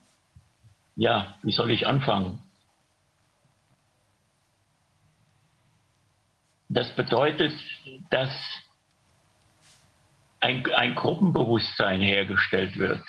ja, 0.98 1.38
wie 1.44 1.52
soll 1.52 1.70
ich 1.70 1.86
anfangen? 1.86 2.42
Das 6.68 6.90
bedeutet, 6.96 7.52
dass 8.10 8.32
ein, 10.40 10.66
ein 10.74 10.96
Gruppenbewusstsein 10.96 12.00
hergestellt 12.00 12.76
wird. 12.78 13.00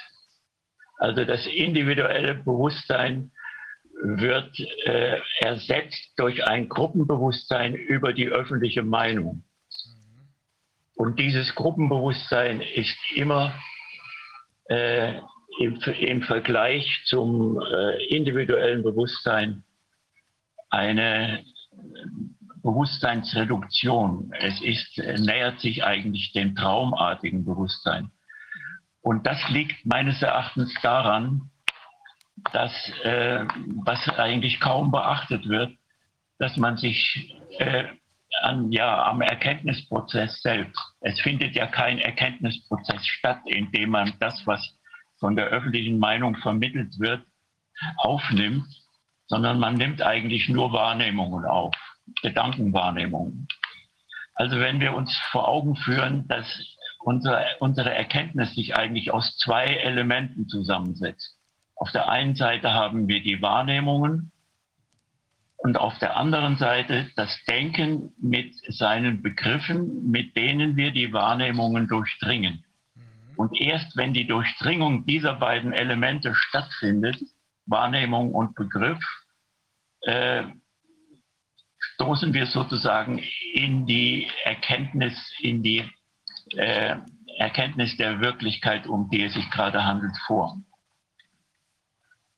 Also 0.99 1.25
das 1.25 1.47
individuelle 1.47 2.35
Bewusstsein 2.35 3.31
wird 4.03 4.59
äh, 4.85 5.19
ersetzt 5.39 6.13
durch 6.17 6.45
ein 6.45 6.69
Gruppenbewusstsein 6.69 7.73
über 7.73 8.13
die 8.13 8.27
öffentliche 8.27 8.83
Meinung. 8.83 9.43
Und 10.95 11.17
dieses 11.17 11.55
Gruppenbewusstsein 11.55 12.61
ist 12.61 12.97
immer 13.15 13.59
äh, 14.65 15.19
im, 15.59 15.79
im, 15.99 16.21
Vergleich 16.21 17.01
zum 17.05 17.59
äh, 17.59 18.05
individuellen 18.05 18.83
Bewusstsein 18.83 19.63
eine 20.69 21.43
Bewusstseinsreduktion. 22.61 24.31
Es 24.39 24.61
ist, 24.61 24.97
nähert 24.97 25.59
sich 25.59 25.83
eigentlich 25.83 26.31
dem 26.33 26.55
traumartigen 26.55 27.45
Bewusstsein. 27.45 28.11
Und 29.01 29.25
das 29.25 29.49
liegt 29.49 29.85
meines 29.85 30.21
Erachtens 30.21 30.73
daran, 30.81 31.49
dass, 32.51 32.73
äh, 33.03 33.45
was 33.83 34.07
eigentlich 34.09 34.59
kaum 34.59 34.91
beachtet 34.91 35.47
wird, 35.47 35.71
dass 36.37 36.57
man 36.57 36.77
sich 36.77 37.35
äh, 37.57 37.85
an, 38.41 38.71
ja, 38.71 39.03
am 39.05 39.21
Erkenntnisprozess 39.21 40.41
selbst, 40.41 40.79
es 41.01 41.19
findet 41.19 41.55
ja 41.55 41.67
kein 41.67 41.99
Erkenntnisprozess 41.99 43.05
statt, 43.05 43.41
in 43.45 43.71
dem 43.71 43.89
man 43.89 44.13
das, 44.19 44.45
was 44.45 44.77
von 45.19 45.35
der 45.35 45.47
öffentlichen 45.47 45.99
Meinung 45.99 46.35
vermittelt 46.37 46.99
wird, 46.99 47.23
aufnimmt, 47.97 48.67
sondern 49.27 49.59
man 49.59 49.75
nimmt 49.75 50.01
eigentlich 50.01 50.49
nur 50.49 50.73
Wahrnehmungen 50.73 51.45
auf, 51.45 51.75
Gedankenwahrnehmungen. 52.21 53.47
Also 54.33 54.59
wenn 54.59 54.79
wir 54.79 54.93
uns 54.93 55.15
vor 55.31 55.47
Augen 55.47 55.75
führen, 55.75 56.27
dass 56.27 56.45
unsere, 56.99 57.45
unsere 57.59 57.93
Erkenntnis 57.93 58.53
sich 58.55 58.75
eigentlich 58.75 59.11
aus 59.11 59.37
zwei 59.37 59.65
Elementen 59.65 60.47
zusammensetzt. 60.47 61.37
Auf 61.75 61.91
der 61.91 62.09
einen 62.09 62.35
Seite 62.35 62.73
haben 62.73 63.07
wir 63.07 63.21
die 63.21 63.41
Wahrnehmungen 63.41 64.31
und 65.57 65.77
auf 65.77 65.97
der 65.99 66.17
anderen 66.17 66.57
Seite 66.57 67.09
das 67.15 67.37
Denken 67.45 68.13
mit 68.17 68.53
seinen 68.67 69.21
Begriffen, 69.21 70.09
mit 70.09 70.35
denen 70.35 70.75
wir 70.75 70.91
die 70.91 71.13
Wahrnehmungen 71.13 71.87
durchdringen. 71.87 72.63
Und 73.39 73.57
erst 73.57 73.95
wenn 73.95 74.13
die 74.13 74.27
Durchdringung 74.27 75.05
dieser 75.05 75.33
beiden 75.33 75.71
Elemente 75.71 76.35
stattfindet, 76.35 77.15
Wahrnehmung 77.67 78.35
und 78.35 78.53
Begriff, 78.53 79.01
äh, 80.01 80.43
stoßen 81.77 82.33
wir 82.33 82.47
sozusagen 82.47 83.23
in 83.53 83.85
die 83.85 84.29
Erkenntnis, 84.43 85.15
in 85.39 85.63
die 85.63 85.89
äh, 86.57 86.97
Erkenntnis 87.37 87.95
der 87.95 88.19
Wirklichkeit, 88.19 88.87
um 88.87 89.09
die 89.09 89.23
es 89.23 89.35
sich 89.35 89.49
gerade 89.51 89.85
handelt, 89.85 90.17
vor. 90.27 90.57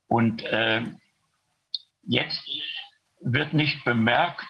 Und 0.06 0.44
äh, 0.44 0.84
jetzt 2.04 2.48
wird 3.22 3.56
nicht 3.56 3.84
bemerkt, 3.86 4.46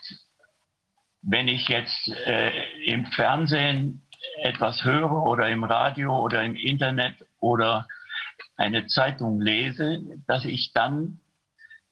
wenn 1.21 1.47
ich 1.47 1.69
jetzt 1.69 2.09
äh, 2.09 2.83
im 2.83 3.05
Fernsehen 3.05 4.00
etwas 4.39 4.83
höre 4.83 5.23
oder 5.23 5.49
im 5.49 5.63
Radio 5.63 6.17
oder 6.19 6.43
im 6.43 6.55
Internet 6.55 7.15
oder 7.39 7.87
eine 8.57 8.87
Zeitung 8.87 9.41
lese, 9.41 10.01
dass 10.27 10.45
ich 10.45 10.71
dann 10.73 11.19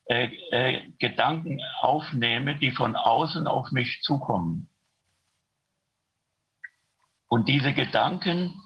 äh, 0.06 0.30
äh, 0.52 0.90
Gedanken 1.00 1.62
aufnehme, 1.82 2.56
die 2.56 2.72
von 2.72 2.96
außen 2.96 3.48
auf 3.48 3.72
mich 3.72 4.02
zukommen. 4.02 4.70
Und 7.28 7.48
diese 7.48 7.74
Gedanken 7.74 8.60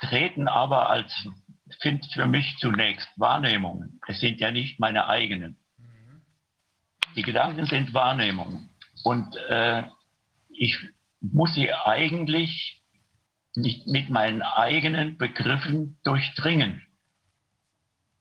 treten 0.00 0.48
aber 0.48 0.88
als, 0.88 1.12
sind 1.80 2.06
für 2.12 2.26
mich 2.26 2.56
zunächst 2.58 3.08
Wahrnehmungen. 3.16 4.00
Es 4.08 4.20
sind 4.20 4.40
ja 4.40 4.50
nicht 4.50 4.80
meine 4.80 5.06
eigenen. 5.06 5.58
Die 7.14 7.22
Gedanken 7.22 7.66
sind 7.66 7.92
Wahrnehmungen. 7.92 8.70
Und 9.04 9.36
äh, 9.48 9.84
ich 10.48 10.78
muss 11.20 11.54
sie 11.54 11.72
eigentlich 11.72 12.82
nicht 13.56 13.86
mit 13.86 14.10
meinen 14.10 14.42
eigenen 14.42 15.16
Begriffen 15.16 15.98
durchdringen. 16.04 16.82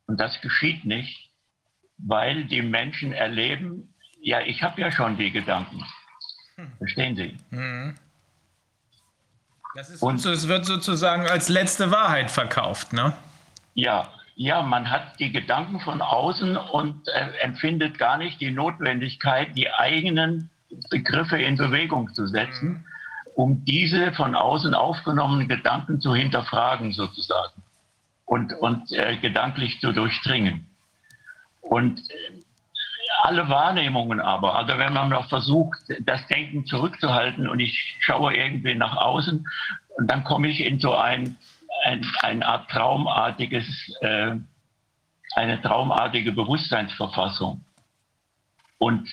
Und 0.05 0.19
das 0.19 0.41
geschieht 0.41 0.85
nicht, 0.85 1.31
weil 1.97 2.45
die 2.45 2.61
Menschen 2.61 3.13
erleben, 3.13 3.93
ja, 4.21 4.41
ich 4.41 4.63
habe 4.63 4.81
ja 4.81 4.91
schon 4.91 5.17
die 5.17 5.31
Gedanken. 5.31 5.83
Verstehen 6.77 7.15
Sie? 7.15 7.37
Mhm. 7.49 7.95
Ist, 9.75 10.03
und 10.03 10.23
es 10.23 10.47
wird 10.47 10.65
sozusagen 10.65 11.27
als 11.27 11.49
letzte 11.49 11.89
Wahrheit 11.89 12.29
verkauft, 12.29 12.93
ne? 12.93 13.13
Ja, 13.73 14.11
ja, 14.35 14.61
man 14.61 14.89
hat 14.89 15.19
die 15.19 15.31
Gedanken 15.31 15.79
von 15.79 16.01
außen 16.01 16.57
und 16.57 17.07
äh, 17.07 17.29
empfindet 17.41 17.97
gar 17.97 18.17
nicht 18.17 18.39
die 18.39 18.51
Notwendigkeit, 18.51 19.55
die 19.55 19.71
eigenen 19.71 20.51
Begriffe 20.89 21.41
in 21.41 21.57
Bewegung 21.57 22.13
zu 22.13 22.27
setzen, 22.27 22.69
mhm. 22.69 22.85
Um 23.35 23.65
diese 23.65 24.13
von 24.13 24.35
außen 24.35 24.73
aufgenommenen 24.73 25.47
Gedanken 25.47 25.99
zu 25.99 26.13
hinterfragen 26.13 26.93
sozusagen 26.93 27.63
und, 28.25 28.53
und 28.53 28.91
äh, 28.91 29.17
gedanklich 29.17 29.79
zu 29.79 29.91
durchdringen. 29.91 30.67
Und 31.61 31.99
äh, 31.99 32.43
alle 33.21 33.47
Wahrnehmungen 33.47 34.19
aber, 34.19 34.55
also 34.55 34.77
wenn 34.77 34.93
man 34.93 35.09
noch 35.09 35.29
versucht, 35.29 35.79
das 36.01 36.25
Denken 36.27 36.65
zurückzuhalten 36.65 37.47
und 37.47 37.59
ich 37.59 37.95
schaue 37.99 38.35
irgendwie 38.35 38.75
nach 38.75 38.97
außen 38.97 39.47
und 39.97 40.07
dann 40.11 40.23
komme 40.23 40.49
ich 40.49 40.61
in 40.61 40.79
so 40.79 40.93
ein, 40.95 41.37
ein 41.85 42.05
eine 42.21 42.45
Art 42.45 42.69
traumartiges, 42.69 43.97
äh, 44.01 44.35
eine 45.35 45.61
traumartige 45.61 46.31
Bewusstseinsverfassung. 46.31 47.63
Und, 48.77 49.09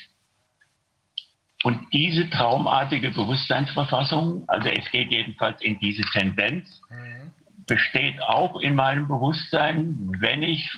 und 1.62 1.92
diese 1.92 2.28
traumartige 2.30 3.10
Bewusstseinsverfassung, 3.10 4.44
also 4.48 4.68
es 4.68 4.90
geht 4.90 5.10
jedenfalls 5.10 5.60
in 5.60 5.78
diese 5.78 6.02
Tendenz, 6.02 6.80
mhm. 6.88 7.32
besteht 7.66 8.20
auch 8.22 8.60
in 8.60 8.74
meinem 8.74 9.06
Bewusstsein, 9.08 10.10
wenn 10.18 10.42
ich 10.42 10.70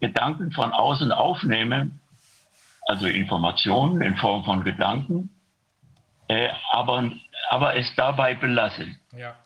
Gedanken 0.00 0.52
von 0.52 0.72
außen 0.72 1.10
aufnehme, 1.10 1.90
also 2.86 3.06
Informationen 3.06 4.02
in 4.02 4.16
Form 4.16 4.44
von 4.44 4.62
Gedanken, 4.62 5.30
äh, 6.28 6.50
aber, 6.70 7.10
aber 7.48 7.76
es 7.76 7.94
dabei 7.96 8.34
belassen. 8.34 8.98
Ja. 9.16 9.36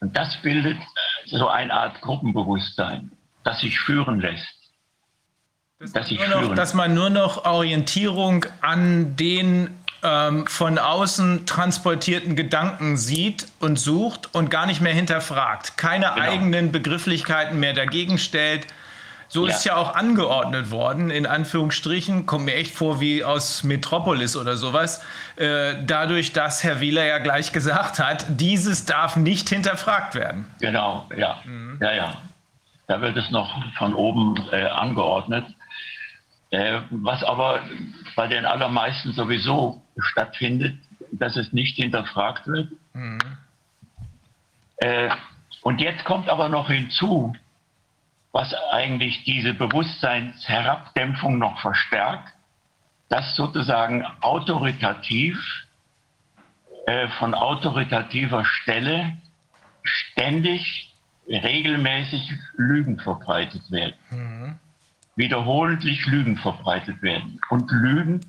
Und 0.00 0.16
das 0.16 0.36
bildet 0.42 0.78
so 1.26 1.48
eine 1.48 1.72
Art 1.72 2.00
Gruppenbewusstsein, 2.00 3.12
das 3.44 3.60
sich 3.60 3.78
führen 3.80 4.20
lässt. 4.20 4.63
Das 5.78 5.92
dass, 5.92 6.10
noch, 6.10 6.54
dass 6.54 6.74
man 6.74 6.94
nur 6.94 7.10
noch 7.10 7.44
Orientierung 7.44 8.46
an 8.60 9.16
den 9.16 9.70
ähm, 10.04 10.46
von 10.46 10.78
außen 10.78 11.46
transportierten 11.46 12.36
Gedanken 12.36 12.96
sieht 12.96 13.46
und 13.58 13.78
sucht 13.78 14.34
und 14.34 14.50
gar 14.50 14.66
nicht 14.66 14.80
mehr 14.80 14.92
hinterfragt, 14.92 15.76
keine 15.76 16.10
genau. 16.14 16.26
eigenen 16.26 16.72
Begrifflichkeiten 16.72 17.58
mehr 17.58 17.72
dagegen 17.72 18.18
stellt, 18.18 18.66
so 19.28 19.46
ja. 19.46 19.54
ist 19.54 19.64
ja 19.64 19.76
auch 19.76 19.96
angeordnet 19.96 20.70
worden, 20.70 21.10
in 21.10 21.26
Anführungsstrichen, 21.26 22.26
kommt 22.26 22.44
mir 22.44 22.54
echt 22.54 22.74
vor 22.74 23.00
wie 23.00 23.24
aus 23.24 23.64
Metropolis 23.64 24.36
oder 24.36 24.56
sowas, 24.56 25.02
äh, 25.36 25.74
dadurch, 25.84 26.32
dass 26.32 26.62
Herr 26.62 26.80
Wieler 26.80 27.04
ja 27.04 27.18
gleich 27.18 27.52
gesagt 27.52 27.98
hat, 27.98 28.26
dieses 28.28 28.84
darf 28.84 29.16
nicht 29.16 29.48
hinterfragt 29.48 30.14
werden. 30.14 30.46
Genau, 30.60 31.08
ja. 31.16 31.38
Mhm. 31.44 31.78
Ja, 31.80 31.92
ja. 31.92 32.14
Da 32.86 33.00
wird 33.00 33.16
es 33.16 33.30
noch 33.30 33.50
von 33.78 33.94
oben 33.94 34.36
äh, 34.52 34.66
angeordnet. 34.66 35.46
Äh, 36.54 36.82
was 36.90 37.24
aber 37.24 37.64
bei 38.14 38.28
den 38.28 38.46
allermeisten 38.46 39.12
sowieso 39.12 39.82
stattfindet, 39.98 40.76
dass 41.10 41.34
es 41.34 41.52
nicht 41.52 41.74
hinterfragt 41.74 42.46
wird. 42.46 42.70
Mhm. 42.92 43.18
Äh, 44.76 45.10
und 45.62 45.80
jetzt 45.80 46.04
kommt 46.04 46.28
aber 46.28 46.48
noch 46.48 46.68
hinzu, 46.68 47.34
was 48.30 48.54
eigentlich 48.70 49.24
diese 49.24 49.52
Bewusstseinsherabdämpfung 49.54 51.38
noch 51.38 51.60
verstärkt, 51.60 52.32
dass 53.08 53.34
sozusagen 53.34 54.06
autoritativ, 54.20 55.36
äh, 56.86 57.08
von 57.18 57.34
autoritativer 57.34 58.44
Stelle 58.44 59.16
ständig, 59.82 60.94
regelmäßig 61.26 62.32
Lügen 62.56 63.00
verbreitet 63.00 63.72
werden. 63.72 63.94
Mhm. 64.10 64.60
Wiederholentlich 65.16 66.06
Lügen 66.06 66.36
verbreitet 66.36 67.00
werden. 67.02 67.40
Und 67.50 67.70
Lügen, 67.70 68.20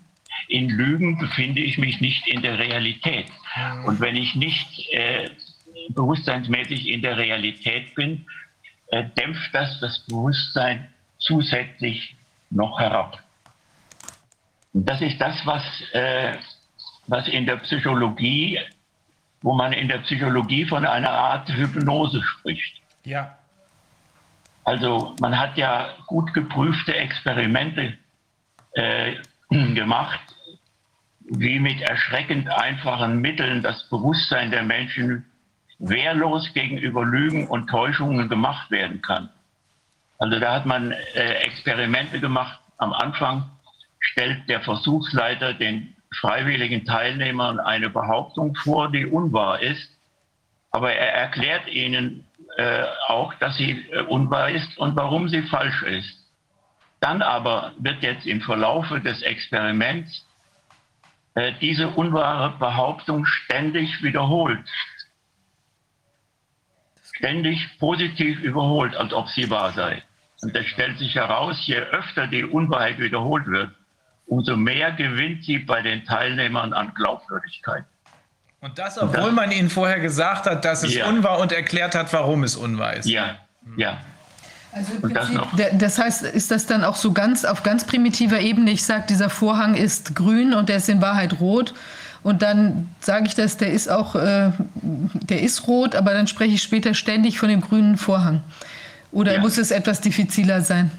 in 0.48 0.70
Lügen 0.70 1.18
befinde 1.18 1.62
ich 1.62 1.78
mich 1.78 2.02
nicht 2.02 2.28
in 2.28 2.42
der 2.42 2.60
Realität. 2.60 3.28
Und 3.86 4.00
wenn 4.00 4.16
ich 4.16 4.36
nicht 4.36 4.90
äh, 4.92 5.30
bewusstseinsmäßig 5.90 6.88
in 6.88 7.02
der 7.02 7.18
Realität 7.18 7.96
bin, 7.96 8.26
äh, 8.88 9.06
dämpft 9.18 9.54
das 9.54 9.80
das 9.80 10.00
Bewusstsein 10.06 10.90
zusätzlich 11.18 12.16
noch 12.50 12.80
herab. 12.80 13.20
Und 14.74 14.88
das 14.88 15.02
ist 15.02 15.20
das, 15.20 15.36
was, 15.46 15.64
äh, 15.94 16.34
was 17.08 17.28
in 17.28 17.46
der 17.46 17.58
Psychologie, 17.58 18.60
wo 19.42 19.54
man 19.54 19.74
in 19.74 19.88
der 19.88 20.00
Psychologie 20.00 20.66
von 20.66 20.86
einer 20.86 21.12
Art 21.12 21.50
Hypnose 21.50 22.22
spricht. 22.22 22.82
Ja. 23.06 23.38
Also 24.66 25.16
man 25.22 25.40
hat 25.40 25.58
ja 25.58 25.90
gut 26.08 26.34
geprüfte 26.34 26.96
Experimente 26.96 27.98
äh, 28.74 29.16
gemacht, 29.50 30.20
wie 31.22 31.60
mit 31.60 31.82
erschreckend 31.82 32.50
einfachen 32.50 33.22
Mitteln 33.22 33.64
das 33.64 33.88
Bewusstsein 33.90 34.52
der 34.52 34.64
Menschen 34.64 35.26
wehrlos 35.80 36.54
gegenüber 36.54 37.06
Lügen 37.06 37.48
und 37.48 37.68
Täuschungen 37.68 38.28
gemacht 38.28 38.72
werden 38.72 39.02
kann. 39.02 39.30
Also 40.18 40.40
da 40.40 40.54
hat 40.54 40.66
man 40.66 40.92
äh, 40.92 41.34
Experimente 41.44 42.20
gemacht 42.20 42.60
am 42.78 42.94
Anfang 42.94 43.50
stellt 44.00 44.48
der 44.50 44.62
Versuchsleiter 44.62 45.54
den 45.54 45.96
freiwilligen 46.20 46.86
Teilnehmern 46.86 47.60
eine 47.60 47.90
Behauptung 47.90 48.56
vor, 48.56 48.92
die 48.92 49.06
unwahr 49.06 49.62
ist. 49.62 49.90
Aber 50.72 50.94
er 50.94 51.14
erklärt 51.14 51.68
ihnen 51.68 52.26
äh, 52.58 52.86
auch, 53.08 53.34
dass 53.36 53.58
sie 53.58 53.86
äh, 53.92 54.02
unwahr 54.02 54.50
ist 54.50 54.78
und 54.78 54.96
warum 54.96 55.28
sie 55.28 55.42
falsch 55.44 55.84
ist. 55.84 56.26
Dann 57.00 57.22
aber 57.22 57.74
wird 57.78 58.02
jetzt 58.02 58.26
im 58.26 58.42
Verlaufe 58.42 59.02
des 59.02 59.22
Experiments 59.22 60.26
äh, 61.36 61.54
diese 61.60 61.90
unwahre 61.90 62.58
Behauptung 62.58 63.26
ständig 63.26 64.02
wiederholt. 64.02 64.68
Ständig 67.18 67.78
positiv 67.80 68.40
überholt, 68.40 68.96
als 68.96 69.14
ob 69.14 69.28
sie 69.30 69.50
wahr 69.50 69.74
sei. 69.74 70.04
Und 70.42 70.56
es 70.56 70.66
stellt 70.68 70.98
sich 70.98 71.16
heraus, 71.16 71.66
je 71.68 71.78
öfter 71.78 72.28
die 72.28 72.44
Unwahrheit 72.44 73.00
wiederholt 73.00 73.48
wird, 73.48 73.72
umso 74.26 74.56
mehr 74.56 74.92
gewinnt 74.94 75.44
sie 75.44 75.60
bei 75.60 75.82
den 75.82 76.06
Teilnehmern 76.06 76.74
an 76.74 76.94
Glaubwürdigkeit. 76.94 77.86
Und 78.66 78.80
das, 78.80 78.98
obwohl 78.98 79.32
man 79.32 79.52
ihnen 79.52 79.70
vorher 79.70 80.00
gesagt 80.00 80.48
hat, 80.48 80.66
dass 80.66 80.82
es 80.82 80.96
ja. 80.96 81.06
unwahr 81.06 81.38
und 81.38 81.52
erklärt 81.52 81.94
hat, 81.94 82.12
warum 82.14 82.44
es 82.44 82.56
unwahr 82.56 82.96
ist. 82.96 83.06
Ja, 83.06 83.36
ja. 83.78 84.00
Also 84.72 85.00
Prinzip, 85.00 85.40
das, 85.56 85.68
das, 85.74 86.00
heißt, 86.00 86.24
ist 86.24 86.50
das 86.50 86.66
dann 86.66 86.84
auch 86.84 86.96
so 86.96 87.14
ganz 87.14 87.46
auf 87.46 87.62
ganz 87.62 87.86
primitiver 87.86 88.40
Ebene? 88.40 88.72
Ich 88.72 88.84
sage, 88.84 89.04
dieser 89.08 89.30
Vorhang 89.30 89.76
ist 89.76 90.16
grün 90.16 90.56
und 90.56 90.68
der 90.68 90.78
ist 90.78 90.90
in 90.90 91.00
Wahrheit 91.00 91.40
rot. 91.40 91.76
Und 92.24 92.42
dann 92.42 92.90
sage 93.02 93.28
ich 93.28 93.36
das, 93.36 93.58
der 93.58 93.72
ist 93.72 93.88
auch, 93.88 94.16
äh, 94.16 94.50
der 94.82 95.44
ist 95.44 95.68
rot, 95.68 95.94
aber 95.94 96.14
dann 96.14 96.26
spreche 96.26 96.56
ich 96.56 96.64
später 96.64 96.96
ständig 96.96 97.38
von 97.38 97.50
dem 97.50 97.62
grünen 97.62 97.98
Vorhang. 97.98 98.42
Oder 99.12 99.36
ja. 99.36 99.42
muss 99.42 99.60
es 99.60 99.70
etwas 99.70 100.02
diffiziler 100.02 100.62
sein? 100.62 100.90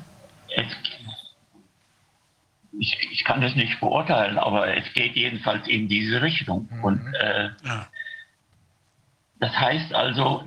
Ich, 2.78 2.98
ich 3.10 3.24
kann 3.24 3.40
das 3.40 3.54
nicht 3.54 3.80
beurteilen, 3.80 4.38
aber 4.38 4.76
es 4.76 4.92
geht 4.92 5.16
jedenfalls 5.16 5.66
in 5.66 5.88
diese 5.88 6.22
Richtung. 6.22 6.68
Mhm. 6.70 6.84
Und 6.84 7.14
äh, 7.14 7.50
ja. 7.64 7.88
das 9.40 9.58
heißt 9.58 9.94
also, 9.94 10.44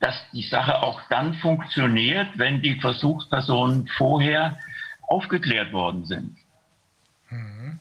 dass 0.00 0.14
die 0.32 0.42
Sache 0.42 0.82
auch 0.82 1.00
dann 1.08 1.34
funktioniert, 1.34 2.28
wenn 2.36 2.60
die 2.60 2.78
Versuchspersonen 2.80 3.88
vorher 3.96 4.58
aufgeklärt 5.02 5.72
worden 5.72 6.04
sind. 6.04 6.36
Mhm. 7.30 7.80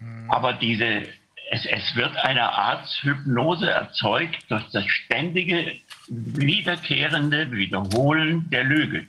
Mhm. 0.00 0.30
Aber 0.30 0.52
diese, 0.52 1.02
es, 1.50 1.64
es 1.66 1.96
wird 1.96 2.16
eine 2.16 2.52
Art 2.52 2.86
Hypnose 3.02 3.70
erzeugt 3.70 4.50
durch 4.50 4.68
das 4.70 4.86
ständige, 4.86 5.76
wiederkehrende 6.08 7.50
Wiederholen 7.52 8.48
der 8.50 8.64
Lüge. 8.64 9.06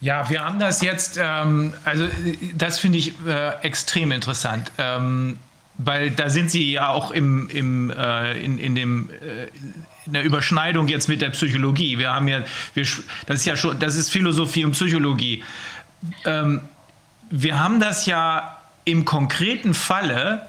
Ja, 0.00 0.28
wir 0.28 0.44
haben 0.44 0.58
das 0.58 0.82
jetzt, 0.82 1.18
ähm, 1.20 1.72
also 1.84 2.06
das 2.54 2.78
finde 2.78 2.98
ich 2.98 3.14
äh, 3.26 3.54
extrem 3.62 4.12
interessant, 4.12 4.70
ähm, 4.76 5.38
weil 5.78 6.10
da 6.10 6.28
sind 6.28 6.50
Sie 6.50 6.72
ja 6.72 6.88
auch 6.88 7.10
im, 7.10 7.48
im, 7.48 7.90
äh, 7.90 8.38
in, 8.38 8.58
in, 8.58 8.74
dem, 8.74 9.10
äh, 9.10 9.46
in 10.04 10.12
der 10.12 10.24
Überschneidung 10.24 10.88
jetzt 10.88 11.08
mit 11.08 11.22
der 11.22 11.30
Psychologie. 11.30 11.98
Wir 11.98 12.12
haben 12.12 12.28
ja, 12.28 12.44
wir, 12.74 12.86
das 13.26 13.40
ist 13.40 13.46
ja 13.46 13.56
schon, 13.56 13.78
das 13.78 13.96
ist 13.96 14.10
Philosophie 14.10 14.64
und 14.64 14.72
Psychologie. 14.72 15.42
Ähm, 16.24 16.60
wir 17.30 17.58
haben 17.58 17.80
das 17.80 18.06
ja 18.06 18.58
im 18.84 19.04
konkreten 19.04 19.74
Falle 19.74 20.46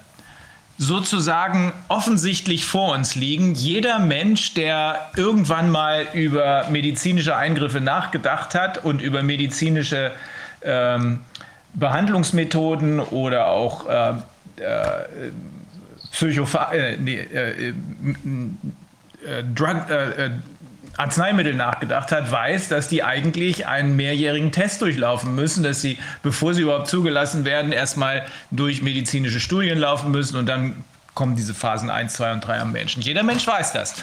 sozusagen 0.77 1.73
offensichtlich 1.88 2.65
vor 2.65 2.93
uns 2.93 3.15
liegen. 3.15 3.56
Jeder 3.56 3.99
Mensch, 3.99 4.53
der 4.53 5.09
irgendwann 5.15 5.72
mal 5.72 6.07
über 6.14 6.67
medizinische 6.69 7.35
Eingriffe 7.35 7.81
nachgedacht 7.81 8.53
hat 8.53 8.83
und 8.83 9.01
über 9.01 9.23
medizinische 9.23 10.11
ähm, 10.61 11.22
Behandlungsmethoden 11.73 12.99
oder 12.99 13.47
auch 13.47 13.88
äh, 13.88 14.09
äh, 14.61 15.31
Psychopha 16.11 16.72
äh, 16.72 16.97
nee, 16.97 17.19
äh, 17.19 17.69
äh, 17.69 17.73
äh, 19.25 19.43
Drug, 19.53 19.89
Arzneimittel 20.98 21.53
nachgedacht 21.53 22.11
hat, 22.11 22.32
weiß, 22.32 22.69
dass 22.69 22.88
die 22.88 23.03
eigentlich 23.03 23.67
einen 23.67 23.95
mehrjährigen 23.95 24.51
Test 24.51 24.82
durchlaufen 24.82 25.35
müssen, 25.35 25.64
dass 25.64 25.82
sie, 25.82 25.98
bevor 26.24 26.53
sie 26.53 26.64
überhaupt 26.64 26.88
zugelassen 26.88 27.45
werden, 27.45 27.72
erstmal 27.72 28.26
durch 28.51 28.82
medizinische 28.82 29.40
Studien 29.40 29.77
laufen 29.77 30.11
müssen 30.11 30.38
und 30.38 30.48
dann 30.48 30.84
kommen 31.17 31.35
diese 31.35 31.56
Phasen 31.56 31.90
1, 31.90 32.14
2 32.14 32.34
und 32.34 32.42
3 32.42 32.59
am 32.59 32.72
Menschen. 32.72 33.01
Jeder 33.01 33.24
Mensch 33.24 33.48
weiß 33.48 33.74
das. 33.74 33.95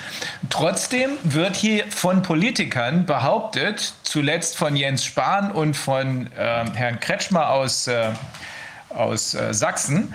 Trotzdem 0.50 1.10
wird 1.22 1.54
hier 1.54 1.84
von 1.88 2.22
Politikern 2.22 3.06
behauptet, 3.06 3.94
zuletzt 4.02 4.56
von 4.56 4.74
Jens 4.74 5.04
Spahn 5.04 5.52
und 5.52 5.76
von 5.76 6.26
äh, 6.36 6.64
Herrn 6.74 6.98
Kretschmer 6.98 7.50
aus, 7.50 7.86
äh, 7.86 8.08
aus 8.88 9.34
äh, 9.34 9.54
Sachsen, 9.54 10.12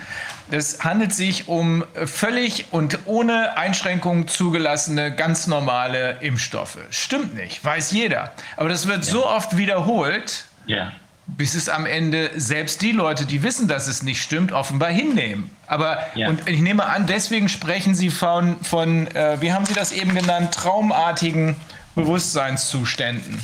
es 0.50 0.82
handelt 0.84 1.12
sich 1.12 1.48
um 1.48 1.84
völlig 2.04 2.66
und 2.70 2.98
ohne 3.06 3.56
Einschränkungen 3.56 4.28
zugelassene, 4.28 5.14
ganz 5.14 5.46
normale 5.46 6.16
Impfstoffe. 6.20 6.78
Stimmt 6.90 7.34
nicht, 7.34 7.64
weiß 7.64 7.92
jeder. 7.92 8.32
Aber 8.56 8.68
das 8.68 8.86
wird 8.86 9.04
ja. 9.04 9.12
so 9.12 9.26
oft 9.26 9.56
wiederholt, 9.56 10.44
ja. 10.66 10.92
bis 11.26 11.54
es 11.54 11.68
am 11.68 11.86
Ende 11.86 12.30
selbst 12.36 12.82
die 12.82 12.92
Leute, 12.92 13.26
die 13.26 13.42
wissen, 13.42 13.68
dass 13.68 13.86
es 13.86 14.02
nicht 14.02 14.22
stimmt, 14.22 14.52
offenbar 14.52 14.90
hinnehmen. 14.90 15.50
Aber 15.66 15.98
ja. 16.14 16.28
und 16.28 16.48
ich 16.48 16.60
nehme 16.60 16.86
an, 16.86 17.06
deswegen 17.06 17.48
sprechen 17.48 17.94
Sie 17.94 18.10
von, 18.10 18.62
von 18.64 19.06
äh, 19.08 19.40
wie 19.40 19.52
haben 19.52 19.66
Sie 19.66 19.74
das 19.74 19.92
eben 19.92 20.14
genannt, 20.14 20.54
traumartigen 20.54 21.56
Bewusstseinszuständen. 21.94 23.40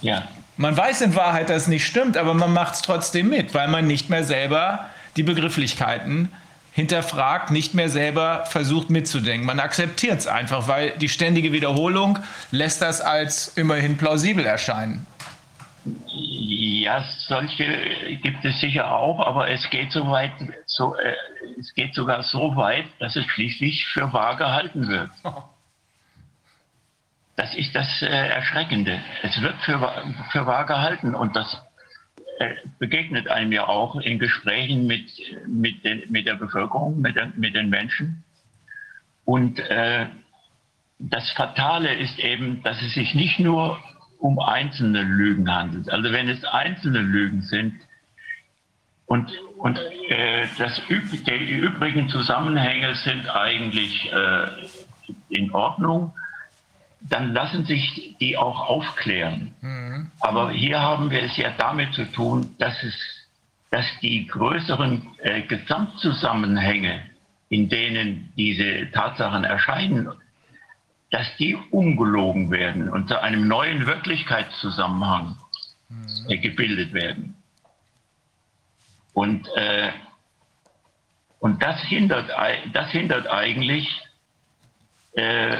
Ja. 0.00 0.28
Man 0.56 0.76
weiß 0.76 1.00
in 1.00 1.16
Wahrheit, 1.16 1.48
dass 1.48 1.62
es 1.62 1.68
nicht 1.68 1.86
stimmt, 1.86 2.16
aber 2.16 2.34
man 2.34 2.52
macht 2.52 2.74
es 2.74 2.82
trotzdem 2.82 3.28
mit, 3.28 3.54
weil 3.54 3.68
man 3.68 3.86
nicht 3.86 4.08
mehr 4.08 4.22
selber 4.22 4.90
die 5.16 5.22
Begrifflichkeiten 5.22 6.30
hinterfragt, 6.72 7.52
nicht 7.52 7.72
mehr 7.74 7.88
selber 7.88 8.46
versucht 8.46 8.90
mitzudenken. 8.90 9.46
Man 9.46 9.60
akzeptiert 9.60 10.18
es 10.18 10.26
einfach, 10.26 10.66
weil 10.66 10.90
die 10.98 11.08
ständige 11.08 11.52
Wiederholung 11.52 12.18
lässt 12.50 12.82
das 12.82 13.00
als 13.00 13.48
immerhin 13.56 13.96
plausibel 13.96 14.44
erscheinen. 14.44 15.06
Ja, 15.84 17.04
solche 17.18 18.16
gibt 18.22 18.44
es 18.44 18.58
sicher 18.60 18.90
auch, 18.90 19.24
aber 19.24 19.50
es 19.50 19.68
geht 19.70 19.92
so 19.92 20.10
weit, 20.10 20.32
so, 20.66 20.96
äh, 20.96 21.14
es 21.60 21.72
geht 21.74 21.94
sogar 21.94 22.22
so 22.22 22.56
weit, 22.56 22.86
dass 22.98 23.14
es 23.16 23.24
schließlich 23.26 23.86
für 23.86 24.12
wahr 24.12 24.36
gehalten 24.36 24.88
wird. 24.88 25.10
Das 27.36 27.54
ist 27.54 27.74
das 27.74 28.02
äh, 28.02 28.06
Erschreckende. 28.06 29.00
Es 29.22 29.40
wird 29.40 29.56
für, 29.62 29.78
für 30.30 30.46
wahr 30.46 30.66
gehalten 30.66 31.14
und 31.14 31.34
das 31.36 31.60
begegnet 32.78 33.28
einem 33.28 33.52
ja 33.52 33.68
auch 33.68 33.96
in 33.96 34.18
Gesprächen 34.18 34.86
mit, 34.86 35.10
mit, 35.46 35.84
den, 35.84 36.02
mit 36.10 36.26
der 36.26 36.34
Bevölkerung, 36.34 37.00
mit, 37.00 37.16
den, 37.16 37.32
mit 37.36 37.54
den 37.54 37.68
Menschen. 37.68 38.24
Und 39.24 39.58
äh, 39.58 40.06
das 40.98 41.30
Fatale 41.32 41.94
ist 41.94 42.18
eben, 42.18 42.62
dass 42.62 42.80
es 42.82 42.94
sich 42.94 43.14
nicht 43.14 43.38
nur 43.38 43.78
um 44.18 44.38
einzelne 44.38 45.02
Lügen 45.02 45.52
handelt. 45.52 45.90
Also 45.90 46.12
wenn 46.12 46.28
es 46.28 46.44
einzelne 46.44 47.00
Lügen 47.00 47.42
sind, 47.42 47.74
und, 49.06 49.30
und 49.58 49.78
äh, 50.08 50.46
das, 50.58 50.80
die 50.88 51.58
übrigen 51.58 52.08
Zusammenhänge 52.08 52.94
sind 52.94 53.28
eigentlich 53.28 54.10
äh, 54.10 54.46
in 55.28 55.52
Ordnung, 55.52 56.14
dann 57.04 57.32
lassen 57.34 57.66
sich 57.66 58.16
die 58.18 58.36
auch 58.36 58.68
aufklären. 58.68 59.54
Mhm. 59.60 60.10
Aber 60.20 60.50
hier 60.50 60.80
haben 60.80 61.10
wir 61.10 61.22
es 61.22 61.36
ja 61.36 61.50
damit 61.58 61.92
zu 61.94 62.10
tun, 62.12 62.54
dass, 62.58 62.82
es, 62.82 62.94
dass 63.70 63.84
die 64.00 64.26
größeren 64.26 65.06
äh, 65.18 65.42
Gesamtzusammenhänge, 65.42 67.02
in 67.50 67.68
denen 67.68 68.32
diese 68.36 68.90
Tatsachen 68.90 69.44
erscheinen, 69.44 70.08
dass 71.10 71.26
die 71.36 71.54
umgelogen 71.70 72.50
werden 72.50 72.88
und 72.88 73.08
zu 73.08 73.20
einem 73.20 73.46
neuen 73.46 73.86
Wirklichkeitszusammenhang 73.86 75.36
mhm. 75.90 76.06
äh, 76.28 76.38
gebildet 76.38 76.94
werden. 76.94 77.36
Und, 79.12 79.46
äh, 79.56 79.90
und 81.38 81.62
das, 81.62 81.80
hindert, 81.82 82.30
das 82.72 82.90
hindert 82.90 83.28
eigentlich 83.28 84.02
äh, 85.12 85.58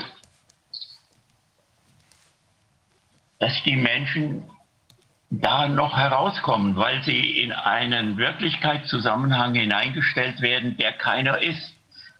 dass 3.38 3.62
die 3.64 3.76
Menschen 3.76 4.44
da 5.30 5.68
noch 5.68 5.96
herauskommen, 5.96 6.76
weil 6.76 7.02
sie 7.02 7.42
in 7.42 7.52
einen 7.52 8.16
Wirklichkeitszusammenhang 8.16 9.54
hineingestellt 9.54 10.40
werden, 10.40 10.76
der 10.76 10.92
keiner 10.92 11.40
ist, 11.42 11.74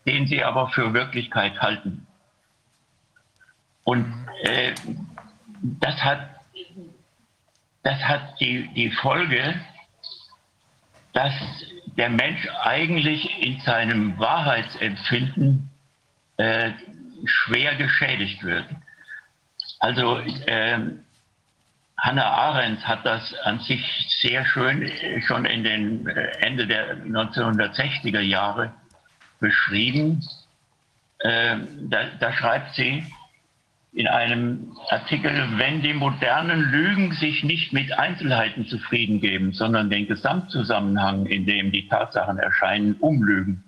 den 0.07 0.27
sie 0.27 0.43
aber 0.43 0.69
für 0.69 0.93
Wirklichkeit 0.93 1.61
halten. 1.61 2.07
Und 3.85 4.27
äh, 4.43 4.75
das 5.63 6.03
hat, 6.03 6.29
das 7.83 7.99
hat 8.03 8.41
die, 8.41 8.69
die 8.75 8.91
Folge, 8.91 9.55
dass 11.13 11.35
der 11.97 12.11
Mensch 12.11 12.47
eigentlich 12.63 13.41
in 13.41 13.61
seinem 13.61 14.19
Wahrheitsempfinden 14.19 15.71
äh, 16.39 16.73
schwer 17.25 17.77
geschädigt 17.77 18.43
wird. 18.43 18.67
Also 19.79 20.19
äh, 20.19 20.79
Hannah 22.05 22.27
Arendt 22.27 22.87
hat 22.87 23.07
das 23.07 23.33
an 23.45 23.61
sich 23.61 23.83
sehr 24.21 24.45
schön 24.45 24.93
schon 25.27 25.47
in 25.47 25.65
den 25.65 26.07
äh, 26.07 26.33
Ende 26.41 26.67
der 26.67 26.99
1960er 26.99 28.21
Jahre 28.21 28.75
beschrieben. 29.41 30.23
Äh, 31.21 31.57
da, 31.89 32.05
da 32.21 32.33
schreibt 32.35 32.75
sie 32.75 33.07
in 33.95 34.07
einem 34.07 34.77
Artikel, 34.91 35.33
wenn 35.57 35.81
die 35.81 35.95
modernen 35.95 36.71
Lügen 36.71 37.13
sich 37.13 37.43
nicht 37.43 37.73
mit 37.73 37.99
Einzelheiten 37.99 38.67
zufrieden 38.67 39.23
geben, 39.23 39.55
sondern 39.55 39.89
den 39.89 40.07
Gesamtzusammenhang, 40.07 41.25
in 41.25 41.47
dem 41.47 41.73
die 41.73 41.89
Tatsachen 41.89 42.39
erscheinen, 42.39 42.97
umlügen 42.97 43.65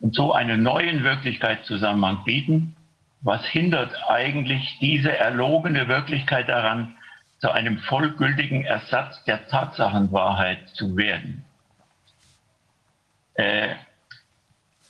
und 0.00 0.14
so 0.14 0.34
einen 0.34 0.62
neuen 0.62 1.02
Wirklichkeitszusammenhang 1.02 2.24
bieten, 2.24 2.76
was 3.22 3.42
hindert 3.46 3.94
eigentlich 4.10 4.76
diese 4.82 5.16
erlogene 5.16 5.88
Wirklichkeit 5.88 6.50
daran, 6.50 6.94
zu 7.40 7.50
einem 7.50 7.78
vollgültigen 7.78 8.64
Ersatz 8.64 9.22
der 9.24 9.46
Tatsachenwahrheit 9.48 10.68
zu 10.70 10.96
werden? 10.96 11.44
Äh, 13.34 13.74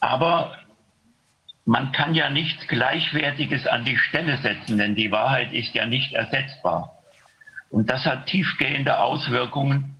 aber 0.00 0.56
man 1.64 1.92
kann 1.92 2.14
ja 2.14 2.30
nichts 2.30 2.66
Gleichwertiges 2.66 3.66
an 3.66 3.84
die 3.84 3.96
Stelle 3.96 4.38
setzen, 4.38 4.78
denn 4.78 4.94
die 4.94 5.12
Wahrheit 5.12 5.52
ist 5.52 5.74
ja 5.74 5.86
nicht 5.86 6.12
ersetzbar. 6.12 6.98
Und 7.70 7.88
das 7.88 8.04
hat 8.04 8.26
tiefgehende 8.26 8.98
Auswirkungen, 8.98 9.96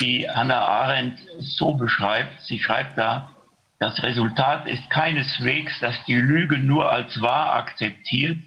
die 0.00 0.28
Hannah 0.28 0.66
Arendt 0.66 1.20
so 1.38 1.74
beschreibt. 1.74 2.40
Sie 2.42 2.58
schreibt 2.58 2.98
da, 2.98 3.30
das 3.78 4.02
Resultat 4.02 4.66
ist 4.66 4.90
keineswegs, 4.90 5.78
dass 5.78 5.94
die 6.06 6.16
Lüge 6.16 6.58
nur 6.58 6.90
als 6.90 7.20
wahr 7.20 7.54
akzeptiert 7.54 8.38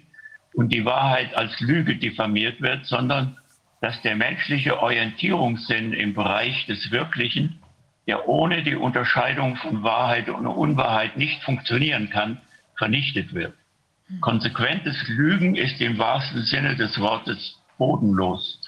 und 0.58 0.72
die 0.72 0.84
Wahrheit 0.84 1.36
als 1.36 1.60
Lüge 1.60 1.94
diffamiert 1.94 2.60
wird, 2.60 2.84
sondern 2.84 3.36
dass 3.80 4.02
der 4.02 4.16
menschliche 4.16 4.82
Orientierungssinn 4.82 5.92
im 5.92 6.14
Bereich 6.14 6.66
des 6.66 6.90
Wirklichen, 6.90 7.60
der 8.08 8.28
ohne 8.28 8.64
die 8.64 8.74
Unterscheidung 8.74 9.54
von 9.54 9.84
Wahrheit 9.84 10.28
und 10.28 10.48
Unwahrheit 10.48 11.16
nicht 11.16 11.40
funktionieren 11.44 12.10
kann, 12.10 12.40
vernichtet 12.76 13.34
wird. 13.34 13.54
Konsequentes 14.20 14.96
Lügen 15.06 15.54
ist 15.54 15.80
im 15.80 15.96
wahrsten 15.96 16.42
Sinne 16.42 16.74
des 16.74 16.98
Wortes 16.98 17.56
bodenlos 17.78 18.60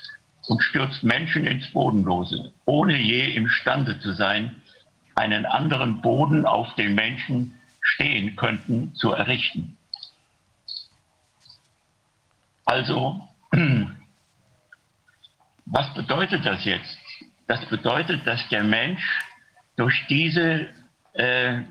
und 0.47 0.63
stürzt 0.63 1.03
Menschen 1.03 1.45
ins 1.45 1.73
Bodenlose, 1.73 2.53
ohne 2.67 2.97
je 2.97 3.35
imstande 3.35 3.99
zu 3.99 4.13
sein, 4.13 4.63
einen 5.17 5.45
anderen 5.45 6.01
Boden, 6.03 6.47
auf 6.47 6.73
dem 6.77 6.95
Menschen 6.95 7.55
stehen 7.83 8.37
könnten, 8.37 8.95
zu 8.95 9.11
errichten. 9.11 9.77
Also, 12.65 13.29
was 15.67 15.95
bedeutet 15.95 16.45
das 16.45 16.65
jetzt? 16.65 16.99
Das 17.47 17.65
bedeutet, 17.67 18.27
dass 18.27 18.49
der 18.49 18.63
Mensch 18.63 19.03
durch 19.77 20.07
diese 20.09 20.69
äh, 21.15 21.63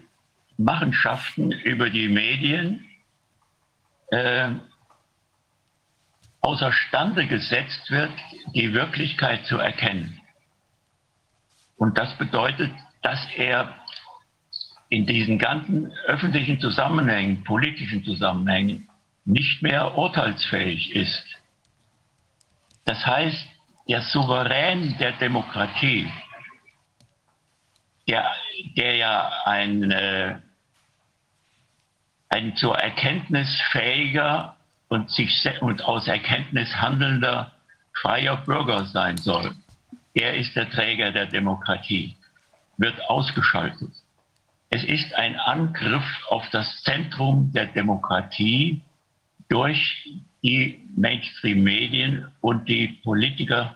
Machenschaften 0.58 1.52
über 1.52 1.90
die 1.90 2.10
Medien 2.10 2.86
äh, 4.12 4.50
außerstande 6.42 7.28
gesetzt 7.28 7.90
wird, 7.92 8.12
die 8.54 8.74
Wirklichkeit 8.74 9.46
zu 9.46 9.58
erkennen. 9.58 10.20
Und 11.78 11.98
das 11.98 12.18
bedeutet, 12.18 12.72
dass 13.02 13.26
er 13.36 13.76
in 14.90 15.06
diesen 15.06 15.38
ganzen 15.38 15.94
öffentlichen 16.08 16.60
Zusammenhängen, 16.60 17.44
politischen 17.44 18.04
Zusammenhängen 18.04 18.89
nicht 19.30 19.62
mehr 19.62 19.96
urteilsfähig 19.96 20.96
ist. 20.96 21.24
Das 22.86 23.06
heißt, 23.06 23.48
der 23.88 24.02
Souverän 24.02 24.98
der 24.98 25.12
Demokratie, 25.14 26.12
der, 28.08 28.26
der 28.76 28.96
ja 28.96 29.32
ein, 29.46 29.92
äh, 29.92 30.40
ein 32.30 32.56
zur 32.56 32.76
Erkenntnis 32.78 33.62
fähiger 33.72 34.58
und, 34.88 35.12
sich, 35.12 35.48
und 35.62 35.84
aus 35.84 36.08
Erkenntnis 36.08 36.76
handelnder 36.76 37.52
freier 37.94 38.38
Bürger 38.38 38.86
sein 38.86 39.18
soll, 39.18 39.56
er 40.16 40.36
ist 40.36 40.56
der 40.56 40.70
Träger 40.72 41.12
der 41.12 41.28
Demokratie 41.28 42.18
wird 42.78 43.00
ausgeschaltet. 43.10 43.92
Es 44.72 44.84
ist 44.84 45.14
ein 45.14 45.36
Angriff 45.36 46.06
auf 46.30 46.50
das 46.52 46.82
Zentrum 46.84 47.52
der 47.54 47.68
Demokratie 47.68 48.82
durch 49.50 50.08
die 50.44 50.88
Mainstream-Medien 50.96 52.28
und 52.42 52.70
die 52.70 53.00
Politiker, 53.04 53.76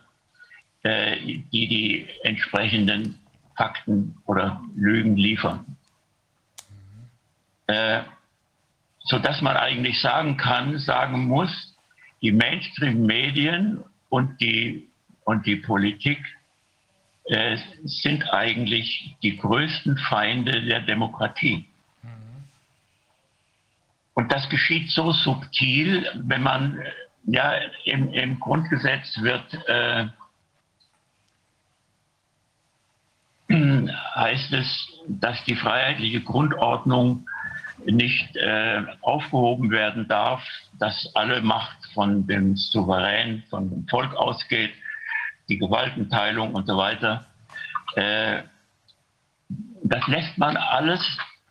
äh, 0.84 1.18
die 1.52 1.68
die 1.68 2.08
entsprechenden 2.24 3.20
Fakten 3.58 4.16
oder 4.26 4.62
Lügen 4.76 5.18
liefern. 5.18 5.78
Äh, 7.68 8.04
sodass 9.00 9.42
man 9.42 9.58
eigentlich 9.58 10.00
sagen 10.00 10.38
kann, 10.38 10.80
sagen 10.80 11.28
muss, 11.28 11.76
die 12.22 12.32
Mainstream-Medien 12.32 13.84
und 14.10 14.40
die, 14.40 14.88
und 15.26 15.46
die 15.46 15.58
Politik 15.58 16.20
äh, 17.26 17.58
sind 17.84 18.32
eigentlich 18.34 19.16
die 19.24 19.38
größten 19.38 19.98
Feinde 19.98 20.62
der 20.62 20.82
Demokratie. 20.82 21.66
Und 24.14 24.32
das 24.32 24.48
geschieht 24.50 24.92
so 24.92 25.12
subtil, 25.12 26.08
wenn 26.16 26.44
man, 26.44 26.80
ja, 27.26 27.54
im, 27.86 28.14
im 28.14 28.40
Grundgesetz 28.40 29.20
wird, 29.22 29.54
äh, 29.68 30.08
heißt 34.16 34.54
es, 34.54 34.88
dass 35.08 35.44
die 35.46 35.56
freiheitliche 35.56 36.22
Grundordnung 36.22 37.28
nicht 37.86 38.36
äh, 38.38 38.84
aufgehoben 39.02 39.72
werden 39.72 40.08
darf, 40.08 40.44
dass 40.80 41.10
alle 41.16 41.42
Macht 41.42 41.78
von 41.94 42.28
dem 42.28 42.56
Souverän, 42.56 43.44
von 43.50 43.70
dem 43.70 43.88
Volk 43.88 44.16
ausgeht 44.16 44.74
die 45.50 45.58
Gewaltenteilung 45.58 46.54
und 46.54 46.68
so 46.68 46.78
weiter. 46.78 47.26
Äh, 47.96 48.44
das 49.84 50.08
lässt 50.08 50.38
man 50.38 50.56
alles 50.56 51.02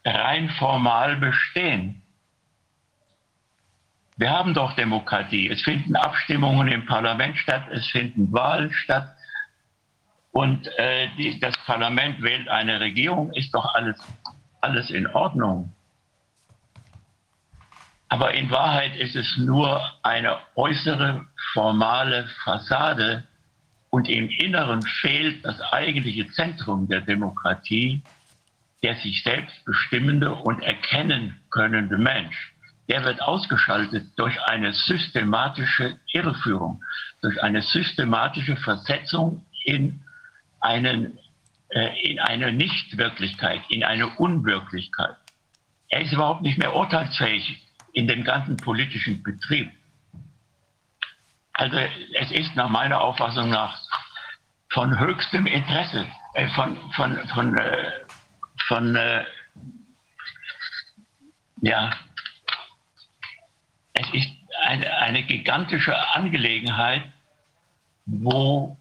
rein 0.04 0.48
formal 0.58 1.16
bestehen. 1.16 2.01
Wir 4.16 4.30
haben 4.30 4.54
doch 4.54 4.74
Demokratie. 4.74 5.48
Es 5.48 5.62
finden 5.62 5.96
Abstimmungen 5.96 6.68
im 6.68 6.86
Parlament 6.86 7.36
statt, 7.38 7.64
es 7.70 7.86
finden 7.88 8.32
Wahlen 8.32 8.72
statt. 8.72 9.16
Und 10.30 10.66
äh, 10.78 11.08
die, 11.18 11.38
das 11.40 11.56
Parlament 11.66 12.22
wählt 12.22 12.48
eine 12.48 12.80
Regierung, 12.80 13.32
ist 13.32 13.54
doch 13.54 13.74
alles, 13.74 13.98
alles 14.60 14.90
in 14.90 15.06
Ordnung. 15.08 15.74
Aber 18.08 18.34
in 18.34 18.50
Wahrheit 18.50 18.94
ist 18.96 19.16
es 19.16 19.38
nur 19.38 19.80
eine 20.02 20.38
äußere 20.54 21.24
formale 21.52 22.28
Fassade, 22.44 23.24
Und 23.94 24.08
im 24.08 24.30
Inneren 24.30 24.80
fehlt 24.80 25.44
das 25.44 25.60
eigentliche 25.60 26.26
Zentrum 26.28 26.88
der 26.88 27.02
Demokratie, 27.02 28.02
der 28.82 28.96
sich 28.96 29.22
selbst 29.22 29.64
bestimmende 29.66 30.34
und 30.34 30.62
erkennen 30.62 31.38
könnende 31.50 31.98
Mensch. 31.98 32.51
Der 32.88 33.04
wird 33.04 33.22
ausgeschaltet 33.22 34.06
durch 34.16 34.40
eine 34.42 34.72
systematische 34.72 35.98
Irreführung, 36.12 36.82
durch 37.20 37.42
eine 37.42 37.62
systematische 37.62 38.56
Versetzung 38.56 39.46
in, 39.64 40.02
einen, 40.60 41.18
äh, 41.68 42.10
in 42.10 42.18
eine 42.18 42.52
Nichtwirklichkeit, 42.52 43.62
in 43.68 43.84
eine 43.84 44.08
Unwirklichkeit. 44.08 45.16
Er 45.88 46.00
ist 46.00 46.12
überhaupt 46.12 46.42
nicht 46.42 46.58
mehr 46.58 46.74
urteilsfähig 46.74 47.62
in 47.92 48.08
dem 48.08 48.24
ganzen 48.24 48.56
politischen 48.56 49.22
Betrieb. 49.22 49.70
Also 51.52 51.76
es 51.76 52.30
ist 52.30 52.56
nach 52.56 52.68
meiner 52.68 53.00
Auffassung 53.00 53.50
nach 53.50 53.78
von 54.70 54.98
höchstem 54.98 55.46
Interesse, 55.46 56.06
äh, 56.34 56.48
von, 56.48 56.76
von, 56.92 57.18
von, 57.28 57.58
äh, 57.58 57.90
von 58.66 58.96
äh, 58.96 59.24
ja, 61.60 61.90
ist 64.12 64.30
eine, 64.64 64.96
eine 64.98 65.22
gigantische 65.22 65.96
Angelegenheit, 66.14 67.04
wo 68.06 68.76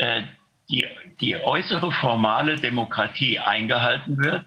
äh, 0.00 0.22
die, 0.68 0.86
die 1.20 1.36
äußere 1.36 1.92
formale 1.92 2.56
Demokratie 2.56 3.38
eingehalten 3.38 4.18
wird, 4.18 4.46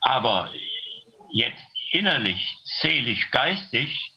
aber 0.00 0.50
jetzt 1.32 1.62
innerlich, 1.90 2.56
seelisch, 2.80 3.30
geistig 3.30 4.12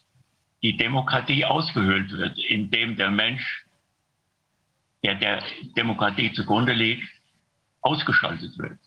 die 0.62 0.78
Demokratie 0.78 1.46
ausgehöhlt 1.46 2.12
wird, 2.12 2.38
indem 2.38 2.96
der 2.96 3.10
Mensch, 3.10 3.66
der 5.04 5.16
der 5.16 5.44
Demokratie 5.76 6.32
zugrunde 6.34 6.74
liegt, 6.74 7.08
ausgeschaltet 7.82 8.58
wird. 8.58 8.78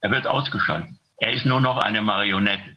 Er 0.00 0.10
wird 0.10 0.26
ausgeschaltet. 0.26 0.96
Er 1.18 1.32
ist 1.32 1.44
nur 1.44 1.60
noch 1.60 1.76
eine 1.76 2.00
Marionette. 2.00 2.76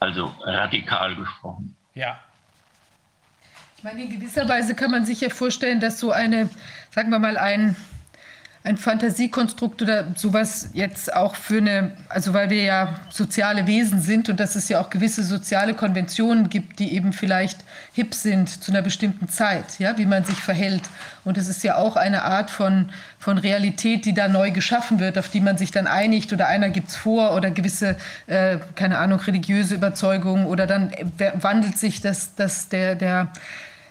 Also 0.00 0.34
radikal 0.42 1.14
gesprochen. 1.16 1.74
Ja. 1.94 2.20
Ich 3.76 3.84
meine, 3.84 4.02
in 4.02 4.10
gewisser 4.10 4.48
Weise 4.48 4.74
kann 4.74 4.90
man 4.90 5.06
sich 5.06 5.20
ja 5.20 5.28
vorstellen, 5.28 5.80
dass 5.80 6.00
so 6.00 6.10
eine, 6.10 6.48
sagen 6.90 7.10
wir 7.10 7.18
mal, 7.18 7.36
ein 7.36 7.76
ein 8.64 8.76
Fantasiekonstrukt 8.76 9.80
oder 9.82 10.08
sowas 10.16 10.70
jetzt 10.72 11.14
auch 11.14 11.36
für 11.36 11.58
eine, 11.58 11.92
also 12.08 12.34
weil 12.34 12.50
wir 12.50 12.62
ja 12.62 13.00
soziale 13.08 13.66
Wesen 13.66 14.02
sind 14.02 14.28
und 14.28 14.40
dass 14.40 14.56
es 14.56 14.68
ja 14.68 14.80
auch 14.80 14.90
gewisse 14.90 15.22
soziale 15.22 15.74
Konventionen 15.74 16.50
gibt, 16.50 16.78
die 16.78 16.92
eben 16.94 17.12
vielleicht 17.12 17.60
hip 17.92 18.14
sind 18.14 18.48
zu 18.48 18.72
einer 18.72 18.82
bestimmten 18.82 19.28
Zeit, 19.28 19.78
ja, 19.78 19.96
wie 19.96 20.06
man 20.06 20.24
sich 20.24 20.38
verhält. 20.38 20.82
Und 21.24 21.38
es 21.38 21.48
ist 21.48 21.62
ja 21.62 21.76
auch 21.76 21.96
eine 21.96 22.24
Art 22.24 22.50
von, 22.50 22.90
von 23.18 23.38
Realität, 23.38 24.04
die 24.04 24.14
da 24.14 24.28
neu 24.28 24.50
geschaffen 24.50 24.98
wird, 24.98 25.18
auf 25.18 25.28
die 25.28 25.40
man 25.40 25.56
sich 25.56 25.70
dann 25.70 25.86
einigt 25.86 26.32
oder 26.32 26.48
einer 26.48 26.70
gibt 26.70 26.88
es 26.88 26.96
vor 26.96 27.34
oder 27.34 27.50
gewisse, 27.50 27.96
äh, 28.26 28.58
keine 28.74 28.98
Ahnung, 28.98 29.20
religiöse 29.20 29.76
Überzeugungen 29.76 30.46
oder 30.46 30.66
dann 30.66 30.90
wandelt 31.34 31.78
sich 31.78 32.00
das, 32.00 32.34
das 32.34 32.68
der, 32.68 32.96
der, 32.96 33.28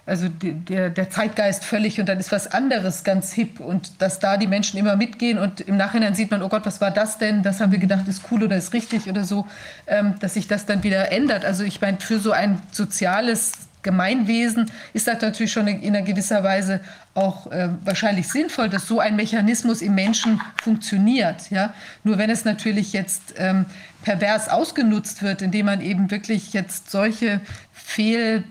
also 0.08 0.30
der, 0.30 0.90
der 0.90 1.10
Zeitgeist 1.10 1.66
völlig 1.66 2.00
und 2.00 2.08
dann 2.08 2.18
ist 2.18 2.32
was 2.32 2.48
anderes 2.48 3.04
ganz 3.04 3.34
hip 3.34 3.60
und 3.60 4.02
dass 4.02 4.20
da 4.20 4.38
die 4.38 4.48
Menschen 4.48 4.80
immer 4.80 4.96
mitgehen 4.96 5.38
und 5.38 5.60
im 5.62 5.76
Nachhinein 5.76 6.16
sieht 6.16 6.32
man, 6.32 6.42
oh 6.42 6.48
Gott, 6.50 6.66
was 6.66 6.80
war 6.80 6.92
das 6.92 7.18
denn? 7.18 7.44
Das 7.44 7.60
haben 7.60 7.74
wir 7.74 7.80
gedacht, 7.80 8.08
ist 8.08 8.24
cool 8.32 8.44
oder 8.44 8.56
ist 8.56 8.74
richtig 8.74 9.08
oder 9.08 9.26
so, 9.26 9.46
ähm, 9.86 10.16
dass 10.20 10.36
sich 10.36 10.48
das 10.48 10.66
dann 10.66 10.82
wieder 10.84 11.12
ändert. 11.12 11.44
Also 11.44 11.66
ich 11.66 11.82
meine, 11.82 12.00
für 12.00 12.20
so 12.20 12.32
ein 12.32 12.62
soziales 12.72 13.52
Gemeinwesen 13.84 14.72
ist 14.94 15.08
das 15.08 15.22
natürlich 15.22 15.52
schon 15.52 15.68
in 15.68 15.96
einer 15.96 16.06
gewisser 16.06 16.44
Weise 16.44 16.82
auch 17.14 17.52
äh, 17.52 17.70
wahrscheinlich 17.84 18.28
sinnvoll, 18.28 18.70
dass 18.70 18.88
so 18.88 19.00
ein 19.00 19.16
Mechanismus 19.16 19.82
im 19.82 19.94
Menschen 19.94 20.42
funktioniert. 20.62 21.50
Ja? 21.52 21.74
Nur 22.04 22.18
wenn 22.18 22.30
es 22.30 22.46
natürlich 22.46 22.94
jetzt 22.94 23.36
ähm, 23.38 23.66
pervers 24.04 24.50
ausgenutzt 24.50 25.22
wird, 25.22 25.42
indem 25.42 25.68
man 25.68 25.82
eben 25.82 26.12
wirklich 26.12 26.54
jetzt 26.54 26.92
solche 26.92 27.42
Fehl 27.72 28.44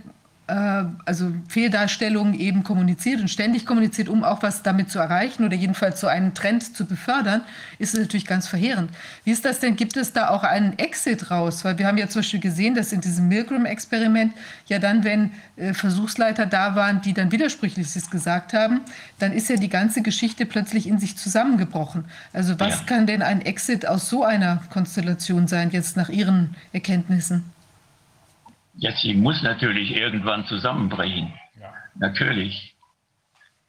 also 0.48 1.32
Fehldarstellungen 1.48 2.34
eben 2.34 2.62
kommuniziert 2.62 3.20
und 3.20 3.28
ständig 3.28 3.66
kommuniziert, 3.66 4.08
um 4.08 4.22
auch 4.22 4.44
was 4.44 4.62
damit 4.62 4.90
zu 4.90 5.00
erreichen 5.00 5.44
oder 5.44 5.56
jedenfalls 5.56 6.00
so 6.00 6.06
einen 6.06 6.34
Trend 6.34 6.76
zu 6.76 6.86
befördern, 6.86 7.40
ist 7.80 7.94
es 7.94 8.00
natürlich 8.00 8.26
ganz 8.26 8.46
verheerend. 8.46 8.92
Wie 9.24 9.32
ist 9.32 9.44
das 9.44 9.58
denn? 9.58 9.74
Gibt 9.74 9.96
es 9.96 10.12
da 10.12 10.28
auch 10.28 10.44
einen 10.44 10.78
Exit 10.78 11.32
raus? 11.32 11.64
Weil 11.64 11.78
wir 11.78 11.88
haben 11.88 11.98
ja 11.98 12.08
zum 12.08 12.20
Beispiel 12.20 12.38
gesehen, 12.38 12.76
dass 12.76 12.92
in 12.92 13.00
diesem 13.00 13.26
Milgram-Experiment 13.26 14.34
ja 14.66 14.78
dann, 14.78 15.02
wenn 15.02 15.32
äh, 15.56 15.74
Versuchsleiter 15.74 16.46
da 16.46 16.76
waren, 16.76 17.00
die 17.00 17.12
dann 17.12 17.32
Widersprüchliches 17.32 18.08
gesagt 18.08 18.52
haben, 18.52 18.82
dann 19.18 19.32
ist 19.32 19.50
ja 19.50 19.56
die 19.56 19.68
ganze 19.68 20.00
Geschichte 20.02 20.46
plötzlich 20.46 20.86
in 20.86 21.00
sich 21.00 21.16
zusammengebrochen. 21.16 22.04
Also 22.32 22.60
was 22.60 22.80
ja. 22.80 22.86
kann 22.86 23.08
denn 23.08 23.22
ein 23.22 23.40
Exit 23.40 23.84
aus 23.84 24.08
so 24.08 24.22
einer 24.22 24.62
Konstellation 24.70 25.48
sein, 25.48 25.70
jetzt 25.72 25.96
nach 25.96 26.08
Ihren 26.08 26.54
Erkenntnissen? 26.72 27.55
Ja, 28.78 28.92
sie 28.92 29.14
muss 29.14 29.42
natürlich 29.42 29.96
irgendwann 29.96 30.46
zusammenbrechen. 30.46 31.32
Ja. 31.58 31.72
Natürlich. 31.94 32.76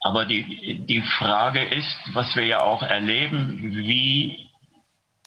Aber 0.01 0.25
die, 0.25 0.85
die 0.85 1.01
Frage 1.01 1.63
ist, 1.63 1.97
was 2.13 2.35
wir 2.35 2.45
ja 2.45 2.61
auch 2.61 2.83
erleben, 2.83 3.57
wie, 3.75 4.49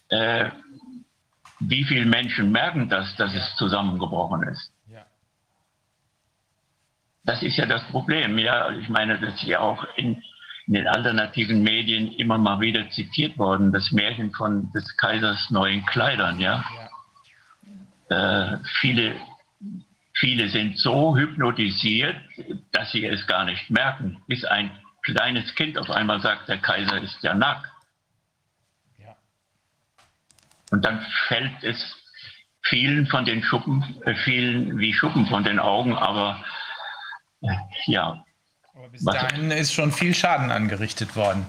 äh, 0.09 0.51
wie 1.61 1.85
viele 1.85 2.07
Menschen 2.07 2.53
merken 2.53 2.89
das, 2.89 3.15
dass 3.17 3.35
es 3.35 3.57
zusammengebrochen 3.57 4.43
ist. 4.45 4.73
Ja. 4.87 5.07
Das 7.25 7.43
ist 7.43 7.57
ja 7.57 7.67
das 7.67 7.83
Problem. 7.85 8.39
Ja, 8.39 8.71
ich 8.71 8.89
meine, 8.89 9.19
das 9.19 9.35
ist 9.35 9.43
ja 9.45 9.61
auch 9.61 9.85
in, 9.97 10.23
in 10.67 10.75
den 10.75 10.87
alternativen 10.87 11.63
Medien 11.63 12.13
immer 12.13 12.39
mal 12.39 12.61
wieder 12.61 12.89
zitiert 12.91 13.39
worden, 13.39 13.73
das 13.73 13.91
Märchen 13.93 14.33
von 14.33 14.71
des 14.73 14.97
Kaisers 14.99 15.51
neuen 15.51 15.85
Kleidern. 15.87 16.39
Ja. 16.39 16.65
ja. 18.09 18.55
Äh, 18.55 18.59
viele 18.81 19.17
Viele 20.21 20.51
sind 20.51 20.79
so 20.79 21.17
hypnotisiert, 21.17 22.15
dass 22.73 22.93
sie 22.93 23.07
es 23.07 23.27
gar 23.27 23.47
nicht 23.47 23.71
merken, 23.71 24.23
bis 24.27 24.45
ein 24.45 24.71
kleines 25.03 25.55
Kind 25.55 25.79
auf 25.79 25.91
einmal 25.91 26.21
sagt, 26.21 26.47
der 26.47 26.59
Kaiser 26.59 27.01
ist 27.01 27.17
ja 27.23 27.35
nackt. 27.35 27.67
Ja. 28.99 29.17
Und 30.71 30.85
dann 30.85 31.01
fällt 31.27 31.65
es 31.65 31.97
vielen 32.65 33.07
von 33.07 33.25
den 33.25 33.43
Schuppen, 33.43 33.83
äh, 34.05 34.15
vielen 34.15 34.79
wie 34.79 34.93
Schuppen 34.93 35.27
von 35.27 35.43
den 35.43 35.59
Augen, 35.59 35.97
aber 35.97 36.45
äh, 37.41 37.49
ja. 37.87 38.23
Aber 38.75 38.89
bis 38.91 39.03
dahin 39.03 39.51
ist 39.51 39.73
schon 39.73 39.91
viel 39.91 40.15
Schaden 40.15 40.51
angerichtet 40.51 41.17
worden. 41.17 41.47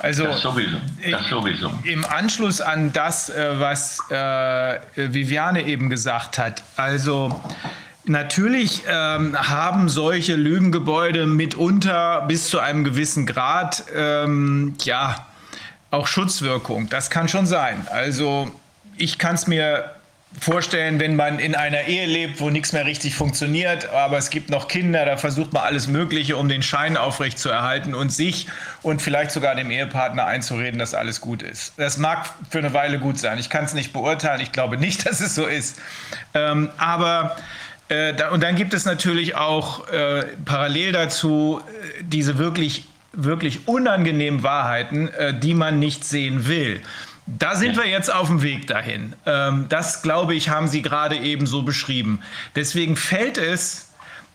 Also 0.00 0.24
das 0.24 0.42
sowieso. 0.42 0.76
Das 1.08 1.28
sowieso. 1.28 1.72
Im 1.84 2.04
Anschluss 2.04 2.60
an 2.60 2.92
das, 2.92 3.30
äh, 3.30 3.60
was 3.60 4.00
äh, 4.10 4.80
Viviane 4.96 5.62
eben 5.62 5.88
gesagt 5.88 6.36
hat, 6.36 6.64
also 6.76 7.40
Natürlich 8.08 8.84
ähm, 8.88 9.36
haben 9.36 9.88
solche 9.88 10.34
Lügengebäude 10.34 11.26
mitunter 11.26 12.24
bis 12.26 12.48
zu 12.48 12.58
einem 12.58 12.82
gewissen 12.84 13.26
Grad 13.26 13.84
ähm, 13.94 14.76
ja 14.82 15.26
auch 15.90 16.06
Schutzwirkung. 16.06 16.88
Das 16.88 17.10
kann 17.10 17.28
schon 17.28 17.46
sein. 17.46 17.86
Also 17.90 18.50
ich 18.96 19.18
kann 19.18 19.34
es 19.34 19.46
mir 19.46 19.90
vorstellen, 20.40 21.00
wenn 21.00 21.16
man 21.16 21.38
in 21.38 21.54
einer 21.54 21.84
Ehe 21.84 22.06
lebt, 22.06 22.40
wo 22.40 22.50
nichts 22.50 22.72
mehr 22.72 22.84
richtig 22.84 23.14
funktioniert, 23.14 23.90
aber 23.90 24.18
es 24.18 24.30
gibt 24.30 24.50
noch 24.50 24.68
Kinder, 24.68 25.04
da 25.04 25.16
versucht 25.16 25.52
man 25.52 25.64
alles 25.64 25.86
Mögliche, 25.86 26.36
um 26.36 26.48
den 26.48 26.62
Schein 26.62 26.96
aufrechtzuerhalten 26.96 27.94
und 27.94 28.10
sich 28.10 28.46
und 28.82 29.00
vielleicht 29.02 29.30
sogar 29.30 29.54
dem 29.54 29.70
Ehepartner 29.70 30.26
einzureden, 30.26 30.78
dass 30.78 30.94
alles 30.94 31.20
gut 31.20 31.42
ist. 31.42 31.72
Das 31.76 31.98
mag 31.98 32.30
für 32.50 32.58
eine 32.58 32.72
Weile 32.72 32.98
gut 32.98 33.18
sein. 33.18 33.38
Ich 33.38 33.50
kann 33.50 33.64
es 33.64 33.74
nicht 33.74 33.92
beurteilen. 33.92 34.40
Ich 34.40 34.52
glaube 34.52 34.76
nicht, 34.76 35.06
dass 35.06 35.20
es 35.20 35.34
so 35.34 35.46
ist. 35.46 35.78
Ähm, 36.34 36.70
aber 36.76 37.36
und 38.32 38.42
dann 38.42 38.54
gibt 38.54 38.74
es 38.74 38.84
natürlich 38.84 39.34
auch 39.34 39.88
äh, 39.88 40.24
parallel 40.44 40.92
dazu 40.92 41.60
äh, 41.66 42.02
diese 42.02 42.36
wirklich, 42.36 42.86
wirklich 43.12 43.66
unangenehmen 43.66 44.42
Wahrheiten, 44.42 45.08
äh, 45.08 45.32
die 45.32 45.54
man 45.54 45.78
nicht 45.78 46.04
sehen 46.04 46.46
will. 46.46 46.82
Da 47.26 47.56
sind 47.56 47.76
wir 47.76 47.86
jetzt 47.86 48.12
auf 48.12 48.28
dem 48.28 48.42
Weg 48.42 48.66
dahin. 48.66 49.14
Ähm, 49.26 49.66
das, 49.68 50.02
glaube 50.02 50.34
ich, 50.34 50.48
haben 50.48 50.68
Sie 50.68 50.82
gerade 50.82 51.16
eben 51.16 51.46
so 51.46 51.62
beschrieben. 51.62 52.20
Deswegen 52.54 52.96
fällt 52.96 53.38
es 53.38 53.88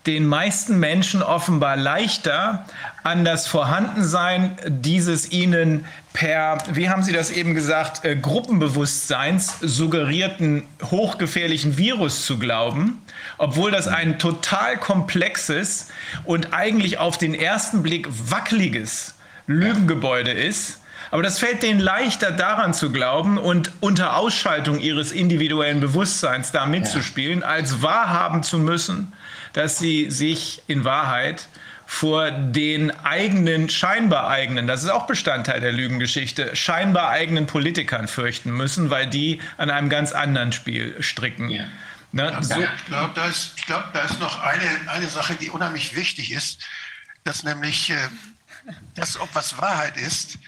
den 0.05 0.27
meisten 0.27 0.79
Menschen 0.79 1.23
offenbar 1.23 1.77
leichter 1.77 2.65
an 3.03 3.23
das 3.23 3.47
Vorhandensein 3.47 4.57
dieses 4.67 5.31
ihnen 5.31 5.85
per, 6.13 6.59
wie 6.71 6.89
haben 6.89 7.03
Sie 7.03 7.11
das 7.11 7.31
eben 7.31 7.55
gesagt, 7.55 8.05
äh, 8.05 8.15
Gruppenbewusstseins 8.15 9.57
suggerierten 9.61 10.63
hochgefährlichen 10.83 11.77
Virus 11.77 12.25
zu 12.25 12.37
glauben, 12.37 13.01
obwohl 13.39 13.71
das 13.71 13.87
ein 13.87 14.19
total 14.19 14.77
komplexes 14.77 15.89
und 16.23 16.53
eigentlich 16.53 16.99
auf 16.99 17.17
den 17.17 17.33
ersten 17.33 17.81
Blick 17.81 18.07
wackeliges 18.29 19.15
Lügengebäude 19.47 20.31
ist. 20.31 20.79
Aber 21.09 21.21
das 21.21 21.39
fällt 21.39 21.61
denen 21.61 21.79
leichter 21.79 22.31
daran 22.31 22.73
zu 22.73 22.91
glauben 22.91 23.37
und 23.37 23.71
unter 23.81 24.15
Ausschaltung 24.17 24.79
ihres 24.79 25.11
individuellen 25.11 25.79
Bewusstseins 25.79 26.51
da 26.51 26.65
mitzuspielen, 26.65 27.43
als 27.43 27.81
wahrhaben 27.81 28.41
zu 28.41 28.57
müssen, 28.57 29.13
dass 29.53 29.77
sie 29.77 30.09
sich 30.09 30.63
in 30.67 30.85
Wahrheit 30.85 31.47
vor 31.93 32.31
den 32.31 32.89
eigenen, 33.05 33.69
scheinbar 33.69 34.27
eigenen, 34.27 34.65
das 34.65 34.81
ist 34.81 34.89
auch 34.89 35.05
Bestandteil 35.05 35.61
der 35.61 35.71
Lügengeschichte, 35.71 36.55
scheinbar 36.55 37.09
eigenen 37.09 37.45
Politikern 37.45 38.07
fürchten 38.07 38.49
müssen, 38.49 38.89
weil 38.89 39.05
die 39.05 39.39
an 39.57 39.69
einem 39.69 39.89
ganz 39.89 40.11
anderen 40.11 40.51
Spiel 40.51 41.01
stricken. 41.03 41.51
Ja. 41.51 41.65
Ne? 42.11 42.35
So, 42.41 42.59
Ich 42.59 42.85
glaube, 42.85 43.11
da, 43.13 43.27
ist, 43.27 43.53
ich 43.57 43.67
glaub, 43.67 43.93
da 43.93 44.01
ist 44.01 44.19
noch 44.19 44.41
eine, 44.41 44.63
eine 44.87 45.07
Sache, 45.07 45.35
die 45.35 45.51
unheimlich 45.51 45.95
wichtig 45.95 46.31
ist, 46.31 46.65
dass 47.25 47.43
nämlich 47.43 47.91
äh, 47.91 48.09
das, 48.95 49.19
ob 49.19 49.29
was 49.35 49.61
Wahrheit 49.61 49.95
ist, 49.95 50.39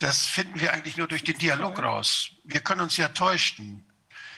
das 0.00 0.26
finden 0.26 0.60
wir 0.60 0.74
eigentlich 0.74 0.98
nur 0.98 1.08
durch 1.08 1.24
den 1.24 1.38
Dialog 1.38 1.82
raus. 1.82 2.28
Wir 2.44 2.60
können 2.60 2.82
uns 2.82 2.98
ja 2.98 3.08
täuschen, 3.08 3.86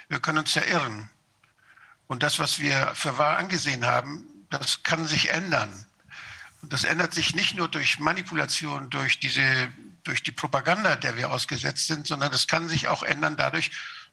wir 0.08 0.20
können 0.20 0.38
uns 0.38 0.54
ja 0.54 0.62
irren. 0.62 1.10
Und 2.06 2.22
das, 2.22 2.38
was 2.38 2.60
wir 2.60 2.92
für 2.94 3.18
wahr 3.18 3.36
angesehen 3.36 3.84
haben, 3.84 4.24
das 4.48 4.84
kann 4.84 5.06
sich 5.06 5.30
ändern. 5.30 5.85
Und 6.62 6.72
das 6.72 6.84
ändert 6.84 7.14
sich 7.14 7.34
nicht 7.34 7.54
nur 7.56 7.68
durch 7.68 7.98
Manipulation, 7.98 8.90
durch, 8.90 9.20
diese, 9.20 9.42
durch 10.04 10.22
die 10.22 10.32
Propaganda, 10.32 10.96
der 10.96 11.16
wir 11.16 11.30
ausgesetzt 11.30 11.86
sind, 11.86 12.06
sondern 12.06 12.32
das 12.32 12.46
kann 12.46 12.68
sich 12.68 12.88
auch 12.88 13.02
ändern 13.02 13.36
dadurch, 13.36 13.70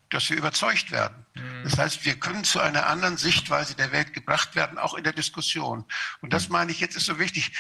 dass 0.10 0.30
wir 0.30 0.38
überzeugt 0.38 0.92
werden. 0.92 1.26
Das 1.64 1.78
heißt, 1.78 2.06
wir 2.06 2.20
können 2.20 2.44
zu 2.44 2.60
einer 2.60 2.86
anderen 2.86 3.18
Sichtweise 3.18 3.74
der 3.74 3.92
Welt 3.92 4.14
gebracht 4.14 4.56
werden, 4.56 4.78
auch 4.78 4.94
in 4.94 5.04
der 5.04 5.14
Diskussion. 5.14 5.86
Und 6.22 6.34
das 6.34 6.50
meine 6.50 6.72
ich 6.72 6.80
jetzt 6.80 6.96
ist 6.96 7.06
so 7.06 7.18
wichtig. 7.18 7.52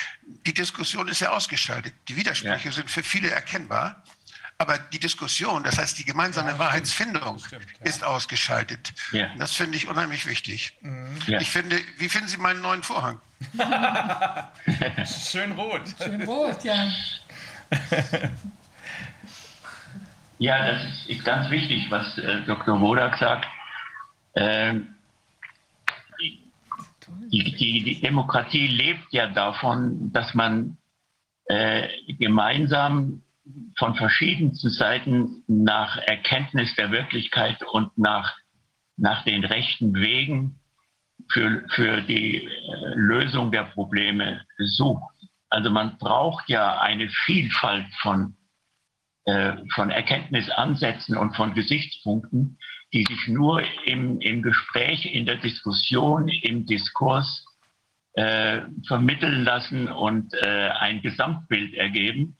Die 0.45 0.53
Diskussion 0.53 1.07
ist 1.07 1.21
ja 1.21 1.31
ausgeschaltet. 1.31 1.95
Die 2.09 2.15
Widersprüche 2.15 2.67
Ja. 2.67 2.71
sind 2.71 2.91
für 2.91 3.01
viele 3.01 3.31
erkennbar. 3.31 4.03
Aber 4.64 4.77
die 4.77 5.00
Diskussion, 5.00 5.61
das 5.64 5.77
heißt 5.77 6.00
die 6.00 6.06
gemeinsame 6.06 6.58
Wahrheitsfindung, 6.58 7.43
ist 7.83 8.01
ausgeschaltet. 8.01 8.93
Ja. 9.11 9.27
Das 9.38 9.51
finde 9.51 9.75
ich 9.75 9.90
unheimlich 9.90 10.25
wichtig. 10.25 10.80
Ja. 11.27 11.42
Ich 11.42 11.50
finde, 11.51 11.75
wie 11.98 12.08
finden 12.08 12.30
Sie 12.30 12.38
meinen 12.38 12.61
neuen 12.61 12.82
Vorhang? 12.82 13.19
schön 15.06 15.51
rot. 15.51 15.82
Schön 16.01 16.22
rot, 16.24 16.64
ja. 16.64 16.88
Ja, 20.40 20.72
das 20.72 20.83
ist, 20.83 21.09
ist 21.09 21.25
ganz 21.25 21.50
wichtig, 21.50 21.90
was 21.90 22.17
äh, 22.17 22.42
Dr. 22.42 22.82
Wodak 22.82 23.17
sagt. 23.17 23.48
Ähm, 24.35 24.95
die, 26.19 27.53
die, 27.56 27.83
die 27.83 28.01
Demokratie 28.01 28.67
lebt 28.67 29.08
ja 29.11 29.27
davon, 29.27 30.11
dass 30.11 30.33
man 30.33 30.77
äh, 31.45 31.88
gemeinsam 32.08 33.22
von 33.77 33.95
verschiedensten 33.95 34.69
Seiten 34.69 35.43
nach 35.47 35.97
Erkenntnis 35.97 36.75
der 36.75 36.91
Wirklichkeit 36.91 37.61
und 37.63 37.97
nach, 37.97 38.35
nach 38.97 39.23
den 39.23 39.43
rechten 39.43 39.93
Wegen 39.95 40.59
für, 41.30 41.65
für 41.69 42.01
die 42.01 42.45
äh, 42.45 42.49
Lösung 42.95 43.51
der 43.51 43.63
Probleme 43.63 44.45
sucht. 44.57 45.13
Also 45.49 45.69
man 45.69 45.97
braucht 45.97 46.49
ja 46.49 46.80
eine 46.80 47.09
Vielfalt 47.25 47.88
von 48.01 48.35
äh, 49.25 49.55
von 49.73 49.89
Erkenntnisansätzen 49.89 51.15
und 51.15 51.33
von 51.38 51.53
Gesichtspunkten, 51.53 52.57
die 52.91 53.05
sich 53.05 53.30
nur 53.30 53.63
im, 53.85 54.19
im 54.19 54.41
Gespräch, 54.41 55.05
in 55.05 55.25
der 55.25 55.38
Diskussion, 55.38 56.27
im 56.27 56.65
Diskurs 56.65 57.45
äh, 58.15 58.63
vermitteln 58.85 59.45
lassen 59.45 59.88
und 59.88 60.33
äh, 60.33 60.69
ein 60.77 61.01
Gesamtbild 61.01 61.73
ergeben. 61.73 62.35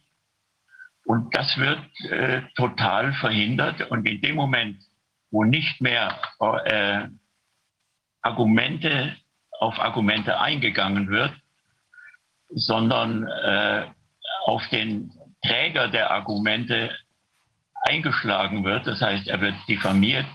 Und 1.06 1.36
das 1.36 1.58
wird 1.58 1.80
äh, 2.10 2.42
total 2.56 3.14
verhindert. 3.14 3.90
Und 3.92 4.06
in 4.08 4.22
dem 4.22 4.36
Moment, 4.36 4.78
wo 5.32 5.44
nicht 5.44 5.82
mehr 5.82 6.18
äh, 6.66 7.08
Argumente 8.22 9.16
auf 9.60 9.80
Argumente 9.80 10.40
eingegangen 10.40 11.10
wird, 11.10 11.34
sondern 12.50 13.28
äh, 13.28 13.86
auf 14.46 14.68
den 14.70 15.12
Träger 15.46 15.88
der 15.88 16.12
Argumente 16.12 16.92
eingeschlagen 17.84 18.64
wird. 18.64 18.88
Das 18.88 19.02
heißt, 19.02 19.28
er 19.28 19.42
wird 19.42 19.56
diffamiert, 19.68 20.26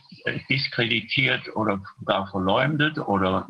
diskreditiert 0.50 1.48
oder 1.56 1.80
sogar 1.98 2.26
verleumdet 2.30 2.98
oder 2.98 3.46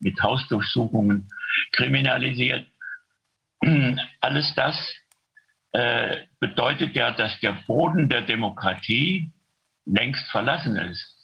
mit 0.00 0.22
Hausdurchsuchungen 0.22 1.28
kriminalisiert. 1.72 2.66
Alles 4.20 4.54
das 4.54 4.94
äh, 5.72 6.18
bedeutet 6.40 6.96
ja, 6.96 7.12
dass 7.12 7.38
der 7.40 7.52
Boden 7.66 8.08
der 8.08 8.22
Demokratie 8.22 9.30
längst 9.86 10.28
verlassen 10.30 10.76
ist. 10.76 11.16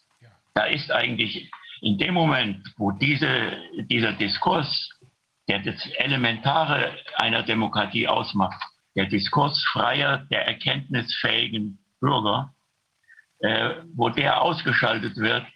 Da 0.54 0.64
ist 0.64 0.90
eigentlich 0.90 1.50
in 1.80 1.98
dem 1.98 2.14
Moment, 2.14 2.66
wo 2.78 2.90
diese, 2.90 3.58
dieser 3.90 4.12
Diskurs, 4.12 4.90
der 5.48 5.60
das 5.60 5.84
Elementare 5.98 6.92
einer 7.16 7.42
Demokratie 7.42 8.08
ausmacht, 8.08 8.60
der 8.94 9.06
Diskurs 9.06 9.62
freier, 9.72 10.26
der 10.30 10.46
erkenntnisfähigen 10.46 11.78
Bürger, 12.00 12.54
äh, 13.40 13.74
wo 13.94 14.08
der 14.08 14.40
ausgeschaltet 14.40 15.16
wird, 15.16 15.46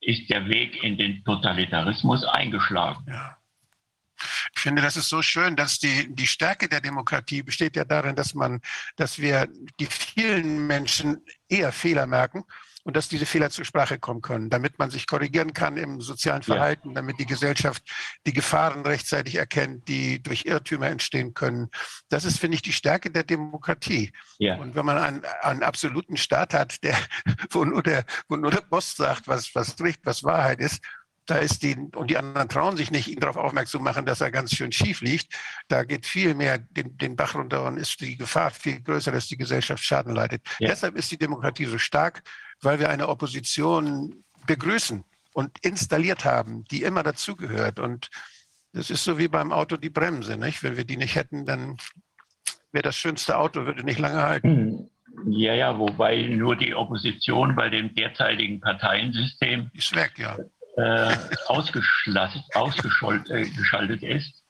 ist 0.00 0.30
der 0.30 0.48
Weg 0.48 0.82
in 0.82 0.96
den 0.96 1.22
Totalitarismus 1.24 2.24
eingeschlagen. 2.24 3.04
Ja. 3.08 3.37
Ich 4.54 4.60
finde, 4.60 4.82
das 4.82 4.96
ist 4.96 5.08
so 5.08 5.22
schön, 5.22 5.56
dass 5.56 5.78
die, 5.78 6.14
die 6.14 6.26
Stärke 6.26 6.68
der 6.68 6.80
Demokratie 6.80 7.42
besteht 7.42 7.76
ja 7.76 7.84
darin, 7.84 8.16
dass 8.16 8.34
man, 8.34 8.60
dass 8.96 9.18
wir 9.18 9.48
die 9.78 9.86
vielen 9.86 10.66
Menschen 10.66 11.24
eher 11.48 11.72
Fehler 11.72 12.06
merken 12.06 12.44
und 12.88 12.96
dass 12.96 13.06
diese 13.06 13.26
Fehler 13.26 13.50
zur 13.50 13.66
Sprache 13.66 13.98
kommen 13.98 14.22
können, 14.22 14.48
damit 14.48 14.78
man 14.78 14.88
sich 14.88 15.06
korrigieren 15.06 15.52
kann 15.52 15.76
im 15.76 16.00
sozialen 16.00 16.40
Ja. 16.40 16.54
Verhalten, 16.54 16.94
damit 16.94 17.18
die 17.18 17.26
Gesellschaft 17.26 17.82
die 18.26 18.32
Gefahren 18.32 18.80
rechtzeitig 18.80 19.34
erkennt, 19.34 19.88
die 19.88 20.22
durch 20.22 20.46
Irrtümer 20.46 20.86
entstehen 20.86 21.34
können. 21.34 21.68
Das 22.08 22.24
ist, 22.24 22.38
finde 22.38 22.54
ich, 22.54 22.62
die 22.62 22.72
Stärke 22.72 23.10
der 23.10 23.24
Demokratie. 23.24 24.10
Ja. 24.38 24.56
Und 24.56 24.74
wenn 24.74 24.86
man 24.86 24.96
einen, 24.96 25.22
einen 25.42 25.62
absoluten 25.62 26.16
Staat 26.16 26.54
hat, 26.54 26.82
der, 26.82 26.96
wo, 27.50 27.66
nur 27.66 27.82
der, 27.82 28.04
wo 28.26 28.36
nur 28.36 28.52
der 28.52 28.62
Boss 28.62 28.96
sagt, 28.96 29.28
was, 29.28 29.54
was 29.54 29.78
Recht, 29.80 30.00
was 30.04 30.24
Wahrheit 30.24 30.60
ist, 30.60 30.82
da 31.28 31.36
ist 31.36 31.62
die, 31.62 31.76
und 31.94 32.10
die 32.10 32.16
anderen 32.16 32.48
trauen 32.48 32.76
sich 32.78 32.90
nicht, 32.90 33.06
ihn 33.06 33.20
darauf 33.20 33.36
aufmerksam 33.36 33.80
zu 33.80 33.84
machen, 33.84 34.06
dass 34.06 34.22
er 34.22 34.30
ganz 34.30 34.54
schön 34.54 34.72
schief 34.72 35.02
liegt. 35.02 35.34
Da 35.68 35.84
geht 35.84 36.06
viel 36.06 36.34
mehr 36.34 36.56
den, 36.58 36.96
den 36.96 37.16
Bach 37.16 37.34
runter 37.34 37.66
und 37.66 37.76
ist 37.76 38.00
die 38.00 38.16
Gefahr 38.16 38.50
viel 38.50 38.80
größer, 38.80 39.12
dass 39.12 39.26
die 39.26 39.36
Gesellschaft 39.36 39.84
Schaden 39.84 40.14
leidet. 40.14 40.42
Ja. 40.58 40.68
Deshalb 40.68 40.96
ist 40.96 41.10
die 41.12 41.18
Demokratie 41.18 41.66
so 41.66 41.76
stark, 41.76 42.22
weil 42.62 42.78
wir 42.78 42.88
eine 42.88 43.08
Opposition 43.08 44.24
begrüßen 44.46 45.04
und 45.34 45.58
installiert 45.60 46.24
haben, 46.24 46.64
die 46.64 46.82
immer 46.82 47.02
dazugehört. 47.02 47.78
Und 47.78 48.08
das 48.72 48.88
ist 48.88 49.04
so 49.04 49.18
wie 49.18 49.28
beim 49.28 49.52
Auto 49.52 49.76
die 49.76 49.90
Bremse. 49.90 50.38
Nicht? 50.38 50.62
Wenn 50.62 50.78
wir 50.78 50.84
die 50.84 50.96
nicht 50.96 51.14
hätten, 51.14 51.44
dann 51.44 51.76
wäre 52.72 52.82
das 52.82 52.96
schönste 52.96 53.36
Auto, 53.36 53.66
würde 53.66 53.84
nicht 53.84 53.98
lange 53.98 54.22
halten. 54.22 54.90
Ja, 55.26 55.52
ja, 55.52 55.78
wobei 55.78 56.22
nur 56.22 56.56
die 56.56 56.74
Opposition 56.74 57.54
bei 57.54 57.68
dem 57.68 57.94
derzeitigen 57.94 58.60
Parteiensystem 58.60 59.70
Ist 59.74 59.94
weg, 59.94 60.12
ja. 60.16 60.38
Äh, 60.78 61.16
ausgeschaltet, 62.54 64.02
äh, 64.02 64.16
ist. 64.16 64.44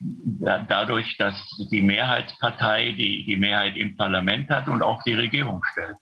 Da, 0.00 0.60
dadurch, 0.60 1.16
dass 1.16 1.34
die 1.72 1.82
Mehrheitspartei 1.82 2.92
die, 2.92 3.24
die 3.26 3.36
Mehrheit 3.36 3.76
im 3.76 3.96
Parlament 3.96 4.48
hat 4.48 4.68
und 4.68 4.80
auch 4.82 5.02
die 5.02 5.14
Regierung 5.14 5.60
stellt. 5.72 5.96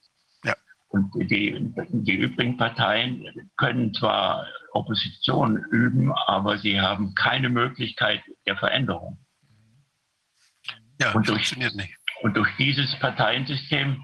Ja. 0.44 0.54
Und 0.88 1.10
die, 1.14 1.72
die 1.88 2.14
übrigen 2.14 2.58
Parteien 2.58 3.24
können 3.56 3.94
zwar 3.94 4.46
Opposition 4.72 5.56
üben, 5.70 6.12
aber 6.26 6.58
sie 6.58 6.78
haben 6.78 7.14
keine 7.14 7.48
Möglichkeit 7.48 8.20
der 8.46 8.56
Veränderung. 8.58 9.18
Ja, 11.00 11.12
Und 11.12 11.28
durch- 11.28 11.48
funktioniert 11.48 11.74
nicht. 11.76 11.96
Und 12.22 12.36
durch 12.36 12.48
dieses 12.58 12.94
Parteiensystem 12.98 14.02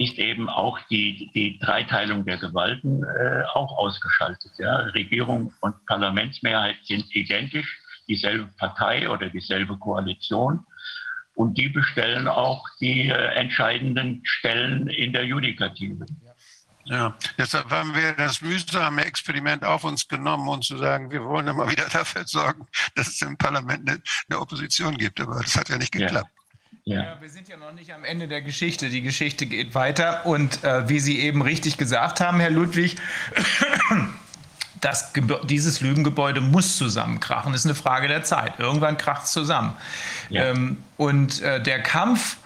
ist 0.00 0.18
eben 0.18 0.48
auch 0.48 0.78
die, 0.90 1.30
die 1.34 1.58
Dreiteilung 1.58 2.24
der 2.24 2.38
Gewalten 2.38 3.04
äh, 3.04 3.42
auch 3.52 3.76
ausgeschaltet. 3.76 4.50
Ja? 4.58 4.76
Regierung 4.76 5.52
und 5.60 5.84
Parlamentsmehrheit 5.84 6.76
sind 6.84 7.04
identisch, 7.14 7.78
dieselbe 8.08 8.46
Partei 8.56 9.10
oder 9.10 9.28
dieselbe 9.28 9.76
Koalition. 9.76 10.64
Und 11.34 11.58
die 11.58 11.68
bestellen 11.68 12.28
auch 12.28 12.66
die 12.80 13.08
äh, 13.08 13.34
entscheidenden 13.34 14.22
Stellen 14.24 14.88
in 14.88 15.12
der 15.12 15.26
Judikative. 15.26 16.06
Ja, 16.84 17.14
deshalb 17.36 17.70
haben 17.70 17.94
wir 17.94 18.14
das 18.14 18.40
mühsame 18.40 19.04
Experiment 19.04 19.64
auf 19.66 19.84
uns 19.84 20.08
genommen, 20.08 20.48
um 20.48 20.62
zu 20.62 20.78
sagen, 20.78 21.10
wir 21.10 21.22
wollen 21.24 21.46
immer 21.46 21.70
wieder 21.70 21.88
dafür 21.92 22.26
sorgen, 22.26 22.66
dass 22.94 23.08
es 23.08 23.20
im 23.20 23.36
Parlament 23.36 23.86
eine, 23.86 24.00
eine 24.30 24.40
Opposition 24.40 24.96
gibt. 24.96 25.20
Aber 25.20 25.40
das 25.42 25.56
hat 25.56 25.68
ja 25.68 25.76
nicht 25.76 25.92
geklappt. 25.92 26.30
Ja. 26.84 27.02
Ja, 27.02 27.20
wir 27.20 27.30
sind 27.30 27.48
ja 27.48 27.56
noch 27.56 27.72
nicht 27.72 27.92
am 27.92 28.04
Ende 28.04 28.26
der 28.28 28.42
Geschichte. 28.42 28.88
Die 28.88 29.02
Geschichte 29.02 29.46
geht 29.46 29.74
weiter. 29.74 30.26
Und 30.26 30.64
äh, 30.64 30.88
wie 30.88 31.00
Sie 31.00 31.20
eben 31.20 31.42
richtig 31.42 31.76
gesagt 31.76 32.20
haben, 32.20 32.40
Herr 32.40 32.50
Ludwig, 32.50 32.96
das, 34.80 35.12
dieses 35.44 35.80
Lügengebäude 35.80 36.40
muss 36.40 36.76
zusammenkrachen. 36.76 37.52
Das 37.52 37.62
ist 37.62 37.66
eine 37.66 37.74
Frage 37.74 38.08
der 38.08 38.24
Zeit. 38.24 38.58
Irgendwann 38.58 38.96
kracht 38.96 39.24
es 39.24 39.32
zusammen. 39.32 39.76
Ja. 40.30 40.46
Ähm, 40.46 40.82
und 40.96 41.42
äh, 41.42 41.62
der 41.62 41.82
Kampf, 41.82 42.38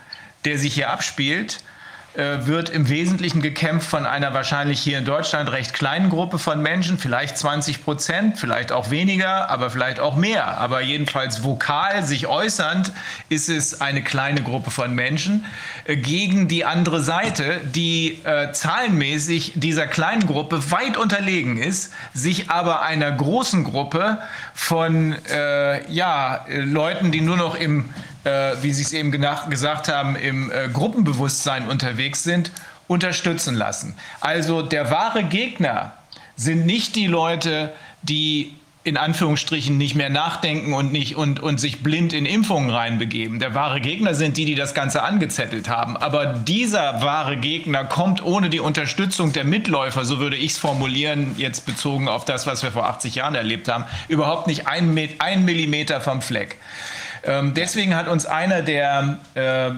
der 0.45 0.59
sich 0.59 0.75
hier 0.75 0.91
abspielt, 0.91 1.59
äh, 1.59 1.74
wird 2.17 2.70
im 2.70 2.89
Wesentlichen 2.89 3.43
gekämpft 3.43 3.89
von 3.89 4.07
einer 4.07 4.34
wahrscheinlich 4.34 4.81
hier 4.81 4.99
in 4.99 5.05
Deutschland 5.05 5.51
recht 5.51 5.73
kleinen 5.73 6.10
Gruppe 6.10 6.39
von 6.39 6.62
Menschen, 6.62 6.99
vielleicht 6.99 7.36
20 7.39 7.84
Prozent, 7.84 8.39
vielleicht 8.39 8.70
auch 8.70 8.91
weniger, 8.91 9.51
aber 9.51 9.70
vielleicht 9.70 9.99
auch 9.99 10.15
mehr. 10.17 10.59
Aber 10.59 10.81
jedenfalls 10.81 11.43
vokal 11.43 12.05
sich 12.05 12.26
äußernd 12.26 12.93
ist 13.28 13.49
es 13.49 13.81
eine 13.81 14.02
kleine 14.02 14.43
Gruppe 14.43 14.70
von 14.70 14.94
Menschen 14.94 15.44
äh, 15.84 15.97
gegen 15.97 16.49
die 16.49 16.65
andere 16.65 17.02
Seite, 17.02 17.60
die 17.65 18.20
äh, 18.25 18.52
zahlenmäßig 18.52 19.52
dieser 19.57 19.86
kleinen 19.86 20.26
Gruppe 20.26 20.70
weit 20.70 20.97
unterlegen 20.97 21.57
ist, 21.57 21.93
sich 22.12 22.51
aber 22.51 22.83
einer 22.83 23.10
großen 23.10 23.65
Gruppe 23.65 24.18
von 24.55 25.17
äh, 25.31 25.91
ja, 25.91 26.47
Leuten, 26.49 27.12
die 27.12 27.20
nur 27.20 27.36
noch 27.36 27.55
im 27.55 27.91
äh, 28.25 28.53
wie 28.62 28.73
Sie 28.73 28.83
es 28.83 28.93
eben 28.93 29.11
gesagt 29.11 29.89
haben, 29.89 30.17
im 30.17 30.51
äh, 30.51 30.69
Gruppenbewusstsein 30.73 31.69
unterwegs 31.69 32.23
sind, 32.23 32.51
unterstützen 32.86 33.55
lassen. 33.55 33.94
Also 34.20 34.62
der 34.62 34.91
wahre 34.91 35.25
Gegner 35.25 35.93
sind 36.36 36.67
nicht 36.67 36.97
die 36.97 37.07
Leute, 37.07 37.73
die 38.03 38.55
in 38.86 38.99
Anführungsstrichen 38.99 39.78
nicht 39.78 39.94
mehr 39.94 40.11
nachdenken 40.11 40.75
und, 40.75 40.93
nicht, 40.93 41.17
und, 41.17 41.41
und 41.41 41.59
sich 41.59 41.83
blind 41.83 42.12
in 42.12 42.27
Impfungen 42.27 42.69
reinbegeben. 42.69 43.39
Der 43.39 43.55
wahre 43.55 43.81
Gegner 43.81 44.15
sind 44.15 44.36
die, 44.36 44.44
die 44.44 44.55
das 44.55 44.75
Ganze 44.75 45.03
angezettelt 45.03 45.70
haben. 45.70 45.97
Aber 45.97 46.27
dieser 46.27 47.01
wahre 47.01 47.39
Gegner 47.39 47.85
kommt 47.85 48.23
ohne 48.23 48.51
die 48.51 48.61
Unterstützung 48.61 49.33
der 49.33 49.44
Mitläufer, 49.44 50.05
so 50.05 50.19
würde 50.19 50.36
ich 50.36 50.53
es 50.53 50.59
formulieren, 50.59 51.35
jetzt 51.39 51.65
bezogen 51.65 52.09
auf 52.09 52.27
das, 52.27 52.47
was 52.47 52.62
wir 52.62 52.73
vor 52.73 52.86
80 52.86 53.15
Jahren 53.15 53.35
erlebt 53.35 53.69
haben, 53.69 53.86
überhaupt 54.09 54.47
nicht 54.47 54.67
ein, 54.67 54.94
ein 55.19 55.44
Millimeter 55.47 56.03
vom 56.03 56.20
Fleck. 56.20 56.59
Ähm, 57.25 57.55
deswegen 57.55 57.97
hat 57.97 58.09
uns 58.09 58.27
einer 58.27 58.62
der 58.62 59.19
äh, 59.35 59.70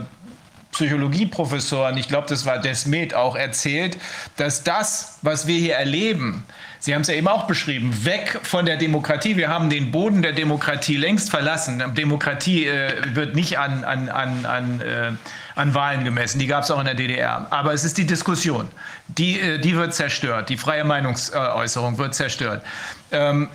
Psychologieprofessoren, 0.73 1.97
ich 1.97 2.09
glaube, 2.09 2.29
das 2.29 2.45
war 2.45 2.59
Desmet, 2.59 3.15
auch 3.15 3.37
erzählt, 3.37 3.97
dass 4.37 4.63
das, 4.63 5.19
was 5.23 5.47
wir 5.47 5.59
hier 5.59 5.75
erleben, 5.77 6.45
Sie 6.87 6.95
haben 6.95 7.03
es 7.03 7.09
ja 7.09 7.15
eben 7.15 7.27
auch 7.27 7.49
beschrieben, 7.49 8.05
weg 8.05 8.39
von 8.45 8.65
der 8.65 8.77
Demokratie. 8.77 9.37
Wir 9.37 9.49
haben 9.49 9.71
den 9.71 9.91
Boden 9.91 10.23
der 10.23 10.31
Demokratie 10.31 10.97
längst 10.97 11.31
verlassen. 11.31 11.83
Demokratie 11.97 12.67
äh, 12.67 12.93
wird 13.13 13.35
nicht 13.35 13.59
an, 13.59 13.83
an, 13.83 14.09
an, 14.09 14.47
an, 14.47 14.81
äh, 14.81 15.11
an 15.57 15.75
Wahlen 15.75 16.05
gemessen. 16.05 16.39
Die 16.39 16.47
gab 16.47 16.63
es 16.63 16.71
auch 16.71 16.79
in 16.79 16.85
der 16.85 16.95
DDR. 16.95 17.49
Aber 17.51 17.73
es 17.73 17.83
ist 17.83 17.99
die 17.99 18.07
Diskussion. 18.07 18.69
Die, 19.09 19.41
äh, 19.41 19.59
die 19.59 19.75
wird 19.75 19.95
zerstört. 19.95 20.49
Die 20.49 20.57
freie 20.57 20.85
Meinungsäußerung 20.85 21.99
wird 21.99 22.15
zerstört. 22.15 22.63
Ähm, 23.11 23.49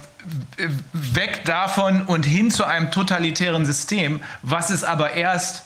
weg 0.93 1.45
davon 1.45 2.03
und 2.03 2.25
hin 2.25 2.51
zu 2.51 2.65
einem 2.65 2.91
totalitären 2.91 3.65
System, 3.65 4.21
was 4.41 4.69
es 4.69 4.83
aber 4.83 5.13
erst, 5.13 5.63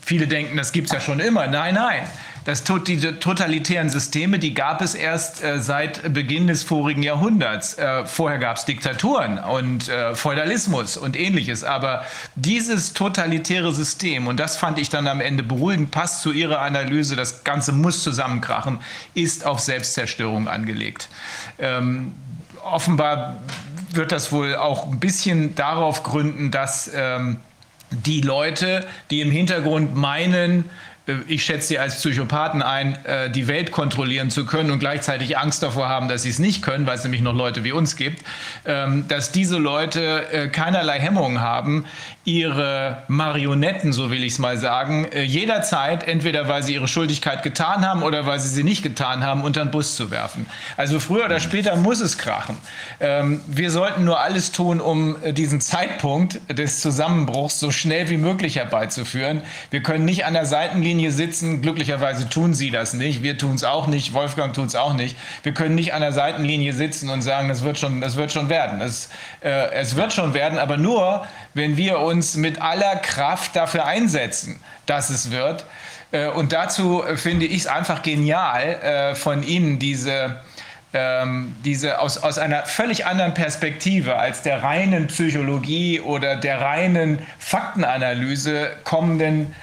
viele 0.00 0.26
denken, 0.26 0.56
das 0.56 0.72
gibt 0.72 0.86
es 0.86 0.92
ja 0.92 1.00
schon 1.00 1.20
immer. 1.20 1.46
Nein, 1.46 1.74
nein. 1.74 2.04
Das, 2.48 2.64
die 2.64 2.98
totalitären 2.98 3.90
Systeme, 3.90 4.38
die 4.38 4.54
gab 4.54 4.80
es 4.80 4.94
erst 4.94 5.44
äh, 5.44 5.60
seit 5.60 6.14
Beginn 6.14 6.46
des 6.46 6.62
vorigen 6.62 7.02
Jahrhunderts. 7.02 7.74
Äh, 7.74 8.06
vorher 8.06 8.38
gab 8.38 8.56
es 8.56 8.64
Diktaturen 8.64 9.38
und 9.38 9.90
äh, 9.90 10.14
Feudalismus 10.14 10.96
und 10.96 11.14
ähnliches. 11.14 11.62
Aber 11.62 12.06
dieses 12.36 12.94
totalitäre 12.94 13.74
System, 13.74 14.28
und 14.28 14.40
das 14.40 14.56
fand 14.56 14.78
ich 14.78 14.88
dann 14.88 15.08
am 15.08 15.20
Ende 15.20 15.42
beruhigend, 15.42 15.90
passt 15.90 16.22
zu 16.22 16.32
Ihrer 16.32 16.62
Analyse, 16.62 17.16
das 17.16 17.44
Ganze 17.44 17.72
muss 17.72 18.02
zusammenkrachen, 18.02 18.80
ist 19.12 19.44
auf 19.44 19.60
Selbstzerstörung 19.60 20.48
angelegt. 20.48 21.10
Ähm, 21.58 22.14
offenbar 22.64 23.36
wird 23.94 24.12
das 24.12 24.32
wohl 24.32 24.56
auch 24.56 24.86
ein 24.86 25.00
bisschen 25.00 25.54
darauf 25.54 26.02
gründen, 26.02 26.50
dass 26.50 26.90
ähm, 26.94 27.38
die 27.90 28.20
Leute, 28.20 28.86
die 29.10 29.20
im 29.20 29.30
Hintergrund 29.30 29.96
meinen, 29.96 30.70
äh, 31.06 31.16
ich 31.26 31.44
schätze 31.44 31.68
sie 31.68 31.78
als 31.78 31.96
Psychopathen 31.96 32.62
ein, 32.62 33.04
äh, 33.04 33.30
die 33.30 33.48
Welt 33.48 33.72
kontrollieren 33.72 34.30
zu 34.30 34.46
können 34.46 34.70
und 34.70 34.78
gleichzeitig 34.78 35.38
Angst 35.38 35.62
davor 35.62 35.88
haben, 35.88 36.08
dass 36.08 36.22
sie 36.22 36.30
es 36.30 36.38
nicht 36.38 36.62
können, 36.62 36.86
weil 36.86 36.96
es 36.96 37.04
nämlich 37.04 37.22
noch 37.22 37.34
Leute 37.34 37.64
wie 37.64 37.72
uns 37.72 37.96
gibt, 37.96 38.22
ähm, 38.64 39.06
dass 39.08 39.32
diese 39.32 39.58
Leute 39.58 40.30
äh, 40.30 40.48
keinerlei 40.48 40.98
Hemmungen 41.00 41.40
haben, 41.40 41.86
ihre 42.28 43.04
Marionetten, 43.08 43.92
so 43.92 44.10
will 44.10 44.22
ich 44.22 44.34
es 44.34 44.38
mal 44.38 44.58
sagen, 44.58 45.06
jederzeit, 45.14 46.06
entweder 46.06 46.46
weil 46.46 46.62
sie 46.62 46.74
ihre 46.74 46.86
Schuldigkeit 46.86 47.42
getan 47.42 47.88
haben 47.88 48.02
oder 48.02 48.26
weil 48.26 48.38
sie 48.38 48.48
sie 48.48 48.64
nicht 48.64 48.82
getan 48.82 49.24
haben, 49.24 49.42
unter 49.42 49.64
den 49.64 49.70
Bus 49.70 49.96
zu 49.96 50.10
werfen. 50.10 50.46
Also 50.76 51.00
früher 51.00 51.24
oder 51.24 51.40
später 51.40 51.74
muss 51.76 52.00
es 52.00 52.18
krachen. 52.18 52.58
Ähm, 53.00 53.40
wir 53.46 53.70
sollten 53.70 54.04
nur 54.04 54.20
alles 54.20 54.52
tun, 54.52 54.80
um 54.80 55.16
diesen 55.30 55.62
Zeitpunkt 55.62 56.40
des 56.50 56.80
Zusammenbruchs 56.80 57.58
so 57.58 57.70
schnell 57.70 58.10
wie 58.10 58.18
möglich 58.18 58.56
herbeizuführen. 58.56 59.40
Wir 59.70 59.82
können 59.82 60.04
nicht 60.04 60.26
an 60.26 60.34
der 60.34 60.44
Seitenlinie 60.44 61.12
sitzen. 61.12 61.62
Glücklicherweise 61.62 62.28
tun 62.28 62.52
sie 62.52 62.70
das 62.70 62.92
nicht. 62.92 63.22
Wir 63.22 63.38
tun 63.38 63.54
es 63.54 63.64
auch 63.64 63.86
nicht. 63.86 64.12
Wolfgang 64.12 64.52
tut 64.52 64.68
es 64.68 64.74
auch 64.74 64.92
nicht. 64.92 65.16
Wir 65.42 65.52
können 65.52 65.74
nicht 65.74 65.94
an 65.94 66.02
der 66.02 66.12
Seitenlinie 66.12 66.74
sitzen 66.74 67.08
und 67.08 67.22
sagen, 67.22 67.48
das 67.48 67.62
wird 67.64 67.78
schon, 67.78 68.02
das 68.02 68.16
wird 68.16 68.32
schon 68.32 68.50
werden. 68.50 68.82
Es, 68.82 69.08
äh, 69.40 69.70
es 69.72 69.96
wird 69.96 70.12
schon 70.12 70.34
werden, 70.34 70.58
aber 70.58 70.76
nur, 70.76 71.26
wenn 71.54 71.76
wir 71.76 72.00
uns 72.00 72.17
mit 72.36 72.60
aller 72.60 72.96
Kraft 72.96 73.56
dafür 73.56 73.84
einsetzen, 73.84 74.60
dass 74.86 75.10
es 75.10 75.30
wird. 75.30 75.64
Äh, 76.10 76.28
und 76.28 76.52
dazu 76.52 77.02
äh, 77.02 77.16
finde 77.16 77.46
ich 77.46 77.62
es 77.62 77.66
einfach 77.66 78.02
genial 78.02 78.62
äh, 78.62 79.14
von 79.14 79.42
Ihnen, 79.42 79.78
diese 79.78 80.40
ähm, 80.94 81.54
diese 81.66 82.00
aus, 82.00 82.16
aus 82.16 82.38
einer 82.38 82.64
völlig 82.64 83.04
anderen 83.04 83.34
Perspektive 83.34 84.16
als 84.16 84.40
der 84.40 84.62
reinen 84.62 85.08
Psychologie 85.08 86.00
oder 86.00 86.36
der 86.36 86.62
reinen 86.62 87.18
Faktenanalyse 87.38 88.70
kommenden 88.84 89.54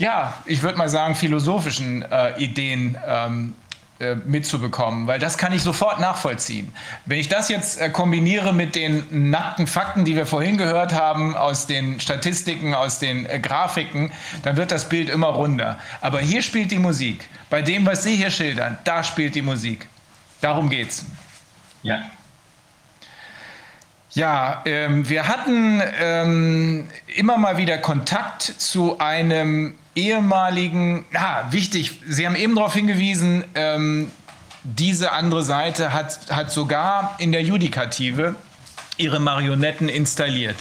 ja, 0.00 0.34
ich 0.46 0.62
würde 0.62 0.78
mal 0.78 0.88
sagen, 0.88 1.14
philosophischen 1.14 2.02
äh, 2.10 2.42
Ideen 2.42 2.96
ähm, 3.06 3.54
äh, 4.00 4.16
mitzubekommen, 4.16 5.06
weil 5.06 5.18
das 5.18 5.38
kann 5.38 5.52
ich 5.52 5.62
sofort 5.62 6.00
nachvollziehen. 6.00 6.72
Wenn 7.06 7.18
ich 7.18 7.28
das 7.28 7.48
jetzt 7.48 7.80
äh, 7.80 7.90
kombiniere 7.90 8.52
mit 8.52 8.74
den 8.74 9.30
nackten 9.30 9.66
Fakten, 9.66 10.04
die 10.04 10.16
wir 10.16 10.26
vorhin 10.26 10.56
gehört 10.56 10.94
haben, 10.94 11.36
aus 11.36 11.66
den 11.66 12.00
Statistiken, 12.00 12.74
aus 12.74 12.98
den 12.98 13.26
äh, 13.26 13.38
Grafiken, 13.38 14.10
dann 14.42 14.56
wird 14.56 14.72
das 14.72 14.88
Bild 14.88 15.10
immer 15.10 15.28
runder. 15.28 15.78
Aber 16.00 16.20
hier 16.20 16.42
spielt 16.42 16.70
die 16.70 16.78
Musik. 16.78 17.28
Bei 17.50 17.62
dem, 17.62 17.84
was 17.84 18.02
Sie 18.02 18.16
hier 18.16 18.30
schildern, 18.30 18.78
da 18.84 19.04
spielt 19.04 19.34
die 19.34 19.42
Musik. 19.42 19.86
Darum 20.40 20.70
geht's. 20.70 21.04
Ja, 21.82 22.02
ja, 24.12 24.62
ähm, 24.64 25.08
wir 25.08 25.28
hatten 25.28 25.80
ähm, 26.00 26.88
immer 27.14 27.38
mal 27.38 27.58
wieder 27.58 27.78
Kontakt 27.78 28.42
zu 28.42 28.98
einem 28.98 29.76
ehemaligen, 29.94 31.04
ja, 31.12 31.48
wichtig, 31.50 32.00
Sie 32.06 32.26
haben 32.26 32.36
eben 32.36 32.54
darauf 32.54 32.74
hingewiesen, 32.74 33.44
ähm, 33.54 34.10
diese 34.62 35.12
andere 35.12 35.42
Seite 35.42 35.92
hat, 35.92 36.30
hat 36.30 36.50
sogar 36.50 37.16
in 37.18 37.32
der 37.32 37.42
Judikative 37.42 38.34
ihre 38.96 39.18
Marionetten 39.18 39.88
installiert. 39.88 40.56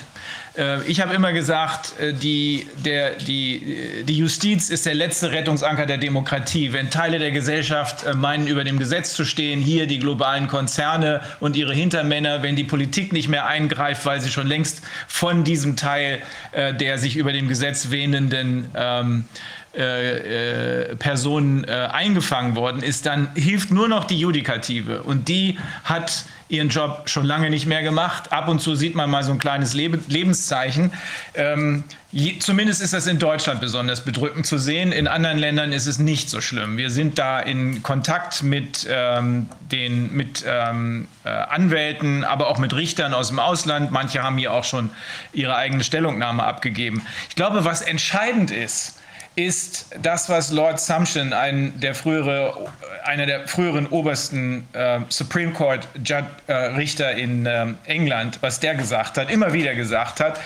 Äh, 0.58 0.84
ich 0.84 1.02
habe 1.02 1.14
immer 1.14 1.34
gesagt, 1.34 2.00
äh, 2.00 2.14
die, 2.14 2.68
der, 2.84 3.16
die, 3.16 4.04
die 4.04 4.18
Justiz 4.18 4.70
ist 4.70 4.86
der 4.86 4.96
letzte 4.96 5.32
Rettungsanker 5.32 5.86
der 5.86 5.98
Demokratie. 5.98 6.74
Wenn 6.74 6.90
Teile 6.90 7.20
der 7.20 7.32
Gesellschaft 7.32 8.06
äh, 8.06 8.14
meinen, 8.14 8.48
über 8.48 8.64
dem 8.64 8.80
Gesetz 8.80 9.14
zu 9.14 9.26
stehen, 9.26 9.60
hier 9.60 9.88
die 9.88 10.00
globalen 10.00 10.48
Konzerne 10.48 11.22
und 11.40 11.56
ihre 11.56 11.74
Hintermänner, 11.74 12.44
wenn 12.44 12.56
die 12.56 12.64
Politik 12.64 13.14
nicht 13.14 13.28
mehr 13.28 13.46
eingreift, 13.46 14.06
weil 14.06 14.22
sie 14.22 14.32
schon 14.32 14.48
längst 14.48 14.82
von 15.08 15.44
diesem 15.44 15.76
Teil 15.76 16.20
der 16.54 16.98
sich 16.98 17.16
über 17.16 17.32
dem 17.32 17.48
Gesetz 17.48 17.92
wähnenden 17.92 18.72
ähm, 18.76 19.26
äh, 19.74 20.96
Personen 20.96 21.64
äh, 21.64 21.90
eingefangen 21.92 22.56
worden 22.56 22.82
ist, 22.82 23.06
dann 23.06 23.30
hilft 23.36 23.72
nur 23.72 23.88
noch 23.88 24.06
die 24.06 24.20
Judikative. 24.20 25.04
Und 25.04 25.28
die 25.28 25.60
hat 25.84 26.26
ihren 26.50 26.70
Job 26.70 27.04
schon 27.06 27.26
lange 27.26 27.52
nicht 27.52 27.68
mehr 27.68 27.84
gemacht. 27.84 28.32
Ab 28.32 28.48
und 28.48 28.60
zu 28.60 28.76
sieht 28.76 28.96
man 28.96 29.10
mal 29.10 29.24
so 29.24 29.32
ein 29.32 29.38
kleines 29.38 29.76
Leb 29.76 30.02
Lebenszeichen. 30.08 30.92
Ähm, 31.36 31.84
je, 32.12 32.40
zumindest 32.40 32.82
ist 32.82 32.94
das 32.94 33.06
in 33.06 33.20
Deutschland 33.20 33.62
besonders 33.62 34.04
bedrückend 34.04 34.48
zu 34.48 34.58
sehen. 34.58 34.92
In 34.92 35.08
anderen 35.08 35.38
Ländern 35.38 35.72
ist 35.72 35.86
es 35.86 36.00
nicht 36.00 36.32
so 36.32 36.42
schlimm. 36.42 36.78
Wir 36.78 36.90
sind 36.90 37.20
da 37.20 37.40
in 37.40 37.84
Kontakt 37.84 38.42
mit 38.42 38.88
ähm, 38.90 39.48
den 39.72 40.12
mit 40.16 40.44
ähm, 40.48 41.08
äh, 41.24 41.30
Anwälten, 41.30 42.24
aber 42.24 42.48
auch 42.48 42.58
mit 42.58 42.74
Richtern 42.74 43.14
aus 43.14 43.28
dem 43.28 43.38
Ausland. 43.38 43.92
Manche 43.92 44.24
haben 44.24 44.40
hier 44.40 44.52
auch 44.52 44.64
schon 44.64 44.90
ihre 45.32 45.56
eigene 45.56 45.84
Stellungnahme 45.84 46.44
abgegeben. 46.44 47.04
Ich 47.30 47.36
glaube, 47.36 47.64
was 47.64 47.82
entscheidend 47.82 48.50
ist, 48.50 48.99
ist 49.36 49.88
das, 50.02 50.30
was 50.30 50.52
Lord 50.52 50.80
Sumption, 50.80 51.34
ein 51.34 51.80
der 51.80 51.96
frühere, 51.96 52.72
einer 53.06 53.26
der 53.26 53.48
früheren 53.48 53.88
obersten 53.88 54.68
äh, 54.74 55.00
Supreme 55.10 55.54
Court 55.54 55.88
Judge, 56.04 56.26
äh, 56.48 56.54
Richter 56.54 57.14
in 57.14 57.46
äh, 57.46 57.68
England, 57.86 58.40
was 58.42 58.60
der 58.60 58.76
gesagt 58.76 59.18
hat, 59.18 59.32
immer 59.32 59.54
wieder 59.54 59.76
gesagt 59.76 60.20
hat. 60.20 60.40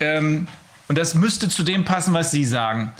Ähm, 0.00 0.48
und 0.88 0.98
das 0.98 1.14
müsste 1.14 1.48
zu 1.48 1.62
dem 1.62 1.84
passen, 1.84 2.14
was 2.14 2.30
Sie 2.30 2.44
sagen. 2.44 2.92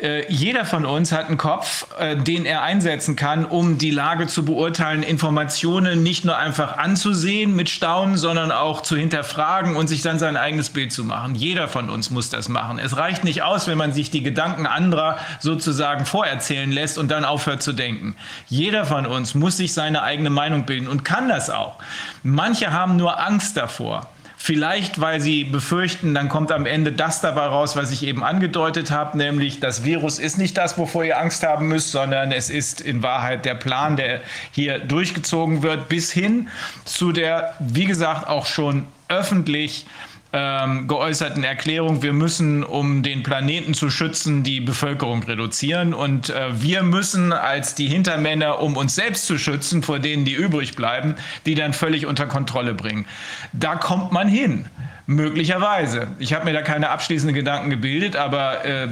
Äh, 0.00 0.30
jeder 0.32 0.64
von 0.64 0.86
uns 0.86 1.12
hat 1.12 1.26
einen 1.26 1.38
Kopf, 1.38 1.86
äh, 1.98 2.16
den 2.16 2.46
er 2.46 2.62
einsetzen 2.62 3.16
kann, 3.16 3.44
um 3.44 3.78
die 3.78 3.90
Lage 3.90 4.26
zu 4.26 4.44
beurteilen, 4.44 5.02
Informationen 5.02 6.02
nicht 6.02 6.24
nur 6.24 6.36
einfach 6.36 6.78
anzusehen 6.78 7.56
mit 7.56 7.68
Staunen, 7.68 8.16
sondern 8.16 8.52
auch 8.52 8.82
zu 8.82 8.96
hinterfragen 8.96 9.76
und 9.76 9.88
sich 9.88 10.02
dann 10.02 10.18
sein 10.18 10.36
eigenes 10.36 10.70
Bild 10.70 10.92
zu 10.92 11.04
machen. 11.04 11.34
Jeder 11.34 11.68
von 11.68 11.90
uns 11.90 12.10
muss 12.10 12.30
das 12.30 12.48
machen. 12.48 12.78
Es 12.78 12.96
reicht 12.96 13.24
nicht 13.24 13.42
aus, 13.42 13.66
wenn 13.66 13.78
man 13.78 13.92
sich 13.92 14.10
die 14.10 14.22
Gedanken 14.22 14.66
anderer 14.66 15.18
sozusagen 15.40 16.06
vorerzählen 16.06 16.70
lässt 16.70 16.98
und 16.98 17.10
dann 17.10 17.24
aufhört 17.24 17.62
zu 17.62 17.72
denken. 17.72 18.14
Jeder 18.46 18.84
von 18.84 19.06
uns 19.06 19.34
muss 19.34 19.56
sich 19.56 19.74
seine 19.74 20.02
eigene 20.02 20.30
Meinung 20.30 20.64
bilden 20.64 20.88
und 20.88 21.04
kann 21.04 21.28
das 21.28 21.50
auch. 21.50 21.78
Manche 22.22 22.72
haben 22.72 22.96
nur 22.96 23.20
Angst 23.20 23.56
davor. 23.56 24.08
Vielleicht, 24.40 25.00
weil 25.00 25.20
sie 25.20 25.42
befürchten, 25.42 26.14
dann 26.14 26.28
kommt 26.28 26.52
am 26.52 26.64
Ende 26.64 26.92
das 26.92 27.20
dabei 27.20 27.46
raus, 27.46 27.74
was 27.74 27.90
ich 27.90 28.04
eben 28.04 28.22
angedeutet 28.22 28.92
habe, 28.92 29.18
nämlich 29.18 29.58
das 29.58 29.84
Virus 29.84 30.20
ist 30.20 30.38
nicht 30.38 30.56
das, 30.56 30.78
wovor 30.78 31.04
ihr 31.04 31.18
Angst 31.18 31.42
haben 31.42 31.66
müsst, 31.66 31.90
sondern 31.90 32.30
es 32.30 32.48
ist 32.48 32.80
in 32.80 33.02
Wahrheit 33.02 33.44
der 33.44 33.56
Plan, 33.56 33.96
der 33.96 34.20
hier 34.52 34.78
durchgezogen 34.78 35.64
wird, 35.64 35.88
bis 35.88 36.12
hin 36.12 36.48
zu 36.84 37.10
der, 37.10 37.54
wie 37.58 37.86
gesagt, 37.86 38.28
auch 38.28 38.46
schon 38.46 38.86
öffentlich 39.08 39.86
ähm, 40.32 40.88
geäußerten 40.88 41.42
Erklärung, 41.42 42.02
wir 42.02 42.12
müssen, 42.12 42.62
um 42.62 43.02
den 43.02 43.22
Planeten 43.22 43.72
zu 43.72 43.88
schützen, 43.88 44.42
die 44.42 44.60
Bevölkerung 44.60 45.22
reduzieren. 45.22 45.94
Und 45.94 46.28
äh, 46.28 46.60
wir 46.60 46.82
müssen 46.82 47.32
als 47.32 47.74
die 47.74 47.88
Hintermänner, 47.88 48.60
um 48.60 48.76
uns 48.76 48.94
selbst 48.94 49.26
zu 49.26 49.38
schützen, 49.38 49.82
vor 49.82 49.98
denen, 49.98 50.26
die 50.26 50.34
übrig 50.34 50.76
bleiben, 50.76 51.14
die 51.46 51.54
dann 51.54 51.72
völlig 51.72 52.04
unter 52.04 52.26
Kontrolle 52.26 52.74
bringen. 52.74 53.06
Da 53.52 53.76
kommt 53.76 54.12
man 54.12 54.28
hin, 54.28 54.66
möglicherweise. 55.06 56.08
Ich 56.18 56.34
habe 56.34 56.44
mir 56.44 56.52
da 56.52 56.60
keine 56.60 56.90
abschließenden 56.90 57.34
Gedanken 57.34 57.70
gebildet, 57.70 58.14
aber 58.14 58.64
äh, 58.66 58.88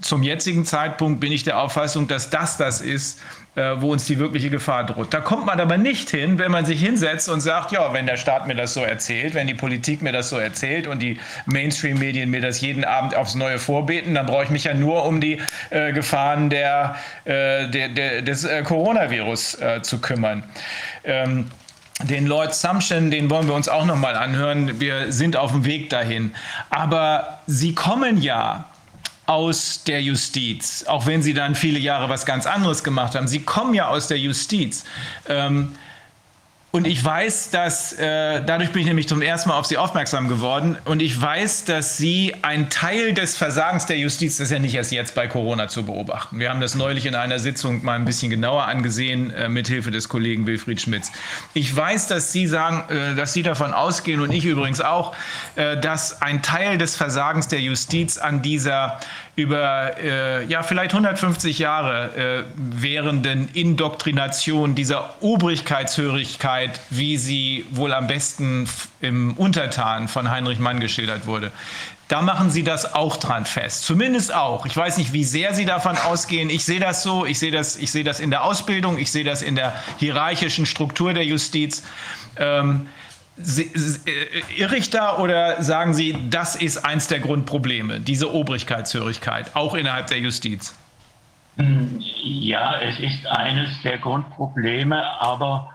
zum 0.00 0.22
jetzigen 0.22 0.64
Zeitpunkt 0.64 1.20
bin 1.20 1.32
ich 1.32 1.42
der 1.42 1.58
Auffassung, 1.58 2.06
dass 2.06 2.30
das 2.30 2.56
das 2.56 2.80
ist, 2.80 3.20
wo 3.54 3.90
uns 3.92 4.06
die 4.06 4.18
wirkliche 4.18 4.48
Gefahr 4.48 4.84
droht. 4.84 5.12
Da 5.12 5.20
kommt 5.20 5.44
man 5.44 5.58
aber 5.58 5.76
nicht 5.76 6.08
hin, 6.10 6.38
wenn 6.38 6.52
man 6.52 6.64
sich 6.64 6.80
hinsetzt 6.80 7.28
und 7.28 7.40
sagt, 7.40 7.72
ja, 7.72 7.92
wenn 7.92 8.06
der 8.06 8.16
Staat 8.16 8.46
mir 8.46 8.54
das 8.54 8.74
so 8.74 8.80
erzählt, 8.80 9.34
wenn 9.34 9.46
die 9.46 9.54
Politik 9.54 10.02
mir 10.02 10.12
das 10.12 10.30
so 10.30 10.38
erzählt 10.38 10.86
und 10.86 11.00
die 11.00 11.18
Mainstream-Medien 11.46 12.30
mir 12.30 12.40
das 12.40 12.60
jeden 12.60 12.84
Abend 12.84 13.16
aufs 13.16 13.34
Neue 13.34 13.58
vorbeten, 13.58 14.14
dann 14.14 14.26
brauche 14.26 14.44
ich 14.44 14.50
mich 14.50 14.64
ja 14.64 14.74
nur 14.74 15.04
um 15.04 15.20
die 15.20 15.40
äh, 15.70 15.92
Gefahren 15.92 16.48
der, 16.48 16.94
äh, 17.24 17.68
der, 17.68 17.88
der, 17.88 18.22
des 18.22 18.44
äh, 18.44 18.62
Coronavirus 18.62 19.60
äh, 19.60 19.82
zu 19.82 20.00
kümmern. 20.00 20.44
Ähm, 21.04 21.50
den 22.04 22.26
Lloyd 22.26 22.54
Sumption, 22.54 23.10
den 23.10 23.28
wollen 23.28 23.46
wir 23.46 23.54
uns 23.54 23.68
auch 23.68 23.84
noch 23.84 23.96
mal 23.96 24.16
anhören. 24.16 24.80
Wir 24.80 25.12
sind 25.12 25.36
auf 25.36 25.52
dem 25.52 25.64
Weg 25.64 25.90
dahin. 25.90 26.34
Aber 26.70 27.40
sie 27.46 27.74
kommen 27.74 28.22
ja 28.22 28.69
aus 29.30 29.84
der 29.84 30.02
Justiz, 30.02 30.84
auch 30.88 31.06
wenn 31.06 31.22
sie 31.22 31.34
dann 31.34 31.54
viele 31.54 31.78
Jahre 31.78 32.08
was 32.08 32.26
ganz 32.26 32.46
anderes 32.46 32.82
gemacht 32.82 33.14
haben. 33.14 33.28
Sie 33.28 33.42
kommen 33.42 33.74
ja 33.74 33.86
aus 33.86 34.08
der 34.08 34.18
Justiz. 34.18 34.82
Ähm, 35.28 35.76
und 36.72 36.86
ich 36.86 37.04
weiß, 37.04 37.50
dass, 37.50 37.92
äh, 37.94 38.42
dadurch 38.44 38.70
bin 38.70 38.82
ich 38.82 38.86
nämlich 38.86 39.08
zum 39.08 39.22
ersten 39.22 39.48
Mal 39.48 39.58
auf 39.58 39.66
Sie 39.66 39.76
aufmerksam 39.76 40.28
geworden, 40.28 40.78
und 40.84 41.02
ich 41.02 41.20
weiß, 41.20 41.64
dass 41.64 41.96
Sie 41.96 42.34
ein 42.42 42.70
Teil 42.70 43.12
des 43.12 43.36
Versagens 43.36 43.86
der 43.86 43.98
Justiz, 43.98 44.36
das 44.36 44.46
ist 44.46 44.52
ja 44.52 44.58
nicht 44.60 44.74
erst 44.74 44.92
jetzt 44.92 45.14
bei 45.14 45.26
Corona 45.26 45.68
zu 45.68 45.84
beobachten. 45.84 46.38
Wir 46.38 46.50
haben 46.50 46.60
das 46.60 46.74
neulich 46.74 47.06
in 47.06 47.14
einer 47.14 47.40
Sitzung 47.40 47.84
mal 47.84 47.94
ein 47.94 48.04
bisschen 48.04 48.30
genauer 48.30 48.64
angesehen, 48.64 49.30
äh, 49.30 49.48
mit 49.48 49.66
Hilfe 49.66 49.90
des 49.90 50.08
Kollegen 50.08 50.46
Wilfried 50.46 50.80
Schmitz. 50.80 51.10
Ich 51.54 51.74
weiß, 51.74 52.06
dass 52.06 52.32
Sie 52.32 52.46
sagen, 52.46 52.84
äh, 52.88 53.16
dass 53.16 53.32
Sie 53.32 53.42
davon 53.42 53.72
ausgehen, 53.72 54.20
und 54.20 54.32
ich 54.32 54.44
übrigens 54.44 54.80
auch, 54.80 55.14
äh, 55.56 55.76
dass 55.76 56.22
ein 56.22 56.42
Teil 56.42 56.78
des 56.78 56.96
Versagens 56.96 57.48
der 57.48 57.60
Justiz 57.60 58.16
an 58.16 58.42
dieser 58.42 59.00
über 59.40 59.96
äh, 59.98 60.44
ja 60.44 60.62
vielleicht 60.62 60.92
150 60.92 61.58
Jahre 61.58 62.14
äh, 62.16 62.44
währenden 62.56 63.48
Indoktrination 63.54 64.74
dieser 64.74 65.14
Obrigkeitshörigkeit, 65.20 66.80
wie 66.90 67.16
sie 67.16 67.64
wohl 67.70 67.94
am 67.94 68.06
besten 68.06 68.68
im 69.00 69.34
Untertan 69.34 70.08
von 70.08 70.30
Heinrich 70.30 70.58
Mann 70.58 70.80
geschildert 70.80 71.26
wurde. 71.26 71.50
Da 72.08 72.22
machen 72.22 72.50
Sie 72.50 72.64
das 72.64 72.94
auch 72.94 73.18
dran 73.18 73.46
fest. 73.46 73.84
Zumindest 73.84 74.34
auch. 74.34 74.66
Ich 74.66 74.76
weiß 74.76 74.98
nicht, 74.98 75.12
wie 75.12 75.22
sehr 75.22 75.54
Sie 75.54 75.64
davon 75.64 75.96
ausgehen. 75.96 76.50
Ich 76.50 76.64
sehe 76.64 76.80
das 76.80 77.04
so. 77.04 77.24
Ich 77.24 77.38
sehe 77.38 77.52
das, 77.52 77.76
ich 77.76 77.92
sehe 77.92 78.02
das 78.02 78.18
in 78.18 78.30
der 78.30 78.42
Ausbildung. 78.42 78.98
Ich 78.98 79.12
sehe 79.12 79.22
das 79.22 79.42
in 79.42 79.54
der 79.54 79.74
hierarchischen 79.98 80.66
Struktur 80.66 81.14
der 81.14 81.24
Justiz. 81.24 81.84
Ähm, 82.36 82.88
äh, 82.88 82.99
irre 84.56 84.76
ich 84.76 84.90
da 84.90 85.18
oder 85.18 85.62
sagen 85.62 85.94
Sie, 85.94 86.16
das 86.30 86.56
ist 86.56 86.84
eins 86.84 87.08
der 87.08 87.20
Grundprobleme, 87.20 88.00
diese 88.00 88.32
Obrigkeitshörigkeit, 88.32 89.54
auch 89.54 89.74
innerhalb 89.74 90.08
der 90.08 90.18
Justiz? 90.18 90.76
Ja, 92.22 92.80
es 92.80 92.98
ist 92.98 93.26
eines 93.26 93.70
der 93.82 93.98
Grundprobleme, 93.98 95.04
aber 95.20 95.70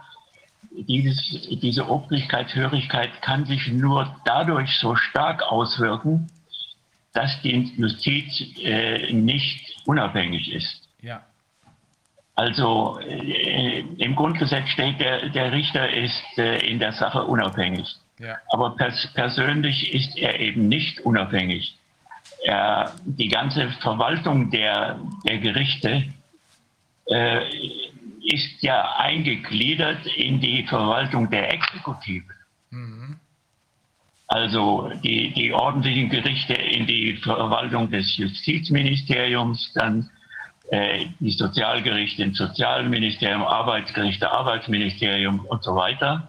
dieses, 0.72 1.18
diese 1.62 1.88
Obrigkeitshörigkeit 1.88 3.22
kann 3.22 3.46
sich 3.46 3.68
nur 3.68 4.16
dadurch 4.26 4.78
so 4.80 4.96
stark 4.96 5.44
auswirken, 5.44 6.28
dass 7.14 7.42
die 7.42 7.74
Justiz 7.78 8.44
äh, 8.62 9.14
nicht 9.14 9.78
unabhängig 9.86 10.52
ist. 10.52 10.85
Also 12.36 13.00
äh, 13.00 13.80
im 13.98 14.16
Grundgesetz 14.16 14.68
steht, 14.70 15.00
der, 15.00 15.30
der 15.30 15.52
Richter 15.54 15.90
ist 15.90 16.38
äh, 16.38 16.58
in 16.70 16.80
der 16.80 16.92
Sache 16.92 17.24
unabhängig. 17.24 17.96
Ja. 18.20 18.38
Aber 18.50 18.76
pers 18.76 19.10
persönlich 19.14 19.94
ist 19.94 20.18
er 20.18 20.40
eben 20.40 20.68
nicht 20.68 21.00
unabhängig. 21.02 21.78
Er, 22.44 22.94
die 23.06 23.30
ganze 23.30 23.70
Verwaltung 23.82 24.52
der, 24.52 25.00
der 25.26 25.38
Gerichte 25.40 26.06
äh, 27.10 27.42
ist 28.26 28.62
ja 28.62 28.96
eingegliedert 28.98 30.06
in 30.06 30.40
die 30.42 30.64
Verwaltung 30.64 31.30
der 31.30 31.54
Exekutive. 31.54 32.34
Mhm. 32.70 33.18
Also 34.28 34.92
die, 35.04 35.32
die 35.34 35.54
ordentlichen 35.54 36.10
Gerichte 36.10 36.54
in 36.54 36.88
die 36.88 37.16
Verwaltung 37.18 37.92
des 37.92 38.18
Justizministeriums, 38.18 39.72
dann 39.76 40.10
die 40.72 41.32
Sozialgerichte 41.32 42.24
im 42.24 42.34
Sozialministerium, 42.34 43.44
Arbeitsgerichte, 43.44 44.32
Arbeitsministerium 44.32 45.46
und 45.46 45.64
so 45.64 45.76
weiter. 45.76 46.28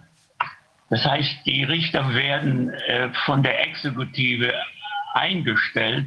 Das 0.91 1.05
heißt, 1.05 1.47
die 1.47 1.65
Richter 1.65 2.15
werden 2.15 2.71
äh, 2.71 3.11
von 3.25 3.43
der 3.43 3.63
Exekutive 3.63 4.53
eingestellt, 5.15 6.07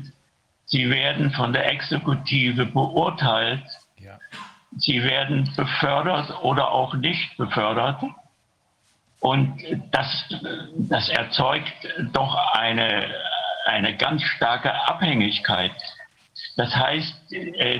sie 0.66 0.90
werden 0.90 1.32
von 1.32 1.52
der 1.52 1.70
Exekutive 1.72 2.66
beurteilt, 2.68 3.64
ja. 3.98 4.18
sie 4.78 5.04
werden 5.04 5.52
befördert 5.56 6.32
oder 6.44 6.72
auch 6.72 6.94
nicht 6.94 7.36
befördert. 7.38 8.02
Und 9.20 9.62
das, 9.92 10.30
das 10.90 11.10
erzeugt 11.10 11.74
doch 12.14 12.36
eine, 12.54 13.14
eine 13.66 13.98
ganz 13.98 14.22
starke 14.24 14.74
Abhängigkeit 14.88 15.74
das 16.60 16.76
heißt, 16.76 17.32
äh, 17.32 17.80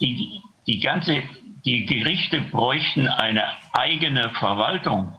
die, 0.00 0.40
die 0.66 0.80
ganze, 0.80 1.22
die 1.66 1.84
Gerichte 1.84 2.40
bräuchten 2.40 3.06
eine 3.06 3.44
eigene 3.74 4.30
Verwaltung. 4.30 5.18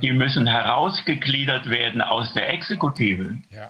Die 0.00 0.12
müssen 0.12 0.46
herausgegliedert 0.46 1.68
werden 1.68 2.00
aus 2.00 2.32
der 2.34 2.50
Exekutive. 2.54 3.36
Ja. 3.50 3.68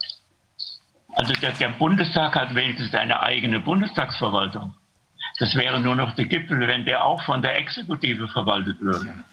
Also 1.15 1.33
der, 1.41 1.53
der, 1.53 1.71
Bundestag 1.71 2.35
hat 2.35 2.55
wenigstens 2.55 2.95
eine 2.95 3.23
eigene 3.23 3.61
Bundestagsverwaltung. 3.61 4.75
Das 5.39 5.55
wäre 5.55 5.81
nur 5.81 5.97
noch 5.97 6.15
der 6.15 6.27
Gipfel, 6.27 6.69
wenn 6.69 6.85
der 6.85 7.07
auch 7.07 7.23
von 7.23 7.41
der 7.41 7.57
Exekutive 7.57 8.29
verwaltet 8.29 8.79
würde. 8.81 9.25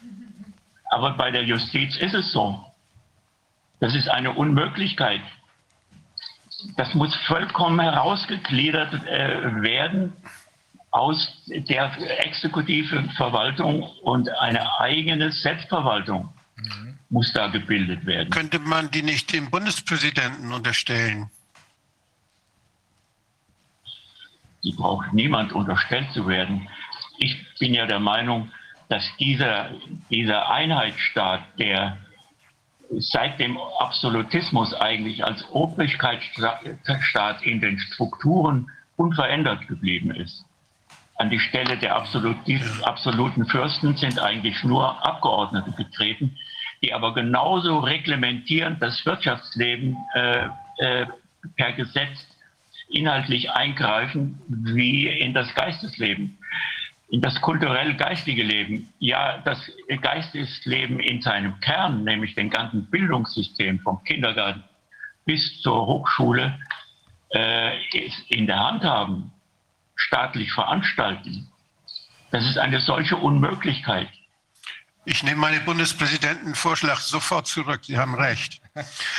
Aber 0.92 1.12
bei 1.18 1.32
der 1.32 1.44
Justiz 1.44 1.98
ist 1.98 2.14
es 2.14 2.32
so. 2.32 2.66
Das 3.82 3.94
ist 3.94 4.08
eine 4.10 4.32
Unmöglichkeit 4.32 5.22
das 6.76 6.94
muss 6.94 7.16
vollkommen 7.28 7.80
herausgegliedert 7.80 8.94
äh, 9.06 9.62
werden 9.62 10.14
aus 10.92 11.44
der 11.48 12.26
exekutiven 12.26 13.10
Verwaltung 13.12 13.84
und 14.02 14.30
eine 14.40 14.80
eigene 14.80 15.32
Selbstverwaltung 15.32 16.34
mhm. 16.56 16.98
muss 17.10 17.32
da 17.34 17.48
gebildet 17.48 18.06
werden. 18.06 18.30
Könnte 18.32 18.60
man 18.60 18.90
die 18.90 19.04
nicht 19.04 19.32
dem 19.32 19.50
Bundespräsidenten 19.50 20.52
unterstellen? 20.52 21.30
Die 24.64 24.74
braucht 24.74 25.14
niemand 25.14 25.54
unterstellt 25.54 26.12
zu 26.12 26.28
werden. 26.28 26.68
Ich 27.20 27.38
bin 27.60 27.74
ja 27.74 27.86
der 27.86 28.00
Meinung, 28.00 28.52
dass 28.90 29.04
dieser, 29.18 29.70
dieser 30.10 30.50
Einheitsstaat, 30.50 31.42
der 31.60 31.98
seit 32.98 33.40
dem 33.40 33.58
Absolutismus 33.80 34.74
eigentlich 34.74 35.24
als 35.24 35.46
Obrigkeitsstaat 35.52 37.44
in 37.44 37.62
den 37.62 37.80
Strukturen 37.80 38.70
unverändert 38.96 39.68
geblieben 39.68 40.12
ist. 40.12 40.44
An 41.16 41.30
die 41.30 41.40
Stelle 41.40 41.78
der 41.78 41.96
absoluten 41.96 43.46
Fürsten 43.46 43.96
sind 43.98 44.20
eigentlich 44.20 44.64
nur 44.64 45.06
Abgeordnete 45.06 45.72
getreten, 45.72 46.38
die 46.82 46.94
aber 46.94 47.14
genauso 47.14 47.80
reglementieren 47.80 48.78
das 48.80 49.06
Wirtschaftsleben 49.06 49.98
äh, 50.16 50.48
äh, 50.78 51.06
per 51.58 51.74
Gesetz 51.74 52.26
inhaltlich 52.90 53.52
eingreifen 53.52 54.42
wie 54.48 55.08
in 55.08 55.34
das 55.34 55.54
Geistesleben, 55.54 56.39
das 57.12 57.42
kulturell-geistige 57.42 58.44
Leben. 58.44 58.94
Ja, 59.00 59.40
das 59.40 59.60
Geistesleben 60.02 61.00
in 61.00 61.22
seinem 61.22 61.60
Kern, 61.60 62.04
nämlich 62.04 62.36
den 62.36 62.50
ganzen 62.50 62.86
Bildungssystem 62.86 63.80
vom 63.80 64.04
Kindergarten 64.04 64.64
bis 65.26 65.62
zur 65.62 65.86
Hochschule, 65.86 66.60
äh, 67.34 67.78
in 68.30 68.48
der 68.48 68.60
Hand 68.60 68.84
haben, 68.84 69.32
staatlich 69.96 70.52
veranstalten. 70.52 71.52
Das 72.32 72.46
ist 72.46 72.58
eine 72.58 72.80
solche 72.80 73.18
Unmöglichkeit. 73.18 74.10
Ich 75.06 75.24
nehme 75.24 75.38
meine 75.38 75.60
Bundespräsidentenvorschlag 75.62 77.00
sofort 77.00 77.48
zurück. 77.48 77.82
Sie 77.84 77.98
haben 77.98 78.14
recht. 78.14 78.62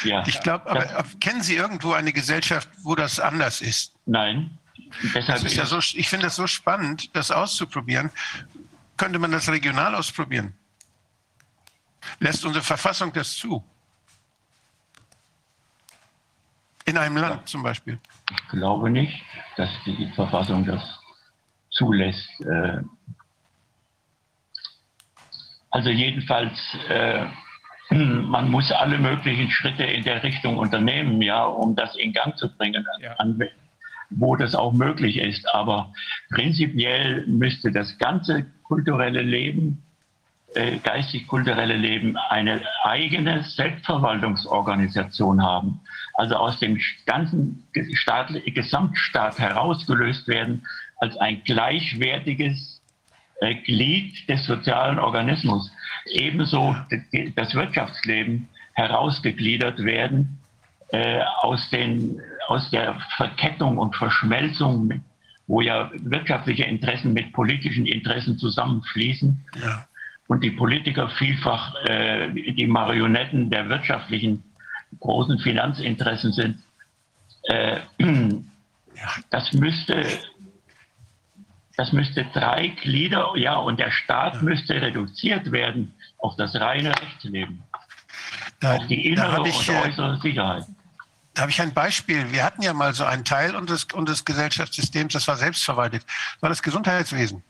Ja. 0.04 0.24
Ich 0.26 0.40
glaube, 0.40 0.70
aber 0.70 1.04
kennen 1.20 1.42
Sie 1.42 1.56
irgendwo 1.56 1.92
eine 1.92 2.12
Gesellschaft, 2.12 2.68
wo 2.82 2.94
das 2.94 3.18
anders 3.18 3.60
ist? 3.60 3.92
Nein. 4.06 4.58
Das 5.14 5.44
ist 5.44 5.56
ja 5.56 5.66
so, 5.66 5.78
ich 5.78 6.08
finde 6.08 6.26
das 6.26 6.36
so 6.36 6.46
spannend, 6.46 7.14
das 7.14 7.30
auszuprobieren. 7.30 8.10
Könnte 8.96 9.18
man 9.18 9.30
das 9.30 9.48
regional 9.48 9.94
ausprobieren? 9.94 10.54
Lässt 12.18 12.44
unsere 12.44 12.64
Verfassung 12.64 13.12
das 13.12 13.34
zu? 13.34 13.64
In 16.84 16.96
einem 16.96 17.16
Land 17.16 17.48
zum 17.48 17.62
Beispiel? 17.62 17.98
Ich 18.30 18.48
glaube 18.48 18.90
nicht, 18.90 19.22
dass 19.56 19.70
die 19.84 20.10
Verfassung 20.14 20.64
das 20.64 20.82
zulässt. 21.70 22.28
Äh, 22.40 22.82
also 25.70 25.90
jedenfalls, 25.90 26.58
äh, 26.88 27.26
man 27.90 28.50
muss 28.50 28.70
alle 28.72 28.98
möglichen 28.98 29.50
Schritte 29.50 29.84
in 29.84 30.04
der 30.04 30.22
Richtung 30.22 30.58
unternehmen, 30.58 31.22
ja, 31.22 31.44
um 31.44 31.76
das 31.76 31.96
in 31.96 32.12
Gang 32.12 32.36
zu 32.36 32.48
bringen, 32.56 32.84
ja. 33.00 33.12
an, 33.14 33.40
wo 34.10 34.36
das 34.36 34.54
auch 34.54 34.72
möglich 34.72 35.18
ist. 35.18 35.46
Aber 35.54 35.92
prinzipiell 36.30 37.26
müsste 37.26 37.70
das 37.72 37.96
ganze 37.98 38.46
kulturelle 38.62 39.22
Leben, 39.22 39.82
äh, 40.54 40.78
geistig-kulturelle 40.78 41.76
Leben 41.76 42.16
eine 42.16 42.62
eigene 42.82 43.44
Selbstverwaltungsorganisation 43.44 45.42
haben. 45.42 45.80
Also 46.14 46.36
aus 46.36 46.58
dem 46.58 46.78
ganzen 47.06 47.64
Staat, 47.94 48.32
Gesamtstaat 48.46 49.38
herausgelöst 49.38 50.26
werden 50.26 50.66
als 50.98 51.16
ein 51.18 51.42
gleichwertiges 51.44 52.82
äh, 53.40 53.54
Glied 53.54 54.28
des 54.28 54.44
sozialen 54.44 54.98
Organismus. 54.98 55.70
Ebenso 56.06 56.76
das 57.36 57.54
Wirtschaftsleben 57.54 58.48
herausgegliedert 58.72 59.82
werden 59.84 60.38
äh, 60.88 61.20
aus, 61.42 61.70
den, 61.70 62.20
aus 62.50 62.68
der 62.70 62.98
Verkettung 63.16 63.78
und 63.78 63.94
Verschmelzung, 63.94 65.04
wo 65.46 65.60
ja 65.60 65.90
wirtschaftliche 65.94 66.64
Interessen 66.64 67.12
mit 67.12 67.32
politischen 67.32 67.86
Interessen 67.86 68.38
zusammenfließen. 68.38 69.46
Ja. 69.62 69.86
Und 70.26 70.42
die 70.42 70.50
Politiker 70.50 71.08
vielfach 71.10 71.74
äh, 71.84 72.28
die 72.30 72.66
Marionetten 72.66 73.50
der 73.50 73.68
wirtschaftlichen 73.68 74.42
großen 74.98 75.38
Finanzinteressen 75.38 76.32
sind. 76.32 76.58
Äh, 77.44 77.80
das 79.30 79.52
müsste 79.52 80.04
das 81.76 81.92
müsste 81.92 82.26
drei 82.34 82.68
Glieder, 82.82 83.32
ja, 83.36 83.56
und 83.56 83.80
der 83.80 83.90
Staat 83.90 84.42
müsste 84.42 84.74
reduziert 84.82 85.50
werden 85.50 85.94
auf 86.18 86.36
das 86.36 86.54
reine 86.54 86.90
Rechtsleben. 86.90 87.62
Da, 88.60 88.76
auf 88.76 88.86
die 88.88 89.06
innere 89.06 89.48
ich, 89.48 89.68
und 89.68 89.74
äh, 89.74 89.88
äußere 89.88 90.18
Sicherheit. 90.18 90.64
Da 91.34 91.42
habe 91.42 91.50
ich 91.50 91.60
ein 91.60 91.72
Beispiel. 91.72 92.32
Wir 92.32 92.44
hatten 92.44 92.62
ja 92.62 92.72
mal 92.72 92.94
so 92.94 93.04
einen 93.04 93.24
Teil 93.24 93.54
unseres, 93.54 93.86
unseres 93.92 94.24
Gesellschaftssystems, 94.24 95.12
das 95.12 95.28
war 95.28 95.36
selbstverwaltet, 95.36 96.04
das 96.04 96.42
war 96.42 96.48
das 96.48 96.62
Gesundheitswesen. 96.62 97.42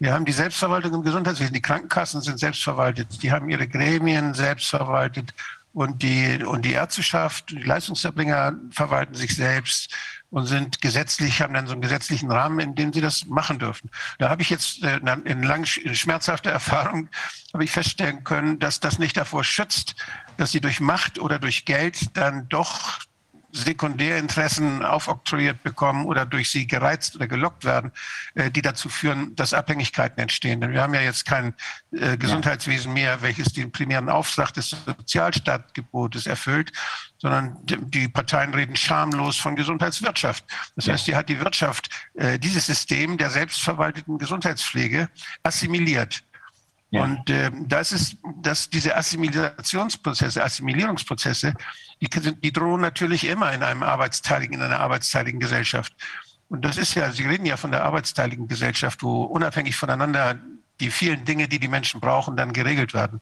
Wir 0.00 0.14
haben 0.14 0.24
die 0.24 0.32
Selbstverwaltung 0.32 0.94
im 0.94 1.02
Gesundheitswesen. 1.02 1.52
Die 1.52 1.60
Krankenkassen 1.60 2.22
sind 2.22 2.40
selbstverwaltet. 2.40 3.22
Die 3.22 3.30
haben 3.30 3.50
ihre 3.50 3.68
Gremien 3.68 4.32
selbstverwaltet. 4.32 5.34
Und 5.74 6.02
die, 6.02 6.42
und 6.42 6.64
die 6.64 6.72
Ärzteschaft, 6.72 7.50
die 7.50 7.62
Leistungserbringer 7.62 8.54
verwalten 8.70 9.14
sich 9.14 9.36
selbst 9.36 9.94
und 10.30 10.46
sind 10.46 10.80
gesetzlich, 10.80 11.42
haben 11.42 11.54
dann 11.54 11.66
so 11.66 11.72
einen 11.72 11.82
gesetzlichen 11.82 12.30
Rahmen, 12.30 12.60
in 12.60 12.74
dem 12.74 12.92
sie 12.92 13.00
das 13.00 13.26
machen 13.26 13.58
dürfen. 13.58 13.90
Da 14.18 14.28
habe 14.28 14.42
ich 14.42 14.50
jetzt 14.50 14.82
äh, 14.82 14.98
in 15.24 15.42
lang 15.42 15.64
in 15.76 15.94
schmerzhafter 15.94 16.50
Erfahrung 16.60 17.08
habe 17.52 17.64
ich 17.64 17.70
feststellen 17.72 18.24
können, 18.24 18.58
dass 18.58 18.80
das 18.80 18.98
nicht 18.98 19.16
davor 19.16 19.44
schützt, 19.44 19.96
dass 20.36 20.52
sie 20.52 20.60
durch 20.60 20.80
Macht 20.80 21.18
oder 21.18 21.38
durch 21.38 21.64
Geld 21.64 22.16
dann 22.16 22.48
doch 22.48 23.00
Sekundärinteressen 23.52 24.84
aufoktroyiert 24.84 25.62
bekommen 25.62 26.06
oder 26.06 26.24
durch 26.24 26.50
sie 26.50 26.66
gereizt 26.66 27.16
oder 27.16 27.26
gelockt 27.26 27.64
werden, 27.64 27.92
äh, 28.34 28.50
die 28.50 28.62
dazu 28.62 28.88
führen, 28.88 29.34
dass 29.36 29.54
Abhängigkeiten 29.54 30.20
entstehen. 30.20 30.60
Denn 30.60 30.72
wir 30.72 30.82
haben 30.82 30.94
ja 30.94 31.00
jetzt 31.00 31.24
kein 31.24 31.54
äh, 31.92 32.16
Gesundheitswesen 32.16 32.92
mehr, 32.92 33.22
welches 33.22 33.52
den 33.52 33.72
primären 33.72 34.08
Auftrag 34.08 34.52
des 34.52 34.70
Sozialstaatgebotes 34.70 36.26
erfüllt, 36.26 36.72
sondern 37.18 37.58
die 37.64 38.08
Parteien 38.08 38.54
reden 38.54 38.76
schamlos 38.76 39.36
von 39.36 39.56
Gesundheitswirtschaft. 39.56 40.44
Das 40.76 40.88
heißt, 40.88 41.04
hier 41.06 41.16
hat 41.16 41.28
die 41.28 41.40
Wirtschaft 41.40 41.90
äh, 42.14 42.38
dieses 42.38 42.66
System 42.66 43.18
der 43.18 43.30
selbstverwalteten 43.30 44.18
Gesundheitspflege 44.18 45.08
assimiliert. 45.42 46.22
Ja. 46.90 47.04
Und 47.04 47.30
äh, 47.30 47.50
das 47.66 47.92
ist, 47.92 48.16
dass 48.42 48.68
diese 48.68 48.96
Assimilationsprozesse, 48.96 50.42
Assimilierungsprozesse, 50.42 51.54
die, 52.00 52.08
die 52.08 52.52
drohen 52.52 52.80
natürlich 52.80 53.24
immer 53.26 53.52
in 53.52 53.62
einem 53.62 53.82
arbeitsteiligen, 53.82 54.56
in 54.56 54.62
einer 54.62 54.80
arbeitsteiligen 54.80 55.38
Gesellschaft. 55.38 55.94
Und 56.48 56.64
das 56.64 56.78
ist 56.78 56.94
ja, 56.94 57.12
Sie 57.12 57.26
reden 57.26 57.46
ja 57.46 57.56
von 57.56 57.70
der 57.70 57.84
arbeitsteiligen 57.84 58.48
Gesellschaft, 58.48 59.04
wo 59.04 59.22
unabhängig 59.22 59.76
voneinander 59.76 60.40
die 60.80 60.90
vielen 60.90 61.24
Dinge, 61.24 61.46
die 61.46 61.60
die 61.60 61.68
Menschen 61.68 62.00
brauchen, 62.00 62.36
dann 62.36 62.52
geregelt 62.52 62.92
werden. 62.92 63.20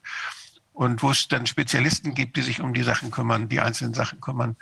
Und 0.72 1.02
wo 1.02 1.10
es 1.10 1.26
dann 1.28 1.44
Spezialisten 1.46 2.14
gibt, 2.14 2.36
die 2.36 2.42
sich 2.42 2.60
um 2.60 2.72
die 2.72 2.84
Sachen 2.84 3.10
kümmern, 3.10 3.48
die 3.48 3.60
einzelnen 3.60 3.94
Sachen 3.94 4.20
kümmern. 4.20 4.56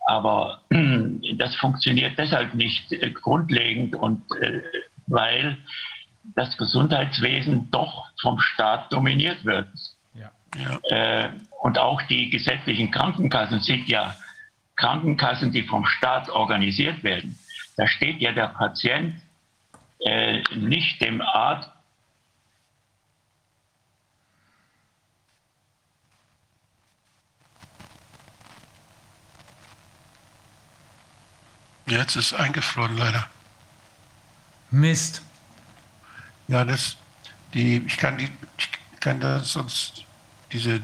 Aber 0.05 0.61
das 1.37 1.55
funktioniert 1.55 2.17
deshalb 2.17 2.53
nicht 2.53 2.91
äh, 2.91 3.09
grundlegend 3.09 3.95
und 3.95 4.21
äh, 4.39 4.61
weil 5.07 5.57
das 6.35 6.55
Gesundheitswesen 6.57 7.71
doch 7.71 8.05
vom 8.21 8.39
Staat 8.39 8.93
dominiert 8.93 9.43
wird. 9.43 9.67
Ja. 10.13 10.31
Ja. 10.57 11.25
Äh, 11.25 11.29
und 11.61 11.79
auch 11.79 12.03
die 12.03 12.29
gesetzlichen 12.29 12.91
Krankenkassen 12.91 13.61
sind 13.61 13.87
ja 13.87 14.15
Krankenkassen, 14.75 15.51
die 15.51 15.63
vom 15.63 15.85
Staat 15.87 16.29
organisiert 16.29 17.03
werden. 17.03 17.37
Da 17.77 17.87
steht 17.87 18.21
ja 18.21 18.31
der 18.31 18.47
Patient 18.47 19.15
nicht 20.55 21.01
dem 21.01 21.19
Arzt 21.19 21.69
Jetzt 31.89 32.15
ist 32.15 32.33
eingefroren 32.33 32.97
leider. 32.97 33.27
Mist. 34.71 35.23
Ja, 36.47 36.63
das, 36.63 36.97
die, 37.53 37.77
ich 37.85 37.97
kann 37.97 38.17
die, 38.17 38.29
ich 38.57 38.69
kann 38.99 39.19
das 39.19 39.53
sonst 39.53 40.05
diese, 40.51 40.81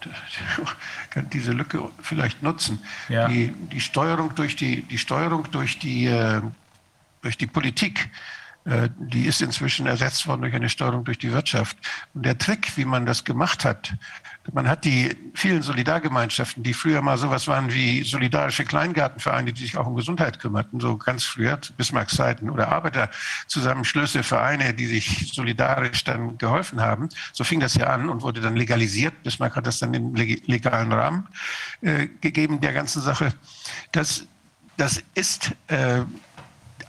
kann 1.10 1.30
diese 1.30 1.52
Lücke 1.52 1.90
vielleicht 2.02 2.42
nutzen. 2.42 2.80
Ja. 3.08 3.28
Die, 3.28 3.52
die 3.52 3.80
Steuerung 3.80 4.34
durch 4.34 4.56
die, 4.56 4.82
die 4.82 4.98
Steuerung 4.98 5.48
durch 5.50 5.78
die, 5.78 6.06
äh, 6.06 6.42
durch 7.22 7.36
die 7.36 7.46
Politik, 7.46 8.10
äh, 8.64 8.88
die 8.98 9.26
ist 9.26 9.40
inzwischen 9.40 9.86
ersetzt 9.86 10.26
worden 10.26 10.42
durch 10.42 10.54
eine 10.54 10.68
Steuerung 10.68 11.04
durch 11.04 11.18
die 11.18 11.32
Wirtschaft. 11.32 11.76
Und 12.14 12.26
der 12.26 12.36
Trick, 12.36 12.76
wie 12.76 12.84
man 12.84 13.06
das 13.06 13.24
gemacht 13.24 13.64
hat, 13.64 13.94
man 14.52 14.68
hat 14.68 14.84
die 14.84 15.14
vielen 15.34 15.62
Solidargemeinschaften, 15.62 16.62
die 16.62 16.74
früher 16.74 17.02
mal 17.02 17.18
sowas 17.18 17.46
waren 17.48 17.72
wie 17.72 18.02
solidarische 18.02 18.64
Kleingartenvereine, 18.64 19.52
die 19.52 19.62
sich 19.62 19.76
auch 19.76 19.86
um 19.86 19.94
Gesundheit 19.94 20.38
kümmerten, 20.38 20.80
so 20.80 20.96
ganz 20.96 21.24
früher, 21.24 21.58
Bismarcks 21.76 22.16
Zeiten, 22.16 22.50
oder 22.50 22.68
Arbeiterzusammenschlüsse, 22.68 24.22
Vereine, 24.22 24.74
die 24.74 24.86
sich 24.86 25.32
solidarisch 25.32 26.04
dann 26.04 26.38
geholfen 26.38 26.80
haben. 26.80 27.08
So 27.32 27.44
fing 27.44 27.60
das 27.60 27.74
ja 27.74 27.88
an 27.88 28.08
und 28.08 28.22
wurde 28.22 28.40
dann 28.40 28.56
legalisiert. 28.56 29.22
Bismarck 29.22 29.56
hat 29.56 29.66
das 29.66 29.78
dann 29.78 29.94
im 29.94 30.14
legalen 30.14 30.92
Rahmen 30.92 31.28
äh, 31.82 32.08
gegeben, 32.20 32.60
der 32.60 32.72
ganzen 32.72 33.02
Sache. 33.02 33.34
Das, 33.92 34.26
das 34.76 35.02
ist 35.14 35.52
äh, 35.66 36.02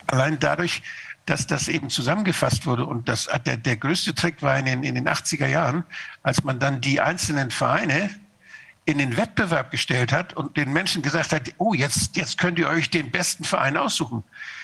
allein 0.08 0.40
dadurch, 0.40 0.82
dass 1.30 1.48
das 1.48 1.68
eben 1.68 1.90
zusammengefasst 1.90 2.66
wurde. 2.66 2.86
Und 2.86 3.08
das, 3.08 3.30
der, 3.46 3.58
der 3.58 3.78
größte 3.78 4.16
Trick 4.16 4.42
war 4.42 4.58
in 4.58 4.66
den, 4.66 4.84
in 4.84 4.96
den 4.96 5.08
80er 5.08 5.48
Jahren, 5.48 5.84
als 6.24 6.44
man 6.44 6.60
dann 6.60 6.82
die 6.82 7.02
einzelnen 7.02 7.52
Vereine 7.52 8.10
in 8.86 8.98
den 8.98 9.18
Wettbewerb 9.18 9.70
gestellt 9.70 10.12
hat 10.12 10.34
und 10.34 10.58
den 10.58 10.74
Menschen 10.74 11.04
gesagt 11.04 11.32
hat, 11.32 11.44
oh, 11.60 11.76
jetzt, 11.76 12.18
jetzt 12.18 12.40
könnt 12.40 12.58
ihr 12.58 12.68
euch 12.68 12.90
den 12.90 13.12
besten 13.12 13.44
Verein 13.44 13.78
aussuchen. 13.78 14.24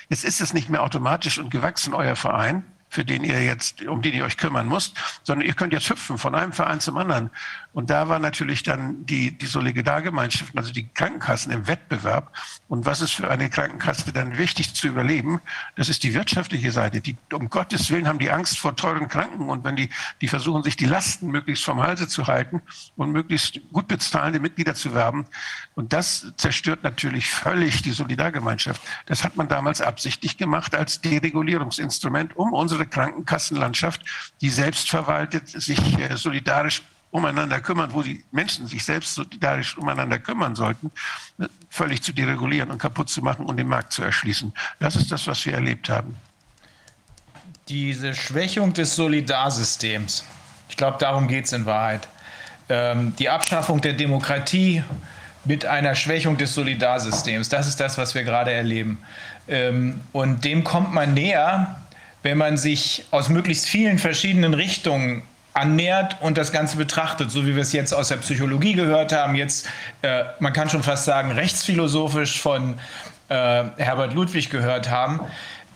Jetzt 0.09 0.25
ist 0.25 0.41
es 0.41 0.53
nicht 0.53 0.69
mehr 0.69 0.81
automatisch 0.81 1.37
und 1.37 1.51
gewachsen, 1.51 1.93
euer 1.93 2.15
Verein, 2.15 2.63
für 2.89 3.05
den 3.05 3.23
ihr 3.23 3.43
jetzt, 3.43 3.83
um 3.83 4.01
den 4.01 4.13
ihr 4.13 4.25
euch 4.25 4.37
kümmern 4.37 4.67
müsst, 4.67 4.95
sondern 5.21 5.45
ihr 5.45 5.53
könnt 5.53 5.73
jetzt 5.73 5.89
hüpfen 5.89 6.17
von 6.17 6.33
einem 6.33 6.53
Verein 6.53 6.79
zum 6.79 6.97
anderen. 6.97 7.29
Und 7.75 7.89
da 7.89 8.07
war 8.07 8.19
natürlich 8.19 8.63
dann 8.63 9.05
die, 9.05 9.37
die 9.37 9.47
Solidargemeinschaften, 9.47 10.57
also 10.57 10.71
die 10.71 10.87
Krankenkassen 10.87 11.51
im 11.51 11.67
Wettbewerb. 11.67 12.31
Und 12.69 12.85
was 12.85 13.01
ist 13.01 13.11
für 13.11 13.29
eine 13.29 13.49
Krankenkasse 13.49 14.13
dann 14.13 14.37
wichtig 14.37 14.73
zu 14.73 14.87
überleben? 14.87 15.41
Das 15.75 15.89
ist 15.89 16.03
die 16.03 16.13
wirtschaftliche 16.13 16.71
Seite. 16.71 17.01
Die, 17.01 17.17
um 17.33 17.49
Gottes 17.49 17.91
Willen 17.91 18.07
haben 18.07 18.17
die 18.17 18.31
Angst 18.31 18.59
vor 18.59 18.77
teuren 18.77 19.09
Kranken. 19.09 19.49
Und 19.49 19.65
wenn 19.65 19.75
die, 19.75 19.89
die 20.21 20.29
versuchen, 20.29 20.63
sich 20.63 20.77
die 20.77 20.85
Lasten 20.85 21.27
möglichst 21.27 21.65
vom 21.65 21.83
Halse 21.83 22.07
zu 22.07 22.27
halten 22.27 22.61
und 22.95 23.11
möglichst 23.11 23.59
gut 23.73 23.89
bezahlende 23.89 24.39
Mitglieder 24.39 24.73
zu 24.73 24.93
werben. 24.93 25.25
Und 25.73 25.91
das 25.91 26.31
zerstört 26.37 26.81
natürlich 26.81 27.29
völlig 27.29 27.81
die 27.81 27.91
Solidargemeinschaft. 27.91 28.81
Das 29.05 29.25
hat 29.25 29.35
man 29.35 29.49
damals 29.49 29.81
absichtlich 29.81 30.37
gemacht 30.37 30.75
als 30.75 31.01
Deregulierungsinstrument, 31.01 32.37
um 32.37 32.53
unsere 32.53 32.85
Krankenkassenlandschaft, 32.85 34.01
die 34.39 34.49
selbstverwaltet 34.49 35.49
sich 35.49 35.99
äh, 35.99 36.15
solidarisch 36.15 36.81
umeinander 37.15 37.61
kümmern, 37.61 37.93
wo 37.93 38.03
die 38.03 38.23
Menschen 38.31 38.67
sich 38.67 38.83
selbst 38.83 39.15
solidarisch 39.15 39.77
umeinander 39.77 40.19
kümmern 40.19 40.53
sollten, 40.53 40.91
völlig 41.69 42.03
zu 42.03 42.11
deregulieren 42.11 42.69
und 42.71 42.77
kaputt 42.77 43.09
zu 43.09 43.21
machen 43.21 43.45
und 43.45 43.55
den 43.55 43.69
Markt 43.69 43.93
zu 43.93 44.03
erschließen. 44.03 44.53
Das 44.79 44.97
ist 44.97 45.11
das, 45.11 45.25
was 45.25 45.45
wir 45.45 45.53
erlebt 45.53 45.89
haben. 45.89 46.17
Diese 47.69 48.13
Schwächung 48.13 48.73
des 48.73 48.95
Solidarsystems, 48.95 50.25
ich 50.67 50.75
glaube, 50.75 50.97
darum 50.99 51.27
geht 51.27 51.45
es 51.45 51.53
in 51.53 51.65
Wahrheit. 51.65 52.07
Ähm, 52.67 53.15
die 53.17 53.29
Abschaffung 53.29 53.79
der 53.79 53.93
Demokratie 53.93 54.83
mit 55.45 55.65
einer 55.65 55.95
Schwächung 55.95 56.37
des 56.37 56.53
Solidarsystems, 56.53 57.47
das 57.47 57.67
ist 57.67 57.79
das, 57.79 57.97
was 57.97 58.13
wir 58.13 58.23
gerade 58.23 58.51
erleben. 58.51 58.97
Ähm, 59.47 60.01
und 60.11 60.43
dem 60.43 60.65
kommt 60.65 60.93
man 60.93 61.13
näher, 61.13 61.79
wenn 62.23 62.37
man 62.37 62.57
sich 62.57 63.05
aus 63.11 63.29
möglichst 63.29 63.67
vielen 63.67 63.99
verschiedenen 63.99 64.53
Richtungen 64.53 65.23
annähert 65.56 66.17
und 66.22 66.38
das 66.38 66.51
Ganze 66.51 66.77
betrachtet, 66.77 67.32
so 67.32 67.45
wie 67.45 67.56
wir 67.56 67.61
es 67.61 67.72
jetzt 67.72 67.93
aus 67.93 68.09
der 68.09 68.17
Psychologie 68.17 68.74
gehört 68.74 69.14
haben, 69.14 69.35
jetzt, 69.35 69.67
äh, 70.01 70.25
man 70.40 70.53
kann 70.53 70.69
schon 70.69 70.84
fast 70.84 71.06
sagen, 71.06 71.32
rechtsphilosophisch 71.32 72.40
von 72.40 72.77
äh, 73.30 73.64
Herbert 73.77 74.14
Ludwig 74.14 74.50
gehört 74.50 74.90
haben. 74.90 75.22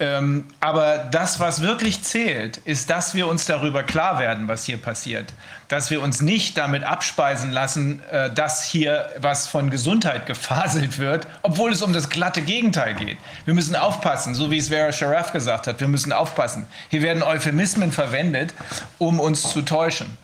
Ähm, 0.02 0.46
aber 0.60 0.98
das, 1.12 1.40
was 1.40 1.62
wirklich 1.62 2.04
zählt, 2.04 2.58
ist, 2.58 2.90
dass 2.90 3.16
wir 3.16 3.28
uns 3.28 3.46
darüber 3.46 3.84
klar 3.84 4.20
werden, 4.20 4.48
was 4.48 4.66
hier 4.66 4.78
passiert. 4.78 5.34
Dass 5.70 5.90
wir 5.90 6.02
uns 6.02 6.22
nicht 6.22 6.58
damit 6.58 6.84
abspeisen 6.84 7.52
lassen, 7.52 8.02
äh, 8.12 8.30
dass 8.30 8.64
hier 8.64 9.10
was 9.18 9.48
von 9.48 9.70
Gesundheit 9.70 10.26
gefaselt 10.26 11.00
wird, 11.00 11.28
obwohl 11.42 11.72
es 11.72 11.82
um 11.82 11.94
das 11.94 12.10
glatte 12.10 12.42
Gegenteil 12.42 12.96
geht. 12.96 13.18
Wir 13.46 13.54
müssen 13.54 13.76
aufpassen, 13.76 14.36
so 14.36 14.52
wie 14.52 14.58
es 14.58 14.68
Vera 14.68 14.92
Sharaf 14.92 15.32
gesagt 15.32 15.68
hat, 15.68 15.80
wir 15.80 15.88
müssen 15.88 16.12
aufpassen. 16.12 16.68
Hier 16.90 17.02
werden 17.02 17.24
Euphemismen 17.24 17.94
verwendet, 17.94 18.54
um 18.98 19.22
uns 19.22 19.44
zu 19.44 19.62
täuschen. 19.62 20.18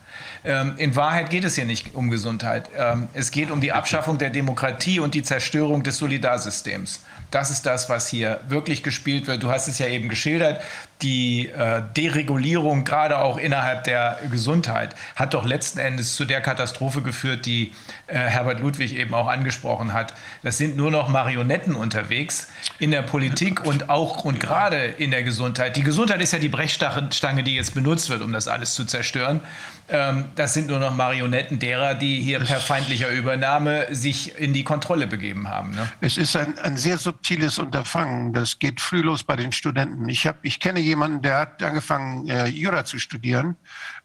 Ähm, 0.45 0.73
in 0.77 0.95
Wahrheit 0.95 1.29
geht 1.31 1.43
es 1.43 1.55
hier 1.55 1.65
nicht 1.65 1.95
um 1.95 2.11
Gesundheit. 2.11 2.69
Ähm, 2.77 3.07
es 3.13 3.31
geht 3.31 3.49
um 3.49 3.61
die 3.61 3.71
Abschaffung 3.71 4.17
der 4.17 4.29
Demokratie 4.29 4.99
und 4.99 5.15
die 5.15 5.23
Zerstörung 5.23 5.81
des 5.81 5.97
Solidarsystems. 5.97 7.01
Das 7.35 7.51
ist 7.51 7.65
das, 7.65 7.89
was 7.89 8.07
hier 8.07 8.39
wirklich 8.47 8.81
gespielt 8.81 9.27
wird. 9.27 9.43
Du 9.43 9.51
hast 9.51 9.67
es 9.67 9.77
ja 9.77 9.87
eben 9.87 10.07
geschildert. 10.07 10.61
Die 11.01 11.49
äh, 11.49 11.81
Deregulierung, 11.97 12.85
gerade 12.85 13.17
auch 13.17 13.37
innerhalb 13.37 13.83
der 13.83 14.19
Gesundheit, 14.31 14.95
hat 15.17 15.33
doch 15.33 15.45
letzten 15.45 15.79
Endes 15.79 16.15
zu 16.15 16.23
der 16.23 16.39
Katastrophe 16.39 17.01
geführt, 17.01 17.45
die 17.45 17.73
äh, 18.07 18.15
Herbert 18.15 18.61
Ludwig 18.61 18.95
eben 18.95 19.13
auch 19.13 19.27
angesprochen 19.27 19.91
hat. 19.91 20.13
Das 20.43 20.57
sind 20.57 20.77
nur 20.77 20.91
noch 20.91 21.09
Marionetten 21.09 21.75
unterwegs 21.75 22.47
in 22.79 22.91
der 22.91 23.01
Politik 23.01 23.65
und 23.65 23.89
auch 23.89 24.23
und 24.23 24.39
gerade 24.39 24.85
in 24.85 25.11
der 25.11 25.23
Gesundheit. 25.23 25.75
Die 25.75 25.83
Gesundheit 25.83 26.21
ist 26.21 26.31
ja 26.31 26.39
die 26.39 26.47
Brechstange, 26.47 27.43
die 27.43 27.53
jetzt 27.53 27.73
benutzt 27.73 28.09
wird, 28.09 28.21
um 28.21 28.31
das 28.31 28.47
alles 28.47 28.75
zu 28.75 28.85
zerstören. 28.85 29.41
Ähm, 29.87 30.25
das 30.33 30.55
sind 30.55 30.67
nur 30.67 30.79
noch 30.79 30.95
Marionetten 30.95 31.59
derer, 31.59 31.93
die 31.93 32.19
hier 32.21 32.39
per 32.39 32.59
feindlicher 32.59 33.09
Übernahme 33.09 33.87
sich 33.91 34.35
in 34.39 34.51
die 34.51 34.63
Kontrolle 34.63 35.05
begeben 35.05 35.47
haben. 35.47 35.71
Ne? 35.71 35.87
Es 36.01 36.17
ist 36.17 36.35
ein, 36.35 36.57
ein 36.59 36.75
sehr 36.75 36.97
subtiles 36.97 37.59
Unterfangen. 37.59 38.33
Das 38.33 38.57
geht 38.57 38.81
früh 38.81 39.01
los 39.01 39.23
bei 39.23 39.35
den 39.35 39.51
Studenten. 39.51 40.09
Ich, 40.09 40.25
hab, 40.25 40.37
ich 40.41 40.59
kenne 40.59 40.79
jemanden, 40.79 41.21
der 41.21 41.37
hat 41.37 41.61
angefangen, 41.61 42.27
äh, 42.27 42.47
Jura 42.47 42.83
zu 42.83 42.97
studieren, 42.97 43.57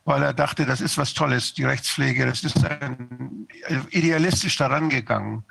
weil 0.05 0.23
er 0.23 0.35
dachte, 0.35 0.67
das 0.67 0.83
ist 0.83 0.99
was 0.99 1.15
Tolles, 1.15 1.55
die 1.55 1.65
Rechtspflege. 1.65 2.27
Das 2.27 2.45
ist 2.45 2.63
ein, 2.63 3.49
äh, 3.69 3.79
idealistisch 3.91 4.59
daran 4.59 4.91
gegangen. 4.91 5.45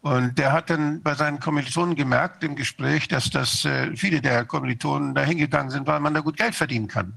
Und 0.00 0.38
der 0.38 0.52
hat 0.52 0.70
dann 0.70 1.02
bei 1.02 1.14
seinen 1.14 1.38
Kommilitonen 1.38 1.94
gemerkt 1.94 2.42
im 2.42 2.56
Gespräch, 2.56 3.06
dass 3.06 3.30
das 3.30 3.64
äh, 3.64 3.94
viele 3.94 4.20
der 4.20 4.44
Kommilitonen 4.44 5.14
da 5.14 5.22
hingegangen 5.22 5.70
sind, 5.70 5.86
weil 5.86 6.00
man 6.00 6.14
da 6.14 6.20
gut 6.20 6.36
Geld 6.36 6.56
verdienen 6.56 6.88
kann. 6.88 7.16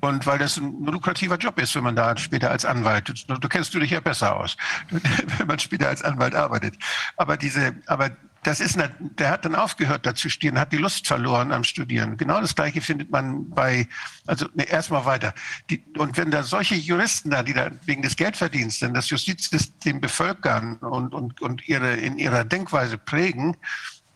Und 0.00 0.26
weil 0.26 0.38
das 0.38 0.56
ein 0.56 0.84
lukrativer 0.84 1.36
Job 1.36 1.58
ist, 1.60 1.74
wenn 1.74 1.84
man 1.84 1.96
da 1.96 2.16
später 2.16 2.50
als 2.50 2.64
Anwalt, 2.64 3.08
du, 3.08 3.34
du 3.38 3.48
kennst 3.48 3.74
du 3.74 3.78
dich 3.78 3.90
ja 3.90 4.00
besser 4.00 4.36
aus, 4.36 4.56
wenn 4.90 5.46
man 5.46 5.58
später 5.58 5.88
als 5.88 6.02
Anwalt 6.02 6.34
arbeitet. 6.34 6.76
Aber 7.16 7.36
diese, 7.36 7.74
aber 7.86 8.10
das 8.44 8.60
ist, 8.60 8.78
eine, 8.78 8.94
der 8.98 9.30
hat 9.30 9.44
dann 9.44 9.54
aufgehört 9.54 10.06
da 10.06 10.14
zu 10.14 10.30
studieren, 10.30 10.58
hat 10.58 10.72
die 10.72 10.78
Lust 10.78 11.06
verloren 11.06 11.52
am 11.52 11.64
Studieren. 11.64 12.16
Genau 12.16 12.40
das 12.40 12.54
Gleiche 12.54 12.80
findet 12.80 13.10
man 13.10 13.50
bei, 13.50 13.88
also 14.26 14.46
ne, 14.54 14.64
erstmal 14.64 15.04
weiter. 15.04 15.34
Die, 15.70 15.84
und 15.96 16.16
wenn 16.16 16.30
da 16.30 16.42
solche 16.42 16.76
Juristen 16.76 17.30
da, 17.30 17.42
die 17.42 17.52
da 17.52 17.70
wegen 17.84 18.02
des 18.02 18.16
Geldverdienstes 18.16 18.92
das 18.92 19.10
Justizsystem 19.10 20.00
bevölkern 20.00 20.76
und, 20.76 21.14
und, 21.14 21.40
und 21.40 21.66
ihre, 21.68 21.94
in 21.96 22.18
ihrer 22.18 22.44
Denkweise 22.44 22.96
prägen, 22.96 23.56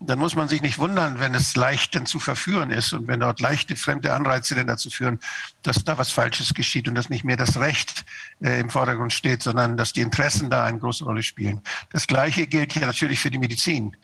dann 0.06 0.18
muss 0.18 0.34
man 0.34 0.48
sich 0.48 0.62
nicht 0.62 0.78
wundern, 0.78 1.20
wenn 1.20 1.34
es 1.34 1.56
leicht 1.56 1.94
denn 1.94 2.06
zu 2.06 2.18
verführen 2.18 2.70
ist 2.70 2.92
und 2.92 3.06
wenn 3.08 3.20
dort 3.20 3.40
leichte 3.40 3.76
fremde 3.76 4.12
Anreize 4.12 4.54
denn 4.54 4.66
dazu 4.66 4.90
führen, 4.90 5.18
dass 5.62 5.84
da 5.84 5.98
was 5.98 6.10
Falsches 6.10 6.54
geschieht 6.54 6.88
und 6.88 6.94
dass 6.94 7.08
nicht 7.08 7.24
mehr 7.24 7.36
das 7.36 7.58
Recht 7.58 8.04
äh, 8.42 8.60
im 8.60 8.70
Vordergrund 8.70 9.12
steht, 9.12 9.42
sondern 9.42 9.76
dass 9.76 9.92
die 9.92 10.00
Interessen 10.00 10.50
da 10.50 10.64
eine 10.64 10.78
große 10.78 11.04
Rolle 11.04 11.22
spielen. 11.22 11.60
Das 11.90 12.06
Gleiche 12.06 12.46
gilt 12.46 12.72
hier 12.72 12.86
natürlich 12.86 13.20
für 13.20 13.30
die 13.30 13.38
Medizin. 13.38 13.96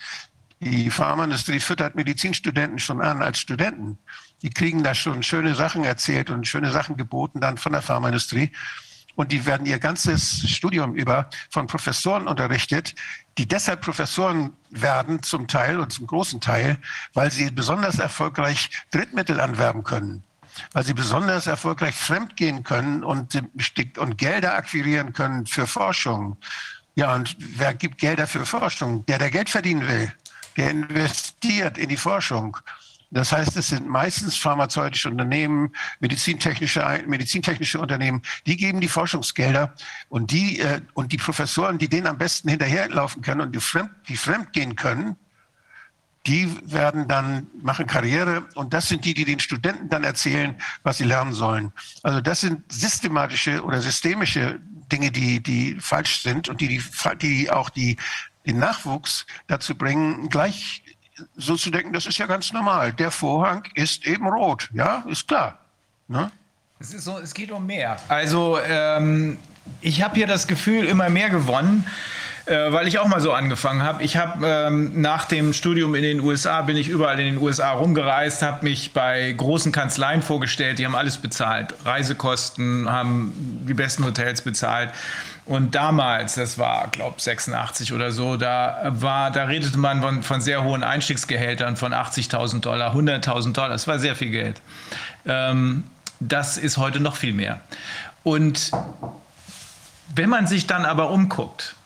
Die 0.60 0.91
Pharmaindustrie 0.91 1.60
füttert 1.60 1.94
Medizinstudenten 1.94 2.78
schon 2.78 3.01
an 3.01 3.23
als 3.23 3.39
Studenten. 3.39 3.99
Die 4.43 4.51
kriegen 4.51 4.83
da 4.83 4.94
schon 4.94 5.23
schöne 5.23 5.55
Sachen 5.55 5.85
erzählt 5.85 6.31
und 6.31 6.47
schöne 6.47 6.73
Sachen 6.73 6.97
geboten 6.97 7.41
dann 7.41 7.59
von 7.59 7.73
der 7.73 7.83
Pharmaindustrie. 7.83 8.51
Und 9.18 9.32
die 9.32 9.47
werden 9.47 9.66
ihr 9.66 9.80
ganzes 9.80 10.48
Studium 10.48 10.94
über 10.94 11.28
von 11.50 11.66
Professoren 11.66 12.28
unterrichtet, 12.28 12.94
die 13.36 13.48
deshalb 13.48 13.80
Professoren 13.80 14.52
werden 14.70 15.24
zum 15.24 15.48
Teil 15.48 15.80
und 15.80 15.92
zum 15.92 16.06
großen 16.06 16.40
Teil, 16.40 16.78
weil 17.14 17.32
sie 17.32 17.50
besonders 17.50 17.98
erfolgreich 17.98 18.70
Drittmittel 18.92 19.40
anwerben 19.40 19.82
können 19.82 20.22
weil 20.72 20.82
sie 20.82 20.94
besonders 20.94 21.47
erfolgreich 21.47 21.94
fremdgehen 21.94 22.64
können 22.64 23.05
und, 23.05 23.40
und 23.97 24.18
Gelder 24.18 24.56
akquirieren 24.56 25.12
können 25.12 25.47
für 25.47 25.68
Forschung. 25.68 26.36
Ja, 26.97 27.14
und 27.14 27.36
wer 27.38 27.74
gibt 27.74 27.98
Gelder 27.98 28.26
für 28.26 28.44
Forschung? 28.44 29.06
Der, 29.06 29.18
der 29.18 29.30
Geld 29.30 29.48
verdienen 29.48 29.86
will, 29.86 30.12
der 30.56 30.70
investiert 30.70 31.78
in 31.78 31.88
die 31.90 31.97
Forschung. 31.97 32.56
Das 33.10 33.32
heißt, 33.32 33.56
es 33.56 33.68
sind 33.68 33.88
meistens 33.88 34.36
pharmazeutische 34.36 35.08
Unternehmen, 35.08 35.72
medizintechnische, 36.00 36.84
medizintechnische 37.06 37.80
Unternehmen, 37.80 38.22
die 38.46 38.56
geben 38.56 38.80
die 38.80 38.88
Forschungsgelder 38.88 39.74
und 40.10 40.30
die, 40.30 40.60
äh, 40.60 40.82
und 40.92 41.12
die 41.12 41.16
Professoren, 41.16 41.78
die 41.78 41.88
denen 41.88 42.06
am 42.06 42.18
besten 42.18 42.50
hinterherlaufen 42.50 43.22
können 43.22 43.40
und 43.40 43.54
die 43.54 43.60
fremd, 43.60 43.90
die 44.08 44.16
fremd 44.16 44.52
gehen 44.52 44.76
können, 44.76 45.16
die 46.26 46.54
werden 46.70 47.08
dann, 47.08 47.46
machen 47.62 47.86
Karriere 47.86 48.46
und 48.54 48.74
das 48.74 48.88
sind 48.88 49.06
die, 49.06 49.14
die 49.14 49.24
den 49.24 49.40
Studenten 49.40 49.88
dann 49.88 50.04
erzählen, 50.04 50.56
was 50.82 50.98
sie 50.98 51.04
lernen 51.04 51.32
sollen. 51.32 51.72
Also 52.02 52.20
das 52.20 52.42
sind 52.42 52.70
systematische 52.70 53.64
oder 53.64 53.80
systemische 53.80 54.60
Dinge, 54.92 55.10
die, 55.10 55.42
die 55.42 55.76
falsch 55.80 56.22
sind 56.22 56.50
und 56.50 56.60
die, 56.60 56.68
die, 56.68 56.82
die 57.22 57.50
auch 57.50 57.70
die, 57.70 57.96
den 58.44 58.58
Nachwuchs 58.58 59.26
dazu 59.46 59.74
bringen, 59.74 60.28
gleich 60.28 60.82
so 61.36 61.56
zu 61.56 61.70
denken, 61.70 61.92
das 61.92 62.06
ist 62.06 62.18
ja 62.18 62.26
ganz 62.26 62.52
normal. 62.52 62.92
Der 62.92 63.10
Vorhang 63.10 63.64
ist 63.74 64.06
eben 64.06 64.26
rot. 64.26 64.68
Ja, 64.72 65.05
ist 65.08 65.28
klar. 65.28 65.58
Ne? 66.06 66.30
Es, 66.78 66.94
ist 66.94 67.05
so, 67.05 67.18
es 67.18 67.34
geht 67.34 67.50
um 67.50 67.66
mehr. 67.66 67.98
Also 68.08 68.58
ähm, 68.60 69.38
ich 69.80 70.02
habe 70.02 70.14
hier 70.14 70.26
das 70.26 70.47
Gefühl, 70.47 70.86
immer 70.86 71.08
mehr 71.10 71.30
gewonnen 71.30 71.86
äh, 72.49 72.73
weil 72.73 72.89
ich 72.89 72.99
auch 72.99 73.07
mal 73.07 73.20
so 73.20 73.33
angefangen 73.33 73.83
habe. 73.83 74.02
Ich 74.02 74.17
habe 74.17 74.47
ähm, 74.47 75.01
nach 75.01 75.27
dem 75.27 75.52
Studium 75.52 75.94
in 75.94 76.02
den 76.02 76.20
USA, 76.20 76.62
bin 76.62 76.77
ich 76.77 76.89
überall 76.89 77.18
in 77.20 77.27
den 77.27 77.39
USA 77.39 77.73
rumgereist, 77.73 78.43
habe 78.43 78.65
mich 78.65 78.93
bei 78.93 79.33
großen 79.33 79.70
Kanzleien 79.70 80.23
vorgestellt, 80.23 80.78
die 80.78 80.86
haben 80.86 80.94
alles 80.94 81.18
bezahlt. 81.18 81.75
Reisekosten, 81.85 82.89
haben 82.91 83.33
die 83.67 83.75
besten 83.75 84.05
Hotels 84.05 84.43
bezahlt. 84.43 84.91
Und 85.44 85.75
damals, 85.75 86.35
das 86.35 86.59
war, 86.59 86.89
glaube 86.89 87.20
86 87.20 87.93
oder 87.93 88.12
so, 88.12 88.36
da 88.36 88.93
war, 88.94 89.31
da 89.31 89.44
redete 89.44 89.78
man 89.78 90.02
von, 90.02 90.23
von 90.23 90.41
sehr 90.41 90.62
hohen 90.62 90.83
Einstiegsgehältern 90.83 91.77
von 91.77 91.93
80.000 91.93 92.60
Dollar, 92.60 92.94
100.000 92.94 93.52
Dollar. 93.52 93.70
Das 93.70 93.86
war 93.86 93.99
sehr 93.99 94.15
viel 94.15 94.31
Geld. 94.31 94.60
Ähm, 95.27 95.85
das 96.20 96.59
ist 96.59 96.77
heute 96.77 97.01
noch 97.01 97.17
viel 97.17 97.33
mehr. 97.33 97.60
Und 98.25 98.70
wenn 100.15 100.28
man 100.28 100.47
sich 100.47 100.67
dann 100.67 100.85
aber 100.85 101.10
umguckt, 101.10 101.77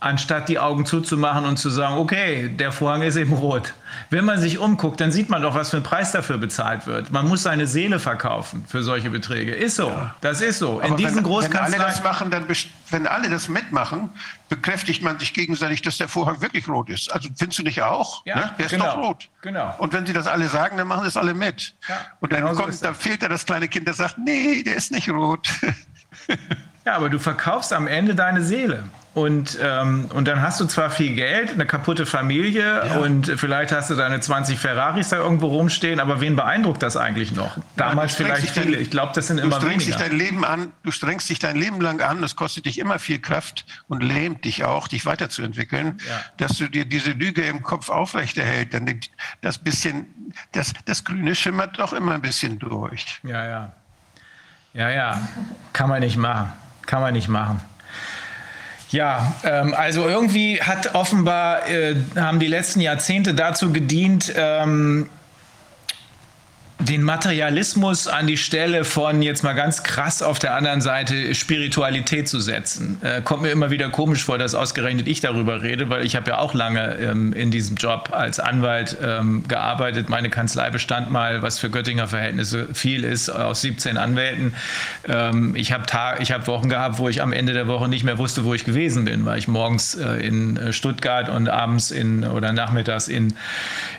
anstatt 0.00 0.48
die 0.48 0.58
Augen 0.58 0.86
zuzumachen 0.86 1.44
und 1.44 1.58
zu 1.58 1.68
sagen, 1.68 1.96
okay, 1.96 2.48
der 2.48 2.72
Vorhang 2.72 3.02
ist 3.02 3.16
eben 3.16 3.34
rot. 3.34 3.74
Wenn 4.08 4.24
man 4.24 4.40
sich 4.40 4.58
umguckt, 4.58 5.00
dann 5.00 5.12
sieht 5.12 5.28
man 5.28 5.42
doch, 5.42 5.54
was 5.54 5.70
für 5.70 5.76
ein 5.76 5.82
Preis 5.82 6.12
dafür 6.12 6.38
bezahlt 6.38 6.86
wird. 6.86 7.10
Man 7.10 7.28
muss 7.28 7.42
seine 7.42 7.66
Seele 7.66 7.98
verkaufen 7.98 8.64
für 8.66 8.82
solche 8.82 9.10
Beträge. 9.10 9.52
Ist 9.52 9.76
so. 9.76 9.88
Ja. 9.88 10.14
Das 10.22 10.40
ist 10.40 10.58
so. 10.58 10.80
Aber 10.80 10.88
In 10.88 10.96
diesen 10.96 11.24
wenn, 11.24 11.24
wenn 11.24 11.56
alle 11.56 11.76
das 11.76 12.02
machen, 12.02 12.30
dann 12.30 12.46
wenn 12.90 13.06
alle 13.06 13.28
das 13.28 13.48
mitmachen, 13.48 14.10
bekräftigt 14.48 15.02
man 15.02 15.18
sich 15.18 15.34
gegenseitig, 15.34 15.82
dass 15.82 15.98
der 15.98 16.08
Vorhang 16.08 16.40
wirklich 16.40 16.66
rot 16.66 16.88
ist. 16.88 17.12
Also 17.12 17.28
findest 17.36 17.58
du 17.58 17.62
nicht 17.62 17.82
auch? 17.82 18.24
Ja, 18.24 18.36
ne? 18.36 18.54
Der 18.58 18.66
ist 18.66 18.72
genau. 18.72 18.86
doch 18.86 18.96
rot. 18.96 19.28
Genau. 19.42 19.74
Und 19.78 19.92
wenn 19.92 20.06
sie 20.06 20.14
das 20.14 20.26
alle 20.26 20.48
sagen, 20.48 20.78
dann 20.78 20.88
machen 20.88 21.04
das 21.04 21.16
alle 21.18 21.34
mit. 21.34 21.74
Ja, 21.88 21.96
und 22.20 22.32
dann, 22.32 22.54
kommt, 22.54 22.74
so 22.74 22.84
dann 22.84 22.94
fehlt 22.94 23.22
da 23.22 23.28
das 23.28 23.44
kleine 23.44 23.68
Kind, 23.68 23.86
das 23.86 23.98
sagt, 23.98 24.16
nee, 24.18 24.62
der 24.62 24.76
ist 24.76 24.92
nicht 24.92 25.10
rot. 25.10 25.48
ja, 26.86 26.94
aber 26.94 27.08
du 27.10 27.18
verkaufst 27.18 27.72
am 27.72 27.86
Ende 27.86 28.14
deine 28.14 28.42
Seele. 28.42 28.84
Und, 29.12 29.58
ähm, 29.60 30.08
und 30.14 30.28
dann 30.28 30.40
hast 30.40 30.60
du 30.60 30.66
zwar 30.66 30.88
viel 30.88 31.16
Geld, 31.16 31.50
eine 31.50 31.66
kaputte 31.66 32.06
Familie 32.06 32.86
ja. 32.86 32.98
und 32.98 33.26
vielleicht 33.26 33.72
hast 33.72 33.90
du 33.90 33.96
deine 33.96 34.20
20 34.20 34.56
Ferraris 34.56 35.08
da 35.08 35.16
irgendwo 35.16 35.48
rumstehen, 35.48 35.98
aber 35.98 36.20
wen 36.20 36.36
beeindruckt 36.36 36.80
das 36.80 36.96
eigentlich 36.96 37.32
noch? 37.32 37.58
Damals 37.74 38.16
ja, 38.16 38.24
vielleicht 38.24 38.50
viele. 38.50 38.72
Dein, 38.76 38.82
ich 38.82 38.90
glaube, 38.90 39.12
das 39.16 39.26
sind 39.26 39.38
immer 39.38 39.58
du 39.58 39.66
strengst 39.66 39.88
weniger. 39.88 39.98
Dich 39.98 40.08
dein 40.08 40.16
Leben 40.16 40.44
an, 40.44 40.72
du 40.84 40.92
strengst 40.92 41.28
dich 41.28 41.40
dein 41.40 41.56
Leben 41.56 41.80
lang 41.80 42.00
an, 42.02 42.22
das 42.22 42.36
kostet 42.36 42.66
dich 42.66 42.78
immer 42.78 43.00
viel 43.00 43.18
Kraft 43.18 43.66
und 43.88 44.00
lähmt 44.00 44.44
dich 44.44 44.64
auch, 44.64 44.86
dich 44.86 45.04
weiterzuentwickeln, 45.06 45.98
ja. 46.08 46.20
dass 46.36 46.58
du 46.58 46.68
dir 46.68 46.84
diese 46.84 47.10
Lüge 47.10 47.42
im 47.42 47.64
Kopf 47.64 47.90
aufrechterhält. 47.90 48.72
Denn 48.72 49.00
das 49.40 49.58
bisschen, 49.58 50.06
das, 50.52 50.72
das 50.84 51.02
Grüne 51.02 51.34
schimmert 51.34 51.80
doch 51.80 51.92
immer 51.92 52.14
ein 52.14 52.22
bisschen 52.22 52.60
durch. 52.60 53.18
Ja, 53.24 53.44
ja. 53.44 53.72
Ja, 54.72 54.88
ja. 54.88 55.28
Kann 55.72 55.88
man 55.88 55.98
nicht 55.98 56.16
machen. 56.16 56.52
Kann 56.90 57.02
man 57.02 57.12
nicht 57.12 57.28
machen. 57.28 57.60
Ja, 58.88 59.34
ähm, 59.44 59.74
also 59.74 60.08
irgendwie 60.08 60.60
hat 60.60 60.96
offenbar, 60.96 61.68
äh, 61.68 61.94
haben 62.16 62.40
die 62.40 62.48
letzten 62.48 62.80
Jahrzehnte 62.80 63.32
dazu 63.32 63.72
gedient, 63.72 64.32
ähm, 64.34 65.08
den 66.80 67.02
Materialismus 67.02 68.06
an 68.06 68.26
die 68.26 68.38
Stelle 68.38 68.84
von 68.84 69.20
jetzt 69.22 69.44
mal 69.44 69.52
ganz 69.52 69.82
krass 69.82 70.22
auf 70.22 70.38
der 70.38 70.54
anderen 70.54 70.80
Seite 70.80 71.34
Spiritualität 71.34 72.28
zu 72.28 72.40
setzen. 72.40 72.98
Äh, 73.02 73.20
kommt 73.20 73.42
mir 73.42 73.50
immer 73.50 73.70
wieder 73.70 73.90
komisch 73.90 74.24
vor, 74.24 74.38
dass 74.38 74.54
ausgerechnet 74.54 75.06
ich 75.06 75.20
darüber 75.20 75.62
rede, 75.62 75.90
weil 75.90 76.06
ich 76.06 76.16
habe 76.16 76.30
ja 76.30 76.38
auch 76.38 76.54
lange 76.54 76.96
ähm, 76.96 77.32
in 77.34 77.50
diesem 77.50 77.76
Job 77.76 78.10
als 78.12 78.40
Anwalt 78.40 78.96
ähm, 79.02 79.44
gearbeitet. 79.46 80.08
Meine 80.08 80.30
Kanzlei 80.30 80.70
bestand 80.70 81.10
mal, 81.10 81.42
was 81.42 81.58
für 81.58 81.68
Göttinger 81.68 82.08
Verhältnisse 82.08 82.68
viel 82.72 83.04
ist, 83.04 83.28
aus 83.28 83.60
17 83.60 83.98
Anwälten. 83.98 84.54
Ähm, 85.06 85.54
ich 85.56 85.72
habe 85.72 85.84
hab 85.92 86.46
Wochen 86.46 86.70
gehabt, 86.70 86.98
wo 86.98 87.08
ich 87.08 87.20
am 87.20 87.32
Ende 87.32 87.52
der 87.52 87.68
Woche 87.68 87.88
nicht 87.88 88.04
mehr 88.04 88.16
wusste, 88.16 88.44
wo 88.44 88.54
ich 88.54 88.64
gewesen 88.64 89.04
bin, 89.04 89.26
weil 89.26 89.38
ich 89.38 89.48
morgens 89.48 89.96
äh, 89.96 90.26
in 90.26 90.56
äh, 90.56 90.72
Stuttgart 90.72 91.28
und 91.28 91.48
abends 91.48 91.90
in 91.90 92.24
oder 92.24 92.52
nachmittags 92.52 93.08
in, 93.08 93.34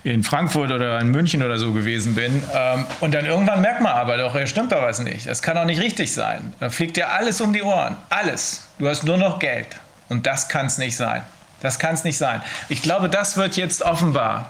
in 0.03 0.23
Frankfurt 0.23 0.71
oder 0.71 0.99
in 0.99 1.09
München 1.09 1.43
oder 1.43 1.59
so 1.59 1.73
gewesen 1.73 2.15
bin. 2.15 2.41
Äh, 2.53 2.70
und 2.99 3.13
dann 3.13 3.25
irgendwann 3.25 3.61
merkt 3.61 3.81
man 3.81 3.93
aber 3.93 4.17
doch, 4.17 4.33
hier 4.33 4.47
stimmt 4.47 4.71
doch 4.71 4.81
was 4.81 4.99
nicht. 4.99 5.27
Das 5.27 5.41
kann 5.41 5.55
doch 5.55 5.65
nicht 5.65 5.81
richtig 5.81 6.13
sein. 6.13 6.53
Da 6.59 6.69
fliegt 6.69 6.97
dir 6.97 7.09
alles 7.09 7.41
um 7.41 7.53
die 7.53 7.63
Ohren. 7.63 7.97
Alles. 8.09 8.67
Du 8.79 8.87
hast 8.87 9.03
nur 9.03 9.17
noch 9.17 9.39
Geld. 9.39 9.67
Und 10.09 10.27
das 10.27 10.49
kann 10.49 10.65
es 10.65 10.77
nicht 10.77 10.97
sein. 10.97 11.23
Das 11.61 11.79
kann 11.79 11.93
es 11.93 12.03
nicht 12.03 12.17
sein. 12.17 12.41
Ich 12.69 12.81
glaube, 12.81 13.09
das 13.09 13.37
wird 13.37 13.55
jetzt 13.55 13.83
offenbar. 13.83 14.49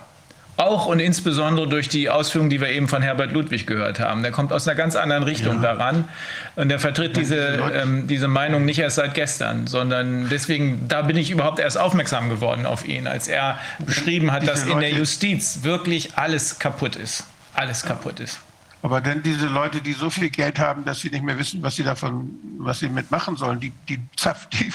Auch 0.58 0.86
und 0.86 1.00
insbesondere 1.00 1.68
durch 1.68 1.90
die 1.90 2.10
Ausführungen, 2.10 2.50
die 2.50 2.62
wir 2.62 2.70
eben 2.70 2.88
von 2.88 3.02
Herbert 3.02 3.32
Ludwig 3.32 3.66
gehört 3.66 4.00
haben. 4.00 4.22
Der 4.22 4.32
kommt 4.32 4.54
aus 4.54 4.68
einer 4.68 4.76
ganz 4.76 4.96
anderen 4.96 5.24
Richtung 5.24 5.56
ja. 5.56 5.74
daran. 5.74 6.08
Und 6.56 6.70
der 6.70 6.80
vertritt 6.80 7.18
diese, 7.18 7.38
ähm, 7.74 8.08
diese 8.08 8.28
Meinung 8.28 8.66
nicht 8.66 8.80
erst 8.80 8.98
seit 8.98 9.14
gestern, 9.14 9.66
sondern 9.68 10.30
deswegen, 10.30 10.88
da 10.88 11.02
bin 11.02 11.18
ich 11.18 11.32
überhaupt 11.32 11.60
erst 11.60 11.78
aufmerksam 11.78 12.30
geworden 12.30 12.66
auf 12.66 12.88
ihn, 12.88 13.08
als 13.08 13.28
er 13.28 13.60
beschrieben 13.80 14.32
hat, 14.32 14.48
dass 14.48 14.66
in 14.66 14.80
der 14.80 14.92
Justiz 14.92 15.60
wirklich 15.64 16.18
alles 16.18 16.60
kaputt 16.60 16.96
ist 16.96 17.26
alles 17.54 17.84
kaputt 17.84 18.20
ist. 18.20 18.40
Aber 18.84 19.00
denn 19.00 19.22
diese 19.22 19.48
Leute, 19.48 19.80
die 19.80 19.94
so 19.94 20.10
viel 20.10 20.30
Geld 20.30 20.58
haben, 20.58 20.84
dass 20.86 21.02
sie 21.02 21.10
nicht 21.10 21.24
mehr 21.24 21.38
wissen, 21.38 21.62
was 21.62 21.76
sie 21.76 21.84
davon, 21.84 22.32
was 22.58 22.80
sie 22.80 22.90
mitmachen 22.90 23.36
sollen, 23.36 23.60
die, 23.60 23.72
die, 23.88 23.98
die, 24.54 24.74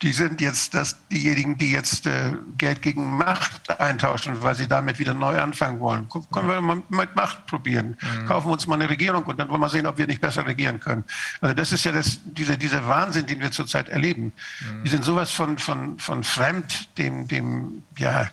die 0.00 0.12
sind 0.12 0.40
jetzt 0.40 0.72
das, 0.72 0.96
diejenigen, 1.10 1.58
die 1.58 1.72
jetzt 1.72 2.06
äh, 2.06 2.32
Geld 2.56 2.80
gegen 2.80 3.18
Macht 3.18 3.78
eintauschen, 3.78 4.42
weil 4.42 4.54
sie 4.54 4.66
damit 4.66 4.98
wieder 4.98 5.12
neu 5.12 5.38
anfangen 5.38 5.78
wollen. 5.80 6.08
Können 6.32 6.48
wir 6.48 6.60
mal 6.60 6.82
mit 6.88 7.14
Macht 7.14 7.46
probieren. 7.46 7.98
Mhm. 8.00 8.26
Kaufen 8.26 8.48
wir 8.48 8.52
uns 8.52 8.66
mal 8.66 8.76
eine 8.76 8.88
Regierung 8.88 9.24
und 9.24 9.38
dann 9.38 9.50
wollen 9.50 9.60
wir 9.60 9.68
sehen, 9.68 9.86
ob 9.86 9.98
wir 9.98 10.06
nicht 10.06 10.22
besser 10.22 10.46
regieren 10.46 10.80
können. 10.80 11.04
Also 11.42 11.54
das 11.54 11.72
ist 11.72 11.84
ja 11.84 11.92
das, 11.92 12.20
dieser, 12.24 12.56
dieser 12.56 12.86
Wahnsinn, 12.88 13.26
den 13.26 13.40
wir 13.40 13.50
zurzeit 13.50 13.90
erleben. 13.90 14.32
Mhm. 14.60 14.84
Die 14.84 14.88
sind 14.88 15.04
sowas 15.04 15.30
von, 15.30 15.58
von, 15.58 15.98
von 15.98 16.24
fremd, 16.24 16.96
dem, 16.96 17.28
dem, 17.28 17.82
ja, 17.98 18.30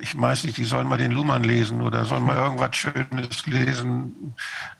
ich 0.00 0.18
weiß 0.18 0.44
nicht, 0.44 0.56
die 0.56 0.64
sollen 0.64 0.88
mal 0.88 0.98
den 0.98 1.12
Luhmann 1.12 1.44
lesen 1.44 1.82
oder 1.82 2.04
sollen 2.04 2.24
mal 2.24 2.36
irgendwas 2.36 2.76
Schönes 2.76 3.46
lesen, 3.46 4.34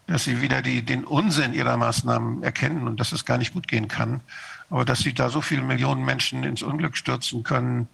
dass 0.07 0.25
sie 0.25 0.41
wieder 0.41 0.63
die, 0.63 0.83
den 0.83 1.05
Unsinn 1.05 1.55
ihrer 1.55 1.77
Maßnahmen 1.77 2.43
erkennen 2.43 2.89
und 2.89 2.99
dass 2.99 3.13
es 3.13 3.25
gar 3.25 3.39
nicht 3.39 3.53
gut 3.53 3.69
gehen 3.69 3.89
kann. 3.89 4.21
Aber 4.71 4.85
dass 4.85 5.01
sie 5.01 5.13
da 5.13 5.29
so 5.29 5.41
viele 5.41 5.63
Millionen 5.63 6.05
Menschen 6.05 6.45
ins 6.45 6.63
Unglück 6.63 6.97
stürzen 6.97 7.43
können, 7.43 7.89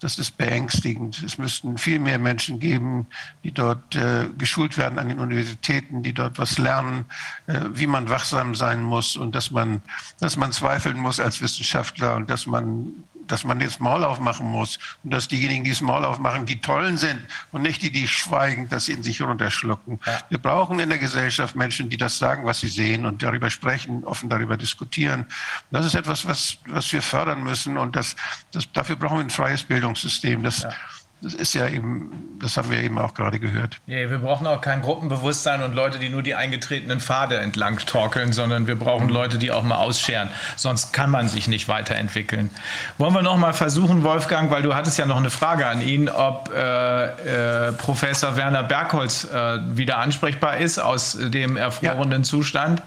das 0.00 0.18
ist 0.18 0.36
beängstigend. 0.36 1.22
Es 1.24 1.38
müssten 1.38 1.76
viel 1.76 1.98
mehr 1.98 2.18
Menschen 2.18 2.60
geben, 2.60 3.06
die 3.42 3.50
dort 3.50 3.96
äh, 3.96 4.28
geschult 4.38 4.78
werden 4.78 4.98
an 4.98 5.08
den 5.08 5.18
Universitäten, 5.18 6.02
die 6.02 6.12
dort 6.12 6.38
was 6.38 6.58
lernen, 6.58 7.06
äh, 7.46 7.60
wie 7.72 7.88
man 7.88 8.08
wachsam 8.08 8.54
sein 8.54 8.82
muss 8.82 9.16
und 9.16 9.34
dass 9.34 9.50
man, 9.50 9.82
dass 10.20 10.36
man 10.36 10.52
zweifeln 10.52 10.98
muss 10.98 11.18
als 11.18 11.42
Wissenschaftler 11.42 12.14
und 12.14 12.30
dass 12.30 12.46
man 12.46 12.92
dass 13.30 13.44
man 13.44 13.60
jetzt 13.60 13.80
Maul 13.80 14.04
aufmachen 14.04 14.46
muss 14.46 14.78
und 15.04 15.12
dass 15.12 15.28
diejenigen, 15.28 15.64
die 15.64 15.70
das 15.70 15.80
Maul 15.80 16.04
aufmachen, 16.04 16.46
die 16.46 16.60
Tollen 16.60 16.96
sind 16.96 17.20
und 17.52 17.62
nicht 17.62 17.82
die, 17.82 17.90
die 17.90 18.08
schweigen, 18.08 18.68
das 18.68 18.88
in 18.88 19.02
sich 19.02 19.22
runterschlucken. 19.22 20.00
Ja. 20.06 20.20
Wir 20.28 20.38
brauchen 20.38 20.80
in 20.80 20.88
der 20.88 20.98
Gesellschaft 20.98 21.54
Menschen, 21.56 21.88
die 21.88 21.96
das 21.96 22.18
sagen, 22.18 22.44
was 22.44 22.60
sie 22.60 22.68
sehen 22.68 23.06
und 23.06 23.22
darüber 23.22 23.50
sprechen, 23.50 24.04
offen 24.04 24.28
darüber 24.28 24.56
diskutieren. 24.56 25.26
Das 25.70 25.86
ist 25.86 25.94
etwas, 25.94 26.26
was, 26.26 26.58
was 26.66 26.92
wir 26.92 27.02
fördern 27.02 27.42
müssen 27.42 27.76
und 27.76 27.96
das, 27.96 28.16
das, 28.52 28.70
dafür 28.72 28.96
brauchen 28.96 29.18
wir 29.18 29.24
ein 29.24 29.30
freies 29.30 29.62
Bildungssystem. 29.62 30.42
Das, 30.42 30.62
ja 30.62 30.72
das 31.20 31.34
ist 31.34 31.54
ja 31.54 31.68
eben, 31.68 32.38
das 32.40 32.56
haben 32.56 32.70
wir 32.70 32.80
eben 32.80 32.96
auch 32.96 33.12
gerade 33.12 33.40
gehört. 33.40 33.80
Nee, 33.86 34.08
wir 34.08 34.18
brauchen 34.18 34.46
auch 34.46 34.60
kein 34.60 34.82
Gruppenbewusstsein 34.82 35.64
und 35.64 35.74
Leute, 35.74 35.98
die 35.98 36.10
nur 36.10 36.22
die 36.22 36.36
eingetretenen 36.36 37.00
Pfade 37.00 37.38
entlang 37.38 37.78
torkeln, 37.78 38.32
sondern 38.32 38.68
wir 38.68 38.78
brauchen. 38.78 39.08
Leute, 39.08 39.38
die 39.38 39.50
auch 39.50 39.64
mal 39.64 39.78
ausscheren. 39.78 40.30
Sonst 40.54 40.92
kann 40.92 41.10
man 41.10 41.28
sich 41.28 41.48
nicht 41.48 41.66
weiterentwickeln. 41.66 42.50
Wollen 42.98 43.14
wir 43.14 43.22
noch 43.22 43.36
mal 43.36 43.52
versuchen, 43.52 44.04
Wolfgang, 44.04 44.50
weil 44.52 44.62
du 44.62 44.76
hattest 44.76 44.96
ja 44.98 45.06
noch 45.06 45.16
eine 45.16 45.30
Frage 45.30 45.66
an 45.66 45.80
ihn, 45.80 46.08
ob 46.08 46.52
äh, 46.54 47.68
äh, 47.68 47.72
Professor 47.72 48.36
Werner 48.36 48.62
Bergholz 48.62 49.24
äh, 49.24 49.58
wieder 49.76 49.98
ansprechbar 49.98 50.58
ist 50.58 50.78
aus 50.78 51.18
dem 51.20 51.56
erfrorenen 51.56 52.22
ja. 52.22 52.28
Zustand. 52.28 52.82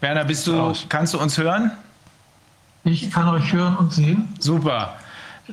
Werner, 0.00 0.24
bist 0.24 0.46
du, 0.46 0.74
kannst 0.90 1.14
du 1.14 1.18
uns 1.18 1.38
hören? 1.38 1.70
Ich 2.84 3.10
kann 3.10 3.28
euch 3.28 3.52
hören 3.52 3.76
und 3.76 3.92
sehen. 3.92 4.34
Super. 4.38 4.96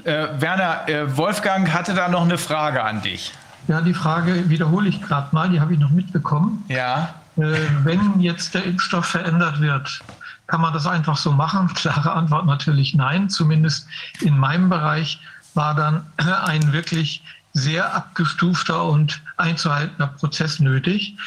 Äh, 0.05 0.41
Werner, 0.41 0.87
äh, 0.87 1.17
Wolfgang 1.17 1.73
hatte 1.73 1.93
da 1.93 2.07
noch 2.07 2.23
eine 2.23 2.37
Frage 2.37 2.83
an 2.83 3.01
dich. 3.01 3.33
Ja, 3.67 3.81
die 3.81 3.93
Frage 3.93 4.49
wiederhole 4.49 4.89
ich 4.89 5.01
gerade 5.01 5.27
mal, 5.33 5.49
die 5.49 5.59
habe 5.59 5.73
ich 5.73 5.79
noch 5.79 5.89
mitbekommen. 5.89 6.63
Ja. 6.69 7.15
Äh, 7.35 7.55
wenn 7.83 8.19
jetzt 8.19 8.53
der 8.53 8.63
Impfstoff 8.63 9.05
verändert 9.05 9.59
wird, 9.59 9.99
kann 10.47 10.61
man 10.61 10.73
das 10.73 10.87
einfach 10.87 11.17
so 11.17 11.31
machen? 11.31 11.67
Klare 11.75 12.13
Antwort 12.13 12.45
natürlich 12.45 12.95
nein. 12.95 13.29
Zumindest 13.29 13.87
in 14.21 14.37
meinem 14.37 14.69
Bereich 14.69 15.19
war 15.53 15.75
dann 15.75 16.05
ein 16.45 16.71
wirklich 16.71 17.23
sehr 17.53 17.93
abgestufter 17.93 18.83
und 18.83 19.21
einzuhaltender 19.37 20.07
Prozess 20.07 20.59
nötig. 20.59 21.17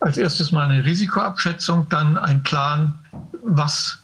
Als 0.00 0.16
erstes 0.16 0.50
mal 0.50 0.70
eine 0.70 0.84
Risikoabschätzung, 0.84 1.88
dann 1.90 2.16
ein 2.16 2.42
Plan, 2.42 2.98
was 3.44 3.99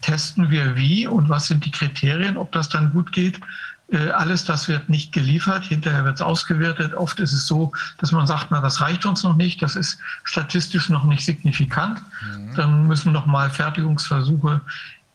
testen 0.00 0.50
wir 0.50 0.76
wie 0.76 1.06
und 1.06 1.28
was 1.28 1.48
sind 1.48 1.64
die 1.64 1.70
Kriterien, 1.70 2.36
ob 2.36 2.52
das 2.52 2.68
dann 2.68 2.92
gut 2.92 3.12
geht. 3.12 3.40
Äh, 3.90 4.10
alles 4.10 4.44
das 4.44 4.68
wird 4.68 4.88
nicht 4.88 5.12
geliefert, 5.12 5.64
hinterher 5.64 6.04
wird 6.04 6.16
es 6.16 6.22
ausgewertet. 6.22 6.94
Oft 6.94 7.20
ist 7.20 7.32
es 7.32 7.46
so, 7.46 7.72
dass 7.98 8.12
man 8.12 8.26
sagt, 8.26 8.48
na, 8.50 8.60
das 8.60 8.80
reicht 8.80 9.06
uns 9.06 9.22
noch 9.22 9.36
nicht, 9.36 9.62
das 9.62 9.76
ist 9.76 9.98
statistisch 10.24 10.88
noch 10.90 11.04
nicht 11.04 11.24
signifikant. 11.24 12.02
Mhm. 12.36 12.54
Dann 12.54 12.86
müssen 12.86 13.12
noch 13.12 13.26
mal 13.26 13.50
Fertigungsversuche 13.50 14.60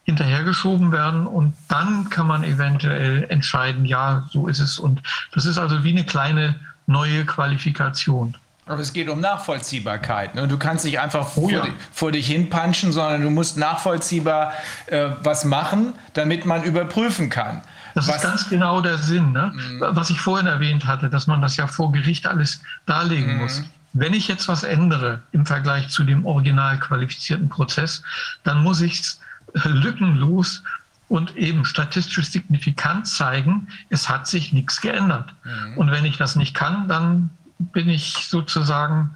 hinterhergeschoben 0.05 0.91
werden 0.91 1.27
und 1.27 1.55
dann 1.69 2.09
kann 2.09 2.27
man 2.27 2.43
eventuell 2.43 3.25
entscheiden, 3.29 3.85
ja, 3.85 4.27
so 4.31 4.47
ist 4.47 4.59
es. 4.59 4.79
Und 4.79 5.01
das 5.33 5.45
ist 5.45 5.57
also 5.57 5.83
wie 5.83 5.91
eine 5.91 6.03
kleine 6.03 6.55
neue 6.87 7.25
Qualifikation. 7.25 8.35
Aber 8.65 8.79
es 8.79 8.93
geht 8.93 9.09
um 9.09 9.19
Nachvollziehbarkeit. 9.19 10.35
Ne? 10.35 10.47
Du 10.47 10.57
kannst 10.57 10.85
nicht 10.85 10.99
einfach 10.99 11.27
oh, 11.35 11.41
vor, 11.41 11.51
ja. 11.51 11.61
dich, 11.63 11.73
vor, 11.91 12.11
dich 12.11 12.27
hinpanschen, 12.27 12.93
sondern 12.93 13.21
du 13.21 13.29
musst 13.29 13.57
nachvollziehbar 13.57 14.53
äh, 14.85 15.09
was 15.21 15.43
machen, 15.43 15.93
damit 16.13 16.45
man 16.45 16.63
überprüfen 16.63 17.29
kann. 17.29 17.61
Das 17.93 18.07
was, 18.07 18.17
ist 18.17 18.21
ganz 18.21 18.49
genau 18.49 18.81
der 18.81 18.97
Sinn, 18.97 19.33
ne? 19.33 19.51
Mhm. 19.53 19.81
was 19.89 20.09
ich 20.09 20.19
vorhin 20.19 20.47
erwähnt 20.47 20.85
hatte, 20.85 21.09
dass 21.09 21.27
man 21.27 21.41
das 21.41 21.57
ja 21.57 21.67
vor 21.67 21.91
Gericht 21.91 22.25
alles 22.25 22.61
darlegen 22.85 23.35
mhm. 23.35 23.41
muss. 23.41 23.63
Wenn 23.91 24.13
ich 24.13 24.27
jetzt 24.27 24.47
was 24.47 24.63
ändere 24.63 25.21
im 25.33 25.45
Vergleich 25.45 25.89
zu 25.89 26.03
dem 26.03 26.25
original 26.25 26.79
qualifizierten 26.79 27.49
Prozess, 27.49 28.01
dann 28.43 28.63
muss 28.63 28.81
ich 28.81 28.99
es 28.99 29.19
lückenlos 29.65 30.63
und 31.09 31.35
eben 31.37 31.63
statistisch 31.65 32.31
signifikant 32.31 33.07
zeigen, 33.07 33.67
es 33.89 34.09
hat 34.09 34.25
sich 34.25 34.51
nichts 34.51 34.81
geändert. 34.81 35.31
Mhm. 35.43 35.77
Und 35.77 35.91
wenn 35.91 36.05
ich 36.05 36.17
das 36.17 36.35
nicht 36.35 36.55
kann, 36.55 36.87
dann 36.87 37.29
bin 37.71 37.89
ich 37.89 38.27
sozusagen, 38.27 39.15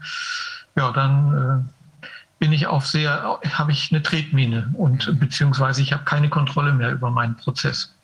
ja, 0.75 0.91
dann 0.91 1.65
äh, 2.03 2.09
bin 2.39 2.53
ich 2.53 2.67
auf 2.67 2.85
sehr, 2.85 3.39
habe 3.51 3.71
ich 3.71 3.91
eine 3.91 4.03
Tretmine 4.03 4.71
und 4.73 5.19
beziehungsweise 5.19 5.81
ich 5.81 5.93
habe 5.93 6.03
keine 6.03 6.29
Kontrolle 6.29 6.73
mehr 6.73 6.91
über 6.91 7.09
meinen 7.09 7.35
Prozess. 7.35 7.96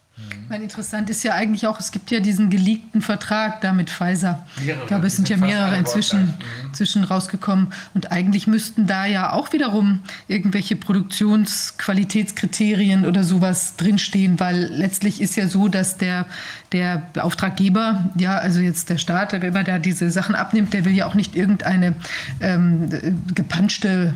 Weil 0.48 0.62
interessant 0.62 1.10
ist 1.10 1.24
ja 1.24 1.34
eigentlich 1.34 1.66
auch, 1.66 1.80
es 1.80 1.92
gibt 1.92 2.12
ja 2.12 2.20
diesen 2.20 2.52
geleakten 2.52 3.02
Vertrag 3.02 3.62
da 3.62 3.74
mit 3.74 3.90
Pfizer. 3.90 4.46
Mehrere, 4.64 4.82
ich 4.82 4.88
glaube, 4.88 5.08
es 5.08 5.16
sind 5.16 5.28
ja 5.28 5.38
mehrere 5.38 5.76
inzwischen, 5.76 6.26
mhm. 6.26 6.36
inzwischen 6.68 7.04
rausgekommen. 7.04 7.74
Und 7.96 8.12
eigentlich 8.12 8.46
müssten 8.46 8.86
da 8.86 9.08
ja 9.08 9.34
auch 9.34 9.54
wiederum 9.54 10.02
irgendwelche 10.28 10.76
Produktionsqualitätskriterien 10.76 13.08
oder 13.08 13.24
sowas 13.24 13.76
drinstehen, 13.78 14.40
weil 14.40 14.66
letztlich 14.66 15.20
ist 15.22 15.36
ja 15.36 15.48
so, 15.48 15.68
dass 15.68 15.98
der, 15.98 16.28
der 16.72 17.08
Auftraggeber, 17.20 18.12
ja, 18.16 18.38
also 18.38 18.60
jetzt 18.60 18.92
der 18.92 19.00
Staat, 19.00 19.32
der 19.32 19.44
immer 19.44 19.64
da 19.64 19.80
diese 19.80 20.12
Sachen 20.12 20.36
abnimmt, 20.36 20.74
der 20.74 20.86
will 20.86 20.94
ja 20.94 21.08
auch 21.08 21.16
nicht 21.16 21.36
irgendeine 21.36 21.96
ähm, 22.40 22.88
gepanschte, 23.34 24.14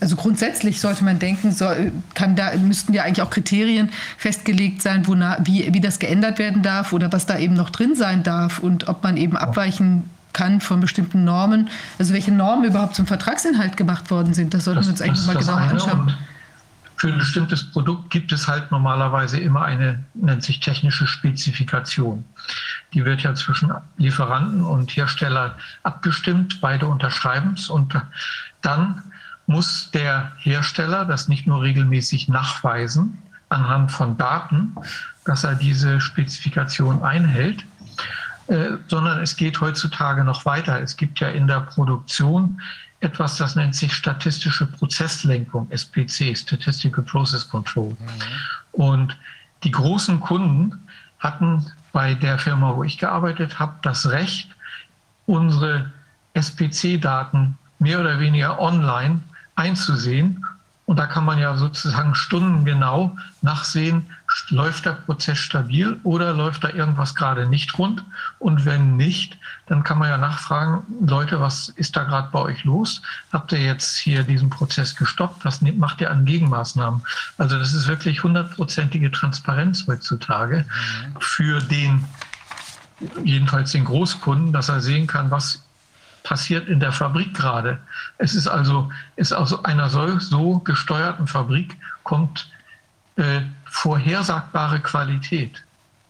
also 0.00 0.16
grundsätzlich 0.16 0.80
sollte 0.80 1.04
man 1.04 1.20
denken, 1.20 1.52
soll, 1.52 1.92
kann 2.14 2.34
da, 2.34 2.56
müssten 2.56 2.92
ja 2.94 3.04
eigentlich 3.04 3.22
auch 3.22 3.30
Kriterien 3.30 3.90
festgelegt 4.16 4.82
sein, 4.82 5.06
wonach 5.06 5.27
wie, 5.42 5.72
wie 5.72 5.80
das 5.80 5.98
geändert 5.98 6.38
werden 6.38 6.62
darf 6.62 6.92
oder 6.92 7.12
was 7.12 7.26
da 7.26 7.38
eben 7.38 7.54
noch 7.54 7.70
drin 7.70 7.94
sein 7.94 8.22
darf 8.22 8.58
und 8.58 8.88
ob 8.88 9.02
man 9.02 9.16
eben 9.16 9.36
abweichen 9.36 10.10
kann 10.32 10.60
von 10.60 10.80
bestimmten 10.80 11.24
Normen. 11.24 11.68
Also 11.98 12.14
welche 12.14 12.32
Normen 12.32 12.64
überhaupt 12.64 12.94
zum 12.94 13.06
Vertragsinhalt 13.06 13.76
gemacht 13.76 14.10
worden 14.10 14.34
sind, 14.34 14.54
das 14.54 14.64
sollten 14.64 14.78
das, 14.78 14.86
wir 14.86 14.92
uns 14.92 15.02
eigentlich 15.02 15.26
mal 15.26 15.36
genauer 15.36 15.58
anschauen. 15.58 16.14
Für 16.96 17.08
ein 17.08 17.18
bestimmtes 17.18 17.70
Produkt 17.70 18.10
gibt 18.10 18.32
es 18.32 18.48
halt 18.48 18.72
normalerweise 18.72 19.38
immer 19.38 19.62
eine, 19.62 20.04
nennt 20.14 20.42
sich 20.42 20.58
technische 20.58 21.06
Spezifikation. 21.06 22.24
Die 22.92 23.04
wird 23.04 23.22
ja 23.22 23.34
zwischen 23.36 23.72
Lieferanten 23.98 24.62
und 24.62 24.90
Hersteller 24.96 25.56
abgestimmt, 25.84 26.60
beide 26.60 26.88
unterschreiben 26.88 27.54
es 27.54 27.70
und 27.70 27.94
dann 28.62 29.02
muss 29.46 29.90
der 29.92 30.32
Hersteller 30.38 31.04
das 31.04 31.28
nicht 31.28 31.46
nur 31.46 31.62
regelmäßig 31.62 32.28
nachweisen 32.28 33.18
anhand 33.48 33.92
von 33.92 34.16
Daten, 34.16 34.74
dass 35.28 35.44
er 35.44 35.54
diese 35.54 36.00
Spezifikation 36.00 37.02
einhält, 37.02 37.64
äh, 38.46 38.70
sondern 38.88 39.20
es 39.20 39.36
geht 39.36 39.60
heutzutage 39.60 40.24
noch 40.24 40.46
weiter. 40.46 40.80
Es 40.80 40.96
gibt 40.96 41.20
ja 41.20 41.28
in 41.28 41.46
der 41.46 41.60
Produktion 41.60 42.62
etwas, 43.00 43.36
das 43.36 43.54
nennt 43.54 43.74
sich 43.74 43.92
statistische 43.92 44.66
Prozesslenkung, 44.66 45.70
SPC, 45.70 46.34
Statistical 46.34 47.04
Process 47.04 47.46
Control. 47.46 47.90
Mhm. 47.90 47.96
Und 48.72 49.16
die 49.64 49.70
großen 49.70 50.18
Kunden 50.20 50.88
hatten 51.18 51.66
bei 51.92 52.14
der 52.14 52.38
Firma, 52.38 52.74
wo 52.74 52.82
ich 52.82 52.96
gearbeitet 52.96 53.58
habe, 53.58 53.74
das 53.82 54.08
Recht, 54.08 54.48
unsere 55.26 55.92
SPC-Daten 56.32 57.58
mehr 57.78 58.00
oder 58.00 58.18
weniger 58.18 58.58
online 58.58 59.20
einzusehen. 59.56 60.44
Und 60.86 60.98
da 60.98 61.06
kann 61.06 61.26
man 61.26 61.38
ja 61.38 61.54
sozusagen 61.56 62.14
stundengenau 62.14 63.14
nachsehen, 63.42 64.06
läuft 64.50 64.86
der 64.86 64.92
Prozess 64.92 65.38
stabil 65.38 65.98
oder 66.02 66.32
läuft 66.32 66.64
da 66.64 66.70
irgendwas 66.70 67.14
gerade 67.14 67.46
nicht 67.46 67.78
rund? 67.78 68.04
Und 68.38 68.64
wenn 68.64 68.96
nicht, 68.96 69.38
dann 69.66 69.82
kann 69.82 69.98
man 69.98 70.08
ja 70.08 70.18
nachfragen, 70.18 70.82
Leute, 71.00 71.40
was 71.40 71.68
ist 71.70 71.96
da 71.96 72.04
gerade 72.04 72.28
bei 72.30 72.40
euch 72.40 72.64
los? 72.64 73.02
Habt 73.32 73.52
ihr 73.52 73.60
jetzt 73.60 73.96
hier 73.96 74.22
diesen 74.22 74.50
Prozess 74.50 74.96
gestoppt? 74.96 75.44
Was 75.44 75.60
macht 75.60 76.00
ihr 76.00 76.10
an 76.10 76.24
Gegenmaßnahmen? 76.24 77.02
Also 77.36 77.58
das 77.58 77.74
ist 77.74 77.86
wirklich 77.86 78.22
hundertprozentige 78.22 79.10
Transparenz 79.10 79.86
heutzutage 79.86 80.64
für 81.20 81.60
den, 81.60 82.04
jedenfalls 83.24 83.72
den 83.72 83.84
Großkunden, 83.84 84.52
dass 84.52 84.68
er 84.68 84.80
sehen 84.80 85.06
kann, 85.06 85.30
was 85.30 85.62
passiert 86.22 86.68
in 86.68 86.80
der 86.80 86.92
Fabrik 86.92 87.34
gerade. 87.34 87.78
Es 88.18 88.34
ist 88.34 88.48
also, 88.48 88.90
ist 89.16 89.32
aus 89.32 89.64
einer 89.64 89.88
so, 89.88 90.18
so 90.18 90.58
gesteuerten 90.58 91.26
Fabrik 91.26 91.76
kommt 92.02 92.50
äh, 93.16 93.40
vorhersagbare 93.70 94.80
Qualität. 94.80 95.64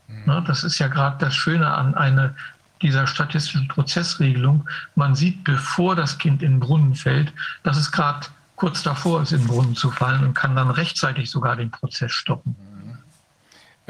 Mhm. 0.09 0.45
das 0.47 0.65
ist 0.65 0.79
ja 0.79 0.89
gerade 0.89 1.19
das 1.19 1.35
Schöne 1.35 1.69
an 1.69 1.95
einer 1.95 2.35
dieser 2.81 3.07
statistischen 3.07 3.69
Prozessregelung. 3.69 4.69
Man 4.95 5.15
sieht, 5.15 5.45
bevor 5.45 5.97
das 5.97 6.17
Kind 6.19 6.43
in 6.43 6.53
den 6.53 6.61
Brunnen 6.61 6.95
fällt, 6.95 7.33
dass 7.63 7.77
es 7.77 7.93
gerade 7.93 8.27
kurz 8.57 8.83
davor 8.83 9.23
ist, 9.23 9.33
in 9.33 9.39
den 9.39 9.47
Brunnen 9.49 9.77
zu 9.77 9.91
fallen 9.91 10.25
und 10.25 10.35
kann 10.35 10.57
dann 10.57 10.71
rechtzeitig 10.71 11.31
sogar 11.31 11.57
den 11.57 11.71
Prozess 11.71 12.13
stoppen. 12.13 12.57
Mhm. 12.59 12.99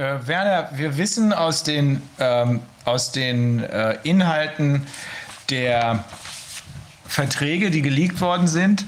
Äh, 0.02 0.26
Werner, 0.26 0.70
wir 0.74 0.96
wissen 0.96 1.32
aus 1.32 1.62
den, 1.62 2.02
ähm, 2.18 2.60
aus 2.84 3.12
den 3.12 3.62
äh, 3.64 3.98
Inhalten 4.02 4.86
der 5.50 6.04
Verträge, 7.06 7.70
die 7.70 7.82
geleakt 7.82 8.20
worden 8.20 8.46
sind, 8.46 8.84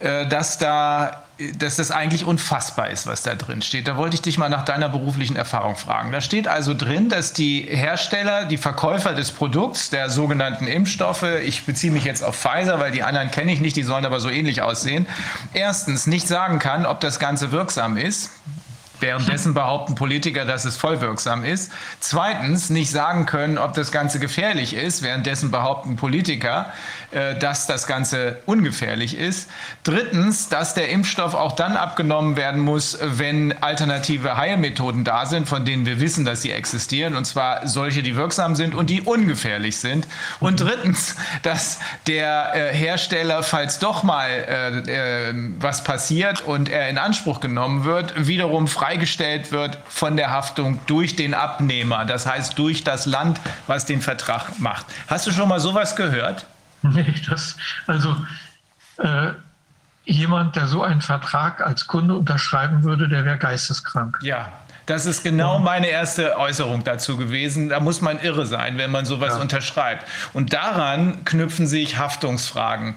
äh, 0.00 0.26
dass 0.26 0.58
da 0.58 1.21
dass 1.56 1.76
das 1.76 1.90
eigentlich 1.90 2.24
unfassbar 2.24 2.90
ist, 2.90 3.06
was 3.06 3.22
da 3.22 3.34
drin 3.34 3.62
steht. 3.62 3.88
Da 3.88 3.96
wollte 3.96 4.14
ich 4.14 4.22
dich 4.22 4.38
mal 4.38 4.48
nach 4.48 4.64
deiner 4.64 4.88
beruflichen 4.88 5.36
Erfahrung 5.36 5.76
fragen. 5.76 6.12
Da 6.12 6.20
steht 6.20 6.48
also 6.48 6.74
drin, 6.74 7.08
dass 7.08 7.32
die 7.32 7.62
Hersteller, 7.62 8.44
die 8.44 8.58
Verkäufer 8.58 9.14
des 9.14 9.32
Produkts, 9.32 9.90
der 9.90 10.10
sogenannten 10.10 10.66
Impfstoffe, 10.66 11.24
ich 11.44 11.64
beziehe 11.64 11.92
mich 11.92 12.04
jetzt 12.04 12.22
auf 12.22 12.36
Pfizer, 12.36 12.80
weil 12.80 12.92
die 12.92 13.02
anderen 13.02 13.30
kenne 13.30 13.52
ich 13.52 13.60
nicht, 13.60 13.76
die 13.76 13.82
sollen 13.82 14.06
aber 14.06 14.20
so 14.20 14.28
ähnlich 14.28 14.62
aussehen, 14.62 15.06
erstens 15.52 16.06
nicht 16.06 16.28
sagen 16.28 16.58
kann, 16.58 16.86
ob 16.86 17.00
das 17.00 17.18
Ganze 17.18 17.52
wirksam 17.52 17.96
ist. 17.96 18.30
Währenddessen 19.02 19.52
behaupten 19.52 19.96
Politiker, 19.96 20.44
dass 20.44 20.64
es 20.64 20.76
vollwirksam 20.76 21.44
ist. 21.44 21.72
Zweitens 21.98 22.70
nicht 22.70 22.92
sagen 22.92 23.26
können, 23.26 23.58
ob 23.58 23.74
das 23.74 23.90
Ganze 23.90 24.20
gefährlich 24.20 24.74
ist. 24.74 25.02
Währenddessen 25.02 25.50
behaupten 25.50 25.96
Politiker, 25.96 26.72
dass 27.38 27.66
das 27.66 27.86
Ganze 27.86 28.38
ungefährlich 28.46 29.16
ist. 29.16 29.48
Drittens, 29.82 30.48
dass 30.48 30.74
der 30.74 30.88
Impfstoff 30.88 31.34
auch 31.34 31.52
dann 31.52 31.76
abgenommen 31.76 32.36
werden 32.36 32.60
muss, 32.60 32.98
wenn 33.00 33.62
alternative 33.62 34.36
Heilmethoden 34.36 35.04
da 35.04 35.26
sind, 35.26 35.48
von 35.48 35.64
denen 35.64 35.86
wir 35.86 36.00
wissen, 36.00 36.24
dass 36.24 36.42
sie 36.42 36.50
existieren, 36.50 37.16
und 37.16 37.24
zwar 37.24 37.66
solche, 37.66 38.02
die 38.02 38.16
wirksam 38.16 38.54
sind 38.56 38.74
und 38.74 38.90
die 38.90 39.02
ungefährlich 39.02 39.78
sind. 39.78 40.06
Und 40.40 40.60
drittens, 40.60 41.16
dass 41.42 41.78
der 42.06 42.54
äh, 42.54 42.74
Hersteller, 42.74 43.42
falls 43.42 43.78
doch 43.78 44.02
mal 44.02 44.28
äh, 44.28 45.28
äh, 45.28 45.34
was 45.58 45.84
passiert 45.84 46.42
und 46.42 46.68
er 46.68 46.88
in 46.88 46.98
Anspruch 46.98 47.40
genommen 47.40 47.84
wird, 47.84 48.14
wiederum 48.26 48.68
freigestellt 48.68 49.52
wird 49.52 49.78
von 49.88 50.16
der 50.16 50.30
Haftung 50.30 50.80
durch 50.86 51.16
den 51.16 51.34
Abnehmer, 51.34 52.04
das 52.04 52.26
heißt 52.26 52.58
durch 52.58 52.84
das 52.84 53.06
Land, 53.06 53.40
was 53.66 53.86
den 53.86 54.00
Vertrag 54.00 54.58
macht. 54.58 54.86
Hast 55.08 55.26
du 55.26 55.32
schon 55.32 55.48
mal 55.48 55.60
sowas 55.60 55.96
gehört? 55.96 56.46
Nee, 56.94 57.14
das, 57.28 57.56
also 57.86 58.16
äh, 58.98 59.30
jemand, 60.04 60.56
der 60.56 60.66
so 60.66 60.82
einen 60.82 61.00
Vertrag 61.00 61.64
als 61.64 61.86
Kunde 61.86 62.14
unterschreiben 62.14 62.82
würde, 62.82 63.08
der 63.08 63.24
wäre 63.24 63.38
geisteskrank. 63.38 64.18
Ja, 64.22 64.52
das 64.86 65.06
ist 65.06 65.22
genau 65.22 65.60
meine 65.60 65.86
erste 65.86 66.36
Äußerung 66.38 66.82
dazu 66.82 67.16
gewesen. 67.16 67.68
Da 67.68 67.78
muss 67.78 68.00
man 68.00 68.18
irre 68.18 68.46
sein, 68.46 68.78
wenn 68.78 68.90
man 68.90 69.04
sowas 69.04 69.34
ja. 69.34 69.40
unterschreibt. 69.40 70.06
Und 70.32 70.52
daran 70.52 71.24
knüpfen 71.24 71.66
sich 71.66 71.98
Haftungsfragen. 71.98 72.96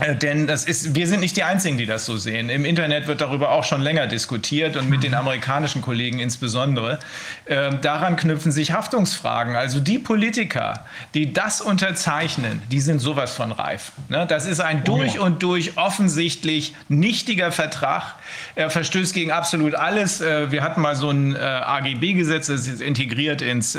Äh, 0.00 0.16
denn 0.16 0.46
das 0.46 0.64
ist, 0.64 0.94
wir 0.94 1.06
sind 1.06 1.20
nicht 1.20 1.36
die 1.36 1.44
Einzigen, 1.44 1.78
die 1.78 1.86
das 1.86 2.04
so 2.04 2.16
sehen. 2.16 2.48
Im 2.48 2.64
Internet 2.64 3.06
wird 3.06 3.20
darüber 3.20 3.52
auch 3.52 3.64
schon 3.64 3.80
länger 3.80 4.06
diskutiert 4.06 4.76
und 4.76 4.90
mit 4.90 5.02
den 5.02 5.14
amerikanischen 5.14 5.82
Kollegen 5.82 6.18
insbesondere. 6.18 6.98
Äh, 7.44 7.78
daran 7.80 8.16
knüpfen 8.16 8.50
sich 8.50 8.72
Haftungsfragen. 8.72 9.54
Also 9.54 9.78
die 9.80 9.98
Politiker, 9.98 10.84
die 11.14 11.32
das 11.32 11.60
unterzeichnen, 11.60 12.62
die 12.70 12.80
sind 12.80 12.98
sowas 12.98 13.34
von 13.34 13.52
reif. 13.52 13.92
Ne? 14.08 14.26
Das 14.28 14.46
ist 14.46 14.60
ein 14.60 14.82
durch 14.82 15.20
und 15.20 15.42
durch 15.42 15.76
offensichtlich 15.76 16.74
nichtiger 16.88 17.52
Vertrag. 17.52 18.14
Er 18.56 18.70
verstößt 18.70 19.14
gegen 19.14 19.30
absolut 19.30 19.76
alles. 19.76 20.20
Äh, 20.20 20.50
wir 20.50 20.62
hatten 20.62 20.80
mal 20.80 20.96
so 20.96 21.10
ein 21.10 21.36
äh, 21.36 21.38
AGB-Gesetz, 21.38 22.48
das 22.48 22.66
ist 22.66 22.80
integriert 22.80 23.42
ins 23.42 23.78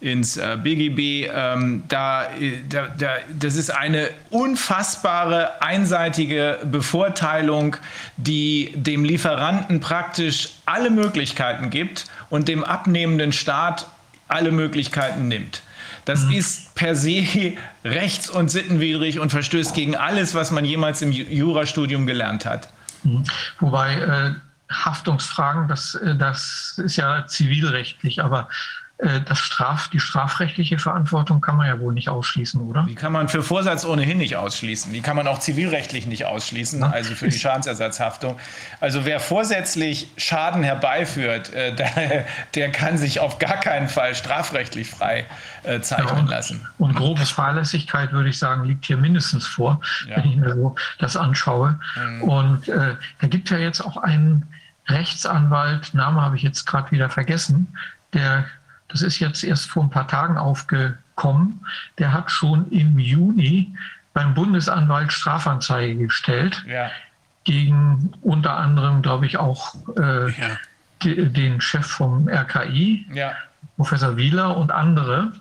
ins 0.00 0.36
äh, 0.36 0.56
BGB. 0.62 1.30
Ähm, 1.32 1.84
da, 1.88 2.28
da, 2.68 2.88
da, 2.88 3.08
das 3.38 3.56
ist 3.56 3.70
eine 3.70 4.10
unfassbare 4.30 5.60
einseitige 5.62 6.60
Bevorteilung, 6.64 7.76
die 8.16 8.72
dem 8.74 9.04
Lieferanten 9.04 9.80
praktisch 9.80 10.50
alle 10.66 10.90
Möglichkeiten 10.90 11.70
gibt 11.70 12.06
und 12.30 12.48
dem 12.48 12.64
abnehmenden 12.64 13.32
Staat 13.32 13.86
alle 14.28 14.52
Möglichkeiten 14.52 15.28
nimmt. 15.28 15.62
Das 16.04 16.24
mhm. 16.24 16.32
ist 16.32 16.74
per 16.74 16.94
se 16.94 17.54
rechts- 17.84 18.30
und 18.30 18.50
sittenwidrig 18.50 19.18
und 19.18 19.30
verstößt 19.30 19.74
gegen 19.74 19.94
alles, 19.94 20.34
was 20.34 20.50
man 20.50 20.64
jemals 20.64 21.02
im 21.02 21.12
Jurastudium 21.12 22.06
gelernt 22.06 22.46
hat. 22.46 22.68
Mhm. 23.02 23.24
Wobei 23.58 23.94
äh, 23.94 24.30
Haftungsfragen, 24.72 25.68
das, 25.68 25.94
äh, 25.96 26.16
das 26.16 26.80
ist 26.82 26.96
ja 26.96 27.26
zivilrechtlich, 27.26 28.22
aber 28.22 28.48
äh, 28.50 28.87
das 28.98 29.38
Straf, 29.38 29.88
die 29.90 30.00
strafrechtliche 30.00 30.76
Verantwortung 30.76 31.40
kann 31.40 31.56
man 31.56 31.68
ja 31.68 31.78
wohl 31.78 31.92
nicht 31.94 32.08
ausschließen, 32.08 32.60
oder? 32.60 32.84
Die 32.88 32.96
kann 32.96 33.12
man 33.12 33.28
für 33.28 33.44
Vorsatz 33.44 33.84
ohnehin 33.84 34.18
nicht 34.18 34.34
ausschließen. 34.34 34.92
Die 34.92 35.00
kann 35.02 35.14
man 35.14 35.28
auch 35.28 35.38
zivilrechtlich 35.38 36.06
nicht 36.06 36.24
ausschließen, 36.24 36.80
ja. 36.80 36.90
also 36.90 37.14
für 37.14 37.28
die 37.28 37.38
Schadensersatzhaftung. 37.38 38.36
Also 38.80 39.04
wer 39.04 39.20
vorsätzlich 39.20 40.10
Schaden 40.16 40.64
herbeiführt, 40.64 41.52
äh, 41.54 41.72
der, 41.76 42.26
der, 42.56 42.72
kann 42.72 42.98
sich 42.98 43.20
auf 43.20 43.38
gar 43.38 43.58
keinen 43.58 43.88
Fall 43.88 44.16
strafrechtlich 44.16 44.90
frei 44.90 45.26
äh, 45.62 45.80
zeichnen 45.80 46.08
ja, 46.08 46.20
und, 46.20 46.28
lassen. 46.28 46.68
Und 46.78 46.96
grobe 46.96 47.24
Fahrlässigkeit, 47.24 48.12
würde 48.12 48.30
ich 48.30 48.38
sagen, 48.38 48.64
liegt 48.64 48.84
hier 48.84 48.96
mindestens 48.96 49.46
vor, 49.46 49.80
ja. 50.08 50.16
wenn 50.16 50.30
ich 50.30 50.36
mir 50.36 50.54
so 50.54 50.74
das 50.98 51.16
anschaue. 51.16 51.78
Mhm. 51.94 52.22
Und 52.24 52.68
äh, 52.68 52.96
da 53.20 53.26
gibt 53.28 53.50
ja 53.50 53.58
jetzt 53.58 53.80
auch 53.80 53.96
einen 53.96 54.48
Rechtsanwalt, 54.88 55.94
Name 55.94 56.20
habe 56.20 56.34
ich 56.34 56.42
jetzt 56.42 56.66
gerade 56.66 56.90
wieder 56.90 57.10
vergessen, 57.10 57.68
der 58.12 58.46
das 58.88 59.02
ist 59.02 59.18
jetzt 59.18 59.44
erst 59.44 59.70
vor 59.70 59.84
ein 59.84 59.90
paar 59.90 60.08
Tagen 60.08 60.38
aufgekommen, 60.38 61.64
der 61.98 62.12
hat 62.12 62.30
schon 62.30 62.70
im 62.70 62.98
Juni 62.98 63.74
beim 64.14 64.34
Bundesanwalt 64.34 65.12
Strafanzeige 65.12 66.06
gestellt 66.06 66.64
ja. 66.66 66.90
gegen 67.44 68.12
unter 68.22 68.56
anderem, 68.56 69.02
glaube 69.02 69.26
ich, 69.26 69.36
auch 69.36 69.74
äh, 69.96 70.30
ja. 70.30 70.58
den 71.04 71.60
Chef 71.60 71.86
vom 71.86 72.28
RKI, 72.28 73.06
ja. 73.12 73.32
Professor 73.76 74.16
Wieler 74.16 74.56
und 74.56 74.72
andere. 74.72 75.32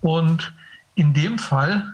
Und 0.00 0.52
in 0.94 1.12
dem 1.12 1.38
Fall 1.38 1.92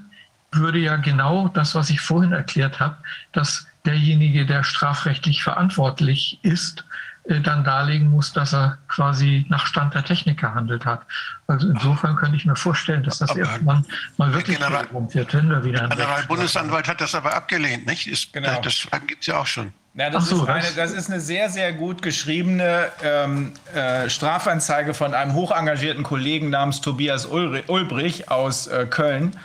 würde 0.53 0.79
ja 0.79 0.97
genau 0.97 1.49
das, 1.49 1.75
was 1.75 1.91
ich 1.91 2.01
vorhin 2.01 2.33
erklärt 2.33 2.79
habe, 2.79 2.97
dass 3.33 3.67
derjenige, 3.85 4.47
der 4.47 4.63
strafrechtlich 4.63 5.43
verantwortlich 5.43 6.39
ist, 6.43 6.85
dann 7.25 7.65
darlegen 7.65 8.11
muss, 8.11 8.33
dass 8.35 8.53
er 8.53 8.77
quasi 8.89 9.47
nach 9.49 9.67
Stand 9.67 9.95
der 9.95 10.05
Technik 10.05 10.41
gehandelt 10.41 10.85
hat. 10.85 11.03
Also 11.47 11.69
insofern 11.69 12.17
könnte 12.17 12.37
ich 12.37 12.45
mir 12.45 12.57
vorstellen, 12.57 13.03
dass 13.03 13.19
das 13.19 13.31
aber 13.31 13.41
irgendwann 13.41 13.87
mal 14.19 14.35
wirklich 14.35 14.59
General, 14.59 14.87
wird, 14.93 15.33
wenn 15.33 15.49
wir 15.49 15.65
wieder 15.65 15.89
Der 15.89 15.97
Generalbundesanwalt 15.97 16.87
hat 16.87 17.01
das 17.01 17.15
aber 17.15 17.35
abgelehnt, 17.35 17.87
nicht? 17.87 18.07
Ist, 18.07 18.33
genau. 18.33 18.61
Das 18.61 18.75
Schreiben 18.75 19.07
gibt 19.07 19.23
es 19.23 19.29
ja 19.29 19.39
auch 19.39 19.47
schon. 19.47 19.73
Ja, 19.95 20.11
das, 20.11 20.29
so, 20.29 20.43
ist 20.43 20.49
eine, 20.49 20.67
das 20.77 20.91
ist 20.91 21.11
eine 21.11 21.21
sehr, 21.21 21.49
sehr 21.49 21.73
gut 21.73 22.03
geschriebene 22.03 22.89
ähm, 23.03 23.53
äh, 23.75 24.11
Strafanzeige 24.11 24.93
von 24.93 25.15
einem 25.15 25.35
hochengagierten 25.35 26.03
Kollegen 26.03 26.51
namens 26.51 26.81
Tobias 26.81 27.27
Ulbrich 27.27 28.29
aus 28.29 28.67
äh, 28.67 28.87
Köln. 28.87 29.37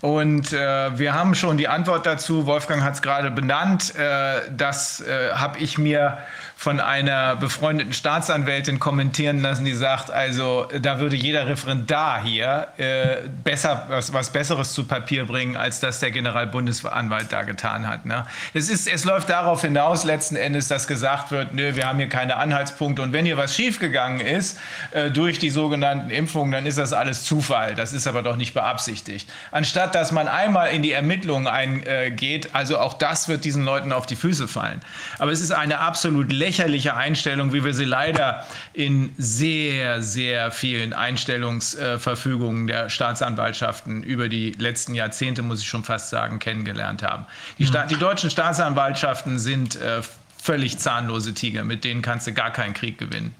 Und 0.00 0.52
äh, 0.52 0.96
wir 0.96 1.14
haben 1.14 1.34
schon 1.34 1.56
die 1.56 1.66
Antwort 1.66 2.06
dazu. 2.06 2.46
Wolfgang 2.46 2.82
hat 2.82 2.94
es 2.94 3.02
gerade 3.02 3.32
benannt. 3.32 3.94
Äh, 3.96 4.42
das 4.50 5.00
äh, 5.00 5.32
habe 5.32 5.58
ich 5.58 5.76
mir 5.76 6.18
von 6.58 6.80
einer 6.80 7.36
befreundeten 7.36 7.92
Staatsanwältin 7.92 8.80
kommentieren 8.80 9.40
lassen, 9.40 9.64
die 9.64 9.74
sagt, 9.74 10.10
also 10.10 10.66
da 10.82 10.98
würde 10.98 11.14
jeder 11.14 11.46
Referendar 11.46 12.20
hier 12.20 12.66
äh, 12.78 13.28
besser 13.44 13.86
was, 13.88 14.12
was, 14.12 14.30
Besseres 14.30 14.72
zu 14.72 14.82
Papier 14.82 15.24
bringen, 15.24 15.56
als 15.56 15.78
das 15.78 16.00
der 16.00 16.10
Generalbundesanwalt 16.10 17.30
da 17.30 17.42
getan 17.44 17.86
hat. 17.86 18.06
Ne? 18.06 18.26
Es, 18.54 18.68
ist, 18.70 18.88
es 18.88 19.04
läuft 19.04 19.30
darauf 19.30 19.60
hinaus 19.60 20.02
letzten 20.02 20.34
Endes, 20.34 20.66
dass 20.66 20.88
gesagt 20.88 21.30
wird, 21.30 21.54
nö, 21.54 21.76
wir 21.76 21.86
haben 21.86 21.98
hier 21.98 22.08
keine 22.08 22.34
Anhaltspunkte 22.38 23.02
und 23.02 23.12
wenn 23.12 23.24
hier 23.24 23.36
was 23.36 23.54
schiefgegangen 23.54 24.20
ist 24.20 24.58
äh, 24.90 25.12
durch 25.12 25.38
die 25.38 25.50
sogenannten 25.50 26.10
Impfungen, 26.10 26.50
dann 26.50 26.66
ist 26.66 26.76
das 26.76 26.92
alles 26.92 27.22
Zufall. 27.22 27.76
Das 27.76 27.92
ist 27.92 28.08
aber 28.08 28.24
doch 28.24 28.36
nicht 28.36 28.52
beabsichtigt. 28.52 29.30
Anstatt 29.52 29.94
dass 29.94 30.10
man 30.10 30.26
einmal 30.26 30.70
in 30.70 30.82
die 30.82 30.90
Ermittlungen 30.90 31.46
eingeht, 31.46 32.50
also 32.52 32.80
auch 32.80 32.94
das 32.94 33.28
wird 33.28 33.44
diesen 33.44 33.64
Leuten 33.64 33.92
auf 33.92 34.06
die 34.06 34.16
Füße 34.16 34.48
fallen. 34.48 34.80
Aber 35.20 35.30
es 35.30 35.40
ist 35.40 35.52
eine 35.52 35.78
absolut 35.78 36.32
lächerliche 36.32 36.47
Einstellung, 36.96 37.52
wie 37.52 37.64
wir 37.64 37.74
sie 37.74 37.84
leider 37.84 38.44
in 38.72 39.14
sehr, 39.18 40.02
sehr 40.02 40.50
vielen 40.50 40.92
Einstellungsverfügungen 40.92 42.66
der 42.66 42.88
Staatsanwaltschaften 42.88 44.02
über 44.02 44.28
die 44.28 44.52
letzten 44.52 44.94
Jahrzehnte, 44.94 45.42
muss 45.42 45.60
ich 45.60 45.68
schon 45.68 45.84
fast 45.84 46.10
sagen, 46.10 46.38
kennengelernt 46.38 47.02
haben. 47.02 47.26
Die, 47.58 47.66
Sta 47.66 47.86
die 47.86 47.96
deutschen 47.96 48.30
Staatsanwaltschaften 48.30 49.38
sind 49.38 49.76
äh, 49.76 50.02
völlig 50.42 50.78
zahnlose 50.78 51.34
Tiger, 51.34 51.64
mit 51.64 51.84
denen 51.84 52.02
kannst 52.02 52.26
du 52.26 52.32
gar 52.32 52.52
keinen 52.52 52.74
Krieg 52.74 52.98
gewinnen. 52.98 53.34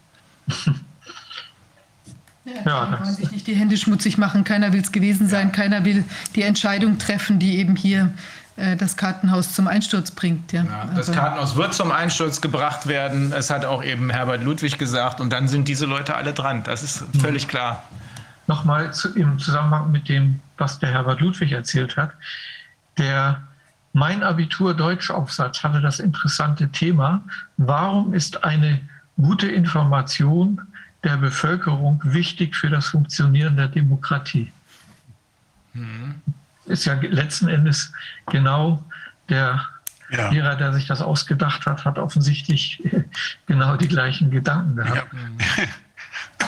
Ja, 2.45 2.55
ja 2.65 3.01
wollen 3.01 3.15
sich 3.15 3.31
nicht 3.31 3.47
die 3.47 3.55
Hände 3.55 3.77
schmutzig 3.77 4.19
machen. 4.19 4.45
Keiner 4.45 4.73
will 4.73 4.81
es 4.81 4.93
gewesen 4.93 5.29
sein. 5.29 5.49
Ja. 5.49 5.53
Keiner 5.53 5.85
will 5.85 6.05
die 6.35 6.43
Entscheidung 6.43 6.99
treffen, 6.99 7.39
die 7.39 7.59
eben 7.59 7.77
hier 7.77 8.13
das 8.77 8.97
Kartenhaus 8.97 9.55
zum 9.55 9.69
Einsturz 9.69 10.11
bringt. 10.11 10.53
Ja. 10.53 10.65
ja 10.65 10.87
das 10.87 11.09
also 11.09 11.13
Kartenhaus 11.13 11.57
wird 11.57 11.75
zum 11.75 11.93
Einsturz 11.93 12.41
gebracht 12.41 12.89
werden. 12.89 13.33
Es 13.33 13.51
hat 13.51 13.65
auch 13.65 13.85
eben 13.85 14.11
Herbert 14.11 14.43
Ludwig 14.43 14.79
gesagt. 14.79 15.21
Und 15.21 15.33
dann 15.33 15.47
sind 15.47 15.69
diese 15.69 15.87
Leute 15.87 16.17
alle 16.17 16.33
dran. 16.33 16.65
Das 16.65 16.83
ist 16.83 17.05
völlig 17.21 17.47
mhm. 17.47 17.51
klar. 17.51 17.85
Nochmal 18.49 18.93
zu, 18.93 19.15
im 19.15 19.39
Zusammenhang 19.39 19.93
mit 19.93 20.09
dem, 20.09 20.41
was 20.57 20.79
der 20.79 20.91
Herbert 20.91 21.21
Ludwig 21.21 21.53
erzählt 21.53 21.97
hat. 21.97 22.13
Der 22.97 23.43
Mein 23.93 24.23
Abitur 24.23 24.75
Deutschaufsatz 24.75 25.63
hatte 25.63 25.81
das 25.81 26.01
interessante 26.01 26.69
Thema, 26.71 27.23
warum 27.59 28.13
ist 28.13 28.43
eine 28.43 28.81
gute 29.17 29.49
Information 29.49 30.61
der 31.05 31.17
Bevölkerung 31.17 32.01
wichtig 32.05 32.57
für 32.57 32.71
das 32.71 32.89
Funktionieren 32.89 33.57
der 33.57 33.69
Demokratie? 33.69 34.53
Mhm 35.75 36.23
ist 36.69 36.85
ja 36.85 36.95
letzten 36.95 37.49
Endes 37.49 37.93
genau 38.27 38.85
der 39.29 39.67
ja. 40.11 40.31
Lehrer, 40.31 40.57
der 40.57 40.73
sich 40.73 40.87
das 40.87 41.03
ausgedacht 41.03 41.67
hat, 41.67 41.85
hat 41.85 41.99
offensichtlich 41.99 42.83
genau 43.47 43.77
die 43.77 43.89
gleichen 43.89 44.31
Gedanken 44.31 44.77
gehabt. 44.77 45.13
Ja. 45.13 45.65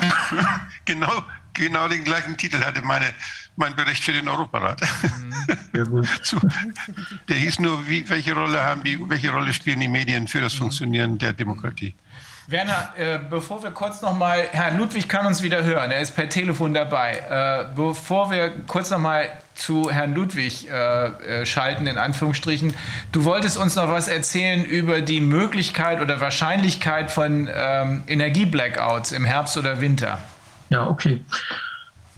genau, 0.84 1.22
genau 1.52 1.88
den 1.88 2.04
gleichen 2.04 2.36
Titel 2.36 2.62
hatte 2.64 2.82
meine, 2.82 3.06
mein 3.56 3.74
Bericht 3.76 4.02
für 4.02 4.12
den 4.12 4.28
Europarat. 4.28 4.80
Mhm. 5.02 5.34
der 7.28 7.36
hieß 7.36 7.58
nur, 7.60 7.86
wie, 7.86 8.08
welche 8.08 8.34
Rolle 8.34 8.62
haben 8.62 8.82
die, 8.82 8.98
welche 9.08 9.30
Rolle 9.30 9.52
spielen 9.52 9.80
die 9.80 9.88
Medien 9.88 10.26
für 10.26 10.40
das 10.40 10.54
Funktionieren 10.54 11.18
der 11.18 11.32
Demokratie? 11.32 11.94
Werner, 12.46 12.92
äh, 12.96 13.18
bevor 13.18 13.62
wir 13.62 13.70
kurz 13.70 14.02
noch 14.02 14.16
mal, 14.16 14.48
Herr 14.50 14.72
Ludwig 14.72 15.08
kann 15.08 15.24
uns 15.24 15.40
wieder 15.42 15.62
hören, 15.62 15.92
er 15.92 16.00
ist 16.00 16.16
per 16.16 16.28
Telefon 16.28 16.74
dabei. 16.74 17.18
Äh, 17.18 17.74
bevor 17.76 18.30
wir 18.30 18.50
kurz 18.66 18.90
noch 18.90 18.98
mal 18.98 19.28
zu 19.60 19.90
Herrn 19.90 20.14
Ludwig 20.14 20.68
äh, 20.68 20.72
äh, 20.72 21.46
schalten, 21.46 21.86
in 21.86 21.98
Anführungsstrichen, 21.98 22.74
du 23.12 23.24
wolltest 23.24 23.58
uns 23.58 23.76
noch 23.76 23.88
was 23.88 24.08
erzählen 24.08 24.64
über 24.64 25.02
die 25.02 25.20
Möglichkeit 25.20 26.00
oder 26.00 26.20
Wahrscheinlichkeit 26.20 27.10
von 27.10 27.48
ähm, 27.52 28.02
Energieblackouts 28.06 29.12
im 29.12 29.24
Herbst 29.24 29.56
oder 29.56 29.80
Winter. 29.80 30.18
Ja, 30.70 30.86
okay. 30.86 31.22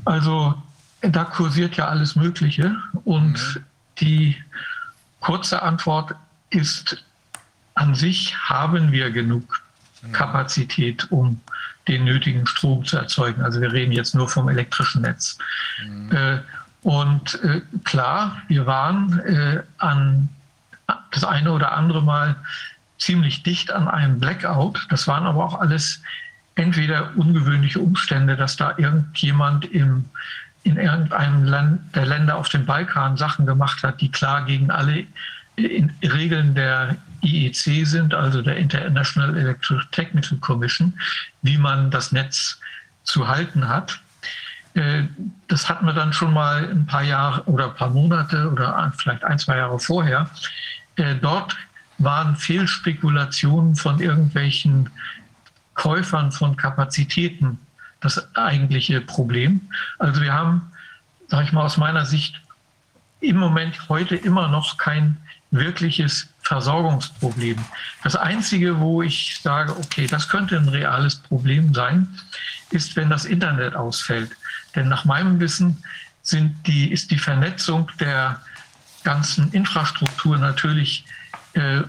Also 0.04 0.54
da 1.00 1.24
kursiert 1.24 1.76
ja 1.76 1.88
alles 1.88 2.14
Mögliche 2.16 2.76
und 3.04 3.32
mhm. 3.32 3.64
die 4.00 4.36
kurze 5.20 5.62
Antwort 5.62 6.14
ist, 6.50 7.04
an 7.74 7.94
sich 7.94 8.36
haben 8.36 8.92
wir 8.92 9.10
genug 9.10 9.62
Kapazität, 10.12 11.10
um 11.10 11.40
den 11.88 12.04
nötigen 12.04 12.46
Strom 12.46 12.84
zu 12.84 12.96
erzeugen. 12.96 13.42
Also 13.42 13.60
wir 13.60 13.72
reden 13.72 13.92
jetzt 13.92 14.14
nur 14.14 14.28
vom 14.28 14.48
elektrischen 14.48 15.02
Netz. 15.02 15.38
Mhm. 15.84 16.12
Äh, 16.12 16.38
und 16.82 17.42
äh, 17.42 17.62
klar, 17.84 18.42
wir 18.48 18.66
waren 18.66 19.18
äh, 19.20 19.62
an 19.78 20.28
das 21.12 21.24
eine 21.24 21.52
oder 21.52 21.72
andere 21.72 22.02
Mal 22.02 22.36
ziemlich 22.98 23.42
dicht 23.42 23.72
an 23.72 23.88
einem 23.88 24.18
Blackout. 24.20 24.86
Das 24.90 25.06
waren 25.06 25.24
aber 25.24 25.44
auch 25.44 25.60
alles 25.60 26.02
entweder 26.54 27.12
ungewöhnliche 27.16 27.80
Umstände, 27.80 28.36
dass 28.36 28.56
da 28.56 28.74
irgendjemand 28.76 29.64
im 29.64 30.04
in 30.64 30.76
irgendeinem 30.76 31.44
Land, 31.44 31.94
der 31.94 32.06
Länder 32.06 32.36
auf 32.36 32.48
dem 32.48 32.64
Balkan 32.66 33.16
Sachen 33.16 33.46
gemacht 33.46 33.82
hat, 33.82 34.00
die 34.00 34.10
klar 34.10 34.44
gegen 34.44 34.70
alle 34.70 35.06
Regeln 35.58 36.54
der 36.54 36.96
IEC 37.22 37.86
sind, 37.86 38.14
also 38.14 38.42
der 38.42 38.56
International 38.56 39.36
Electrotechnical 39.36 40.38
Commission, 40.38 40.94
wie 41.42 41.58
man 41.58 41.90
das 41.90 42.12
Netz 42.12 42.60
zu 43.02 43.28
halten 43.28 43.68
hat. 43.68 44.00
Äh, 44.74 45.04
das 45.48 45.68
hatten 45.68 45.86
wir 45.86 45.92
dann 45.92 46.12
schon 46.12 46.32
mal 46.32 46.68
ein 46.70 46.86
paar 46.86 47.02
Jahre 47.02 47.42
oder 47.44 47.66
ein 47.66 47.74
paar 47.74 47.90
Monate 47.90 48.50
oder 48.50 48.92
vielleicht 48.96 49.24
ein, 49.24 49.38
zwei 49.38 49.58
Jahre 49.58 49.78
vorher. 49.78 50.30
Äh, 50.96 51.16
dort 51.16 51.56
waren 51.98 52.36
Fehlspekulationen 52.36 53.76
von 53.76 54.00
irgendwelchen 54.00 54.90
Käufern 55.74 56.32
von 56.32 56.56
Kapazitäten 56.56 57.58
das 58.00 58.34
eigentliche 58.34 59.00
Problem. 59.00 59.60
Also 59.98 60.20
wir 60.20 60.32
haben, 60.32 60.72
sage 61.28 61.44
ich 61.44 61.52
mal 61.52 61.62
aus 61.62 61.76
meiner 61.76 62.04
Sicht, 62.04 62.40
im 63.20 63.36
Moment 63.36 63.88
heute 63.88 64.16
immer 64.16 64.48
noch 64.48 64.76
kein 64.76 65.16
wirkliches 65.52 66.28
Versorgungsproblem. 66.42 67.58
Das 68.02 68.16
Einzige, 68.16 68.80
wo 68.80 69.02
ich 69.02 69.38
sage, 69.40 69.76
okay, 69.76 70.06
das 70.06 70.28
könnte 70.28 70.56
ein 70.56 70.68
reales 70.68 71.16
Problem 71.16 71.72
sein, 71.72 72.08
ist, 72.70 72.96
wenn 72.96 73.10
das 73.10 73.24
Internet 73.24 73.76
ausfällt. 73.76 74.32
Denn 74.74 74.88
nach 74.88 75.04
meinem 75.04 75.40
Wissen 75.40 75.82
die, 76.66 76.92
ist 76.92 77.10
die 77.10 77.18
Vernetzung 77.18 77.90
der 78.00 78.40
ganzen 79.04 79.50
Infrastruktur 79.52 80.38
natürlich 80.38 81.04
äh, 81.54 81.82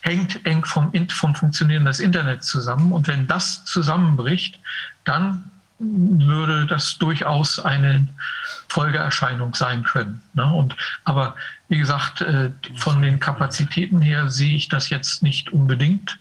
hängt 0.00 0.44
eng 0.46 0.64
vom, 0.64 0.92
vom 1.08 1.34
Funktionieren 1.34 1.84
des 1.84 2.00
Internets 2.00 2.46
zusammen. 2.46 2.92
Und 2.92 3.08
wenn 3.08 3.26
das 3.26 3.64
zusammenbricht, 3.64 4.58
dann 5.04 5.50
würde 5.78 6.66
das 6.66 6.98
durchaus 6.98 7.58
eine 7.58 8.06
Folgeerscheinung 8.68 9.54
sein 9.54 9.82
können. 9.82 10.22
Ne? 10.34 10.44
Und, 10.46 10.76
aber 11.04 11.36
wie 11.68 11.78
gesagt, 11.78 12.20
äh, 12.20 12.50
von 12.76 13.02
den 13.02 13.20
Kapazitäten 13.20 14.00
her 14.00 14.30
sehe 14.30 14.56
ich 14.56 14.68
das 14.68 14.90
jetzt 14.90 15.22
nicht 15.22 15.50
unbedingt, 15.50 16.18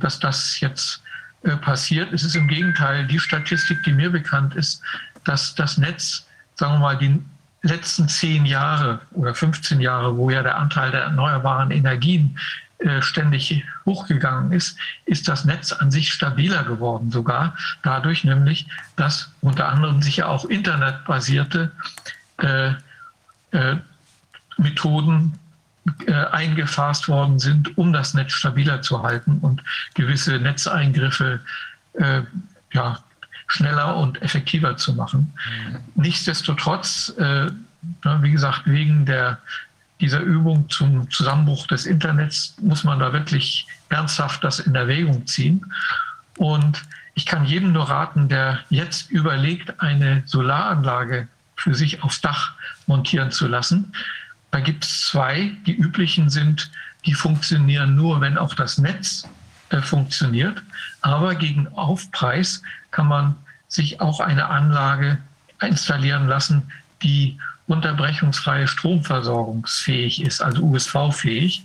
dass 0.00 0.18
das 0.18 0.60
jetzt 0.60 1.02
äh, 1.42 1.56
passiert. 1.56 2.12
Es 2.12 2.24
ist 2.24 2.34
im 2.36 2.48
Gegenteil 2.48 3.06
die 3.06 3.18
Statistik, 3.18 3.82
die 3.84 3.92
mir 3.92 4.10
bekannt 4.10 4.54
ist, 4.54 4.82
dass 5.26 5.54
das 5.54 5.78
Netz, 5.78 6.26
sagen 6.54 6.74
wir 6.74 6.78
mal, 6.78 6.98
die 6.98 7.22
letzten 7.62 8.08
zehn 8.08 8.46
Jahre 8.46 9.00
oder 9.12 9.34
15 9.34 9.80
Jahre, 9.80 10.16
wo 10.16 10.30
ja 10.30 10.42
der 10.42 10.56
Anteil 10.56 10.90
der 10.90 11.02
erneuerbaren 11.02 11.70
Energien 11.70 12.38
äh, 12.78 13.02
ständig 13.02 13.64
hochgegangen 13.86 14.52
ist, 14.52 14.78
ist 15.06 15.28
das 15.28 15.44
Netz 15.44 15.72
an 15.72 15.90
sich 15.90 16.12
stabiler 16.12 16.62
geworden 16.64 17.10
sogar. 17.10 17.56
Dadurch 17.82 18.24
nämlich, 18.24 18.66
dass 18.96 19.32
unter 19.40 19.68
anderem 19.68 20.02
sicher 20.02 20.28
auch 20.28 20.44
internetbasierte 20.44 21.72
äh, 22.38 22.72
äh, 23.52 23.76
Methoden 24.58 25.38
äh, 26.06 26.12
eingefasst 26.12 27.08
worden 27.08 27.38
sind, 27.38 27.76
um 27.78 27.92
das 27.92 28.14
Netz 28.14 28.32
stabiler 28.32 28.82
zu 28.82 29.02
halten 29.02 29.38
und 29.38 29.62
gewisse 29.94 30.38
Netzeingriffe 30.38 31.40
äh, 31.94 32.22
ja, 32.72 32.98
schneller 33.46 33.96
und 33.96 34.22
effektiver 34.22 34.76
zu 34.76 34.94
machen. 34.94 35.32
Nichtsdestotrotz, 35.94 37.14
äh, 37.18 37.50
wie 38.20 38.30
gesagt, 38.30 38.62
wegen 38.66 39.06
der 39.06 39.38
dieser 40.00 40.20
Übung 40.20 40.68
zum 40.68 41.10
Zusammenbruch 41.10 41.66
des 41.66 41.86
Internets 41.86 42.54
muss 42.60 42.84
man 42.84 42.98
da 42.98 43.12
wirklich 43.12 43.66
ernsthaft 43.88 44.44
das 44.44 44.58
in 44.58 44.74
Erwägung 44.74 45.26
ziehen. 45.26 45.64
Und 46.36 46.82
ich 47.14 47.24
kann 47.24 47.46
jedem 47.46 47.72
nur 47.72 47.88
raten, 47.88 48.28
der 48.28 48.60
jetzt 48.68 49.10
überlegt, 49.10 49.80
eine 49.80 50.22
Solaranlage 50.26 51.28
für 51.56 51.74
sich 51.74 52.02
aufs 52.02 52.20
Dach 52.20 52.52
montieren 52.86 53.30
zu 53.30 53.46
lassen. 53.46 53.92
Da 54.50 54.60
gibt 54.60 54.84
es 54.84 55.04
zwei. 55.04 55.52
Die 55.66 55.74
üblichen 55.74 56.28
sind, 56.28 56.70
die 57.06 57.14
funktionieren 57.14 57.94
nur, 57.94 58.20
wenn 58.20 58.36
auch 58.36 58.54
das 58.54 58.76
Netz 58.76 59.26
äh, 59.70 59.80
funktioniert. 59.80 60.62
Aber 61.00 61.34
gegen 61.34 61.68
Aufpreis 61.74 62.62
kann 62.90 63.08
man 63.08 63.36
sich 63.68 64.00
auch 64.00 64.20
eine 64.20 64.46
Anlage 64.48 65.18
installieren 65.60 66.26
lassen, 66.26 66.70
die 67.02 67.38
unterbrechungsfreie 67.66 68.68
Stromversorgungsfähig 68.68 70.22
ist, 70.22 70.40
also 70.40 70.62
USV-fähig. 70.62 71.64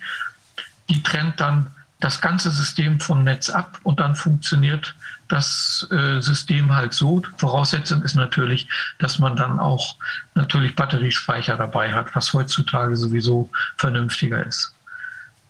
Die 0.90 1.04
trennt 1.04 1.40
dann 1.40 1.68
das 2.00 2.20
ganze 2.20 2.50
System 2.50 3.00
vom 3.00 3.24
Netz 3.24 3.50
ab 3.50 3.80
und 3.84 4.00
dann 4.00 4.16
funktioniert 4.16 4.96
das 5.28 5.88
äh, 5.92 6.20
System 6.20 6.76
halt 6.76 6.94
so. 6.94 7.22
Voraussetzung 7.38 8.02
ist 8.02 8.16
natürlich, 8.16 8.68
dass 9.00 9.20
man 9.20 9.36
dann 9.36 9.60
auch 9.60 9.96
natürlich 10.34 10.76
Batteriespeicher 10.76 11.56
dabei 11.56 11.94
hat, 11.94 12.14
was 12.16 12.34
heutzutage 12.34 12.98
sowieso 12.98 13.50
vernünftiger 13.78 14.46
ist. 14.46 14.74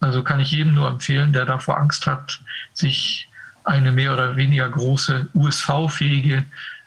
Also 0.01 0.23
kann 0.23 0.39
ich 0.39 0.51
jedem 0.51 0.73
nur 0.73 0.89
empfehlen, 0.89 1.31
der 1.31 1.45
davor 1.45 1.77
Angst 1.77 2.07
hat, 2.07 2.41
sich 2.73 3.29
eine 3.63 3.91
mehr 3.91 4.13
oder 4.13 4.35
weniger 4.35 4.67
große 4.67 5.29
USV-fähige 5.33 6.45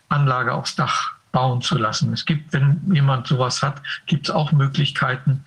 Anlage 0.09 0.53
aufs 0.53 0.75
Dach 0.77 1.13
bauen 1.33 1.63
zu 1.63 1.79
lassen. 1.79 2.13
Es 2.13 2.25
gibt, 2.25 2.53
wenn 2.53 2.81
jemand 2.93 3.27
sowas 3.27 3.63
hat, 3.63 3.83
gibt 4.07 4.29
es 4.29 4.35
auch 4.35 4.53
Möglichkeiten. 4.53 5.45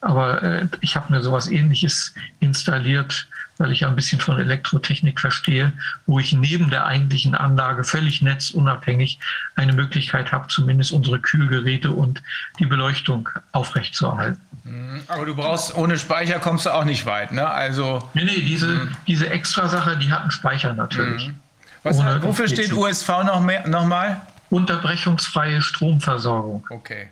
Aber 0.00 0.42
äh, 0.42 0.68
ich 0.80 0.96
habe 0.96 1.12
mir 1.12 1.22
sowas 1.22 1.48
Ähnliches 1.48 2.14
installiert, 2.40 3.28
weil 3.58 3.72
ich 3.72 3.80
ja 3.80 3.88
ein 3.88 3.96
bisschen 3.96 4.20
von 4.20 4.38
Elektrotechnik 4.38 5.20
verstehe, 5.20 5.72
wo 6.06 6.18
ich 6.18 6.32
neben 6.32 6.70
der 6.70 6.86
eigentlichen 6.86 7.34
Anlage 7.34 7.84
völlig 7.84 8.22
netzunabhängig 8.22 9.18
eine 9.56 9.72
Möglichkeit 9.72 10.32
habe, 10.32 10.46
zumindest 10.48 10.92
unsere 10.92 11.20
Kühlgeräte 11.20 11.90
und 11.90 12.22
die 12.58 12.66
Beleuchtung 12.66 13.28
aufrechtzuerhalten. 13.52 14.40
Mhm. 14.64 15.02
Aber 15.08 15.26
du 15.26 15.34
brauchst, 15.34 15.76
ohne 15.76 15.98
Speicher 15.98 16.38
kommst 16.38 16.66
du 16.66 16.70
auch 16.70 16.84
nicht 16.84 17.04
weit, 17.06 17.32
ne? 17.32 17.48
Also. 17.48 18.08
Nee, 18.14 18.24
nee, 18.24 18.40
diese, 18.40 18.68
mhm. 18.68 18.96
diese 19.06 19.28
Extrasache, 19.28 19.96
die 19.96 20.10
hat 20.10 20.22
einen 20.22 20.30
Speicher 20.30 20.72
natürlich. 20.72 21.28
Mhm. 21.28 21.40
Was, 21.82 21.98
wofür 22.22 22.48
steht 22.48 22.72
USV 22.72 23.08
noch 23.24 23.40
mehr, 23.40 23.66
nochmal? 23.68 24.20
unterbrechungsfreie 24.50 25.62
Stromversorgung. 25.62 26.66
Okay. 26.70 27.08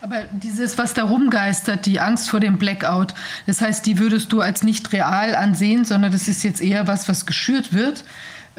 Aber 0.00 0.22
dieses, 0.30 0.78
was 0.78 0.94
da 0.94 1.04
rumgeistert, 1.04 1.86
die 1.86 2.00
Angst 2.00 2.30
vor 2.30 2.40
dem 2.40 2.58
Blackout, 2.58 3.14
das 3.46 3.60
heißt, 3.60 3.86
die 3.86 3.98
würdest 3.98 4.32
du 4.32 4.40
als 4.40 4.62
nicht 4.62 4.92
real 4.92 5.34
ansehen, 5.34 5.84
sondern 5.84 6.12
das 6.12 6.28
ist 6.28 6.42
jetzt 6.42 6.60
eher 6.60 6.86
was, 6.86 7.08
was 7.08 7.26
geschürt 7.26 7.72
wird. 7.72 8.04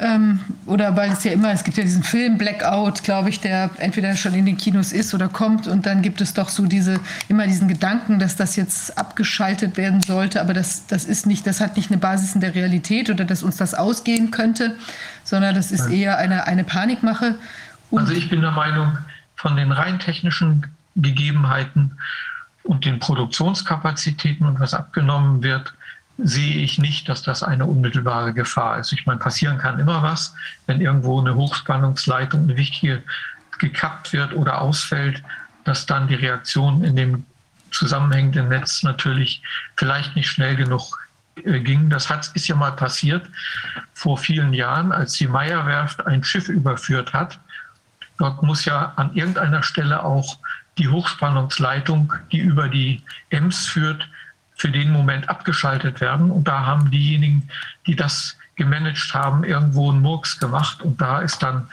Ähm, 0.00 0.40
oder 0.66 0.94
weil 0.96 1.10
es 1.10 1.24
ja 1.24 1.32
immer, 1.32 1.50
es 1.50 1.64
gibt 1.64 1.76
ja 1.76 1.82
diesen 1.82 2.04
Film 2.04 2.38
Blackout, 2.38 3.02
glaube 3.02 3.30
ich, 3.30 3.40
der 3.40 3.70
entweder 3.78 4.14
schon 4.14 4.32
in 4.34 4.46
den 4.46 4.56
Kinos 4.56 4.92
ist 4.92 5.12
oder 5.12 5.28
kommt 5.28 5.66
und 5.66 5.86
dann 5.86 6.02
gibt 6.02 6.20
es 6.20 6.34
doch 6.34 6.50
so 6.50 6.66
diese, 6.66 7.00
immer 7.28 7.48
diesen 7.48 7.66
Gedanken, 7.66 8.20
dass 8.20 8.36
das 8.36 8.54
jetzt 8.54 8.96
abgeschaltet 8.96 9.76
werden 9.76 10.00
sollte, 10.00 10.40
aber 10.40 10.54
das, 10.54 10.86
das 10.86 11.04
ist 11.04 11.26
nicht, 11.26 11.48
das 11.48 11.60
hat 11.60 11.76
nicht 11.76 11.90
eine 11.90 11.98
Basis 11.98 12.36
in 12.36 12.40
der 12.40 12.54
Realität 12.54 13.10
oder 13.10 13.24
dass 13.24 13.42
uns 13.42 13.56
das 13.56 13.74
ausgehen 13.74 14.30
könnte, 14.30 14.76
sondern 15.24 15.56
das 15.56 15.72
ist 15.72 15.90
eher 15.90 16.16
eine, 16.16 16.46
eine 16.46 16.62
Panikmache. 16.62 17.34
Also 17.90 18.12
ich 18.12 18.30
bin 18.30 18.40
der 18.40 18.52
Meinung, 18.52 18.98
von 19.34 19.56
den 19.56 19.72
rein 19.72 19.98
technischen 19.98 20.66
Gegebenheiten 21.02 21.98
und 22.64 22.84
den 22.84 22.98
Produktionskapazitäten 22.98 24.46
und 24.46 24.60
was 24.60 24.74
abgenommen 24.74 25.42
wird, 25.42 25.72
sehe 26.18 26.56
ich 26.56 26.78
nicht, 26.78 27.08
dass 27.08 27.22
das 27.22 27.42
eine 27.42 27.64
unmittelbare 27.64 28.34
Gefahr 28.34 28.78
ist. 28.78 28.92
Ich 28.92 29.06
meine, 29.06 29.20
passieren 29.20 29.58
kann 29.58 29.78
immer 29.78 30.02
was, 30.02 30.34
wenn 30.66 30.80
irgendwo 30.80 31.20
eine 31.20 31.34
Hochspannungsleitung, 31.34 32.42
eine 32.42 32.56
wichtige, 32.56 33.02
gekappt 33.58 34.12
wird 34.12 34.34
oder 34.34 34.60
ausfällt, 34.60 35.22
dass 35.64 35.86
dann 35.86 36.08
die 36.08 36.14
Reaktion 36.14 36.84
in 36.84 36.96
dem 36.96 37.24
zusammenhängenden 37.70 38.48
Netz 38.48 38.82
natürlich 38.82 39.42
vielleicht 39.76 40.14
nicht 40.16 40.28
schnell 40.28 40.56
genug 40.56 40.98
äh, 41.44 41.60
ging. 41.60 41.90
Das 41.90 42.08
hat, 42.08 42.30
ist 42.34 42.48
ja 42.48 42.56
mal 42.56 42.72
passiert 42.72 43.28
vor 43.94 44.16
vielen 44.16 44.54
Jahren, 44.54 44.92
als 44.92 45.14
die 45.14 45.26
Meierwerft 45.26 46.06
ein 46.06 46.22
Schiff 46.22 46.48
überführt 46.48 47.12
hat 47.12 47.40
Dort 48.18 48.42
muss 48.42 48.64
ja 48.64 48.92
an 48.96 49.14
irgendeiner 49.14 49.62
Stelle 49.62 50.04
auch 50.04 50.38
die 50.78 50.88
Hochspannungsleitung, 50.88 52.12
die 52.32 52.38
über 52.38 52.68
die 52.68 53.02
Ems 53.30 53.66
führt, 53.66 54.08
für 54.56 54.70
den 54.70 54.90
Moment 54.92 55.28
abgeschaltet 55.28 56.00
werden. 56.00 56.30
Und 56.30 56.48
da 56.48 56.66
haben 56.66 56.90
diejenigen, 56.90 57.48
die 57.86 57.94
das 57.94 58.36
gemanagt 58.56 59.14
haben, 59.14 59.44
irgendwo 59.44 59.90
einen 59.90 60.02
Murks 60.02 60.38
gemacht. 60.38 60.82
Und 60.82 61.00
da 61.00 61.20
ist 61.20 61.42
dann 61.42 61.68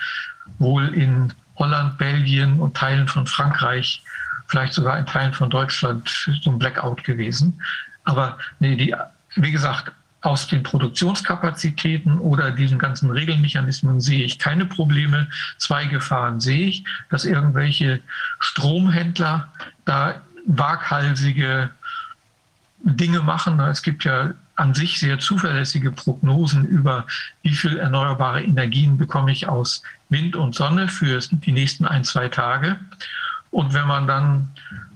wohl 0.60 0.94
in 0.94 1.34
Holland, 1.58 1.98
Belgien 1.98 2.60
und 2.60 2.78
Teilen 2.78 3.08
von 3.08 3.26
Frankreich, 3.26 4.04
vielleicht 4.48 4.74
sogar 4.74 4.98
in 5.00 5.06
Teilen 5.06 5.34
von 5.34 5.50
Deutschland 5.50 6.08
so 6.42 6.52
ein 6.52 6.60
Blackout 6.60 7.04
gewesen. 7.04 7.60
Aber 8.04 8.38
nee, 8.60 8.76
die, 8.76 8.96
wie 9.36 9.52
gesagt, 9.52 9.92
aus 10.26 10.48
den 10.48 10.64
Produktionskapazitäten 10.64 12.18
oder 12.18 12.52
diesen 12.52 12.80
ganzen 12.80 13.12
Regelmechanismen 13.12 14.02
sehe 14.02 14.26
ich 14.26 14.40
keine 14.40 14.66
Probleme. 14.66 15.28
Zwei 15.58 15.86
Gefahren 15.86 16.40
sehe 16.40 16.68
ich, 16.68 16.84
dass 17.10 17.26
irgendwelche 17.26 18.02
Stromhändler 18.40 19.50
da 19.86 20.22
waghalsige 20.48 21.70
Dinge 22.80 23.20
machen. 23.22 23.60
Es 23.60 23.84
gibt 23.84 24.04
ja 24.04 24.34
an 24.56 24.74
sich 24.74 25.00
sehr 25.00 25.20
zuverlässige 25.20 25.92
Prognosen 25.92 26.66
über, 26.66 27.06
wie 27.44 27.54
viel 27.54 27.78
erneuerbare 27.78 28.42
Energien 28.42 28.98
bekomme 28.98 29.32
ich 29.32 29.48
aus 29.48 29.84
Wind 30.10 30.36
und 30.36 30.56
Sonne 30.56 30.88
für 30.88 31.20
die 31.20 31.52
nächsten 31.52 31.86
ein, 31.86 32.04
zwei 32.04 32.30
Tage. 32.30 32.80
Und 33.52 33.74
wenn 33.74 33.88
man 33.88 34.08
dann 34.08 34.50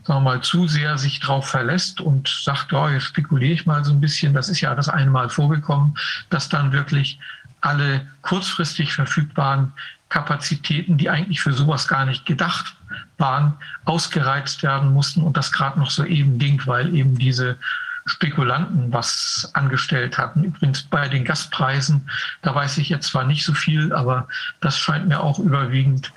sagen 0.03 0.23
wir 0.23 0.31
mal, 0.31 0.41
zu 0.41 0.67
sehr 0.67 0.97
sich 0.97 1.19
darauf 1.19 1.47
verlässt 1.47 2.01
und 2.01 2.27
sagt, 2.27 2.73
oh, 2.73 2.87
jetzt 2.87 3.05
spekuliere 3.05 3.53
ich 3.53 3.65
mal 3.65 3.83
so 3.83 3.91
ein 3.91 4.01
bisschen, 4.01 4.33
das 4.33 4.49
ist 4.49 4.61
ja 4.61 4.75
das 4.75 4.89
eine 4.89 5.11
Mal 5.11 5.29
vorgekommen, 5.29 5.97
dass 6.29 6.49
dann 6.49 6.71
wirklich 6.71 7.19
alle 7.61 8.07
kurzfristig 8.21 8.93
verfügbaren 8.93 9.73
Kapazitäten, 10.09 10.97
die 10.97 11.09
eigentlich 11.09 11.41
für 11.41 11.53
sowas 11.53 11.87
gar 11.87 12.05
nicht 12.05 12.25
gedacht 12.25 12.75
waren, 13.17 13.53
ausgereizt 13.85 14.63
werden 14.63 14.91
mussten 14.91 15.21
und 15.21 15.37
das 15.37 15.51
gerade 15.51 15.79
noch 15.79 15.91
so 15.91 16.03
eben 16.03 16.39
ging, 16.39 16.61
weil 16.65 16.95
eben 16.95 17.17
diese 17.17 17.57
Spekulanten 18.05 18.91
was 18.91 19.51
angestellt 19.53 20.17
hatten. 20.17 20.43
Übrigens 20.43 20.81
bei 20.83 21.07
den 21.07 21.25
Gaspreisen, 21.25 22.09
da 22.41 22.55
weiß 22.55 22.79
ich 22.79 22.89
jetzt 22.89 23.09
zwar 23.09 23.25
nicht 23.25 23.45
so 23.45 23.53
viel, 23.53 23.93
aber 23.93 24.27
das 24.61 24.79
scheint 24.79 25.07
mir 25.07 25.19
auch 25.19 25.37
überwiegend 25.37 26.11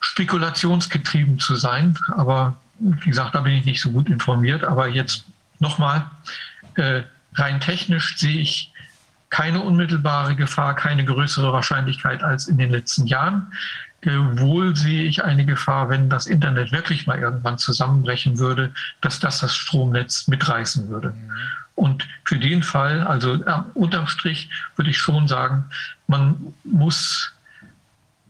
spekulationsgetrieben 0.00 1.38
zu 1.38 1.56
sein. 1.56 1.98
Aber 2.16 2.56
wie 2.78 3.08
gesagt, 3.08 3.34
da 3.34 3.40
bin 3.40 3.54
ich 3.54 3.64
nicht 3.64 3.80
so 3.80 3.90
gut 3.90 4.08
informiert. 4.08 4.64
Aber 4.64 4.88
jetzt 4.88 5.24
nochmal, 5.58 6.10
äh, 6.76 7.02
rein 7.34 7.60
technisch 7.60 8.16
sehe 8.18 8.40
ich 8.40 8.72
keine 9.30 9.60
unmittelbare 9.60 10.36
Gefahr, 10.36 10.76
keine 10.76 11.04
größere 11.04 11.52
Wahrscheinlichkeit 11.52 12.22
als 12.22 12.46
in 12.46 12.58
den 12.58 12.70
letzten 12.70 13.06
Jahren. 13.06 13.52
Äh, 14.02 14.10
wohl 14.38 14.76
sehe 14.76 15.04
ich 15.04 15.24
eine 15.24 15.44
Gefahr, 15.44 15.88
wenn 15.88 16.08
das 16.08 16.26
Internet 16.26 16.72
wirklich 16.72 17.06
mal 17.06 17.18
irgendwann 17.18 17.58
zusammenbrechen 17.58 18.38
würde, 18.38 18.72
dass 19.00 19.18
das 19.18 19.40
das 19.40 19.56
Stromnetz 19.56 20.28
mitreißen 20.28 20.88
würde. 20.88 21.14
Und 21.74 22.06
für 22.24 22.38
den 22.38 22.62
Fall, 22.62 23.02
also 23.02 23.34
äh, 23.34 23.62
unterm 23.74 24.06
Strich, 24.06 24.48
würde 24.76 24.90
ich 24.90 24.98
schon 24.98 25.26
sagen, 25.26 25.64
man 26.06 26.54
muss 26.62 27.33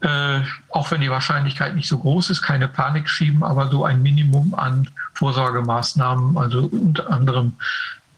äh, 0.05 0.43
auch 0.69 0.91
wenn 0.91 1.01
die 1.01 1.11
Wahrscheinlichkeit 1.11 1.75
nicht 1.75 1.89
so 1.89 1.99
groß 1.99 2.29
ist, 2.29 2.43
keine 2.43 2.69
Panik 2.69 3.09
schieben, 3.09 3.43
aber 3.43 3.71
so 3.71 3.87
ein 3.87 4.03
Minimum 4.03 4.55
an 4.55 4.91
Vorsorgemaßnahmen, 5.15 6.37
also 6.37 6.67
unter 6.67 7.11
anderem 7.11 7.55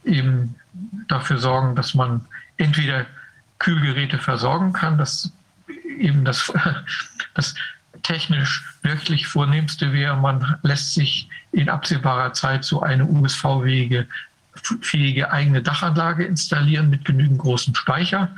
eben 0.05 0.57
dafür 1.07 1.39
sorgen, 1.39 1.77
dass 1.77 1.95
man 1.95 2.25
entweder 2.57 3.07
Kühlgeräte 3.61 4.19
versorgen 4.19 4.73
kann, 4.73 4.99
dass 4.99 5.31
eben 5.99 6.25
das, 6.25 6.53
das 7.35 7.55
technisch 8.03 8.65
wirklich 8.83 9.29
vornehmste 9.29 9.93
wäre, 9.93 10.17
man 10.17 10.59
lässt 10.63 10.95
sich 10.95 11.29
in 11.53 11.69
absehbarer 11.69 12.33
Zeit 12.33 12.65
so 12.65 12.83
eine 12.83 13.07
USV-fähige 13.07 14.09
fähige 14.83 15.31
eigene 15.31 15.63
Dachanlage 15.63 16.25
installieren 16.25 16.91
mit 16.91 17.05
genügend 17.05 17.39
großem 17.39 17.75
Speicher. 17.75 18.29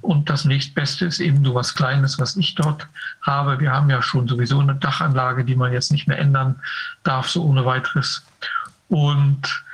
Und 0.00 0.30
das 0.30 0.44
nächstbeste 0.44 1.06
ist 1.06 1.20
eben 1.20 1.44
so 1.44 1.54
was 1.54 1.74
Kleines, 1.74 2.18
was 2.18 2.36
ich 2.36 2.54
dort 2.54 2.86
habe. 3.22 3.58
Wir 3.60 3.72
haben 3.72 3.90
ja 3.90 4.02
schon 4.02 4.28
sowieso 4.28 4.60
eine 4.60 4.74
Dachanlage, 4.74 5.44
die 5.44 5.56
man 5.56 5.72
jetzt 5.72 5.92
nicht 5.92 6.06
mehr 6.06 6.18
ändern 6.18 6.60
darf, 7.02 7.28
so 7.28 7.44
ohne 7.44 7.64
weiteres. 7.64 8.24
Und 8.88 9.64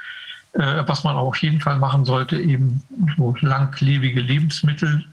äh, 0.53 0.83
was 0.87 1.05
man 1.05 1.17
auch 1.17 1.29
auf 1.29 1.39
jeden 1.39 1.61
Fall 1.61 1.79
machen 1.79 2.05
sollte, 2.05 2.39
eben 2.41 2.83
so 3.17 3.37
langlebige 3.41 4.21
Lebensmittel, 4.21 5.05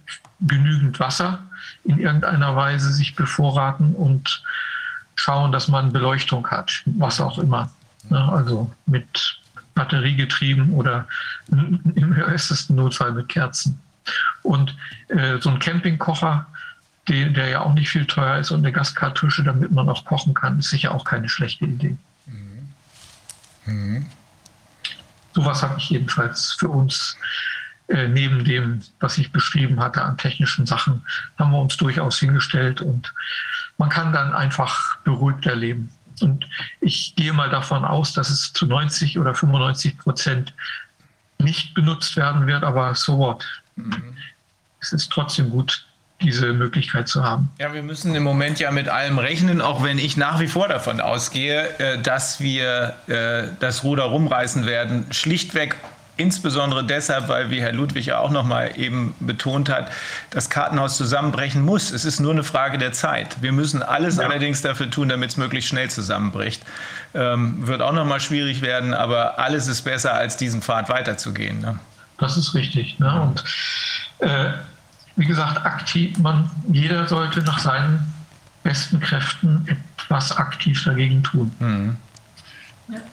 genügend 0.42 1.00
Wasser 1.00 1.40
in 1.84 2.00
irgendeiner 2.00 2.56
Weise 2.56 2.92
sich 2.92 3.16
bevorraten 3.16 3.96
und 3.96 4.44
schauen, 5.16 5.52
dass 5.52 5.68
man 5.68 5.92
Beleuchtung 5.92 6.48
hat, 6.48 6.84
was 6.86 7.22
auch 7.22 7.38
immer. 7.38 7.70
Also 8.10 8.72
mit 8.86 9.41
batteriegetrieben 9.82 10.74
oder 10.74 11.08
im 11.50 12.16
äußersten 12.24 12.76
Notfall 12.76 13.14
mit 13.14 13.30
Kerzen. 13.30 13.82
Und 14.44 14.76
äh, 15.08 15.40
so 15.40 15.50
ein 15.50 15.58
Campingkocher, 15.58 16.46
der, 17.08 17.30
der 17.30 17.50
ja 17.50 17.62
auch 17.62 17.74
nicht 17.74 17.90
viel 17.90 18.06
teuer 18.06 18.38
ist 18.38 18.52
und 18.52 18.60
eine 18.60 18.72
Gaskartusche, 18.72 19.44
damit 19.44 19.72
man 19.72 19.90
auch 19.90 20.06
kochen 20.06 20.36
kann, 20.36 20.60
ist 20.60 20.70
sicher 20.70 20.94
auch 20.94 21.04
keine 21.04 21.30
schlechte 21.30 21.66
Idee. 21.66 21.98
Mhm. 22.28 22.74
Mhm. 23.66 24.06
Sowas 25.34 25.64
habe 25.64 25.80
ich 25.80 25.90
jedenfalls 25.90 26.54
für 26.60 26.70
uns 26.70 27.18
äh, 27.88 28.08
neben 28.08 28.44
dem, 28.44 28.82
was 29.00 29.18
ich 29.18 29.32
beschrieben 29.32 29.80
hatte 29.80 30.04
an 30.04 30.18
technischen 30.18 30.68
Sachen, 30.68 31.02
haben 31.40 31.52
wir 31.52 31.60
uns 31.60 31.76
durchaus 31.78 32.20
hingestellt 32.20 32.82
und 32.82 33.14
man 33.78 33.90
kann 33.90 34.14
dann 34.14 34.34
einfach 34.34 34.98
beruhigter 35.00 35.56
leben. 35.56 35.90
Und 36.22 36.48
ich 36.80 37.16
gehe 37.16 37.34
mal 37.34 37.50
davon 37.50 37.86
aus, 37.86 38.14
dass 38.14 38.30
es 38.30 38.54
zu 38.54 38.66
90 38.66 39.20
oder 39.20 39.34
95 39.34 39.98
Prozent 39.98 40.54
nicht 41.40 41.74
benutzt 41.74 42.16
werden 42.18 42.48
wird, 42.48 42.64
aber 42.64 42.96
so 42.96 43.18
what. 43.18 43.46
Mhm. 43.76 44.16
Es 44.80 44.94
ist 44.94 45.12
trotzdem 45.12 45.50
gut, 45.50 45.86
diese 46.22 46.54
Möglichkeit 46.54 47.08
zu 47.08 47.24
haben. 47.24 47.50
Ja, 47.60 47.74
wir 47.74 47.84
müssen 47.84 48.14
im 48.16 48.24
Moment 48.24 48.60
ja 48.60 48.72
mit 48.72 48.90
allem 48.90 49.18
rechnen, 49.18 49.62
auch 49.62 49.84
wenn 49.84 49.98
ich 49.98 50.18
nach 50.18 50.40
wie 50.40 50.48
vor 50.48 50.68
davon 50.68 51.02
ausgehe, 51.02 51.80
äh, 51.80 52.02
dass 52.02 52.40
wir 52.40 52.96
äh, 53.08 53.48
das 53.60 53.84
Ruder 53.84 54.04
rumreißen 54.04 54.66
werden, 54.66 55.06
schlichtweg 55.12 55.76
Insbesondere 56.22 56.84
deshalb, 56.84 57.30
weil, 57.30 57.50
wie 57.50 57.62
Herr 57.62 57.74
Ludwig 57.74 58.06
ja 58.06 58.20
auch 58.20 58.30
noch 58.30 58.44
mal 58.44 58.78
eben 58.78 59.16
betont 59.20 59.70
hat, 59.70 59.92
das 60.30 60.52
Kartenhaus 60.52 60.96
zusammenbrechen 60.96 61.64
muss. 61.64 61.90
Es 61.90 62.06
ist 62.06 62.20
nur 62.20 62.32
eine 62.32 62.44
Frage 62.44 62.78
der 62.78 62.94
Zeit. 62.94 63.42
Wir 63.42 63.52
müssen 63.52 63.82
alles 63.82 64.18
ja. 64.18 64.26
allerdings 64.26 64.62
dafür 64.62 64.88
tun, 64.88 65.10
damit 65.10 65.32
es 65.32 65.38
möglichst 65.38 65.70
schnell 65.70 65.90
zusammenbricht. 65.90 66.62
Ähm, 67.16 67.66
wird 67.66 67.82
auch 67.82 67.92
noch 67.92 68.06
mal 68.06 68.20
schwierig 68.20 68.62
werden, 68.62 68.94
aber 68.94 69.40
alles 69.40 69.66
ist 69.66 69.82
besser, 69.82 70.14
als 70.14 70.38
diesen 70.38 70.62
Pfad 70.62 70.90
weiterzugehen. 70.90 71.60
Ne? 71.60 71.80
Das 72.20 72.38
ist 72.38 72.54
richtig. 72.54 73.00
Ne? 73.00 73.20
Und 73.20 73.44
äh, 74.20 74.52
wie 75.16 75.26
gesagt, 75.26 75.66
aktiv, 75.66 76.20
man, 76.20 76.52
jeder 76.72 77.08
sollte 77.08 77.42
nach 77.42 77.58
seinen 77.58 78.14
besten 78.62 79.00
Kräften 79.00 79.68
etwas 79.98 80.38
aktiv 80.38 80.84
dagegen 80.84 81.24
tun. 81.24 81.52
Mhm. 81.58 81.98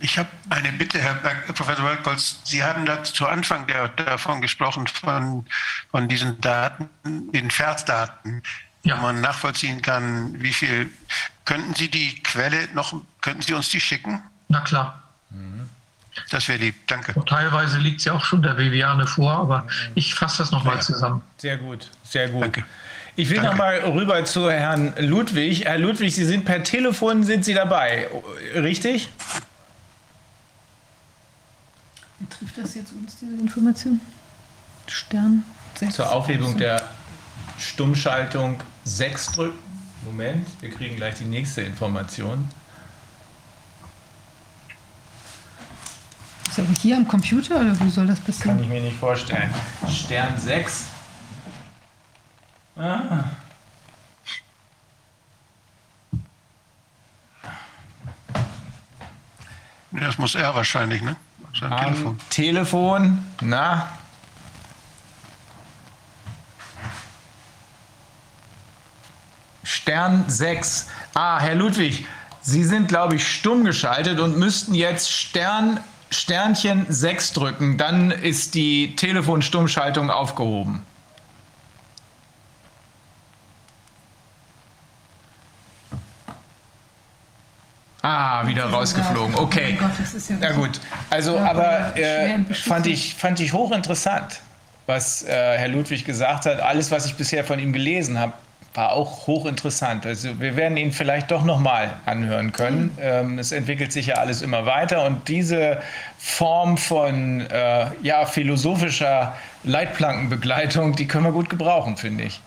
Ich 0.01 0.19
habe 0.19 0.29
eine 0.51 0.73
Bitte, 0.73 0.99
Herr 0.99 1.15
Professor 1.15 1.85
Bergholz. 1.85 2.41
Sie 2.45 2.63
haben 2.63 2.87
da 2.87 3.03
zu 3.05 3.27
Anfang 3.27 3.67
der, 3.67 3.89
davon 3.89 4.41
gesprochen, 4.41 4.87
von, 4.87 5.47
von 5.91 6.09
diesen 6.09 6.41
Daten, 6.41 6.89
den 7.05 7.51
Versdaten, 7.51 8.43
ja. 8.83 8.97
wo 8.97 9.03
man 9.03 9.21
nachvollziehen 9.21 9.83
kann, 9.83 10.41
wie 10.43 10.53
viel. 10.53 10.91
Könnten 11.45 11.75
Sie 11.75 11.89
die 11.89 12.23
Quelle 12.23 12.69
noch, 12.75 13.01
könnten 13.21 13.43
Sie 13.43 13.55
uns 13.55 13.71
die 13.71 13.81
schicken? 13.81 14.23
Na 14.49 14.61
klar. 14.61 15.03
Das 16.31 16.49
wäre 16.49 16.59
lieb, 16.59 16.75
danke. 16.87 17.13
Und 17.15 17.29
teilweise 17.29 17.79
liegt 17.79 18.01
sie 18.01 18.11
auch 18.11 18.25
schon 18.25 18.43
der 18.43 18.57
Viviane 18.57 19.07
vor, 19.07 19.33
aber 19.33 19.67
ich 19.95 20.15
fasse 20.15 20.39
das 20.39 20.51
nochmal 20.51 20.77
ja. 20.77 20.81
zusammen. 20.81 21.23
Sehr 21.37 21.57
gut, 21.57 21.91
sehr 22.03 22.29
gut. 22.29 22.43
Danke. 22.43 22.65
Ich 23.17 23.31
will 23.31 23.41
nochmal 23.41 23.81
rüber 23.81 24.25
zu 24.25 24.51
Herrn 24.51 24.95
Ludwig. 24.99 25.65
Herr 25.65 25.79
Ludwig, 25.79 26.15
Sie 26.15 26.25
sind 26.25 26.45
per 26.45 26.63
Telefon, 26.63 27.25
sind 27.25 27.45
Sie 27.45 27.55
dabei, 27.55 28.09
richtig? 28.55 29.09
Betrifft 32.19 32.59
das 32.59 32.75
jetzt 32.75 32.93
uns, 32.93 33.17
diese 33.19 33.35
Information? 33.35 34.01
Stern 34.87 35.45
6. 35.77 35.95
Zur 35.95 36.11
Aufhebung 36.11 36.57
der 36.57 36.83
Stummschaltung 37.59 38.61
6 38.85 39.33
drücken. 39.33 39.59
Moment, 40.05 40.49
wir 40.61 40.71
kriegen 40.71 40.97
gleich 40.97 41.17
die 41.17 41.25
nächste 41.25 41.63
Information. 41.63 42.49
Ist 46.49 46.59
aber 46.59 46.73
hier 46.81 46.97
am 46.97 47.07
Computer 47.07 47.61
oder 47.61 47.79
wo 47.79 47.89
soll 47.89 48.07
das 48.07 48.21
passieren? 48.21 48.57
Kann 48.57 48.65
ich 48.65 48.69
mir 48.69 48.81
nicht 48.81 48.97
vorstellen. 48.97 49.53
Stern 49.89 50.39
6. 50.39 50.87
Ah. 52.77 53.25
Das 59.93 60.19
muss 60.19 60.35
er 60.35 60.55
wahrscheinlich, 60.55 61.03
ne? 61.03 61.17
Am 61.61 61.79
Telefon. 61.79 62.19
Telefon, 62.31 63.27
na? 63.41 63.89
Stern 69.65 70.25
6. 70.29 70.89
Ah, 71.15 71.39
Herr 71.41 71.55
Ludwig, 71.55 72.07
Sie 72.41 72.65
sind, 72.65 72.89
glaube 72.89 73.17
ich, 73.17 73.27
stumm 73.27 73.65
geschaltet 73.65 74.21
und 74.21 74.39
müssten 74.39 74.75
jetzt 74.75 75.13
Stern, 75.13 75.81
Sternchen 76.11 76.87
6 76.89 77.33
drücken. 77.35 77.77
Dann 77.77 78.11
ist 78.11 78.55
die 78.55 78.97
Telefonstummschaltung 78.97 80.11
aufgehoben. 80.11 80.83
Ah, 88.11 88.47
wieder 88.47 88.65
rausgeflogen. 88.65 89.35
Okay. 89.35 89.77
Oh 89.79 89.83
Gott, 89.83 89.91
ja 90.31 90.37
Na 90.41 90.53
gut. 90.53 90.81
Also, 91.11 91.37
ja, 91.37 91.45
aber 91.45 91.95
äh, 91.95 92.39
fand 92.55 92.87
ich 92.87 93.15
fand 93.15 93.39
ich 93.39 93.53
hochinteressant, 93.53 94.41
was 94.87 95.25
äh, 95.25 95.59
Herr 95.59 95.69
Ludwig 95.69 96.07
gesagt 96.07 96.47
hat. 96.47 96.61
Alles, 96.61 96.91
was 96.91 97.05
ich 97.05 97.17
bisher 97.17 97.45
von 97.45 97.59
ihm 97.59 97.75
gelesen 97.75 98.19
habe, 98.19 98.33
war 98.73 98.93
auch 98.93 99.27
hochinteressant. 99.27 100.07
Also 100.07 100.41
wir 100.41 100.57
werden 100.57 100.79
ihn 100.79 100.91
vielleicht 100.93 101.31
doch 101.31 101.45
nochmal 101.45 101.97
anhören 102.07 102.53
können. 102.53 102.97
Ähm, 102.99 103.39
es 103.39 103.53
entwickelt 103.53 103.93
sich 103.93 104.07
ja 104.07 104.15
alles 104.15 104.41
immer 104.41 104.65
weiter 104.65 105.05
und 105.05 105.29
diese 105.29 105.83
Form 106.17 106.79
von 106.79 107.43
äh, 107.43 107.89
ja, 108.01 108.25
philosophischer 108.25 109.37
Leitplankenbegleitung, 109.65 110.97
die 110.97 111.07
können 111.07 111.25
wir 111.25 111.33
gut 111.33 111.51
gebrauchen, 111.51 111.99
finde 111.99 112.25
ich. 112.25 112.41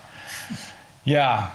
Ja, 1.04 1.52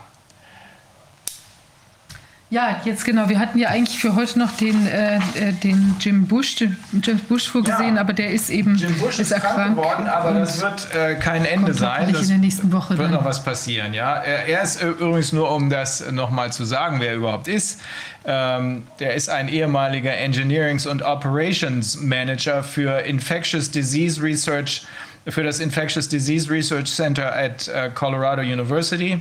Ja, 2.49 2.81
jetzt 2.85 3.05
genau. 3.05 3.29
Wir 3.29 3.41
hatten 3.41 3.59
ja 3.59 3.71
eigentlich 3.71 3.99
für 3.99 4.15
heute 4.15 4.39
noch 4.39 4.53
den, 4.53 4.87
äh, 4.87 5.17
äh 5.17 5.53
den 5.65 5.97
Jim 5.99 6.29
Bush, 6.29 6.55
den 6.55 6.77
James 7.03 7.23
Bush 7.23 7.49
vorgesehen, 7.49 7.97
Ja. 7.97 8.01
aber 8.01 8.13
der 8.13 8.31
ist 8.31 8.51
eben 8.51 8.77
Jim 8.77 8.97
Bush 8.99 9.19
ist, 9.19 9.31
krank 9.31 9.45
erkrankt 9.45 9.77
geworden, 9.77 10.07
aber 10.07 10.33
das 10.33 10.61
wird 10.61 10.95
äh, 10.95 11.17
kein 11.17 11.45
Ende 11.45 11.75
sein. 11.75 12.13
Das 12.13 12.23
in 12.23 12.29
der 12.29 12.39
nächsten 12.39 12.73
Woche 12.73 12.91
wird 12.91 13.07
dann. 13.09 13.15
noch 13.15 13.25
was 13.25 13.43
passieren, 13.43 13.95
ja. 13.95 14.15
Er, 14.15 14.63
ist 14.63 14.81
äh, 14.81 14.87
übrigens 14.87 15.33
nur, 15.33 15.51
um 15.51 15.71
das 15.71 16.09
nochmal 16.13 16.53
zu 16.53 16.65
sagen, 16.65 17.01
wer 17.01 17.11
er 17.11 17.17
überhaupt 17.17 17.49
ist. 17.49 17.81
Ähm, 18.25 18.85
der 19.01 19.15
ist 19.15 19.29
ein 19.29 19.49
ehemaliger 19.49 20.13
Engineerings- 20.13 20.87
und 20.87 21.03
Operations 21.03 22.01
Manager 22.01 22.63
für 22.63 23.01
Infectious 23.01 23.73
Disease 23.73 24.23
Research 24.23 24.87
für 25.29 25.43
das 25.43 25.59
Infectious 25.59 26.09
Disease 26.09 26.49
Research 26.51 26.87
Center 26.87 27.35
at 27.35 27.67
äh, 27.69 27.91
Colorado 27.95 28.43
University 28.43 29.21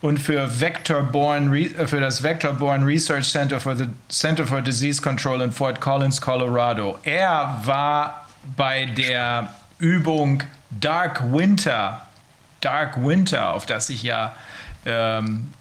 und 0.00 0.18
für 0.18 0.48
Vector-Borne 0.60 1.56
äh, 1.56 1.86
für 1.86 2.00
das 2.00 2.22
Vector-Borne 2.22 2.84
Research 2.84 3.30
Center 3.30 3.60
for 3.60 3.76
the 3.76 3.86
Center 4.08 4.46
for 4.46 4.60
Disease 4.60 5.00
Control 5.00 5.42
in 5.42 5.52
Fort 5.52 5.80
Collins, 5.80 6.20
Colorado. 6.20 6.98
Er 7.04 7.60
war 7.64 8.26
bei 8.56 8.86
der 8.86 9.54
Übung 9.78 10.42
Dark 10.70 11.22
Winter, 11.32 12.02
Dark 12.60 12.96
Winter, 12.96 13.54
auf 13.54 13.66
das 13.66 13.86
sich 13.86 14.02
ja 14.02 14.34
ähm, 14.84 15.52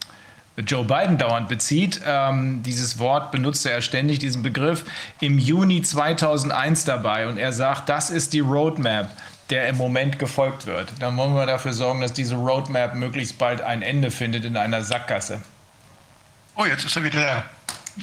Joe 0.58 0.84
Biden 0.84 1.18
dauernd 1.18 1.50
bezieht. 1.50 2.02
Ähm, 2.06 2.62
dieses 2.64 3.00
Wort 3.00 3.32
benutzte 3.32 3.72
er 3.72 3.82
ständig, 3.82 4.20
diesen 4.20 4.44
Begriff, 4.44 4.86
im 5.20 5.40
Juni 5.40 5.82
2001 5.82 6.86
dabei. 6.86 7.28
Und 7.28 7.38
er 7.38 7.54
sagt, 7.54 7.90
das 7.90 8.10
ist 8.10 8.34
die 8.34 8.40
Roadmap, 8.40 9.10
der 9.54 9.68
im 9.70 9.78
Moment 9.78 10.18
gefolgt 10.18 10.66
wird. 10.66 10.92
Dann 11.00 11.16
wollen 11.16 11.36
wir 11.36 11.46
dafür 11.46 11.74
sorgen, 11.74 12.02
dass 12.02 12.12
diese 12.12 12.34
Roadmap 12.36 12.96
möglichst 12.96 13.38
bald 13.38 13.62
ein 13.62 13.84
Ende 13.84 14.10
findet 14.10 14.46
in 14.46 14.58
einer 14.58 14.82
Sackgasse. 14.82 15.42
Oh, 16.56 16.66
jetzt 16.66 16.84
ist 16.86 16.96
er 16.96 17.04
wieder 17.04 17.22
da. 17.22 17.44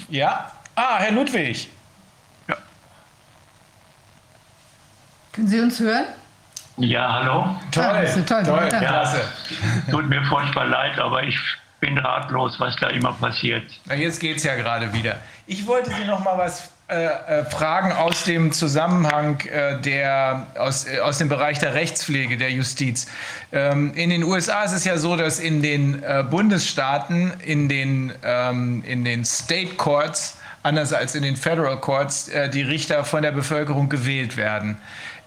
Ja? 0.09 0.53
Ah, 0.77 0.99
Herr 0.99 1.11
Ludwig. 1.11 1.69
Können 5.33 5.49
Sie 5.49 5.61
uns 5.61 5.79
hören? 5.81 6.07
Ja, 6.77 7.13
hallo. 7.13 7.57
Toll, 7.73 7.85
Ah, 7.85 8.05
toll, 8.27 8.43
toll, 8.45 8.47
weiter. 8.57 8.79
klasse. 8.79 9.21
Tut 9.91 10.09
mir 10.09 10.23
furchtbar 10.25 10.67
leid, 10.67 10.99
aber 10.99 11.23
ich 11.25 11.39
bin 11.81 11.99
ratlos, 11.99 12.59
was 12.61 12.75
da 12.77 12.89
immer 12.89 13.13
passiert. 13.13 13.65
Na, 13.87 13.95
jetzt 13.95 14.21
geht's 14.21 14.43
ja 14.45 14.55
gerade 14.57 14.93
wieder. 14.93 15.17
Ich 15.47 15.67
wollte 15.67 15.91
Sie 15.95 16.05
noch 16.05 16.23
mal 16.25 16.37
was 16.39 16.71
äh, 16.91 17.41
äh, 17.41 17.45
fragen 17.45 17.93
aus 17.93 18.25
dem 18.25 18.51
Zusammenhang 18.53 19.41
äh, 19.41 19.81
der 19.81 20.47
aus, 20.59 20.87
äh, 20.87 20.99
aus 20.99 21.19
dem 21.19 21.29
Bereich 21.29 21.59
der 21.59 21.75
Rechtspflege 21.75 22.37
der 22.37 22.51
Justiz. 22.51 23.07
Ähm, 23.53 23.93
in 23.95 24.11
den 24.11 24.25
USA 24.25 24.65
ist 24.65 24.73
es 24.73 24.85
ja 24.85 24.99
so, 24.99 25.17
dass 25.17 25.39
in 25.39 25.63
den 25.63 26.03
äh, 26.03 26.25
Bundesstaaten 26.29 27.33
in 27.45 27.69
den 27.69 28.13
ähm, 28.25 28.83
in 28.87 29.05
den 29.05 29.25
State 29.25 29.77
Courts 29.77 30.37
anders 30.63 30.93
als 30.93 31.15
in 31.15 31.23
den 31.23 31.37
Federal 31.37 31.79
Courts 31.79 32.31
die 32.53 32.63
Richter 32.63 33.05
von 33.05 33.23
der 33.23 33.33
Bevölkerung 33.33 33.89
gewählt 33.89 34.37
werden. 34.37 34.77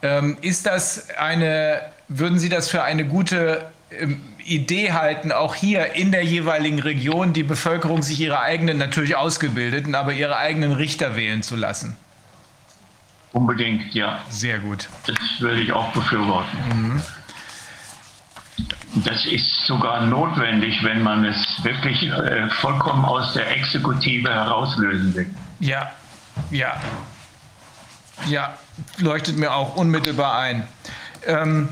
Ähm, 0.04 0.38
ist 0.42 0.68
das 0.68 1.10
eine 1.18 1.82
würden 2.08 2.38
Sie 2.40 2.50
das 2.50 2.70
für 2.70 2.84
eine 2.84 3.06
gute 3.06 3.66
ähm, 3.90 4.22
Idee 4.46 4.92
halten, 4.92 5.32
auch 5.32 5.56
hier 5.56 5.94
in 5.96 6.12
der 6.12 6.24
jeweiligen 6.24 6.80
Region 6.80 7.34
die 7.34 7.44
Bevölkerung 7.44 8.02
sich 8.02 8.20
ihre 8.20 8.40
eigenen, 8.40 8.78
natürlich 8.78 9.16
ausgebildeten, 9.16 9.96
aber 9.96 10.14
ihre 10.14 10.38
eigenen 10.38 10.74
Richter 10.74 11.16
wählen 11.16 11.44
zu 11.44 11.56
lassen. 11.56 11.98
Unbedingt, 13.32 13.94
ja. 13.94 14.20
Sehr 14.30 14.60
gut. 14.60 14.90
Das 15.08 15.18
würde 15.40 15.62
ich 15.62 15.72
auch 15.72 15.92
befürworten. 15.92 17.02
Das 18.96 19.26
ist 19.26 19.66
sogar 19.66 20.06
notwendig, 20.06 20.84
wenn 20.84 21.02
man 21.02 21.26
es 21.26 21.64
wirklich 21.64 22.04
äh, 22.04 22.48
vollkommen 22.62 23.04
aus 23.04 23.34
der 23.34 23.50
Exekutive 23.50 24.30
herauslösen 24.30 25.16
will. 25.16 25.30
Ja, 25.60 25.92
ja, 26.52 26.80
ja, 28.28 28.54
leuchtet 28.98 29.38
mir 29.38 29.54
auch 29.54 29.76
unmittelbar 29.76 30.38
ein. 30.38 30.68
Ähm, 31.26 31.70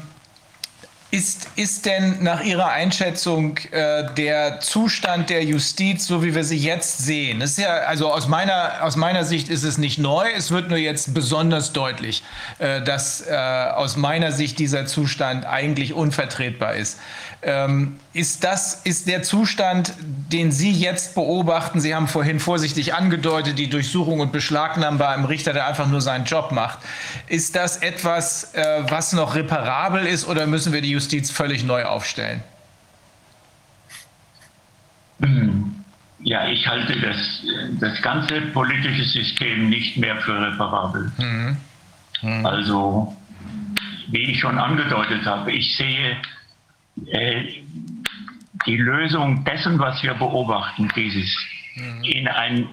ist, 1.11 1.49
ist 1.57 1.85
denn 1.85 2.23
nach 2.23 2.41
Ihrer 2.41 2.69
Einschätzung 2.69 3.57
äh, 3.71 4.05
der 4.15 4.61
Zustand 4.61 5.29
der 5.29 5.43
Justiz, 5.43 6.07
so 6.07 6.23
wie 6.23 6.33
wir 6.33 6.45
sie 6.45 6.57
jetzt 6.57 6.99
sehen, 6.99 7.41
ist 7.41 7.57
ja, 7.57 7.69
also 7.69 8.11
aus 8.11 8.29
meiner, 8.29 8.81
aus 8.81 8.95
meiner 8.95 9.25
Sicht 9.25 9.49
ist 9.49 9.63
es 9.63 9.77
nicht 9.77 9.99
neu, 9.99 10.25
es 10.33 10.51
wird 10.51 10.69
nur 10.69 10.77
jetzt 10.77 11.13
besonders 11.13 11.73
deutlich, 11.73 12.23
äh, 12.59 12.81
dass 12.81 13.27
äh, 13.27 13.35
aus 13.35 13.97
meiner 13.97 14.31
Sicht 14.31 14.57
dieser 14.57 14.85
Zustand 14.85 15.45
eigentlich 15.45 15.93
unvertretbar 15.93 16.75
ist. 16.75 16.97
Ähm, 17.43 17.99
ist 18.13 18.43
das, 18.43 18.81
ist 18.83 19.07
der 19.07 19.23
Zustand, 19.23 19.93
den 20.01 20.51
Sie 20.51 20.71
jetzt 20.71 21.15
beobachten, 21.15 21.79
Sie 21.79 21.95
haben 21.95 22.07
vorhin 22.07 22.39
vorsichtig 22.39 22.93
angedeutet, 22.93 23.57
die 23.57 23.69
Durchsuchung 23.69 24.19
und 24.19 24.33
Beschlagnahme 24.33 24.97
bei 24.97 25.07
einem 25.07 25.25
Richter, 25.25 25.53
der 25.53 25.65
einfach 25.65 25.87
nur 25.87 26.01
seinen 26.01 26.25
Job 26.25 26.51
macht, 26.51 26.79
ist 27.27 27.55
das 27.55 27.77
etwas, 27.77 28.53
äh, 28.53 28.83
was 28.89 29.13
noch 29.13 29.35
reparabel 29.35 30.05
ist 30.05 30.27
oder 30.27 30.45
müssen 30.45 30.73
wir 30.73 30.81
die 30.81 30.91
Justiz 30.91 31.31
völlig 31.31 31.63
neu 31.63 31.85
aufstellen? 31.85 32.43
Ja, 36.23 36.47
ich 36.47 36.67
halte 36.67 36.99
das, 36.99 37.43
das 37.79 38.01
ganze 38.01 38.41
politische 38.53 39.03
System 39.03 39.69
nicht 39.69 39.97
mehr 39.97 40.17
für 40.17 40.39
reparabel. 40.39 41.11
Also, 42.43 43.15
wie 44.07 44.31
ich 44.31 44.39
schon 44.39 44.57
angedeutet 44.57 45.25
habe, 45.25 45.51
ich 45.51 45.75
sehe 45.77 46.17
äh, 47.07 47.63
die 48.65 48.77
Lösung 48.77 49.43
dessen, 49.43 49.79
was 49.79 50.01
wir 50.03 50.13
beobachten, 50.13 50.89
dieses 50.95 51.35
in 52.03 52.27
ein, 52.27 52.67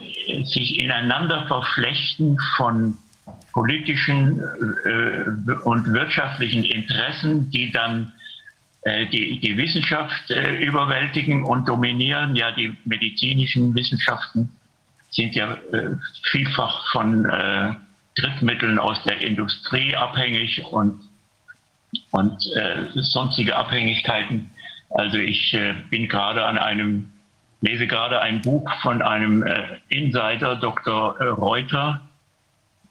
sich 0.44 0.82
ineinander 0.82 1.46
verflechten 1.46 2.38
von 2.56 2.98
politischen 3.52 4.40
äh, 4.84 5.52
und 5.64 5.92
wirtschaftlichen 5.92 6.64
Interessen, 6.64 7.50
die 7.50 7.70
dann 7.70 8.12
äh, 8.82 9.06
die, 9.06 9.38
die 9.40 9.56
Wissenschaft 9.56 10.30
äh, 10.30 10.56
überwältigen 10.56 11.44
und 11.44 11.68
dominieren. 11.68 12.34
Ja, 12.36 12.52
die 12.52 12.76
medizinischen 12.84 13.74
Wissenschaften 13.74 14.50
sind 15.10 15.34
ja 15.34 15.54
äh, 15.72 15.90
vielfach 16.30 16.90
von 16.92 17.24
äh, 17.24 17.74
Drittmitteln 18.16 18.78
aus 18.78 19.02
der 19.04 19.20
Industrie 19.20 19.94
abhängig 19.94 20.64
und, 20.64 21.00
und 22.10 22.46
äh, 22.56 22.86
sonstige 22.94 23.56
Abhängigkeiten. 23.56 24.50
Also 24.90 25.18
ich 25.18 25.54
äh, 25.54 25.74
bin 25.90 26.08
gerade 26.08 26.44
an 26.44 26.58
einem, 26.58 27.12
lese 27.60 27.86
gerade 27.86 28.20
ein 28.20 28.40
Buch 28.40 28.70
von 28.82 29.02
einem 29.02 29.42
äh, 29.42 29.78
Insider, 29.88 30.56
Dr. 30.56 31.18
Reuter, 31.20 32.00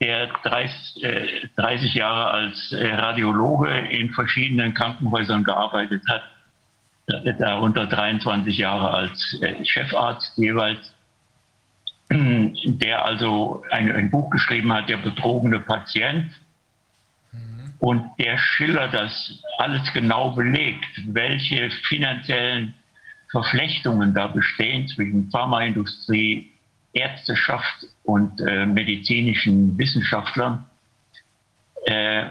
der 0.00 0.28
30, 0.44 1.04
äh, 1.04 1.48
30 1.56 1.94
Jahre 1.94 2.30
als 2.30 2.72
äh, 2.72 2.94
Radiologe 2.94 3.68
in 3.68 4.10
verschiedenen 4.10 4.74
Krankenhäusern 4.74 5.42
gearbeitet 5.42 6.02
hat, 6.08 6.22
äh, 7.08 7.34
darunter 7.34 7.86
23 7.86 8.56
Jahre 8.56 8.90
als 8.90 9.38
äh, 9.42 9.64
Chefarzt 9.64 10.38
jeweils, 10.38 10.94
der 12.10 13.04
also 13.04 13.64
ein, 13.70 13.90
ein 13.90 14.10
Buch 14.10 14.30
geschrieben 14.30 14.72
hat, 14.72 14.88
der 14.88 14.98
betrogene 14.98 15.60
Patient. 15.60 16.30
Und 17.78 18.10
der 18.18 18.38
schildert 18.38 18.92
das 18.94 19.42
alles 19.58 19.92
genau 19.92 20.32
belegt, 20.32 20.88
welche 21.06 21.70
finanziellen 21.88 22.74
Verflechtungen 23.30 24.14
da 24.14 24.26
bestehen 24.26 24.88
zwischen 24.88 25.30
Pharmaindustrie, 25.30 26.50
Ärzteschaft 26.92 27.86
und 28.04 28.40
äh, 28.40 28.66
medizinischen 28.66 29.78
Wissenschaftlern. 29.78 30.64
Äh, 31.84 32.26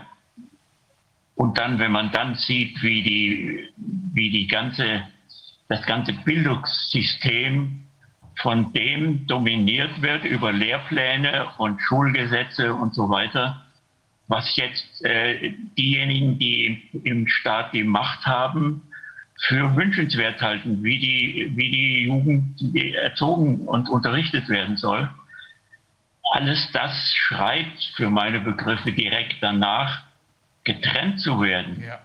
und 1.36 1.58
dann, 1.60 1.78
wenn 1.78 1.92
man 1.92 2.12
dann 2.12 2.36
sieht, 2.36 2.82
wie 2.82 3.04
die, 3.04 3.70
wie 4.14 4.32
die 4.32 4.48
ganze, 4.48 5.04
das 5.70 5.86
ganze 5.86 6.14
Bildungssystem 6.14 7.84
von 8.42 8.74
dem 8.74 9.28
dominiert 9.28 10.02
wird 10.02 10.26
über 10.26 10.52
Lehrpläne 10.52 11.48
und 11.58 11.80
Schulgesetze 11.82 12.74
und 12.74 12.94
so 12.96 13.10
weiter, 13.10 13.67
was 14.28 14.56
jetzt 14.56 15.04
äh, 15.06 15.54
diejenigen, 15.78 16.38
die 16.38 16.90
im 17.04 17.28
Staat 17.28 17.74
die 17.74 17.84
Macht 17.84 18.26
haben, 18.26 18.82
für 19.40 19.76
wünschenswert 19.76 20.42
halten, 20.42 20.84
wie 20.84 21.00
die, 21.00 21.52
wie 21.56 21.72
die 21.72 22.06
Jugend 22.06 22.60
erzogen 22.96 23.68
und 23.68 23.88
unterrichtet 23.88 24.50
werden 24.50 24.78
soll. 24.78 25.10
Alles 26.32 26.70
das 26.74 27.14
schreit 27.14 27.72
für 27.96 28.10
meine 28.10 28.40
Begriffe 28.40 28.92
direkt 28.92 29.36
danach, 29.42 30.04
getrennt 30.64 31.22
zu 31.22 31.40
werden. 31.42 31.84
Ja. 31.86 32.00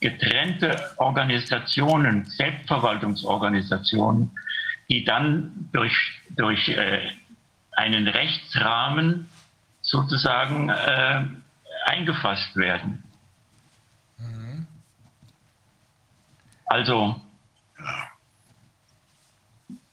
getrennte 0.00 0.92
Organisationen, 0.98 2.24
Selbstverwaltungsorganisationen, 2.26 4.30
die 4.88 5.04
dann 5.04 5.68
durch, 5.72 5.96
durch 6.30 6.68
äh, 6.68 7.00
einen 7.72 8.06
Rechtsrahmen 8.06 9.28
sozusagen 9.82 10.68
äh, 10.68 11.24
eingefasst 11.88 12.54
werden. 12.56 13.02
Also 16.66 17.20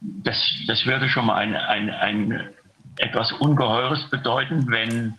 das, 0.01 0.37
das 0.67 0.85
würde 0.85 1.09
schon 1.09 1.25
mal 1.25 1.35
ein, 1.35 1.55
ein, 1.55 1.89
ein 1.89 2.49
etwas 2.97 3.31
Ungeheures 3.31 4.09
bedeuten, 4.09 4.69
wenn, 4.69 5.15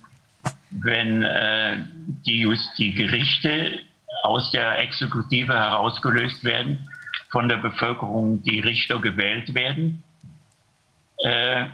wenn 0.70 1.22
äh, 1.22 1.78
die, 2.26 2.46
die 2.78 2.92
Gerichte 2.92 3.80
aus 4.22 4.50
der 4.50 4.78
Exekutive 4.78 5.54
herausgelöst 5.54 6.44
werden, 6.44 6.88
von 7.30 7.48
der 7.48 7.56
Bevölkerung 7.56 8.42
die 8.42 8.60
Richter 8.60 9.00
gewählt 9.00 9.54
werden. 9.54 10.02
Äh, 11.18 11.66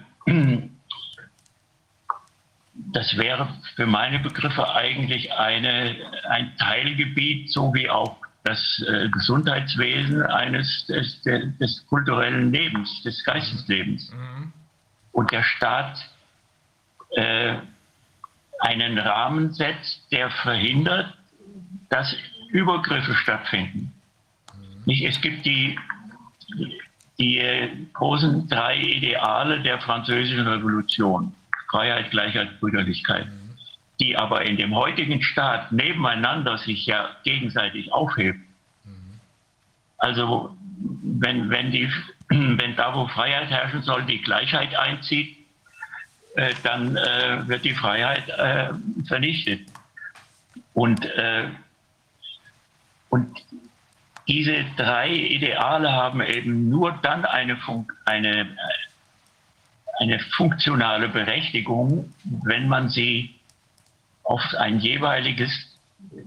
das 2.93 3.17
wäre 3.17 3.49
für 3.75 3.87
meine 3.87 4.19
Begriffe 4.19 4.69
eigentlich 4.75 5.33
eine, 5.33 5.97
ein 6.29 6.53
Teilgebiet, 6.59 7.51
so 7.51 7.73
wie 7.75 7.89
auch 7.89 8.17
das 8.45 8.85
äh, 8.87 9.09
Gesundheitswesen 9.09 10.23
eines 10.23 10.87
des, 10.87 11.23
des, 11.23 11.59
des, 11.59 11.87
kulturellen 11.87 12.53
Lebens, 12.53 13.03
des 13.03 13.25
Geisteslebens. 13.25 14.11
Mhm. 14.11 14.53
Und 15.13 15.31
der 15.31 15.43
Staat 15.43 16.11
äh, 17.11 17.57
einen 18.59 18.99
Rahmen 18.99 19.53
setzt, 19.53 20.11
der 20.11 20.31
verhindert, 20.31 21.17
dass 21.89 22.15
Übergriffe 22.51 23.15
stattfinden. 23.15 23.93
Mhm. 24.55 24.83
Nicht, 24.87 25.05
es 25.05 25.21
gibt 25.21 25.47
die, 25.47 25.79
die 27.19 27.39
äh, 27.39 27.71
großen 27.93 28.49
drei 28.49 28.77
Ideale 28.77 29.63
der 29.63 29.81
französischen 29.81 30.47
Revolution. 30.47 31.33
Freiheit, 31.73 32.13
Gleichheit, 32.13 32.61
Brüderlichkeit. 32.61 33.27
Die 33.99 34.17
aber 34.17 34.43
in 34.43 34.57
dem 34.57 34.75
heutigen 34.75 35.23
Staat 35.23 35.73
nebeneinander 35.73 36.59
sich 36.59 36.87
ja 36.87 37.11
gegenseitig 37.25 37.93
aufheben. 37.93 38.47
Also 40.03 40.57
wenn, 41.03 41.49
wenn, 41.51 41.71
die, 41.71 41.89
wenn 42.29 42.77
da, 42.77 42.95
wo 42.95 43.07
Freiheit 43.09 43.51
herrschen 43.51 43.83
soll, 43.83 44.05
die 44.05 44.21
Gleichheit 44.21 44.75
einzieht, 44.75 45.39
äh, 46.35 46.55
dann 46.63 46.97
äh, 46.97 47.47
wird 47.47 47.65
die 47.65 47.75
Freiheit 47.75 48.29
äh, 48.29 48.71
vernichtet. 49.07 49.61
Und, 50.75 51.05
äh, 51.05 51.49
und 53.11 53.29
diese 54.27 54.65
drei 54.77 55.11
Ideale 55.11 55.93
haben 55.93 56.21
eben 56.21 56.69
nur 56.69 56.99
dann 57.03 57.25
eine, 57.25 57.57
Fun 57.59 57.87
eine, 58.05 58.57
eine 59.99 60.19
funktionale 60.19 61.09
Berechtigung, 61.09 62.13
wenn 62.45 62.69
man 62.69 62.89
sie 62.89 63.35
auf 64.25 64.43
ein 64.59 64.81
jeweiliges 64.81 65.51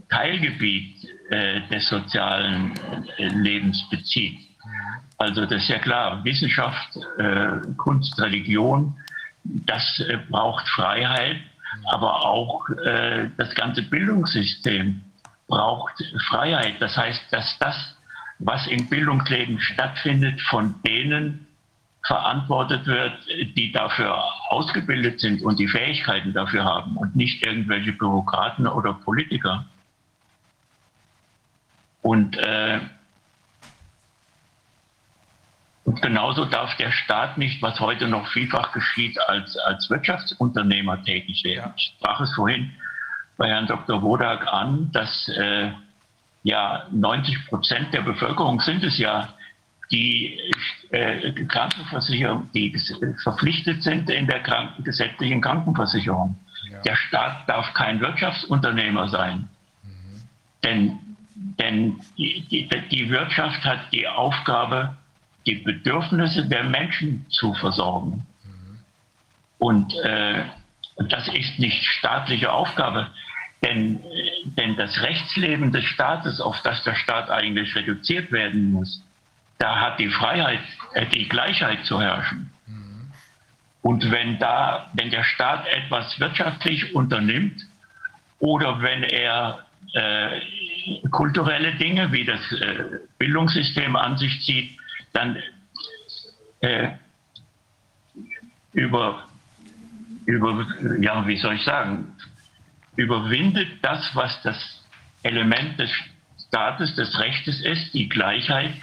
Teilgebiet 0.10 1.08
äh, 1.30 1.62
des 1.70 1.88
sozialen 1.90 2.74
äh, 3.18 3.28
Lebens 3.28 3.88
bezieht. 3.90 4.40
Also 5.18 5.46
das 5.46 5.64
ist 5.64 5.70
ja 5.70 5.80
klar, 5.80 6.24
Wissenschaft, 6.24 6.98
äh, 7.18 7.60
Kunst, 7.78 8.20
Religion, 8.20 8.96
das 9.44 10.00
äh, 10.00 10.18
braucht 10.30 10.68
Freiheit, 10.70 11.38
aber 11.86 12.26
auch 12.26 12.68
äh, 12.70 13.30
das 13.38 13.54
ganze 13.56 13.82
Bildungssystem 13.84 15.02
braucht 15.48 16.04
Freiheit. 16.28 16.76
Das 16.80 16.98
heißt, 16.98 17.22
dass 17.32 17.58
das, 17.60 17.98
was 18.40 18.68
im 18.68 18.88
Bildungsleben 18.88 19.60
stattfindet, 19.60 20.42
von 20.42 20.76
denen 20.86 21.45
verantwortet 22.06 22.86
wird, 22.86 23.14
die 23.58 23.72
dafür 23.72 24.24
ausgebildet 24.50 25.20
sind 25.20 25.42
und 25.42 25.58
die 25.58 25.68
Fähigkeiten 25.68 26.34
dafür 26.34 26.64
haben 26.64 26.98
und 26.98 27.16
nicht 27.16 27.46
irgendwelche 27.46 27.94
Bürokraten 27.94 28.68
oder 28.68 28.94
Politiker. 28.94 29.66
Und, 32.02 32.38
äh, 32.38 32.80
und 35.84 36.02
genauso 36.04 36.46
darf 36.46 36.76
der 36.78 36.92
Staat 36.92 37.40
nicht, 37.40 37.64
was 37.64 37.80
heute 37.80 38.08
noch 38.08 38.28
vielfach 38.28 38.72
geschieht, 38.72 39.20
als, 39.28 39.58
als 39.58 39.90
Wirtschaftsunternehmer 39.90 41.04
tätig 41.04 41.44
werden. 41.44 41.74
Ich 41.76 41.96
sprach 41.98 42.22
es 42.22 42.34
vorhin 42.36 42.72
bei 43.38 43.48
Herrn 43.48 43.66
Dr. 43.66 44.04
Wodak 44.04 44.46
an, 44.48 44.92
dass 44.92 45.28
äh, 45.30 45.72
ja 46.44 46.86
90 46.92 47.48
Prozent 47.48 47.92
der 47.94 48.02
Bevölkerung 48.02 48.60
sind 48.60 48.84
es 48.84 49.00
ja, 49.00 49.34
die 49.92 50.40
äh, 50.90 51.32
Krankenversicherung, 51.46 52.50
die 52.54 52.76
verpflichtet 53.24 53.84
sind 53.84 54.10
in 54.10 54.28
der 54.28 54.42
Kranken 54.42 54.84
gesetzlichen 54.84 55.42
Krankenversicherung. 55.42 56.36
Ja. 56.70 56.82
Der 56.82 56.96
Staat 56.96 57.48
darf 57.48 57.74
kein 57.74 58.00
Wirtschaftsunternehmer 58.00 59.08
sein. 59.10 59.50
Mhm. 59.84 60.22
Denn, 60.64 61.00
denn 61.36 62.00
die, 62.18 62.42
die, 62.50 62.68
die 62.90 63.10
Wirtschaft 63.10 63.64
hat 63.64 63.92
die 63.92 64.08
Aufgabe, 64.08 64.96
die 65.46 65.56
Bedürfnisse 65.56 66.48
der 66.48 66.64
Menschen 66.64 67.26
zu 67.30 67.54
versorgen. 67.54 68.26
Mhm. 68.44 68.80
Und 69.60 69.94
äh, 70.04 70.46
das 71.10 71.28
ist 71.28 71.60
nicht 71.60 71.84
staatliche 71.86 72.52
Aufgabe. 72.52 73.12
Denn, 73.64 74.00
denn 74.58 74.76
das 74.76 75.02
Rechtsleben 75.02 75.72
des 75.72 75.84
Staates, 75.86 76.40
auf 76.40 76.62
das 76.62 76.84
der 76.84 76.96
Staat 76.96 77.30
eigentlich 77.30 77.76
reduziert 77.76 78.32
werden 78.32 78.72
muss, 78.72 79.04
da 79.58 79.80
hat 79.80 80.00
die 80.00 80.10
Freiheit, 80.10 80.62
äh, 80.94 81.06
die 81.08 81.28
Gleichheit 81.28 81.86
zu 81.86 82.02
herrschen. 82.02 82.52
Mhm. 82.68 83.12
Und 83.82 84.12
wenn 84.12 84.40
da, 84.40 84.90
wenn 84.94 85.12
der 85.12 85.24
Staat 85.24 85.68
etwas 85.68 86.20
wirtschaftlich 86.20 86.94
unternimmt 86.96 87.62
oder 88.40 88.82
wenn 88.82 89.04
er 89.04 89.66
äh, 89.94 90.42
kulturelle 91.12 91.76
Dinge 91.76 92.12
wie 92.12 92.26
das 92.26 92.40
äh, 92.52 93.00
Bildungssystem 93.18 93.96
an 93.96 94.18
sich 94.18 94.42
zieht, 94.42 94.78
dann 95.14 95.42
äh, 96.62 96.90
über, 98.74 99.30
über, 100.26 100.68
ja, 101.00 101.26
wie 101.26 101.38
soll 101.38 101.56
ich 101.56 101.64
sagen, 101.64 102.14
überwindet 102.96 103.70
das, 103.82 104.10
was 104.16 104.42
das 104.44 104.84
Element 105.24 105.80
des 105.80 105.92
Staates, 106.48 106.96
des 106.96 107.18
Rechtes 107.20 107.62
ist, 107.62 107.94
die 107.94 108.10
Gleichheit, 108.10 108.74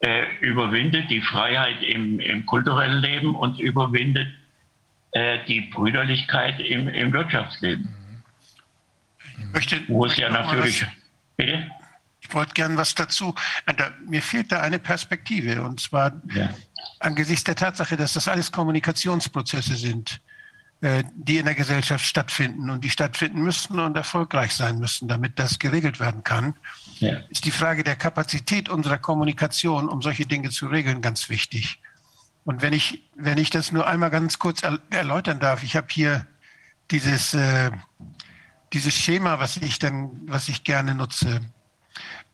äh, 0.00 0.24
überwindet 0.40 1.10
die 1.10 1.20
Freiheit 1.20 1.82
im, 1.82 2.20
im, 2.20 2.46
kulturellen 2.46 3.00
Leben 3.00 3.34
und 3.34 3.58
überwindet 3.58 4.28
äh, 5.12 5.38
die 5.46 5.62
Brüderlichkeit 5.62 6.60
im, 6.60 6.88
im 6.88 7.12
Wirtschaftsleben. 7.12 7.88
Ich 9.38 9.52
möchte, 9.52 9.80
Wo 9.88 10.06
es 10.06 10.16
ja 10.16 10.28
natürlich. 10.30 10.86
Bitte? 11.36 11.70
Ich 12.20 12.34
wollte 12.34 12.52
gern 12.52 12.76
was 12.76 12.94
dazu. 12.94 13.34
Äh, 13.66 13.74
mir 14.06 14.22
fehlt 14.22 14.52
da 14.52 14.60
eine 14.60 14.78
Perspektive 14.78 15.62
und 15.62 15.80
zwar 15.80 16.12
ja. 16.34 16.50
angesichts 17.00 17.44
der 17.44 17.56
Tatsache, 17.56 17.96
dass 17.96 18.12
das 18.12 18.28
alles 18.28 18.52
Kommunikationsprozesse 18.52 19.76
sind. 19.76 20.20
Äh, 20.80 21.02
die 21.12 21.38
in 21.38 21.44
der 21.44 21.56
Gesellschaft 21.56 22.04
stattfinden 22.04 22.70
und 22.70 22.84
die 22.84 22.90
stattfinden 22.90 23.42
müssen 23.42 23.80
und 23.80 23.96
erfolgreich 23.96 24.54
sein 24.54 24.78
müssen, 24.78 25.08
damit 25.08 25.36
das 25.36 25.58
geregelt 25.58 25.98
werden 25.98 26.22
kann, 26.22 26.54
ja. 27.00 27.16
ist 27.30 27.44
die 27.46 27.50
Frage 27.50 27.82
der 27.82 27.96
Kapazität 27.96 28.68
unserer 28.68 28.98
Kommunikation, 28.98 29.88
um 29.88 30.02
solche 30.02 30.24
Dinge 30.24 30.50
zu 30.50 30.68
regeln, 30.68 31.02
ganz 31.02 31.30
wichtig. 31.30 31.80
Und 32.44 32.62
wenn 32.62 32.72
ich, 32.72 33.02
wenn 33.16 33.38
ich 33.38 33.50
das 33.50 33.72
nur 33.72 33.88
einmal 33.88 34.10
ganz 34.10 34.38
kurz 34.38 34.62
erläutern 34.90 35.40
darf, 35.40 35.64
ich 35.64 35.74
habe 35.74 35.88
hier 35.90 36.28
dieses, 36.92 37.34
äh, 37.34 37.72
dieses 38.72 38.94
Schema, 38.94 39.40
was 39.40 39.56
ich 39.56 39.80
dann, 39.80 40.12
was 40.26 40.48
ich 40.48 40.62
gerne 40.62 40.94
nutze. 40.94 41.40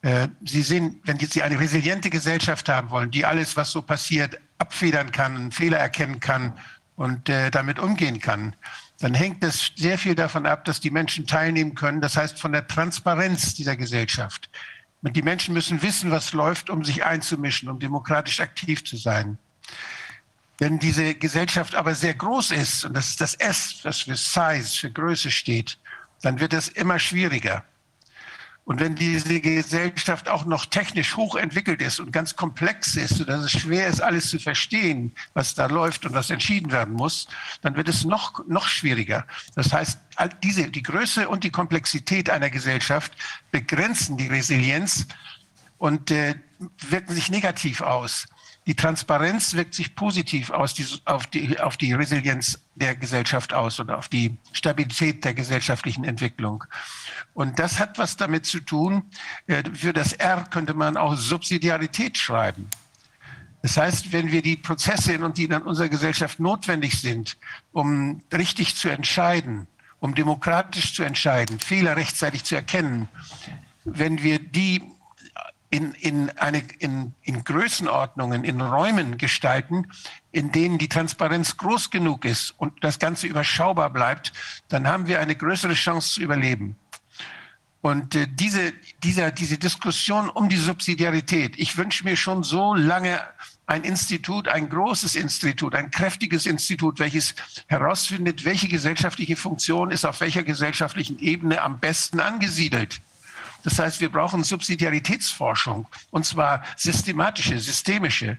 Äh, 0.03 0.29
Sie 0.45 0.61
sehen, 0.61 1.01
wenn 1.05 1.19
Sie 1.19 1.43
eine 1.43 1.59
resiliente 1.59 2.11
Gesellschaft 2.11 2.69
haben 2.69 2.91
wollen, 2.91 3.11
die 3.11 3.25
alles, 3.25 3.57
was 3.57 3.71
so 3.71 3.81
passiert, 3.81 4.39
abfedern 4.59 5.13
kann, 5.13 5.51
Fehler 5.51 5.79
erkennen 5.79 6.21
kann 6.21 6.53
und 6.97 7.29
äh, 7.29 7.51
damit 7.51 7.79
umgehen 7.79 8.21
kann, 8.21 8.55
dann 9.01 9.15
hängt 9.15 9.43
es 9.43 9.73
sehr 9.77 9.99
viel 9.99 10.15
davon 10.15 10.47
ab, 10.47 10.65
dass 10.65 10.81
die 10.81 10.91
Menschen 10.91 11.27
teilnehmen 11.27 11.75
können. 11.75 12.01
Das 12.01 12.17
heißt 12.17 12.39
von 12.39 12.53
der 12.53 12.67
Transparenz 12.67 13.55
dieser 13.55 13.77
Gesellschaft. 13.77 14.49
Und 15.03 15.17
die 15.17 15.23
Menschen 15.23 15.53
müssen 15.53 15.83
wissen, 15.83 16.11
was 16.11 16.33
läuft, 16.33 16.71
um 16.71 16.85
sich 16.85 17.05
einzumischen, 17.05 17.69
um 17.69 17.79
demokratisch 17.79 18.41
aktiv 18.41 18.85
zu 18.85 18.97
sein. 18.97 19.39
Wenn 20.59 20.79
diese 20.79 21.15
Gesellschaft 21.15 21.75
aber 21.75 21.95
sehr 21.95 22.15
groß 22.15 22.53
ist, 22.53 22.85
und 22.85 22.95
das 22.95 23.11
ist 23.11 23.21
das 23.21 23.35
S, 23.35 23.81
das 23.83 24.03
für 24.03 24.17
Size, 24.17 24.65
für 24.65 24.91
Größe 24.91 25.31
steht, 25.31 25.79
dann 26.23 26.41
wird 26.41 26.55
es 26.55 26.69
immer 26.69 26.99
schwieriger. 26.99 27.65
Und 28.65 28.81
wenn 28.81 28.95
diese 28.95 29.41
Gesellschaft 29.41 30.29
auch 30.29 30.47
noch 30.47 30.65
technisch 30.65 31.17
hochentwickelt 31.17 31.83
ist 31.83 32.01
und 32.01 32.13
ganz 32.13 32.35
komplex 32.35 32.97
ist, 32.97 33.17
sodass 33.17 33.45
es 33.45 33.53
schwer 33.53 33.89
ist, 33.89 34.01
alles 34.01 34.31
zu 34.31 34.39
verstehen, 34.39 35.13
was 35.35 35.55
da 35.55 35.67
läuft 35.67 36.07
und 36.07 36.15
was 36.15 36.31
entschieden 36.31 36.73
werden 36.73 36.95
muss, 36.95 37.29
dann 37.61 37.77
wird 37.77 37.91
es 37.91 38.05
noch, 38.05 38.47
noch 38.47 38.67
schwieriger. 38.67 39.27
Das 39.55 39.71
heißt, 39.71 39.99
diese, 40.43 40.71
die 40.71 40.83
Größe 40.83 41.29
und 41.29 41.45
die 41.45 41.51
Komplexität 41.51 42.31
einer 42.31 42.49
Gesellschaft 42.49 43.13
begrenzen 43.51 44.17
die 44.17 44.29
Resilienz 44.29 45.07
und 45.77 46.11
äh, 46.11 46.35
wirken 46.89 47.15
sich 47.15 47.31
negativ 47.31 47.83
aus. 47.83 48.27
Die 48.67 48.75
Transparenz 48.75 49.55
wirkt 49.55 49.75
sich 49.75 49.95
positiv 49.95 50.51
die, 50.77 50.87
auf, 51.05 51.27
die, 51.27 51.61
auf 51.61 51.77
die 51.77 51.93
Resilienz 51.93 52.63
der 52.75 52.97
Gesellschaft 52.97 53.53
aus 53.53 53.79
oder 53.79 53.99
auf 53.99 54.09
die 54.09 54.37
Stabilität 54.53 55.25
der 55.25 55.35
gesellschaftlichen 55.35 56.05
Entwicklung. 56.05 56.65
Und 57.35 57.59
das 57.59 57.79
hat 57.79 57.99
was 57.99 58.17
damit 58.17 58.47
zu 58.47 58.61
tun, 58.61 59.11
äh, 59.47 59.63
für 59.75 59.93
das 59.93 60.15
R 60.15 60.45
könnte 60.45 60.73
man 60.73 60.97
auch 60.97 61.15
Subsidiarität 61.15 62.17
schreiben. 62.17 62.69
Das 63.61 63.77
heißt, 63.77 64.13
wenn 64.13 64.31
wir 64.31 64.43
die 64.43 64.57
Prozesse, 64.57 65.13
in, 65.13 65.33
die 65.35 65.45
in 65.45 65.53
unserer 65.55 65.89
Gesellschaft 65.89 66.41
notwendig 66.41 67.01
sind, 67.01 67.37
um 67.73 68.23
richtig 68.33 68.77
zu 68.77 68.89
entscheiden, 68.89 69.67
um 70.01 70.15
demokratisch 70.15 70.95
zu 70.95 71.03
entscheiden, 71.03 71.59
Fehler 71.61 71.97
rechtzeitig 71.97 72.45
zu 72.45 72.55
erkennen, 72.55 73.09
wenn 73.85 74.23
wir 74.23 74.39
die 74.39 74.83
in, 75.75 75.93
in, 75.95 76.31
eine, 76.39 76.63
in, 76.79 77.15
in 77.23 77.43
Größenordnungen, 77.43 78.45
in 78.45 78.61
Räumen 78.61 79.19
gestalten, 79.19 79.89
in 80.31 80.53
denen 80.53 80.79
die 80.79 80.89
Transparenz 80.89 81.57
groß 81.57 81.91
genug 81.91 82.25
ist 82.25 82.55
und 82.59 82.85
das 82.85 83.01
Ganze 83.01 83.27
überschaubar 83.27 83.91
bleibt, 83.91 84.33
dann 84.69 84.87
haben 84.87 85.09
wir 85.09 85.19
eine 85.19 85.35
größere 85.35 85.75
Chance 85.75 86.15
zu 86.15 86.21
überleben. 86.21 86.77
Und 87.81 88.15
äh, 88.15 88.29
diese, 88.31 88.73
dieser, 89.03 89.33
diese 89.33 89.59
Diskussion 89.59 90.31
um 90.31 90.49
die 90.49 90.59
Subsidiarität, 90.59 91.59
ich 91.59 91.77
wünsche 91.77 92.05
mir 92.05 92.17
schon 92.17 92.45
so 92.45 92.75
lange 92.75 93.21
ein 93.67 93.83
Institut, 93.83 94.47
ein 94.47 94.69
großes 94.69 95.17
Institut, 95.17 95.75
ein 95.75 95.91
kräftiges 95.91 96.47
Institut, 96.47 97.01
welches 97.01 97.35
herausfindet, 97.67 98.45
welche 98.45 98.69
gesellschaftliche 98.69 99.35
Funktion 99.35 99.91
ist 99.91 100.05
auf 100.05 100.21
welcher 100.21 100.45
gesellschaftlichen 100.45 101.19
Ebene 101.19 101.63
am 101.63 101.81
besten 101.81 102.21
angesiedelt. 102.21 103.01
Das 103.65 103.79
heißt, 103.79 104.01
wir 104.01 104.11
brauchen 104.11 104.45
Subsidiaritätsforschung 104.45 105.89
und 106.11 106.25
zwar 106.25 106.63
systematische, 106.77 107.59
systemische. 107.59 108.39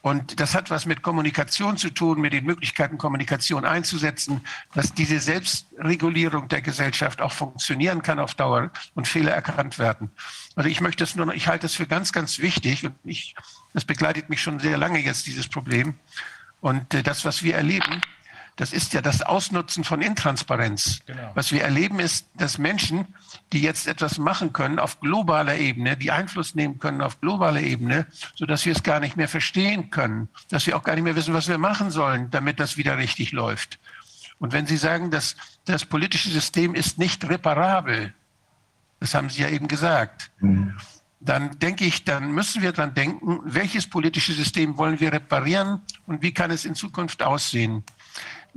Und 0.00 0.40
das 0.40 0.54
hat 0.54 0.70
was 0.70 0.86
mit 0.86 1.02
Kommunikation 1.02 1.76
zu 1.76 1.90
tun, 1.90 2.20
mit 2.20 2.32
den 2.32 2.44
Möglichkeiten, 2.44 2.98
Kommunikation 2.98 3.64
einzusetzen, 3.64 4.40
dass 4.72 4.94
diese 4.94 5.18
Selbstregulierung 5.20 6.48
der 6.48 6.62
Gesellschaft 6.62 7.20
auch 7.20 7.32
funktionieren 7.32 8.02
kann 8.02 8.18
auf 8.18 8.34
Dauer 8.34 8.70
und 8.94 9.06
Fehler 9.08 9.32
erkannt 9.32 9.78
werden. 9.78 10.10
Also 10.54 10.70
ich 10.70 10.80
möchte 10.80 11.04
es 11.04 11.14
nur, 11.14 11.26
noch, 11.26 11.34
ich 11.34 11.48
halte 11.48 11.66
es 11.66 11.74
für 11.74 11.86
ganz, 11.86 12.12
ganz 12.12 12.38
wichtig 12.38 12.86
und 12.86 12.94
ich, 13.04 13.34
das 13.74 13.84
begleitet 13.84 14.30
mich 14.30 14.40
schon 14.40 14.60
sehr 14.60 14.78
lange 14.78 15.00
jetzt, 15.00 15.26
dieses 15.26 15.48
Problem. 15.48 15.94
Und 16.60 16.94
äh, 16.94 17.02
das, 17.02 17.24
was 17.24 17.42
wir 17.42 17.56
erleben, 17.56 18.00
das 18.58 18.72
ist 18.72 18.92
ja 18.92 19.00
das 19.00 19.22
Ausnutzen 19.22 19.84
von 19.84 20.02
Intransparenz. 20.02 21.00
Genau. 21.06 21.30
Was 21.34 21.52
wir 21.52 21.62
erleben 21.62 22.00
ist, 22.00 22.26
dass 22.34 22.58
Menschen, 22.58 23.06
die 23.52 23.62
jetzt 23.62 23.86
etwas 23.86 24.18
machen 24.18 24.52
können 24.52 24.80
auf 24.80 24.98
globaler 24.98 25.56
Ebene, 25.56 25.96
die 25.96 26.10
Einfluss 26.10 26.56
nehmen 26.56 26.80
können 26.80 27.00
auf 27.00 27.20
globaler 27.20 27.60
Ebene, 27.60 28.08
so 28.34 28.46
dass 28.46 28.66
wir 28.66 28.72
es 28.72 28.82
gar 28.82 28.98
nicht 28.98 29.16
mehr 29.16 29.28
verstehen 29.28 29.90
können, 29.90 30.28
dass 30.48 30.66
wir 30.66 30.76
auch 30.76 30.82
gar 30.82 30.96
nicht 30.96 31.04
mehr 31.04 31.14
wissen, 31.14 31.34
was 31.34 31.46
wir 31.46 31.56
machen 31.56 31.92
sollen, 31.92 32.32
damit 32.32 32.58
das 32.58 32.76
wieder 32.76 32.98
richtig 32.98 33.30
läuft. 33.30 33.78
Und 34.40 34.52
wenn 34.52 34.66
Sie 34.66 34.76
sagen, 34.76 35.12
dass 35.12 35.36
das 35.64 35.84
politische 35.84 36.30
System 36.30 36.74
ist 36.74 36.98
nicht 36.98 37.28
reparabel, 37.28 38.12
das 38.98 39.14
haben 39.14 39.30
Sie 39.30 39.42
ja 39.42 39.48
eben 39.50 39.68
gesagt, 39.68 40.32
mhm. 40.40 40.76
dann 41.20 41.60
denke 41.60 41.84
ich, 41.84 42.02
dann 42.02 42.32
müssen 42.32 42.60
wir 42.60 42.72
dran 42.72 42.92
denken, 42.94 43.38
welches 43.44 43.88
politische 43.88 44.32
System 44.32 44.76
wollen 44.78 44.98
wir 44.98 45.12
reparieren 45.12 45.82
und 46.06 46.22
wie 46.22 46.34
kann 46.34 46.50
es 46.50 46.64
in 46.64 46.74
Zukunft 46.74 47.22
aussehen 47.22 47.84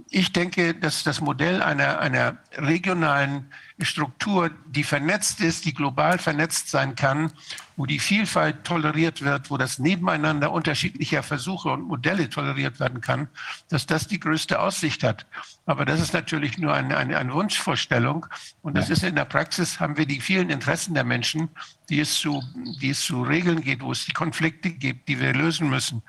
ich 0.09 0.33
denke, 0.33 0.73
dass 0.73 1.03
das 1.03 1.21
Modell 1.21 1.61
einer, 1.61 1.99
einer 1.99 2.37
regionalen 2.57 3.51
Struktur, 3.79 4.51
die 4.67 4.83
vernetzt 4.83 5.41
ist, 5.41 5.65
die 5.65 5.73
global 5.73 6.17
vernetzt 6.19 6.69
sein 6.69 6.95
kann, 6.95 7.31
wo 7.77 7.85
die 7.85 7.99
Vielfalt 7.99 8.63
toleriert 8.63 9.21
wird, 9.21 9.49
wo 9.49 9.57
das 9.57 9.79
Nebeneinander 9.79 10.51
unterschiedlicher 10.51 11.23
Versuche 11.23 11.69
und 11.69 11.83
Modelle 11.83 12.29
toleriert 12.29 12.79
werden 12.79 13.01
kann, 13.01 13.27
dass 13.69 13.85
das 13.85 14.07
die 14.07 14.19
größte 14.19 14.59
Aussicht 14.59 15.03
hat. 15.03 15.25
Aber 15.65 15.85
das 15.85 15.99
ist 15.99 16.13
natürlich 16.13 16.57
nur 16.57 16.73
eine, 16.73 16.97
eine, 16.97 17.17
eine 17.17 17.33
Wunschvorstellung. 17.33 18.25
Und 18.61 18.77
das 18.77 18.89
ja. 18.89 18.93
ist 18.93 19.03
in 19.03 19.15
der 19.15 19.25
Praxis, 19.25 19.79
haben 19.79 19.97
wir 19.97 20.05
die 20.05 20.21
vielen 20.21 20.49
Interessen 20.49 20.93
der 20.93 21.03
Menschen, 21.03 21.49
die 21.89 21.99
es, 21.99 22.15
zu, 22.15 22.43
die 22.81 22.89
es 22.89 23.01
zu 23.01 23.23
regeln 23.23 23.61
geht, 23.61 23.81
wo 23.81 23.91
es 23.91 24.05
die 24.05 24.13
Konflikte 24.13 24.71
gibt, 24.71 25.07
die 25.07 25.19
wir 25.19 25.33
lösen 25.33 25.69
müssen. 25.69 26.03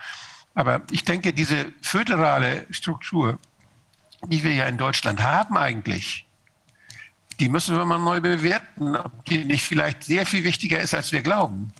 Aber 0.55 0.83
ich 0.91 1.05
denke, 1.05 1.33
diese 1.33 1.73
föderale 1.81 2.67
Struktur, 2.71 3.39
die 4.27 4.43
wir 4.45 4.53
ja 4.53 4.67
in 4.67 4.79
Deutschland 4.79 5.23
haben 5.23 5.57
eigentlich, 5.57 6.27
die 7.41 7.49
müssen 7.49 7.77
wir 7.77 7.85
mal 7.85 7.99
neu 7.99 8.21
bewerten, 8.21 8.97
ob 8.97 9.25
die 9.25 9.45
nicht 9.45 9.65
vielleicht 9.65 10.05
sehr 10.05 10.27
viel 10.27 10.45
wichtiger 10.45 10.81
ist, 10.81 10.95
als 10.95 11.13
wir 11.13 11.23
glauben. 11.23 11.73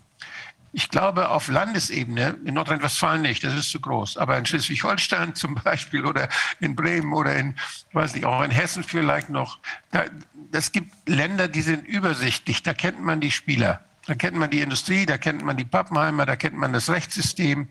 Ich 0.75 0.89
glaube, 0.89 1.29
auf 1.29 1.49
Landesebene, 1.49 2.39
in 2.47 2.55
Nordrhein-Westfalen 2.55 3.21
nicht, 3.23 3.45
das 3.45 3.55
ist 3.55 3.71
zu 3.71 3.79
groß, 3.79 4.17
aber 4.17 4.39
in 4.39 4.47
Schleswig-Holstein 4.47 5.35
zum 5.37 5.55
Beispiel 5.55 6.07
oder 6.07 6.29
in 6.61 6.75
Bremen 6.75 7.13
oder 7.13 7.37
in, 7.37 7.55
weiß 7.93 8.15
nicht, 8.15 8.25
auch 8.25 8.43
in 8.43 8.51
Hessen 8.51 8.83
vielleicht 8.83 9.29
noch, 9.29 9.59
da, 9.91 10.05
das 10.51 10.73
gibt 10.73 11.09
Länder, 11.09 11.49
die 11.49 11.63
sind 11.63 11.87
übersichtlich, 11.87 12.63
da 12.63 12.73
kennt 12.73 13.01
man 13.01 13.21
die 13.21 13.31
Spieler, 13.31 13.85
da 14.07 14.15
kennt 14.15 14.37
man 14.37 14.51
die 14.51 14.63
Industrie, 14.63 15.05
da 15.05 15.19
kennt 15.19 15.45
man 15.45 15.59
die 15.59 15.65
Pappenheimer, 15.65 16.25
da 16.25 16.37
kennt 16.37 16.57
man 16.57 16.73
das 16.73 16.89
Rechtssystem 16.89 17.69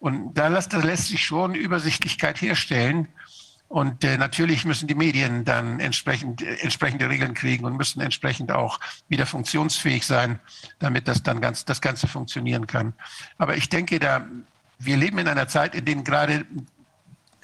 und 0.00 0.34
da 0.34 0.48
lässt, 0.48 0.72
da 0.72 0.78
lässt 0.78 1.08
sich 1.08 1.24
schon 1.24 1.54
Übersichtlichkeit 1.54 2.40
herstellen. 2.40 3.08
Und 3.70 4.02
äh, 4.02 4.18
natürlich 4.18 4.64
müssen 4.64 4.88
die 4.88 4.96
Medien 4.96 5.44
dann 5.44 5.78
entsprechend, 5.78 6.42
äh, 6.42 6.56
entsprechende 6.56 7.08
Regeln 7.08 7.34
kriegen 7.34 7.64
und 7.64 7.76
müssen 7.76 8.00
entsprechend 8.00 8.50
auch 8.50 8.80
wieder 9.08 9.26
funktionsfähig 9.26 10.04
sein, 10.04 10.40
damit 10.80 11.06
das 11.06 11.22
dann 11.22 11.40
ganz, 11.40 11.64
das 11.66 11.80
Ganze 11.80 12.08
funktionieren 12.08 12.66
kann. 12.66 12.94
Aber 13.38 13.56
ich 13.56 13.68
denke, 13.68 14.00
da, 14.00 14.26
wir 14.80 14.96
leben 14.96 15.18
in 15.18 15.28
einer 15.28 15.46
Zeit, 15.46 15.76
in 15.76 15.84
denen 15.84 16.02
gerade 16.02 16.44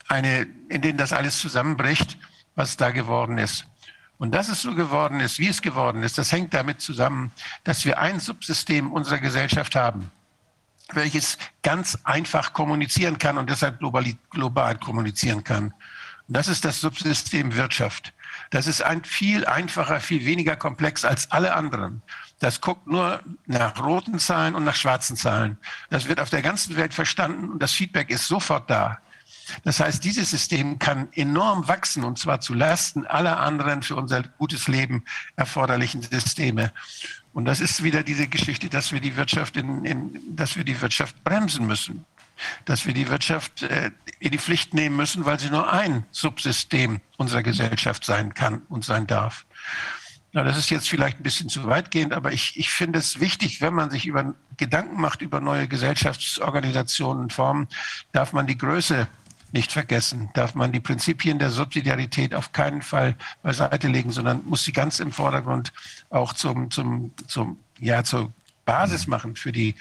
eine, 0.09 0.49
in 0.69 0.83
denen 0.83 0.99
das 0.99 1.13
alles 1.13 1.39
zusammenbricht, 1.39 2.19
was 2.57 2.77
da 2.77 2.91
geworden 2.91 3.39
ist. 3.39 3.69
Und 4.19 4.35
dass 4.35 4.49
es 4.49 4.63
so 4.63 4.75
geworden 4.75 5.21
ist, 5.21 5.39
wie 5.39 5.47
es 5.47 5.63
geworden 5.63 6.03
ist, 6.03 6.19
das 6.19 6.33
hängt 6.33 6.53
damit 6.55 6.81
zusammen, 6.81 7.31
dass 7.63 7.85
wir 7.85 8.01
ein 8.01 8.19
Subsystem 8.19 8.93
unserer 8.93 9.19
Gesellschaft 9.19 9.77
haben, 9.77 10.11
welches 10.93 11.39
ganz 11.63 11.97
einfach 12.03 12.53
kommunizieren 12.53 13.17
kann 13.17 13.39
und 13.39 13.49
deshalb 13.49 13.79
global, 13.79 14.05
global 14.31 14.77
kommunizieren 14.77 15.45
kann. 15.45 15.73
Das 16.29 16.49
ist 16.49 16.65
das 16.65 16.81
Subsystem 16.81 17.55
Wirtschaft. 17.55 18.13
Das 18.51 18.67
ist 18.67 18.83
ein 18.83 19.05
viel 19.05 19.47
einfacher, 19.47 20.01
viel 20.01 20.25
weniger 20.25 20.57
komplex 20.57 21.05
als 21.05 21.31
alle 21.31 21.55
anderen. 21.55 22.03
Das 22.41 22.61
guckt 22.61 22.87
nur 22.87 23.21
nach 23.47 23.83
roten 23.83 24.19
Zahlen 24.19 24.55
und 24.55 24.65
nach 24.65 24.75
schwarzen 24.75 25.17
Zahlen. 25.17 25.59
Das 25.89 26.09
wird 26.09 26.21
auf 26.21 26.31
der 26.31 26.43
ganzen 26.43 26.77
Welt 26.77 26.95
verstanden 26.95 27.51
und 27.51 27.63
das 27.63 27.73
Feedback 27.73 28.11
ist 28.11 28.27
sofort 28.27 28.69
da. 28.69 28.99
Das 29.63 29.79
heißt, 29.79 30.03
dieses 30.03 30.31
System 30.31 30.79
kann 30.79 31.09
enorm 31.13 31.69
wachsen 31.69 32.03
und 32.03 32.19
zwar 32.19 32.41
zu 32.41 32.53
Lasten 32.53 33.07
aller 33.07 33.39
anderen 33.39 33.83
für 33.83 33.95
unser 33.95 34.23
gutes 34.23 34.67
Leben 34.67 35.05
erforderlichen 35.37 36.03
Systeme. 36.03 36.73
Und 37.33 37.45
das 37.45 37.61
ist 37.61 37.85
wieder 37.85 38.03
diese 38.03 38.27
Geschichte, 38.27 38.69
dass 38.69 38.93
wir 38.93 39.01
die 39.01 39.17
Wirtschaft 39.17 39.57
in, 39.57 39.85
in 39.85 40.37
dass 40.37 40.57
wir 40.57 40.65
die 40.65 40.81
Wirtschaft 40.81 41.23
bremsen 41.23 41.67
müssen 41.67 42.05
dass 42.65 42.87
wir 42.87 42.95
die 42.95 43.09
Wirtschaft 43.09 43.63
äh, 43.63 43.91
in 44.19 44.31
die 44.31 44.39
Pflicht 44.39 44.75
nehmen 44.75 44.97
müssen, 44.97 45.25
weil 45.25 45.39
sie 45.39 45.51
nur 45.51 45.73
ein 45.73 46.05
Subsystem 46.11 47.01
unserer 47.17 47.43
Gesellschaft 47.43 48.05
sein 48.05 48.35
kann 48.35 48.63
und 48.69 48.85
sein 48.85 49.07
darf. 49.07 49.47
Na, 50.33 50.43
das 50.43 50.59
ist 50.59 50.71
jetzt 50.71 50.89
vielleicht 50.89 51.21
ein 51.21 51.23
bisschen 51.23 51.49
zu 51.49 51.67
weitgehend, 51.67 52.13
aber 52.13 52.33
ich, 52.33 52.59
ich 52.59 52.71
finde 52.71 52.99
es 52.99 53.21
wichtig, 53.21 53.61
wenn 53.61 53.73
man 53.73 53.91
sich 53.91 54.07
über 54.07 54.35
Gedanken 54.57 55.01
macht 55.01 55.23
über 55.23 55.41
neue 55.41 55.67
Gesellschaftsorganisationen 55.69 57.25
und 57.25 57.33
Formen, 57.33 57.69
darf 58.13 58.33
man 58.33 58.47
die 58.47 58.59
Größe 58.59 59.09
nicht 59.53 59.73
vergessen, 59.73 60.29
darf 60.35 60.55
man 60.55 60.73
die 60.73 60.81
Prinzipien 60.81 61.39
der 61.39 61.51
Subsidiarität 61.51 62.35
auf 62.35 62.53
keinen 62.53 62.83
Fall 62.83 63.17
beiseite 63.43 63.89
legen, 63.89 64.11
sondern 64.11 64.45
muss 64.45 64.65
sie 64.65 64.73
ganz 64.73 65.01
im 65.01 65.13
Vordergrund 65.13 65.73
auch 66.11 66.35
zum, 66.35 66.71
zum, 66.71 67.13
zum, 67.27 67.59
ja, 67.79 68.05
zur 68.05 68.33
Basis 68.67 69.07
machen 69.07 69.37
für 69.37 69.53
die 69.53 69.75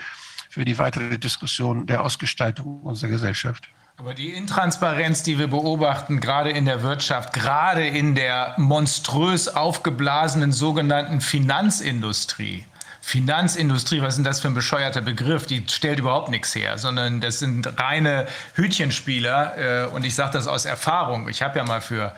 für 0.56 0.64
die 0.64 0.77
weitere 0.80 1.17
Diskussion 1.17 1.85
der 1.85 2.01
Ausgestaltung 2.01 2.80
unserer 2.80 3.09
Gesellschaft. 3.09 3.67
Aber 3.98 4.14
die 4.14 4.30
Intransparenz, 4.30 5.22
die 5.22 5.38
wir 5.38 5.48
beobachten, 5.48 6.22
gerade 6.22 6.50
in 6.50 6.64
der 6.64 6.82
Wirtschaft, 6.82 7.34
gerade 7.34 7.85
in 7.85 8.16
der 8.16 8.53
monströs 8.56 9.50
aufgeblasenen 9.50 10.53
sogenannten 10.53 11.19
Finanzindustrie, 11.19 12.64
Finanzindustrie, 13.01 14.01
was 14.01 14.14
ist 14.14 14.16
denn 14.16 14.24
das 14.24 14.40
für 14.40 14.48
ein 14.48 14.53
bescheuerter 14.53 15.01
Begriff? 15.01 15.45
Die 15.45 15.66
stellt 15.69 16.00
überhaupt 16.00 16.30
nichts 16.30 16.56
her, 16.56 16.77
sondern 16.77 17.19
das 17.19 17.40
sind 17.40 17.77
reine 17.77 18.25
Hütchenspieler. 18.53 19.58
Äh, 19.58 19.88
und 19.88 20.06
ich 20.06 20.16
sage 20.16 20.32
das 20.32 20.48
aus 20.48 20.64
Erfahrung. 20.64 21.27
Ich 21.27 21.42
habe 21.42 21.59
ja 21.59 21.66
mal 21.66 21.82
für 21.82 22.16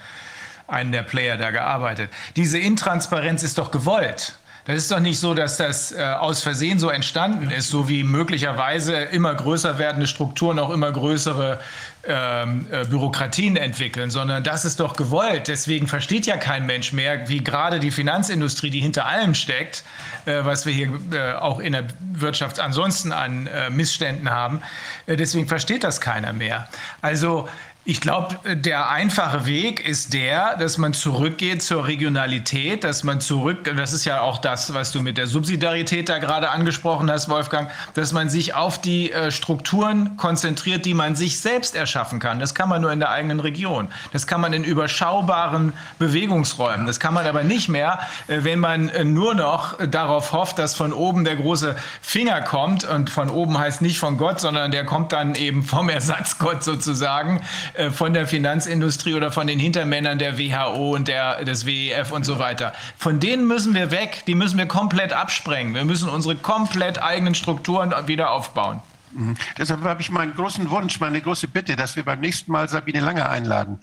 einen 0.67 0.91
der 0.91 1.01
Player 1.01 1.37
da 1.37 1.49
gearbeitet. 1.49 2.11
Diese 2.35 2.59
Intransparenz 2.59 3.41
ist 3.41 3.57
doch 3.57 3.71
gewollt. 3.71 4.37
Das 4.67 4.75
ist 4.75 4.91
doch 4.91 4.99
nicht 4.99 5.17
so, 5.17 5.33
dass 5.33 5.55
das 5.55 5.93
äh, 5.93 6.03
aus 6.03 6.43
Versehen 6.43 6.77
so 6.77 6.89
entstanden 6.89 7.49
ist, 7.49 7.69
so 7.69 7.87
wie 7.87 8.03
möglicherweise 8.03 8.95
immer 8.95 9.33
größer 9.33 9.79
werdende 9.79 10.07
Strukturen 10.07 10.59
auch 10.59 10.71
immer 10.71 10.91
größere 10.91 11.61
ähm, 12.05 12.67
äh, 12.69 12.83
Bürokratien 12.83 13.55
entwickeln, 13.55 14.09
sondern 14.09 14.43
das 14.43 14.65
ist 14.65 14.81
doch 14.81 14.97
gewollt. 14.97 15.47
Deswegen 15.47 15.87
versteht 15.87 16.25
ja 16.25 16.35
kein 16.35 16.65
Mensch 16.65 16.91
mehr, 16.91 17.29
wie 17.29 17.41
gerade 17.41 17.79
die 17.79 17.91
Finanzindustrie, 17.91 18.69
die 18.69 18.81
hinter 18.81 19.05
allem 19.05 19.35
steckt, 19.35 19.85
äh, 20.25 20.43
was 20.43 20.65
wir 20.65 20.73
hier 20.73 20.99
äh, 21.13 21.33
auch 21.35 21.59
in 21.59 21.71
der 21.71 21.85
Wirtschaft 21.99 22.59
ansonsten 22.59 23.13
an 23.13 23.47
äh, 23.47 23.69
Missständen 23.69 24.29
haben. 24.29 24.61
Äh, 25.05 25.15
deswegen 25.15 25.47
versteht 25.47 25.85
das 25.85 26.01
keiner 26.01 26.33
mehr. 26.33 26.67
Also 27.01 27.47
ich 27.89 28.01
glaube, 28.01 28.37
der 28.53 28.89
einfache 28.89 29.45
Weg 29.45 29.87
ist 29.87 30.13
der, 30.13 30.57
dass 30.57 30.77
man 30.77 30.91
zurückgeht 30.91 31.63
zur 31.63 31.87
Regionalität, 31.87 32.83
dass 32.83 33.05
man 33.05 33.21
zurück, 33.21 33.59
das 33.77 33.93
ist 33.93 34.03
ja 34.03 34.19
auch 34.19 34.39
das, 34.39 34.73
was 34.73 34.91
du 34.91 35.01
mit 35.01 35.17
der 35.17 35.25
Subsidiarität 35.25 36.09
da 36.09 36.17
gerade 36.17 36.49
angesprochen 36.49 37.09
hast, 37.09 37.29
Wolfgang, 37.29 37.71
dass 37.93 38.11
man 38.11 38.27
sich 38.27 38.53
auf 38.53 38.81
die 38.81 39.13
äh, 39.13 39.31
Strukturen 39.31 40.17
konzentriert, 40.17 40.85
die 40.85 40.93
man 40.93 41.15
sich 41.15 41.39
selbst 41.39 41.77
erschaffen 41.77 42.19
kann. 42.19 42.41
Das 42.41 42.53
kann 42.53 42.67
man 42.67 42.81
nur 42.81 42.91
in 42.91 42.99
der 42.99 43.09
eigenen 43.09 43.39
Region. 43.39 43.87
Das 44.11 44.27
kann 44.27 44.41
man 44.41 44.51
in 44.51 44.65
überschaubaren 44.65 45.71
Bewegungsräumen. 45.97 46.87
Das 46.87 46.99
kann 46.99 47.13
man 47.13 47.25
aber 47.25 47.43
nicht 47.43 47.69
mehr, 47.69 48.01
äh, 48.27 48.39
wenn 48.41 48.59
man 48.59 48.89
äh, 48.89 49.05
nur 49.05 49.33
noch 49.33 49.77
darauf 49.87 50.33
hofft, 50.33 50.59
dass 50.59 50.75
von 50.75 50.91
oben 50.91 51.23
der 51.23 51.37
große 51.37 51.77
Finger 52.01 52.41
kommt. 52.41 52.83
Und 52.83 53.09
von 53.09 53.29
oben 53.29 53.57
heißt 53.57 53.81
nicht 53.81 53.97
von 53.97 54.17
Gott, 54.17 54.41
sondern 54.41 54.71
der 54.71 54.83
kommt 54.83 55.13
dann 55.13 55.35
eben 55.35 55.63
vom 55.63 55.87
Ersatzgott 55.87 56.65
sozusagen 56.65 57.39
äh, 57.77 57.91
von 57.91 58.13
der 58.13 58.27
Finanzindustrie 58.27 59.13
oder 59.13 59.31
von 59.31 59.47
den 59.47 59.59
Hintermännern 59.59 60.17
der 60.17 60.37
WHO 60.37 60.95
und 60.95 61.07
der, 61.07 61.43
des 61.45 61.65
WEF 61.65 62.11
und 62.11 62.25
so 62.25 62.39
weiter. 62.39 62.73
Von 62.97 63.19
denen 63.19 63.47
müssen 63.47 63.73
wir 63.75 63.91
weg, 63.91 64.23
die 64.25 64.35
müssen 64.35 64.57
wir 64.57 64.65
komplett 64.65 65.13
absprengen. 65.13 65.75
Wir 65.75 65.85
müssen 65.85 66.09
unsere 66.09 66.35
komplett 66.35 67.01
eigenen 67.01 67.35
Strukturen 67.35 67.93
wieder 68.07 68.31
aufbauen. 68.31 68.81
Mhm. 69.11 69.35
Deshalb 69.57 69.83
habe 69.83 70.01
ich 70.01 70.09
meinen 70.09 70.33
großen 70.33 70.69
Wunsch, 70.69 70.99
meine 70.99 71.21
große 71.21 71.47
Bitte, 71.47 71.75
dass 71.75 71.95
wir 71.95 72.03
beim 72.03 72.19
nächsten 72.19 72.51
Mal 72.51 72.67
Sabine 72.67 72.99
Lange 72.99 73.29
einladen. 73.29 73.79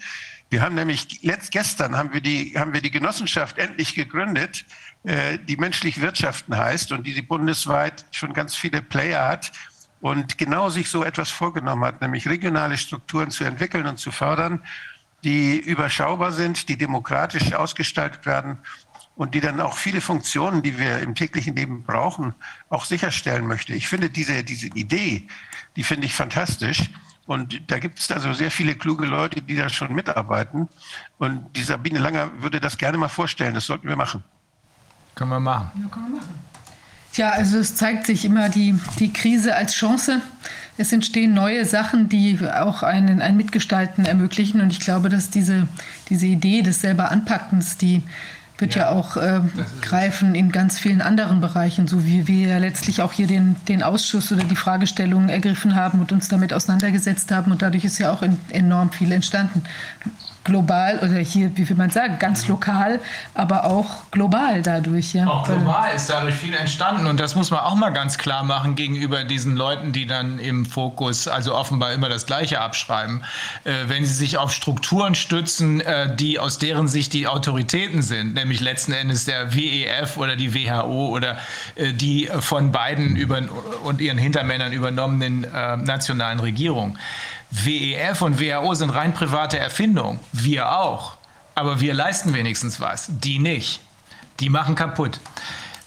Wir 0.51 0.63
haben 0.63 0.75
nämlich 0.75 1.23
letzt 1.23 1.51
gestern 1.51 1.97
haben 1.97 2.13
wir 2.13 2.21
die 2.21 2.55
haben 2.57 2.73
wir 2.75 2.81
die 2.81 2.91
Genossenschaft 2.91 3.59
endlich 3.59 3.95
gegründet, 3.95 4.65
äh, 5.05 5.39
die 5.39 5.57
menschlich 5.57 6.01
Wirtschaften 6.01 6.57
heißt 6.57 6.93
und 6.93 7.07
die, 7.07 7.15
die 7.15 7.23
bundesweit 7.23 8.05
schon 8.11 8.33
ganz 8.33 8.55
viele 8.55 8.83
Player 8.83 9.27
hat 9.27 9.53
und 10.05 10.37
genau 10.37 10.69
sich 10.69 10.91
so 10.91 11.03
etwas 11.03 11.31
vorgenommen 11.31 11.83
hat, 11.83 12.03
nämlich 12.03 12.29
regionale 12.29 12.77
Strukturen 12.77 13.31
zu 13.31 13.43
entwickeln 13.43 13.87
und 13.87 13.99
zu 13.99 14.13
fördern, 14.13 14.63
die 15.25 15.57
überschaubar 15.57 16.31
sind, 16.31 16.69
die 16.69 16.77
demokratisch 16.77 17.55
ausgestaltet 17.55 18.27
werden 18.27 18.59
und 19.17 19.35
die 19.35 19.41
dann 19.41 19.63
auch 19.63 19.79
viele 19.79 20.03
Funktionen, 20.03 20.63
die 20.63 20.79
wir 20.79 20.99
im 20.99 21.15
täglichen 21.15 21.57
Leben 21.57 21.85
brauchen, 21.85 22.35
auch 22.69 22.85
sicherstellen 22.85 23.47
möchte. 23.47 23.73
Ich 23.73 23.89
finde 23.89 24.11
diese, 24.11 24.45
diese 24.45 24.67
Idee, 24.67 25.27
die 25.75 25.85
finde 25.85 26.05
ich 26.05 26.15
fantastisch. 26.15 26.91
Und 27.25 27.63
da 27.71 27.79
gibt 27.79 27.99
es 27.99 28.11
also 28.11 28.35
sehr 28.35 28.51
viele 28.51 28.75
kluge 28.75 29.07
Leute, 29.07 29.41
die 29.41 29.57
da 29.57 29.71
schon 29.71 29.95
mitarbeiten. 29.95 30.69
Und 31.17 31.57
die 31.57 31.63
Sabine 31.63 31.99
Langer 31.99 32.31
würde 32.43 32.61
das 32.61 32.77
gerne 32.77 32.99
mal 32.99 33.09
vorstellen. 33.09 33.55
Das 33.55 33.65
sollten 33.65 33.89
wir 33.89 33.97
machen. 33.97 34.23
Können 35.15 35.31
wir 35.31 35.41
machen. 35.41 35.71
Ja, 35.83 35.89
können 35.89 36.09
wir 36.13 36.17
machen. 36.21 36.44
Ja, 37.15 37.31
also 37.31 37.59
es 37.59 37.77
zeigt 37.77 38.07
sich 38.07 38.25
immer 38.25 38.49
die, 38.49 38.75
die 38.99 39.13
Krise 39.13 39.55
als 39.55 39.75
Chance. 39.75 40.21
Es 40.77 40.93
entstehen 40.93 41.33
neue 41.33 41.65
Sachen, 41.65 42.09
die 42.09 42.39
auch 42.43 42.83
einen, 42.83 43.23
ein 43.23 43.37
Mitgestalten 43.37 44.05
ermöglichen. 44.05 44.61
Und 44.61 44.71
ich 44.71 44.81
glaube, 44.81 45.09
dass 45.09 45.31
diese, 45.31 45.69
diese 46.09 46.27
Idee 46.27 46.63
des 46.63 46.81
selber 46.81 47.13
Anpackens, 47.13 47.77
die 47.77 48.03
wird 48.59 48.75
ja, 48.75 48.83
ja 48.83 48.89
auch 48.91 49.17
äh, 49.17 49.41
greifen 49.81 50.35
in 50.35 50.51
ganz 50.51 50.79
vielen 50.81 51.01
anderen 51.01 51.41
Bereichen, 51.41 51.87
so 51.87 52.05
wie 52.05 52.27
wir 52.27 52.49
ja 52.49 52.59
letztlich 52.59 53.01
auch 53.03 53.13
hier 53.13 53.29
den, 53.29 53.57
den 53.69 53.85
Ausschuss 53.85 54.33
oder 54.33 54.43
die 54.45 54.57
Fragestellungen 54.57 55.29
ergriffen 55.29 55.77
haben 55.77 56.01
und 56.01 56.11
uns 56.11 56.29
damit 56.29 56.53
auseinandergesetzt 56.53 57.31
haben. 57.31 57.53
Und 57.53 57.63
dadurch 57.63 57.85
ist 57.85 57.99
ja 57.99 58.13
auch 58.13 58.23
in, 58.23 58.39
enorm 58.51 58.91
viel 58.91 59.13
entstanden 59.13 59.63
global 60.45 60.99
oder 60.99 61.19
hier, 61.19 61.57
wie 61.57 61.69
will 61.69 61.77
man 61.77 61.91
sagen, 61.91 62.19
ganz 62.19 62.47
lokal, 62.47 63.01
aber 63.33 63.65
auch 63.65 64.11
global 64.11 64.63
dadurch. 64.63 65.15
Ja. 65.15 65.27
Auch 65.27 65.45
global 65.45 65.95
ist 65.95 66.11
dadurch 66.11 66.35
viel 66.35 66.55
entstanden 66.55 67.07
und 67.07 67.19
das 67.19 67.35
muss 67.35 67.51
man 67.51 67.61
auch 67.61 67.75
mal 67.75 67.91
ganz 67.91 68.19
klar 68.19 68.45
machen 68.45 68.77
gegenüber 68.77 69.25
diesen 69.25 69.57
Leuten, 69.57 69.93
die 69.93 70.07
dann 70.07 70.39
im 70.39 70.67
Fokus 70.67 71.27
also 71.27 71.55
offenbar 71.55 71.93
immer 71.93 72.09
das 72.09 72.27
Gleiche 72.27 72.61
abschreiben. 72.61 73.25
Äh, 73.65 73.73
wenn 73.87 74.05
sie 74.05 74.15
sich 74.15 74.37
auf 74.37 74.53
Strukturen 74.53 75.15
stützen, 75.15 75.81
äh, 75.81 76.15
die 76.15 76.39
aus 76.39 76.59
deren 76.59 76.89
Sicht 76.89 77.15
die 77.15 77.27
Autoritäten 77.27 78.03
sind, 78.03 78.35
nämlich 78.35 78.61
letzten 78.61 78.93
Endes 78.93 79.25
der 79.25 79.55
WEF 79.55 80.19
oder 80.19 80.37
die 80.37 80.55
WHO 80.55 81.09
oder 81.09 81.39
äh, 81.75 81.93
die 81.93 82.29
von 82.41 82.71
beiden 82.71 83.17
über 83.17 83.41
und 83.83 84.01
ihren 84.01 84.19
Hintermännern 84.19 84.73
übernommenen 84.73 85.45
äh, 85.45 85.77
nationalen 85.79 86.41
Regierungen. 86.41 86.99
WEF 87.63 88.21
und 88.23 88.41
WHO 88.41 88.75
sind 88.75 88.91
rein 88.91 89.15
private 89.15 89.59
Erfindungen. 89.59 90.19
Wir 90.33 90.77
auch. 90.77 91.17
Aber 91.55 91.81
wir 91.81 91.95
leisten 91.95 92.35
wenigstens 92.35 92.81
was. 92.81 93.07
Die 93.09 93.39
nicht. 93.39 93.81
Die 94.41 94.51
machen 94.51 94.75
kaputt. 94.75 95.21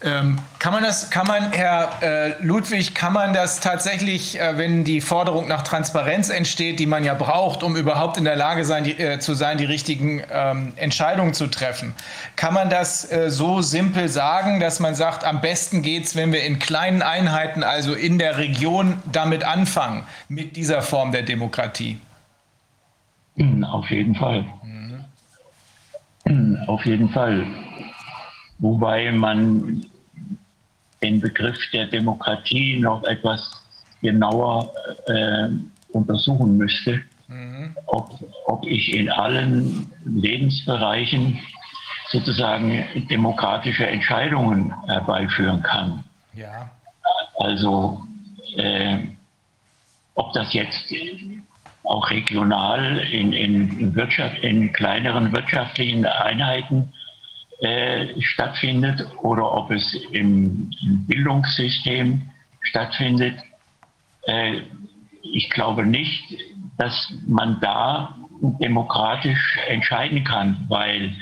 Ähm, 0.03 0.37
kann 0.59 0.73
man 0.73 0.83
das, 0.83 1.09
kann 1.09 1.25
man, 1.25 1.51
Herr 1.51 1.89
äh, 2.03 2.43
Ludwig, 2.43 2.93
kann 2.93 3.13
man 3.13 3.33
das 3.33 3.59
tatsächlich, 3.59 4.39
äh, 4.39 4.55
wenn 4.55 4.83
die 4.83 5.01
Forderung 5.01 5.47
nach 5.47 5.63
Transparenz 5.63 6.29
entsteht, 6.29 6.79
die 6.79 6.85
man 6.85 7.03
ja 7.03 7.15
braucht, 7.15 7.63
um 7.63 7.75
überhaupt 7.75 8.17
in 8.17 8.23
der 8.23 8.35
Lage 8.35 8.63
sein, 8.63 8.83
die, 8.83 8.91
äh, 8.91 9.17
zu 9.17 9.33
sein, 9.33 9.57
die 9.57 9.65
richtigen 9.65 10.21
ähm, 10.31 10.73
Entscheidungen 10.75 11.33
zu 11.33 11.47
treffen, 11.47 11.95
kann 12.35 12.53
man 12.53 12.69
das 12.69 13.11
äh, 13.11 13.31
so 13.31 13.61
simpel 13.63 14.07
sagen, 14.07 14.59
dass 14.59 14.79
man 14.79 14.93
sagt, 14.93 15.23
am 15.23 15.41
besten 15.41 15.81
geht 15.81 16.05
es, 16.05 16.15
wenn 16.15 16.31
wir 16.31 16.43
in 16.43 16.59
kleinen 16.59 17.01
Einheiten, 17.01 17.63
also 17.63 17.95
in 17.95 18.19
der 18.19 18.37
Region, 18.37 19.01
damit 19.11 19.43
anfangen, 19.43 20.03
mit 20.29 20.55
dieser 20.57 20.83
Form 20.83 21.11
der 21.11 21.23
Demokratie? 21.23 21.99
Auf 23.63 23.89
jeden 23.89 24.13
Fall. 24.13 24.45
Mhm. 26.23 26.57
Auf 26.67 26.85
jeden 26.85 27.09
Fall 27.09 27.47
wobei 28.59 29.11
man 29.11 29.85
den 31.01 31.21
Begriff 31.21 31.57
der 31.71 31.87
Demokratie 31.87 32.79
noch 32.79 33.03
etwas 33.03 33.63
genauer 34.01 34.71
äh, 35.07 35.49
untersuchen 35.89 36.57
müsste, 36.57 37.01
mhm. 37.27 37.75
ob, 37.85 38.19
ob 38.45 38.65
ich 38.65 38.93
in 38.93 39.09
allen 39.09 39.91
Lebensbereichen 40.05 41.39
sozusagen 42.09 42.85
demokratische 43.09 43.85
Entscheidungen 43.85 44.73
herbeiführen 44.87 45.61
kann. 45.61 46.03
Ja. 46.33 46.71
Also 47.39 48.03
äh, 48.55 48.99
ob 50.15 50.33
das 50.33 50.53
jetzt 50.53 50.93
auch 51.83 52.09
regional 52.09 52.99
in, 52.99 53.33
in, 53.33 53.95
Wirtschaft, 53.95 54.39
in 54.39 54.71
kleineren 54.73 55.31
wirtschaftlichen 55.31 56.05
Einheiten 56.05 56.93
äh, 57.59 58.21
stattfindet 58.21 59.05
oder 59.21 59.51
ob 59.51 59.71
es 59.71 59.93
im, 60.11 60.69
im 60.81 61.05
Bildungssystem 61.07 62.21
stattfindet. 62.61 63.39
Äh, 64.27 64.61
ich 65.21 65.49
glaube 65.49 65.85
nicht, 65.85 66.37
dass 66.77 67.13
man 67.25 67.59
da 67.59 68.15
demokratisch 68.59 69.57
entscheiden 69.67 70.23
kann, 70.23 70.65
weil, 70.67 71.15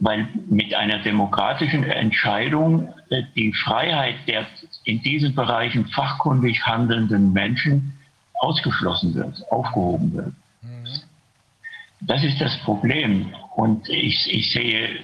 weil 0.00 0.28
mit 0.48 0.74
einer 0.74 0.98
demokratischen 1.00 1.84
Entscheidung 1.84 2.92
äh, 3.10 3.22
die 3.36 3.52
Freiheit 3.52 4.16
der 4.26 4.46
in 4.84 5.02
diesen 5.02 5.34
Bereichen 5.34 5.86
fachkundig 5.88 6.66
handelnden 6.66 7.32
Menschen 7.32 7.92
ausgeschlossen 8.40 9.14
wird, 9.14 9.42
aufgehoben 9.50 10.14
wird. 10.14 10.32
Mhm. 10.62 10.86
Das 12.00 12.22
ist 12.24 12.40
das 12.40 12.56
Problem. 12.60 13.34
Und 13.56 13.88
ich, 13.88 14.32
ich 14.32 14.52
sehe 14.52 15.00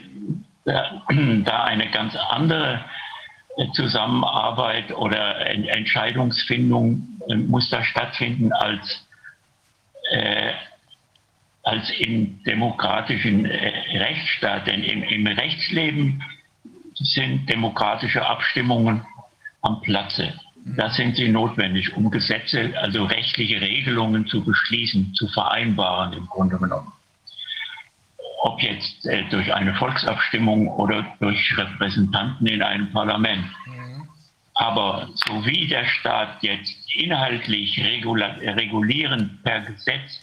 da 0.65 1.65
eine 1.65 1.91
ganz 1.91 2.17
andere 2.17 2.85
Zusammenarbeit 3.75 4.91
oder 4.93 5.47
Entscheidungsfindung 5.47 7.21
äh, 7.29 7.37
muss 7.37 7.71
da 7.71 7.85
stattfinden 7.85 8.53
als, 8.53 9.07
äh, 10.11 10.53
als 11.63 11.91
im 11.99 12.43
demokratischen 12.45 13.45
äh, 13.45 13.99
Rechtsstaat. 13.99 14.67
Denn 14.67 14.83
im, 14.83 15.03
im 15.05 15.27
Rechtsleben 15.27 16.23
sind 16.95 17.49
demokratische 17.49 18.27
Abstimmungen 18.27 19.07
am 19.63 19.81
Platze. 19.83 20.33
Da 20.77 20.91
sind 20.91 21.17
sie 21.17 21.29
notwendig, 21.29 21.95
um 21.95 22.11
Gesetze, 22.11 22.73
also 22.77 23.05
rechtliche 23.05 23.61
Regelungen 23.61 24.27
zu 24.27 24.43
beschließen, 24.43 25.13
zu 25.15 25.29
vereinbaren 25.29 26.15
im 26.15 26.27
Grunde 26.27 26.59
genommen 26.59 26.93
ob 28.45 28.61
jetzt 28.63 29.07
äh, 29.07 29.25
durch 29.31 29.53
eine 29.55 29.75
Volksabstimmung 29.75 30.69
oder 30.69 31.07
durch 31.19 31.57
Repräsentanten 31.57 32.47
in 32.47 32.63
einem 32.63 32.93
Parlament. 32.93 33.47
Mhm. 33.67 34.07
Aber 34.53 35.09
so 35.15 35.47
wie 35.47 35.67
der 35.67 35.87
Staat 35.87 36.43
jetzt 36.43 36.77
inhaltlich 36.95 37.83
regulierend 37.83 39.43
per 39.45 39.63
Gesetz 39.63 40.21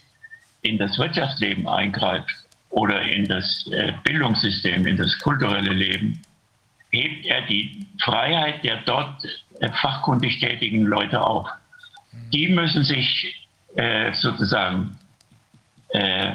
in 0.62 0.78
das 0.78 0.96
Wirtschaftsleben 0.98 1.66
eingreift 1.66 2.30
oder 2.70 3.02
in 3.02 3.26
das 3.26 3.68
äh, 3.72 3.92
Bildungssystem, 4.04 4.86
in 4.86 4.96
das 4.96 5.18
kulturelle 5.18 5.72
Leben, 5.72 6.22
hebt 6.90 7.26
er 7.26 7.42
die 7.42 7.88
Freiheit 8.04 8.62
der 8.62 8.82
dort 8.82 9.24
äh, 9.58 9.68
fachkundig 9.72 10.38
tätigen 10.38 10.84
Leute 10.84 11.20
auf. 11.20 11.48
Die 12.32 12.46
müssen 12.46 12.84
sich 12.84 13.48
äh, 13.74 14.12
sozusagen 14.14 14.96
äh, 15.88 16.34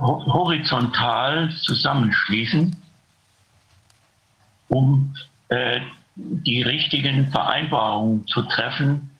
horizontal 0.00 1.50
zusammenschließen, 1.62 2.76
um 4.68 5.14
äh, 5.48 5.80
die 6.14 6.62
richtigen 6.62 7.30
Vereinbarungen 7.30 8.26
zu 8.26 8.42
treffen 8.42 9.10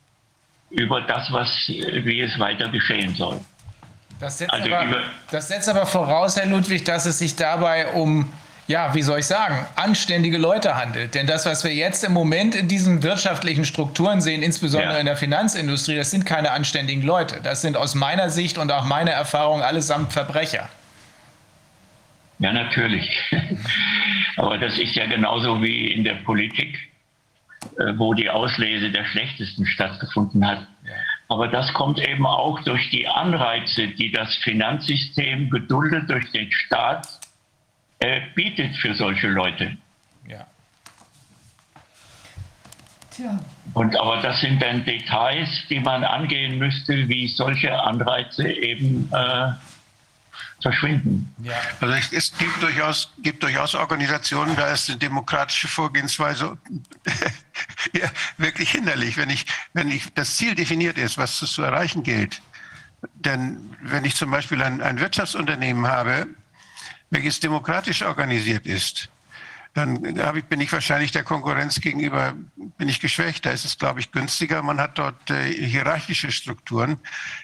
über 0.71 1.01
das, 1.01 1.33
was, 1.33 1.49
wie 1.69 2.21
es 2.21 2.39
weiter 2.39 2.69
geschehen 2.69 3.15
soll. 3.15 3.41
Das 4.21 4.39
setzt, 4.39 4.53
also 4.53 4.75
aber, 4.75 5.03
das 5.31 5.49
setzt 5.49 5.69
aber 5.69 5.87
voraus, 5.87 6.37
Herr 6.37 6.47
Ludwig, 6.47 6.85
dass 6.85 7.07
es 7.07 7.19
sich 7.19 7.37
dabei 7.37 7.93
um 7.93 8.31
ja, 8.69 8.95
wie 8.95 9.01
soll 9.01 9.21
ich 9.21 9.27
sagen, 9.27 9.67
anständige 9.77 10.37
Leute 10.37 10.77
handelt. 10.77 11.15
Denn 11.15 11.27
das, 11.27 11.47
was 11.47 11.65
wir 11.65 11.75
jetzt 11.75 12.05
im 12.05 12.13
Moment 12.13 12.55
in 12.55 12.69
diesen 12.69 13.03
wirtschaftlichen 13.03 13.65
Strukturen 13.65 14.21
sehen, 14.21 14.43
insbesondere 14.43 14.93
ja. 14.93 15.01
in 15.01 15.07
der 15.07 15.17
Finanzindustrie, 15.17 15.97
das 15.97 16.11
sind 16.11 16.27
keine 16.27 16.53
anständigen 16.53 17.03
Leute. 17.03 17.41
Das 17.43 17.63
sind 17.63 17.79
aus 17.79 17.95
meiner 17.95 18.29
Sicht 18.29 18.59
und 18.59 18.71
auch 18.71 18.85
meiner 18.85 19.13
Erfahrung 19.13 19.63
allesamt 19.63 20.13
Verbrecher. 20.13 20.69
Ja, 22.41 22.53
natürlich. 22.53 23.11
Aber 24.37 24.59
das 24.59 24.79
ist 24.79 24.95
ja 24.95 25.07
genauso 25.07 25.63
wie 25.63 25.91
in 25.91 26.05
der 26.05 26.17
Politik, 26.17 26.77
äh, 27.79 27.95
wo 27.97 28.13
die 28.13 28.29
Auslese 28.29 28.91
der 28.91 29.07
schlechtesten 29.07 29.65
stattgefunden 29.67 30.47
hat. 30.47 30.67
Aber 31.31 31.49
das 31.49 31.73
kommt 31.73 31.99
eben 32.07 32.27
auch 32.27 32.61
durch 32.65 32.91
die 32.91 33.09
Anreize, 33.09 33.89
die 33.89 34.13
das 34.13 34.35
Finanzsystem 34.37 35.51
geduldet 35.51 36.09
durch 36.09 36.31
den 36.33 36.51
Staat 36.53 37.18
äh, 38.01 38.21
bietet 38.35 38.77
für 38.77 38.95
solche 38.95 39.29
Leute. 39.29 39.77
Ja. 40.27 40.47
Tja. 43.11 43.39
Und 43.75 43.97
aber 43.97 44.23
das 44.23 44.41
sind 44.41 44.63
dann 44.63 44.85
Details, 44.85 45.49
die 45.69 45.81
man 45.81 46.05
angehen 46.05 46.59
müsste, 46.59 47.09
wie 47.09 47.27
solche 47.29 47.73
Anreize 47.83 48.49
eben 48.49 49.11
äh, 49.13 49.53
verschwinden. 50.61 51.35
Ja. 51.43 51.55
Also 51.81 51.95
es 52.13 52.37
gibt 52.37 52.63
durchaus, 52.63 53.13
gibt 53.19 53.43
durchaus 53.43 53.75
Organisationen, 53.75 54.57
da 54.57 54.69
ist 54.69 54.89
eine 54.89 54.99
demokratische 54.99 55.69
Vorgehensweise 55.69 56.59
ja, 57.93 58.09
wirklich 58.37 58.71
hinderlich, 58.71 59.17
wenn 59.17 59.31
ich, 59.31 59.47
wenn 59.73 59.91
ich 59.91 60.13
das 60.15 60.37
Ziel 60.37 60.55
definiert 60.55 60.99
ist, 60.99 61.19
was 61.19 61.39
zu 61.39 61.63
erreichen 61.63 62.03
gilt. 62.03 62.41
Denn 63.15 63.77
wenn 63.83 64.05
ich 64.05 64.17
zum 64.17 64.31
Beispiel 64.31 64.63
ein, 64.63 64.81
ein 64.81 64.99
Wirtschaftsunternehmen 64.99 65.87
habe, 65.87 66.27
welches 67.11 67.41
demokratisch 67.41 68.03
organisiert 68.03 68.67
ist, 68.67 69.11
dann 69.75 70.01
bin 70.03 70.61
ich 70.61 70.73
wahrscheinlich 70.73 71.13
der 71.13 71.23
Konkurrenz 71.23 71.81
gegenüber 71.81 72.35
bin 72.79 72.89
ich 72.89 73.01
geschwächt. 73.01 73.47
Da 73.47 73.51
ist 73.51 73.65
es, 73.65 73.79
glaube 73.79 74.01
ich, 74.01 74.11
günstiger. 74.11 74.63
Man 74.63 74.81
hat 74.81 74.99
dort 74.99 75.31
äh, 75.31 75.53
hierarchische 75.53 76.33
Strukturen. 76.33 76.99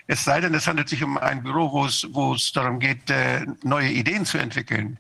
Es 0.06 0.24
sei 0.24 0.40
denn, 0.40 0.54
es 0.54 0.66
handelt 0.66 0.88
sich 0.88 1.04
um 1.04 1.18
ein 1.18 1.42
Büro, 1.42 1.70
wo 1.72 1.86
es, 1.86 2.06
wo 2.10 2.34
es 2.34 2.52
darum 2.52 2.80
geht, 2.80 3.10
äh, 3.10 3.46
neue 3.62 3.90
Ideen 3.90 4.24
zu 4.24 4.38
entwickeln. 4.38 4.98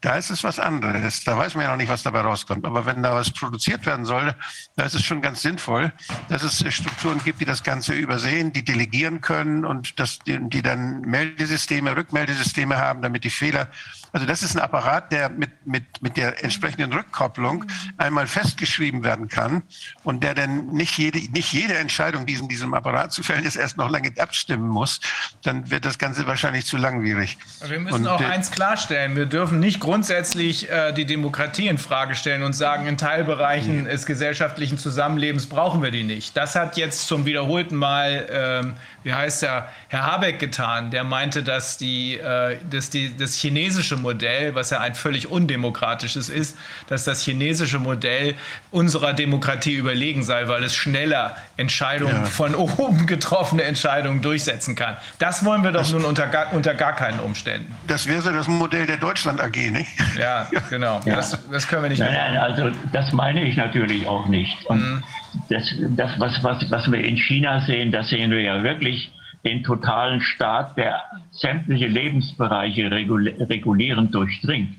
Da 0.00 0.16
ist 0.16 0.28
es 0.28 0.44
was 0.44 0.58
anderes. 0.58 1.24
Da 1.24 1.38
weiß 1.38 1.54
man 1.54 1.64
ja 1.64 1.70
noch 1.70 1.78
nicht, 1.78 1.88
was 1.88 2.02
dabei 2.02 2.20
rauskommt. 2.20 2.66
Aber 2.66 2.84
wenn 2.84 3.02
da 3.02 3.14
was 3.14 3.30
produziert 3.30 3.86
werden 3.86 4.04
soll, 4.04 4.34
da 4.76 4.84
ist 4.84 4.94
es 4.94 5.02
schon 5.02 5.22
ganz 5.22 5.40
sinnvoll, 5.40 5.90
dass 6.28 6.42
es 6.42 6.62
Strukturen 6.74 7.24
gibt, 7.24 7.40
die 7.40 7.46
das 7.46 7.62
Ganze 7.62 7.94
übersehen, 7.94 8.52
die 8.52 8.62
delegieren 8.62 9.22
können 9.22 9.64
und 9.64 9.98
dass 9.98 10.18
die, 10.18 10.38
die 10.50 10.60
dann 10.60 11.00
Meldesysteme, 11.00 11.96
Rückmeldesysteme 11.96 12.76
haben, 12.76 13.00
damit 13.00 13.24
die 13.24 13.30
Fehler 13.30 13.70
also 14.14 14.26
das 14.26 14.44
ist 14.44 14.54
ein 14.54 14.62
Apparat, 14.62 15.10
der 15.10 15.28
mit, 15.28 15.50
mit, 15.66 15.82
mit 16.00 16.16
der 16.16 16.44
entsprechenden 16.44 16.92
Rückkopplung 16.92 17.64
einmal 17.96 18.28
festgeschrieben 18.28 19.02
werden 19.02 19.26
kann 19.26 19.64
und 20.04 20.22
der 20.22 20.34
dann 20.34 20.68
nicht 20.68 20.96
jede, 20.96 21.18
nicht 21.32 21.52
jede 21.52 21.74
Entscheidung, 21.74 22.24
die 22.24 22.34
in 22.34 22.46
diesem 22.46 22.74
Apparat 22.74 23.12
zu 23.12 23.24
fällen 23.24 23.44
ist, 23.44 23.56
erst 23.56 23.76
noch 23.76 23.90
lange 23.90 24.12
abstimmen 24.18 24.68
muss. 24.68 25.00
Dann 25.42 25.68
wird 25.68 25.84
das 25.84 25.98
Ganze 25.98 26.28
wahrscheinlich 26.28 26.64
zu 26.64 26.76
langwierig. 26.76 27.36
Wir 27.66 27.80
müssen 27.80 27.94
und, 28.02 28.06
auch 28.06 28.20
äh, 28.20 28.26
eins 28.26 28.52
klarstellen. 28.52 29.16
Wir 29.16 29.26
dürfen 29.26 29.58
nicht 29.58 29.80
grundsätzlich 29.80 30.70
äh, 30.70 30.92
die 30.92 31.06
Demokratie 31.06 31.66
in 31.66 31.78
Frage 31.78 32.14
stellen 32.14 32.44
und 32.44 32.52
sagen, 32.52 32.86
in 32.86 32.96
Teilbereichen 32.96 33.86
des 33.86 34.06
gesellschaftlichen 34.06 34.78
Zusammenlebens 34.78 35.46
brauchen 35.46 35.82
wir 35.82 35.90
die 35.90 36.04
nicht. 36.04 36.36
Das 36.36 36.54
hat 36.54 36.76
jetzt 36.76 37.08
zum 37.08 37.26
wiederholten 37.26 37.74
Mal 37.74 38.28
ähm, 38.30 38.74
wie 39.04 39.12
heißt 39.12 39.42
der, 39.42 39.68
Herr 39.88 40.02
Habeck 40.04 40.38
getan, 40.38 40.90
der 40.90 41.04
meinte, 41.04 41.42
dass, 41.42 41.76
die, 41.76 42.18
äh, 42.18 42.56
dass 42.68 42.90
die, 42.90 43.16
das 43.16 43.34
chinesische 43.34 43.96
Modell, 43.96 44.54
was 44.54 44.70
ja 44.70 44.80
ein 44.80 44.94
völlig 44.94 45.30
undemokratisches 45.30 46.30
ist, 46.30 46.56
dass 46.88 47.04
das 47.04 47.22
chinesische 47.22 47.78
Modell 47.78 48.34
unserer 48.70 49.12
Demokratie 49.12 49.74
überlegen 49.74 50.24
sei, 50.24 50.48
weil 50.48 50.64
es 50.64 50.74
schneller 50.74 51.36
Entscheidungen 51.58 52.22
ja. 52.22 52.24
von 52.24 52.54
oben 52.54 53.06
getroffene 53.06 53.62
Entscheidungen 53.62 54.22
durchsetzen 54.22 54.74
kann. 54.74 54.96
Das 55.18 55.44
wollen 55.44 55.62
wir 55.62 55.72
doch 55.72 55.80
das, 55.80 55.92
nun 55.92 56.04
unter 56.04 56.26
gar, 56.26 56.52
unter 56.54 56.74
gar 56.74 56.94
keinen 56.94 57.20
Umständen. 57.20 57.74
Das 57.86 58.06
wäre 58.06 58.32
das 58.32 58.48
Modell 58.48 58.86
der 58.86 58.96
Deutschland 58.96 59.40
AG, 59.40 59.70
nicht? 59.70 59.90
Ja, 60.18 60.48
genau. 60.70 61.00
Ja. 61.04 61.16
Das, 61.16 61.38
das, 61.50 61.68
können 61.68 61.82
wir 61.82 61.90
nicht 61.90 61.98
nein, 61.98 62.14
nein, 62.14 62.36
also 62.38 62.70
das 62.92 63.12
meine 63.12 63.44
ich 63.44 63.56
natürlich 63.56 64.06
auch 64.06 64.26
nicht. 64.26 64.64
Und 64.66 64.80
mhm 64.80 65.04
das, 65.48 65.74
das 65.96 66.18
was, 66.18 66.42
was, 66.42 66.70
was 66.70 66.90
wir 66.90 67.04
in 67.04 67.16
China 67.16 67.60
sehen, 67.60 67.92
da 67.92 68.02
sehen 68.02 68.30
wir 68.30 68.40
ja 68.40 68.62
wirklich 68.62 69.12
den 69.44 69.62
totalen 69.62 70.20
Staat, 70.20 70.76
der 70.76 71.02
sämtliche 71.30 71.86
Lebensbereiche 71.86 72.90
regulierend 72.90 74.14
durchdringt. 74.14 74.76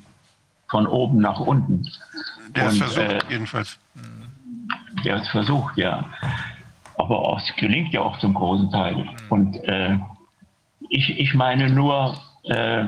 Von 0.67 0.87
oben 0.87 1.19
nach 1.19 1.39
unten. 1.39 1.87
Der 2.55 2.69
ist 2.69 2.79
versucht, 2.79 2.97
äh, 2.97 3.19
jedenfalls. 3.29 3.79
Der 5.05 5.17
ist 5.17 5.27
versucht, 5.29 5.77
ja. 5.77 6.09
Aber 6.97 7.37
es 7.37 7.55
gelingt 7.57 7.93
ja 7.93 8.01
auch 8.01 8.17
zum 8.17 8.33
großen 8.33 8.71
Teil. 8.71 9.07
Und 9.29 9.55
äh, 9.65 9.99
ich, 10.89 11.19
ich 11.19 11.35
meine 11.35 11.69
nur, 11.69 12.17
äh, 12.45 12.85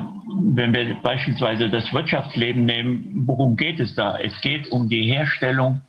wenn 0.54 0.72
wir 0.72 0.96
beispielsweise 1.02 1.70
das 1.70 1.92
Wirtschaftsleben 1.92 2.64
nehmen, 2.64 3.22
worum 3.26 3.56
geht 3.56 3.78
es 3.78 3.94
da? 3.94 4.18
Es 4.18 4.40
geht 4.40 4.68
um 4.72 4.88
die 4.88 5.04
Herstellung 5.04 5.82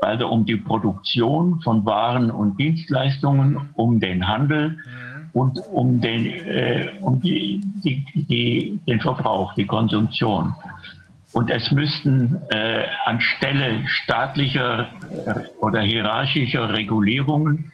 also 0.00 0.28
um 0.28 0.44
die 0.44 0.56
Produktion 0.56 1.60
von 1.62 1.84
Waren 1.84 2.30
und 2.30 2.58
Dienstleistungen, 2.58 3.70
um 3.74 4.00
den 4.00 4.26
Handel 4.26 4.70
mhm. 4.70 5.30
und 5.32 5.58
um, 5.72 6.00
den, 6.00 6.26
äh, 6.26 6.90
um 7.00 7.20
die, 7.20 7.60
die, 7.84 8.04
die, 8.14 8.80
den 8.86 9.00
Verbrauch, 9.00 9.54
die 9.54 9.66
Konsumtion. 9.66 10.54
Und 11.32 11.50
es 11.50 11.70
müssten 11.72 12.38
äh, 12.50 12.84
anstelle 13.04 13.86
staatlicher 13.86 14.88
äh, 15.26 15.34
oder 15.60 15.80
hierarchischer 15.80 16.72
Regulierungen 16.72 17.72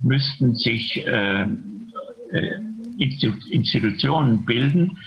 müssten 0.00 0.54
sich 0.54 1.04
äh, 1.06 1.42
äh 1.42 2.60
Institutionen 2.96 4.44
bilden, 4.44 4.98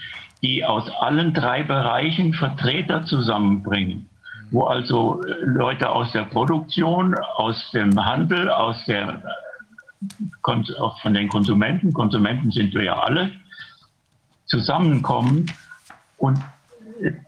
die 0.44 0.66
aus 0.66 0.90
allen 1.00 1.34
drei 1.34 1.64
Bereichen 1.64 2.34
Vertreter 2.34 3.06
zusammenbringen 3.06 4.07
wo 4.52 4.64
also 4.64 5.22
Leute 5.42 5.90
aus 5.90 6.12
der 6.12 6.24
Produktion, 6.24 7.16
aus 7.36 7.72
dem 7.72 8.04
Handel, 8.04 8.50
aus 8.50 8.84
der 8.86 9.22
von 11.02 11.14
den 11.14 11.28
Konsumenten, 11.28 11.92
Konsumenten 11.92 12.52
sind 12.52 12.74
wir 12.74 12.84
ja 12.84 13.00
alle, 13.00 13.32
zusammenkommen 14.46 15.48
und 16.18 16.40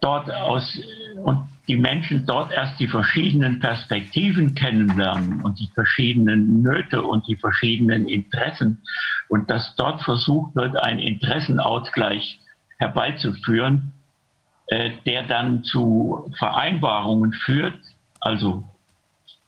dort 0.02 0.32
aus 0.32 0.80
und 1.24 1.50
die 1.68 1.78
Menschen 1.78 2.26
dort 2.26 2.52
erst 2.52 2.80
die 2.80 2.88
verschiedenen 2.88 3.60
Perspektiven 3.60 4.56
kennenlernen 4.56 5.42
und 5.42 5.60
die 5.60 5.70
verschiedenen 5.74 6.64
Nöte 6.64 7.04
und 7.04 7.28
die 7.28 7.36
verschiedenen 7.36 8.08
Interessen 8.08 8.82
und 9.28 9.50
dass 9.50 9.76
dort 9.76 10.02
versucht 10.02 10.56
wird, 10.56 10.76
einen 10.78 11.00
Interessenausgleich 11.00 12.40
herbeizuführen, 12.78 13.94
äh, 14.70 14.92
der 15.06 15.24
dann 15.24 15.64
zu 15.64 16.32
Vereinbarungen 16.38 17.34
führt, 17.34 17.80
also 18.20 18.64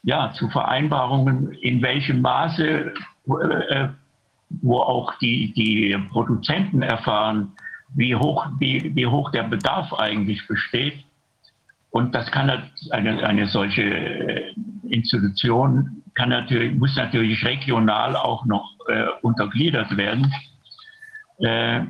ja, 0.04 0.32
zu 0.34 0.50
Vereinbarungen, 0.50 1.52
in 1.62 1.82
welchem 1.82 2.22
Maße, 2.22 2.94
äh, 3.70 3.88
wo 4.50 4.80
auch 4.80 5.14
die, 5.20 5.54
die 5.54 5.98
Produzenten 6.10 6.82
erfahren, 6.82 7.54
wie 7.94 8.16
hoch, 8.16 8.48
wie, 8.60 8.96
wie 8.96 9.06
hoch 9.08 9.32
der 9.32 9.44
Bedarf 9.44 9.94
eigentlich 9.94 10.48
besteht. 10.48 11.04
Und 11.92 12.16
das 12.16 12.32
kann 12.32 12.50
eine, 12.92 13.24
eine 13.24 13.48
solche 13.48 13.84
äh, 13.84 14.54
Institution 14.90 16.02
kann 16.16 16.30
natürlich, 16.30 16.76
muss 16.76 16.96
natürlich 16.96 17.44
regional 17.46 18.16
auch 18.16 18.46
noch 18.46 18.76
äh, 18.88 19.06
untergliedert 19.22 19.96
werden. 19.96 20.34
Äh, 21.40 21.82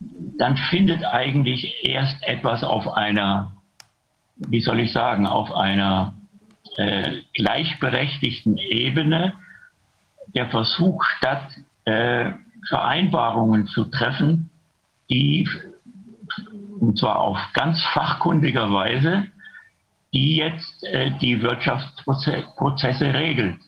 dann 0.00 0.56
findet 0.56 1.04
eigentlich 1.04 1.84
erst 1.84 2.22
etwas 2.22 2.64
auf 2.64 2.88
einer, 2.88 3.52
wie 4.36 4.60
soll 4.60 4.80
ich 4.80 4.92
sagen, 4.92 5.26
auf 5.26 5.52
einer 5.52 6.14
äh, 6.76 7.20
gleichberechtigten 7.34 8.56
Ebene. 8.56 9.34
Der 10.34 10.48
Versuch 10.48 11.04
statt, 11.18 11.46
äh, 11.84 12.32
Vereinbarungen 12.68 13.66
zu 13.66 13.84
treffen, 13.84 14.50
die, 15.10 15.48
und 16.78 16.98
zwar 16.98 17.18
auf 17.18 17.38
ganz 17.52 17.82
fachkundiger 17.92 18.72
Weise, 18.72 19.26
die 20.12 20.36
jetzt 20.36 20.84
äh, 20.84 21.10
die 21.20 21.42
Wirtschaftsprozesse 21.42 23.12
regelt. 23.12 23.58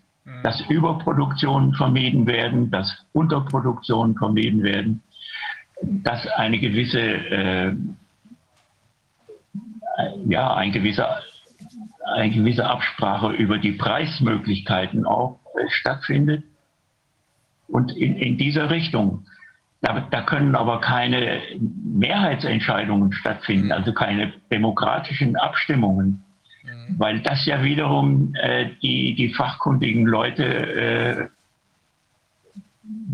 Dass 0.45 0.61
Überproduktionen 0.69 1.75
vermieden 1.75 2.27
werden, 2.27 2.71
dass 2.71 3.05
Unterproduktionen 3.13 4.17
vermieden 4.17 4.63
werden, 4.63 5.03
dass 5.83 6.27
eine 6.29 6.59
gewisse, 6.59 7.01
äh, 7.01 7.75
ja, 10.27 10.55
ein 10.55 10.73
gewisser, 10.73 11.21
eine 12.15 12.31
gewisse 12.31 12.69
Absprache 12.69 13.33
über 13.33 13.59
die 13.59 13.73
Preismöglichkeiten 13.73 15.05
auch 15.05 15.41
äh, 15.57 15.69
stattfindet. 15.71 16.45
Und 17.69 17.93
in, 17.97 18.17
in 18.17 18.37
dieser 18.37 18.71
Richtung. 18.71 19.27
Da, 19.81 20.07
da 20.13 20.23
können 20.23 20.55
aber 20.55 20.81
keine 20.81 21.41
Mehrheitsentscheidungen 21.59 23.13
stattfinden, 23.13 23.73
also 23.73 23.93
keine 23.93 24.33
demokratischen 24.51 25.37
Abstimmungen 25.37 26.23
Mhm. 26.65 26.99
Weil 26.99 27.21
das 27.21 27.45
ja 27.47 27.63
wiederum 27.63 28.35
äh, 28.35 28.71
die, 28.83 29.15
die 29.15 29.35
fachkundigen 29.35 30.07
Leute 30.07 30.45
äh, 30.45 31.29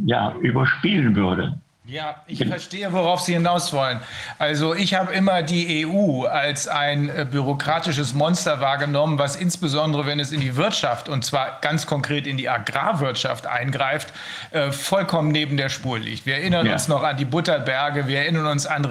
ja, 0.05 0.35
überspielen 0.37 1.17
würde. 1.17 1.61
Ja, 1.91 2.17
ich 2.27 2.47
verstehe, 2.47 2.93
worauf 2.93 3.21
Sie 3.21 3.33
hinaus 3.33 3.73
wollen. 3.73 4.01
Also 4.39 4.75
ich 4.75 4.93
habe 4.93 5.11
immer 5.15 5.43
die 5.43 5.87
EU 5.87 6.27
als 6.27 6.69
ein 6.69 7.09
äh, 7.09 7.25
bürokratisches 7.25 8.13
Monster 8.13 8.61
wahrgenommen, 8.61 9.19
was 9.19 9.37
insbesondere, 9.37 10.05
wenn 10.05 10.21
es 10.21 10.31
in 10.31 10.43
die 10.43 10.55
Wirtschaft 10.57 11.09
und 11.09 11.25
zwar 11.25 11.61
ganz 11.63 11.87
konkret 11.87 12.27
in 12.27 12.37
die 12.37 12.47
Agrarwirtschaft 12.47 13.47
eingreift, 13.47 14.13
äh, 14.51 14.71
vollkommen 14.71 15.31
neben 15.31 15.57
der 15.57 15.71
Spur 15.71 15.99
liegt. 15.99 16.27
Wir 16.27 16.35
erinnern 16.35 16.67
ja. 16.67 16.75
uns 16.75 16.89
noch 16.89 17.03
an 17.03 17.17
die 17.17 17.25
Butterberge, 17.25 18.07
wir 18.07 18.19
erinnern 18.19 18.49
uns 18.49 18.67
an, 18.67 18.85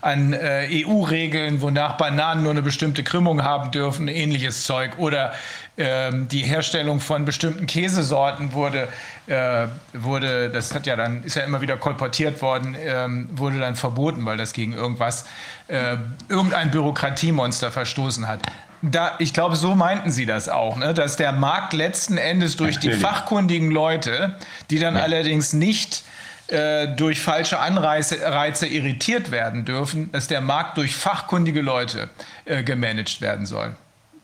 an 0.00 0.32
äh, 0.32 0.84
EU-Regeln, 0.84 1.60
wonach 1.60 1.96
Bananen 1.98 2.42
nur 2.42 2.50
eine 2.50 2.62
bestimmte 2.62 3.04
Krümmung 3.04 3.44
haben 3.44 3.70
dürfen, 3.70 4.08
ähnliches 4.08 4.64
Zeug. 4.64 4.98
Oder 4.98 5.34
ähm, 5.76 6.28
die 6.28 6.42
Herstellung 6.42 7.00
von 7.00 7.24
bestimmten 7.24 7.66
Käsesorten 7.66 8.52
wurde, 8.52 8.88
äh, 9.26 9.68
wurde, 9.92 10.50
das 10.50 10.74
hat 10.74 10.86
ja 10.86 10.96
dann, 10.96 11.24
ist 11.24 11.36
ja 11.36 11.42
immer 11.42 11.60
wieder 11.60 11.76
kolportiert 11.76 12.42
worden, 12.42 12.76
ähm, 12.78 13.28
wurde 13.32 13.58
dann 13.58 13.76
verboten, 13.76 14.24
weil 14.26 14.36
das 14.36 14.52
gegen 14.52 14.72
irgendwas, 14.72 15.26
äh, 15.68 15.96
irgendein 16.28 16.70
Bürokratiemonster 16.70 17.72
verstoßen 17.72 18.28
hat. 18.28 18.40
Da, 18.82 19.14
ich 19.18 19.32
glaube, 19.32 19.56
so 19.56 19.74
meinten 19.74 20.10
Sie 20.10 20.26
das 20.26 20.50
auch, 20.50 20.76
ne? 20.76 20.92
dass 20.92 21.16
der 21.16 21.32
Markt 21.32 21.72
letzten 21.72 22.18
Endes 22.18 22.56
durch 22.56 22.74
Natürlich. 22.74 22.98
die 22.98 23.02
fachkundigen 23.02 23.70
Leute, 23.70 24.36
die 24.68 24.78
dann 24.78 24.96
ja. 24.96 25.02
allerdings 25.02 25.54
nicht 25.54 26.04
äh, 26.48 26.88
durch 26.88 27.20
falsche 27.20 27.58
Anreize 27.58 28.20
Reize 28.20 28.66
irritiert 28.66 29.30
werden 29.30 29.64
dürfen, 29.64 30.12
dass 30.12 30.28
der 30.28 30.42
Markt 30.42 30.76
durch 30.76 30.94
fachkundige 30.94 31.62
Leute 31.62 32.10
äh, 32.44 32.62
gemanagt 32.62 33.22
werden 33.22 33.46
soll. 33.46 33.74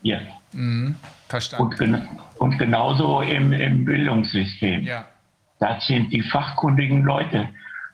Ja. 0.03 0.19
Mhm. 0.51 0.95
Verstanden. 1.31 1.95
Und, 1.95 2.07
und 2.37 2.57
genauso 2.59 3.21
im, 3.21 3.53
im 3.53 3.85
Bildungssystem. 3.85 4.83
Ja. 4.83 5.05
Das 5.59 5.87
sind 5.87 6.11
die 6.11 6.21
fachkundigen 6.21 7.03
Leute. 7.03 7.49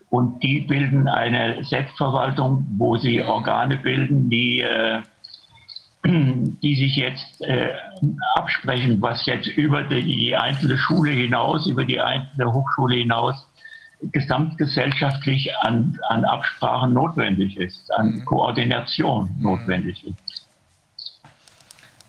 Und 0.09 0.41
die 0.41 0.61
bilden 0.61 1.07
eine 1.07 1.63
Selbstverwaltung, 1.63 2.65
wo 2.77 2.97
sie 2.97 3.21
Organe 3.21 3.77
bilden, 3.77 4.29
die, 4.29 4.61
äh, 4.61 5.01
die 6.05 6.75
sich 6.75 6.95
jetzt 6.95 7.41
äh, 7.41 7.73
absprechen, 8.35 9.01
was 9.01 9.25
jetzt 9.25 9.47
über 9.47 9.83
die, 9.83 10.03
die 10.03 10.35
einzelne 10.35 10.77
Schule 10.77 11.11
hinaus, 11.11 11.67
über 11.67 11.85
die 11.85 11.99
einzelne 11.99 12.51
Hochschule 12.51 12.95
hinaus 12.95 13.47
gesamtgesellschaftlich 14.01 15.55
an, 15.61 15.99
an 16.09 16.23
Absprachen 16.23 16.93
notwendig 16.93 17.57
ist, 17.57 17.91
an 17.93 18.11
mhm. 18.11 18.25
Koordination 18.25 19.29
mhm. 19.37 19.43
notwendig 19.43 20.05
ist. 20.05 20.46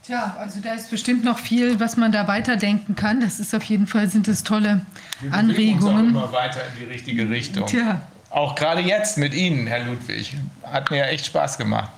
Tja, 0.09 0.35
also 0.39 0.61
da 0.61 0.73
ist 0.73 0.91
bestimmt 0.91 1.23
noch 1.23 1.39
viel, 1.39 1.81
was 1.81 1.99
man 1.99 2.13
da 2.13 2.27
weiterdenken 2.27 2.97
kann. 2.97 3.21
Das 3.21 3.39
ist 3.39 3.55
auf 3.55 3.63
jeden 3.65 3.87
Fall, 3.87 4.09
sind 4.09 4.27
es 4.27 4.43
tolle 4.43 4.81
Wir 5.21 5.35
Anregungen. 5.35 6.07
Uns 6.07 6.17
auch 6.17 6.25
immer 6.25 6.33
weiter 6.33 6.61
in 6.63 6.81
die 6.81 6.91
richtige 6.91 7.29
Richtung. 7.29 7.67
Tja. 7.67 8.01
Auch 8.31 8.55
gerade 8.55 8.81
jetzt 8.81 9.19
mit 9.19 9.35
Ihnen, 9.35 9.67
Herr 9.67 9.85
Ludwig. 9.85 10.35
Hat 10.63 10.91
mir 10.91 11.05
echt 11.09 11.27
Spaß 11.27 11.59
gemacht. 11.59 11.91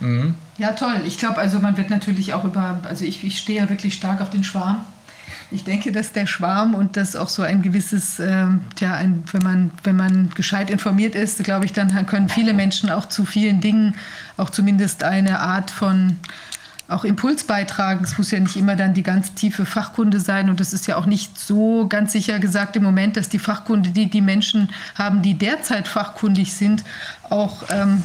Mhm. 0.00 0.34
Ja, 0.58 0.72
toll. 0.72 1.02
Ich 1.06 1.18
glaube, 1.18 1.38
also 1.38 1.60
man 1.60 1.76
wird 1.76 1.88
natürlich 1.88 2.34
auch 2.34 2.42
über, 2.42 2.80
also 2.82 3.04
ich, 3.04 3.22
ich 3.22 3.38
stehe 3.38 3.60
ja 3.62 3.70
wirklich 3.70 3.94
stark 3.94 4.20
auf 4.20 4.30
den 4.30 4.42
Schwarm. 4.42 4.84
Ich 5.52 5.62
denke, 5.62 5.92
dass 5.92 6.10
der 6.10 6.26
Schwarm 6.26 6.74
und 6.74 6.96
das 6.96 7.14
auch 7.14 7.28
so 7.28 7.42
ein 7.42 7.62
gewisses, 7.62 8.18
äh, 8.18 8.46
ja, 8.80 8.94
ein, 8.94 9.22
wenn 9.30 9.42
man 9.44 9.70
wenn 9.84 9.94
man 9.94 10.30
gescheit 10.34 10.68
informiert 10.68 11.14
ist, 11.14 11.44
glaube 11.44 11.64
ich, 11.64 11.72
dann 11.72 12.06
können 12.06 12.28
viele 12.28 12.54
Menschen 12.54 12.90
auch 12.90 13.06
zu 13.06 13.24
vielen 13.24 13.60
Dingen 13.60 13.94
auch 14.36 14.50
zumindest 14.50 15.04
eine 15.04 15.38
Art 15.38 15.70
von 15.70 16.18
auch 16.88 17.04
Impuls 17.04 17.44
beitragen. 17.44 18.04
Es 18.04 18.16
muss 18.16 18.30
ja 18.30 18.38
nicht 18.38 18.56
immer 18.56 18.76
dann 18.76 18.94
die 18.94 19.02
ganz 19.02 19.34
tiefe 19.34 19.66
Fachkunde 19.66 20.20
sein. 20.20 20.48
Und 20.48 20.60
es 20.60 20.72
ist 20.72 20.86
ja 20.86 20.96
auch 20.96 21.06
nicht 21.06 21.38
so 21.38 21.86
ganz 21.88 22.12
sicher 22.12 22.38
gesagt 22.38 22.76
im 22.76 22.84
Moment, 22.84 23.16
dass 23.16 23.28
die 23.28 23.38
Fachkunde, 23.38 23.90
die 23.90 24.08
die 24.08 24.20
Menschen 24.20 24.70
haben, 24.94 25.22
die 25.22 25.34
derzeit 25.34 25.88
fachkundig 25.88 26.54
sind, 26.54 26.84
auch 27.28 27.64
ähm, 27.70 28.02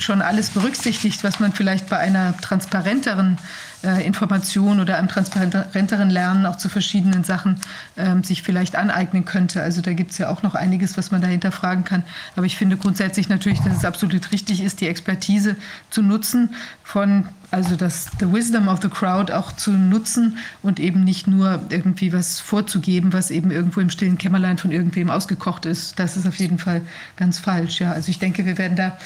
schon 0.00 0.22
alles 0.22 0.50
berücksichtigt, 0.50 1.22
was 1.22 1.38
man 1.38 1.52
vielleicht 1.52 1.88
bei 1.88 1.98
einer 1.98 2.36
transparenteren 2.38 3.38
äh, 3.84 4.04
Information 4.06 4.80
oder 4.80 4.98
einem 4.98 5.08
transparenteren 5.08 6.10
Lernen 6.10 6.46
auch 6.46 6.56
zu 6.56 6.68
verschiedenen 6.68 7.24
Sachen 7.24 7.60
ähm, 7.96 8.24
sich 8.24 8.42
vielleicht 8.42 8.76
aneignen 8.76 9.24
könnte. 9.24 9.62
Also 9.62 9.82
da 9.82 9.92
gibt 9.92 10.12
es 10.12 10.18
ja 10.18 10.28
auch 10.28 10.42
noch 10.42 10.54
einiges, 10.54 10.96
was 10.96 11.10
man 11.10 11.20
dahinter 11.20 11.52
fragen 11.52 11.84
kann. 11.84 12.02
Aber 12.36 12.46
ich 12.46 12.56
finde 12.56 12.76
grundsätzlich 12.76 13.28
natürlich, 13.28 13.60
dass 13.60 13.76
es 13.76 13.84
absolut 13.84 14.32
richtig 14.32 14.62
ist, 14.62 14.80
die 14.80 14.88
Expertise 14.88 15.56
zu 15.90 16.02
nutzen 16.02 16.50
von 16.82 17.28
also 17.50 17.76
das 17.76 18.06
the 18.18 18.32
wisdom 18.32 18.68
of 18.68 18.80
the 18.82 18.88
crowd 18.88 19.32
auch 19.32 19.52
zu 19.52 19.70
nutzen 19.70 20.38
und 20.62 20.80
eben 20.80 21.04
nicht 21.04 21.28
nur 21.28 21.62
irgendwie 21.68 22.12
was 22.12 22.40
vorzugeben, 22.40 23.12
was 23.12 23.30
eben 23.30 23.50
irgendwo 23.50 23.80
im 23.80 23.90
stillen 23.90 24.18
Kämmerlein 24.18 24.58
von 24.58 24.72
irgendwem 24.72 25.08
ausgekocht 25.08 25.66
ist. 25.66 25.98
Das 25.98 26.16
ist 26.16 26.26
auf 26.26 26.36
jeden 26.36 26.58
Fall 26.58 26.82
ganz 27.16 27.38
falsch. 27.38 27.80
Ja, 27.80 27.92
also 27.92 28.10
ich 28.10 28.18
denke, 28.18 28.44
wir 28.44 28.58
werden 28.58 28.76
da 28.76 28.96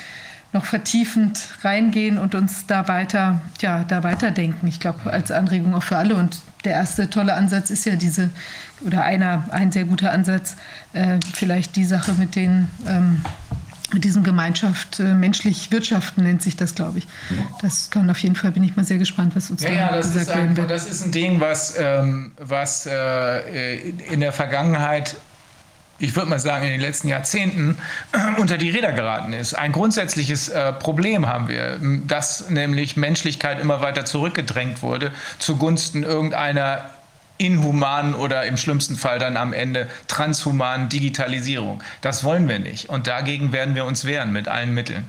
noch 0.52 0.65
vertiefend 0.65 1.41
reingehen 1.62 2.18
und 2.18 2.35
uns 2.35 2.67
da 2.67 2.89
weiter, 2.89 3.41
ja, 3.60 3.85
da 3.85 4.02
weiterdenken. 4.02 4.67
Ich 4.67 4.81
glaube, 4.81 5.12
als 5.12 5.31
Anregung 5.31 5.75
auch 5.75 5.83
für 5.83 5.99
alle. 5.99 6.15
Und 6.15 6.41
der 6.65 6.73
erste 6.73 7.10
tolle 7.10 7.35
Ansatz 7.35 7.70
ist 7.70 7.85
ja 7.85 7.97
diese, 7.97 8.31
oder 8.81 9.05
einer, 9.05 9.44
ein 9.51 9.73
sehr 9.73 9.85
guter 9.85 10.10
Ansatz, 10.12 10.57
äh, 10.94 11.18
vielleicht 11.35 11.77
die 11.77 11.85
Sache 11.85 12.15
mit 12.15 12.35
den 12.35 12.68
ähm, 12.86 13.23
mit 13.93 14.05
diesem 14.05 14.23
Gemeinschaft 14.23 15.01
äh, 15.01 15.15
menschlich 15.15 15.70
wirtschaften 15.70 16.23
nennt 16.23 16.43
sich 16.43 16.57
das, 16.57 16.75
glaube 16.75 16.99
ich. 16.99 17.09
Das 17.62 17.89
kann 17.91 18.10
auf 18.10 18.18
jeden 18.18 18.36
Fall, 18.36 18.52
bin 18.52 18.62
ich 18.62 18.77
mal 18.77 18.85
sehr 18.85 18.99
gespannt, 18.99 19.35
was 19.35 19.51
uns 19.51 19.62
ja, 19.62 19.70
da 19.70 19.75
ja, 19.75 19.97
das 19.97 20.12
gesagt 20.12 20.36
werden 20.36 20.57
wird. 20.57 20.70
Das 20.70 20.86
ist 20.86 21.07
ein 21.07 21.12
Ding, 21.12 21.41
was, 21.41 21.75
ähm, 21.78 22.33
was 22.39 22.86
äh, 22.86 23.89
in 23.89 24.20
der 24.20 24.33
Vergangenheit 24.33 25.17
ich 25.99 26.15
würde 26.15 26.31
mal 26.31 26.39
sagen, 26.39 26.65
in 26.65 26.70
den 26.70 26.81
letzten 26.81 27.09
Jahrzehnten 27.09 27.78
unter 28.39 28.57
die 28.57 28.70
Räder 28.70 28.93
geraten 28.93 29.33
ist. 29.33 29.55
Ein 29.55 29.73
grundsätzliches 29.73 30.49
äh, 30.49 30.73
Problem 30.73 31.27
haben 31.27 31.49
wir, 31.49 31.78
dass 32.07 32.51
nämlich 32.51 32.97
Menschlichkeit 32.97 33.60
immer 33.60 33.81
weiter 33.81 34.05
zurückgedrängt 34.05 34.83
wurde 34.83 35.12
zugunsten 35.39 36.05
irgendeiner 36.05 36.91
inhumanen 37.39 38.15
oder 38.15 38.44
im 38.47 38.57
schlimmsten 38.57 38.97
Fall 38.97 39.18
dann 39.18 39.36
am 39.36 39.52
Ende 39.52 39.89
transhumanen 40.09 40.89
Digitalisierung. 40.89 41.83
Das 42.01 42.25
wollen 42.25 42.49
wir 42.49 42.59
nicht. 42.59 42.89
Und 42.89 43.07
dagegen 43.07 43.52
werden 43.52 43.75
wir 43.75 43.85
uns 43.85 44.05
wehren 44.05 44.33
mit 44.33 44.49
allen 44.49 44.75
Mitteln. 44.75 45.07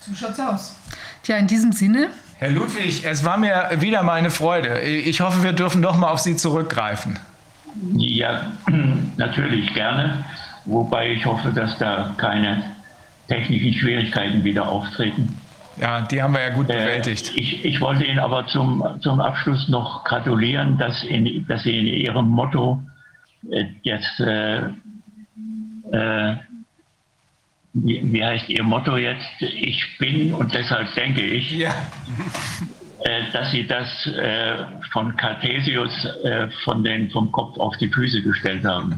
So 0.00 0.14
schaut's 0.14 0.40
aus. 0.40 0.74
Tja, 1.22 1.36
in 1.36 1.46
diesem 1.46 1.72
Sinne. 1.72 2.10
Herr 2.38 2.50
Ludwig, 2.50 3.04
es 3.04 3.24
war 3.24 3.38
mir 3.38 3.70
wieder 3.78 4.02
mal 4.02 4.14
eine 4.14 4.30
Freude. 4.30 4.80
Ich 4.80 5.20
hoffe, 5.20 5.42
wir 5.42 5.52
dürfen 5.52 5.80
noch 5.80 5.96
mal 5.96 6.08
auf 6.08 6.18
Sie 6.18 6.36
zurückgreifen. 6.36 7.18
Ja, 7.96 8.52
natürlich 9.16 9.72
gerne. 9.74 10.24
Wobei 10.64 11.12
ich 11.12 11.26
hoffe, 11.26 11.50
dass 11.52 11.76
da 11.78 12.14
keine 12.16 12.62
technischen 13.28 13.74
Schwierigkeiten 13.74 14.44
wieder 14.44 14.68
auftreten. 14.68 15.36
Ja, 15.80 16.02
die 16.02 16.22
haben 16.22 16.34
wir 16.34 16.40
ja 16.40 16.50
gut 16.50 16.70
äh, 16.70 16.74
bewältigt. 16.74 17.32
Äh, 17.34 17.40
ich, 17.40 17.64
ich, 17.64 17.80
wollte 17.80 18.04
Ihnen 18.04 18.18
aber 18.18 18.46
zum, 18.46 18.84
zum 19.00 19.20
Abschluss 19.20 19.68
noch 19.68 20.04
gratulieren, 20.04 20.78
dass, 20.78 21.02
in, 21.02 21.46
dass 21.48 21.64
Sie 21.64 21.78
in 21.78 21.86
Ihrem 21.86 22.28
Motto 22.28 22.80
äh, 23.50 23.64
jetzt, 23.82 24.20
äh, 24.20 24.58
äh, 25.90 26.36
wie, 27.72 28.12
wie, 28.12 28.24
heißt 28.24 28.48
Ihr 28.48 28.62
Motto 28.62 28.96
jetzt? 28.96 29.26
Ich 29.40 29.98
bin 29.98 30.32
und 30.32 30.54
deshalb 30.54 30.94
denke 30.94 31.22
ich. 31.22 31.50
Ja. 31.52 31.74
Äh, 33.04 33.30
dass 33.32 33.50
Sie 33.50 33.66
das 33.66 34.08
von 34.92 35.14
Cartesius 35.16 35.92
von 36.64 36.82
den, 36.82 37.10
vom 37.10 37.30
Kopf 37.32 37.58
auf 37.58 37.76
die 37.76 37.88
Füße 37.88 38.22
gestellt 38.22 38.64
haben. 38.64 38.96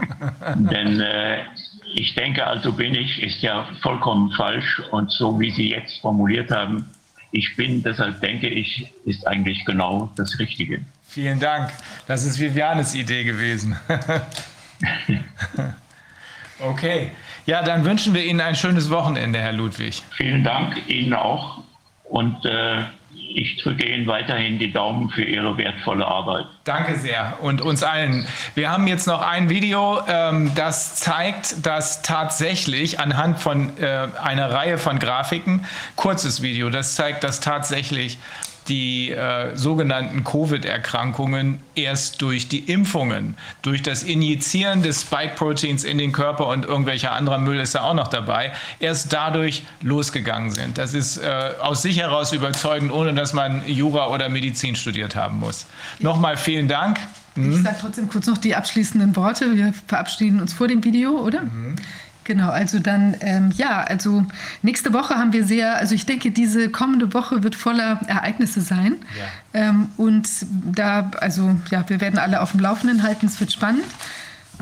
Denn 0.56 1.00
ich 1.94 2.14
denke 2.14 2.46
also 2.46 2.72
bin 2.72 2.94
ich, 2.94 3.22
ist 3.22 3.40
ja 3.42 3.66
vollkommen 3.80 4.32
falsch. 4.32 4.82
Und 4.90 5.10
so 5.10 5.38
wie 5.38 5.50
Sie 5.50 5.70
jetzt 5.70 6.00
formuliert 6.00 6.50
haben, 6.50 6.86
ich 7.30 7.56
bin, 7.56 7.82
deshalb 7.82 8.20
denke 8.20 8.48
ich, 8.48 8.92
ist 9.04 9.26
eigentlich 9.26 9.64
genau 9.64 10.10
das 10.16 10.38
Richtige. 10.38 10.80
Vielen 11.08 11.40
Dank. 11.40 11.72
Das 12.06 12.24
ist 12.24 12.38
Vivianes 12.38 12.94
Idee 12.94 13.24
gewesen. 13.24 13.76
okay. 16.60 17.12
Ja, 17.46 17.62
dann 17.62 17.84
wünschen 17.84 18.14
wir 18.14 18.24
Ihnen 18.24 18.40
ein 18.40 18.54
schönes 18.54 18.90
Wochenende, 18.90 19.40
Herr 19.40 19.52
Ludwig. 19.52 20.02
Vielen 20.16 20.44
Dank 20.44 20.88
Ihnen 20.88 21.12
auch. 21.12 21.62
Und 22.04 22.44
äh, 22.44 22.84
ich 23.34 23.56
drücke 23.56 23.84
Ihnen 23.84 24.06
weiterhin 24.06 24.58
die 24.58 24.72
Daumen 24.72 25.10
für 25.10 25.24
Ihre 25.24 25.56
wertvolle 25.58 26.06
Arbeit. 26.06 26.46
Danke 26.62 26.96
sehr 26.96 27.38
und 27.42 27.60
uns 27.60 27.82
allen. 27.82 28.26
Wir 28.54 28.70
haben 28.70 28.86
jetzt 28.86 29.06
noch 29.06 29.20
ein 29.20 29.50
Video, 29.50 30.00
ähm, 30.08 30.52
das 30.54 30.96
zeigt, 30.96 31.66
dass 31.66 32.02
tatsächlich 32.02 33.00
anhand 33.00 33.40
von 33.40 33.76
äh, 33.78 34.08
einer 34.22 34.50
Reihe 34.52 34.78
von 34.78 34.98
Grafiken, 34.98 35.66
kurzes 35.96 36.42
Video, 36.42 36.70
das 36.70 36.94
zeigt, 36.94 37.24
dass 37.24 37.40
tatsächlich 37.40 38.18
die 38.68 39.10
äh, 39.10 39.56
sogenannten 39.56 40.24
Covid-Erkrankungen 40.24 41.60
erst 41.74 42.22
durch 42.22 42.48
die 42.48 42.60
Impfungen, 42.60 43.36
durch 43.62 43.82
das 43.82 44.02
Injizieren 44.02 44.82
des 44.82 45.02
Spike-Proteins 45.02 45.84
in 45.84 45.98
den 45.98 46.12
Körper 46.12 46.48
und 46.48 46.64
irgendwelcher 46.64 47.12
anderer 47.12 47.38
Müll 47.38 47.60
ist 47.60 47.74
da 47.74 47.82
auch 47.82 47.94
noch 47.94 48.08
dabei, 48.08 48.52
erst 48.80 49.12
dadurch 49.12 49.64
losgegangen 49.82 50.50
sind. 50.50 50.78
Das 50.78 50.94
ist 50.94 51.18
äh, 51.18 51.52
aus 51.60 51.82
sich 51.82 51.98
heraus 51.98 52.32
überzeugend, 52.32 52.92
ohne 52.92 53.14
dass 53.14 53.32
man 53.32 53.66
Jura 53.66 54.08
oder 54.08 54.28
Medizin 54.28 54.76
studiert 54.76 55.16
haben 55.16 55.38
muss. 55.38 55.66
Nochmal 55.98 56.36
vielen 56.36 56.68
Dank. 56.68 56.98
Ich 57.36 57.62
sage 57.62 57.76
trotzdem 57.80 58.08
kurz 58.08 58.26
noch 58.28 58.38
die 58.38 58.54
abschließenden 58.54 59.16
Worte. 59.16 59.56
Wir 59.56 59.74
verabschieden 59.88 60.40
uns 60.40 60.52
vor 60.52 60.68
dem 60.68 60.84
Video, 60.84 61.18
oder? 61.18 61.42
Genau, 62.24 62.48
also 62.48 62.78
dann, 62.78 63.16
ähm, 63.20 63.52
ja, 63.54 63.82
also 63.82 64.24
nächste 64.62 64.92
Woche 64.94 65.14
haben 65.14 65.32
wir 65.34 65.44
sehr, 65.44 65.76
also 65.76 65.94
ich 65.94 66.06
denke, 66.06 66.30
diese 66.30 66.70
kommende 66.70 67.12
Woche 67.12 67.42
wird 67.42 67.54
voller 67.54 68.00
Ereignisse 68.06 68.62
sein. 68.62 68.96
Ähm, 69.52 69.88
und 69.98 70.28
da, 70.50 71.10
also 71.20 71.54
ja, 71.70 71.88
wir 71.88 72.00
werden 72.00 72.18
alle 72.18 72.40
auf 72.40 72.52
dem 72.52 72.60
Laufenden 72.60 73.02
halten, 73.02 73.26
es 73.26 73.38
wird 73.40 73.52
spannend. 73.52 73.84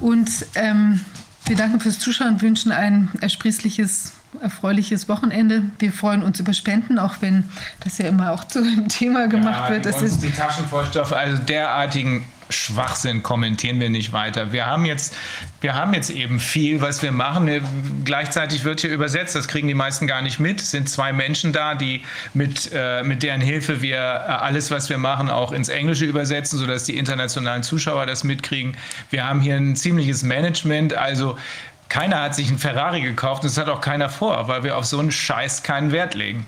Und 0.00 0.30
ähm, 0.56 1.00
wir 1.44 1.56
danken 1.56 1.80
fürs 1.80 1.98
Zuschauen, 1.98 2.40
wünschen 2.40 2.72
ein 2.72 3.10
ersprießliches, 3.20 4.12
erfreuliches 4.40 5.08
Wochenende. 5.08 5.64
Wir 5.78 5.92
freuen 5.92 6.22
uns 6.22 6.40
über 6.40 6.54
Spenden, 6.54 6.98
auch 6.98 7.16
wenn 7.20 7.44
das 7.80 7.98
ja 7.98 8.08
immer 8.08 8.32
auch 8.32 8.44
zu 8.44 8.60
einem 8.60 8.88
Thema 8.88 9.28
gemacht 9.28 9.70
wird. 9.70 9.84
Die, 9.84 9.90
Das 9.90 10.02
ist, 10.02 10.22
die 10.22 10.30
Taschenvollstoffe, 10.30 11.12
also 11.12 11.40
derartigen 11.42 12.24
Schwachsinn 12.48 13.22
kommentieren 13.22 13.80
wir 13.80 13.90
nicht 13.90 14.12
weiter. 14.12 14.52
Wir 14.52 14.66
haben 14.66 14.84
jetzt, 14.84 15.14
wir 15.62 15.76
haben 15.76 15.94
jetzt 15.94 16.10
eben 16.10 16.40
viel, 16.40 16.80
was 16.80 17.02
wir 17.02 17.12
machen. 17.12 18.02
Gleichzeitig 18.04 18.64
wird 18.64 18.80
hier 18.80 18.90
übersetzt. 18.90 19.36
Das 19.36 19.46
kriegen 19.46 19.68
die 19.68 19.74
meisten 19.74 20.08
gar 20.08 20.20
nicht 20.20 20.40
mit. 20.40 20.60
Es 20.60 20.72
sind 20.72 20.88
zwei 20.88 21.12
Menschen 21.12 21.52
da, 21.52 21.76
die 21.76 22.02
mit, 22.34 22.70
äh, 22.74 23.04
mit 23.04 23.22
deren 23.22 23.40
Hilfe 23.40 23.80
wir 23.80 23.96
äh, 23.96 24.00
alles, 24.00 24.72
was 24.72 24.88
wir 24.88 24.98
machen, 24.98 25.30
auch 25.30 25.52
ins 25.52 25.68
Englische 25.68 26.04
übersetzen, 26.04 26.58
sodass 26.58 26.82
die 26.84 26.96
internationalen 26.98 27.62
Zuschauer 27.62 28.06
das 28.06 28.24
mitkriegen. 28.24 28.76
Wir 29.10 29.24
haben 29.24 29.40
hier 29.40 29.56
ein 29.56 29.76
ziemliches 29.76 30.24
Management. 30.24 30.94
Also 30.94 31.38
keiner 31.88 32.20
hat 32.22 32.34
sich 32.34 32.48
einen 32.48 32.58
Ferrari 32.58 33.00
gekauft 33.00 33.44
und 33.44 33.50
das 33.50 33.56
hat 33.56 33.68
auch 33.68 33.80
keiner 33.80 34.10
vor, 34.10 34.48
weil 34.48 34.64
wir 34.64 34.76
auf 34.76 34.84
so 34.84 34.98
einen 34.98 35.12
Scheiß 35.12 35.62
keinen 35.62 35.92
Wert 35.92 36.14
legen. 36.14 36.44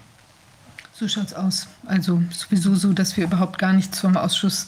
so 0.92 1.06
schaut's 1.06 1.34
aus. 1.34 1.68
Also 1.86 2.20
sowieso 2.30 2.74
so, 2.74 2.92
dass 2.92 3.16
wir 3.16 3.24
überhaupt 3.24 3.60
gar 3.60 3.74
nichts 3.74 4.00
vom 4.00 4.16
Ausschuss 4.16 4.66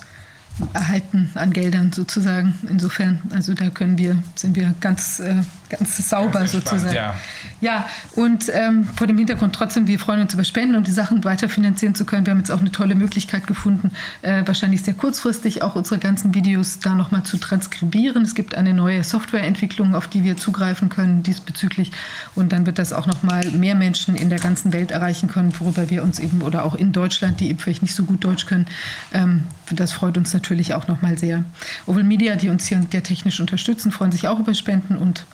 erhalten 0.72 1.30
an 1.34 1.52
Geldern 1.52 1.92
sozusagen. 1.92 2.58
Insofern, 2.68 3.20
also 3.34 3.54
da 3.54 3.70
können 3.70 3.98
wir, 3.98 4.22
sind 4.34 4.56
wir 4.56 4.74
ganz, 4.80 5.20
äh, 5.20 5.34
ganz 5.68 6.08
sauber 6.08 6.46
sozusagen. 6.46 6.94
ja. 6.94 7.14
Ja, 7.60 7.88
und 8.14 8.50
ähm, 8.52 8.86
vor 8.96 9.06
dem 9.06 9.16
Hintergrund 9.16 9.54
trotzdem, 9.54 9.86
wir 9.86 9.98
freuen 9.98 10.20
uns 10.20 10.34
über 10.34 10.44
Spenden 10.44 10.76
und 10.76 10.86
die 10.86 10.92
Sachen 10.92 11.24
weiter 11.24 11.48
finanzieren 11.48 11.94
zu 11.94 12.04
können. 12.04 12.26
Wir 12.26 12.32
haben 12.32 12.38
jetzt 12.38 12.50
auch 12.50 12.60
eine 12.60 12.70
tolle 12.70 12.94
Möglichkeit 12.94 13.46
gefunden, 13.46 13.92
äh, 14.20 14.42
wahrscheinlich 14.46 14.82
sehr 14.82 14.94
kurzfristig 14.94 15.62
auch 15.62 15.74
unsere 15.74 15.98
ganzen 15.98 16.34
Videos 16.34 16.80
da 16.80 16.94
nochmal 16.94 17.22
zu 17.22 17.38
transkribieren. 17.38 18.22
Es 18.22 18.34
gibt 18.34 18.54
eine 18.54 18.74
neue 18.74 19.02
Softwareentwicklung, 19.04 19.94
auf 19.94 20.06
die 20.06 20.22
wir 20.22 20.36
zugreifen 20.36 20.90
können 20.90 21.22
diesbezüglich. 21.22 21.92
Und 22.34 22.52
dann 22.52 22.66
wird 22.66 22.78
das 22.78 22.92
auch 22.92 23.06
nochmal 23.06 23.50
mehr 23.50 23.74
Menschen 23.74 24.16
in 24.16 24.28
der 24.28 24.38
ganzen 24.38 24.74
Welt 24.74 24.90
erreichen 24.90 25.28
können, 25.28 25.58
worüber 25.58 25.88
wir 25.88 26.02
uns 26.02 26.18
eben, 26.18 26.42
oder 26.42 26.64
auch 26.64 26.74
in 26.74 26.92
Deutschland, 26.92 27.40
die 27.40 27.48
eben 27.48 27.58
vielleicht 27.58 27.82
nicht 27.82 27.94
so 27.94 28.04
gut 28.04 28.22
Deutsch 28.22 28.44
können. 28.44 28.66
Ähm, 29.14 29.44
das 29.70 29.92
freut 29.92 30.18
uns 30.18 30.34
natürlich 30.34 30.74
auch 30.74 30.88
nochmal 30.88 31.16
sehr. 31.16 31.44
Oval 31.86 32.04
Media, 32.04 32.36
die 32.36 32.50
uns 32.50 32.66
hier 32.66 32.84
ja 32.92 33.00
technisch 33.00 33.40
unterstützen, 33.40 33.92
freuen 33.92 34.12
sich 34.12 34.28
auch 34.28 34.38
über 34.38 34.52
Spenden 34.52 34.96
und 34.96 35.24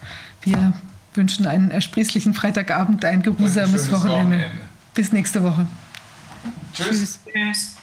wir 0.42 0.72
wünschen 1.14 1.46
einen 1.46 1.70
ersprießlichen 1.70 2.34
Freitagabend, 2.34 3.04
ein 3.04 3.22
geruhsames 3.22 3.90
Wochenende. 3.90 4.36
Wochenende. 4.36 4.60
Bis 4.94 5.12
nächste 5.12 5.42
Woche. 5.42 5.66
Tschüss. 6.74 7.20
Tschüss. 7.32 7.76